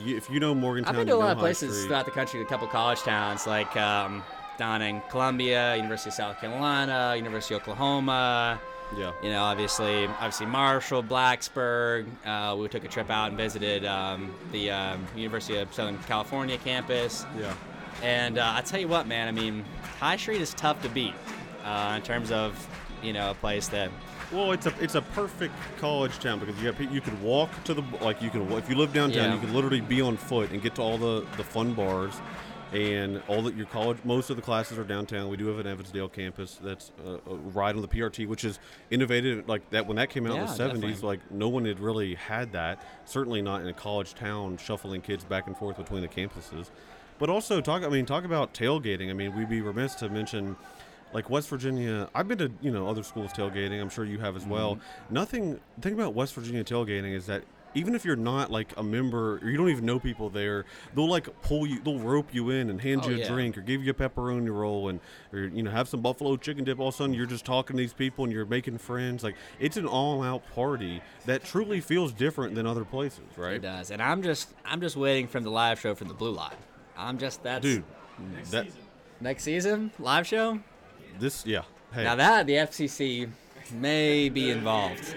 You, 0.00 0.16
if 0.16 0.30
you 0.30 0.38
know 0.38 0.54
Morgantown, 0.54 0.94
I've 0.94 0.98
been 1.00 1.08
to 1.08 1.14
a 1.14 1.16
lot 1.16 1.30
of 1.32 1.38
High 1.38 1.42
places 1.42 1.74
Street. 1.74 1.88
throughout 1.88 2.04
the 2.04 2.12
country, 2.12 2.40
a 2.40 2.44
couple 2.44 2.68
college 2.68 3.00
towns 3.00 3.46
like 3.48 3.76
um, 3.76 4.22
down 4.58 4.80
in 4.82 5.00
Columbia, 5.10 5.74
University 5.74 6.10
of 6.10 6.14
South 6.14 6.40
Carolina, 6.40 7.14
University 7.16 7.54
of 7.56 7.62
Oklahoma. 7.62 8.60
Yeah, 8.96 9.12
You 9.22 9.28
know, 9.30 9.42
obviously, 9.42 10.06
obviously 10.06 10.46
Marshall, 10.46 11.02
Blacksburg. 11.02 12.06
Uh, 12.24 12.56
we 12.56 12.68
took 12.68 12.84
a 12.84 12.88
trip 12.88 13.10
out 13.10 13.28
and 13.28 13.36
visited 13.36 13.84
um, 13.84 14.32
the 14.50 14.70
um, 14.70 15.06
University 15.14 15.58
of 15.58 15.70
Southern 15.74 15.98
California 16.04 16.56
campus. 16.58 17.26
yeah. 17.38 17.52
And 18.02 18.38
uh, 18.38 18.52
I 18.56 18.60
tell 18.62 18.80
you 18.80 18.88
what, 18.88 19.06
man. 19.06 19.28
I 19.28 19.32
mean, 19.32 19.64
High 19.98 20.16
Street 20.16 20.40
is 20.40 20.54
tough 20.54 20.80
to 20.82 20.88
beat 20.88 21.14
uh, 21.64 21.94
in 21.96 22.02
terms 22.02 22.30
of 22.30 22.68
you 23.02 23.12
know 23.12 23.30
a 23.30 23.34
place 23.34 23.68
that 23.68 23.90
Well, 24.32 24.52
it's 24.52 24.66
a 24.66 24.74
it's 24.80 24.94
a 24.94 25.02
perfect 25.02 25.54
college 25.78 26.18
town 26.18 26.38
because 26.40 26.60
you 26.62 26.72
pe- 26.72 26.92
you 26.92 27.00
could 27.00 27.20
walk 27.22 27.50
to 27.64 27.74
the 27.74 27.82
like 28.00 28.22
you 28.22 28.30
can 28.30 28.50
if 28.52 28.68
you 28.68 28.76
live 28.76 28.92
downtown 28.92 29.24
Yeah. 29.30 29.34
you 29.34 29.40
can 29.40 29.54
literally 29.54 29.80
be 29.80 30.00
on 30.00 30.16
foot 30.16 30.50
and 30.50 30.62
get 30.62 30.74
to 30.76 30.82
all 30.82 30.98
the 30.98 31.26
the 31.36 31.44
fun 31.44 31.74
bars. 31.74 32.14
And 32.70 33.22
all 33.28 33.40
that 33.44 33.56
your 33.56 33.64
college, 33.64 33.96
most 34.04 34.28
of 34.28 34.36
the 34.36 34.42
classes 34.42 34.76
are 34.76 34.84
downtown. 34.84 35.30
We 35.30 35.38
do 35.38 35.46
have 35.46 35.58
an 35.58 35.66
Evansdale 35.66 36.10
campus 36.10 36.60
that's 36.62 36.92
uh, 37.02 37.12
uh, 37.14 37.34
right 37.36 37.74
on 37.74 37.80
the 37.80 37.88
PRT, 37.88 38.26
which 38.28 38.44
is 38.44 38.58
innovative. 38.90 39.48
Like 39.48 39.70
that 39.70 39.86
when 39.86 39.96
that 39.96 40.10
came 40.10 40.26
out 40.26 40.34
in 40.34 40.40
the 40.40 40.46
seventies, 40.48 40.96
definitely. 40.96 41.08
like 41.08 41.30
no 41.30 41.48
one 41.48 41.64
had 41.64 41.80
really 41.80 42.14
had 42.14 42.52
that. 42.52 42.84
Certainly 43.06 43.40
not 43.40 43.62
in 43.62 43.68
a 43.68 43.72
college 43.72 44.12
town, 44.12 44.58
shuffling 44.58 45.00
kids 45.00 45.24
back 45.24 45.46
and 45.46 45.56
forth 45.56 45.78
between 45.78 46.02
the 46.02 46.08
campuses. 46.08 46.68
But 47.18 47.30
also 47.30 47.60
talk. 47.60 47.82
I 47.82 47.88
mean, 47.88 48.06
talk 48.06 48.24
about 48.24 48.54
tailgating. 48.54 49.10
I 49.10 49.12
mean, 49.12 49.36
we'd 49.36 49.48
be 49.48 49.60
remiss 49.60 49.94
to 49.96 50.08
mention 50.08 50.56
like 51.12 51.30
West 51.30 51.48
Virginia. 51.48 52.08
I've 52.14 52.28
been 52.28 52.38
to 52.38 52.50
you 52.60 52.70
know 52.70 52.86
other 52.88 53.02
schools 53.02 53.32
tailgating. 53.32 53.80
I'm 53.80 53.88
sure 53.90 54.04
you 54.04 54.18
have 54.18 54.36
as 54.36 54.46
well. 54.46 54.76
Mm-hmm. 54.76 55.14
Nothing. 55.14 55.60
The 55.76 55.82
thing 55.82 55.94
about 55.94 56.14
West 56.14 56.34
Virginia 56.34 56.64
tailgating 56.64 57.14
is 57.14 57.26
that 57.26 57.42
even 57.74 57.94
if 57.94 58.04
you're 58.04 58.16
not 58.16 58.50
like 58.50 58.72
a 58.78 58.82
member 58.82 59.38
or 59.42 59.50
you 59.50 59.56
don't 59.56 59.68
even 59.68 59.84
know 59.84 59.98
people 59.98 60.30
there, 60.30 60.64
they'll 60.94 61.08
like 61.08 61.28
pull 61.42 61.66
you, 61.66 61.78
they'll 61.80 61.98
rope 61.98 62.32
you 62.32 62.50
in 62.50 62.70
and 62.70 62.80
hand 62.80 63.02
Oh, 63.04 63.08
you 63.10 63.16
a 63.16 63.18
yeah. 63.18 63.28
drink 63.28 63.58
or 63.58 63.60
give 63.60 63.84
you 63.84 63.90
a 63.90 63.94
pepperoni 63.94 64.52
roll 64.52 64.88
and 64.88 65.00
or 65.32 65.40
you 65.40 65.62
know 65.62 65.70
have 65.70 65.88
some 65.88 66.00
buffalo 66.00 66.36
chicken 66.36 66.64
dip. 66.64 66.78
All 66.80 66.88
of 66.88 66.94
a 66.94 66.96
sudden 66.96 67.14
you're 67.14 67.26
just 67.26 67.44
talking 67.44 67.76
to 67.76 67.80
these 67.82 67.92
people 67.92 68.24
and 68.24 68.32
you're 68.32 68.46
making 68.46 68.78
friends. 68.78 69.22
Like 69.22 69.36
it's 69.60 69.76
an 69.76 69.86
all-out 69.86 70.42
party 70.54 71.02
that 71.26 71.44
truly 71.44 71.80
feels 71.80 72.12
different 72.12 72.54
than 72.54 72.66
other 72.66 72.84
places, 72.84 73.20
right? 73.36 73.54
it 73.56 73.62
does. 73.62 73.90
And 73.90 74.00
I'm 74.02 74.22
just 74.22 74.48
I'm 74.64 74.80
just 74.80 74.96
waiting 74.96 75.26
for 75.28 75.40
the 75.40 75.50
live 75.50 75.78
show 75.78 75.94
from 75.94 76.08
the 76.08 76.14
Blue 76.14 76.32
Lot. 76.32 76.54
I'm 76.98 77.16
just 77.18 77.42
that's 77.42 77.62
Dude, 77.62 77.84
that 78.50 78.66
next 79.20 79.44
season 79.44 79.92
live 79.98 80.26
show. 80.26 80.58
this 81.18 81.46
yeah. 81.46 81.62
Hey, 81.92 82.04
Now 82.04 82.16
that 82.16 82.46
the 82.46 82.54
FCC 82.54 83.30
may 83.72 84.28
be 84.28 84.50
involved. 84.50 85.14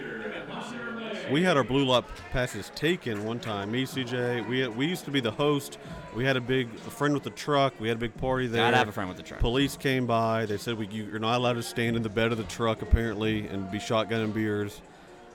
We 1.31 1.43
had 1.43 1.55
our 1.57 1.63
blue 1.63 1.85
lot 1.85 2.05
passes 2.31 2.71
taken 2.75 3.23
one 3.23 3.39
time. 3.39 3.71
Me, 3.71 3.85
CJ, 3.85 4.47
we 4.47 4.67
we 4.67 4.85
used 4.85 5.05
to 5.05 5.11
be 5.11 5.19
the 5.19 5.31
host. 5.31 5.77
We 6.15 6.25
had 6.25 6.35
a 6.37 6.41
big 6.41 6.67
a 6.87 6.91
friend 6.91 7.13
with 7.13 7.23
the 7.23 7.29
truck. 7.29 7.73
We 7.79 7.87
had 7.87 7.97
a 7.97 7.99
big 7.99 8.15
party 8.17 8.47
there. 8.47 8.61
Gotta 8.61 8.77
have 8.77 8.89
a 8.89 8.91
friend 8.91 9.09
with 9.09 9.17
the 9.17 9.23
truck. 9.23 9.39
Police 9.39 9.77
came 9.77 10.05
by. 10.05 10.45
They 10.45 10.57
said 10.57 10.77
we, 10.77 10.87
you, 10.87 11.05
you're 11.05 11.19
not 11.19 11.37
allowed 11.37 11.53
to 11.53 11.63
stand 11.63 11.95
in 11.95 12.03
the 12.03 12.09
bed 12.09 12.31
of 12.31 12.37
the 12.37 12.43
truck 12.45 12.81
apparently 12.81 13.47
and 13.47 13.69
be 13.71 13.77
shotgunning 13.79 14.33
beers. 14.33 14.81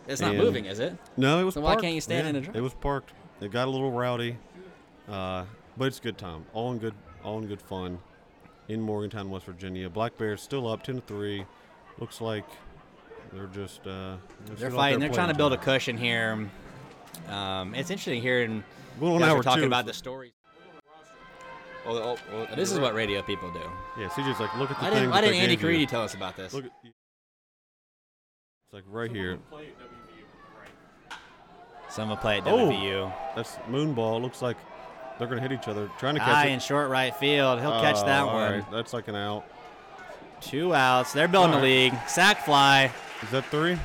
It's 0.06 0.20
not 0.20 0.36
moving, 0.36 0.66
is 0.66 0.78
it? 0.78 0.97
No, 1.16 1.40
it 1.40 1.44
was. 1.44 1.55
So 1.55 1.60
why 1.60 1.70
parked. 1.70 1.82
can't 1.82 1.94
you 1.94 2.01
stand 2.01 2.28
in 2.28 2.36
a 2.36 2.40
truck? 2.40 2.56
It 2.56 2.60
was 2.60 2.74
parked. 2.74 3.12
It 3.40 3.51
got 3.51 3.66
a 3.66 3.70
little 3.70 3.90
rowdy, 3.90 4.39
uh, 5.09 5.44
but 5.77 5.86
it's 5.86 5.98
a 5.98 6.03
good 6.03 6.19
time. 6.19 6.44
All 6.53 6.73
in 6.73 6.78
good, 6.78 6.94
all 7.24 7.39
in 7.39 7.47
good 7.47 7.61
fun. 7.62 7.98
In 8.69 8.81
Morgantown, 8.81 9.31
West 9.31 9.47
Virginia, 9.47 9.89
Black 9.89 10.19
Bears 10.19 10.43
still 10.43 10.66
up 10.69 10.82
ten 10.82 10.97
to 10.97 11.01
three. 11.03 11.44
Looks 11.98 12.20
like 12.20 12.44
they're 13.32 13.47
just. 13.47 13.86
Uh, 13.86 14.16
They're 14.57 14.70
fighting. 14.70 14.98
They're 15.01 15.09
trying 15.09 15.28
to 15.28 15.35
build 15.36 15.53
a 15.53 15.57
cushion 15.57 15.97
here. 15.97 16.48
Um, 17.28 17.74
it's 17.74 17.90
interesting 17.90 18.20
hearing. 18.20 18.65
Well, 19.01 19.19
guys 19.19 19.35
we're 19.35 19.43
talking 19.43 19.62
two. 19.62 19.66
about 19.69 19.86
the 19.86 19.93
stories. 19.93 20.32
Oh, 21.86 21.97
oh, 21.97 22.16
oh, 22.32 22.57
This 22.57 22.73
is 22.73 22.81
what 22.81 22.94
radio 22.94 23.23
people 23.23 23.53
do. 23.53 23.61
Yeah, 24.01 24.09
CJ's 24.09 24.40
like, 24.40 24.55
look 24.57 24.70
at 24.73 24.78
the 24.78 24.85
Why 24.85 24.90
thing. 24.90 24.98
didn't, 24.98 25.11
why 25.11 25.20
didn't 25.20 25.36
Andy 25.36 25.55
you. 25.55 25.61
Caridi 25.61 25.86
tell 25.89 26.03
us 26.03 26.15
about 26.15 26.36
this? 26.36 26.53
Look 26.53 26.65
at. 26.65 26.73
It's 26.85 28.73
like 28.73 28.82
right 28.89 29.11
here. 29.11 29.39
Someone 31.89 32.19
play 32.19 32.39
at 32.39 32.44
WVU. 32.44 32.51
Oh. 32.51 32.70
WVU. 32.73 33.12
That's 33.36 33.57
moonball. 33.70 34.20
Looks 34.20 34.43
like 34.43 34.57
they're 35.18 35.28
gonna 35.28 35.40
hit 35.40 35.52
each 35.52 35.68
other, 35.68 35.90
trying 35.98 36.14
to 36.14 36.20
catch 36.20 36.28
High 36.28 36.47
it. 36.47 36.52
in 36.52 36.60
short 36.60 36.90
right 36.90 37.14
field. 37.16 37.60
He'll 37.60 37.80
catch 37.80 37.97
Oh, 37.98 38.06
that 38.06 38.20
all 38.22 38.34
one. 38.34 38.52
right. 38.52 38.70
That's 38.70 38.93
like 38.93 39.09
an 39.09 39.16
out. 39.16 39.44
Two 40.40 40.74
outs. 40.74 41.12
They're 41.12 41.28
building 41.28 41.55
All 41.55 41.60
the 41.60 41.66
right. 41.66 41.93
league. 41.93 42.09
Sac 42.09 42.44
fly. 42.44 42.90
Is 43.22 43.30
that 43.30 43.44
three? 43.47 43.78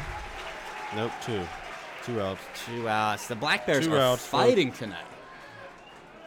Nope, 0.95 1.11
two. 1.25 1.41
Two 2.03 2.19
outs. 2.21 2.41
Two 2.65 2.89
outs. 2.89 3.27
The 3.27 3.35
Black 3.35 3.65
Bears 3.65 3.85
Two 3.85 3.93
are 3.95 3.99
outs 3.99 4.25
for- 4.25 4.37
fighting 4.37 4.71
tonight. 4.71 5.05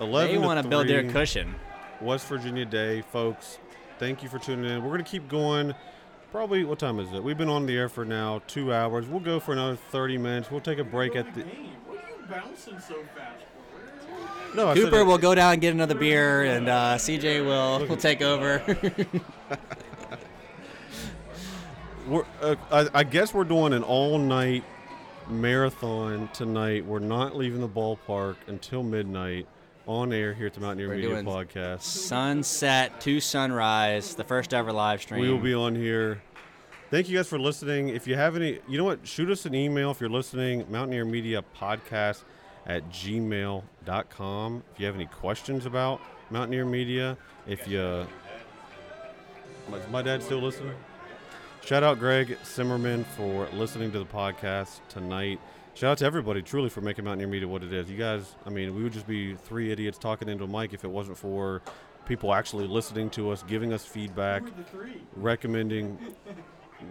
Eleven. 0.00 0.34
They 0.34 0.40
to 0.40 0.46
want 0.46 0.62
to 0.62 0.68
build 0.68 0.88
their 0.88 1.08
cushion. 1.10 1.54
West 2.00 2.26
Virginia 2.26 2.64
Day, 2.64 3.02
folks. 3.12 3.58
Thank 3.98 4.22
you 4.22 4.28
for 4.28 4.38
tuning 4.38 4.68
in. 4.70 4.82
We're 4.82 4.90
gonna 4.90 5.02
keep 5.04 5.28
going. 5.28 5.74
probably 6.32 6.64
what 6.64 6.80
time 6.80 6.98
is 6.98 7.12
it? 7.12 7.22
We've 7.22 7.38
been 7.38 7.48
on 7.48 7.64
the 7.66 7.76
air 7.76 7.88
for 7.88 8.04
now 8.04 8.42
two 8.48 8.72
hours. 8.74 9.06
We'll 9.06 9.20
go 9.20 9.38
for 9.38 9.52
another 9.52 9.76
30 9.76 10.18
minutes. 10.18 10.50
We'll 10.50 10.60
take 10.60 10.78
a 10.80 10.84
break 10.84 11.14
at 11.14 11.32
the. 11.32 11.42
What 11.42 11.98
are 11.98 12.08
you 12.08 12.26
bouncing 12.28 12.80
so 12.80 12.96
fast 13.16 13.33
for? 13.33 13.33
No, 14.54 14.68
I 14.68 14.74
said 14.74 14.84
Cooper 14.84 15.04
will 15.04 15.18
go 15.18 15.34
down 15.34 15.54
and 15.54 15.60
get 15.60 15.74
another 15.74 15.94
beer, 15.96 16.44
and 16.44 16.68
uh, 16.68 16.94
CJ 16.96 17.44
will 17.44 17.86
will 17.88 17.96
take 17.96 18.22
over. 18.22 18.62
We're, 22.06 22.24
uh, 22.42 22.56
I, 22.70 22.88
I 23.00 23.02
guess 23.02 23.32
we're 23.32 23.44
doing 23.44 23.72
an 23.72 23.82
all-night 23.82 24.62
marathon 25.26 26.28
tonight. 26.34 26.84
We're 26.84 26.98
not 26.98 27.34
leaving 27.34 27.62
the 27.62 27.68
ballpark 27.68 28.36
until 28.46 28.82
midnight 28.82 29.46
on 29.86 30.12
air 30.12 30.34
here 30.34 30.48
at 30.48 30.52
the 30.52 30.60
Mountaineer 30.60 30.88
We're 30.88 30.96
Media 30.96 31.10
doing 31.10 31.24
Podcast. 31.24 31.80
Sunset 31.80 33.00
to 33.00 33.20
sunrise, 33.20 34.14
the 34.16 34.24
first 34.24 34.52
ever 34.52 34.70
live 34.70 35.00
stream. 35.00 35.22
We 35.22 35.30
will 35.30 35.38
be 35.38 35.54
on 35.54 35.74
here. 35.74 36.20
Thank 36.90 37.08
you 37.08 37.16
guys 37.16 37.26
for 37.26 37.38
listening. 37.38 37.88
If 37.88 38.06
you 38.06 38.16
have 38.16 38.36
any, 38.36 38.60
you 38.68 38.76
know 38.76 38.84
what? 38.84 39.06
Shoot 39.06 39.30
us 39.30 39.46
an 39.46 39.54
email 39.54 39.90
if 39.90 39.98
you're 39.98 40.10
listening. 40.10 40.66
Mountaineer 40.70 41.06
Media 41.06 41.42
Podcast 41.58 42.24
at 42.66 42.88
gmail.com. 42.90 44.62
If 44.72 44.80
you 44.80 44.86
have 44.86 44.94
any 44.94 45.06
questions 45.06 45.66
about 45.66 46.00
Mountaineer 46.30 46.64
Media, 46.64 47.16
if 47.46 47.66
you. 47.68 48.06
Is 49.72 49.88
my 49.90 50.02
dad 50.02 50.22
still 50.22 50.40
listening? 50.40 50.74
Shout 51.64 51.82
out 51.82 51.98
Greg 51.98 52.36
Simmerman 52.42 53.04
for 53.16 53.48
listening 53.54 53.90
to 53.92 53.98
the 53.98 54.04
podcast 54.04 54.80
tonight. 54.88 55.40
Shout 55.72 55.92
out 55.92 55.98
to 55.98 56.04
everybody 56.04 56.42
truly 56.42 56.68
for 56.68 56.82
making 56.82 57.04
Mountaineer 57.06 57.26
Media 57.28 57.48
what 57.48 57.62
it 57.62 57.72
is. 57.72 57.90
You 57.90 57.96
guys, 57.96 58.36
I 58.46 58.50
mean, 58.50 58.74
we 58.74 58.82
would 58.82 58.92
just 58.92 59.06
be 59.06 59.34
three 59.34 59.72
idiots 59.72 59.96
talking 59.98 60.28
into 60.28 60.44
a 60.44 60.46
mic 60.46 60.74
if 60.74 60.84
it 60.84 60.90
wasn't 60.90 61.16
for 61.16 61.62
people 62.06 62.34
actually 62.34 62.66
listening 62.66 63.08
to 63.10 63.30
us, 63.30 63.42
giving 63.44 63.72
us 63.72 63.84
feedback, 63.86 64.42
Who 64.42 64.48
are 64.48 64.50
the 64.50 64.64
three? 64.64 65.02
recommending 65.16 65.98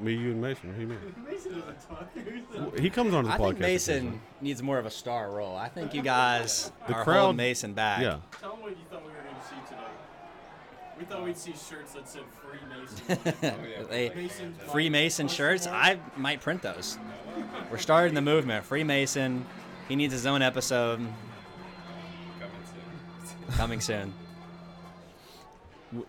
me, 0.02 0.14
you, 0.14 0.32
and 0.32 0.42
Mason. 0.42 0.68
What 0.70 0.76
do 0.76 0.82
you 0.82 0.88
mean? 0.88 1.00
Mason 1.30 1.52
doesn't 1.60 1.90
talk. 1.90 2.10
Well, 2.56 2.72
He 2.82 2.90
comes 2.90 3.14
on 3.14 3.26
the 3.26 3.30
podcast. 3.32 3.34
I 3.34 3.38
podcast. 3.38 3.48
think 3.50 3.60
Mason 3.60 4.22
needs 4.42 4.64
more 4.64 4.78
of 4.80 4.86
a 4.86 4.92
star 4.92 5.32
role. 5.32 5.56
I 5.56 5.70
think 5.70 5.94
you 5.94 6.02
guys 6.02 6.72
The 6.88 6.94
are 6.96 7.04
crowd- 7.04 7.20
holding 7.22 7.38
Mason 7.38 7.74
back. 7.74 8.02
Yeah. 8.02 8.18
Tell 8.40 8.52
them 8.52 8.62
what 8.62 8.72
you 8.72 8.78
thought 8.90 9.02
we 9.04 9.10
were 9.10 9.16
going 9.16 9.36
to 9.36 9.48
see 9.48 9.56
today. 9.68 9.82
We 11.00 11.06
thought 11.06 11.24
we'd 11.24 11.38
see 11.38 11.54
shirts 11.54 11.94
that 11.94 12.08
said 12.08 12.22
Free 12.42 12.60
Mason. 12.70 13.86
They- 13.90 14.12
Mason's 14.16 14.62
Freemason 14.72 15.28
shirts. 15.28 15.68
I 15.68 16.00
might 16.16 16.42
print 16.42 16.62
those. 16.62 16.98
We're 17.72 17.78
starting 17.80 18.14
the 18.14 18.22
movement. 18.22 18.64
Freemason. 18.66 19.46
He 19.90 19.96
needs 19.96 20.14
his 20.14 20.26
own 20.26 20.42
episode. 20.42 21.02
Coming 23.58 23.82
soon. 23.82 24.14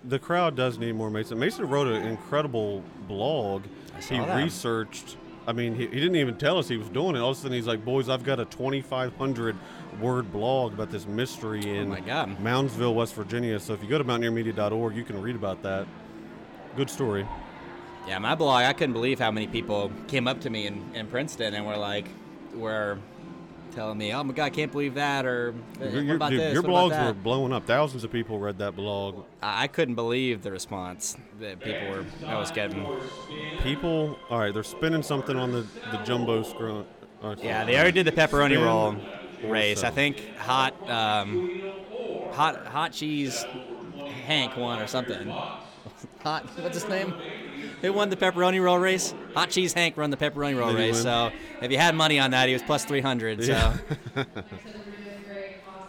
The 0.05 0.19
crowd 0.19 0.56
does 0.56 0.78
need 0.78 0.93
more 0.93 1.11
Mason. 1.11 1.39
Mason 1.39 1.69
wrote 1.69 1.89
an 1.89 2.06
incredible 2.06 2.82
blog. 3.09 3.65
saw 4.01 4.15
He 4.15 4.20
that. 4.20 4.43
researched. 4.43 5.16
I 5.47 5.52
mean, 5.52 5.74
he, 5.74 5.82
he 5.86 6.01
didn't 6.01 6.16
even 6.16 6.36
tell 6.39 6.59
us 6.59 6.69
he 6.69 6.78
was 6.78 6.89
doing 6.89 7.16
it. 7.16 7.19
All 7.19 7.31
of 7.31 7.36
a 7.36 7.40
sudden, 7.40 7.55
he's 7.55 7.66
like, 7.66 7.85
"Boys, 7.85 8.09
I've 8.09 8.24
got 8.24 8.40
a 8.40 8.47
2,500 8.47 9.56
word 10.01 10.32
blog 10.32 10.73
about 10.73 10.90
this 10.90 11.06
mystery 11.06 11.62
oh 11.66 11.69
in 11.69 11.86
Oh 11.86 11.90
my 11.90 12.01
God. 12.01 12.39
Moundsville, 12.39 12.94
West 12.94 13.15
Virginia." 13.15 13.61
So 13.61 13.74
if 13.74 13.82
you 13.82 13.89
go 13.89 13.98
to 13.98 14.05
mountaineermedia.org, 14.05 14.97
you 14.97 15.05
can 15.05 15.20
read 15.20 15.36
about 15.36 15.62
that. 15.62 15.86
Good 16.77 16.89
story. 16.90 17.27
Yeah, 18.09 18.19
my 18.19 18.35
blog. 18.35 18.65
I 18.65 18.73
couldn't 18.73 18.94
believe 18.94 19.19
how 19.19 19.31
many 19.31 19.47
people 19.47 19.90
came 20.09 20.27
up 20.28 20.40
to 20.43 20.51
me 20.51 20.66
in, 20.66 20.82
in 20.94 21.06
Princeton 21.06 21.55
and 21.55 21.66
were 21.66 21.77
like, 21.77 22.06
were 22.55 22.98
telling 23.75 23.99
me, 23.99 24.13
"Oh 24.15 24.23
my 24.25 24.33
God, 24.33 24.45
I 24.45 24.51
can't 24.51 24.71
believe 24.73 24.95
that," 24.95 25.27
or 25.27 25.53
"What 25.79 25.93
Your, 25.93 26.03
your- 26.03 26.17
about 26.17 26.31
dude, 26.31 26.41
this? 26.41 26.53
your 26.55 26.63
What 26.63 26.71
blogs 26.71 26.91
that?" 26.91 27.07
were 27.07 27.13
blowing 27.15 27.53
up. 27.53 27.67
Thousands 27.67 28.05
of 28.05 28.13
people 28.13 28.39
read 28.39 28.59
that 28.59 28.77
blog. 28.77 29.25
I 29.43 29.65
I 29.65 29.67
couldn't 29.67 29.95
believe 29.97 30.43
the 30.43 30.51
response 30.53 31.17
that 31.41 31.61
people 31.61 31.89
were 31.91 32.05
I 32.27 32.39
was 32.39 32.51
getting. 32.51 32.87
People, 33.63 34.19
all 34.31 34.39
right, 34.39 34.53
they're 34.55 34.63
spinning 34.63 35.03
something 35.03 35.37
on 35.37 35.53
the 35.53 35.67
the 35.91 35.99
jumbo 36.05 36.43
scrum. 36.43 36.85
uh, 37.23 37.35
Yeah, 37.43 37.65
they 37.65 37.75
already 37.77 38.03
did 38.03 38.07
the 38.07 38.13
pepperoni 38.21 38.53
Spin 38.55 38.63
roll 38.65 38.97
race. 39.45 39.83
I 39.85 39.91
think 39.91 40.37
hot, 40.39 40.75
um, 40.89 41.61
hot, 42.33 42.67
hot 42.67 42.93
cheese, 42.93 43.45
Hank 44.27 44.57
won 44.57 44.81
or 44.81 44.87
something. 44.87 45.29
Hot, 46.23 46.45
what's 46.61 46.81
his 46.81 46.89
name? 46.89 47.13
Who 47.85 47.93
won 47.93 48.09
the 48.09 48.16
pepperoni 48.16 48.62
roll 48.62 48.78
race? 48.78 49.15
Hot 49.35 49.51
cheese 49.51 49.74
Hank 49.74 49.97
won 49.98 50.09
the 50.11 50.16
pepperoni 50.16 50.59
roll 50.59 50.70
Did 50.70 50.78
race. 50.78 51.02
So 51.02 51.31
if 51.61 51.70
you 51.70 51.77
had 51.77 51.94
money 51.94 52.19
on 52.19 52.31
that, 52.31 52.48
he 52.48 52.55
was 52.55 52.62
plus 52.62 52.85
three 52.86 53.02
hundred. 53.02 53.44
So 53.44 53.74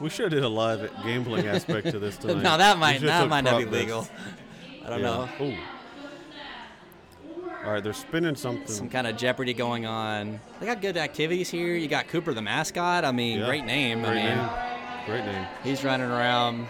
We 0.01 0.09
should 0.09 0.23
have 0.25 0.31
did 0.33 0.43
a 0.43 0.49
live 0.49 0.91
gambling 1.03 1.47
aspect 1.47 1.89
to 1.91 1.99
this 1.99 2.17
tonight. 2.21 2.43
no, 2.43 2.57
that 2.57 2.77
might 2.77 2.99
that 3.01 3.29
might 3.29 3.45
not 3.45 3.59
be 3.59 3.65
legal. 3.65 4.05
I 4.85 4.89
don't 4.89 4.99
Yeah. 4.99 5.05
know. 5.05 5.29
Ooh. 5.45 5.57
All 7.63 7.71
right, 7.71 7.81
they're 7.83 7.93
spinning 7.93 8.35
something. 8.35 8.67
Some 8.67 8.89
kind 8.89 9.07
of 9.07 9.15
Jeopardy 9.17 9.53
going 9.53 9.85
on. 9.87 10.39
They 10.59 10.65
got 10.67 10.81
good 10.81 10.97
activities 10.97 11.49
here. 11.49 11.75
You 11.75 11.87
got 11.87 12.07
Cooper 12.09 12.33
the 12.33 12.41
mascot. 12.41 13.05
I 13.05 13.11
mean, 13.11 13.39
Yeah. 13.39 13.45
great 13.47 13.65
name. 13.65 14.01
Great 14.01 14.09
I 14.09 14.13
mean, 14.15 14.25
name. 14.25 14.49
Great 15.05 15.25
name. 15.25 15.47
he's 15.63 15.83
running 15.83 16.07
around. 16.11 16.67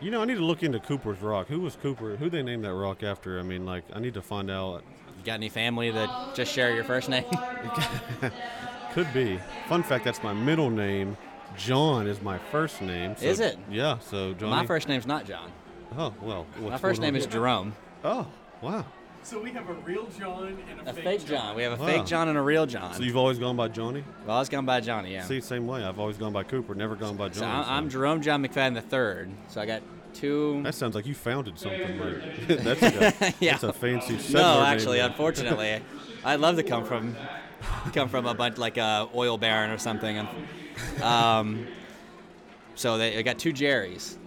You 0.00 0.10
know, 0.10 0.20
I 0.20 0.24
need 0.26 0.34
to 0.36 0.44
look 0.44 0.62
into 0.62 0.78
Cooper's 0.78 1.20
Rock. 1.20 1.46
Who 1.48 1.60
was 1.60 1.76
Cooper? 1.76 2.16
Who 2.16 2.28
they 2.28 2.42
named 2.42 2.64
that 2.64 2.74
rock 2.74 3.02
after? 3.02 3.38
I 3.38 3.42
mean, 3.42 3.64
like, 3.64 3.84
I 3.94 3.98
need 3.98 4.14
to 4.14 4.22
find 4.22 4.50
out. 4.50 4.82
You 5.18 5.24
got 5.24 5.34
any 5.34 5.48
family 5.48 5.90
that 5.90 6.34
just 6.34 6.52
share 6.52 6.74
your 6.74 6.84
first 6.84 7.08
name? 7.08 7.24
Could 8.92 9.12
be. 9.14 9.38
Fun 9.68 9.82
fact: 9.82 10.04
that's 10.04 10.22
my 10.22 10.32
middle 10.32 10.70
name. 10.70 11.16
John 11.56 12.06
is 12.06 12.20
my 12.20 12.38
first 12.38 12.82
name. 12.82 13.16
so- 13.16 13.24
Is 13.26 13.40
it? 13.40 13.58
Yeah. 13.70 13.98
So 14.00 14.34
Johnny. 14.34 14.50
My 14.50 14.66
first 14.66 14.88
name's 14.88 15.06
not 15.06 15.24
John. 15.26 15.50
Oh 15.96 16.12
well. 16.20 16.46
My 16.60 16.76
first 16.78 17.00
name 17.00 17.16
is? 17.16 17.26
Jerome. 17.26 17.74
Oh 18.04 18.26
wow. 18.60 18.84
So 19.26 19.40
we 19.40 19.50
have 19.50 19.68
a 19.68 19.72
real 19.72 20.06
John 20.16 20.56
and 20.70 20.86
a, 20.86 20.90
A 20.90 20.92
fake 20.92 21.26
John. 21.26 21.56
We 21.56 21.64
have 21.64 21.72
a 21.72 21.82
Wow. 21.82 21.88
fake 21.88 22.06
John 22.06 22.28
and 22.28 22.38
a 22.38 22.40
real 22.40 22.64
John. 22.64 22.94
So 22.94 23.02
you've 23.02 23.16
always 23.16 23.40
gone 23.40 23.56
by 23.56 23.66
Johnny? 23.66 24.04
well, 24.24 24.36
I 24.36 24.38
was 24.38 24.48
gone 24.48 24.64
by 24.64 24.80
Johnny, 24.80 25.14
yeah. 25.14 25.24
See, 25.24 25.40
same 25.40 25.66
way. 25.66 25.82
I've 25.82 25.98
always 25.98 26.16
gone 26.16 26.32
by 26.32 26.44
Cooper, 26.44 26.76
never 26.76 26.94
gone 26.94 27.16
by 27.16 27.30
Johnny. 27.30 27.40
so 27.40 27.46
I'm, 27.46 27.64
I'm 27.84 27.88
Jerome 27.90 28.22
John 28.22 28.46
McFadden 28.46 28.74
the 28.74 28.82
third. 28.82 29.28
So 29.48 29.60
I 29.60 29.66
got 29.66 29.82
two. 30.14 30.62
That 30.62 30.76
sounds 30.76 30.94
like 30.94 31.06
you 31.06 31.14
founded 31.16 31.58
something. 31.58 31.98
Like, 31.98 32.46
that's, 32.46 32.82
a, 32.82 33.34
Yeah. 33.40 33.50
that's 33.54 33.64
a 33.64 33.72
fancy 33.72 34.16
settler 34.16 34.42
no, 34.42 34.54
name 34.60 34.62
actually, 34.72 34.98
there. 34.98 35.08
unfortunately, 35.08 35.82
I'd 36.24 36.38
love 36.38 36.54
to 36.54 36.62
come 36.62 36.84
from 36.84 37.16
come 37.92 38.08
from 38.08 38.26
a 38.26 38.34
bunch 38.34 38.58
like 38.58 38.76
a 38.76 39.08
oil 39.12 39.38
baron 39.38 39.72
or 39.72 39.78
something. 39.78 40.24
Um, 41.02 41.66
so 42.76 42.96
they 42.96 43.18
I 43.18 43.22
got 43.22 43.40
two 43.40 43.52
Jerrys, 43.52 44.18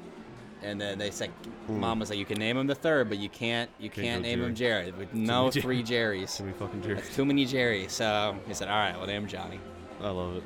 and 0.63 0.79
then 0.79 0.97
they 0.97 1.11
said, 1.11 1.31
"Mom 1.67 1.99
was 1.99 2.09
like, 2.09 2.19
you 2.19 2.25
can 2.25 2.37
name 2.39 2.57
him 2.57 2.67
the 2.67 2.75
third, 2.75 3.09
but 3.09 3.17
you 3.17 3.29
can't 3.29 3.69
you 3.79 3.89
Can't 3.89 4.05
can't, 4.07 4.21
name 4.23 4.41
him 4.43 4.55
Jerry. 4.55 4.85
Jerry. 4.87 4.97
With 4.97 5.13
no 5.13 5.49
Jerry. 5.49 5.61
three 5.61 5.83
Jerrys. 5.83 6.37
Too 6.37 6.43
many 6.43 6.57
fucking 6.57 6.81
Jerry. 6.81 6.95
That's 6.95 7.15
too 7.15 7.25
many 7.25 7.45
Jerrys." 7.45 7.91
So 7.91 8.35
he 8.47 8.53
said, 8.53 8.67
"All 8.67 8.77
right, 8.77 8.95
well, 8.97 9.07
name 9.07 9.23
him 9.23 9.27
Johnny." 9.29 9.59
I 10.01 10.09
love 10.09 10.37
it. 10.37 10.43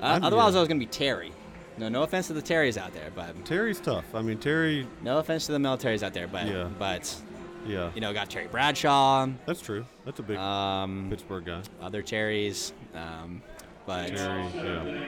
Uh, 0.00 0.20
otherwise, 0.22 0.52
yeah. 0.54 0.58
I 0.58 0.60
was 0.62 0.68
gonna 0.68 0.80
be 0.80 0.86
Terry. 0.86 1.32
No, 1.76 1.88
no 1.88 2.02
offense 2.04 2.28
to 2.28 2.32
the 2.34 2.42
Terrys 2.42 2.76
out 2.78 2.92
there, 2.94 3.10
but 3.14 3.44
Terry's 3.44 3.80
tough. 3.80 4.04
I 4.14 4.22
mean, 4.22 4.38
Terry, 4.38 4.86
no 5.02 5.18
offense 5.18 5.46
to 5.46 5.52
the 5.52 5.58
militaries 5.58 6.02
out 6.04 6.14
there, 6.14 6.28
but 6.28 6.46
Yeah. 6.46 6.68
but 6.78 7.14
yeah, 7.66 7.90
you 7.94 8.00
know, 8.00 8.12
got 8.12 8.30
Terry 8.30 8.46
Bradshaw, 8.46 9.26
that's 9.46 9.60
true. 9.60 9.84
That's 10.04 10.20
a 10.20 10.22
big 10.22 10.36
um, 10.36 11.06
Pittsburgh 11.10 11.44
guy. 11.46 11.62
other 11.82 12.00
cherries, 12.02 12.72
um, 12.94 13.42
but 13.86 14.08
Terry, 14.14 14.44
yeah. 14.54 15.04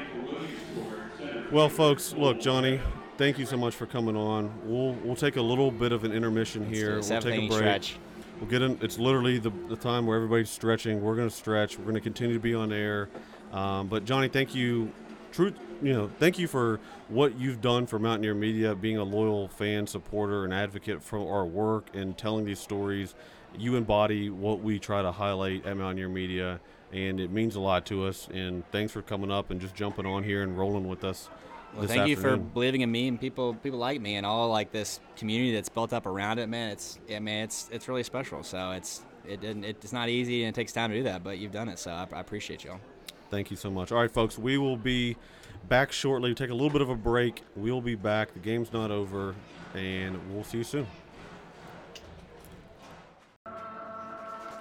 Well, 1.53 1.69
folks, 1.69 2.13
look, 2.15 2.41
Johnny, 2.41 2.81
thank 3.17 3.39
you 3.39 3.47
so 3.47 3.57
much 3.57 3.75
for 3.75 3.87
coming 3.87 4.17
on. 4.17 4.53
We'll 4.65 4.93
we'll 5.05 5.17
take 5.17 5.37
a 5.37 5.43
little 5.43 5.71
bit 5.71 5.93
of 5.93 6.05
an 6.05 6.13
intermission 6.13 6.67
Let's 6.67 6.77
here. 6.77 7.01
We'll 7.01 7.21
take 7.21 7.35
a 7.35 7.49
break. 7.49 7.53
stretch. 7.53 7.99
We'll 8.41 8.51
get 8.51 8.63
in. 8.63 8.79
It's 8.83 8.99
literally 8.99 9.39
the, 9.39 9.51
the 9.69 9.77
time 9.77 10.07
where 10.07 10.17
everybody's 10.17 10.51
stretching. 10.51 11.01
We're 11.01 11.17
going 11.17 11.29
to 11.29 11.35
stretch. 11.35 11.79
We're 11.79 11.85
going 11.85 11.95
to 11.95 12.01
continue 12.01 12.35
to 12.35 12.41
be 12.41 12.55
on 12.55 12.73
air. 12.73 13.09
Um, 13.53 13.89
but 13.89 14.05
Johnny, 14.05 14.29
thank 14.29 14.55
you. 14.55 14.93
Truth, 15.33 15.55
you 15.83 15.93
know, 15.93 16.11
thank 16.19 16.39
you 16.39 16.47
for 16.49 16.81
what 17.09 17.39
you've 17.39 17.61
done 17.61 17.87
for 17.87 17.99
Mountaineer 17.99 18.35
Media, 18.35 18.75
being 18.75 18.97
a 18.97 19.05
loyal 19.05 19.49
fan, 19.49 19.87
supporter, 19.87 20.45
and 20.45 20.55
advocate 20.55 21.03
for 21.03 21.19
our 21.35 21.45
work 21.45 21.89
and 21.95 22.17
telling 22.17 22.45
these 22.45 22.59
stories. 22.59 23.15
You 23.59 23.77
embody 23.77 24.31
what 24.31 24.61
we 24.61 24.79
try 24.79 25.03
to 25.03 25.13
highlight 25.13 25.67
at 25.67 25.77
Mountaineer 25.77 26.09
Media, 26.09 26.61
and 26.93 27.21
it 27.21 27.31
means 27.31 27.55
a 27.55 27.61
lot 27.61 27.85
to 27.87 28.07
us. 28.07 28.29
And 28.33 28.65
thanks 28.71 28.93
for 28.93 29.03
coming 29.03 29.31
up 29.31 29.51
and 29.51 29.61
just 29.61 29.75
jumping 29.75 30.07
on 30.07 30.25
here 30.25 30.43
and 30.43 30.57
rolling 30.59 30.89
with 30.89 31.05
us. 31.05 31.29
Well, 31.77 31.87
this 31.87 31.95
thank 31.95 32.09
you 32.09 32.17
for 32.17 32.39
believing 32.39 32.81
in 32.81 32.91
me 32.91 33.07
and 33.07 33.21
people 33.21 33.53
people 33.55 33.79
like 33.79 34.01
me 34.01 34.17
and 34.17 34.25
all 34.25 34.49
like 34.49 34.73
this 34.73 34.99
community 35.17 35.53
that's 35.53 35.69
built 35.69 35.93
up 35.93 36.07
around 36.07 36.39
it, 36.39 36.49
man. 36.49 36.71
It's 36.71 36.99
yeah, 37.07 37.19
man, 37.19 37.45
it's 37.45 37.69
it's 37.71 37.87
really 37.87 38.03
special. 38.03 38.43
So 38.43 38.71
it's 38.71 39.05
it 39.29 39.41
didn't 39.43 39.65
it's 39.65 39.93
not 39.93 40.09
easy 40.09 40.45
and 40.45 40.55
it 40.55 40.59
takes 40.59 40.73
time 40.73 40.91
to 40.91 40.97
do 40.97 41.03
that, 41.03 41.23
but 41.23 41.37
you've 41.37 41.53
done 41.53 41.69
it. 41.69 41.79
So 41.79 41.91
I, 41.91 42.07
I 42.13 42.21
appreciate 42.21 42.65
you. 42.65 42.71
all 42.73 42.81
Thank 43.31 43.51
you 43.51 43.57
so 43.57 43.71
much. 43.71 43.93
All 43.93 43.99
right, 43.99 44.11
folks, 44.11 44.39
we 44.39 44.57
will 44.57 44.77
be 44.77 45.17
back 45.69 45.93
shortly. 45.93 46.35
Take 46.35 46.51
a 46.51 46.55
little 46.55 46.71
bit 46.71 46.81
of 46.81 46.89
a 46.89 46.95
break. 46.95 47.43
We'll 47.57 47.81
be 47.81 47.95
back. 47.95 48.33
The 48.33 48.39
game's 48.39 48.73
not 48.73 48.91
over, 48.91 49.35
and 49.75 50.19
we'll 50.33 50.45
see 50.45 50.59
you 50.59 50.65
soon. 50.65 50.87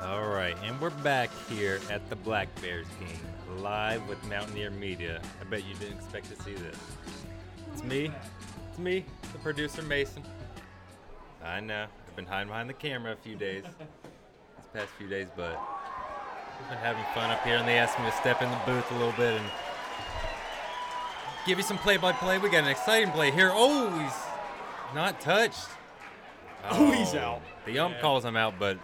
All 0.01 0.27
right, 0.27 0.55
and 0.63 0.79
we're 0.81 0.89
back 0.89 1.29
here 1.49 1.79
at 1.89 2.07
the 2.09 2.15
Black 2.15 2.49
Bears 2.61 2.87
game, 2.99 3.19
live 3.55 4.07
with 4.07 4.23
Mountaineer 4.25 4.71
Media. 4.71 5.21
I 5.41 5.43
bet 5.45 5.65
you 5.65 5.75
didn't 5.75 5.97
expect 5.97 6.29
to 6.35 6.43
see 6.43 6.53
this. 6.53 6.77
It's 7.73 7.83
me. 7.83 8.11
It's 8.69 8.79
me, 8.79 9.05
the 9.31 9.39
producer 9.39 9.81
Mason. 9.83 10.23
I 11.43 11.59
know. 11.59 11.85
I've 12.07 12.15
been 12.15 12.25
hiding 12.25 12.47
behind 12.47 12.69
the 12.69 12.73
camera 12.73 13.13
a 13.13 13.15
few 13.15 13.35
days. 13.35 13.63
It's 14.57 14.67
past 14.73 14.89
few 14.97 15.07
days, 15.07 15.27
but 15.35 15.59
I've 16.59 16.69
been 16.69 16.77
having 16.79 17.03
fun 17.13 17.29
up 17.29 17.43
here, 17.43 17.57
and 17.57 17.67
they 17.67 17.77
asked 17.77 17.99
me 17.99 18.05
to 18.05 18.11
step 18.17 18.41
in 18.41 18.49
the 18.49 18.59
booth 18.65 18.89
a 18.91 18.93
little 18.95 19.13
bit 19.13 19.39
and 19.39 19.45
give 21.45 21.57
you 21.57 21.63
some 21.63 21.77
play-by-play. 21.77 22.39
We 22.39 22.49
got 22.49 22.63
an 22.63 22.69
exciting 22.69 23.11
play 23.11 23.31
here. 23.31 23.51
Oh, 23.53 23.89
he's 23.99 24.95
not 24.95 25.21
touched. 25.21 25.67
Oh, 26.63 26.87
oh 26.87 26.91
he's 26.91 27.13
out. 27.13 27.41
The 27.65 27.79
ump 27.79 27.99
calls 27.99 28.25
him 28.25 28.35
out, 28.35 28.55
but 28.57 28.77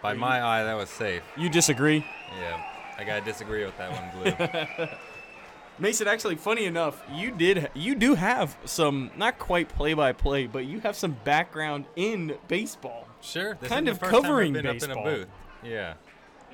by 0.00 0.14
my 0.14 0.42
eye, 0.42 0.64
that 0.64 0.76
was 0.76 0.88
safe. 0.88 1.22
You 1.36 1.48
disagree? 1.48 2.06
Yeah, 2.38 2.62
I 2.98 3.04
gotta 3.04 3.24
disagree 3.24 3.64
with 3.64 3.76
that 3.78 3.92
one, 3.92 4.76
Blue. 4.76 4.86
Mason, 5.78 6.08
actually, 6.08 6.34
funny 6.34 6.64
enough, 6.64 7.00
you 7.14 7.30
did 7.30 7.70
you 7.74 7.94
do 7.94 8.14
have 8.16 8.56
some 8.64 9.10
not 9.16 9.38
quite 9.38 9.68
play 9.68 9.94
by 9.94 10.12
play, 10.12 10.46
but 10.48 10.64
you 10.66 10.80
have 10.80 10.96
some 10.96 11.16
background 11.24 11.86
in 11.94 12.34
baseball. 12.48 13.06
sure. 13.22 13.56
This 13.60 13.68
Kind 13.68 13.88
of 13.88 13.94
the 13.94 14.00
first 14.00 14.10
time 14.12 14.18
I've 14.18 14.22
covering 14.24 14.52
been 14.54 14.62
baseball. 14.64 14.90
Up 14.98 15.06
in 15.06 15.12
a 15.12 15.16
booth. 15.18 15.28
Yeah. 15.62 15.94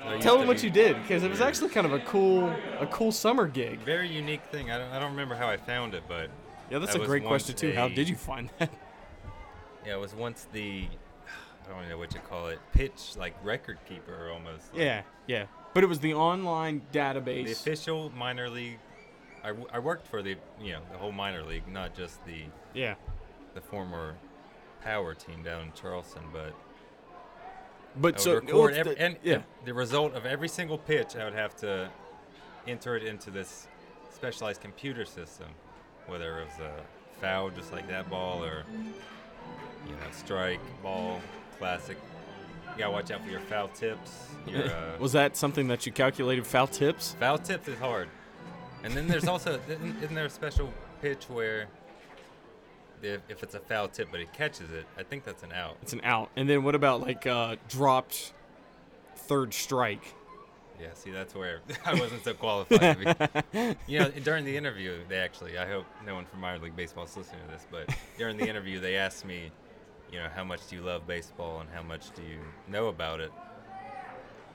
I 0.04 0.18
Tell 0.18 0.34
to 0.34 0.38
them 0.40 0.48
what 0.48 0.58
be- 0.58 0.64
you 0.64 0.70
did, 0.70 1.00
because 1.00 1.22
it 1.22 1.30
was 1.30 1.40
actually 1.40 1.70
kind 1.70 1.86
of 1.86 1.94
a 1.94 2.00
cool 2.00 2.48
a 2.78 2.86
cool 2.90 3.10
summer 3.12 3.46
gig. 3.46 3.78
Very 3.80 4.08
unique 4.08 4.42
thing. 4.50 4.70
I 4.70 4.76
don't, 4.76 4.90
I 4.90 4.98
don't 4.98 5.12
remember 5.12 5.34
how 5.36 5.48
I 5.48 5.56
found 5.56 5.94
it, 5.94 6.02
but 6.06 6.28
Yeah, 6.70 6.78
that's 6.80 6.92
That 6.92 7.02
a 7.02 7.06
great 7.06 7.24
question 7.24 7.56
too. 7.56 7.72
How 7.72 7.88
did 7.88 8.06
you 8.10 8.16
find 8.16 8.50
that? 8.58 8.70
yeah, 9.86 9.94
it 9.94 10.00
was 10.00 10.14
once 10.14 10.46
the 10.52 10.86
I 11.66 11.72
don't 11.72 11.88
know 11.88 11.96
what 11.96 12.12
you 12.12 12.20
call 12.20 12.48
it, 12.48 12.58
pitch 12.74 13.16
like 13.16 13.34
record 13.42 13.78
keeper 13.88 14.30
almost. 14.30 14.70
like, 14.74 14.82
Yeah, 14.82 15.02
yeah. 15.26 15.46
But 15.74 15.82
it 15.82 15.88
was 15.88 15.98
the 15.98 16.14
online 16.14 16.82
database. 16.92 17.46
The 17.46 17.52
official 17.52 18.10
minor 18.16 18.48
league. 18.48 18.78
I, 19.42 19.48
w- 19.48 19.66
I 19.72 19.78
worked 19.80 20.06
for 20.06 20.22
the 20.22 20.36
you 20.60 20.72
know 20.72 20.80
the 20.92 20.98
whole 20.98 21.12
minor 21.12 21.42
league, 21.42 21.66
not 21.68 21.94
just 21.94 22.24
the 22.24 22.44
Yeah. 22.72 22.94
the 23.54 23.60
former 23.60 24.14
power 24.82 25.14
team 25.14 25.42
down 25.42 25.62
in 25.64 25.72
Charleston, 25.74 26.22
but 26.32 26.54
But 27.96 28.14
I 28.16 28.18
so 28.18 28.34
would 28.34 28.44
record 28.44 28.74
oh, 28.74 28.76
every, 28.78 28.94
the- 28.94 29.00
and 29.00 29.16
yeah. 29.22 29.42
the 29.64 29.74
result 29.74 30.14
of 30.14 30.24
every 30.24 30.48
single 30.48 30.78
pitch. 30.78 31.16
I 31.16 31.24
would 31.24 31.34
have 31.34 31.54
to 31.56 31.90
enter 32.66 32.96
it 32.96 33.02
into 33.04 33.30
this 33.30 33.66
specialized 34.14 34.60
computer 34.62 35.04
system, 35.04 35.48
whether 36.06 36.40
it 36.40 36.44
was 36.46 36.58
a 36.60 37.20
foul, 37.20 37.50
just 37.50 37.72
like 37.72 37.86
that 37.88 38.08
ball, 38.08 38.42
or 38.44 38.64
you 39.86 39.92
know 39.92 40.10
strike, 40.12 40.60
ball, 40.82 41.20
classic. 41.58 41.98
You 42.74 42.80
gotta 42.80 42.92
watch 42.92 43.10
out 43.10 43.22
for 43.22 43.30
your 43.30 43.40
foul 43.40 43.68
tips. 43.68 44.28
Your 44.46 44.64
uh, 44.70 44.98
was 44.98 45.12
that 45.12 45.36
something 45.36 45.68
that 45.68 45.86
you 45.86 45.92
calculated 45.92 46.46
foul 46.46 46.66
tips? 46.66 47.16
foul 47.20 47.38
tips 47.38 47.68
is 47.68 47.78
hard, 47.78 48.08
and 48.82 48.92
then 48.94 49.06
there's 49.06 49.28
also 49.28 49.60
isn't 49.68 50.02
isn't 50.02 50.14
there 50.14 50.26
a 50.26 50.30
special 50.30 50.72
pitch 51.00 51.24
where 51.28 51.68
if, 53.02 53.20
if 53.28 53.42
it's 53.42 53.54
a 53.54 53.60
foul 53.60 53.88
tip 53.88 54.08
but 54.10 54.20
he 54.20 54.26
catches 54.26 54.70
it, 54.70 54.86
I 54.98 55.02
think 55.02 55.24
that's 55.24 55.42
an 55.42 55.52
out. 55.52 55.76
It's 55.82 55.92
an 55.92 56.00
out. 56.02 56.30
And 56.36 56.48
then 56.48 56.64
what 56.64 56.74
about 56.74 57.00
like 57.00 57.26
uh, 57.26 57.56
dropped 57.68 58.32
third 59.16 59.54
strike? 59.54 60.14
Yeah, 60.80 60.88
see, 60.94 61.12
that's 61.12 61.34
where 61.34 61.60
I 61.84 61.94
wasn't 61.94 62.24
so 62.24 62.34
qualified. 62.34 62.98
To 62.98 63.38
be, 63.52 63.76
you 63.86 64.00
know, 64.00 64.08
during 64.10 64.44
the 64.44 64.56
interview, 64.56 64.98
they 65.08 65.18
actually, 65.18 65.56
I 65.56 65.66
hope 65.66 65.86
no 66.04 66.14
one 66.14 66.24
from 66.24 66.40
minor 66.40 66.62
league 66.62 66.74
baseball 66.74 67.04
is 67.04 67.16
listening 67.16 67.42
to 67.46 67.52
this, 67.52 67.66
but 67.70 67.94
during 68.18 68.36
the 68.36 68.48
interview, 68.48 68.80
they 68.80 68.96
asked 68.96 69.24
me, 69.24 69.52
you 70.12 70.18
know, 70.18 70.28
how 70.34 70.44
much 70.44 70.66
do 70.68 70.76
you 70.76 70.82
love 70.82 71.06
baseball 71.06 71.60
and 71.60 71.68
how 71.74 71.82
much 71.82 72.10
do 72.14 72.22
you 72.22 72.38
know 72.68 72.88
about 72.88 73.20
it? 73.20 73.32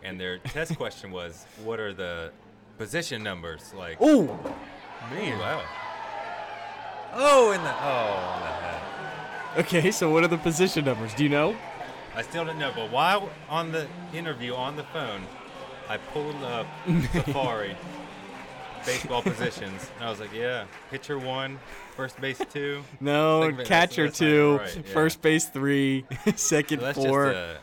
And 0.04 0.20
their 0.20 0.38
test 0.56 0.78
question 0.78 1.12
was, 1.12 1.46
what 1.64 1.80
are 1.80 1.94
the 1.94 2.32
position 2.78 3.24
numbers? 3.24 3.74
Like, 3.76 3.98
Oh, 4.00 4.24
man. 5.12 5.38
wow. 5.40 5.64
Oh, 7.14 7.52
in 7.52 7.64
the, 7.64 7.74
oh, 7.74 8.36
in 8.36 8.42
the 8.44 9.66
head. 9.66 9.82
okay. 9.82 9.92
So 9.92 10.10
what 10.12 10.24
are 10.24 10.28
the 10.28 10.38
position 10.38 10.86
numbers? 10.86 11.14
Do 11.16 11.24
you 11.24 11.30
know? 11.30 11.56
I 12.16 12.22
still 12.22 12.46
don't 12.46 12.60
know, 12.60 12.72
but 12.76 12.92
while 12.92 13.30
on 13.50 13.72
the 13.72 13.88
interview 14.14 14.54
on 14.54 14.76
the 14.76 14.84
phone, 14.86 15.22
I 15.88 15.98
pulled 15.98 16.36
up 16.44 16.68
Safari 17.14 17.76
baseball 18.86 19.22
positions, 19.22 19.90
and 19.98 20.06
I 20.06 20.10
was 20.10 20.20
like, 20.20 20.34
"Yeah, 20.34 20.66
pitcher 20.92 21.18
one, 21.20 21.60
first 21.96 22.20
base 22.22 22.42
two." 22.52 22.84
No, 23.00 23.52
base- 23.52 23.68
catcher 23.68 24.04
that's- 24.08 24.20
that's 24.20 24.20
two, 24.20 24.58
right, 24.58 24.76
yeah. 24.76 24.94
first 24.94 25.22
base 25.22 25.46
three, 25.46 26.06
second 26.36 26.80
So 26.82 26.94
four, 26.94 27.26
just 27.34 27.38
a, 27.38 27.58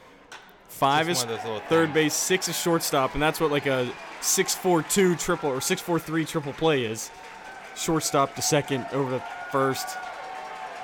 five 0.68 1.08
is 1.08 1.18
one 1.24 1.34
of 1.34 1.42
those 1.42 1.60
third 1.68 1.86
things. 1.88 1.94
base, 1.94 2.14
six 2.14 2.48
is 2.48 2.58
shortstop, 2.60 3.14
and 3.14 3.22
that's 3.22 3.40
what 3.40 3.50
like 3.50 3.66
a 3.66 3.88
six-four-two 4.20 5.16
triple 5.16 5.50
or 5.50 5.60
six-four-three 5.60 6.24
triple 6.24 6.52
play 6.52 6.84
is. 6.84 7.10
Shortstop 7.76 8.34
to 8.36 8.42
second 8.42 8.86
over 8.92 9.18
to 9.18 9.24
first. 9.52 9.86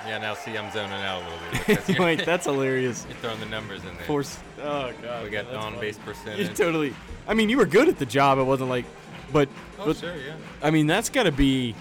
yeah. 0.06 0.18
Now 0.18 0.34
see, 0.34 0.56
I'm 0.58 0.70
zoning 0.72 0.92
out 0.92 1.22
a 1.22 1.24
little 1.24 1.66
bit. 1.66 1.88
You're, 1.96 2.04
Wait, 2.06 2.24
that's 2.26 2.44
hilarious. 2.44 3.06
you're 3.08 3.16
throwing 3.18 3.40
the 3.40 3.46
numbers 3.46 3.80
in 3.80 3.94
there. 3.96 4.04
Force. 4.04 4.38
Oh 4.62 4.92
god. 5.02 5.24
we 5.24 5.30
got 5.30 5.46
that's 5.50 5.56
on 5.64 5.80
base 5.80 5.96
You 5.96 6.02
percentage. 6.04 6.54
totally. 6.56 6.92
I 7.26 7.32
mean, 7.32 7.48
you 7.48 7.56
were 7.56 7.64
good 7.64 7.88
at 7.88 7.98
the 7.98 8.04
job. 8.04 8.38
It 8.38 8.42
wasn't 8.42 8.68
like, 8.68 8.84
but, 9.32 9.48
oh 9.78 9.86
but 9.86 9.96
sure, 9.96 10.14
yeah. 10.16 10.34
I 10.62 10.70
mean, 10.70 10.86
that's 10.86 11.08
got 11.08 11.24
to 11.24 11.32
be. 11.32 11.74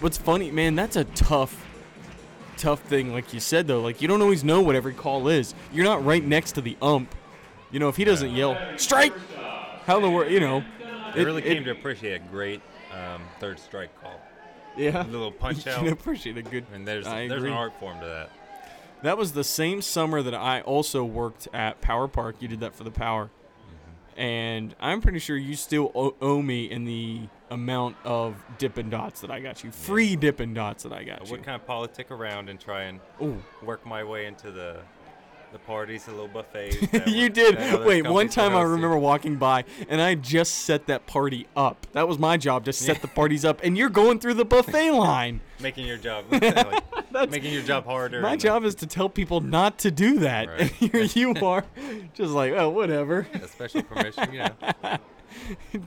What's 0.00 0.18
funny, 0.18 0.50
man? 0.50 0.74
That's 0.74 0.96
a 0.96 1.04
tough, 1.04 1.64
tough 2.56 2.80
thing. 2.82 3.12
Like 3.12 3.32
you 3.32 3.40
said, 3.40 3.66
though, 3.66 3.80
like 3.80 4.02
you 4.02 4.08
don't 4.08 4.20
always 4.22 4.42
know 4.44 4.60
what 4.60 4.74
every 4.76 4.94
call 4.94 5.28
is. 5.28 5.54
You're 5.72 5.84
not 5.84 6.04
right 6.04 6.24
next 6.24 6.52
to 6.52 6.60
the 6.60 6.76
ump. 6.82 7.14
You 7.70 7.78
know, 7.78 7.88
if 7.88 7.96
he 7.96 8.04
doesn't 8.04 8.30
yell 8.30 8.56
strike, 8.76 9.12
how 9.86 10.00
the 10.00 10.10
world? 10.10 10.30
You 10.30 10.40
know, 10.40 10.64
I 10.84 11.12
it- 11.16 11.24
really 11.24 11.42
it- 11.42 11.54
came 11.54 11.64
to 11.64 11.70
appreciate 11.70 12.14
a 12.14 12.24
great 12.30 12.60
um, 12.92 13.22
third 13.40 13.58
strike 13.58 13.90
call. 14.02 14.20
yeah. 14.76 15.04
A 15.04 15.08
little 15.08 15.30
punch 15.32 15.66
out. 15.68 15.78
can 15.78 15.92
appreciate 15.92 16.36
a 16.36 16.42
good. 16.42 16.66
And 16.74 16.86
there's 16.86 17.06
I 17.06 17.28
there's 17.28 17.38
agree. 17.42 17.50
an 17.50 17.56
art 17.56 17.72
form 17.80 17.98
to 18.00 18.06
that. 18.06 18.30
That 19.02 19.18
was 19.18 19.32
the 19.32 19.42
same 19.44 19.82
summer 19.82 20.22
that 20.22 20.34
I 20.34 20.60
also 20.60 21.04
worked 21.04 21.48
at 21.52 21.80
Power 21.80 22.06
Park. 22.06 22.36
You 22.40 22.46
did 22.48 22.60
that 22.60 22.74
for 22.74 22.84
the 22.84 22.90
Power. 22.92 23.30
And 24.16 24.74
I'm 24.80 25.00
pretty 25.00 25.18
sure 25.18 25.36
you 25.36 25.54
still 25.54 25.90
owe, 25.94 26.42
me 26.42 26.70
in 26.70 26.84
the 26.84 27.20
amount 27.50 27.96
of 28.04 28.34
Dippin' 28.58 28.90
Dots 28.90 29.20
that 29.22 29.30
I 29.30 29.40
got 29.40 29.64
you. 29.64 29.70
Free 29.70 30.16
Dippin' 30.16 30.54
Dots 30.54 30.82
that 30.84 30.92
I 30.92 30.98
I 31.00 31.04
got 31.04 31.24
you. 31.26 31.32
would 31.32 31.42
kind 31.42 31.60
of 31.60 31.66
politic 31.66 32.10
around 32.10 32.48
and 32.48 32.60
try 32.60 32.82
and 32.84 33.00
Ooh. 33.22 33.42
work 33.62 33.84
my 33.86 34.04
way 34.04 34.26
into 34.26 34.50
the 34.50 34.80
the 35.52 35.58
parties, 35.60 36.04
the 36.04 36.10
little 36.12 36.28
buffets. 36.28 36.76
you 37.06 37.22
were- 37.24 37.28
did. 37.28 37.84
Wait, 37.84 38.08
one 38.08 38.28
time 38.28 38.54
I 38.56 38.62
remember 38.62 38.96
walking 38.98 39.36
by 39.36 39.64
and 39.88 40.00
I 40.00 40.14
just 40.14 40.52
set 40.64 40.86
that 40.86 41.06
party 41.06 41.46
up. 41.56 41.86
That 41.92 42.08
was 42.08 42.18
my 42.18 42.36
job, 42.36 42.64
just 42.64 42.80
set 42.80 43.00
the 43.02 43.08
parties 43.20 43.44
up. 43.44 43.60
And 43.62 43.76
you're 43.76 43.88
going 43.90 44.18
through 44.18 44.34
the 44.34 44.44
buffet 44.44 44.90
line. 44.92 45.40
making 45.60 45.86
your 45.86 45.98
job 45.98 46.24
like, 46.30 47.30
making 47.30 47.52
your 47.52 47.62
job 47.62 47.84
harder. 47.84 48.20
My 48.20 48.36
job 48.36 48.64
is 48.64 48.74
to 48.76 48.86
tell 48.86 49.08
people 49.08 49.40
not 49.40 49.78
to 49.80 49.90
do 49.90 50.18
that. 50.20 50.48
And 50.48 50.60
Right. 50.60 50.70
here 50.72 51.02
you 51.14 51.34
are, 51.44 51.64
just 52.14 52.32
like, 52.32 52.52
oh, 52.52 52.68
whatever. 52.70 53.26
a 53.34 53.46
special 53.48 53.82
permission. 53.82 54.32
Yeah, 54.32 54.50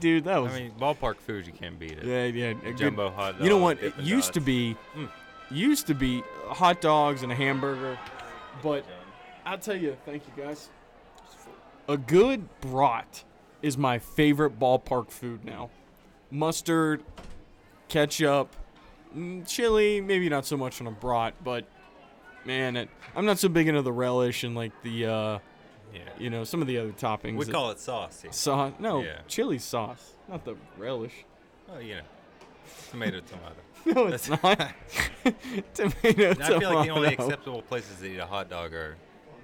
Dude, 0.00 0.24
that 0.24 0.38
was. 0.42 0.52
I 0.52 0.58
mean 0.60 0.72
ballpark 0.78 1.16
food 1.18 1.46
you 1.46 1.52
can't 1.52 1.78
beat 1.78 1.92
it. 1.92 2.04
Yeah, 2.04 2.24
yeah. 2.24 2.50
a 2.50 2.54
good- 2.54 2.76
Jumbo 2.78 3.10
hot 3.10 3.40
You 3.40 3.48
know 3.48 3.58
what? 3.58 3.82
It 3.82 3.96
used 3.98 4.32
to 4.34 4.40
be, 4.40 4.76
Mm. 4.96 5.08
used 5.50 5.86
to 5.86 5.94
be 5.94 6.22
hot 6.48 6.80
dogs 6.80 7.22
and 7.22 7.30
a 7.30 7.34
hamburger, 7.34 7.96
but 8.62 8.84
I'll 9.46 9.58
tell 9.58 9.76
you, 9.76 9.96
thank 10.04 10.24
you 10.26 10.42
guys. 10.44 10.68
A 11.88 11.96
good 11.96 12.48
brat 12.60 13.22
is 13.62 13.78
my 13.78 13.98
favorite 13.98 14.58
ballpark 14.58 15.10
food 15.10 15.44
now. 15.44 15.70
Mustard, 16.32 17.02
ketchup, 17.88 18.54
mm, 19.16 19.46
chili, 19.46 20.00
maybe 20.00 20.28
not 20.28 20.44
so 20.46 20.56
much 20.56 20.80
on 20.80 20.88
a 20.88 20.90
brat, 20.90 21.34
but 21.44 21.64
man, 22.44 22.76
it, 22.76 22.88
I'm 23.14 23.24
not 23.24 23.38
so 23.38 23.48
big 23.48 23.68
into 23.68 23.82
the 23.82 23.92
relish 23.92 24.42
and 24.42 24.56
like 24.56 24.72
the, 24.82 25.06
uh, 25.06 25.38
Yeah, 25.94 26.00
you 26.18 26.28
know, 26.28 26.42
some 26.42 26.60
of 26.60 26.66
the 26.66 26.78
other 26.78 26.90
toppings. 26.90 27.36
we 27.36 27.44
that- 27.44 27.52
call 27.52 27.70
it 27.70 27.78
sauce. 27.78 28.22
here. 28.22 28.32
sauce. 28.32 28.72
No, 28.80 29.02
Yeah. 29.04 29.20
chili 29.28 29.58
sauce, 29.58 30.14
not 30.28 30.44
the 30.44 30.56
relish. 30.76 31.24
Well, 31.68 31.80
you 31.80 31.94
know, 31.96 32.02
tomato, 32.90 33.20
tomato. 33.20 33.54
No, 33.86 34.06
it's 34.08 34.28
not. 34.28 34.42
Tomato, 35.74 36.30
I 36.30 36.58
feel 36.58 36.74
like 36.74 36.86
the 36.88 36.92
only 36.92 37.12
acceptable 37.14 37.62
places 37.62 38.00
to 38.00 38.06
eat 38.12 38.18
a 38.18 38.26
hot 38.26 38.50
dog 38.50 38.74
are 38.74 38.96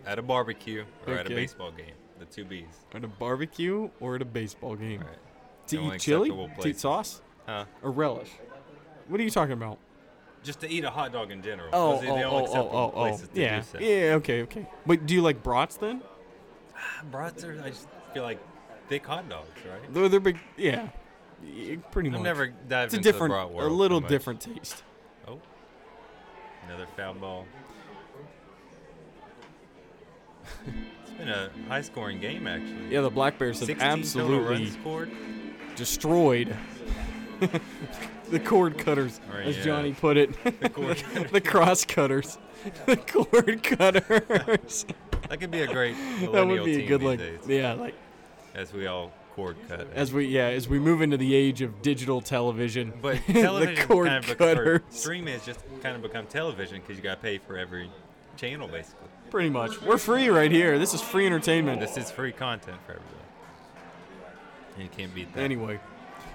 at 0.07 0.19
a 0.19 0.23
barbecue 0.23 0.85
or 1.07 1.15
at 1.15 1.27
a 1.27 1.31
baseball 1.31 1.71
game. 1.71 1.95
The 2.19 2.25
two 2.27 2.45
B's. 2.45 2.67
At 2.95 3.05
a 3.05 3.09
barbecue 3.09 3.91
or 4.01 4.17
at 4.17 4.23
a 4.23 4.27
baseball 4.27 4.77
game. 4.77 5.01
Right. 5.01 5.19
To 5.69 5.95
eat 5.95 6.01
chili? 6.01 6.29
To 6.31 6.69
eat 6.69 6.79
sauce? 6.79 7.21
Huh? 7.47 7.65
Or 7.83 7.91
relish? 7.91 8.31
What 9.09 9.21
are 9.21 9.25
you 9.25 9.31
talking 9.31 9.53
about? 9.53 9.79
Just 10.43 10.61
to 10.61 10.69
eat 10.69 10.85
a 10.85 10.91
hot 10.91 11.13
dog 11.13 11.31
in 11.31 11.43
general. 11.43 11.69
Oh, 11.73 11.95
oh, 11.95 12.01
the 12.01 12.09
oh, 12.09 12.31
oh, 12.31 12.47
oh, 12.47 12.93
oh. 12.95 13.13
oh. 13.13 13.17
to 13.17 13.29
Yeah. 13.35 13.63
Yeah, 13.79 14.15
okay, 14.15 14.43
okay. 14.43 14.67
But 14.87 15.07
do 15.07 15.15
you 15.15 15.23
like 15.23 15.43
brats 15.43 15.77
then? 15.77 16.03
Brats 17.11 17.45
are, 17.45 17.61
I 17.65 17.71
just 17.71 17.87
feel 18.13 18.23
like 18.25 18.39
thick 18.89 19.07
hot 19.07 19.29
dogs, 19.29 19.49
right? 19.71 19.95
They're, 19.95 20.09
they're 20.09 20.21
big. 20.21 20.39
Yeah. 20.57 20.89
Pretty 21.91 22.11
much. 22.11 22.19
I've 22.19 22.25
never 22.25 22.47
dived 22.49 22.87
it's 22.87 22.95
a 22.95 22.97
into 22.99 23.13
different, 23.13 23.35
the 23.35 23.55
brat 23.55 23.67
a 23.67 23.69
little 23.69 24.01
different 24.01 24.41
taste. 24.41 24.83
Oh, 25.27 25.41
another 26.67 26.87
foul 26.97 27.15
ball. 27.15 27.47
it's 31.03 31.11
been 31.13 31.29
a 31.29 31.51
high-scoring 31.69 32.21
game, 32.21 32.47
actually. 32.47 32.89
Yeah, 32.91 33.01
the 33.03 33.11
Black 33.11 33.39
Bears 33.39 33.61
have 33.61 33.81
absolutely 33.81 34.73
destroyed 35.77 36.57
the 38.31 38.41
cord 38.41 38.79
cutters, 38.79 39.21
as 39.43 39.57
yeah. 39.57 39.63
Johnny 39.65 39.93
put 39.93 40.17
it. 40.17 40.61
The 40.61 40.69
cord 40.69 40.97
the 41.33 41.41
cross 41.41 41.85
cutters. 41.85 42.39
the 42.87 42.97
cord 42.97 43.63
cutters. 43.63 44.87
That 45.29 45.41
could 45.41 45.51
be 45.51 45.61
a 45.61 45.67
great 45.67 45.97
that 46.33 46.47
would 46.47 46.65
be 46.65 46.85
a 46.85 46.87
good 46.87 47.03
like 47.03 47.19
days, 47.19 47.41
yeah 47.47 47.73
like 47.73 47.95
as 48.55 48.73
we 48.73 48.87
all 48.87 49.13
cord 49.35 49.57
cut. 49.69 49.89
as 49.95 50.13
we 50.13 50.27
yeah 50.27 50.47
as 50.47 50.69
we 50.69 50.79
move 50.79 51.01
into 51.03 51.17
the 51.17 51.35
age 51.35 51.63
of 51.63 51.83
digital 51.83 52.21
television. 52.21 52.93
But 53.01 53.21
the 53.27 53.85
cord 53.87 54.09
kind 54.09 54.25
of 54.25 54.39
cutters. 54.39 54.81
streaming 54.91 55.35
has 55.35 55.45
just 55.45 55.61
kind 55.83 55.97
of 55.97 56.03
become 56.03 56.27
television 56.27 56.81
because 56.81 56.97
you 56.97 57.03
got 57.03 57.17
to 57.17 57.23
pay 57.23 57.39
for 57.39 57.57
every 57.57 57.91
channel 58.37 58.69
basically. 58.69 59.09
Pretty 59.33 59.49
much, 59.49 59.81
we're 59.81 59.97
free 59.97 60.29
right 60.29 60.53
here. 60.53 60.79
This 60.79 60.93
is 60.93 61.01
free 61.01 61.25
entertainment. 61.25 61.81
This 61.81 61.97
is 61.97 62.11
free 62.11 62.33
content 62.33 62.77
for 62.85 62.93
everybody. 62.93 63.17
And 64.75 64.83
you 64.83 64.91
can't 64.91 65.15
beat 65.15 65.33
that. 65.33 65.41
Anyway, 65.41 65.81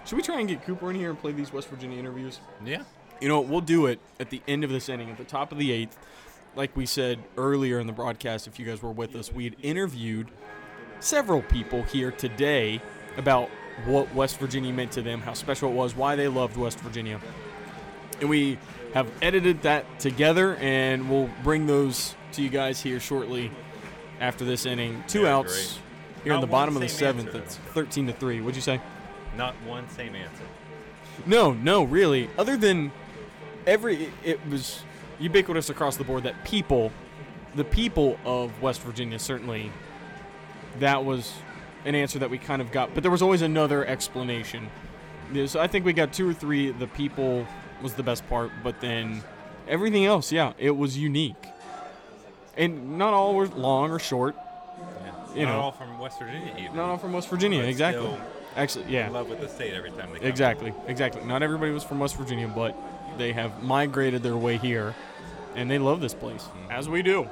should 0.04 0.16
we 0.16 0.24
try 0.24 0.40
and 0.40 0.50
get 0.50 0.64
Cooper 0.64 0.90
in 0.90 0.96
here 0.96 1.12
and 1.12 1.22
play 1.22 1.32
these 1.32 1.54
West 1.54 1.68
Virginia 1.68 2.00
interviews? 2.00 2.40
Yeah. 2.66 2.82
You 3.22 3.28
know, 3.28 3.40
we'll 3.40 3.62
do 3.62 3.86
it 3.86 4.00
at 4.20 4.32
the 4.32 4.42
end 4.48 4.64
of 4.64 4.72
this 4.72 4.90
inning, 4.90 5.12
at 5.12 5.18
the 5.18 5.26
top 5.26 5.52
of 5.52 5.60
the 5.60 5.72
eighth. 5.72 5.96
Like 6.56 6.76
we 6.76 6.88
said 6.88 7.20
earlier 7.38 7.80
in 7.80 7.86
the 7.86 7.94
broadcast, 7.94 8.48
if 8.48 8.58
you 8.58 8.66
guys 8.66 8.82
were 8.82 8.92
with 8.92 9.16
us, 9.16 9.32
we 9.32 9.44
had 9.44 9.56
interviewed 9.62 10.32
several 11.00 11.44
people 11.44 11.84
here 11.84 12.10
today 12.10 12.82
about 13.16 13.48
what 13.86 14.12
West 14.16 14.40
Virginia 14.40 14.74
meant 14.74 14.92
to 14.94 15.04
them, 15.04 15.22
how 15.22 15.34
special 15.34 15.70
it 15.70 15.76
was, 15.76 15.96
why 15.96 16.16
they 16.16 16.28
loved 16.28 16.58
West 16.58 16.80
Virginia. 16.80 17.22
And 18.22 18.28
we 18.28 18.58
have 18.96 19.08
edited 19.22 19.62
that 19.62 20.00
together, 20.00 20.56
and 20.56 21.08
we'll 21.12 21.30
bring 21.44 21.68
those 21.68 22.16
to 22.34 22.42
you 22.42 22.50
guys 22.50 22.82
here 22.82 23.00
shortly 23.00 23.52
after 24.20 24.46
this 24.46 24.66
inning. 24.66 25.04
Two 25.08 25.24
Yeah, 25.24 25.36
outs 25.38 25.54
great. 25.54 26.24
here 26.24 26.34
in 26.34 26.42
the 26.42 26.48
bottom 26.48 26.76
of 26.76 26.82
the 26.82 26.90
seventh. 26.90 27.28
answer, 27.28 27.40
It's 27.40 27.56
13 27.74 28.08
to 28.08 28.14
3. 28.14 28.42
What'd 28.42 28.56
you 28.56 28.62
say? 28.62 28.82
Not 29.36 29.54
one 29.66 29.88
same 29.90 30.16
answer. 30.16 30.44
No, 31.26 31.54
no, 31.54 31.84
really. 31.84 32.30
Other 32.38 32.58
than 32.58 32.92
every, 33.66 34.10
it 34.24 34.40
was 34.50 34.84
ubiquitous 35.20 35.70
across 35.70 35.98
the 35.98 36.04
board 36.04 36.24
that 36.24 36.44
people, 36.46 36.92
the 37.56 37.64
people 37.64 38.20
of 38.26 38.62
West 38.62 38.82
Virginia, 38.82 39.20
certainly, 39.20 39.72
that 40.80 41.04
was 41.04 41.34
an 41.86 41.96
answer 41.96 42.20
that 42.20 42.30
we 42.30 42.38
kind 42.38 42.62
of 42.62 42.72
got. 42.72 42.94
But 42.94 43.04
there 43.04 43.12
was 43.12 43.22
always 43.22 43.42
another 43.42 43.86
explanation. 43.86 44.70
So 45.48 45.60
I 45.60 45.68
think 45.68 45.86
we 45.86 45.94
got 45.94 46.14
two 46.14 46.30
or 46.30 46.34
three. 46.34 46.72
The 46.72 46.88
people 46.88 47.46
was 47.82 47.94
the 47.94 48.04
best 48.04 48.28
part, 48.30 48.52
but 48.64 48.80
then 48.80 49.24
everything 49.68 50.06
else, 50.06 50.32
yeah, 50.32 50.54
it 50.58 50.72
was 50.72 50.98
unique. 50.98 51.36
And 52.58 52.98
not 52.98 53.14
all 53.14 53.36
were 53.36 53.48
long 53.48 53.92
or 53.92 54.00
short. 54.00 54.36
Yeah. 54.36 55.12
You 55.36 55.46
Not 55.46 55.52
know. 55.54 55.60
all 55.60 55.72
from 55.72 56.00
West 56.00 56.20
Virginia 56.20 56.54
even. 56.58 56.76
Not 56.76 56.90
all 56.90 56.98
from 56.98 57.14
West 57.14 57.30
Virginia, 57.30 57.62
But 57.62 57.70
exactly. 57.70 58.18
Actually, 58.56 58.86
yeah. 58.90 59.08
In 59.08 59.14
love 59.14 59.30
with 59.30 59.40
the 59.40 59.48
state 59.48 59.74
every 59.74 59.92
time 59.92 60.12
they 60.12 60.20
come. 60.20 60.28
Exactly, 60.28 60.74
exactly. 60.88 61.24
Not 61.24 61.44
everybody 61.44 61.72
was 61.72 61.84
from 61.84 62.00
West 62.00 62.18
Virginia, 62.18 62.48
but 62.48 62.76
they 63.20 63.32
have 63.34 63.62
migrated 63.62 64.24
their 64.24 64.36
way 64.36 64.58
here, 64.58 64.96
and 65.56 65.70
they 65.70 65.78
love 65.78 66.02
this 66.02 66.16
place, 66.16 66.44
mm-hmm. 66.44 66.72
as 66.72 66.90
we 66.90 67.04
do. 67.04 67.30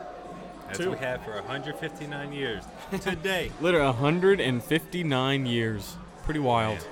As 0.69 0.77
Two. 0.77 0.91
we 0.91 0.97
have 0.97 1.23
for 1.23 1.33
159 1.33 2.31
years. 2.31 2.63
Today. 3.01 3.51
Literally 3.61 3.85
159 3.87 5.45
years. 5.45 5.95
Pretty 6.23 6.39
wild. 6.39 6.77
Man. 6.77 6.87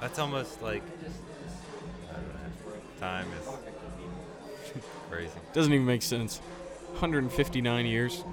That's 0.00 0.18
almost 0.18 0.60
like 0.62 0.82
I 2.10 2.14
don't 2.14 2.28
know. 2.28 3.00
Time 3.00 3.26
is 3.40 4.82
crazy. 5.10 5.30
Doesn't 5.52 5.72
even 5.72 5.86
make 5.86 6.02
sense. 6.02 6.40
159 6.98 7.86
years. 7.86 8.24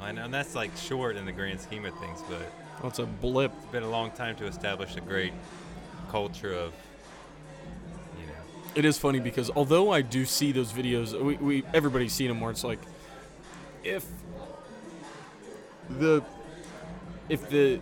I 0.00 0.12
know, 0.12 0.24
and 0.24 0.32
that's 0.32 0.54
like 0.54 0.74
short 0.74 1.16
in 1.16 1.26
the 1.26 1.32
grand 1.32 1.60
scheme 1.60 1.84
of 1.84 1.94
things, 1.98 2.22
but 2.30 2.40
Well, 2.80 2.88
it's 2.88 2.98
a 2.98 3.04
blip. 3.04 3.52
it's 3.58 3.66
been 3.72 3.82
a 3.82 3.90
long 3.90 4.10
time 4.12 4.36
to 4.36 4.46
establish 4.46 4.96
a 4.96 5.02
great 5.02 5.34
culture 6.08 6.54
of, 6.54 6.72
you 8.18 8.26
know, 8.26 8.32
It 8.74 8.86
is 8.86 8.96
funny 8.96 9.20
because 9.20 9.50
although 9.54 9.90
I 9.90 10.00
do 10.00 10.24
see 10.24 10.50
those 10.52 10.72
videos, 10.72 11.12
we, 11.20 11.34
we 11.36 11.64
everybody's 11.74 12.14
seen 12.14 12.28
them 12.28 12.40
where 12.40 12.50
it's 12.50 12.64
like, 12.64 12.80
if 13.84 14.06
the 15.90 16.22
if 17.28 17.50
the 17.50 17.80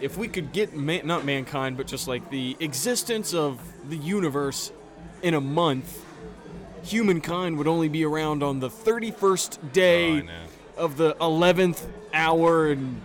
if 0.00 0.16
we 0.16 0.28
could 0.28 0.52
get 0.52 0.76
man, 0.76 1.06
not 1.06 1.24
mankind, 1.24 1.76
but 1.76 1.88
just 1.88 2.06
like 2.06 2.30
the 2.30 2.56
existence 2.60 3.34
of 3.34 3.60
the 3.88 3.96
universe 3.96 4.70
in 5.22 5.34
a 5.34 5.40
month, 5.40 6.03
humankind 6.84 7.56
would 7.58 7.68
only 7.68 7.88
be 7.88 8.04
around 8.04 8.42
on 8.42 8.60
the 8.60 8.68
31st 8.70 9.58
Oh, 9.62 9.68
day 9.72 10.22
know. 10.22 10.32
of 10.76 10.96
the 10.96 11.14
11th 11.14 11.86
hour 12.12 12.70
and 12.70 13.00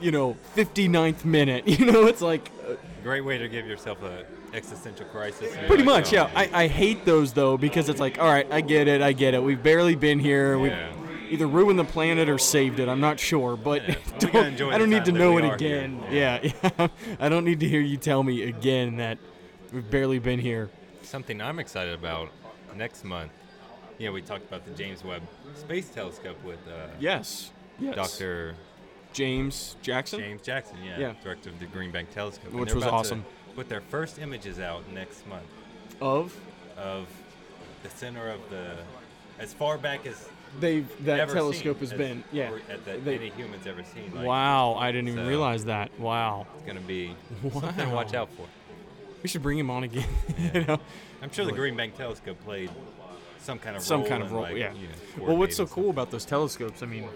you 0.00 0.10
know 0.10 0.36
59th 0.56 1.24
minute. 1.24 1.66
You 1.78 1.86
know, 1.86 2.06
it's 2.06 2.20
like 2.22 2.50
uh, 2.68 2.74
great 3.02 3.22
way 3.22 3.38
to 3.38 3.48
give 3.48 3.66
yourself 3.66 4.02
a 4.02 4.24
existential 4.52 5.06
crisis. 5.06 5.54
Pretty 5.68 5.84
much, 5.84 6.12
oh, 6.12 6.16
yeah. 6.16 6.30
I, 6.34 6.64
I 6.64 6.66
hate 6.66 7.04
those 7.04 7.32
though 7.32 7.56
because 7.56 7.88
it's 7.88 8.00
like, 8.00 8.18
all 8.18 8.28
right, 8.28 8.46
I 8.50 8.60
get 8.60 8.88
it, 8.88 9.00
I 9.02 9.12
get 9.12 9.34
it. 9.34 9.42
We've 9.42 9.62
barely 9.62 9.94
been 9.94 10.18
here. 10.18 10.56
Yeah. 10.56 10.62
We've 10.62 11.32
either 11.32 11.46
ruined 11.46 11.78
the 11.78 11.84
planet 11.84 12.28
or 12.28 12.38
saved 12.38 12.80
it. 12.80 12.88
I'm 12.88 13.00
not 13.00 13.20
sure, 13.20 13.56
but 13.56 13.88
Yeah. 13.88 13.94
Don't- 14.18 14.72
I 14.72 14.78
don't 14.78 14.90
need 14.90 15.04
to 15.04 15.12
know 15.12 15.38
it 15.38 15.44
again. 15.44 16.02
Yeah, 16.10 16.40
yeah. 16.62 16.88
I 17.20 17.28
don't 17.28 17.44
need 17.44 17.60
to 17.60 17.68
hear 17.68 17.80
you 17.80 17.96
tell 17.96 18.22
me 18.24 18.42
again 18.42 18.96
that 18.96 19.18
we've 19.72 19.88
barely 19.88 20.18
been 20.18 20.40
here. 20.40 20.68
Something 21.02 21.40
I'm 21.40 21.58
excited 21.60 21.94
about 21.94 22.30
next 22.80 23.04
month. 23.04 23.30
You 23.98 24.06
know, 24.06 24.12
we 24.12 24.22
talked 24.22 24.48
about 24.48 24.64
the 24.64 24.70
James 24.72 25.04
Webb 25.04 25.22
Space 25.54 25.90
Telescope 25.90 26.42
with 26.42 26.58
uh, 26.66 26.88
Yes. 26.98 27.50
Yes. 27.78 27.94
Dr. 27.94 28.54
James 29.12 29.76
Jackson. 29.82 30.18
James 30.20 30.42
Jackson, 30.42 30.78
yeah, 30.84 30.98
Yeah. 30.98 31.12
director 31.22 31.50
of 31.50 31.58
the 31.60 31.66
Green 31.66 31.90
Bank 31.90 32.10
Telescope, 32.12 32.52
Which 32.52 32.74
was 32.74 32.84
awesome. 32.84 33.24
Put 33.54 33.68
their 33.68 33.80
first 33.82 34.18
images 34.18 34.58
out 34.58 34.90
next 34.92 35.26
month 35.28 35.44
Of 36.00 36.34
of 36.78 37.06
the 37.82 37.90
center 37.90 38.28
of 38.28 38.40
the, 38.48 38.76
as 39.38 39.52
far 39.52 39.76
back 39.76 40.06
as 40.06 40.28
they 40.60 40.80
that 41.00 41.28
telescope 41.28 41.80
has 41.80 41.92
as- 41.92 41.98
been. 41.98 42.24
Yeah. 42.32 42.50
that 42.84 43.04
They- 43.04 43.16
any 43.16 43.30
humans 43.30 43.66
ever 43.66 43.82
seen. 43.84 44.14
Like, 44.14 44.24
wow, 44.26 44.74
I 44.74 44.90
didn't 44.92 45.08
even 45.08 45.24
so- 45.24 45.28
realize 45.28 45.64
that. 45.66 45.90
Wow. 46.00 46.46
It's 46.56 46.66
gonna 46.66 46.80
be 46.80 47.14
something 47.52 47.88
to 47.88 47.94
watch 47.94 48.14
out 48.14 48.30
for. 48.36 48.46
We 49.22 49.28
should 49.28 49.42
bring 49.42 49.58
him 49.58 49.70
on 49.70 49.84
again. 49.84 50.08
you 50.54 50.64
know. 50.64 50.80
I'm 51.22 51.30
sure 51.30 51.44
the 51.44 51.52
Green 51.52 51.76
Bank 51.76 51.96
Telescope 51.96 52.42
played 52.44 52.70
some 53.38 53.58
kind 53.58 53.76
of 53.76 53.82
some 53.82 54.00
role 54.00 54.08
kind 54.08 54.22
of 54.22 54.28
in, 54.28 54.34
role. 54.34 54.42
like, 54.44 54.56
yeah. 54.56 54.72
you 54.74 54.88
know, 54.88 55.24
well, 55.28 55.36
what's 55.36 55.56
so 55.56 55.64
coordinating 55.66 55.74
cool 55.84 55.90
about 55.90 56.10
those 56.10 56.24
telescopes? 56.24 56.82
I 56.82 56.86
mean, 56.86 57.08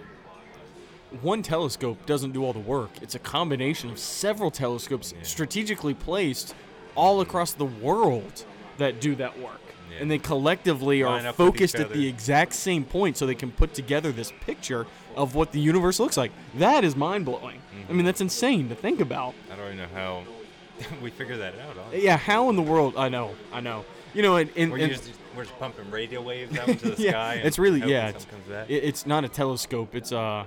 one 1.23 1.43
telescope 1.43 2.05
doesn't 2.07 2.33
do 2.33 2.45
all 2.45 2.53
the 2.53 2.59
work. 2.59 2.91
It's 3.03 3.15
a 3.15 3.19
combination 3.19 3.91
of 3.91 3.99
several 3.99 4.51
telescopes 4.51 5.15
strategically 5.23 5.95
placed 5.95 6.55
all 6.95 7.21
across 7.21 7.53
the 7.53 7.65
world 7.67 8.45
that 8.79 9.01
do 9.01 9.15
that 9.17 9.39
work. 9.39 9.61
Yeah. 9.93 9.99
And 10.01 10.11
they 10.11 10.19
collectively 10.19 11.05
Line 11.05 11.25
are 11.25 11.29
up 11.29 11.39
with 11.39 11.47
each 11.47 11.53
focused 11.55 11.75
at 11.77 11.93
the 11.93 12.09
exact 12.09 12.55
same 12.55 12.85
point 12.85 13.17
so 13.17 13.27
they 13.27 13.35
can 13.35 13.53
put 13.53 13.75
together 13.75 14.11
this 14.11 14.33
picture 14.41 14.87
of 15.15 15.35
what 15.37 15.53
the 15.53 15.61
universe 15.61 16.01
looks 16.01 16.17
like. 16.17 16.33
That 16.57 16.83
is 16.85 16.97
mind 16.97 17.25
blowing. 17.27 17.61
I 17.61 17.75
Mm-hmm. 17.85 17.97
mean, 17.99 18.07
that's 18.07 18.21
insane 18.23 18.69
to 18.71 18.75
think 18.75 19.01
about. 19.01 19.35
I 19.53 19.57
don't 19.57 19.67
even 19.67 19.79
know 19.79 19.87
how 19.95 20.25
we 21.03 21.11
figure 21.11 21.37
that 21.37 21.55
out. 21.61 21.77
Honestly. 21.79 22.03
Yeah, 22.05 22.17
how 22.17 22.49
in 22.49 22.57
the 22.57 22.63
world? 22.63 22.95
I 22.97 23.09
know, 23.09 23.35
I 23.53 23.61
know. 23.61 23.85
You 24.15 24.23
know, 24.23 24.37
and, 24.37 24.51
and, 24.57 24.71
We're, 24.73 24.79
and- 24.79 24.93
just, 24.93 25.11
we're 25.37 25.45
just 25.45 25.59
pumping 25.59 25.91
radio 25.91 26.23
waves 26.23 26.57
out 26.57 26.69
into 26.69 26.91
the 26.91 27.03
yeah, 27.03 27.11
sky. 27.11 27.35
and 27.35 27.47
it's 27.47 27.59
really 27.59 27.81
yeah. 27.81 28.09
It's, 28.11 28.27
it- 28.69 28.85
it's 28.85 29.07
not 29.07 29.25
a 29.25 29.29
telescope. 29.29 29.95
It's 29.95 30.13
uh, 30.13 30.45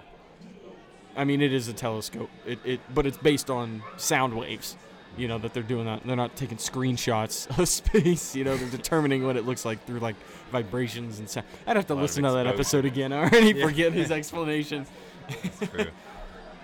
I 1.15 1.23
mean, 1.23 1.41
it 1.41 1.52
is 1.53 1.68
a 1.68 1.73
telescope. 1.73 2.30
It, 2.45 2.60
it 2.64 2.80
but 2.94 3.06
it's 3.06 3.18
based 3.18 3.49
on 3.49 3.84
sound 3.98 4.34
waves. 4.35 4.76
You 5.18 5.27
know 5.27 5.39
that 5.39 5.53
they're 5.53 5.64
doing 5.64 5.85
that. 5.85 6.03
They're 6.06 6.15
not 6.15 6.35
taking 6.35 6.57
screenshots 6.57 7.48
of 7.60 7.68
space. 7.68 8.35
You 8.35 8.44
know, 8.44 8.56
they're 8.56 8.69
determining 8.69 9.26
what 9.26 9.35
it 9.35 9.45
looks 9.45 9.65
like 9.65 9.84
through 9.85 9.99
like 9.99 10.15
vibrations 10.52 11.18
and 11.19 11.27
sound. 11.30 11.48
I'd 11.65 11.76
have 11.76 11.88
to 11.88 11.95
listen 11.95 12.23
to 12.23 12.31
that 12.31 12.45
episode 12.48 12.85
again. 12.85 13.11
I 13.14 13.22
already 13.23 13.52
Yeah. 13.53 13.65
forget 13.65 13.94
his 13.94 14.11
explanation. 14.11 14.85
It's 15.30 15.60
true. 15.60 15.88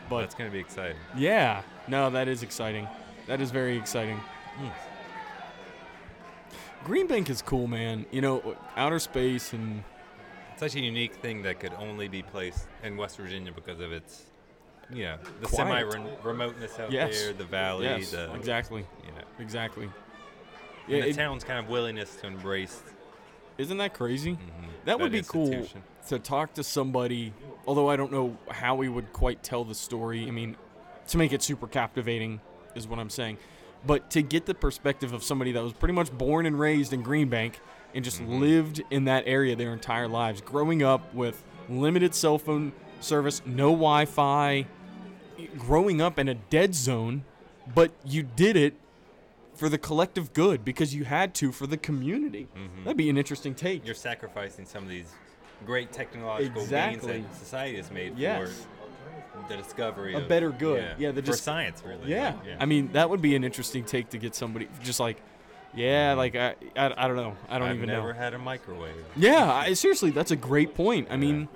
But 0.09 0.19
That's 0.21 0.35
gonna 0.35 0.51
be 0.51 0.59
exciting. 0.59 0.97
yeah, 1.17 1.63
no, 1.87 2.09
that 2.11 2.27
is 2.27 2.43
exciting. 2.43 2.87
That 3.27 3.41
is 3.41 3.49
very 3.51 3.75
exciting. 3.77 4.17
Hmm. 4.17 4.67
Green 6.83 7.07
Bank 7.07 7.29
is 7.29 7.41
cool, 7.41 7.67
man. 7.67 8.05
You 8.11 8.21
know, 8.21 8.55
outer 8.75 8.99
space 8.99 9.53
and 9.53 9.83
such 10.57 10.75
a 10.75 10.79
unique 10.79 11.15
thing 11.15 11.41
that 11.43 11.59
could 11.59 11.73
only 11.73 12.07
be 12.07 12.21
placed 12.21 12.67
in 12.83 12.97
West 12.97 13.17
Virginia 13.17 13.51
because 13.53 13.79
of 13.79 13.91
its, 13.91 14.23
you 14.91 15.03
know, 15.03 15.17
the 15.41 15.47
semi-remoteness 15.47 16.79
out 16.79 16.91
Yes. 16.91 17.21
there, 17.21 17.33
the 17.33 17.45
valley, 17.45 17.85
yes, 17.85 18.11
the 18.11 18.33
exactly, 18.33 18.85
you 19.05 19.11
know, 19.11 19.23
exactly. 19.39 19.85
and 19.85 19.93
Yeah, 20.87 21.01
the 21.01 21.09
it- 21.09 21.15
town's 21.15 21.43
kind 21.43 21.59
of 21.59 21.69
willingness 21.69 22.15
to 22.17 22.27
embrace. 22.27 22.83
isn't 23.57 23.77
that 23.77 23.93
crazy? 23.93 24.33
mhm, 24.33 24.39
That 24.85 24.99
would 24.99 25.11
be 25.11 25.21
cool 25.21 25.65
to 26.07 26.19
talk 26.19 26.53
to 26.55 26.63
somebody. 26.63 27.33
Although 27.65 27.87
I 27.89 27.95
don't 27.95 28.11
know 28.11 28.35
how 28.51 28.75
we 28.75 28.89
would 28.89 29.13
quite 29.13 29.41
tell 29.41 29.63
the 29.63 29.75
story. 29.75 30.27
I 30.27 30.31
mean, 30.31 30.57
to 31.07 31.17
make 31.17 31.31
it 31.31 31.41
super 31.41 31.67
captivating 31.67 32.41
is 32.75 32.87
what 32.87 32.99
I'm 32.99 33.09
saying. 33.09 33.37
But 33.85 34.09
to 34.11 34.21
get 34.21 34.45
the 34.45 34.53
perspective 34.53 35.13
of 35.13 35.23
somebody 35.23 35.51
that 35.51 35.61
was 35.63 35.73
pretty 35.73 35.93
much 35.93 36.11
born 36.11 36.45
and 36.45 36.57
raised 36.59 36.93
in 36.93 37.01
Green 37.01 37.27
Bank 37.29 37.59
and 37.93 38.03
just 38.03 38.21
Mhm. 38.21 38.39
lived 38.39 38.81
in 38.89 39.05
that 39.05 39.23
area 39.27 39.55
their 39.55 39.73
entire 39.73 40.07
lives, 40.07 40.41
growing 40.41 40.81
up 40.81 41.13
with 41.13 41.43
limited 41.69 42.15
cell 42.15 42.37
phone 42.37 42.71
service, 43.01 43.41
no 43.45 43.69
Wi-Fi, 43.71 44.65
growing 45.57 46.01
up 46.01 46.17
in 46.17 46.27
a 46.29 46.33
dead 46.35 46.73
zone, 46.75 47.23
but 47.73 47.91
you 48.05 48.23
did 48.23 48.55
it 48.55 48.75
for 49.55 49.69
the 49.69 49.77
collective 49.77 50.33
good 50.33 50.65
because 50.65 50.95
you 50.95 51.03
had 51.03 51.33
to 51.35 51.51
for 51.51 51.67
the 51.67 51.77
community. 51.77 52.47
Mhm. 52.55 52.83
That'd 52.85 52.97
be 52.97 53.09
an 53.09 53.17
interesting 53.17 53.53
take. 53.53 53.85
You're 53.85 53.93
sacrificing 53.95 54.65
some 54.65 54.83
of 54.83 54.89
these 54.89 55.13
great 55.65 55.91
technological 55.91 56.61
Exactly. 56.61 57.13
gains 57.13 57.27
that 57.27 57.35
society 57.35 57.77
has 57.77 57.91
made 57.91 58.17
Yes. 58.17 58.49
for 58.49 58.72
the 59.49 59.57
discovery 59.57 60.13
A 60.13 60.19
of 60.19 60.27
better 60.27 60.49
good. 60.51 60.81
Yeah, 60.81 60.95
Yeah, 61.07 61.11
the 61.11 61.21
for 61.21 61.27
just- 61.27 61.43
science 61.43 61.81
really. 61.85 62.09
Yeah. 62.09 62.33
like, 62.45 62.57
I 62.59 62.65
mean, 62.65 62.91
that 62.93 63.09
would 63.09 63.21
be 63.21 63.35
an 63.35 63.43
interesting 63.43 63.83
take 63.83 64.09
to 64.11 64.17
get 64.17 64.35
somebody 64.35 64.67
just 64.83 64.99
like, 64.99 65.21
yeah, 65.75 66.09
mm-hmm. 66.11 66.17
like 66.19 66.35
I, 66.35 66.55
I, 66.75 67.05
I 67.05 67.07
don't 67.07 67.17
know. 67.17 67.35
I 67.49 67.57
don't 67.59 67.73
even 67.75 67.87
know. 67.87 67.93
I've 67.93 67.99
never 68.01 68.13
had 68.13 68.33
a 68.33 68.37
microwave. 68.39 68.93
Yeah, 69.15 69.51
I, 69.51 69.73
seriously, 69.73 70.11
that's 70.11 70.31
a 70.31 70.35
great 70.35 70.75
point. 70.75 71.07
I 71.09 71.17
mean, 71.17 71.47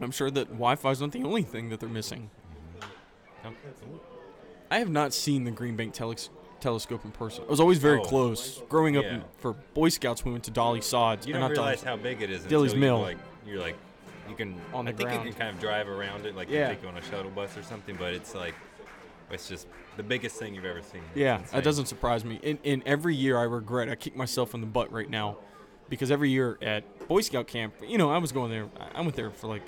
I'm 0.00 0.10
sure 0.10 0.30
that 0.30 0.48
Wi-Fi 0.48 0.90
is 0.90 1.00
not 1.00 1.12
the 1.12 1.22
only 1.24 1.42
thing 1.42 1.68
that 1.70 1.80
they're 1.80 1.88
missing. 1.88 2.30
Mm-hmm. 3.44 3.96
I 4.70 4.78
have 4.78 4.90
not 4.90 5.12
seen 5.14 5.44
the 5.44 5.50
Green 5.50 5.76
Bank 5.76 5.94
telex- 5.94 6.28
telescope 6.60 7.04
in 7.04 7.12
person. 7.12 7.44
I 7.46 7.50
was 7.50 7.60
always 7.60 7.78
very 7.78 8.00
Oh. 8.00 8.04
close. 8.04 8.62
Growing 8.68 8.96
up 8.96 9.04
Yeah. 9.04 9.14
in, 9.16 9.24
for 9.38 9.52
Boy 9.74 9.88
Scouts, 9.90 10.24
we 10.24 10.32
went 10.32 10.44
to 10.44 10.50
Dolly 10.50 10.80
Sods. 10.80 11.26
You 11.26 11.32
or 11.34 11.38
don't 11.38 11.40
not 11.42 11.50
realize 11.52 11.78
Sods. 11.80 11.84
how 11.88 11.96
big 11.96 12.22
it 12.22 12.30
is 12.30 12.42
Dilly's 12.44 12.74
Mill. 12.74 12.98
you 12.98 13.02
like 13.04 13.18
you're 13.46 13.60
like 13.60 13.76
you 14.28 14.34
can 14.36 14.60
On 14.74 14.84
the 14.84 14.90
I 14.90 14.92
the 14.92 15.04
think 15.04 15.24
you 15.24 15.30
can 15.30 15.38
kind 15.40 15.54
of 15.54 15.60
drive 15.60 15.88
around 15.88 16.26
it 16.26 16.34
like 16.36 16.48
Yeah. 16.50 16.68
you 16.68 16.74
take 16.74 16.82
you 16.82 16.88
on 16.88 16.96
a 16.96 17.02
shuttle 17.02 17.30
bus 17.30 17.56
or 17.56 17.62
something, 17.62 17.96
but 17.96 18.12
it's 18.14 18.34
like 18.34 18.54
it's 19.30 19.48
just 19.48 19.66
the 19.96 20.02
biggest 20.02 20.36
thing 20.36 20.54
you've 20.54 20.64
ever 20.64 20.82
seen. 20.82 21.00
It's 21.10 21.16
Yeah, 21.16 21.38
insane. 21.38 21.56
that 21.56 21.64
doesn't 21.64 21.86
surprise 21.86 22.24
me. 22.24 22.38
In, 22.42 22.58
in 22.62 22.82
every 22.86 23.14
year, 23.16 23.38
I 23.38 23.42
regret. 23.42 23.88
I 23.88 23.94
kick 23.96 24.14
myself 24.16 24.54
in 24.54 24.60
the 24.60 24.66
butt 24.68 24.92
right 24.92 25.10
now, 25.10 25.38
because 25.88 26.10
every 26.10 26.30
year 26.30 26.58
at 26.62 27.08
Boy 27.08 27.22
Scout 27.22 27.46
camp, 27.48 27.74
you 27.86 27.98
know, 27.98 28.10
I 28.10 28.18
was 28.18 28.30
going 28.32 28.50
there. 28.50 28.68
I 28.94 29.00
went 29.00 29.16
there 29.16 29.30
for 29.30 29.48
like 29.48 29.66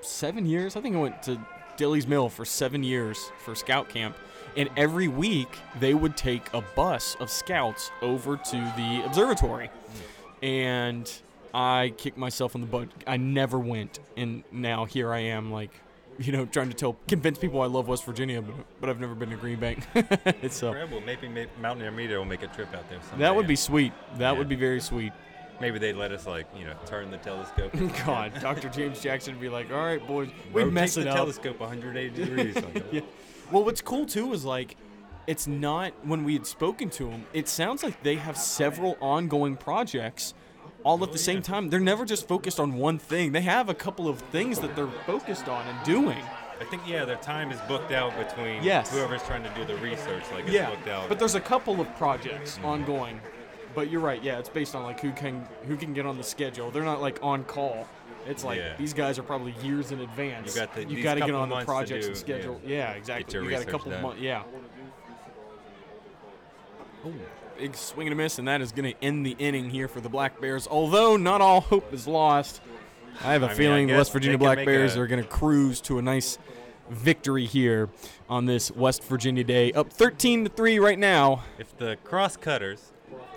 seven 0.00 0.46
years. 0.46 0.76
I 0.76 0.80
think 0.80 0.94
I 0.96 0.98
went 1.00 1.22
to 1.24 1.40
Dilly's 1.76 2.06
Mill 2.06 2.28
for 2.28 2.44
seven 2.44 2.82
years 2.82 3.30
for 3.38 3.54
Scout 3.54 3.88
camp, 3.88 4.16
and 4.56 4.68
every 4.76 5.08
week 5.08 5.58
they 5.80 5.94
would 5.94 6.16
take 6.16 6.52
a 6.54 6.62
bus 6.74 7.16
of 7.20 7.30
scouts 7.30 7.90
over 8.02 8.36
to 8.36 8.72
the 8.76 9.02
observatory, 9.04 9.68
hmm. 9.68 10.44
and 10.44 11.12
I 11.56 11.94
kicked 11.96 12.18
myself 12.18 12.54
in 12.54 12.60
the 12.60 12.66
butt. 12.66 12.88
I 13.06 13.16
never 13.16 13.58
went, 13.58 13.98
and 14.16 14.44
now 14.52 14.84
here 14.84 15.12
I 15.12 15.20
am, 15.20 15.50
like. 15.50 15.70
You 16.18 16.32
know, 16.32 16.46
trying 16.46 16.70
to 16.70 16.74
tell, 16.74 16.96
convince 17.08 17.36
people 17.38 17.60
I 17.60 17.66
love 17.66 17.88
West 17.88 18.06
Virginia, 18.06 18.40
but, 18.40 18.54
but 18.80 18.88
I've 18.88 18.98
never 18.98 19.14
been 19.14 19.28
to 19.28 19.36
Green 19.36 19.60
Bank. 19.60 19.86
it's 19.94 20.56
so 20.60 20.68
Incredible. 20.68 21.02
Maybe, 21.02 21.28
maybe 21.28 21.50
Mountaineer 21.60 21.90
Media 21.90 22.16
will 22.16 22.24
make 22.24 22.42
a 22.42 22.46
trip 22.46 22.74
out 22.74 22.88
there. 22.88 22.98
Someday. 23.02 23.22
that 23.24 23.36
would 23.36 23.46
be 23.46 23.54
sweet. 23.54 23.92
That 24.16 24.32
Yeah. 24.32 24.38
would 24.38 24.48
be 24.48 24.54
very 24.56 24.80
sweet. 24.80 25.12
Maybe 25.60 25.78
they'd 25.78 25.92
let 25.92 26.12
us 26.12 26.26
like 26.26 26.46
you 26.56 26.64
know 26.64 26.72
turn 26.86 27.10
the 27.10 27.18
telescope. 27.18 27.70
God, 28.06 28.32
Dr. 28.40 28.70
James 28.70 29.02
Jackson 29.02 29.34
would 29.34 29.42
be 29.42 29.50
like, 29.50 29.70
"All 29.70 29.76
right, 29.84 30.00
boys, 30.06 30.30
we 30.54 30.62
Rotate 30.62 30.72
mess 30.72 30.96
it 30.96 31.02
the 31.04 31.10
up." 31.10 31.16
telescope 31.16 31.60
180 31.60 32.24
degrees. 32.24 32.54
Like, 32.54 32.84
yeah. 32.90 33.00
Well, 33.52 33.64
what's 33.64 33.82
cool 33.82 34.06
too 34.06 34.32
is 34.32 34.42
like, 34.42 34.74
it's 35.26 35.46
not 35.46 35.92
when 36.02 36.24
we 36.24 36.32
had 36.32 36.46
spoken 36.46 36.88
to 36.92 37.10
them. 37.10 37.26
It 37.34 37.46
sounds 37.46 37.82
like 37.82 38.02
they 38.02 38.14
have 38.14 38.38
several 38.38 38.96
ongoing 39.02 39.54
projects, 39.54 40.32
all 40.86 41.02
at 41.02 41.10
the 41.10 41.18
same 41.18 41.42
time. 41.42 41.68
They're 41.68 41.80
never 41.80 42.04
just 42.04 42.28
focused 42.28 42.60
on 42.60 42.74
one 42.74 42.98
thing. 42.98 43.32
They 43.32 43.40
have 43.40 43.68
a 43.68 43.74
couple 43.74 44.08
of 44.08 44.20
things 44.30 44.60
that 44.60 44.76
they're 44.76 44.86
focused 45.04 45.48
on 45.48 45.66
and 45.66 45.84
doing. 45.84 46.22
I 46.60 46.64
think 46.64 46.82
yeah, 46.86 47.04
their 47.04 47.16
time 47.16 47.50
is 47.50 47.58
booked 47.62 47.90
out 47.90 48.16
between 48.16 48.62
Yes. 48.62 48.92
whoever's 48.92 49.22
trying 49.24 49.42
to 49.42 49.50
do 49.56 49.64
the 49.64 49.74
research. 49.78 50.22
Like 50.32 50.44
it's 50.44 50.52
Yeah, 50.52 50.70
booked 50.70 50.86
out. 50.88 51.08
but 51.08 51.18
there's 51.18 51.34
a 51.34 51.40
couple 51.40 51.80
of 51.80 51.92
projects 51.96 52.54
mm-hmm. 52.56 52.66
ongoing. 52.66 53.20
But 53.74 53.90
you're 53.90 54.00
right. 54.00 54.22
Yeah, 54.22 54.38
it's 54.38 54.48
based 54.48 54.76
on 54.76 54.84
like 54.84 55.00
who 55.00 55.10
can 55.10 55.46
who 55.66 55.76
can 55.76 55.92
get 55.92 56.06
on 56.06 56.16
the 56.16 56.22
schedule. 56.22 56.70
They're 56.70 56.84
not 56.84 57.02
like 57.02 57.18
on 57.20 57.42
call. 57.44 57.88
It's 58.24 58.44
like 58.44 58.58
Yeah. 58.58 58.76
these 58.78 58.94
guys 58.94 59.18
are 59.18 59.24
probably 59.24 59.54
years 59.62 59.90
in 59.90 60.00
advance. 60.00 60.54
You 60.54 60.60
got 60.62 60.74
the- 60.74 60.84
these 60.84 61.02
got 61.02 61.14
to 61.14 61.20
get 61.20 61.34
on 61.34 61.48
the 61.48 61.64
projects 61.64 62.06
and 62.06 62.16
schedule. 62.16 62.60
Yeah, 62.64 62.92
exactly. 62.92 63.42
You 63.42 63.50
got 63.50 63.62
a 63.62 63.66
couple 63.66 63.92
of 63.92 64.00
months. 64.00 64.20
Yeah. 64.20 64.44
Big 67.58 67.74
swing 67.76 68.06
and 68.08 68.12
a 68.12 68.16
miss, 68.16 68.38
and 68.38 68.46
that 68.48 68.60
is 68.60 68.72
going 68.72 68.92
to 68.92 69.04
end 69.04 69.24
the 69.26 69.36
inning 69.38 69.70
here 69.70 69.88
for 69.88 70.00
the 70.00 70.08
Black 70.08 70.40
Bears. 70.40 70.66
Although 70.68 71.16
not 71.16 71.40
all 71.40 71.60
hope 71.60 71.92
is 71.92 72.06
lost. 72.06 72.60
I 73.24 73.32
have 73.32 73.42
a 73.42 73.46
I 73.46 73.48
mean, 73.50 73.56
feeling 73.58 73.86
the 73.86 73.94
West 73.94 74.12
Virginia 74.12 74.36
Black 74.38 74.64
Bears 74.64 74.96
a- 74.96 75.00
are 75.00 75.06
going 75.06 75.22
to 75.22 75.28
cruise 75.28 75.80
to 75.82 75.98
a 75.98 76.02
nice 76.02 76.38
victory 76.90 77.46
here 77.46 77.88
on 78.28 78.46
this 78.46 78.70
West 78.70 79.02
Virginia 79.04 79.42
day. 79.42 79.72
Up 79.72 79.90
13 79.92 80.44
to 80.44 80.50
3 80.50 80.78
right 80.78 80.98
now. 80.98 81.42
if 81.58 81.76
the 81.78 81.96
cross 82.04 82.36
cutters 82.36 82.92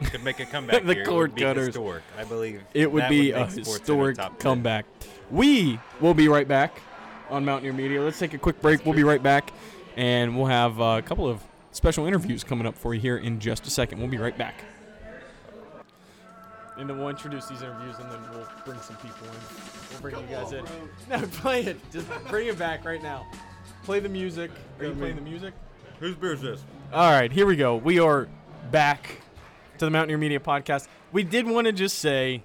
could 0.06 0.24
make 0.24 0.40
a 0.40 0.46
comeback 0.52 0.84
The 0.86 0.94
here, 0.94 1.04
it 1.04 1.08
cord 1.08 1.30
would 1.32 1.36
be 1.36 1.42
cutters. 1.42 1.66
historic. 1.68 2.04
I 2.18 2.26
believe 2.26 2.62
It 2.74 2.92
would 2.92 3.08
be 3.10 3.32
make 3.32 3.36
a 3.42 3.50
sports 3.50 3.58
in 3.58 3.64
the 3.64 3.70
historic 3.72 4.18
top 4.18 4.32
10. 4.34 4.40
comeback. 4.40 4.86
We 5.32 5.80
will 6.02 6.14
be 6.14 6.28
right 6.28 6.48
back 6.48 6.82
on 7.30 7.46
Mountaineer 7.46 7.74
Media. 7.74 8.02
Let's 8.04 8.20
take 8.20 8.34
a 8.34 8.38
quick 8.38 8.62
break. 8.62 8.86
We'll 8.86 8.96
be 8.96 9.04
right 9.04 9.22
back, 9.24 9.54
and 9.96 10.36
we'll 10.36 10.48
have 10.48 10.80
uh, 10.82 10.96
a 10.98 11.02
couple 11.02 11.28
of 11.28 11.42
special 11.72 12.06
interviews 12.06 12.44
coming 12.44 12.66
up 12.68 12.76
for 12.78 12.94
you 12.94 13.00
here 13.00 13.18
in 13.18 13.40
just 13.40 13.66
a 13.68 13.70
second. 13.70 14.00
We'll 14.00 14.08
be 14.10 14.18
right 14.18 14.38
back. 14.38 14.64
And 16.78 16.90
then 16.90 16.98
we'll 16.98 17.10
introduce 17.10 17.48
these 17.48 17.62
interviews, 17.62 17.96
and 18.00 18.10
then 18.10 18.20
we'll 18.32 18.48
bring 18.66 18.80
some 18.80 18.96
people 18.98 19.28
in. 19.28 19.34
We'll 19.92 20.02
bring 20.02 20.16
you 20.16 20.36
guys 20.36 20.54
in. 20.54 20.66
No, 21.10 21.20
play 21.28 21.64
it. 21.64 21.78
Just 21.92 22.08
bring 22.30 22.48
it 22.48 22.58
back 22.58 22.86
right 22.86 23.04
now. 23.04 23.28
Play 23.84 24.00
the 24.00 24.08
music. 24.10 24.50
Are 24.80 24.86
you 24.86 24.94
playing 24.94 25.16
the 25.18 25.22
music? 25.22 25.54
Whose 26.00 26.16
beer 26.16 26.34
is 26.34 26.42
this? 26.42 26.62
All 26.94 27.12
right, 27.12 27.32
here 27.32 27.46
we 27.46 27.58
go. 27.58 27.76
We 27.76 28.00
are 28.00 28.30
back 28.72 29.22
to 29.78 29.86
the 29.86 29.92
Mountaineer 29.92 30.18
Media 30.18 30.40
Podcast. 30.40 30.88
We 31.12 31.24
did 31.24 31.48
want 31.48 31.68
to 31.68 31.74
just 31.74 32.00
say 32.00 32.44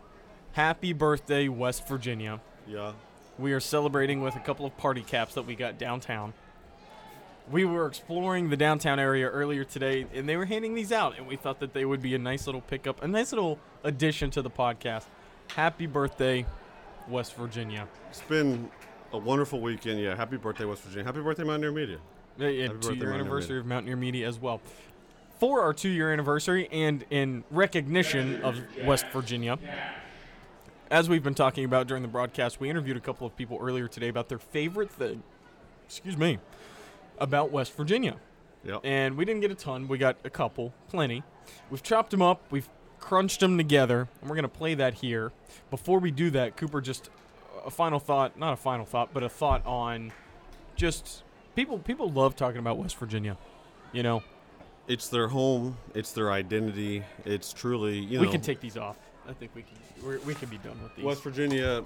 happy 0.52 0.92
birthday, 0.92 1.46
West 1.48 1.86
Virginia. 1.86 2.40
Yeah. 2.66 2.92
We 3.38 3.52
are 3.52 3.60
celebrating 3.60 4.20
with 4.20 4.34
a 4.34 4.40
couple 4.40 4.66
of 4.66 4.76
party 4.76 5.02
caps 5.02 5.34
that 5.34 5.42
we 5.42 5.54
got 5.54 5.78
downtown. 5.78 6.32
We 7.50 7.66
were 7.66 7.86
exploring 7.86 8.48
the 8.48 8.56
downtown 8.56 8.98
area 8.98 9.28
earlier 9.28 9.64
today, 9.64 10.06
and 10.14 10.26
they 10.26 10.36
were 10.36 10.46
handing 10.46 10.74
these 10.74 10.92
out, 10.92 11.18
and 11.18 11.26
we 11.26 11.36
thought 11.36 11.60
that 11.60 11.74
they 11.74 11.84
would 11.84 12.00
be 12.00 12.14
a 12.14 12.18
nice 12.18 12.46
little 12.46 12.62
pickup, 12.62 13.02
a 13.02 13.08
nice 13.08 13.32
little 13.32 13.58
addition 13.82 14.30
to 14.30 14.40
the 14.42 14.48
podcast. 14.50 15.04
Happy 15.48 15.86
birthday, 15.86 16.46
West 17.06 17.36
Virginia. 17.36 17.86
It's 18.08 18.22
been 18.22 18.70
a 19.12 19.18
wonderful 19.18 19.60
weekend. 19.60 20.00
Yeah. 20.00 20.16
Happy 20.16 20.38
birthday, 20.38 20.64
West 20.64 20.82
Virginia. 20.82 21.04
Happy 21.04 21.20
birthday, 21.20 21.44
Mountaineer 21.44 21.72
Media. 21.72 21.98
yeah, 22.38 22.48
yeah, 22.48 22.68
birthday, 22.68 22.80
two-year 22.88 23.04
Mountaineer 23.10 23.12
anniversary 23.20 23.48
Media. 23.48 23.60
of 23.60 23.66
Mountaineer 23.66 23.96
Media 23.96 24.28
as 24.28 24.38
well. 24.38 24.62
For 25.38 25.60
our 25.60 25.74
two-year 25.74 26.10
anniversary 26.12 26.66
and 26.72 27.04
in 27.10 27.44
recognition 27.50 28.40
of 28.42 28.58
West 28.86 29.04
Virginia, 29.12 29.58
as 30.90 31.10
we've 31.10 31.22
been 31.22 31.34
talking 31.34 31.66
about 31.66 31.88
during 31.88 32.02
the 32.02 32.08
broadcast, 32.08 32.58
we 32.58 32.70
interviewed 32.70 32.96
a 32.96 33.00
couple 33.00 33.26
of 33.26 33.36
people 33.36 33.58
earlier 33.60 33.86
today 33.86 34.08
about 34.08 34.30
their 34.30 34.38
favorite 34.38 34.90
thing. 34.90 35.22
Excuse 35.86 36.16
me, 36.16 36.38
about 37.18 37.50
West 37.50 37.76
Virginia, 37.76 38.16
Yep. 38.64 38.80
and 38.84 39.16
we 39.16 39.24
didn't 39.24 39.40
get 39.40 39.50
a 39.50 39.54
ton. 39.54 39.88
We 39.88 39.98
got 39.98 40.16
a 40.24 40.30
couple, 40.30 40.72
plenty. 40.88 41.22
We've 41.70 41.82
chopped 41.82 42.10
them 42.10 42.22
up. 42.22 42.42
We've 42.50 42.68
crunched 43.00 43.40
them 43.40 43.56
together, 43.58 44.08
and 44.20 44.30
we're 44.30 44.36
gonna 44.36 44.48
play 44.48 44.74
that 44.74 44.94
here. 44.94 45.32
Before 45.70 45.98
we 45.98 46.10
do 46.10 46.30
that, 46.30 46.56
Cooper, 46.56 46.80
just 46.80 47.10
a 47.66 47.70
final 47.70 47.98
thought—not 47.98 48.52
a 48.52 48.56
final 48.56 48.84
thought, 48.84 49.10
but 49.12 49.22
a 49.22 49.28
thought 49.28 49.64
on 49.66 50.12
just 50.76 51.22
people 51.54 51.78
people 51.78 52.10
love 52.10 52.34
talking 52.36 52.58
about 52.58 52.78
West 52.78 52.96
Virginia. 52.96 53.36
You 53.92 54.02
know, 54.02 54.22
It's 54.88 55.08
their 55.08 55.28
home. 55.28 55.76
It's 55.94 56.12
their 56.12 56.32
identity. 56.32 57.04
It's 57.24 57.52
truly, 57.52 57.98
you 57.98 58.16
know. 58.18 58.22
we 58.26 58.30
can 58.30 58.40
take 58.40 58.60
these 58.60 58.76
off. 58.76 58.96
I 59.28 59.32
think 59.32 59.52
we 59.54 59.62
can 59.62 59.76
we're, 60.04 60.18
we 60.20 60.34
can 60.34 60.48
be 60.48 60.58
done 60.58 60.78
with 60.82 60.94
these. 60.96 61.04
West 61.04 61.22
Virginia. 61.22 61.82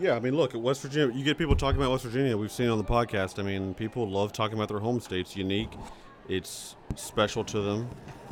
Yeah, 0.00 0.16
I 0.16 0.20
mean, 0.20 0.34
look 0.34 0.54
at 0.54 0.60
West 0.62 0.80
Virginia. 0.80 1.14
You 1.14 1.22
get 1.22 1.36
people 1.36 1.54
talking 1.54 1.78
about 1.78 1.90
West 1.90 2.04
Virginia. 2.04 2.34
We've 2.34 2.50
seen 2.50 2.70
on 2.70 2.78
the 2.78 2.84
podcast. 2.84 3.38
I 3.38 3.42
mean, 3.42 3.74
people 3.74 4.08
love 4.08 4.32
talking 4.32 4.56
about 4.56 4.68
their 4.68 4.78
home 4.78 4.98
state. 4.98 5.20
It's 5.20 5.36
unique. 5.36 5.68
It's 6.26 6.74
special 6.96 7.44
to 7.44 7.60
them. 7.60 7.90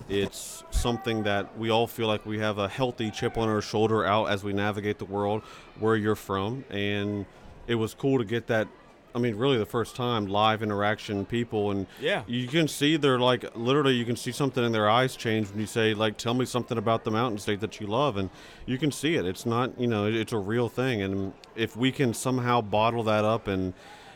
It's 0.08 0.64
something 0.70 1.24
that 1.24 1.58
we 1.58 1.68
all 1.68 1.86
feel 1.86 2.06
like 2.06 2.24
we 2.24 2.38
have 2.38 2.56
a 2.56 2.68
healthy 2.68 3.10
chip 3.10 3.36
on 3.36 3.50
our 3.50 3.60
shoulder 3.60 4.06
out 4.06 4.30
as 4.30 4.42
we 4.42 4.54
navigate 4.54 4.98
the 4.98 5.04
world 5.04 5.42
where 5.78 5.94
you're 5.94 6.16
from. 6.16 6.64
And 6.70 7.26
it 7.66 7.74
was 7.74 7.92
cool 7.92 8.16
to 8.16 8.24
get 8.24 8.46
that. 8.46 8.66
I 9.14 9.18
mean, 9.18 9.36
really, 9.36 9.56
the 9.58 9.66
first 9.66 9.96
time 9.96 10.26
live 10.26 10.62
interaction, 10.62 11.24
people, 11.24 11.70
and 11.70 11.86
Yeah. 12.00 12.22
you 12.26 12.46
can 12.46 12.68
see 12.68 12.96
they're 12.96 13.18
like 13.18 13.44
literally, 13.56 13.94
you 13.94 14.04
can 14.04 14.16
see 14.16 14.32
something 14.32 14.62
in 14.64 14.72
their 14.72 14.88
eyes 14.88 15.16
change 15.16 15.50
when 15.50 15.60
you 15.60 15.66
say, 15.66 15.94
like, 15.94 16.16
tell 16.18 16.34
me 16.34 16.44
something 16.44 16.76
about 16.78 17.04
the 17.04 17.10
mountain 17.10 17.38
state 17.38 17.60
that 17.60 17.80
you 17.80 17.86
love, 17.86 18.16
and 18.16 18.30
you 18.66 18.76
can 18.78 18.92
see 18.92 19.14
it. 19.16 19.24
It's 19.24 19.46
not, 19.46 19.78
you 19.80 19.86
know, 19.86 20.06
it's 20.06 20.32
a 20.32 20.38
real 20.38 20.68
thing, 20.68 21.02
and 21.02 21.32
if 21.56 21.76
we 21.76 21.90
can 21.90 22.12
somehow 22.14 22.60
bottle 22.60 23.02
that 23.04 23.24
up 23.24 23.48
and 23.48 23.74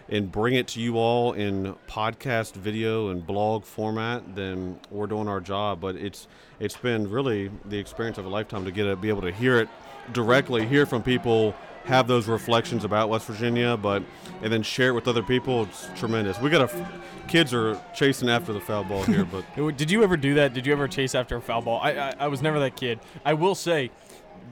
and 0.08 0.30
bring 0.30 0.54
it 0.54 0.66
to 0.66 0.80
you 0.80 0.98
all 0.98 1.32
in 1.32 1.74
podcast, 1.88 2.52
video, 2.54 3.08
and 3.08 3.24
blog 3.26 3.64
format, 3.64 4.34
then 4.34 4.78
we're 4.90 5.06
doing 5.06 5.26
our 5.28 5.40
job. 5.40 5.80
But 5.80 5.96
it's 5.96 6.26
it's 6.60 6.76
been 6.76 7.08
really 7.08 7.50
the 7.64 7.78
experience 7.78 8.18
of 8.18 8.26
a 8.26 8.28
lifetime 8.28 8.64
to 8.66 8.70
get 8.72 8.84
to 8.84 8.96
be 8.96 9.08
able 9.08 9.22
to 9.22 9.32
hear 9.32 9.58
it 9.58 9.68
directly, 10.12 10.66
hear 10.66 10.84
from 10.84 11.02
people, 11.02 11.54
have 11.84 12.06
those 12.06 12.28
reflections 12.28 12.84
about 12.84 13.08
West 13.08 13.26
Virginia, 13.26 13.76
but 13.76 14.02
and 14.42 14.52
then 14.52 14.62
share 14.62 14.88
it 14.90 14.92
with 14.94 15.08
other 15.08 15.22
people. 15.22 15.64
It's 15.64 15.88
tremendous. 15.96 16.40
We 16.40 16.50
got 16.50 16.72
a 16.72 16.86
kids 17.28 17.52
are 17.54 17.80
chasing 17.94 18.28
after 18.28 18.52
the 18.52 18.60
foul 18.60 18.84
ball 18.84 19.02
here, 19.04 19.24
but 19.24 19.44
Uh, 19.58 19.70
Did 19.70 19.90
you 19.90 20.02
ever 20.02 20.16
do 20.16 20.34
that? 20.34 20.52
Did 20.54 20.66
you 20.66 20.72
ever 20.72 20.88
chase 20.88 21.14
after 21.14 21.36
a 21.36 21.40
foul 21.40 21.62
ball? 21.62 21.80
I, 21.82 21.90
I 21.92 22.14
I 22.20 22.28
was 22.28 22.42
never 22.42 22.58
that 22.60 22.76
kid. 22.76 23.00
I 23.24 23.34
will 23.34 23.54
say, 23.54 23.90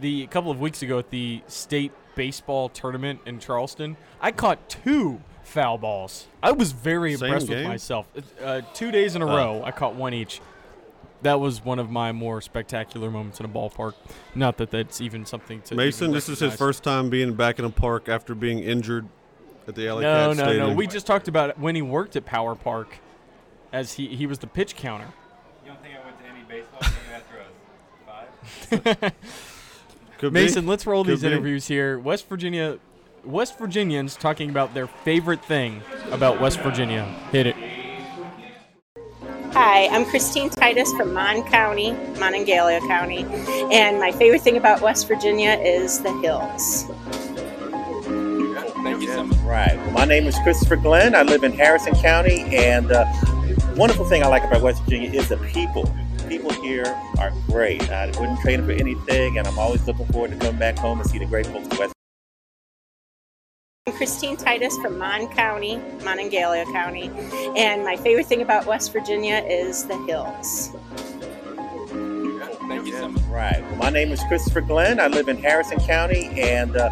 the 0.00 0.22
a 0.24 0.26
couple 0.26 0.50
of 0.50 0.60
weeks 0.60 0.82
ago 0.82 0.98
at 0.98 1.10
the 1.10 1.42
state 1.46 1.92
baseball 2.14 2.68
tournament 2.68 3.20
in 3.26 3.38
Charleston, 3.38 3.96
I 4.20 4.32
caught 4.32 4.68
two 4.68 5.20
foul 5.42 5.78
balls. 5.78 6.26
I 6.42 6.52
was 6.52 6.72
very 6.72 7.14
Same 7.16 7.26
impressed 7.26 7.48
with 7.48 7.66
myself. 7.66 8.06
Uh, 8.42 8.60
two 8.74 8.90
days 8.90 9.16
in 9.16 9.22
a 9.22 9.26
Oh. 9.26 9.36
row, 9.36 9.62
I 9.64 9.70
caught 9.72 9.94
one 9.94 10.14
each. 10.14 10.40
That 11.22 11.40
was 11.40 11.64
one 11.64 11.78
of 11.78 11.90
my 11.90 12.12
more 12.12 12.40
spectacular 12.40 13.10
moments 13.10 13.40
in 13.40 13.46
a 13.46 13.48
ballpark. 13.48 13.94
Not 14.34 14.56
that 14.58 14.70
that's 14.70 15.00
even 15.00 15.26
something 15.26 15.60
to 15.62 15.74
Mason, 15.74 16.04
even 16.06 16.14
this 16.14 16.28
is 16.28 16.38
his 16.40 16.54
first 16.54 16.82
time 16.82 17.10
being 17.10 17.34
back 17.34 17.58
in 17.58 17.64
a 17.64 17.70
park 17.70 18.08
after 18.08 18.34
being 18.34 18.60
injured 18.60 19.06
at 19.68 19.74
the 19.74 19.88
Alley 19.88 20.02
No, 20.04 20.28
Cat 20.28 20.36
no, 20.38 20.42
Stadium. 20.44 20.68
no. 20.70 20.74
We 20.74 20.86
just 20.86 21.06
talked 21.06 21.28
about 21.28 21.58
when 21.58 21.74
he 21.74 21.82
worked 21.82 22.16
at 22.16 22.24
Power 22.24 22.54
Park, 22.54 22.98
as 23.72 23.92
he 23.94 24.08
he 24.08 24.26
was 24.26 24.38
the 24.38 24.46
pitch 24.46 24.74
counter. 24.76 25.06
You 25.64 25.72
don't 25.72 25.82
think 25.82 25.94
I 25.96 26.04
went 26.04 26.18
to 26.18 26.26
any 26.26 26.42
baseball 26.48 26.80
game 26.80 27.14
after 28.72 28.82
a 28.86 29.00
five? 29.02 29.12
Could. 30.18 30.32
Mason, 30.32 30.66
let's 30.66 30.86
roll 30.86 31.04
Could 31.04 31.12
these 31.12 31.20
be. 31.22 31.28
interviews 31.28 31.66
here. 31.66 31.98
West 31.98 32.28
Virginia, 32.28 32.78
West 33.24 33.58
Virginians 33.58 34.16
talking 34.16 34.50
about 34.50 34.74
their 34.74 34.86
favorite 34.86 35.44
thing 35.44 35.82
about 36.10 36.40
West 36.40 36.60
Virginia. 36.60 37.04
Hit 37.32 37.46
it. 37.46 37.56
Hi, 39.52 39.88
I'm 39.88 40.04
Christine 40.04 40.48
Titus 40.48 40.92
from 40.92 41.12
Mon 41.12 41.42
County, 41.42 41.90
Monongalia 42.14 42.78
County, 42.86 43.24
and 43.72 43.98
my 43.98 44.12
favorite 44.12 44.42
thing 44.42 44.56
about 44.56 44.80
West 44.80 45.08
Virginia 45.08 45.50
is 45.54 46.00
the 46.00 46.12
hills. 46.20 46.84
Thank 48.84 49.02
you 49.02 49.08
so 49.08 49.24
much. 49.24 49.36
Right. 49.38 49.76
Well, 49.76 49.90
my 49.90 50.04
name 50.04 50.28
is 50.28 50.38
Christopher 50.44 50.76
Glenn. 50.76 51.16
I 51.16 51.22
live 51.22 51.42
in 51.42 51.52
Harrison 51.52 51.94
County, 51.94 52.42
and 52.56 52.92
uh, 52.92 53.04
wonderful 53.76 54.04
thing 54.04 54.22
I 54.22 54.28
like 54.28 54.44
about 54.44 54.62
West 54.62 54.84
Virginia 54.84 55.10
is 55.10 55.28
the 55.28 55.36
people. 55.38 55.92
People 56.28 56.52
here 56.62 56.86
are 57.18 57.32
great. 57.48 57.90
I 57.90 58.06
wouldn't 58.06 58.38
trade 58.40 58.60
them 58.60 58.66
for 58.66 58.72
anything, 58.72 59.36
and 59.36 59.48
I'm 59.48 59.58
always 59.58 59.84
looking 59.84 60.06
forward 60.06 60.30
to 60.30 60.36
coming 60.36 60.60
back 60.60 60.78
home 60.78 61.00
and 61.00 61.10
see 61.10 61.18
the 61.18 61.26
great 61.26 61.46
folks 61.46 61.66
of 61.66 61.78
West. 61.78 61.94
I'm 63.90 63.96
Christine 63.96 64.36
Titus 64.36 64.78
from 64.78 64.98
Mon 64.98 65.26
County, 65.30 65.78
Monongalia 66.04 66.64
County, 66.72 67.10
and 67.56 67.82
my 67.82 67.96
favorite 67.96 68.26
thing 68.26 68.40
about 68.40 68.64
West 68.64 68.92
Virginia 68.92 69.44
is 69.48 69.84
the 69.84 69.96
hills. 70.04 70.70
Thank 72.68 72.86
you 72.86 72.92
so 72.92 73.08
much. 73.08 73.20
Right. 73.24 73.60
Well, 73.60 73.76
my 73.78 73.90
name 73.90 74.12
is 74.12 74.22
Christopher 74.28 74.60
Glenn. 74.60 75.00
I 75.00 75.08
live 75.08 75.26
in 75.26 75.38
Harrison 75.38 75.80
County, 75.80 76.26
and 76.40 76.76
uh, 76.76 76.88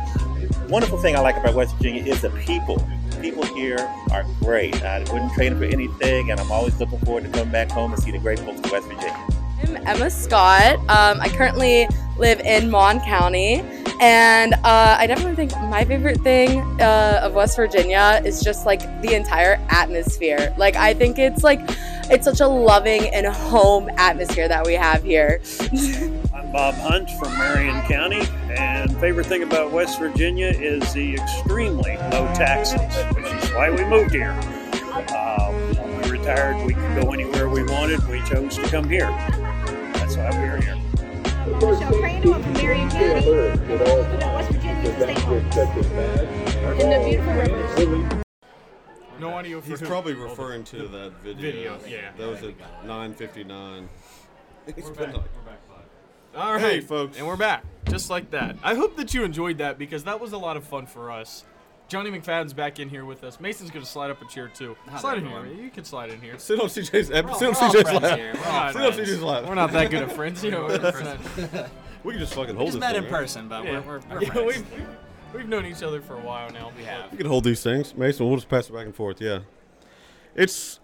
wonderful 0.69 0.99
thing 0.99 1.15
I 1.15 1.21
like 1.21 1.37
about 1.37 1.55
West 1.55 1.77
Virginia 1.77 2.03
is 2.03 2.23
the 2.23 2.31
people. 2.31 2.85
People 3.23 3.45
here 3.45 3.79
are 4.11 4.25
great. 4.41 4.83
I 4.83 4.99
wouldn't 4.99 5.33
trade 5.35 5.53
them 5.53 5.61
for 5.61 5.67
anything, 5.67 6.33
and 6.33 6.41
I'm 6.41 6.51
always 6.51 6.81
looking 6.81 6.99
forward 7.03 7.23
to 7.23 7.31
coming 7.31 7.53
back 7.53 7.71
home 7.71 7.93
and 7.93 8.03
see 8.03 8.11
the 8.11 8.19
great 8.19 8.41
folks 8.41 8.59
of 8.59 8.73
West 8.73 8.89
Virginia. 8.89 9.29
I'm 9.63 9.77
Emma 9.87 10.11
Scott. 10.11 10.79
Um, 10.89 11.21
I 11.21 11.29
currently 11.29 11.87
live 12.17 12.41
in 12.41 12.69
Mon 12.73 12.99
County, 12.99 13.63
and 14.01 14.55
uh, 14.55 14.97
I 14.99 15.07
definitely 15.07 15.35
think 15.35 15.53
my 15.63 15.85
favorite 15.85 16.21
thing 16.21 16.61
uh, 16.81 17.21
of 17.23 17.35
West 17.35 17.57
Virginia 17.57 18.21
is 18.25 18.43
just 18.43 18.65
like 18.65 18.81
the 19.03 19.15
entire 19.15 19.61
atmosphere. 19.71 20.55
Like, 20.57 20.77
I 20.77 20.95
think 20.95 21.19
it's 21.19 21.43
like 21.43 21.61
it's 22.11 22.25
such 22.25 22.41
a 22.41 22.47
loving 22.47 23.09
and 23.09 23.27
home 23.27 23.91
atmosphere 23.97 24.49
that 24.49 24.65
we 24.67 24.75
have 24.75 25.03
here. 25.03 25.41
I'm 26.35 26.53
Bob 26.53 26.75
Hunt 26.75 27.11
from 27.19 27.37
Marion 27.37 27.83
County, 27.83 28.23
and 28.51 28.97
favorite 29.01 29.27
thing 29.27 29.43
about 29.43 29.73
West 29.73 29.99
Virginia 29.99 30.49
is 30.49 30.93
the 30.93 31.15
extremely 31.15 31.97
low 31.97 32.27
taxes, 32.35 32.81
which 33.15 33.27
is 33.27 33.51
why 33.51 33.71
we 33.71 33.85
moved 33.85 34.13
here. 34.13 34.39
Uh, 34.93 35.53
when 35.53 36.03
we 36.03 36.19
retired, 36.19 36.65
we 36.67 36.75
could 36.75 37.03
go 37.03 37.13
anywhere 37.13 37.49
we 37.49 37.65
wanted. 37.65 38.07
We 38.09 38.23
chose 38.23 38.57
to 38.57 38.63
come 38.69 38.89
here. 38.89 39.11
That's 39.95 40.17
why 40.17 40.31
we're 40.31 40.61
here. 40.61 40.88
Michelle 41.53 42.05
I'm 42.05 42.23
from 42.23 42.53
Marion 42.55 42.91
County. 42.91 43.31
West 43.31 44.51
Virginia 44.51 44.83
the 44.83 44.93
state. 44.93 46.81
In 46.81 46.91
the 46.91 46.99
beautiful 47.09 47.33
rivers. 47.35 48.25
No 49.21 49.31
audio 49.35 49.61
for 49.61 49.71
He's 49.71 49.81
who? 49.81 49.87
probably 49.87 50.15
referring 50.15 50.65
to 50.65 50.87
that 50.89 51.13
video. 51.25 51.41
Video, 51.41 51.79
yeah. 51.89 52.13
That 52.17 52.29
was 52.29 52.43
at 52.43 52.55
9:59. 52.87 53.89
We're 54.77 54.93
back. 54.93 55.15
All 56.37 56.53
right, 56.53 56.61
Hey, 56.61 56.81
folks. 56.81 57.17
and 57.17 57.27
we're 57.27 57.37
back, 57.37 57.65
just 57.89 58.11
like 58.11 58.31
that. 58.31 58.57
I 58.63 58.75
hope 58.75 58.97
that 58.97 59.15
you 59.15 59.25
enjoyed 59.25 59.59
that 59.59 59.79
because 59.79 60.05
that 60.05 60.21
was 60.21 60.33
a 60.33 60.39
lot 60.39 60.57
of 60.57 60.65
fun 60.65 60.87
for 60.87 61.11
us. 61.11 61.45
Johnny 61.89 62.11
McFadden's 62.11 62.53
back 62.53 62.79
in 62.79 62.89
here 62.91 63.05
with 63.07 63.25
us. 63.25 63.41
Mason's 63.41 63.71
gonna 63.71 63.87
slide 63.87 64.11
up 64.11 64.21
a 64.21 64.27
chair 64.27 64.49
too. 64.49 64.77
slide 64.99 65.19
in 65.19 65.27
here. 65.27 65.47
You 65.47 65.71
can 65.71 65.85
slide 65.85 66.11
in 66.11 66.21
here. 66.21 66.39
Sit 66.39 66.61
on 66.61 66.67
CJ's. 66.69 67.11
ep- 67.11 67.35
Sit 67.37 67.49
on 67.49 67.55
We're 67.55 67.83
CJ's 67.83 68.03
lap. 68.03 68.19
here. 68.19 68.33
We're 68.35 68.41
all 68.51 68.73
Sit 68.73 68.83
on 68.83 68.93
friends. 68.93 69.11
CJ's 69.11 69.23
lap. 69.23 69.45
We're 69.47 69.55
not 69.55 69.73
that 69.73 69.91
good 69.91 70.03
of 70.03 70.13
friends, 70.21 70.45
you 70.45 70.51
know. 70.51 70.67
We 72.05 72.13
can 72.13 72.21
just 72.21 72.35
fucking 72.35 72.55
hold 72.57 72.69
Just 72.69 72.75
this 72.75 72.81
met 72.81 72.95
thing, 72.95 73.05
in 73.05 73.11
right? 73.13 73.21
person, 73.21 73.49
but 73.49 73.65
yeah, 73.65 73.81
we're, 73.81 73.99
we're, 73.99 74.01
we're 74.11 74.23
yeah, 74.23 74.31
friends. 74.31 74.47
we've, 74.47 74.73
we've, 74.73 74.87
we've 75.35 75.49
known 75.49 75.67
each 75.67 75.83
other 75.83 76.01
for 76.01 76.15
a 76.15 76.21
while 76.21 76.51
now. 76.51 76.71
We 76.77 76.85
have. 76.85 77.11
We 77.11 77.19
can 77.19 77.27
hold 77.27 77.45
these 77.45 77.63
things, 77.63 77.95
Mason. 77.97 78.27
We'll 78.27 78.37
just 78.37 78.49
pass 78.49 78.69
it 78.69 78.73
back 78.73 78.85
and 78.87 78.95
forth. 78.95 79.21
Yeah, 79.21 79.41
it's 80.35 80.81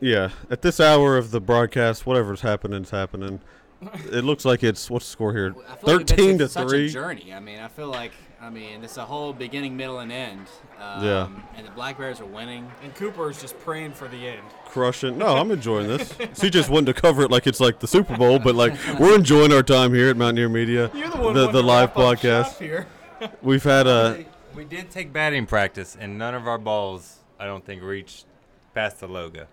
yeah. 0.00 0.30
At 0.50 0.62
this 0.62 0.80
hour 0.80 1.16
of 1.16 1.30
the 1.30 1.40
broadcast, 1.40 2.04
whatever's 2.06 2.40
happening 2.40 2.82
is 2.82 2.90
happening. 2.90 3.40
It 4.10 4.24
looks 4.24 4.44
like 4.44 4.64
it's 4.64 4.90
what's 4.90 5.04
the 5.06 5.12
score 5.12 5.32
here? 5.32 5.50
I 5.50 5.52
feel 5.52 5.62
like 5.62 5.72
we've 5.98 6.06
Thirteen 6.08 6.36
through 6.36 6.38
to 6.38 6.48
such 6.48 6.68
three. 6.68 6.86
a 6.86 6.90
journey. 6.90 7.32
I 7.32 7.38
mean, 7.38 7.60
I 7.60 7.68
feel 7.68 7.86
like 7.86 8.10
I 8.40 8.50
mean 8.50 8.84
it's 8.84 8.96
a 8.96 9.04
whole 9.04 9.32
beginning, 9.32 9.76
middle, 9.76 9.98
and 9.98 10.12
end. 10.12 10.46
Um, 10.80 11.04
Yeah. 11.04 11.28
And 11.56 11.66
the 11.66 11.70
Black 11.72 11.98
Bears 11.98 12.20
are 12.20 12.24
winning. 12.26 12.70
And 12.84 12.94
Cooper 12.94 13.30
is 13.30 13.40
just 13.40 13.58
praying 13.60 13.92
for 13.92 14.06
the 14.08 14.28
end. 14.28 14.42
Crushing. 14.66 15.18
No, 15.18 15.36
I'm 15.36 15.50
enjoying 15.50 15.88
this. 15.88 16.12
She 16.40 16.48
just 16.50 16.70
wanted 16.70 16.94
to 16.94 17.00
cover 17.00 17.22
it 17.22 17.30
like 17.30 17.46
it's 17.46 17.58
like 17.60 17.80
the 17.80 17.88
Super 17.88 18.16
Bowl, 18.16 18.38
but 18.38 18.54
like 18.54 18.74
we're 18.98 19.14
enjoying 19.16 19.52
our 19.52 19.62
time 19.64 19.92
here 19.92 20.08
at 20.10 20.16
Mountaineer 20.16 20.48
Media, 20.48 20.90
You're 20.94 21.08
the 21.10 21.16
one 21.18 21.34
the, 21.34 21.50
the 21.50 21.62
live 21.62 21.90
wrap 21.90 21.98
up 21.98 22.18
podcast. 22.18 22.58
here. 22.58 22.86
We've 23.42 23.64
had 23.64 23.86
a 23.88 24.24
We 24.54 24.64
did 24.64 24.90
take 24.90 25.12
batting 25.12 25.46
practice, 25.46 25.96
and 25.98 26.16
none 26.18 26.34
of 26.34 26.46
our 26.46 26.58
balls, 26.58 27.16
I 27.40 27.46
don't 27.46 27.64
think, 27.64 27.82
reached 27.82 28.26
past 28.74 29.00
the 29.00 29.08
logo. 29.08 29.46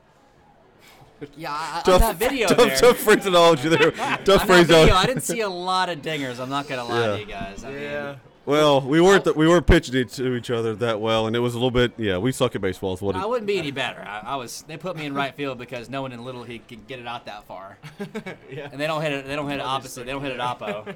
Yeah, 1.36 1.52
I, 1.52 1.82
tough, 1.84 1.96
on 1.96 2.02
that 2.02 2.16
video 2.18 2.48
tough, 2.50 2.58
there. 2.58 2.76
tough 2.76 2.98
phraseology 2.98 3.70
there. 3.70 3.92
Tough 3.92 4.00
on 4.00 4.26
that 4.26 4.46
phraseology. 4.46 4.68
video, 4.68 4.96
I 4.96 5.06
didn't 5.08 5.24
see 5.24 5.40
a 5.42 5.50
lot 5.50 5.90
of 5.90 6.02
dingers. 6.04 6.40
I'm 6.40 6.50
not 6.50 6.68
gonna 6.68 6.84
lie 6.84 7.00
Yeah. 7.00 7.08
to 7.14 7.20
you 7.20 7.26
guys. 7.26 7.64
I 7.64 7.72
Yeah. 7.72 8.06
mean, 8.12 8.20
Well, 8.46 8.82
we 8.82 9.02
weren't 9.02 9.24
th- 9.24 9.36
we 9.36 9.48
weren't 9.48 9.66
pitching 9.66 9.96
it 9.96 10.10
to 10.12 10.36
each 10.36 10.52
other 10.52 10.76
that 10.76 11.02
well, 11.02 11.26
and 11.26 11.36
it 11.36 11.40
was 11.40 11.56
a 11.56 11.58
little 11.58 11.72
bit. 11.72 11.94
Yeah, 11.98 12.20
we 12.20 12.32
suck 12.32 12.56
at 12.56 12.62
baseball. 12.62 12.94
Is 12.94 13.02
what 13.02 13.16
it, 13.16 13.20
I 13.20 13.26
wouldn't 13.26 13.48
be 13.48 13.58
any 13.58 13.72
better. 13.72 14.02
I, 14.02 14.20
I 14.20 14.36
was. 14.36 14.64
They 14.68 14.78
put 14.78 14.96
me 14.96 15.06
in 15.06 15.16
right 15.16 15.34
field 15.34 15.58
because 15.58 15.90
no 15.90 16.04
one 16.04 16.12
in 16.12 16.24
Little 16.24 16.42
League 16.42 16.68
can 16.68 16.84
get 16.88 17.00
it 17.00 17.08
out 17.08 17.26
that 17.26 17.46
far. 17.46 17.78
Yeah. 18.50 18.70
And 18.72 18.80
they 18.80 18.88
don't 18.88 19.02
hit 19.02 19.12
it. 19.12 19.28
They 19.28 19.36
don't 19.36 19.50
hit 19.50 19.60
it 19.60 19.66
opposite. 19.66 20.06
They 20.06 20.12
don't 20.12 20.22
hit 20.22 20.32
it 20.32 20.40
oppo. 20.40 20.96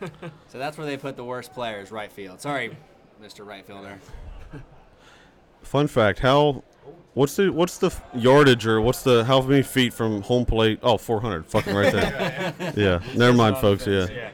so 0.48 0.58
that's 0.58 0.76
where 0.76 0.86
they 0.86 0.96
put 0.96 1.16
the 1.16 1.24
worst 1.24 1.52
players, 1.52 1.90
right 1.90 2.10
field. 2.10 2.40
Sorry, 2.40 2.76
Mr. 3.22 3.46
Right 3.46 3.64
Fielder. 3.64 3.98
Fun 5.62 5.86
fact: 5.86 6.18
How? 6.18 6.64
What's 7.14 7.36
the 7.36 7.50
what's 7.50 7.78
the 7.78 7.94
yardage 8.14 8.66
or 8.66 8.80
what's 8.80 9.02
the 9.02 9.24
how 9.24 9.40
many 9.40 9.62
feet 9.62 9.92
from 9.92 10.22
home 10.22 10.44
plate? 10.44 10.80
Oh, 10.82 10.96
400. 10.96 11.46
Fucking 11.46 11.74
right 11.74 11.92
there. 11.92 12.54
yeah. 12.76 13.00
Never 13.16 13.36
mind, 13.36 13.58
folks. 13.58 13.86
Yeah. 13.86 14.30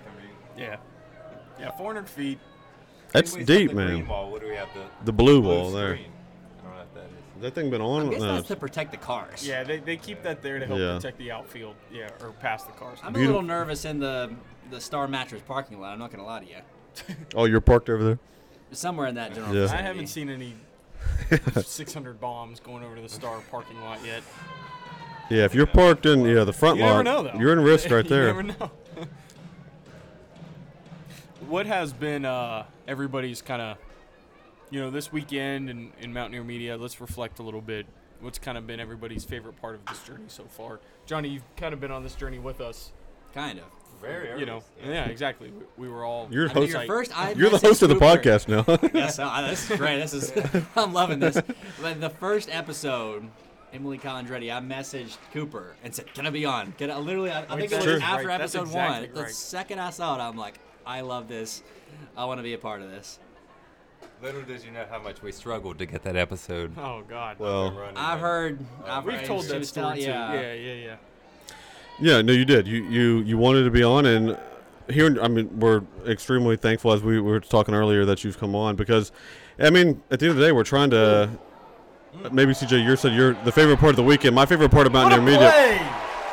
Yeah. 0.57 0.77
Yeah. 1.79 1.83
Yeah. 1.83 1.85
400 1.85 2.09
feet. 2.09 2.39
That's 3.13 3.33
Anyways, 3.35 3.47
deep, 3.47 3.71
on 3.71 3.77
the 3.77 3.83
green 3.85 3.99
man. 4.01 4.09
wall, 4.09 4.31
what 4.31 4.41
do 4.43 4.49
we 4.49 4.55
have? 4.57 4.69
The, 4.75 4.83
The 5.05 5.13
blue 5.13 5.41
blue 5.41 5.51
wall 5.51 5.71
there. 5.71 5.95
screen. 5.97 6.11
I 6.59 6.63
don't 6.63 6.73
know 6.73 6.79
what 6.79 6.95
that 6.95 7.01
is. 7.05 7.11
Has 7.35 7.43
that 7.43 7.55
thing 7.55 7.71
been 7.71 7.81
on? 7.81 8.09
I 8.09 8.11
guess 8.11 8.21
No. 8.21 8.35
that's 8.35 8.49
to 8.49 8.57
protect 8.57 8.91
the 8.91 8.97
cars. 8.99 9.47
Yeah, 9.47 9.63
they, 9.63 9.79
they 9.79 9.97
keep 9.97 10.23
that 10.23 10.43
there 10.43 10.59
to 10.59 10.67
help 10.67 10.79
Yeah. 10.79 10.97
protect 10.97 11.19
the 11.19 11.31
outfield. 11.31 11.75
Yeah, 11.93 12.09
or 12.23 12.31
past 12.33 12.67
the 12.67 12.73
cars. 12.73 12.99
I'm 13.03 13.11
a 13.11 13.13
Beautiful. 13.13 13.35
little 13.43 13.47
nervous 13.49 13.85
in 13.85 14.01
the 14.01 14.33
the 14.71 14.81
Star 14.81 15.07
Mattress 15.07 15.43
parking 15.47 15.81
lot. 15.81 15.93
I'm 15.93 15.99
not 16.01 16.11
gonna 16.11 16.25
lie 16.27 16.41
to 16.41 16.47
you. 16.47 16.57
Oh, 17.37 17.45
you're 17.45 17.61
parked 17.61 17.89
over 17.89 18.03
there. 18.03 18.19
Somewhere 18.73 19.07
in 19.07 19.15
that 19.15 19.33
general. 19.33 19.55
Yeah. 19.55 19.61
I 19.61 19.67
vicinity. 19.67 19.85
haven't 19.87 20.07
seen 20.09 20.29
any 20.29 20.55
600 21.63 22.21
bombs 22.21 22.59
going 22.59 22.83
over 22.83 22.97
to 22.97 23.01
the 23.03 23.09
Star 23.09 23.39
parking 23.51 23.81
lot 23.81 24.05
yet. 24.05 24.23
Yeah, 25.31 25.45
if 25.45 25.55
you're 25.55 25.67
parked 25.67 26.05
in 26.07 26.23
yeah 26.25 26.43
the 26.45 26.53
front 26.53 26.79
You 26.79 26.85
lot, 26.85 27.05
never 27.05 27.05
know, 27.05 27.23
though. 27.33 27.39
you're 27.39 27.53
in 27.53 27.61
risk 27.61 27.91
right 27.91 28.03
you 28.05 28.11
there. 28.11 28.27
never 28.27 28.43
know. 28.43 28.71
What 31.49 31.67
has 31.67 31.93
been 31.93 32.25
uh, 32.25 32.65
everybody's 32.89 33.43
kind 33.43 33.63
of, 33.63 33.79
you 34.71 34.81
know, 34.81 34.91
this 34.91 35.13
weekend 35.13 35.71
in, 35.71 35.93
in 36.01 36.13
Mountaineer 36.13 36.45
Media? 36.45 36.77
Let's 36.77 37.01
reflect 37.01 37.39
a 37.39 37.43
little 37.43 37.61
bit. 37.61 37.87
What's 38.21 38.39
kind 38.39 38.57
of 38.57 38.67
been 38.67 38.81
everybody's 38.81 39.25
favorite 39.25 39.61
part 39.61 39.75
of 39.75 39.85
this 39.87 40.03
journey 40.03 40.25
so 40.29 40.45
far? 40.45 40.81
Johnny, 41.05 41.29
you've 41.29 41.57
kind 41.57 41.75
of 41.75 41.81
been 41.81 41.91
on 41.91 42.03
this 42.03 42.15
journey 42.15 42.39
with 42.39 42.61
us. 42.61 42.93
Kind 43.35 43.59
of. 43.59 43.65
Very 44.01 44.39
You 44.39 44.45
know, 44.47 44.63
yeah, 44.85 45.07
exactly. 45.07 45.51
We, 45.51 45.87
we 45.87 45.89
were 45.89 46.05
all. 46.05 46.29
You're 46.31 46.45
I 46.51 46.55
mean, 46.55 46.55
host. 46.65 46.73
your 46.73 46.83
first. 46.87 47.19
I 47.19 47.33
You're 47.33 47.49
the 47.49 47.57
messaged 47.57 47.63
host 47.63 47.83
of 47.83 47.89
the 47.89 47.95
Cooper- 47.95 48.19
podcast 48.19 48.47
now. 48.49 48.91
yes, 48.95 49.19
uh, 49.19 49.47
this 49.49 49.71
is 49.71 49.79
great. 49.79 49.99
This 49.99 50.13
is 50.13 50.33
I'm 50.77 50.93
loving 50.93 51.19
this. 51.19 51.41
But 51.81 52.01
the 52.03 52.11
first 52.11 52.51
episode, 52.53 53.27
Emily 53.73 53.97
Condretti, 53.97 54.55
I 54.55 54.61
messaged 54.61 55.17
Cooper 55.33 55.77
and 55.83 55.95
said, 55.95 56.13
"Can 56.13 56.27
I 56.27 56.31
be 56.31 56.45
on?" 56.45 56.73
Can 56.73 56.91
I 56.91 56.99
literally? 56.99 57.31
I, 57.31 57.45
I 57.45 57.57
think 57.57 57.73
it 57.73 57.77
was 57.77 57.85
Sure. 57.85 58.01
after 58.03 58.27
Right, 58.29 58.39
that's 58.39 58.55
episode 58.55 58.69
exactly 58.69 59.09
one. 59.15 59.25
The 59.25 59.33
second 59.33 59.79
I 59.79 59.89
saw 59.89 60.15
it, 60.19 60.21
I'm 60.21 60.37
like, 60.37 60.59
"I 60.87 61.01
love 61.03 61.29
this. 61.29 61.63
I 62.17 62.25
want 62.25 62.39
to 62.39 62.43
be 62.43 62.55
a 62.55 62.59
part 62.59 62.81
of 62.83 62.91
this." 62.91 63.19
Little 64.23 64.43
did 64.43 64.65
you 64.65 64.71
know 64.71 64.85
how 64.91 64.99
much 64.99 65.21
we 65.23 65.31
struggled 65.33 65.79
to 65.79 65.87
get 65.87 66.03
that 66.05 66.17
episode. 66.17 66.73
Oh 66.79 67.03
God. 67.09 67.39
well, 67.39 67.73
running. 67.73 67.97
I've 67.97 68.21
heard. 68.21 68.61
Uh, 68.87 68.91
I've 68.93 69.05
We've 69.05 69.17
heard, 69.17 69.27
told 69.27 69.43
she 69.45 69.49
that 69.51 69.59
was 69.59 69.69
story 69.69 69.85
telling- 69.85 70.01
too. 70.01 70.11
yeah. 70.11 70.33
Yeah, 70.35 70.53
yeah, 70.55 70.73
yeah. 70.75 70.97
yeah, 72.01 72.23
no, 72.23 72.33
you 72.33 72.45
did. 72.45 72.67
You 72.67 72.85
you 72.85 73.19
you 73.21 73.37
wanted 73.39 73.65
to 73.65 73.71
be 73.71 73.83
on, 73.83 74.07
and 74.07 74.39
here, 74.89 75.21
I 75.21 75.29
mean, 75.29 75.59
we're 75.59 75.83
extremely 76.07 76.57
thankful 76.57 76.93
as 76.93 77.03
we 77.03 77.21
were 77.21 77.41
talking 77.41 77.75
earlier 77.75 78.05
that 78.05 78.23
you've 78.25 78.39
come 78.39 78.55
on 78.55 78.77
because, 78.77 79.13
I 79.59 79.71
mean, 79.71 80.01
at 80.11 80.21
the 80.21 80.27
end 80.27 80.31
of 80.33 80.37
the 80.37 80.45
day, 80.47 80.53
we're 80.53 80.65
trying 80.65 80.91
to. 80.91 81.29
Mm. 82.23 82.33
Maybe 82.33 82.53
CJ, 82.53 82.83
you 82.83 82.97
said 82.97 83.13
you're 83.13 83.35
the 83.45 83.53
favorite 83.53 83.79
part 83.79 83.91
of 83.91 83.97
the 83.97 84.03
weekend. 84.03 84.35
My 84.35 84.47
favorite 84.47 84.71
part 84.71 84.87
of 84.87 84.93
Mountaineer 84.95 85.23
Media. 85.25 85.51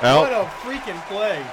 Out. 0.01 0.21
What 0.21 0.31
a 0.31 0.45
freaking 0.61 1.01
play. 1.07 1.43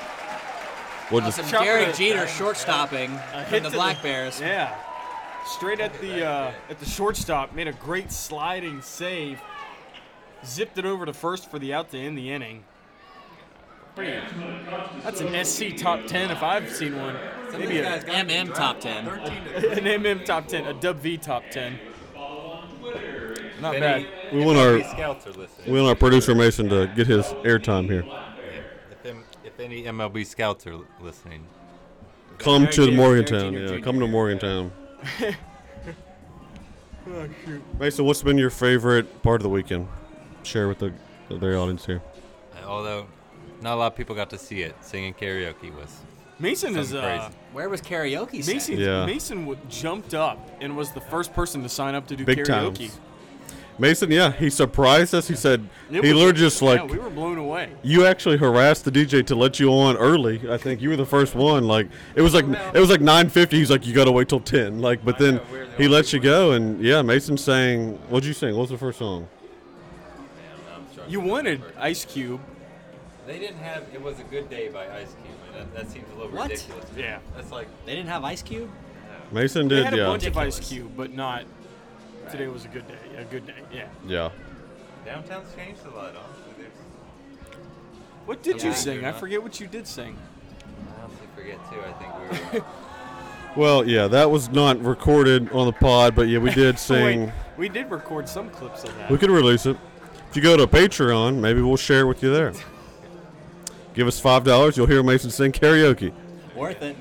We'll 1.10 1.20
just 1.22 1.38
some 1.38 1.62
Derek. 1.62 1.94
Jeter 1.96 2.24
shortstopping 2.26 3.20
A 3.34 3.44
from 3.46 3.62
the 3.64 3.70
to 3.70 3.76
Black 3.76 4.02
Bears. 4.02 4.40
Yeah. 4.40 4.76
Straight 5.46 5.80
at 5.80 5.98
the 6.00 6.24
uh, 6.26 6.52
at 6.68 6.78
the 6.78 6.86
shortstop, 6.86 7.54
made 7.54 7.66
a 7.68 7.72
great 7.72 8.12
sliding 8.12 8.80
save. 8.82 9.40
Zipped 10.44 10.78
it 10.78 10.84
over 10.84 11.04
to 11.06 11.12
first 11.12 11.50
for 11.50 11.58
the 11.58 11.74
out 11.74 11.90
to 11.90 11.98
end 11.98 12.16
the 12.16 12.30
inning. 12.30 12.64
Pretty. 13.96 14.20
That's 15.02 15.20
an 15.20 15.44
SC 15.44 15.76
top 15.76 16.06
ten 16.06 16.30
if 16.30 16.42
I've 16.42 16.70
seen 16.70 16.96
one. 16.96 17.16
Maybe 17.52 17.78
a, 17.80 18.00
MM 18.02 18.54
top 18.54 18.78
10. 18.80 19.08
an 19.08 19.22
MM 19.84 20.24
top 20.24 20.46
ten, 20.46 20.64
a 20.66 20.74
WV 20.74 21.20
top 21.20 21.42
ten. 21.50 21.78
Not 23.60 23.74
If 23.74 23.80
bad. 23.80 24.06
We 24.32 24.44
want 24.44 24.58
our- 24.58 24.78
MLB 24.78 24.90
scouts 24.92 25.26
are 25.26 25.32
listening. 25.32 25.72
we 25.72 25.80
want 25.80 25.88
our 25.88 25.94
producer 25.96 26.34
Mason 26.34 26.68
to 26.70 26.86
get 26.94 27.06
his 27.08 27.26
airtime 27.44 27.86
here. 27.86 28.04
If, 29.60 29.66
M- 29.66 29.72
if 29.72 29.82
any 29.88 29.98
MLB 29.98 30.26
scouts 30.26 30.66
are 30.66 30.78
listening, 31.00 31.46
Come 32.38 32.66
to 32.66 32.72
Jeter- 32.72 32.92
Morgantown. 32.96 33.52
Yeah, 33.52 33.78
come 33.80 33.98
to 34.00 34.06
Morgantown. 34.06 34.72
Oh, 37.12 37.26
shoot. 37.44 37.62
Mason, 37.80 38.04
what's 38.04 38.22
been 38.22 38.36
your 38.38 38.50
favorite 38.50 39.22
part 39.22 39.40
of 39.40 39.42
the 39.42 39.48
weekend? 39.48 39.88
Share 40.42 40.68
with 40.68 40.78
the 40.78 40.92
the 41.28 41.56
audience 41.56 41.86
here. 41.86 42.02
uh, 42.54 42.66
although 42.68 43.06
not 43.62 43.74
a 43.74 43.76
lot 43.76 43.86
of 43.92 43.96
people 43.96 44.14
got 44.14 44.30
to 44.30 44.38
see 44.38 44.62
it, 44.62 44.76
singing 44.84 45.14
karaoke 45.14 45.74
was 45.74 45.96
Mason 46.38 46.76
is 46.76 46.90
something 46.90 47.04
uh, 47.10 47.18
crazy. 47.22 47.34
Where 47.52 47.68
was 47.70 47.80
karaoke? 47.80 48.46
Mason. 48.46 48.78
Yeah. 48.78 49.06
Mason 49.06 49.40
w- 49.40 49.58
jumped 49.68 50.12
up 50.14 50.38
and 50.60 50.76
was 50.76 50.92
the 50.92 51.00
first 51.00 51.32
person 51.32 51.62
to 51.62 51.68
sign 51.70 51.94
up 51.94 52.06
to 52.08 52.16
do 52.16 52.24
Big 52.24 52.38
karaoke. 52.38 52.76
times. 52.90 53.00
Mason, 53.80 54.10
yeah, 54.10 54.30
he 54.32 54.50
surprised 54.50 55.14
us. 55.14 55.26
He 55.26 55.34
said 55.34 55.66
It 55.90 55.94
he 55.94 56.00
was- 56.00 56.12
literally 56.12 56.32
just 56.38 56.60
like 56.62 56.80
yeah, 56.80 56.86
we 56.86 56.98
were 56.98 57.08
blown 57.10 57.38
away. 57.38 57.70
you 57.82 58.04
actually 58.06 58.36
harassed 58.36 58.84
the 58.84 58.90
DJ 58.92 59.24
to 59.26 59.34
let 59.34 59.58
you 59.58 59.72
on 59.72 59.96
early. 59.96 60.40
I 60.50 60.58
think 60.58 60.82
you 60.82 60.90
were 60.90 60.96
the 60.96 61.06
first 61.06 61.34
one. 61.34 61.66
Like 61.66 61.88
it 62.14 62.20
was 62.22 62.34
like 62.34 62.44
it 62.74 62.78
was 62.78 62.90
like 62.90 63.00
9:50. 63.00 63.52
He's 63.52 63.70
like 63.70 63.86
you 63.86 63.94
got 63.94 64.04
to 64.04 64.12
wait 64.12 64.28
till 64.28 64.40
10. 64.40 64.80
Like 64.80 65.04
but 65.04 65.18
then 65.18 65.40
he 65.78 65.88
lets 65.88 66.12
you 66.12 66.20
go 66.20 66.52
and 66.52 66.80
yeah, 66.84 67.00
Mason 67.02 67.38
sang. 67.38 67.94
What'd 68.10 68.26
you 68.26 68.34
sing? 68.34 68.54
What 68.54 68.62
was 68.62 68.70
the 68.70 68.78
first 68.78 68.98
song? 68.98 69.26
You 71.08 71.20
wanted 71.20 71.62
Ice 71.78 72.04
Cube. 72.04 72.40
They 73.26 73.38
didn't 73.38 73.58
have 73.58 73.84
"It 73.92 74.00
Was 74.02 74.18
a 74.20 74.24
Good 74.24 74.48
Day" 74.50 74.68
by 74.68 74.84
Ice 74.90 75.14
Cube. 75.22 75.36
That, 75.56 75.74
that 75.74 75.90
seems 75.90 76.04
a 76.14 76.16
little 76.18 76.32
What? 76.36 76.50
ridiculous. 76.50 76.84
to. 76.94 77.00
Yeah. 77.00 77.18
that's 77.36 77.50
like 77.50 77.66
They 77.86 77.94
didn't 77.94 78.08
have 78.08 78.24
Ice 78.24 78.42
Cube? 78.42 78.70
Mason 79.32 79.68
did. 79.68 79.70
They 79.70 79.76
did. 79.76 79.84
had 79.84 79.94
a 79.94 79.96
Yeah. 79.98 80.06
bunch 80.06 80.26
of 80.26 80.36
Ice 80.36 80.58
Cube, 80.60 80.92
but 80.96 81.12
not. 81.12 81.44
Today 82.30 82.46
was 82.48 82.64
a 82.64 82.68
good 82.68 82.86
day. 82.86 82.94
A 83.18 83.24
good 83.24 83.46
day. 83.46 83.54
Yeah. 83.72 83.86
Yeah. 84.06 84.30
downtown's 85.04 85.54
changed 85.54 85.80
a 85.86 85.90
lot. 85.90 86.14
Honestly, 86.16 86.52
There's, 86.58 87.56
What 88.26 88.42
did 88.42 88.58
Yeah, 88.58 88.64
you 88.66 88.70
I 88.70 88.74
sing? 88.74 89.04
I 89.04 89.12
forget 89.12 89.42
what 89.42 89.58
you 89.60 89.66
did 89.66 89.86
sing. 89.86 90.16
I 90.98 91.02
honestly 91.02 91.26
forget 91.34 91.58
too. 91.70 91.80
I 91.80 91.92
think 91.92 92.52
we 92.52 92.58
were. 92.60 92.64
Uh, 92.64 92.68
well, 93.56 93.84
yeah, 93.88 94.06
that 94.06 94.30
was 94.30 94.48
not 94.50 94.80
recorded 94.82 95.50
on 95.52 95.66
the 95.66 95.72
pod, 95.72 96.14
but 96.14 96.28
yeah, 96.28 96.38
we 96.38 96.50
did 96.52 96.78
sing. 96.78 97.26
Wait, 97.26 97.32
we 97.56 97.68
did 97.68 97.90
record 97.90 98.28
some 98.28 98.48
clips 98.50 98.84
of 98.84 98.96
that. 98.98 99.10
We 99.10 99.18
could 99.18 99.30
release 99.30 99.66
it. 99.66 99.76
If 100.30 100.36
you 100.36 100.42
go 100.42 100.56
to 100.56 100.66
Patreon, 100.68 101.36
maybe 101.40 101.60
we'll 101.60 101.76
share 101.76 102.02
it 102.02 102.06
with 102.06 102.22
you 102.22 102.32
there. 102.32 102.52
Give 103.94 104.06
us 104.06 104.20
five 104.20 104.44
dollars, 104.44 104.76
you'll 104.76 104.86
hear 104.86 105.02
Mason 105.02 105.30
sing 105.30 105.50
karaoke. 105.50 106.12
Worth 106.54 106.80
it. 106.82 106.96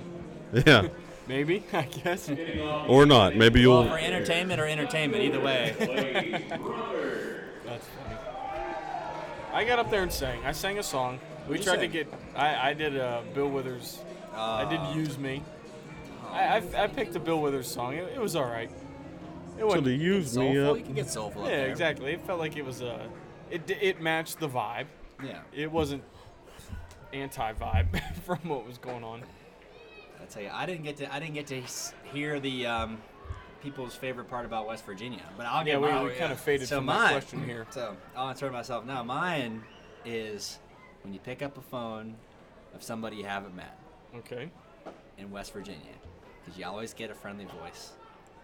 Yeah, 0.66 0.88
Maybe, 1.30 1.64
I 1.74 1.84
guess. 1.84 2.28
or 2.88 3.06
not. 3.06 3.36
Maybe 3.36 3.62
you'll. 3.62 3.86
for 3.88 4.00
entertainment 4.00 4.60
or 4.60 4.66
entertainment, 4.66 5.24
either 5.24 5.40
way. 5.40 5.76
That's 7.66 7.86
funny. 7.86 8.16
I 9.54 9.64
got 9.64 9.78
up 9.78 9.92
there 9.92 10.02
and 10.02 10.12
sang. 10.12 10.44
I 10.44 10.52
sang 10.54 10.80
a 10.80 10.84
song. 10.84 11.20
We 11.48 11.58
you 11.60 11.64
tried 11.64 11.76
to 11.76 11.82
sing? 11.84 11.92
get. 11.92 12.14
I, 12.36 12.70
I 12.72 12.74
did 12.74 12.98
uh, 12.98 13.22
Bill 13.36 13.48
Withers. 13.48 14.00
I 14.36 14.66
did 14.70 14.96
use 14.98 15.20
me. 15.20 15.44
I, 16.32 16.58
I, 16.58 16.84
I 16.84 16.88
picked 16.88 17.16
a 17.16 17.20
Bill 17.20 17.40
Withers 17.42 17.68
song. 17.68 17.94
It, 17.94 18.12
it 18.16 18.20
was 18.20 18.36
all 18.36 18.46
right. 18.46 18.72
It 19.58 19.60
So 19.60 19.66
wasn't. 19.68 19.86
they 19.86 19.98
me 20.36 20.56
soulful? 20.56 20.72
up. 20.72 20.78
You 20.78 20.84
can 20.84 20.94
get 20.96 21.10
soulful 21.12 21.44
up 21.44 21.50
yeah, 21.50 21.58
there. 21.58 21.70
exactly. 21.70 22.14
It 22.14 22.22
felt 22.26 22.40
like 22.40 22.58
it 22.58 22.66
was 22.66 22.82
Uh, 22.82 23.08
it 23.52 23.68
d- 23.68 23.78
it 23.80 24.02
matched 24.02 24.40
the 24.40 24.50
vibe. 24.50 24.86
Yeah. 25.24 25.42
It 25.54 25.72
wasn't 25.72 26.04
anti-vibe 27.14 28.02
from 28.26 28.40
what 28.50 28.66
was 28.66 28.80
going 28.80 29.04
on. 29.04 29.22
I 30.30 30.32
tell 30.32 30.44
you, 30.44 30.50
I 30.54 30.66
didn't 30.68 30.84
get 30.84 30.98
to 30.98 31.14
I 31.14 31.20
didn't 31.20 31.34
get 31.34 31.48
to 31.48 31.62
hear 32.14 32.40
the 32.40 32.66
um, 32.68 32.98
people's 33.64 33.96
favorite 33.96 34.30
part 34.30 34.46
about 34.46 34.68
West 34.68 34.86
Virginia, 34.86 35.24
but 35.36 35.46
I'll 35.48 35.66
Yeah, 35.66 35.74
get 35.74 35.82
we, 35.82 35.88
mine. 35.92 36.06
we 36.06 36.12
kind 36.12 36.32
of 36.32 36.40
faded 36.40 36.68
So 36.68 36.78
from 36.78 36.86
mine, 36.86 36.98
that 37.00 37.12
question 37.12 37.44
here. 37.44 37.66
So 37.72 37.98
I'll 38.16 38.30
answer 38.30 38.50
myself 38.52 38.86
now. 38.86 39.04
Mine 39.04 39.64
is 40.06 40.60
when 41.04 41.14
you 41.14 41.20
pick 41.20 41.42
up 41.42 41.58
a 41.58 41.62
phone 41.62 42.16
of 42.76 42.84
somebody 42.84 43.18
you 43.18 43.26
haven't 43.26 43.56
met 43.56 43.78
Okay. 44.18 44.52
in 45.18 45.32
West 45.32 45.52
Virginia, 45.54 45.94
because 46.46 46.60
you 46.60 46.66
always 46.66 46.94
get 46.94 47.10
a 47.10 47.16
friendly 47.16 47.46
voice 47.46 47.94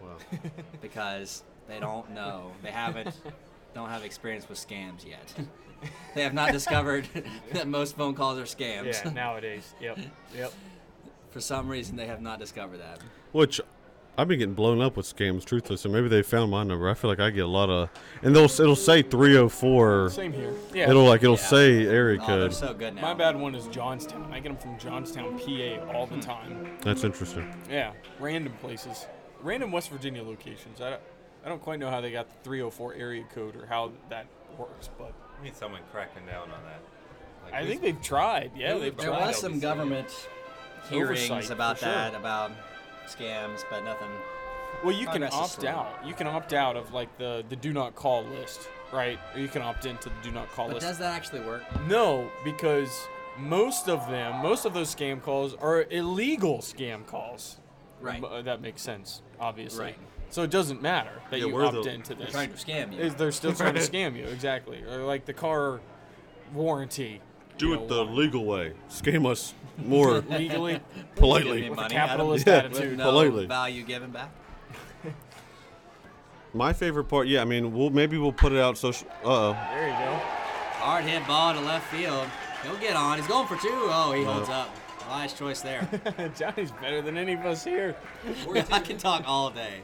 Wow. 0.00 0.16
because 0.82 1.42
they 1.68 1.78
don't 1.78 2.10
know, 2.10 2.50
they 2.62 2.70
haven't, 2.70 3.14
don't 3.74 3.88
have 3.90 4.02
experience 4.04 4.48
with 4.48 4.58
scams 4.58 5.06
yet. 5.08 5.32
they 6.14 6.22
have 6.22 6.34
not 6.34 6.50
discovered 6.52 7.08
that 7.52 7.68
most 7.68 7.96
phone 7.96 8.14
calls 8.14 8.38
are 8.38 8.42
scams. 8.42 9.04
Yeah, 9.04 9.10
nowadays. 9.12 9.72
Yep. 9.80 9.98
Yep. 10.36 10.52
For 11.36 11.42
some 11.42 11.68
reason, 11.68 11.96
they 11.96 12.06
have 12.06 12.22
not 12.22 12.38
discovered 12.38 12.78
that. 12.78 12.98
Which 13.32 13.60
I've 14.16 14.26
been 14.26 14.38
getting 14.38 14.54
blown 14.54 14.80
up 14.80 14.96
with 14.96 15.04
scams, 15.04 15.44
truthfully. 15.44 15.76
So 15.76 15.90
maybe 15.90 16.08
they 16.08 16.22
found 16.22 16.50
my 16.50 16.62
number. 16.62 16.88
I 16.88 16.94
feel 16.94 17.10
like 17.10 17.20
I 17.20 17.28
get 17.28 17.44
a 17.44 17.46
lot 17.46 17.68
of, 17.68 17.90
and 18.22 18.34
they'll 18.34 18.46
it'll 18.46 18.74
say 18.74 19.02
304. 19.02 20.08
Same 20.08 20.32
here. 20.32 20.54
Yeah. 20.72 20.88
It'll 20.88 21.04
like 21.04 21.22
it'll 21.22 21.34
Yeah. 21.34 21.42
say 21.42 21.86
area 21.88 22.18
Oh, 22.22 22.24
code. 22.26 22.54
so 22.54 22.72
good 22.72 22.94
now. 22.94 23.02
My 23.02 23.12
bad 23.12 23.36
one 23.38 23.54
is 23.54 23.66
Johnstown. 23.66 24.32
I 24.32 24.40
get 24.40 24.48
them 24.48 24.56
from 24.56 24.78
Johnstown, 24.78 25.38
PA, 25.38 25.92
all 25.94 26.06
the 26.06 26.14
hmm. 26.14 26.20
time. 26.20 26.78
That's 26.80 27.04
interesting. 27.04 27.52
Yeah, 27.68 27.92
random 28.18 28.54
places, 28.62 29.04
random 29.42 29.72
West 29.72 29.90
Virginia 29.90 30.22
locations. 30.22 30.80
I 30.80 30.88
don't, 30.88 31.02
I 31.44 31.50
don't 31.50 31.60
quite 31.60 31.80
know 31.80 31.90
how 31.90 32.00
they 32.00 32.12
got 32.12 32.28
the 32.28 32.44
304 32.44 32.94
area 32.94 33.24
code 33.34 33.56
or 33.56 33.66
how 33.66 33.92
that 34.08 34.24
works, 34.56 34.88
but 34.96 35.12
I 35.38 35.44
need 35.44 35.54
someone 35.54 35.82
cracking 35.92 36.24
down 36.24 36.44
on 36.44 36.62
that. 36.64 36.80
Like, 37.44 37.52
I 37.52 37.66
think 37.66 37.82
they've 37.82 38.00
tried. 38.00 38.52
Yeah, 38.56 38.78
they've 38.78 38.84
would 38.84 38.96
There 38.96 39.10
tried. 39.10 39.26
was 39.26 39.36
some 39.36 39.60
government 39.60 40.08
hearings 40.88 41.30
Oversight, 41.30 41.50
about 41.50 41.78
for 41.78 41.84
sure. 41.84 41.94
that, 41.94 42.14
about 42.14 42.52
scams, 43.06 43.64
but 43.70 43.84
nothing. 43.84 44.08
Well, 44.84 44.94
you 44.94 45.06
can 45.06 45.22
opt 45.22 45.64
out. 45.64 45.98
You 46.04 46.12
can 46.14 46.26
opt 46.26 46.52
out 46.52 46.76
of 46.76 46.92
like 46.92 47.16
the 47.18 47.44
the 47.48 47.56
do 47.56 47.72
not 47.72 47.94
call 47.94 48.24
list, 48.24 48.68
right? 48.92 49.18
Or 49.34 49.40
you 49.40 49.48
can 49.48 49.62
opt 49.62 49.86
into 49.86 50.08
the 50.08 50.14
do 50.22 50.30
not 50.30 50.50
call 50.52 50.66
But 50.66 50.74
list. 50.74 50.86
does 50.86 50.98
that 50.98 51.14
actually 51.14 51.40
work? 51.40 51.62
No, 51.88 52.30
because 52.44 53.08
most 53.38 53.88
of 53.88 54.08
them, 54.10 54.42
most 54.42 54.64
of 54.64 54.74
those 54.74 54.94
scam 54.94 55.22
calls 55.22 55.54
are 55.54 55.86
illegal 55.90 56.58
scam 56.58 57.06
calls. 57.06 57.58
Right. 58.00 58.22
Uh, 58.22 58.42
That 58.42 58.60
makes 58.60 58.82
sense, 58.82 59.22
obviously. 59.40 59.84
Right. 59.86 59.98
So 60.28 60.42
it 60.42 60.50
doesn't 60.50 60.82
matter 60.82 61.22
that 61.30 61.38
Yeah, 61.40 61.46
you 61.46 61.54
we're 61.54 61.64
opt 61.66 61.84
the- 61.84 61.90
into 61.90 62.14
They're 62.14 62.26
this. 62.26 62.34
trying 62.34 62.52
to 62.52 62.56
scam 62.56 62.92
you. 62.94 63.08
They're 63.10 63.32
still 63.32 63.54
trying 63.54 63.74
to 63.74 63.80
scam 63.92 64.16
you, 64.16 64.24
exactly. 64.26 64.82
Or 64.82 65.04
like 65.04 65.24
the 65.24 65.32
car 65.32 65.80
warranty. 66.52 67.20
Do 67.58 67.72
it 67.74 67.88
the 67.88 68.04
legal 68.04 68.44
way. 68.44 68.72
Scam 68.90 69.26
us 69.26 69.54
more 69.78 70.20
legally. 70.30 70.80
politely. 71.16 71.62
Give 71.62 71.64
me 71.64 71.70
With 71.70 71.78
money 71.78 71.94
a 71.94 71.98
out 71.98 72.04
of 72.04 72.10
capitalist 72.10 72.46
it 72.46 72.50
attitude. 72.52 72.90
with 72.90 72.98
no 72.98 73.04
Politely. 73.10 73.46
value 73.46 73.82
given 73.82 74.10
back. 74.10 74.30
My 76.54 76.72
favorite 76.72 77.04
part, 77.04 77.28
yeah. 77.28 77.42
I 77.42 77.44
mean, 77.44 77.72
we'll 77.74 77.90
maybe 77.90 78.18
we'll 78.18 78.32
put 78.32 78.52
it 78.52 78.58
out. 78.58 78.78
Social. 78.78 79.08
Uh 79.24 79.28
oh. 79.28 79.52
There 79.70 79.88
you 79.88 79.94
go. 79.94 80.20
Hard 80.78 81.04
hit 81.04 81.26
ball 81.26 81.54
to 81.54 81.60
left 81.60 81.86
field. 81.92 82.26
He'll 82.62 82.76
get 82.78 82.96
on. 82.96 83.18
He's 83.18 83.26
going 83.26 83.46
for 83.46 83.56
two. 83.56 83.68
Oh, 83.70 84.12
he 84.16 84.24
holds 84.24 84.48
up. 84.48 84.74
Wise 85.08 85.32
choice 85.34 85.60
there. 85.60 85.88
Johnny's 86.38 86.72
better 86.72 87.00
than 87.00 87.16
any 87.16 87.34
of 87.34 87.40
us 87.46 87.62
here. 87.64 87.94
I 88.72 88.80
can 88.80 88.98
talk 88.98 89.22
all 89.26 89.50
day. 89.50 89.82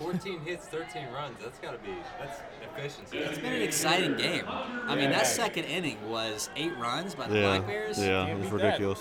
14 0.00 0.40
hits, 0.40 0.66
13 0.66 1.06
runs. 1.12 1.36
That's 1.42 1.58
got 1.58 1.72
to 1.72 1.78
be 1.78 1.94
that's 2.18 2.40
efficiency. 2.76 3.18
It's 3.18 3.38
been 3.38 3.52
an 3.52 3.62
exciting 3.62 4.16
game. 4.16 4.44
I 4.48 4.94
mean, 4.96 5.10
that 5.10 5.26
second 5.26 5.64
inning 5.64 5.98
was 6.10 6.48
eight 6.56 6.76
runs 6.78 7.14
by 7.14 7.28
the 7.28 7.36
Yeah. 7.36 7.42
Black 7.42 7.66
Bears. 7.66 7.98
Yeah, 7.98 8.26
Can't 8.26 8.40
it's 8.42 8.50
beat 8.50 8.58
that. 8.58 8.64
ridiculous. 8.66 9.00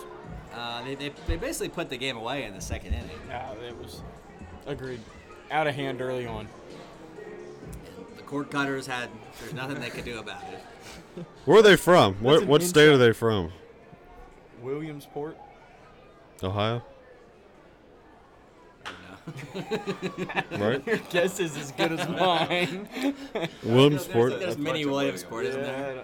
Uh, 0.53 0.84
they, 0.84 0.95
they, 0.95 1.11
they 1.27 1.35
basically 1.35 1.69
put 1.69 1.90
the 1.90 1.98
game 1.98 2.16
away 2.18 2.43
in 2.43 2.53
the 2.53 2.61
second 2.61 2.93
inning. 2.93 3.10
Yeah, 3.27 3.52
it 3.53 3.76
was 3.77 4.02
agreed. 4.68 5.00
Out 5.52 5.68
of 5.68 5.76
hand 5.76 6.02
early 6.02 6.26
on. 6.27 6.48
The 8.18 8.24
cord 8.24 8.50
cutters 8.52 8.85
had, 8.88 9.10
there's 9.40 9.53
nothing 9.53 9.80
they 9.80 9.90
could 9.90 10.06
do 10.06 10.19
about 10.19 10.43
it. 10.43 11.26
Where 11.45 11.60
are 11.60 11.61
they 11.64 11.76
from? 11.76 12.16
What 12.16 12.45
what 12.48 12.61
state 12.64 12.90
are 12.90 12.98
they 12.98 13.14
from? 13.14 13.52
Williamsport. 14.61 15.38
Ohio. 16.42 16.82
Right? 20.52 20.85
Your 20.85 20.98
guess 21.10 21.40
is 21.40 21.56
as 21.58 21.72
good 21.72 21.93
as 21.93 22.08
mine. 22.10 22.88
Williamsport. 23.64 24.40
There's 24.40 24.58
many 24.58 24.85
Williamsport, 24.85 25.45
isn't 25.45 25.61
there? 25.61 26.03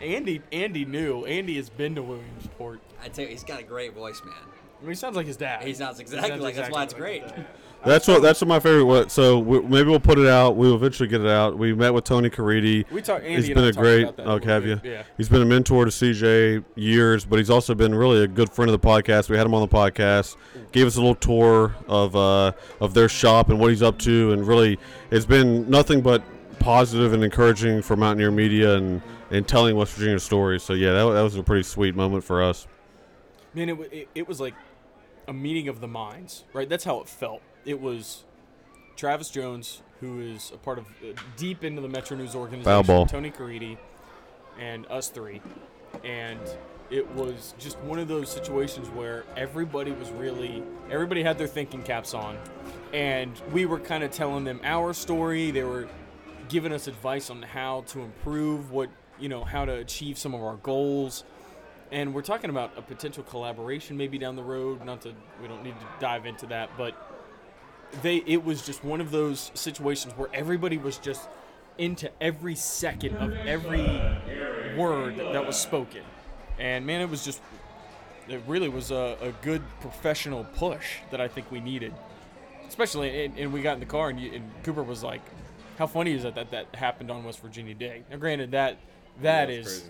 Andy, 0.00 0.42
Andy 0.52 0.84
knew. 0.84 1.24
Andy 1.24 1.56
has 1.56 1.70
been 1.70 1.94
to 1.94 2.02
Williamsport. 2.02 2.80
I 3.02 3.08
tell 3.08 3.24
you, 3.24 3.30
he's 3.30 3.44
got 3.44 3.60
a 3.60 3.64
great 3.64 3.94
voice, 3.94 4.22
man. 4.24 4.34
I 4.34 4.82
mean, 4.82 4.90
he 4.90 4.94
sounds 4.94 5.16
like 5.16 5.26
his 5.26 5.36
dad. 5.36 5.64
He 5.64 5.74
sounds 5.74 6.00
exactly 6.00 6.38
like. 6.38 6.54
That's 6.54 6.70
why 6.70 6.82
it's 6.82 6.92
exactly 6.92 7.20
great. 7.20 7.46
Like 7.84 7.94
his 7.94 8.06
dad. 8.06 8.06
That's 8.06 8.08
what. 8.08 8.22
That's 8.22 8.40
what 8.40 8.48
my 8.48 8.60
favorite. 8.60 8.84
What? 8.84 9.10
So 9.10 9.38
we, 9.38 9.60
maybe 9.60 9.90
we'll 9.90 10.00
put 10.00 10.18
it 10.18 10.26
out. 10.26 10.56
We'll 10.56 10.74
eventually 10.74 11.08
get 11.08 11.20
it 11.20 11.28
out. 11.28 11.58
We 11.58 11.74
met 11.74 11.92
with 11.92 12.04
Tony 12.04 12.30
Caridi. 12.30 12.90
We 12.90 13.02
talked. 13.02 13.24
Andy 13.24 13.46
He's 13.46 13.54
been 13.54 13.64
a 13.64 13.72
great. 13.72 14.06
a 14.06 14.30
Okay, 14.32 14.48
have 14.48 14.66
you? 14.66 14.80
Yeah. 14.82 15.02
He's 15.16 15.28
been 15.28 15.42
a 15.42 15.46
mentor 15.46 15.84
to 15.84 15.90
CJ 15.90 16.64
years, 16.74 17.24
but 17.24 17.38
he's 17.38 17.50
also 17.50 17.74
been 17.74 17.94
really 17.94 18.22
a 18.22 18.28
good 18.28 18.50
friend 18.50 18.70
of 18.70 18.80
the 18.80 18.86
podcast. 18.86 19.28
We 19.28 19.36
had 19.36 19.46
him 19.46 19.54
on 19.54 19.62
the 19.62 19.74
podcast, 19.74 20.36
gave 20.72 20.86
us 20.86 20.96
a 20.96 21.00
little 21.00 21.14
tour 21.14 21.74
of 21.88 22.16
uh, 22.16 22.52
of 22.80 22.94
their 22.94 23.08
shop 23.08 23.48
and 23.50 23.58
what 23.58 23.70
he's 23.70 23.82
up 23.82 23.98
to, 24.00 24.32
and 24.32 24.46
really, 24.46 24.78
it's 25.10 25.26
been 25.26 25.68
nothing 25.68 26.00
but 26.00 26.22
positive 26.58 27.12
and 27.12 27.24
encouraging 27.24 27.82
for 27.82 27.96
Mountaineer 27.96 28.30
Media 28.30 28.76
and 28.76 29.02
and 29.30 29.48
telling 29.48 29.74
West 29.76 29.94
Virginia 29.94 30.20
stories. 30.20 30.62
So 30.62 30.74
yeah, 30.74 30.92
that, 30.92 31.12
that 31.12 31.22
was 31.22 31.36
a 31.36 31.42
pretty 31.42 31.62
sweet 31.62 31.96
moment 31.96 32.22
for 32.22 32.42
us. 32.42 32.66
Man, 33.54 33.68
it, 33.70 33.92
it, 33.92 34.08
it 34.14 34.28
was 34.28 34.40
like 34.40 34.54
a 35.26 35.32
meeting 35.32 35.68
of 35.68 35.80
the 35.80 35.88
minds, 35.88 36.44
right? 36.52 36.68
That's 36.68 36.84
how 36.84 37.00
it 37.00 37.08
felt. 37.08 37.42
It 37.64 37.80
was 37.80 38.24
Travis 38.96 39.30
Jones, 39.30 39.82
who 40.00 40.20
is 40.20 40.50
a 40.52 40.58
part 40.58 40.78
of 40.78 40.86
uh, 40.86 41.12
deep 41.36 41.64
into 41.64 41.80
the 41.80 41.88
Metro 41.88 42.16
News 42.16 42.34
organization. 42.34 42.66
Tony 43.06 43.30
Caridi, 43.30 43.78
and 44.58 44.86
us 44.86 45.08
three, 45.08 45.40
and 46.04 46.40
it 46.90 47.08
was 47.14 47.54
just 47.58 47.78
one 47.80 47.98
of 47.98 48.08
those 48.08 48.30
situations 48.30 48.88
where 48.90 49.24
everybody 49.36 49.92
was 49.92 50.10
really 50.10 50.62
everybody 50.90 51.22
had 51.22 51.38
their 51.38 51.46
thinking 51.46 51.82
caps 51.82 52.14
on, 52.14 52.36
and 52.92 53.40
we 53.52 53.64
were 53.64 53.78
kind 53.78 54.02
of 54.04 54.10
telling 54.10 54.44
them 54.44 54.60
our 54.64 54.92
story. 54.92 55.50
They 55.50 55.64
were 55.64 55.88
giving 56.48 56.72
us 56.72 56.86
advice 56.86 57.30
on 57.30 57.42
how 57.42 57.82
to 57.88 58.00
improve 58.00 58.70
what 58.70 58.90
you 59.18 59.28
know 59.28 59.44
how 59.44 59.64
to 59.64 59.72
achieve 59.72 60.18
some 60.18 60.34
of 60.34 60.42
our 60.42 60.56
goals 60.56 61.24
and 61.90 62.14
we're 62.14 62.22
talking 62.22 62.50
about 62.50 62.72
a 62.76 62.82
potential 62.82 63.22
collaboration 63.22 63.96
maybe 63.96 64.18
down 64.18 64.36
the 64.36 64.42
road 64.42 64.84
not 64.84 65.00
to 65.00 65.14
we 65.40 65.48
don't 65.48 65.62
need 65.62 65.78
to 65.78 65.86
dive 66.00 66.26
into 66.26 66.46
that 66.46 66.68
but 66.76 67.11
they 68.02 68.16
it 68.26 68.42
was 68.44 68.64
just 68.64 68.82
one 68.84 69.00
of 69.00 69.10
those 69.10 69.50
situations 69.54 70.14
where 70.16 70.28
everybody 70.32 70.78
was 70.78 70.96
just 70.98 71.28
into 71.78 72.10
every 72.20 72.54
second 72.54 73.16
of 73.16 73.32
every 73.46 73.82
word 74.76 75.16
that 75.16 75.46
was 75.46 75.58
spoken 75.58 76.02
and 76.58 76.86
man 76.86 77.00
it 77.00 77.08
was 77.10 77.24
just 77.24 77.40
it 78.28 78.40
really 78.46 78.68
was 78.68 78.90
a, 78.90 79.16
a 79.20 79.32
good 79.42 79.62
professional 79.80 80.44
push 80.56 80.96
that 81.10 81.20
i 81.20 81.28
think 81.28 81.50
we 81.50 81.60
needed 81.60 81.92
especially 82.68 83.24
and, 83.26 83.38
and 83.38 83.52
we 83.52 83.60
got 83.62 83.74
in 83.74 83.80
the 83.80 83.86
car 83.86 84.08
and, 84.10 84.18
you, 84.20 84.32
and 84.32 84.50
cooper 84.64 84.82
was 84.82 85.02
like 85.02 85.20
how 85.78 85.86
funny 85.86 86.12
is 86.14 86.24
it 86.24 86.34
that 86.34 86.50
that 86.50 86.66
happened 86.74 87.10
on 87.10 87.24
west 87.24 87.40
virginia 87.40 87.74
day 87.74 88.02
now 88.10 88.16
granted 88.16 88.50
that 88.52 88.78
that 89.20 89.48
Yeah, 89.50 89.56
is 89.56 89.66
crazy. 89.66 89.82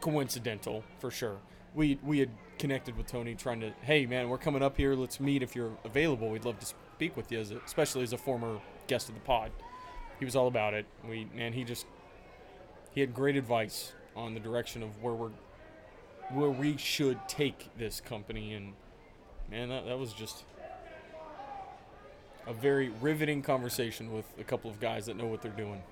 coincidental 0.00 0.82
for 0.98 1.10
sure. 1.10 1.36
We 1.74 1.98
we 2.04 2.18
had 2.18 2.30
connected 2.58 2.96
with 2.96 3.06
Tony 3.06 3.34
trying 3.34 3.60
to, 3.60 3.72
hey 3.82 4.06
man, 4.06 4.28
we're 4.28 4.38
coming 4.38 4.62
up 4.62 4.76
here. 4.76 4.94
Let's 4.94 5.20
meet 5.20 5.42
if 5.42 5.54
you're 5.54 5.72
available. 5.84 6.30
We'd 6.30 6.44
love 6.44 6.58
to 6.60 6.66
speak 6.66 7.16
with 7.16 7.30
you, 7.30 7.38
as 7.40 7.50
a, 7.50 7.58
especially 7.58 8.02
as 8.02 8.12
a 8.12 8.18
former 8.18 8.58
guest 8.86 9.08
of 9.08 9.14
the 9.14 9.20
pod. 9.22 9.50
He 10.18 10.24
was 10.24 10.34
all 10.36 10.46
about 10.48 10.74
it. 10.74 10.86
We 11.08 11.28
and 11.36 11.54
he 11.54 11.64
just 11.64 11.86
he 12.92 13.00
had 13.00 13.14
great 13.14 13.36
advice 13.36 13.92
on 14.14 14.32
the 14.34 14.40
direction 14.40 14.82
of 14.82 15.02
where 15.02 15.12
we're 15.12 15.30
where 16.30 16.50
we 16.50 16.76
should 16.76 17.18
take 17.28 17.68
this 17.78 18.00
company 18.00 18.54
and 18.54 18.72
man 19.50 19.68
that, 19.68 19.86
that 19.86 19.98
was 19.98 20.12
just 20.12 20.44
a 22.46 22.52
very 22.52 22.88
riveting 23.00 23.42
conversation 23.42 24.12
with 24.12 24.24
a 24.40 24.44
couple 24.44 24.70
of 24.70 24.80
guys 24.80 25.06
that 25.06 25.16
know 25.16 25.26
what 25.26 25.42
they're 25.42 25.50
doing. 25.52 25.82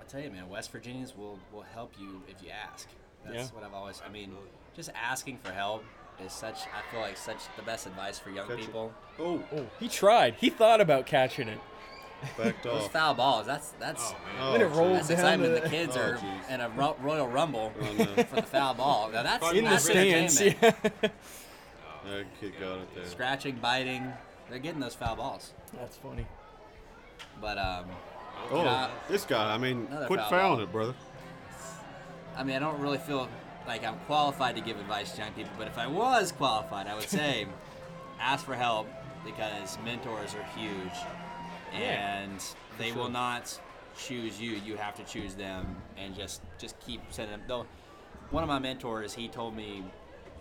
I 0.00 0.04
tell 0.04 0.20
you, 0.20 0.30
man, 0.30 0.48
West 0.48 0.72
Virginians 0.72 1.16
will 1.16 1.38
will 1.52 1.62
help 1.74 1.92
you 2.00 2.22
if 2.28 2.42
you 2.42 2.50
ask. 2.50 2.88
That's 3.24 3.36
Yeah. 3.36 3.46
what 3.54 3.62
I've 3.64 3.74
always. 3.74 4.00
I 4.04 4.08
mean, 4.08 4.34
just 4.76 4.90
asking 4.94 5.38
for 5.42 5.52
help 5.52 5.84
is 6.24 6.32
such. 6.32 6.56
I 6.74 6.90
feel 6.90 7.00
like 7.00 7.16
such 7.16 7.38
the 7.56 7.62
best 7.62 7.86
advice 7.86 8.18
for 8.18 8.30
young 8.30 8.46
Catch 8.48 8.58
it. 8.58 8.66
people. 8.66 8.92
Oh, 9.18 9.42
Oh, 9.54 9.66
he 9.78 9.88
tried. 9.88 10.34
He 10.34 10.50
thought 10.50 10.80
about 10.80 11.06
catching 11.06 11.48
it. 11.48 11.58
backed 12.36 12.62
Those 12.64 12.82
off. 12.84 12.92
foul 12.92 13.14
balls. 13.14 13.46
That's 13.46 13.70
that's. 13.78 14.12
Oh, 14.40 14.52
Then 14.52 14.60
it 14.62 14.68
geez. 14.68 14.76
rolled 14.76 14.96
That's 14.96 15.08
down 15.08 15.16
excitement. 15.18 15.54
the- 15.54 15.60
The 15.62 15.68
kids 15.68 15.96
Oh, 15.96 16.00
are 16.00 16.16
jeez. 16.16 16.50
in 16.50 16.60
a 16.60 16.68
ro- 16.70 16.96
Royal 17.00 17.26
Rumble 17.26 17.72
Oh, 17.80 17.92
no. 17.94 18.04
for 18.24 18.36
the 18.36 18.42
foul 18.42 18.74
ball. 18.74 19.10
Now 19.10 19.22
that's 19.22 19.50
in 19.52 19.64
the 19.64 19.70
that's 19.70 19.84
stands. 19.84 20.40
entertainment. 20.40 20.76
Yeah. 21.02 21.08
That 22.06 22.24
kid 22.40 22.54
got 22.58 22.78
it 22.78 22.94
there. 22.94 23.04
Scratching, 23.04 23.56
biting, 23.56 24.10
they're 24.48 24.58
getting 24.58 24.80
those 24.80 24.94
foul 24.94 25.16
balls. 25.16 25.52
That's 25.74 25.98
funny. 25.98 26.26
But 27.42 27.58
um, 27.58 27.84
Oh, 28.50 28.64
Yeah. 28.64 28.90
this 29.08 29.24
guy. 29.26 29.54
I 29.54 29.58
mean, 29.58 29.86
quit 30.06 30.18
foul 30.20 30.30
fouling 30.30 30.56
ball. 30.56 30.64
it, 30.64 30.72
brother. 30.72 30.94
I 32.36 32.42
mean, 32.42 32.56
I 32.56 32.58
don't 32.58 32.80
really 32.80 32.96
feel 32.98 33.28
like 33.70 33.84
I'm 33.84 33.98
qualified 34.08 34.56
to 34.56 34.60
give 34.60 34.80
advice 34.80 35.12
to 35.12 35.22
young 35.22 35.30
people, 35.30 35.52
but 35.56 35.68
if 35.68 35.78
I 35.78 35.86
was 35.86 36.32
qualified, 36.32 36.88
I 36.88 36.94
would 36.96 37.08
say 37.20 37.46
ask 38.18 38.44
for 38.44 38.56
help 38.56 38.88
because 39.24 39.78
mentors 39.84 40.34
are 40.34 40.58
huge 40.58 40.98
and 41.72 42.42
they 42.78 42.90
will 42.90 43.08
not 43.08 43.56
choose 43.96 44.40
you. 44.40 44.60
You 44.66 44.76
have 44.76 44.96
to 44.96 45.04
choose 45.04 45.36
them 45.36 45.76
and 45.96 46.16
just 46.16 46.42
just 46.58 46.80
keep 46.80 47.00
sending 47.10 47.30
them. 47.30 47.42
Though 47.46 47.66
one 48.30 48.42
of 48.42 48.48
my 48.48 48.58
mentors, 48.58 49.14
he 49.14 49.28
told 49.28 49.54
me, 49.54 49.84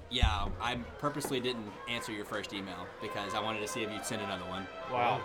"Yeah, 0.10 0.48
I 0.60 0.78
purposely 0.98 1.40
didn't 1.40 1.72
answer 1.88 2.12
your 2.12 2.26
first 2.26 2.52
email 2.52 2.88
because 3.00 3.36
I 3.36 3.42
wanted 3.42 3.60
to 3.60 3.68
see 3.68 3.84
if 3.84 3.92
you'd 3.92 4.06
send 4.08 4.24
another 4.24 4.46
one." 4.46 4.66
Wow. 4.92 5.22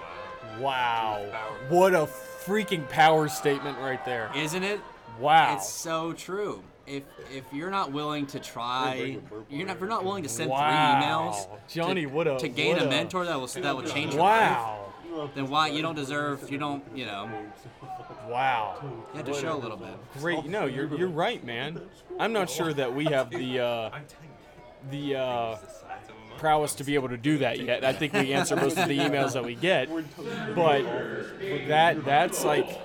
Wow. 0.61 1.25
What 1.71 1.95
a 1.95 2.07
freaking 2.45 2.87
power 2.91 3.29
statement 3.29 3.79
right 3.79 4.05
there. 4.05 4.31
Isn't 4.37 4.63
it? 4.63 4.81
Wow. 5.19 5.55
It's 5.57 5.71
so 5.71 6.13
true. 6.13 6.63
If 6.87 7.03
if 7.33 7.45
you're 7.53 7.71
not 7.71 7.93
willing 7.93 8.27
to 8.27 8.39
try, 8.39 9.19
you're 9.49 9.67
not 9.67 9.77
if 9.77 9.81
you're 9.81 9.89
not 9.89 10.05
willing 10.05 10.23
to 10.23 10.29
send 10.29 10.51
wow. 10.51 10.59
three 10.59 11.07
emails, 11.07 11.59
Johnny, 11.69 12.03
to, 12.03 12.07
what 12.07 12.27
a 12.27 12.39
to 12.39 12.49
gain 12.49 12.77
what 12.77 12.83
a 12.83 12.89
mentor 12.89 13.25
that 13.25 13.39
will 13.41 13.47
that 13.47 13.77
will 13.77 13.85
change 13.85 14.13
your 14.13 14.23
Wow. 14.23 14.93
life, 15.11 15.31
then 15.35 15.49
why 15.49 15.69
you 15.69 15.81
don't 15.81 15.95
deserve 15.95 16.51
you 16.51 16.59
don't 16.59 16.85
you 16.95 17.07
know 17.07 17.31
Wow. 18.29 18.77
you 19.13 19.17
have 19.17 19.27
to 19.27 19.35
show 19.35 19.55
a 19.55 19.57
little 19.57 19.77
bit. 19.77 19.95
Great. 20.19 20.45
No, 20.45 20.67
you're 20.67 20.95
you're 20.95 21.09
right, 21.09 21.43
man. 21.45 21.81
I'm 22.19 22.33
not 22.33 22.51
sure 22.51 22.73
that 22.75 22.95
we 22.95 23.07
have 23.07 23.31
the 23.31 23.61
uh, 23.61 23.91
the 24.91 25.17
uh, 25.17 25.57
prowess 26.37 26.75
to 26.75 26.85
be 26.85 26.95
able 26.95 27.09
to 27.09 27.17
do 27.17 27.39
that 27.39 27.61
yet. 27.61 27.85
I 27.85 27.93
think 27.95 28.13
we 28.13 28.33
answer 28.35 28.57
most 28.57 28.77
of 28.77 28.89
the 28.89 28.99
emails 28.99 29.33
that 29.33 29.45
we 29.45 29.55
get, 29.55 29.89
but 30.55 30.83
that 31.69 32.05
that's 32.05 32.45
like 32.45 32.79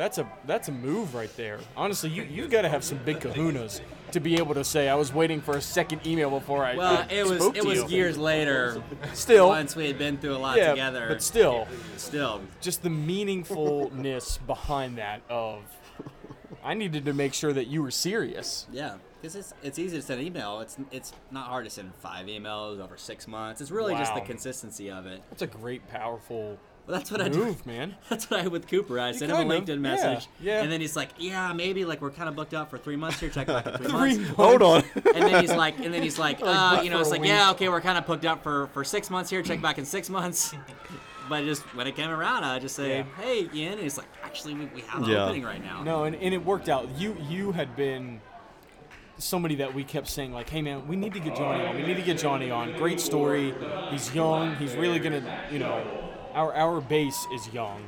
that's 0.00 0.18
a 0.18 0.26
that's 0.46 0.68
a 0.68 0.72
move 0.72 1.14
right 1.14 1.34
there. 1.36 1.60
Honestly, 1.76 2.10
you 2.10 2.22
you've 2.22 2.50
got 2.50 2.62
to 2.62 2.68
have 2.68 2.82
some 2.82 2.98
big 3.04 3.20
kahunas 3.20 3.80
to 4.12 4.20
be 4.20 4.36
able 4.36 4.54
to 4.54 4.64
say 4.64 4.88
I 4.88 4.94
was 4.94 5.12
waiting 5.12 5.40
for 5.40 5.56
a 5.56 5.60
second 5.60 6.06
email 6.06 6.30
before 6.30 6.64
I 6.64 6.74
Well, 6.74 7.06
it 7.10 7.26
was 7.26 7.44
it 7.54 7.64
was 7.64 7.82
you." 7.82 7.98
years 7.98 8.16
later. 8.16 8.82
Still. 9.12 9.48
once 9.48 9.76
we 9.76 9.86
had 9.86 9.98
been 9.98 10.16
through 10.16 10.34
a 10.34 10.38
lot 10.38 10.56
yeah, 10.56 10.70
together. 10.70 11.06
but 11.08 11.22
still, 11.22 11.68
still, 11.96 12.40
just 12.60 12.82
the 12.82 12.88
meaningfulness 12.88 14.38
behind 14.46 14.96
that 14.98 15.20
of 15.28 15.62
I 16.64 16.74
needed 16.74 17.04
to 17.04 17.12
make 17.12 17.34
sure 17.34 17.52
that 17.52 17.66
you 17.66 17.82
were 17.82 17.90
serious. 17.90 18.66
yeah, 18.72 18.96
because 19.20 19.36
it's 19.36 19.54
it's 19.62 19.78
easy 19.78 19.96
to 19.98 20.02
send 20.02 20.20
an 20.20 20.26
email. 20.26 20.60
It's 20.60 20.78
it's 20.90 21.12
not 21.30 21.48
hard 21.48 21.64
to 21.64 21.70
send 21.70 21.94
five 21.96 22.26
emails 22.26 22.80
over 22.80 22.96
six 22.96 23.28
months. 23.28 23.60
It's 23.60 23.70
really 23.70 23.94
just 23.94 24.14
the 24.14 24.22
consistency 24.22 24.90
of 24.90 25.06
it. 25.06 25.22
That's 25.30 25.42
a 25.42 25.46
great, 25.46 25.86
powerful 25.88 26.58
Well, 26.86 26.98
that's 26.98 27.10
what 27.10 27.20
I 27.20 27.28
do. 27.28 27.56
man. 27.66 27.94
That's 28.08 28.28
what 28.30 28.40
I 28.40 28.42
did 28.44 28.52
with 28.52 28.66
Cooper. 28.66 28.98
I 28.98 29.12
sent 29.12 29.30
him 29.30 29.36
a 29.36 29.40
kind 29.40 29.52
of, 29.52 29.62
LinkedIn 29.64 29.68
yeah, 29.68 29.76
message, 29.76 30.28
yeah. 30.40 30.62
and 30.62 30.72
then 30.72 30.80
he's 30.80 30.96
like, 30.96 31.10
"Yeah, 31.18 31.52
maybe 31.52 31.84
like 31.84 32.00
we're 32.00 32.10
kind 32.10 32.28
of 32.28 32.34
booked 32.34 32.54
up 32.54 32.70
for 32.70 32.78
three 32.78 32.96
months 32.96 33.20
here. 33.20 33.30
Check 33.30 33.46
back 33.46 33.66
in 33.66 33.72
three, 33.78 33.88
Three 34.14 34.18
months." 34.18 34.30
Hold 34.36 34.62
on. 34.62 34.82
And 35.14 35.24
then 35.24 35.40
he's 35.40 35.52
like, 35.52 35.78
and 35.78 35.92
then 35.92 36.02
he's 36.02 36.18
like, 36.18 36.40
Like, 36.40 36.50
uh, 36.56 36.76
but 36.76 36.84
you 36.84 36.90
know, 36.90 37.00
it's 37.00 37.10
like, 37.10 37.20
week. 37.20 37.28
yeah, 37.30 37.50
okay, 37.52 37.68
we're 37.68 37.80
kind 37.80 37.98
of 37.98 38.06
booked 38.06 38.24
up 38.24 38.42
for 38.42 38.68
for 38.68 38.82
six 38.84 39.10
months 39.10 39.30
here. 39.30 39.42
Check 39.42 39.60
back 39.62 39.78
in 39.78 39.84
six 39.84 40.08
months. 40.10 40.54
But 41.28 41.44
just 41.44 41.62
when 41.76 41.86
it 41.86 41.94
came 41.94 42.10
around, 42.10 42.42
I 42.42 42.58
just 42.58 42.74
say, 42.74 42.98
Yeah. 42.98 43.04
"Hey, 43.22 43.48
Ian," 43.54 43.74
and 43.74 43.82
he's 43.82 43.96
like, 43.98 44.08
"Actually, 44.24 44.54
we, 44.54 44.64
we 44.74 44.80
have 44.82 45.02
an 45.04 45.08
Yeah. 45.10 45.24
opening 45.26 45.44
right 45.44 45.62
now." 45.62 45.82
No, 45.84 46.04
and, 46.04 46.16
and 46.16 46.34
it 46.34 46.44
worked 46.44 46.68
out. 46.68 46.88
You 46.98 47.16
you 47.28 47.52
had 47.52 47.76
been 47.76 48.20
somebody 49.18 49.54
that 49.56 49.74
we 49.74 49.84
kept 49.84 50.08
saying 50.08 50.32
like, 50.32 50.48
hey 50.48 50.62
man, 50.62 50.88
we 50.88 50.96
need 50.96 51.12
to 51.12 51.20
get 51.20 51.36
Johnny 51.36 51.64
on. 51.66 51.76
We 51.76 51.82
need 51.82 51.96
to 51.96 52.02
get 52.02 52.16
Johnny 52.18 52.50
on. 52.50 52.72
Great 52.78 52.98
story. 53.00 53.54
He's 53.90 54.14
young. 54.14 54.56
He's 54.56 54.74
really 54.74 54.98
gonna, 54.98 55.22
you 55.52 55.58
know, 55.58 55.84
our 56.34 56.52
our 56.54 56.80
base 56.80 57.26
is 57.32 57.52
young. 57.52 57.82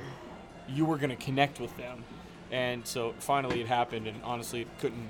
You 0.69 0.85
were 0.85 0.97
gonna 0.99 1.17
connect 1.17 1.61
with 1.61 1.77
them, 1.77 2.05
and 2.51 2.87
so 2.87 3.15
finally 3.19 3.61
it 3.61 3.67
happened. 3.67 4.07
And 4.07 4.21
honestly, 4.23 4.63
it 4.63 4.69
couldn't 4.81 5.09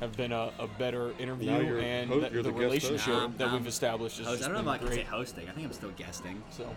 have 0.00 0.16
been 0.16 0.32
a, 0.32 0.52
a 0.58 0.66
better 0.66 1.12
interview. 1.18 1.50
Now 1.50 1.58
you're 1.60 1.78
and 1.78 2.10
ho- 2.10 2.20
the, 2.20 2.30
you're 2.30 2.42
the 2.42 2.50
the 2.52 2.58
guest 2.58 2.72
host. 2.86 2.90
relationship 2.90 3.14
Um, 3.14 3.34
that 3.38 3.48
um, 3.48 3.52
we've 3.54 3.66
established 3.66 4.20
is 4.20 4.26
Host- 4.26 4.38
just 4.38 4.50
I 4.50 4.52
don't 4.54 4.64
know 4.64 4.72
if 4.72 4.80
been 4.80 4.88
I 4.88 4.88
can 4.90 4.96
say 4.96 5.02
great. 5.04 5.06
hosting. 5.06 5.48
I 5.48 5.52
think 5.52 5.66
I'm 5.66 5.72
still 5.72 5.90
guesting. 5.90 6.42
So, 6.50 6.74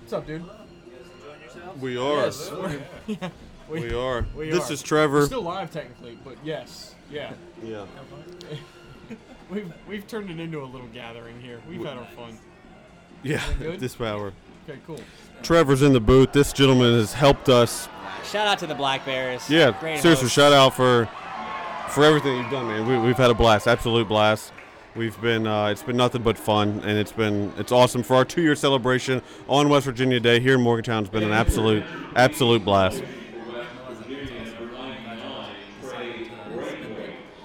what's 0.00 0.12
up, 0.12 0.26
dude? 0.26 0.44
We 1.80 1.96
are. 1.98 2.24
Yes, 2.24 2.50
we're, 2.50 2.80
We 3.68 3.94
are. 3.94 4.26
we 4.34 4.50
this 4.50 4.70
are. 4.70 4.72
is 4.72 4.82
Trevor. 4.82 5.18
We're 5.20 5.26
still 5.26 5.42
live 5.42 5.70
technically, 5.70 6.18
but 6.24 6.36
yes, 6.44 6.94
yeah. 7.10 7.32
yeah. 7.62 7.84
We've 9.50 9.70
we've 9.86 10.06
turned 10.06 10.30
it 10.30 10.40
into 10.40 10.62
a 10.62 10.64
little 10.64 10.86
gathering 10.88 11.38
here. 11.42 11.60
We've 11.68 11.84
had 11.84 11.98
our 11.98 12.06
fun. 12.16 12.38
Yeah. 13.22 13.42
good? 13.58 13.80
this 13.80 13.94
power. 13.94 14.32
Okay, 14.68 14.78
cool. 14.86 15.00
Trevor's 15.42 15.82
in 15.82 15.92
the 15.92 16.00
booth. 16.00 16.32
This 16.32 16.52
gentleman 16.52 16.92
has 16.94 17.12
helped 17.12 17.48
us. 17.48 17.88
Shout 18.24 18.46
out 18.46 18.58
to 18.60 18.66
the 18.66 18.74
Black 18.74 19.04
Bears. 19.04 19.48
Yeah. 19.50 19.76
Great 19.80 20.00
seriously, 20.00 20.24
host. 20.24 20.34
shout 20.34 20.52
out 20.52 20.74
for 20.74 21.08
for 21.88 22.04
everything 22.04 22.36
you've 22.38 22.50
done, 22.50 22.66
man. 22.68 22.86
We, 22.86 22.96
we've 22.98 23.16
had 23.16 23.30
a 23.30 23.34
blast. 23.34 23.66
Absolute 23.66 24.08
blast. 24.08 24.52
We've 24.94 25.18
been 25.20 25.46
uh, 25.46 25.66
it's 25.66 25.82
been 25.82 25.96
nothing 25.96 26.22
but 26.22 26.38
fun, 26.38 26.80
and 26.84 26.98
it's 26.98 27.12
been 27.12 27.52
it's 27.58 27.72
awesome 27.72 28.02
for 28.02 28.14
our 28.14 28.24
two-year 28.24 28.54
celebration 28.54 29.20
on 29.48 29.68
West 29.68 29.86
Virginia 29.86 30.20
Day 30.20 30.38
here 30.38 30.54
in 30.54 30.60
Morgantown. 30.60 31.02
It's 31.02 31.10
been 31.12 31.24
an 31.24 31.32
absolute 31.32 31.82
absolute 32.14 32.64
blast. 32.64 33.02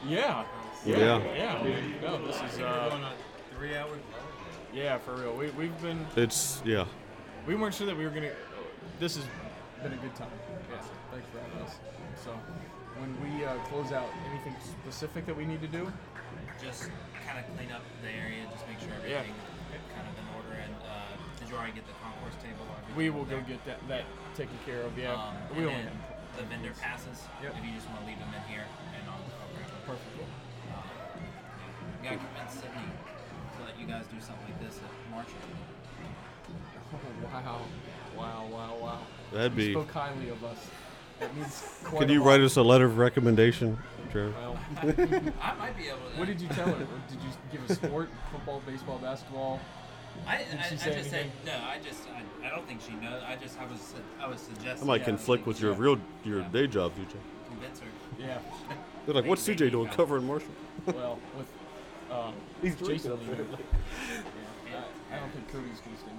Yeah. 0.07 0.45
Yeah. 0.85 1.21
Yeah. 1.35 1.81
No, 2.01 2.25
this 2.25 2.35
is 2.53 2.59
uh, 2.59 3.11
Three 3.57 3.75
hours. 3.75 3.99
yeah 4.73 4.97
for 4.99 5.15
real. 5.15 5.35
We 5.35 5.49
we've 5.51 5.81
been 5.81 6.05
It's 6.15 6.61
yeah. 6.63 6.85
We 7.47 7.55
weren't 7.55 7.73
sure 7.73 7.87
that 7.87 7.97
we 7.97 8.03
were 8.03 8.11
gonna. 8.11 8.31
This 8.99 9.15
has 9.15 9.25
been 9.81 9.93
a 9.93 9.97
good 9.97 10.13
time. 10.15 10.29
Yeah. 10.69 10.83
Thanks 11.11 11.27
for 11.31 11.39
having 11.39 11.65
us. 11.65 11.75
So, 12.23 12.31
when 12.99 13.15
we 13.23 13.45
uh, 13.45 13.55
close 13.71 13.91
out, 13.91 14.09
anything 14.29 14.55
specific 14.83 15.25
that 15.25 15.35
we 15.35 15.45
need 15.45 15.61
to 15.61 15.67
do? 15.67 15.87
just 16.57 16.89
kind 17.21 17.37
of 17.37 17.45
clean 17.53 17.69
up 17.69 17.85
the 18.01 18.09
area, 18.09 18.41
just 18.49 18.65
make 18.65 18.81
sure 18.81 18.89
everything 18.97 19.37
is 19.69 19.85
kind 19.93 20.09
of 20.09 20.13
in 20.17 20.25
order. 20.33 20.57
And 20.57 20.73
uh, 20.89 21.13
did 21.37 21.47
you 21.49 21.55
already 21.55 21.77
get 21.77 21.85
the 21.85 21.93
concourse 22.01 22.33
table? 22.41 22.65
We 22.97 23.09
will 23.09 23.29
go 23.29 23.37
there? 23.37 23.45
get 23.47 23.63
that 23.65 23.79
that 23.87 24.03
taken 24.35 24.57
care 24.65 24.81
of. 24.81 24.97
Yeah. 24.97 25.15
Um, 25.15 25.37
we 25.55 25.63
only 25.69 25.87
the 26.35 26.43
vendor 26.49 26.73
passes. 26.81 27.23
Yep. 27.41 27.55
If 27.57 27.61
you 27.63 27.73
just 27.73 27.87
want 27.89 28.01
to 28.01 28.05
leave 28.09 28.19
them 28.19 28.29
in 28.33 28.43
here, 28.49 28.65
and 28.93 29.03
I'll, 29.09 29.21
I'll 29.21 29.49
grab 29.53 29.69
them. 29.69 29.81
perfect. 29.85 30.17
Um, 30.73 30.85
you 31.21 32.09
gotta 32.09 32.21
convince 32.21 32.53
Sydney 32.59 32.89
to 32.89 33.59
let 33.65 33.77
you 33.79 33.85
guys 33.85 34.05
do 34.09 34.19
something 34.19 34.45
like 34.49 34.59
this 34.61 34.81
at 34.81 34.91
Marshall. 35.09 35.37
Wow, 37.23 37.61
wow, 38.17 38.47
wow, 38.51 38.77
wow. 38.81 38.99
That'd 39.33 39.51
you 39.53 39.57
be- 39.67 39.71
spoke 39.73 39.91
highly 39.91 40.29
of 40.29 40.43
us. 40.43 40.57
That 41.19 41.35
means 41.35 41.63
quite 41.83 41.99
Could 42.01 42.09
a 42.11 42.13
you 42.13 42.19
lot. 42.19 42.27
write 42.27 42.41
us 42.41 42.57
a 42.57 42.61
letter 42.61 42.85
of 42.85 42.99
recommendation, 42.99 43.75
Trevor? 44.11 44.33
Well, 44.39 44.59
I 45.41 45.55
might 45.55 45.75
be 45.75 45.87
able 45.87 45.97
to. 46.13 46.19
what 46.19 46.27
did 46.27 46.39
you 46.39 46.47
tell 46.49 46.67
her? 46.67 46.75
Did 47.09 47.19
you 47.23 47.29
give 47.51 47.67
a 47.69 47.73
sport? 47.73 48.09
Football, 48.31 48.61
baseball, 48.67 48.99
basketball? 48.99 49.59
I, 50.27 50.37
Did 50.37 50.59
I, 50.59 50.61
she 50.63 50.75
I 50.75 50.77
say 50.77 50.93
just 50.93 51.09
said 51.09 51.19
anything? 51.21 51.31
no. 51.47 51.53
I 51.53 51.79
just 51.83 52.03
I, 52.09 52.47
I 52.47 52.49
don't 52.51 52.67
think 52.67 52.81
she 52.81 52.93
knows. 53.03 53.21
I 53.27 53.35
just 53.35 53.59
I 53.59 53.65
was 53.65 53.93
I 54.19 54.27
was 54.27 54.43
That 54.43 54.55
suggesting. 54.57 54.87
might 54.87 54.99
yeah, 55.01 55.05
conflict 55.05 55.45
with 55.47 55.59
your 55.59 55.71
yeah, 55.73 55.77
real 55.79 55.99
your 56.23 56.39
Yeah. 56.41 56.47
day 56.49 56.67
job, 56.67 56.91
CJ. 56.95 57.15
Convince 57.49 57.79
her. 57.79 57.87
Yeah. 58.19 58.37
They're 59.07 59.15
like, 59.15 59.25
what's 59.25 59.47
Maybe 59.47 59.65
CJ 59.67 59.71
doing 59.71 59.89
you 59.89 59.95
covering 59.95 60.25
Marshall? 60.27 60.49
Well, 60.85 61.17
with 61.37 61.47
um, 62.11 62.33
He's 62.61 62.73
Jason 62.75 62.85
drinking 62.87 63.11
up 63.11 63.19
leaving. 63.21 63.37
there. 63.37 63.57
Yeah. 64.71 64.81
I, 65.11 65.15
I 65.15 65.19
don't 65.19 65.31
think 65.31 65.47
Cody's 65.51 65.79
gonna 65.81 65.97
stay 65.97 66.11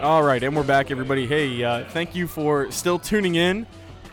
All 0.00 0.22
right, 0.22 0.42
and 0.42 0.56
we're 0.56 0.62
back, 0.64 0.90
everybody. 0.90 1.26
Hey, 1.26 1.62
uh, 1.62 1.84
thank 1.90 2.14
you 2.14 2.26
for 2.26 2.70
still 2.70 2.98
tuning 2.98 3.34
in 3.34 3.66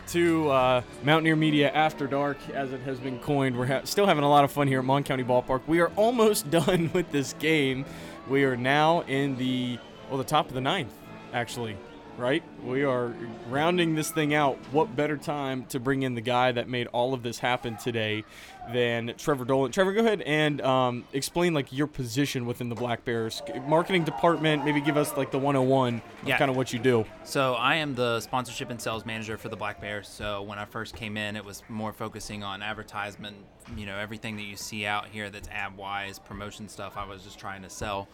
to 0.08 0.50
uh, 0.50 0.82
Mountaineer 1.02 1.36
Media 1.36 1.70
After 1.70 2.06
Dark, 2.06 2.36
as 2.50 2.72
it 2.72 2.80
has 2.82 2.98
been 2.98 3.18
coined. 3.18 3.56
We're 3.56 3.66
ha- 3.66 3.80
still 3.84 4.06
having 4.06 4.24
a 4.24 4.28
lot 4.28 4.44
of 4.44 4.52
fun 4.52 4.68
here 4.68 4.80
at 4.80 4.84
Mon 4.84 5.02
County 5.04 5.24
Ballpark. 5.24 5.62
We 5.66 5.80
are 5.80 5.88
almost 5.96 6.50
done 6.50 6.90
with 6.92 7.10
this 7.10 7.32
game. 7.34 7.84
We 8.28 8.44
are 8.44 8.56
now 8.56 9.00
in 9.02 9.36
the 9.36 9.78
well, 10.08 10.18
the 10.18 10.24
top 10.24 10.48
of 10.48 10.54
the 10.54 10.60
ninth, 10.60 10.92
actually. 11.32 11.76
Right? 12.18 12.42
We 12.64 12.82
are 12.82 13.14
rounding 13.48 13.94
this 13.94 14.10
thing 14.10 14.34
out. 14.34 14.56
What 14.72 14.96
better 14.96 15.16
time 15.16 15.66
to 15.66 15.78
bring 15.78 16.02
in 16.02 16.16
the 16.16 16.20
guy 16.20 16.50
that 16.50 16.68
made 16.68 16.88
all 16.88 17.14
of 17.14 17.22
this 17.22 17.38
happen 17.38 17.76
today 17.76 18.24
than 18.72 19.14
Trevor 19.16 19.44
Dolan? 19.44 19.70
Trevor, 19.70 19.92
go 19.92 20.00
ahead 20.00 20.22
and 20.22 20.60
um, 20.62 21.04
explain 21.12 21.54
like 21.54 21.72
your 21.72 21.86
position 21.86 22.44
within 22.44 22.68
the 22.70 22.74
Black 22.74 23.04
Bears 23.04 23.40
marketing 23.68 24.02
department. 24.02 24.64
Maybe 24.64 24.80
give 24.80 24.96
us 24.96 25.16
like 25.16 25.30
the 25.30 25.38
101 25.38 25.94
of 25.94 26.02
Yeah. 26.28 26.38
kind 26.38 26.50
of 26.50 26.56
what 26.56 26.72
you 26.72 26.80
do. 26.80 27.04
So 27.22 27.54
I 27.54 27.76
am 27.76 27.94
the 27.94 28.18
sponsorship 28.20 28.68
and 28.70 28.82
sales 28.82 29.06
manager 29.06 29.38
for 29.38 29.48
the 29.48 29.56
Black 29.56 29.80
Bears. 29.80 30.08
So 30.08 30.42
when 30.42 30.58
I 30.58 30.64
first 30.64 30.96
came 30.96 31.16
in, 31.16 31.36
it 31.36 31.44
was 31.44 31.62
more 31.68 31.92
focusing 31.92 32.42
on 32.42 32.62
advertisement. 32.62 33.36
You 33.76 33.86
know, 33.86 33.96
everything 33.96 34.34
that 34.38 34.42
you 34.42 34.56
see 34.56 34.86
out 34.86 35.06
here 35.06 35.30
that's 35.30 35.48
ad 35.50 35.76
wise, 35.76 36.18
promotion 36.18 36.68
stuff. 36.68 36.96
I 36.96 37.04
was 37.06 37.22
just 37.22 37.38
trying 37.38 37.62
to 37.62 37.70
sell. 37.70 38.08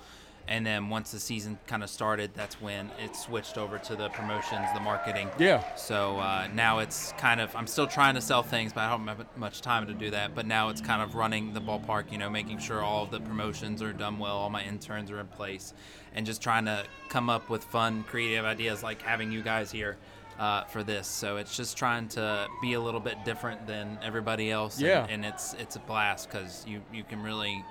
And 0.47 0.66
then 0.66 0.90
once 0.90 1.10
the 1.10 1.18
season 1.20 1.58
kind 1.66 1.82
of 1.82 1.89
started, 1.89 2.31
that's 2.34 2.60
when 2.60 2.90
it 3.02 3.16
switched 3.16 3.56
over 3.56 3.78
to 3.78 3.97
the 3.97 4.10
promotions, 4.10 4.66
the 4.74 4.81
marketing. 4.81 5.31
Yeah. 5.39 5.62
So 5.74 6.18
uh, 6.18 6.48
now 6.55 6.81
it's 6.81 7.12
kind 7.18 7.40
of 7.40 7.55
I'm 7.56 7.66
still 7.66 7.86
trying 7.86 8.14
to 8.16 8.20
sell 8.20 8.42
things, 8.42 8.73
but 8.73 8.82
I 8.82 8.90
don't 8.90 9.06
have 9.08 9.24
much 9.36 9.62
time 9.62 9.86
to 9.86 9.94
do 9.94 10.10
that. 10.10 10.34
But 10.34 10.47
now 10.47 10.68
it's 10.68 10.81
kind 10.82 11.00
of 11.00 11.14
running 11.14 11.55
the 11.55 11.60
ballpark, 11.60 12.12
you 12.12 12.18
know, 12.18 12.28
making 12.28 12.58
sure 12.58 12.82
all 12.82 13.05
of 13.05 13.10
the 13.10 13.20
promotions 13.20 13.81
are 13.82 13.92
done 13.94 14.18
well, 14.18 14.36
all 14.36 14.50
my 14.50 14.62
interns 14.64 15.10
are 15.10 15.18
in 15.20 15.28
place, 15.28 15.73
and 16.14 16.26
just 16.26 16.42
trying 16.42 16.66
to 16.66 16.84
come 17.08 17.31
up 17.31 17.48
with 17.48 17.64
fun, 17.64 18.05
creative 18.05 18.44
ideas 18.44 18.82
like 18.82 19.00
having 19.02 19.32
you 19.32 19.42
guys 19.42 19.70
here. 19.73 19.97
Uh, 20.36 20.64
for 20.64 20.82
this, 20.82 21.06
so 21.06 21.36
it's 21.36 21.56
just 21.56 21.76
trying 21.76 22.08
to 22.08 22.48
be 22.60 22.73
a 22.73 22.81
little 22.81 22.98
bit 22.98 23.16
different 23.24 23.68
than 23.68 23.97
everybody 24.02 24.50
else. 24.50 24.78
and- 24.78 24.86
Yeah. 24.89 25.06
and, 25.08 25.24
it's 25.24 25.55
it's 25.60 25.76
a 25.76 25.78
blast 25.78 26.28
because 26.28 26.66
you 26.66 26.82
you 26.92 27.05
can 27.05 27.23
really 27.23 27.64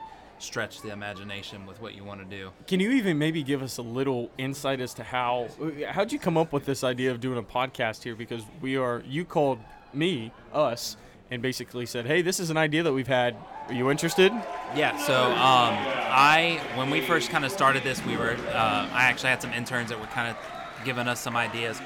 stretch 0.44 0.82
the 0.82 0.92
imagination 0.92 1.66
with 1.66 1.82
what 1.82 1.96
you 1.96 2.04
want 2.04 2.20
to 2.20 2.26
do. 2.26 2.52
Can 2.68 2.80
you 2.80 2.92
even 2.92 3.18
maybe 3.18 3.44
give 3.44 3.62
us 3.62 3.78
a 3.78 3.82
little 3.82 4.30
insight 4.38 4.80
as 4.80 4.94
to 4.96 5.04
how 5.04 5.48
how'd 5.90 6.12
you 6.12 6.20
come 6.20 6.38
up 6.38 6.54
with 6.54 6.66
this 6.66 6.84
idea 6.84 7.12
of 7.12 7.20
doing 7.20 7.38
a 7.38 7.44
podcast 7.44 8.04
here? 8.04 8.16
Because 8.16 8.44
we 8.62 8.78
are 8.78 9.02
you 9.08 9.26
called 9.26 9.60
me 9.94 10.32
us 10.54 10.98
and 11.32 11.42
basically 11.42 11.86
said, 11.86 12.06
hey, 12.06 12.22
this 12.22 12.40
is 12.40 12.50
an 12.50 12.58
idea 12.58 12.84
that 12.84 12.94
we've 12.94 13.08
had. 13.08 13.36
Are 13.68 13.74
you 13.74 13.90
interested? 13.90 14.32
Yeah. 14.76 14.96
So 14.98 15.16
um, 15.32 15.74
I, 16.14 16.62
when 16.76 16.92
we 16.92 17.02
first 17.02 17.32
kind 17.32 17.44
of 17.44 17.52
started 17.52 17.84
this, 17.84 18.06
we 18.06 18.16
were, 18.18 18.38
uh, 18.50 18.90
I 18.92 19.06
actually 19.06 19.30
had 19.30 19.42
some 19.42 19.52
interns 19.54 19.90
that 19.90 20.00
were 20.00 20.06
kind 20.08 20.30
of 20.30 20.38
giving 20.86 21.08
us 21.08 21.20
some 21.20 21.36
ideas, 21.36 21.82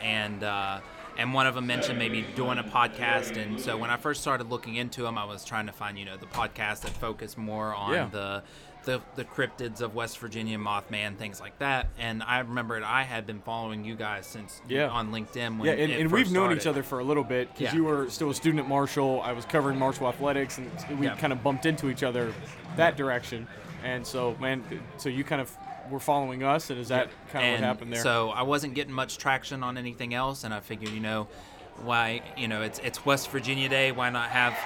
and 0.00 0.42
uh, 0.42 0.80
and 1.22 1.32
one 1.32 1.46
of 1.46 1.54
them 1.54 1.66
mentioned 1.68 1.98
maybe 1.98 2.22
doing 2.34 2.58
a 2.58 2.64
podcast. 2.64 3.36
And 3.40 3.60
so 3.60 3.76
when 3.76 3.90
I 3.90 3.96
first 3.96 4.20
started 4.22 4.50
looking 4.50 4.74
into 4.74 5.02
them, 5.02 5.16
I 5.16 5.24
was 5.24 5.44
trying 5.44 5.66
to 5.66 5.72
find 5.72 5.96
you 5.98 6.04
know 6.04 6.16
the 6.16 6.26
podcast 6.26 6.80
that 6.80 6.90
focused 6.90 7.38
more 7.38 7.72
on 7.74 7.92
Yeah. 7.94 8.08
the. 8.10 8.42
The, 8.84 9.00
the 9.14 9.24
cryptids 9.24 9.80
of 9.80 9.94
West 9.94 10.18
Virginia, 10.18 10.58
Mothman, 10.58 11.16
things 11.16 11.40
like 11.40 11.56
that, 11.60 11.86
and 12.00 12.20
I 12.20 12.40
remembered 12.40 12.82
I 12.82 13.04
had 13.04 13.28
been 13.28 13.38
following 13.40 13.84
you 13.84 13.94
guys 13.94 14.26
since 14.26 14.60
Yeah. 14.68 14.88
on 14.88 15.12
LinkedIn. 15.12 15.56
When 15.60 15.68
yeah, 15.68 15.84
and, 15.84 15.92
and 15.92 16.10
we've 16.10 16.32
known 16.32 16.50
each 16.52 16.66
other 16.66 16.82
for 16.82 16.98
a 16.98 17.04
little 17.04 17.22
bit 17.22 17.46
because 17.54 17.72
Yeah. 17.72 17.76
you 17.76 17.84
were 17.84 18.10
still 18.10 18.30
a 18.30 18.34
student 18.34 18.58
at 18.64 18.68
Marshall. 18.68 19.22
I 19.24 19.34
was 19.34 19.44
covering 19.44 19.78
Marshall 19.78 20.08
athletics, 20.08 20.58
and 20.58 20.68
we 20.98 21.06
Yeah. 21.06 21.14
kind 21.14 21.32
of 21.32 21.44
bumped 21.44 21.64
into 21.64 21.90
each 21.90 22.02
other 22.02 22.34
that 22.74 22.96
direction. 22.96 23.46
And 23.84 24.04
so, 24.04 24.34
man, 24.40 24.64
so 24.96 25.08
you 25.08 25.22
kind 25.22 25.40
of 25.40 25.56
were 25.92 26.00
following 26.00 26.42
us, 26.42 26.70
and 26.70 26.80
is 26.80 26.88
that 26.88 27.08
kind 27.30 27.36
of 27.36 27.42
and 27.42 27.52
what 27.62 27.66
happened 27.68 27.92
there? 27.92 28.02
So 28.02 28.30
I 28.30 28.42
wasn't 28.42 28.74
getting 28.74 28.92
much 28.92 29.18
traction 29.18 29.62
on 29.62 29.78
anything 29.78 30.14
else, 30.14 30.42
and 30.44 30.52
I 30.52 30.60
figured, 30.60 30.90
you 30.90 31.00
know, 31.00 31.28
why, 31.84 32.22
you 32.36 32.48
know, 32.48 32.62
it's 32.62 32.78
it's 32.80 33.04
West 33.06 33.30
Virginia 33.30 33.68
Day. 33.68 33.92
Why 33.92 34.10
not 34.10 34.30
have 34.30 34.56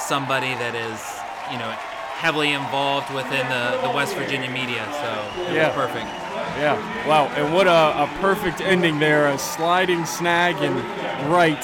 somebody 0.00 0.48
that 0.48 0.74
is, 0.74 1.00
you 1.52 1.58
know, 1.58 1.70
heavily 2.18 2.52
involved 2.52 3.12
within 3.14 3.46
the, 3.48 3.80
the 3.82 3.90
West 3.94 4.14
Virginia 4.14 4.50
media? 4.50 4.84
So 5.00 5.42
it 5.50 5.54
Yeah. 5.54 5.68
was 5.68 5.74
perfect. 5.74 6.06
Yeah. 6.58 7.06
Wow. 7.08 7.26
And 7.36 7.52
what 7.54 7.66
a, 7.66 8.02
a 8.04 8.06
perfect 8.20 8.60
ending 8.60 8.98
there. 8.98 9.26
A 9.28 9.38
sliding 9.38 10.06
snag 10.06 10.56
and 10.56 10.74
right 11.30 11.62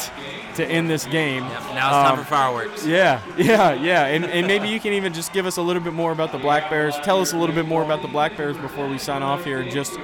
to 0.56 0.64
end 0.66 0.88
this 0.90 1.04
game. 1.06 1.42
Yep, 1.44 1.50
now 1.74 1.88
it's 1.88 2.08
time 2.08 2.12
Um, 2.12 2.18
for 2.18 2.24
fireworks. 2.24 2.86
Yeah, 2.86 3.20
yeah, 3.38 3.72
yeah. 3.74 4.06
And, 4.06 4.24
and 4.24 4.46
maybe 4.46 4.68
you 4.68 4.80
can 4.80 4.92
even 4.92 5.12
just 5.12 5.32
give 5.32 5.46
us 5.46 5.56
a 5.56 5.62
little 5.62 5.82
bit 5.82 5.92
more 5.92 6.12
about 6.12 6.32
the 6.32 6.38
Black 6.38 6.68
Bears. 6.70 6.94
Tell 7.02 7.20
us 7.20 7.32
a 7.32 7.36
little 7.38 7.54
bit 7.54 7.66
more 7.66 7.82
about 7.82 8.02
the 8.02 8.08
Black 8.08 8.36
Bears 8.36 8.56
before 8.58 8.88
we 8.88 8.98
sign 8.98 9.22
off 9.22 9.44
here. 9.44 9.62
Just 9.68 9.98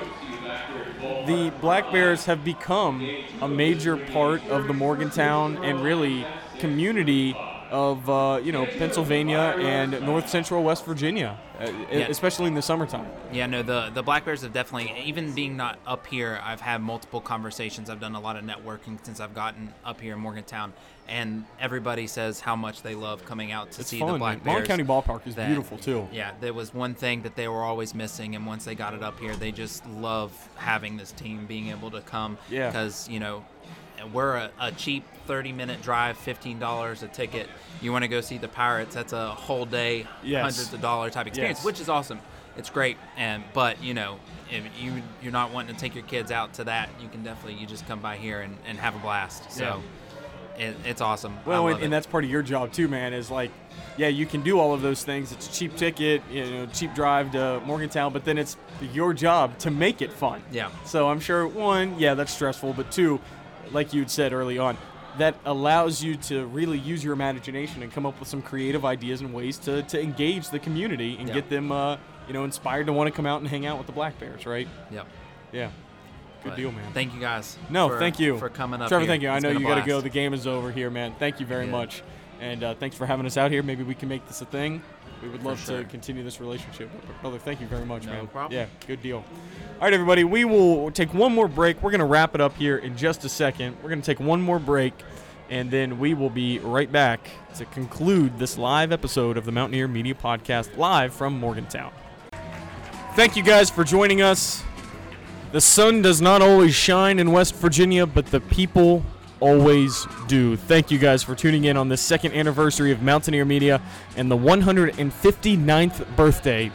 the 1.27 1.53
Black 1.61 1.91
Bears 1.93 2.25
have 2.25 2.45
become 2.45 3.07
a 3.41 3.49
major 3.49 3.97
part 3.97 4.45
of 4.49 4.67
the 4.67 4.73
Morgantown 4.75 5.63
and 5.65 5.81
really 5.83 6.27
community 6.59 7.37
of 7.71 8.09
uh, 8.09 8.41
you 8.43 8.53
know 8.53 8.67
Pennsylvania 8.67 9.55
and 9.59 10.01
North 10.03 10.29
Central 10.29 10.63
West 10.63 10.85
Virginia, 10.85 11.39
uh, 11.61 11.71
Yeah. 11.91 12.07
especially 12.09 12.47
in 12.47 12.55
the 12.55 12.63
summertime. 12.63 13.07
Yeah, 13.33 13.47
no, 13.47 13.63
the 13.63 13.91
the 13.93 14.03
Black 14.03 14.25
Bears 14.25 14.43
have 14.43 14.53
definitely, 14.53 14.93
even 15.05 15.33
being 15.33 15.57
not 15.57 15.79
up 15.87 16.07
here, 16.07 16.41
I've 16.43 16.61
had 16.61 16.81
multiple 16.81 17.21
conversations. 17.21 17.91
I've 17.91 18.01
done 18.01 18.15
a 18.15 18.21
lot 18.21 18.37
of 18.37 18.45
networking 18.45 18.99
since 19.05 19.21
I've 19.21 19.35
gotten 19.35 19.73
up 19.85 20.01
here 20.01 20.15
in 20.15 20.21
Morgantown, 20.21 20.73
and 21.09 21.45
everybody 21.61 22.07
says 22.07 22.41
how 22.41 22.57
much 22.57 22.83
they 22.83 22.95
love 22.95 23.25
coming 23.25 23.53
out 23.53 23.73
to 23.73 23.81
It's 23.81 23.91
see 23.91 23.99
fun. 24.01 24.13
the 24.13 24.19
Black. 24.19 24.43
Bears. 24.43 24.59
Mon 24.59 24.67
County 24.67 24.85
Ballpark 24.85 25.27
is 25.27 25.35
that- 25.35 25.47
beautiful 25.47 25.79
too. 25.79 26.09
Yeah, 26.13 26.33
there 26.41 26.55
was 26.55 26.73
one 26.73 26.95
thing 26.95 27.23
that 27.23 27.37
they 27.37 27.49
were 27.49 27.63
always 27.63 27.95
missing, 27.95 28.35
and 28.35 28.47
once 28.47 28.65
they 28.65 28.75
got 28.75 28.95
it 28.95 29.03
up 29.03 29.19
here, 29.21 29.35
they 29.37 29.53
just 29.53 29.87
love 29.87 30.33
having 30.57 30.97
this 30.97 31.13
team 31.13 31.47
being 31.47 31.69
able 31.69 31.91
to 31.91 32.01
come. 32.01 32.39
Yeah. 32.51 32.69
Because 32.69 33.09
you 33.09 33.21
know, 33.21 33.45
we're 34.13 34.37
a, 34.37 34.51
a 34.61 34.73
cheap 34.73 35.05
30-minute 35.29 35.83
drive, 35.83 36.17
fifteen 36.17 36.59
dollars 36.59 37.03
a 37.03 37.09
ticket. 37.09 37.49
You 37.81 37.93
want 37.93 38.03
to 38.05 38.09
go 38.09 38.21
see 38.21 38.39
the 38.39 38.49
Pirates? 38.49 38.95
That's 38.95 39.13
a 39.13 39.29
whole 39.31 39.65
day, 39.67 40.07
Yes. 40.23 40.43
hundreds 40.43 40.73
of 40.73 40.81
dollar 40.81 41.11
type 41.11 41.27
experience, 41.27 41.59
Yes. 41.59 41.65
which 41.65 41.81
is 41.81 41.89
awesome. 41.89 42.21
It's 42.57 42.71
great, 42.71 42.97
and 43.17 43.45
but 43.55 43.83
you 43.83 43.95
know, 43.95 44.19
if 44.51 44.65
you 44.81 45.03
you're 45.23 45.33
not 45.33 45.53
wanting 45.53 45.75
to 45.75 45.81
take 45.81 45.95
your 45.95 46.05
kids 46.05 46.33
out 46.33 46.55
to 46.55 46.65
that, 46.65 46.89
you 47.01 47.09
can 47.09 47.23
definitely 47.23 47.61
you 47.61 47.67
just 47.67 47.87
come 47.87 48.01
by 48.01 48.17
here 48.17 48.41
and, 48.41 48.57
and 48.67 48.79
have 48.79 48.97
a 48.97 48.99
blast. 48.99 49.53
So. 49.53 49.83
it, 50.59 50.75
it's 50.85 51.01
awesome. 51.01 51.37
Well, 51.47 51.69
and, 51.69 51.85
and 51.85 51.93
that's 51.93 52.07
part 52.07 52.25
of 52.25 52.31
your 52.31 52.43
job 52.43 52.73
too, 52.73 52.89
man. 52.89 53.13
Is 53.13 53.31
like, 53.31 53.53
yeah, 53.97 54.09
you 54.09 54.27
can 54.27 54.43
do 54.43 54.59
all 54.59 54.75
of 54.75 54.83
those 54.83 55.05
things. 55.05 55.31
It's 55.31 55.49
a 55.49 55.53
cheap 55.53 55.77
ticket, 55.77 56.21
you 56.33 56.45
know, 56.51 56.67
cheap 56.67 56.95
drive 56.95 57.31
to 57.33 57.61
Morgantown, 57.65 58.13
but 58.13 58.25
then 58.25 58.39
it's 58.39 58.57
your 58.93 59.15
job 59.15 59.57
to 59.59 59.71
make 59.71 60.03
it 60.03 60.13
fun. 60.13 60.43
Yeah. 60.51 60.71
So 60.85 61.09
I'm 61.09 61.21
sure 61.21 61.47
one, 61.47 61.97
yeah, 61.97 62.15
that's 62.15 62.33
stressful, 62.33 62.73
but 62.73 62.91
two, 62.91 63.21
like 63.73 63.93
you 63.93 64.01
had 64.01 64.11
said 64.11 64.33
early 64.33 64.59
on, 64.59 64.77
that 65.19 65.35
allows 65.45 66.03
you 66.03 66.15
to 66.17 66.47
really 66.47 66.79
use 66.79 67.03
your 67.03 67.13
imagination 67.13 67.83
and 67.83 67.93
come 67.93 68.07
up 68.07 68.19
with 68.21 68.29
some 68.29 68.41
creative 68.43 68.85
ideas 68.85 69.21
and 69.21 69.33
ways 69.35 69.59
to, 69.59 69.83
to 69.85 70.01
engage 70.01 70.51
the 70.51 70.59
community 70.59 71.17
and 71.19 71.29
Yeah. 71.29 71.35
get 71.35 71.51
them, 71.51 71.73
uh, 71.73 71.97
you 72.27 72.35
know, 72.35 72.45
inspired 72.45 72.87
to 72.87 72.93
want 72.93 73.09
to 73.09 73.13
come 73.17 73.27
out 73.27 73.41
and 73.41 73.49
hang 73.49 73.67
out 73.67 73.79
with 73.79 73.87
the 73.87 73.93
Black 73.93 74.19
Bears, 74.21 74.47
right? 74.47 74.69
Yep. 74.91 75.07
Yeah. 75.53 75.71
Good 76.45 76.51
But 76.51 76.57
deal, 76.57 76.71
man. 76.71 76.93
Thank 76.93 77.15
you 77.15 77.21
guys. 77.21 77.59
No, 77.69 77.89
for- 77.89 77.99
thank 77.99 78.21
you 78.21 78.39
for 78.39 78.49
coming 78.49 78.81
up. 78.81 78.89
Trevor, 78.89 79.01
here. 79.05 79.09
thank 79.11 79.23
you. 79.23 79.29
I 79.31 79.41
know 79.41 79.51
you 79.51 79.67
got 79.67 79.75
to 79.77 79.87
go. 79.87 80.01
The 80.01 80.09
game 80.09 80.33
is 80.35 80.47
over 80.47 80.71
here, 80.71 80.89
man. 80.89 81.15
Thank 81.19 81.41
you 81.41 81.47
very 81.47 81.65
Yeah. 81.65 81.73
much, 81.73 82.03
and 82.41 82.63
uh, 82.63 82.75
thanks 82.75 82.97
for 82.97 83.07
having 83.07 83.27
us 83.27 83.37
out 83.37 83.51
here. 83.51 83.65
Maybe 83.65 83.83
we 83.83 83.95
can 83.97 84.09
make 84.09 84.25
this 84.29 84.41
a 84.41 84.45
thing. 84.45 84.83
We 85.23 85.29
would 85.29 85.43
love 85.43 85.59
sure. 85.59 85.79
to 85.83 85.85
continue 85.85 86.23
this 86.23 86.41
relationship, 86.41 86.91
brother. 87.21 87.39
Thank 87.39 87.61
you 87.61 87.67
very 87.67 87.85
much, 87.85 88.07
No 88.07 88.13
man. 88.13 88.27
problem. 88.29 88.59
Yeah, 88.59 88.67
good 88.87 89.03
deal. 89.03 89.19
All 89.19 89.83
right, 89.83 89.93
everybody. 89.93 90.25
We 90.25 90.45
will 90.45 90.91
take 90.91 91.13
one 91.13 91.35
more 91.35 91.49
break. 91.49 91.83
We're 91.83 91.91
gonna 91.91 92.07
wrap 92.07 92.35
it 92.35 92.41
up 92.41 92.57
here 92.57 92.79
in 92.79 92.97
just 92.97 93.25
a 93.25 93.29
second. 93.29 93.77
We're 93.83 93.89
gonna 93.91 94.03
take 94.03 94.21
one 94.21 94.41
more 94.41 94.59
break, 94.59 94.95
and 95.51 95.71
then 95.71 95.99
we 95.99 96.15
will 96.15 96.31
be 96.31 96.59
right 96.61 96.91
back 96.91 97.21
to 97.57 97.65
conclude 97.67 98.39
this 98.39 98.57
live 98.59 98.93
episode 98.93 99.37
of 99.37 99.45
the 99.45 99.53
Mountaineer 99.53 99.89
Media 99.89 100.15
Podcast, 100.15 100.77
live 100.77 101.13
from 101.13 101.39
Morgantown. 101.39 101.93
Thank 103.17 103.37
you 103.37 103.43
guys 103.43 103.71
for 103.71 103.83
joining 103.83 104.23
us. 104.23 104.63
The 105.51 105.61
sun 105.61 106.03
does 106.03 106.21
not 106.21 106.43
always 106.43 106.75
shine 106.75 107.19
in 107.19 107.33
West 107.33 107.55
Virginia, 107.57 108.07
but 108.07 108.27
the 108.27 108.41
people 108.41 109.03
always 109.41 110.07
do. 110.27 110.57
Thank 110.57 110.91
you 110.91 110.99
guys 110.99 111.23
for 111.23 111.35
tuning 111.35 111.65
in 111.65 111.77
on 111.77 111.89
the 111.89 111.97
second 111.97 112.33
anniversary 112.33 112.93
of 112.93 113.03
Mountaineer 113.03 113.45
Media 113.45 113.81
and 114.17 114.31
the 114.31 114.37
159th 114.37 116.17
birthday 116.17 116.71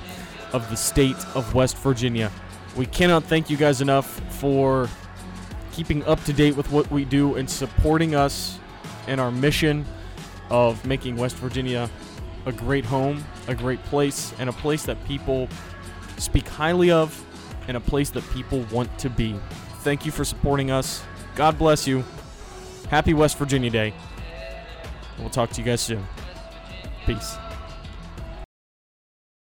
of 0.54 0.70
the 0.70 0.76
state 0.76 1.18
of 1.36 1.54
West 1.54 1.78
Virginia. 1.78 2.32
We 2.76 2.86
cannot 2.86 3.24
thank 3.24 3.50
you 3.50 3.58
guys 3.58 3.82
enough 3.82 4.20
for 4.40 4.90
keeping 5.74 6.04
up 6.06 6.24
to 6.26 6.34
date 6.34 6.56
with 6.56 6.72
what 6.72 6.90
we 6.92 7.06
do 7.06 7.36
and 7.36 7.50
supporting 7.50 8.16
us 8.16 8.60
in 9.08 9.20
our 9.20 9.32
mission 9.32 9.86
of 10.50 10.86
making 10.86 11.16
West 11.16 11.36
Virginia 11.38 11.90
a 12.46 12.52
great 12.52 12.86
home, 12.86 13.24
a 13.48 13.56
great 13.56 13.82
place, 13.86 14.34
and 14.40 14.50
a 14.50 14.54
place 14.54 14.84
that 14.84 15.04
people 15.06 15.48
speak 16.18 16.48
highly 16.48 16.92
of 16.92 17.26
and 17.68 17.78
a 17.78 17.80
place 17.80 18.10
that 18.12 18.24
people 18.32 18.66
want 18.72 18.98
to 19.00 19.10
be. 19.10 19.36
Thank 19.80 20.06
you 20.06 20.12
for 20.12 20.26
supporting 20.26 20.72
us. 20.72 21.04
God 21.36 21.58
bless 21.58 21.88
you. 21.88 22.04
Happy 22.90 23.14
West 23.14 23.38
Virginia 23.38 23.70
Day. 23.70 23.94
We'll 25.20 25.30
talk 25.30 25.50
to 25.52 25.62
you 25.62 25.66
guys 25.66 25.82
soon. 25.82 26.06
Peace. 27.06 27.38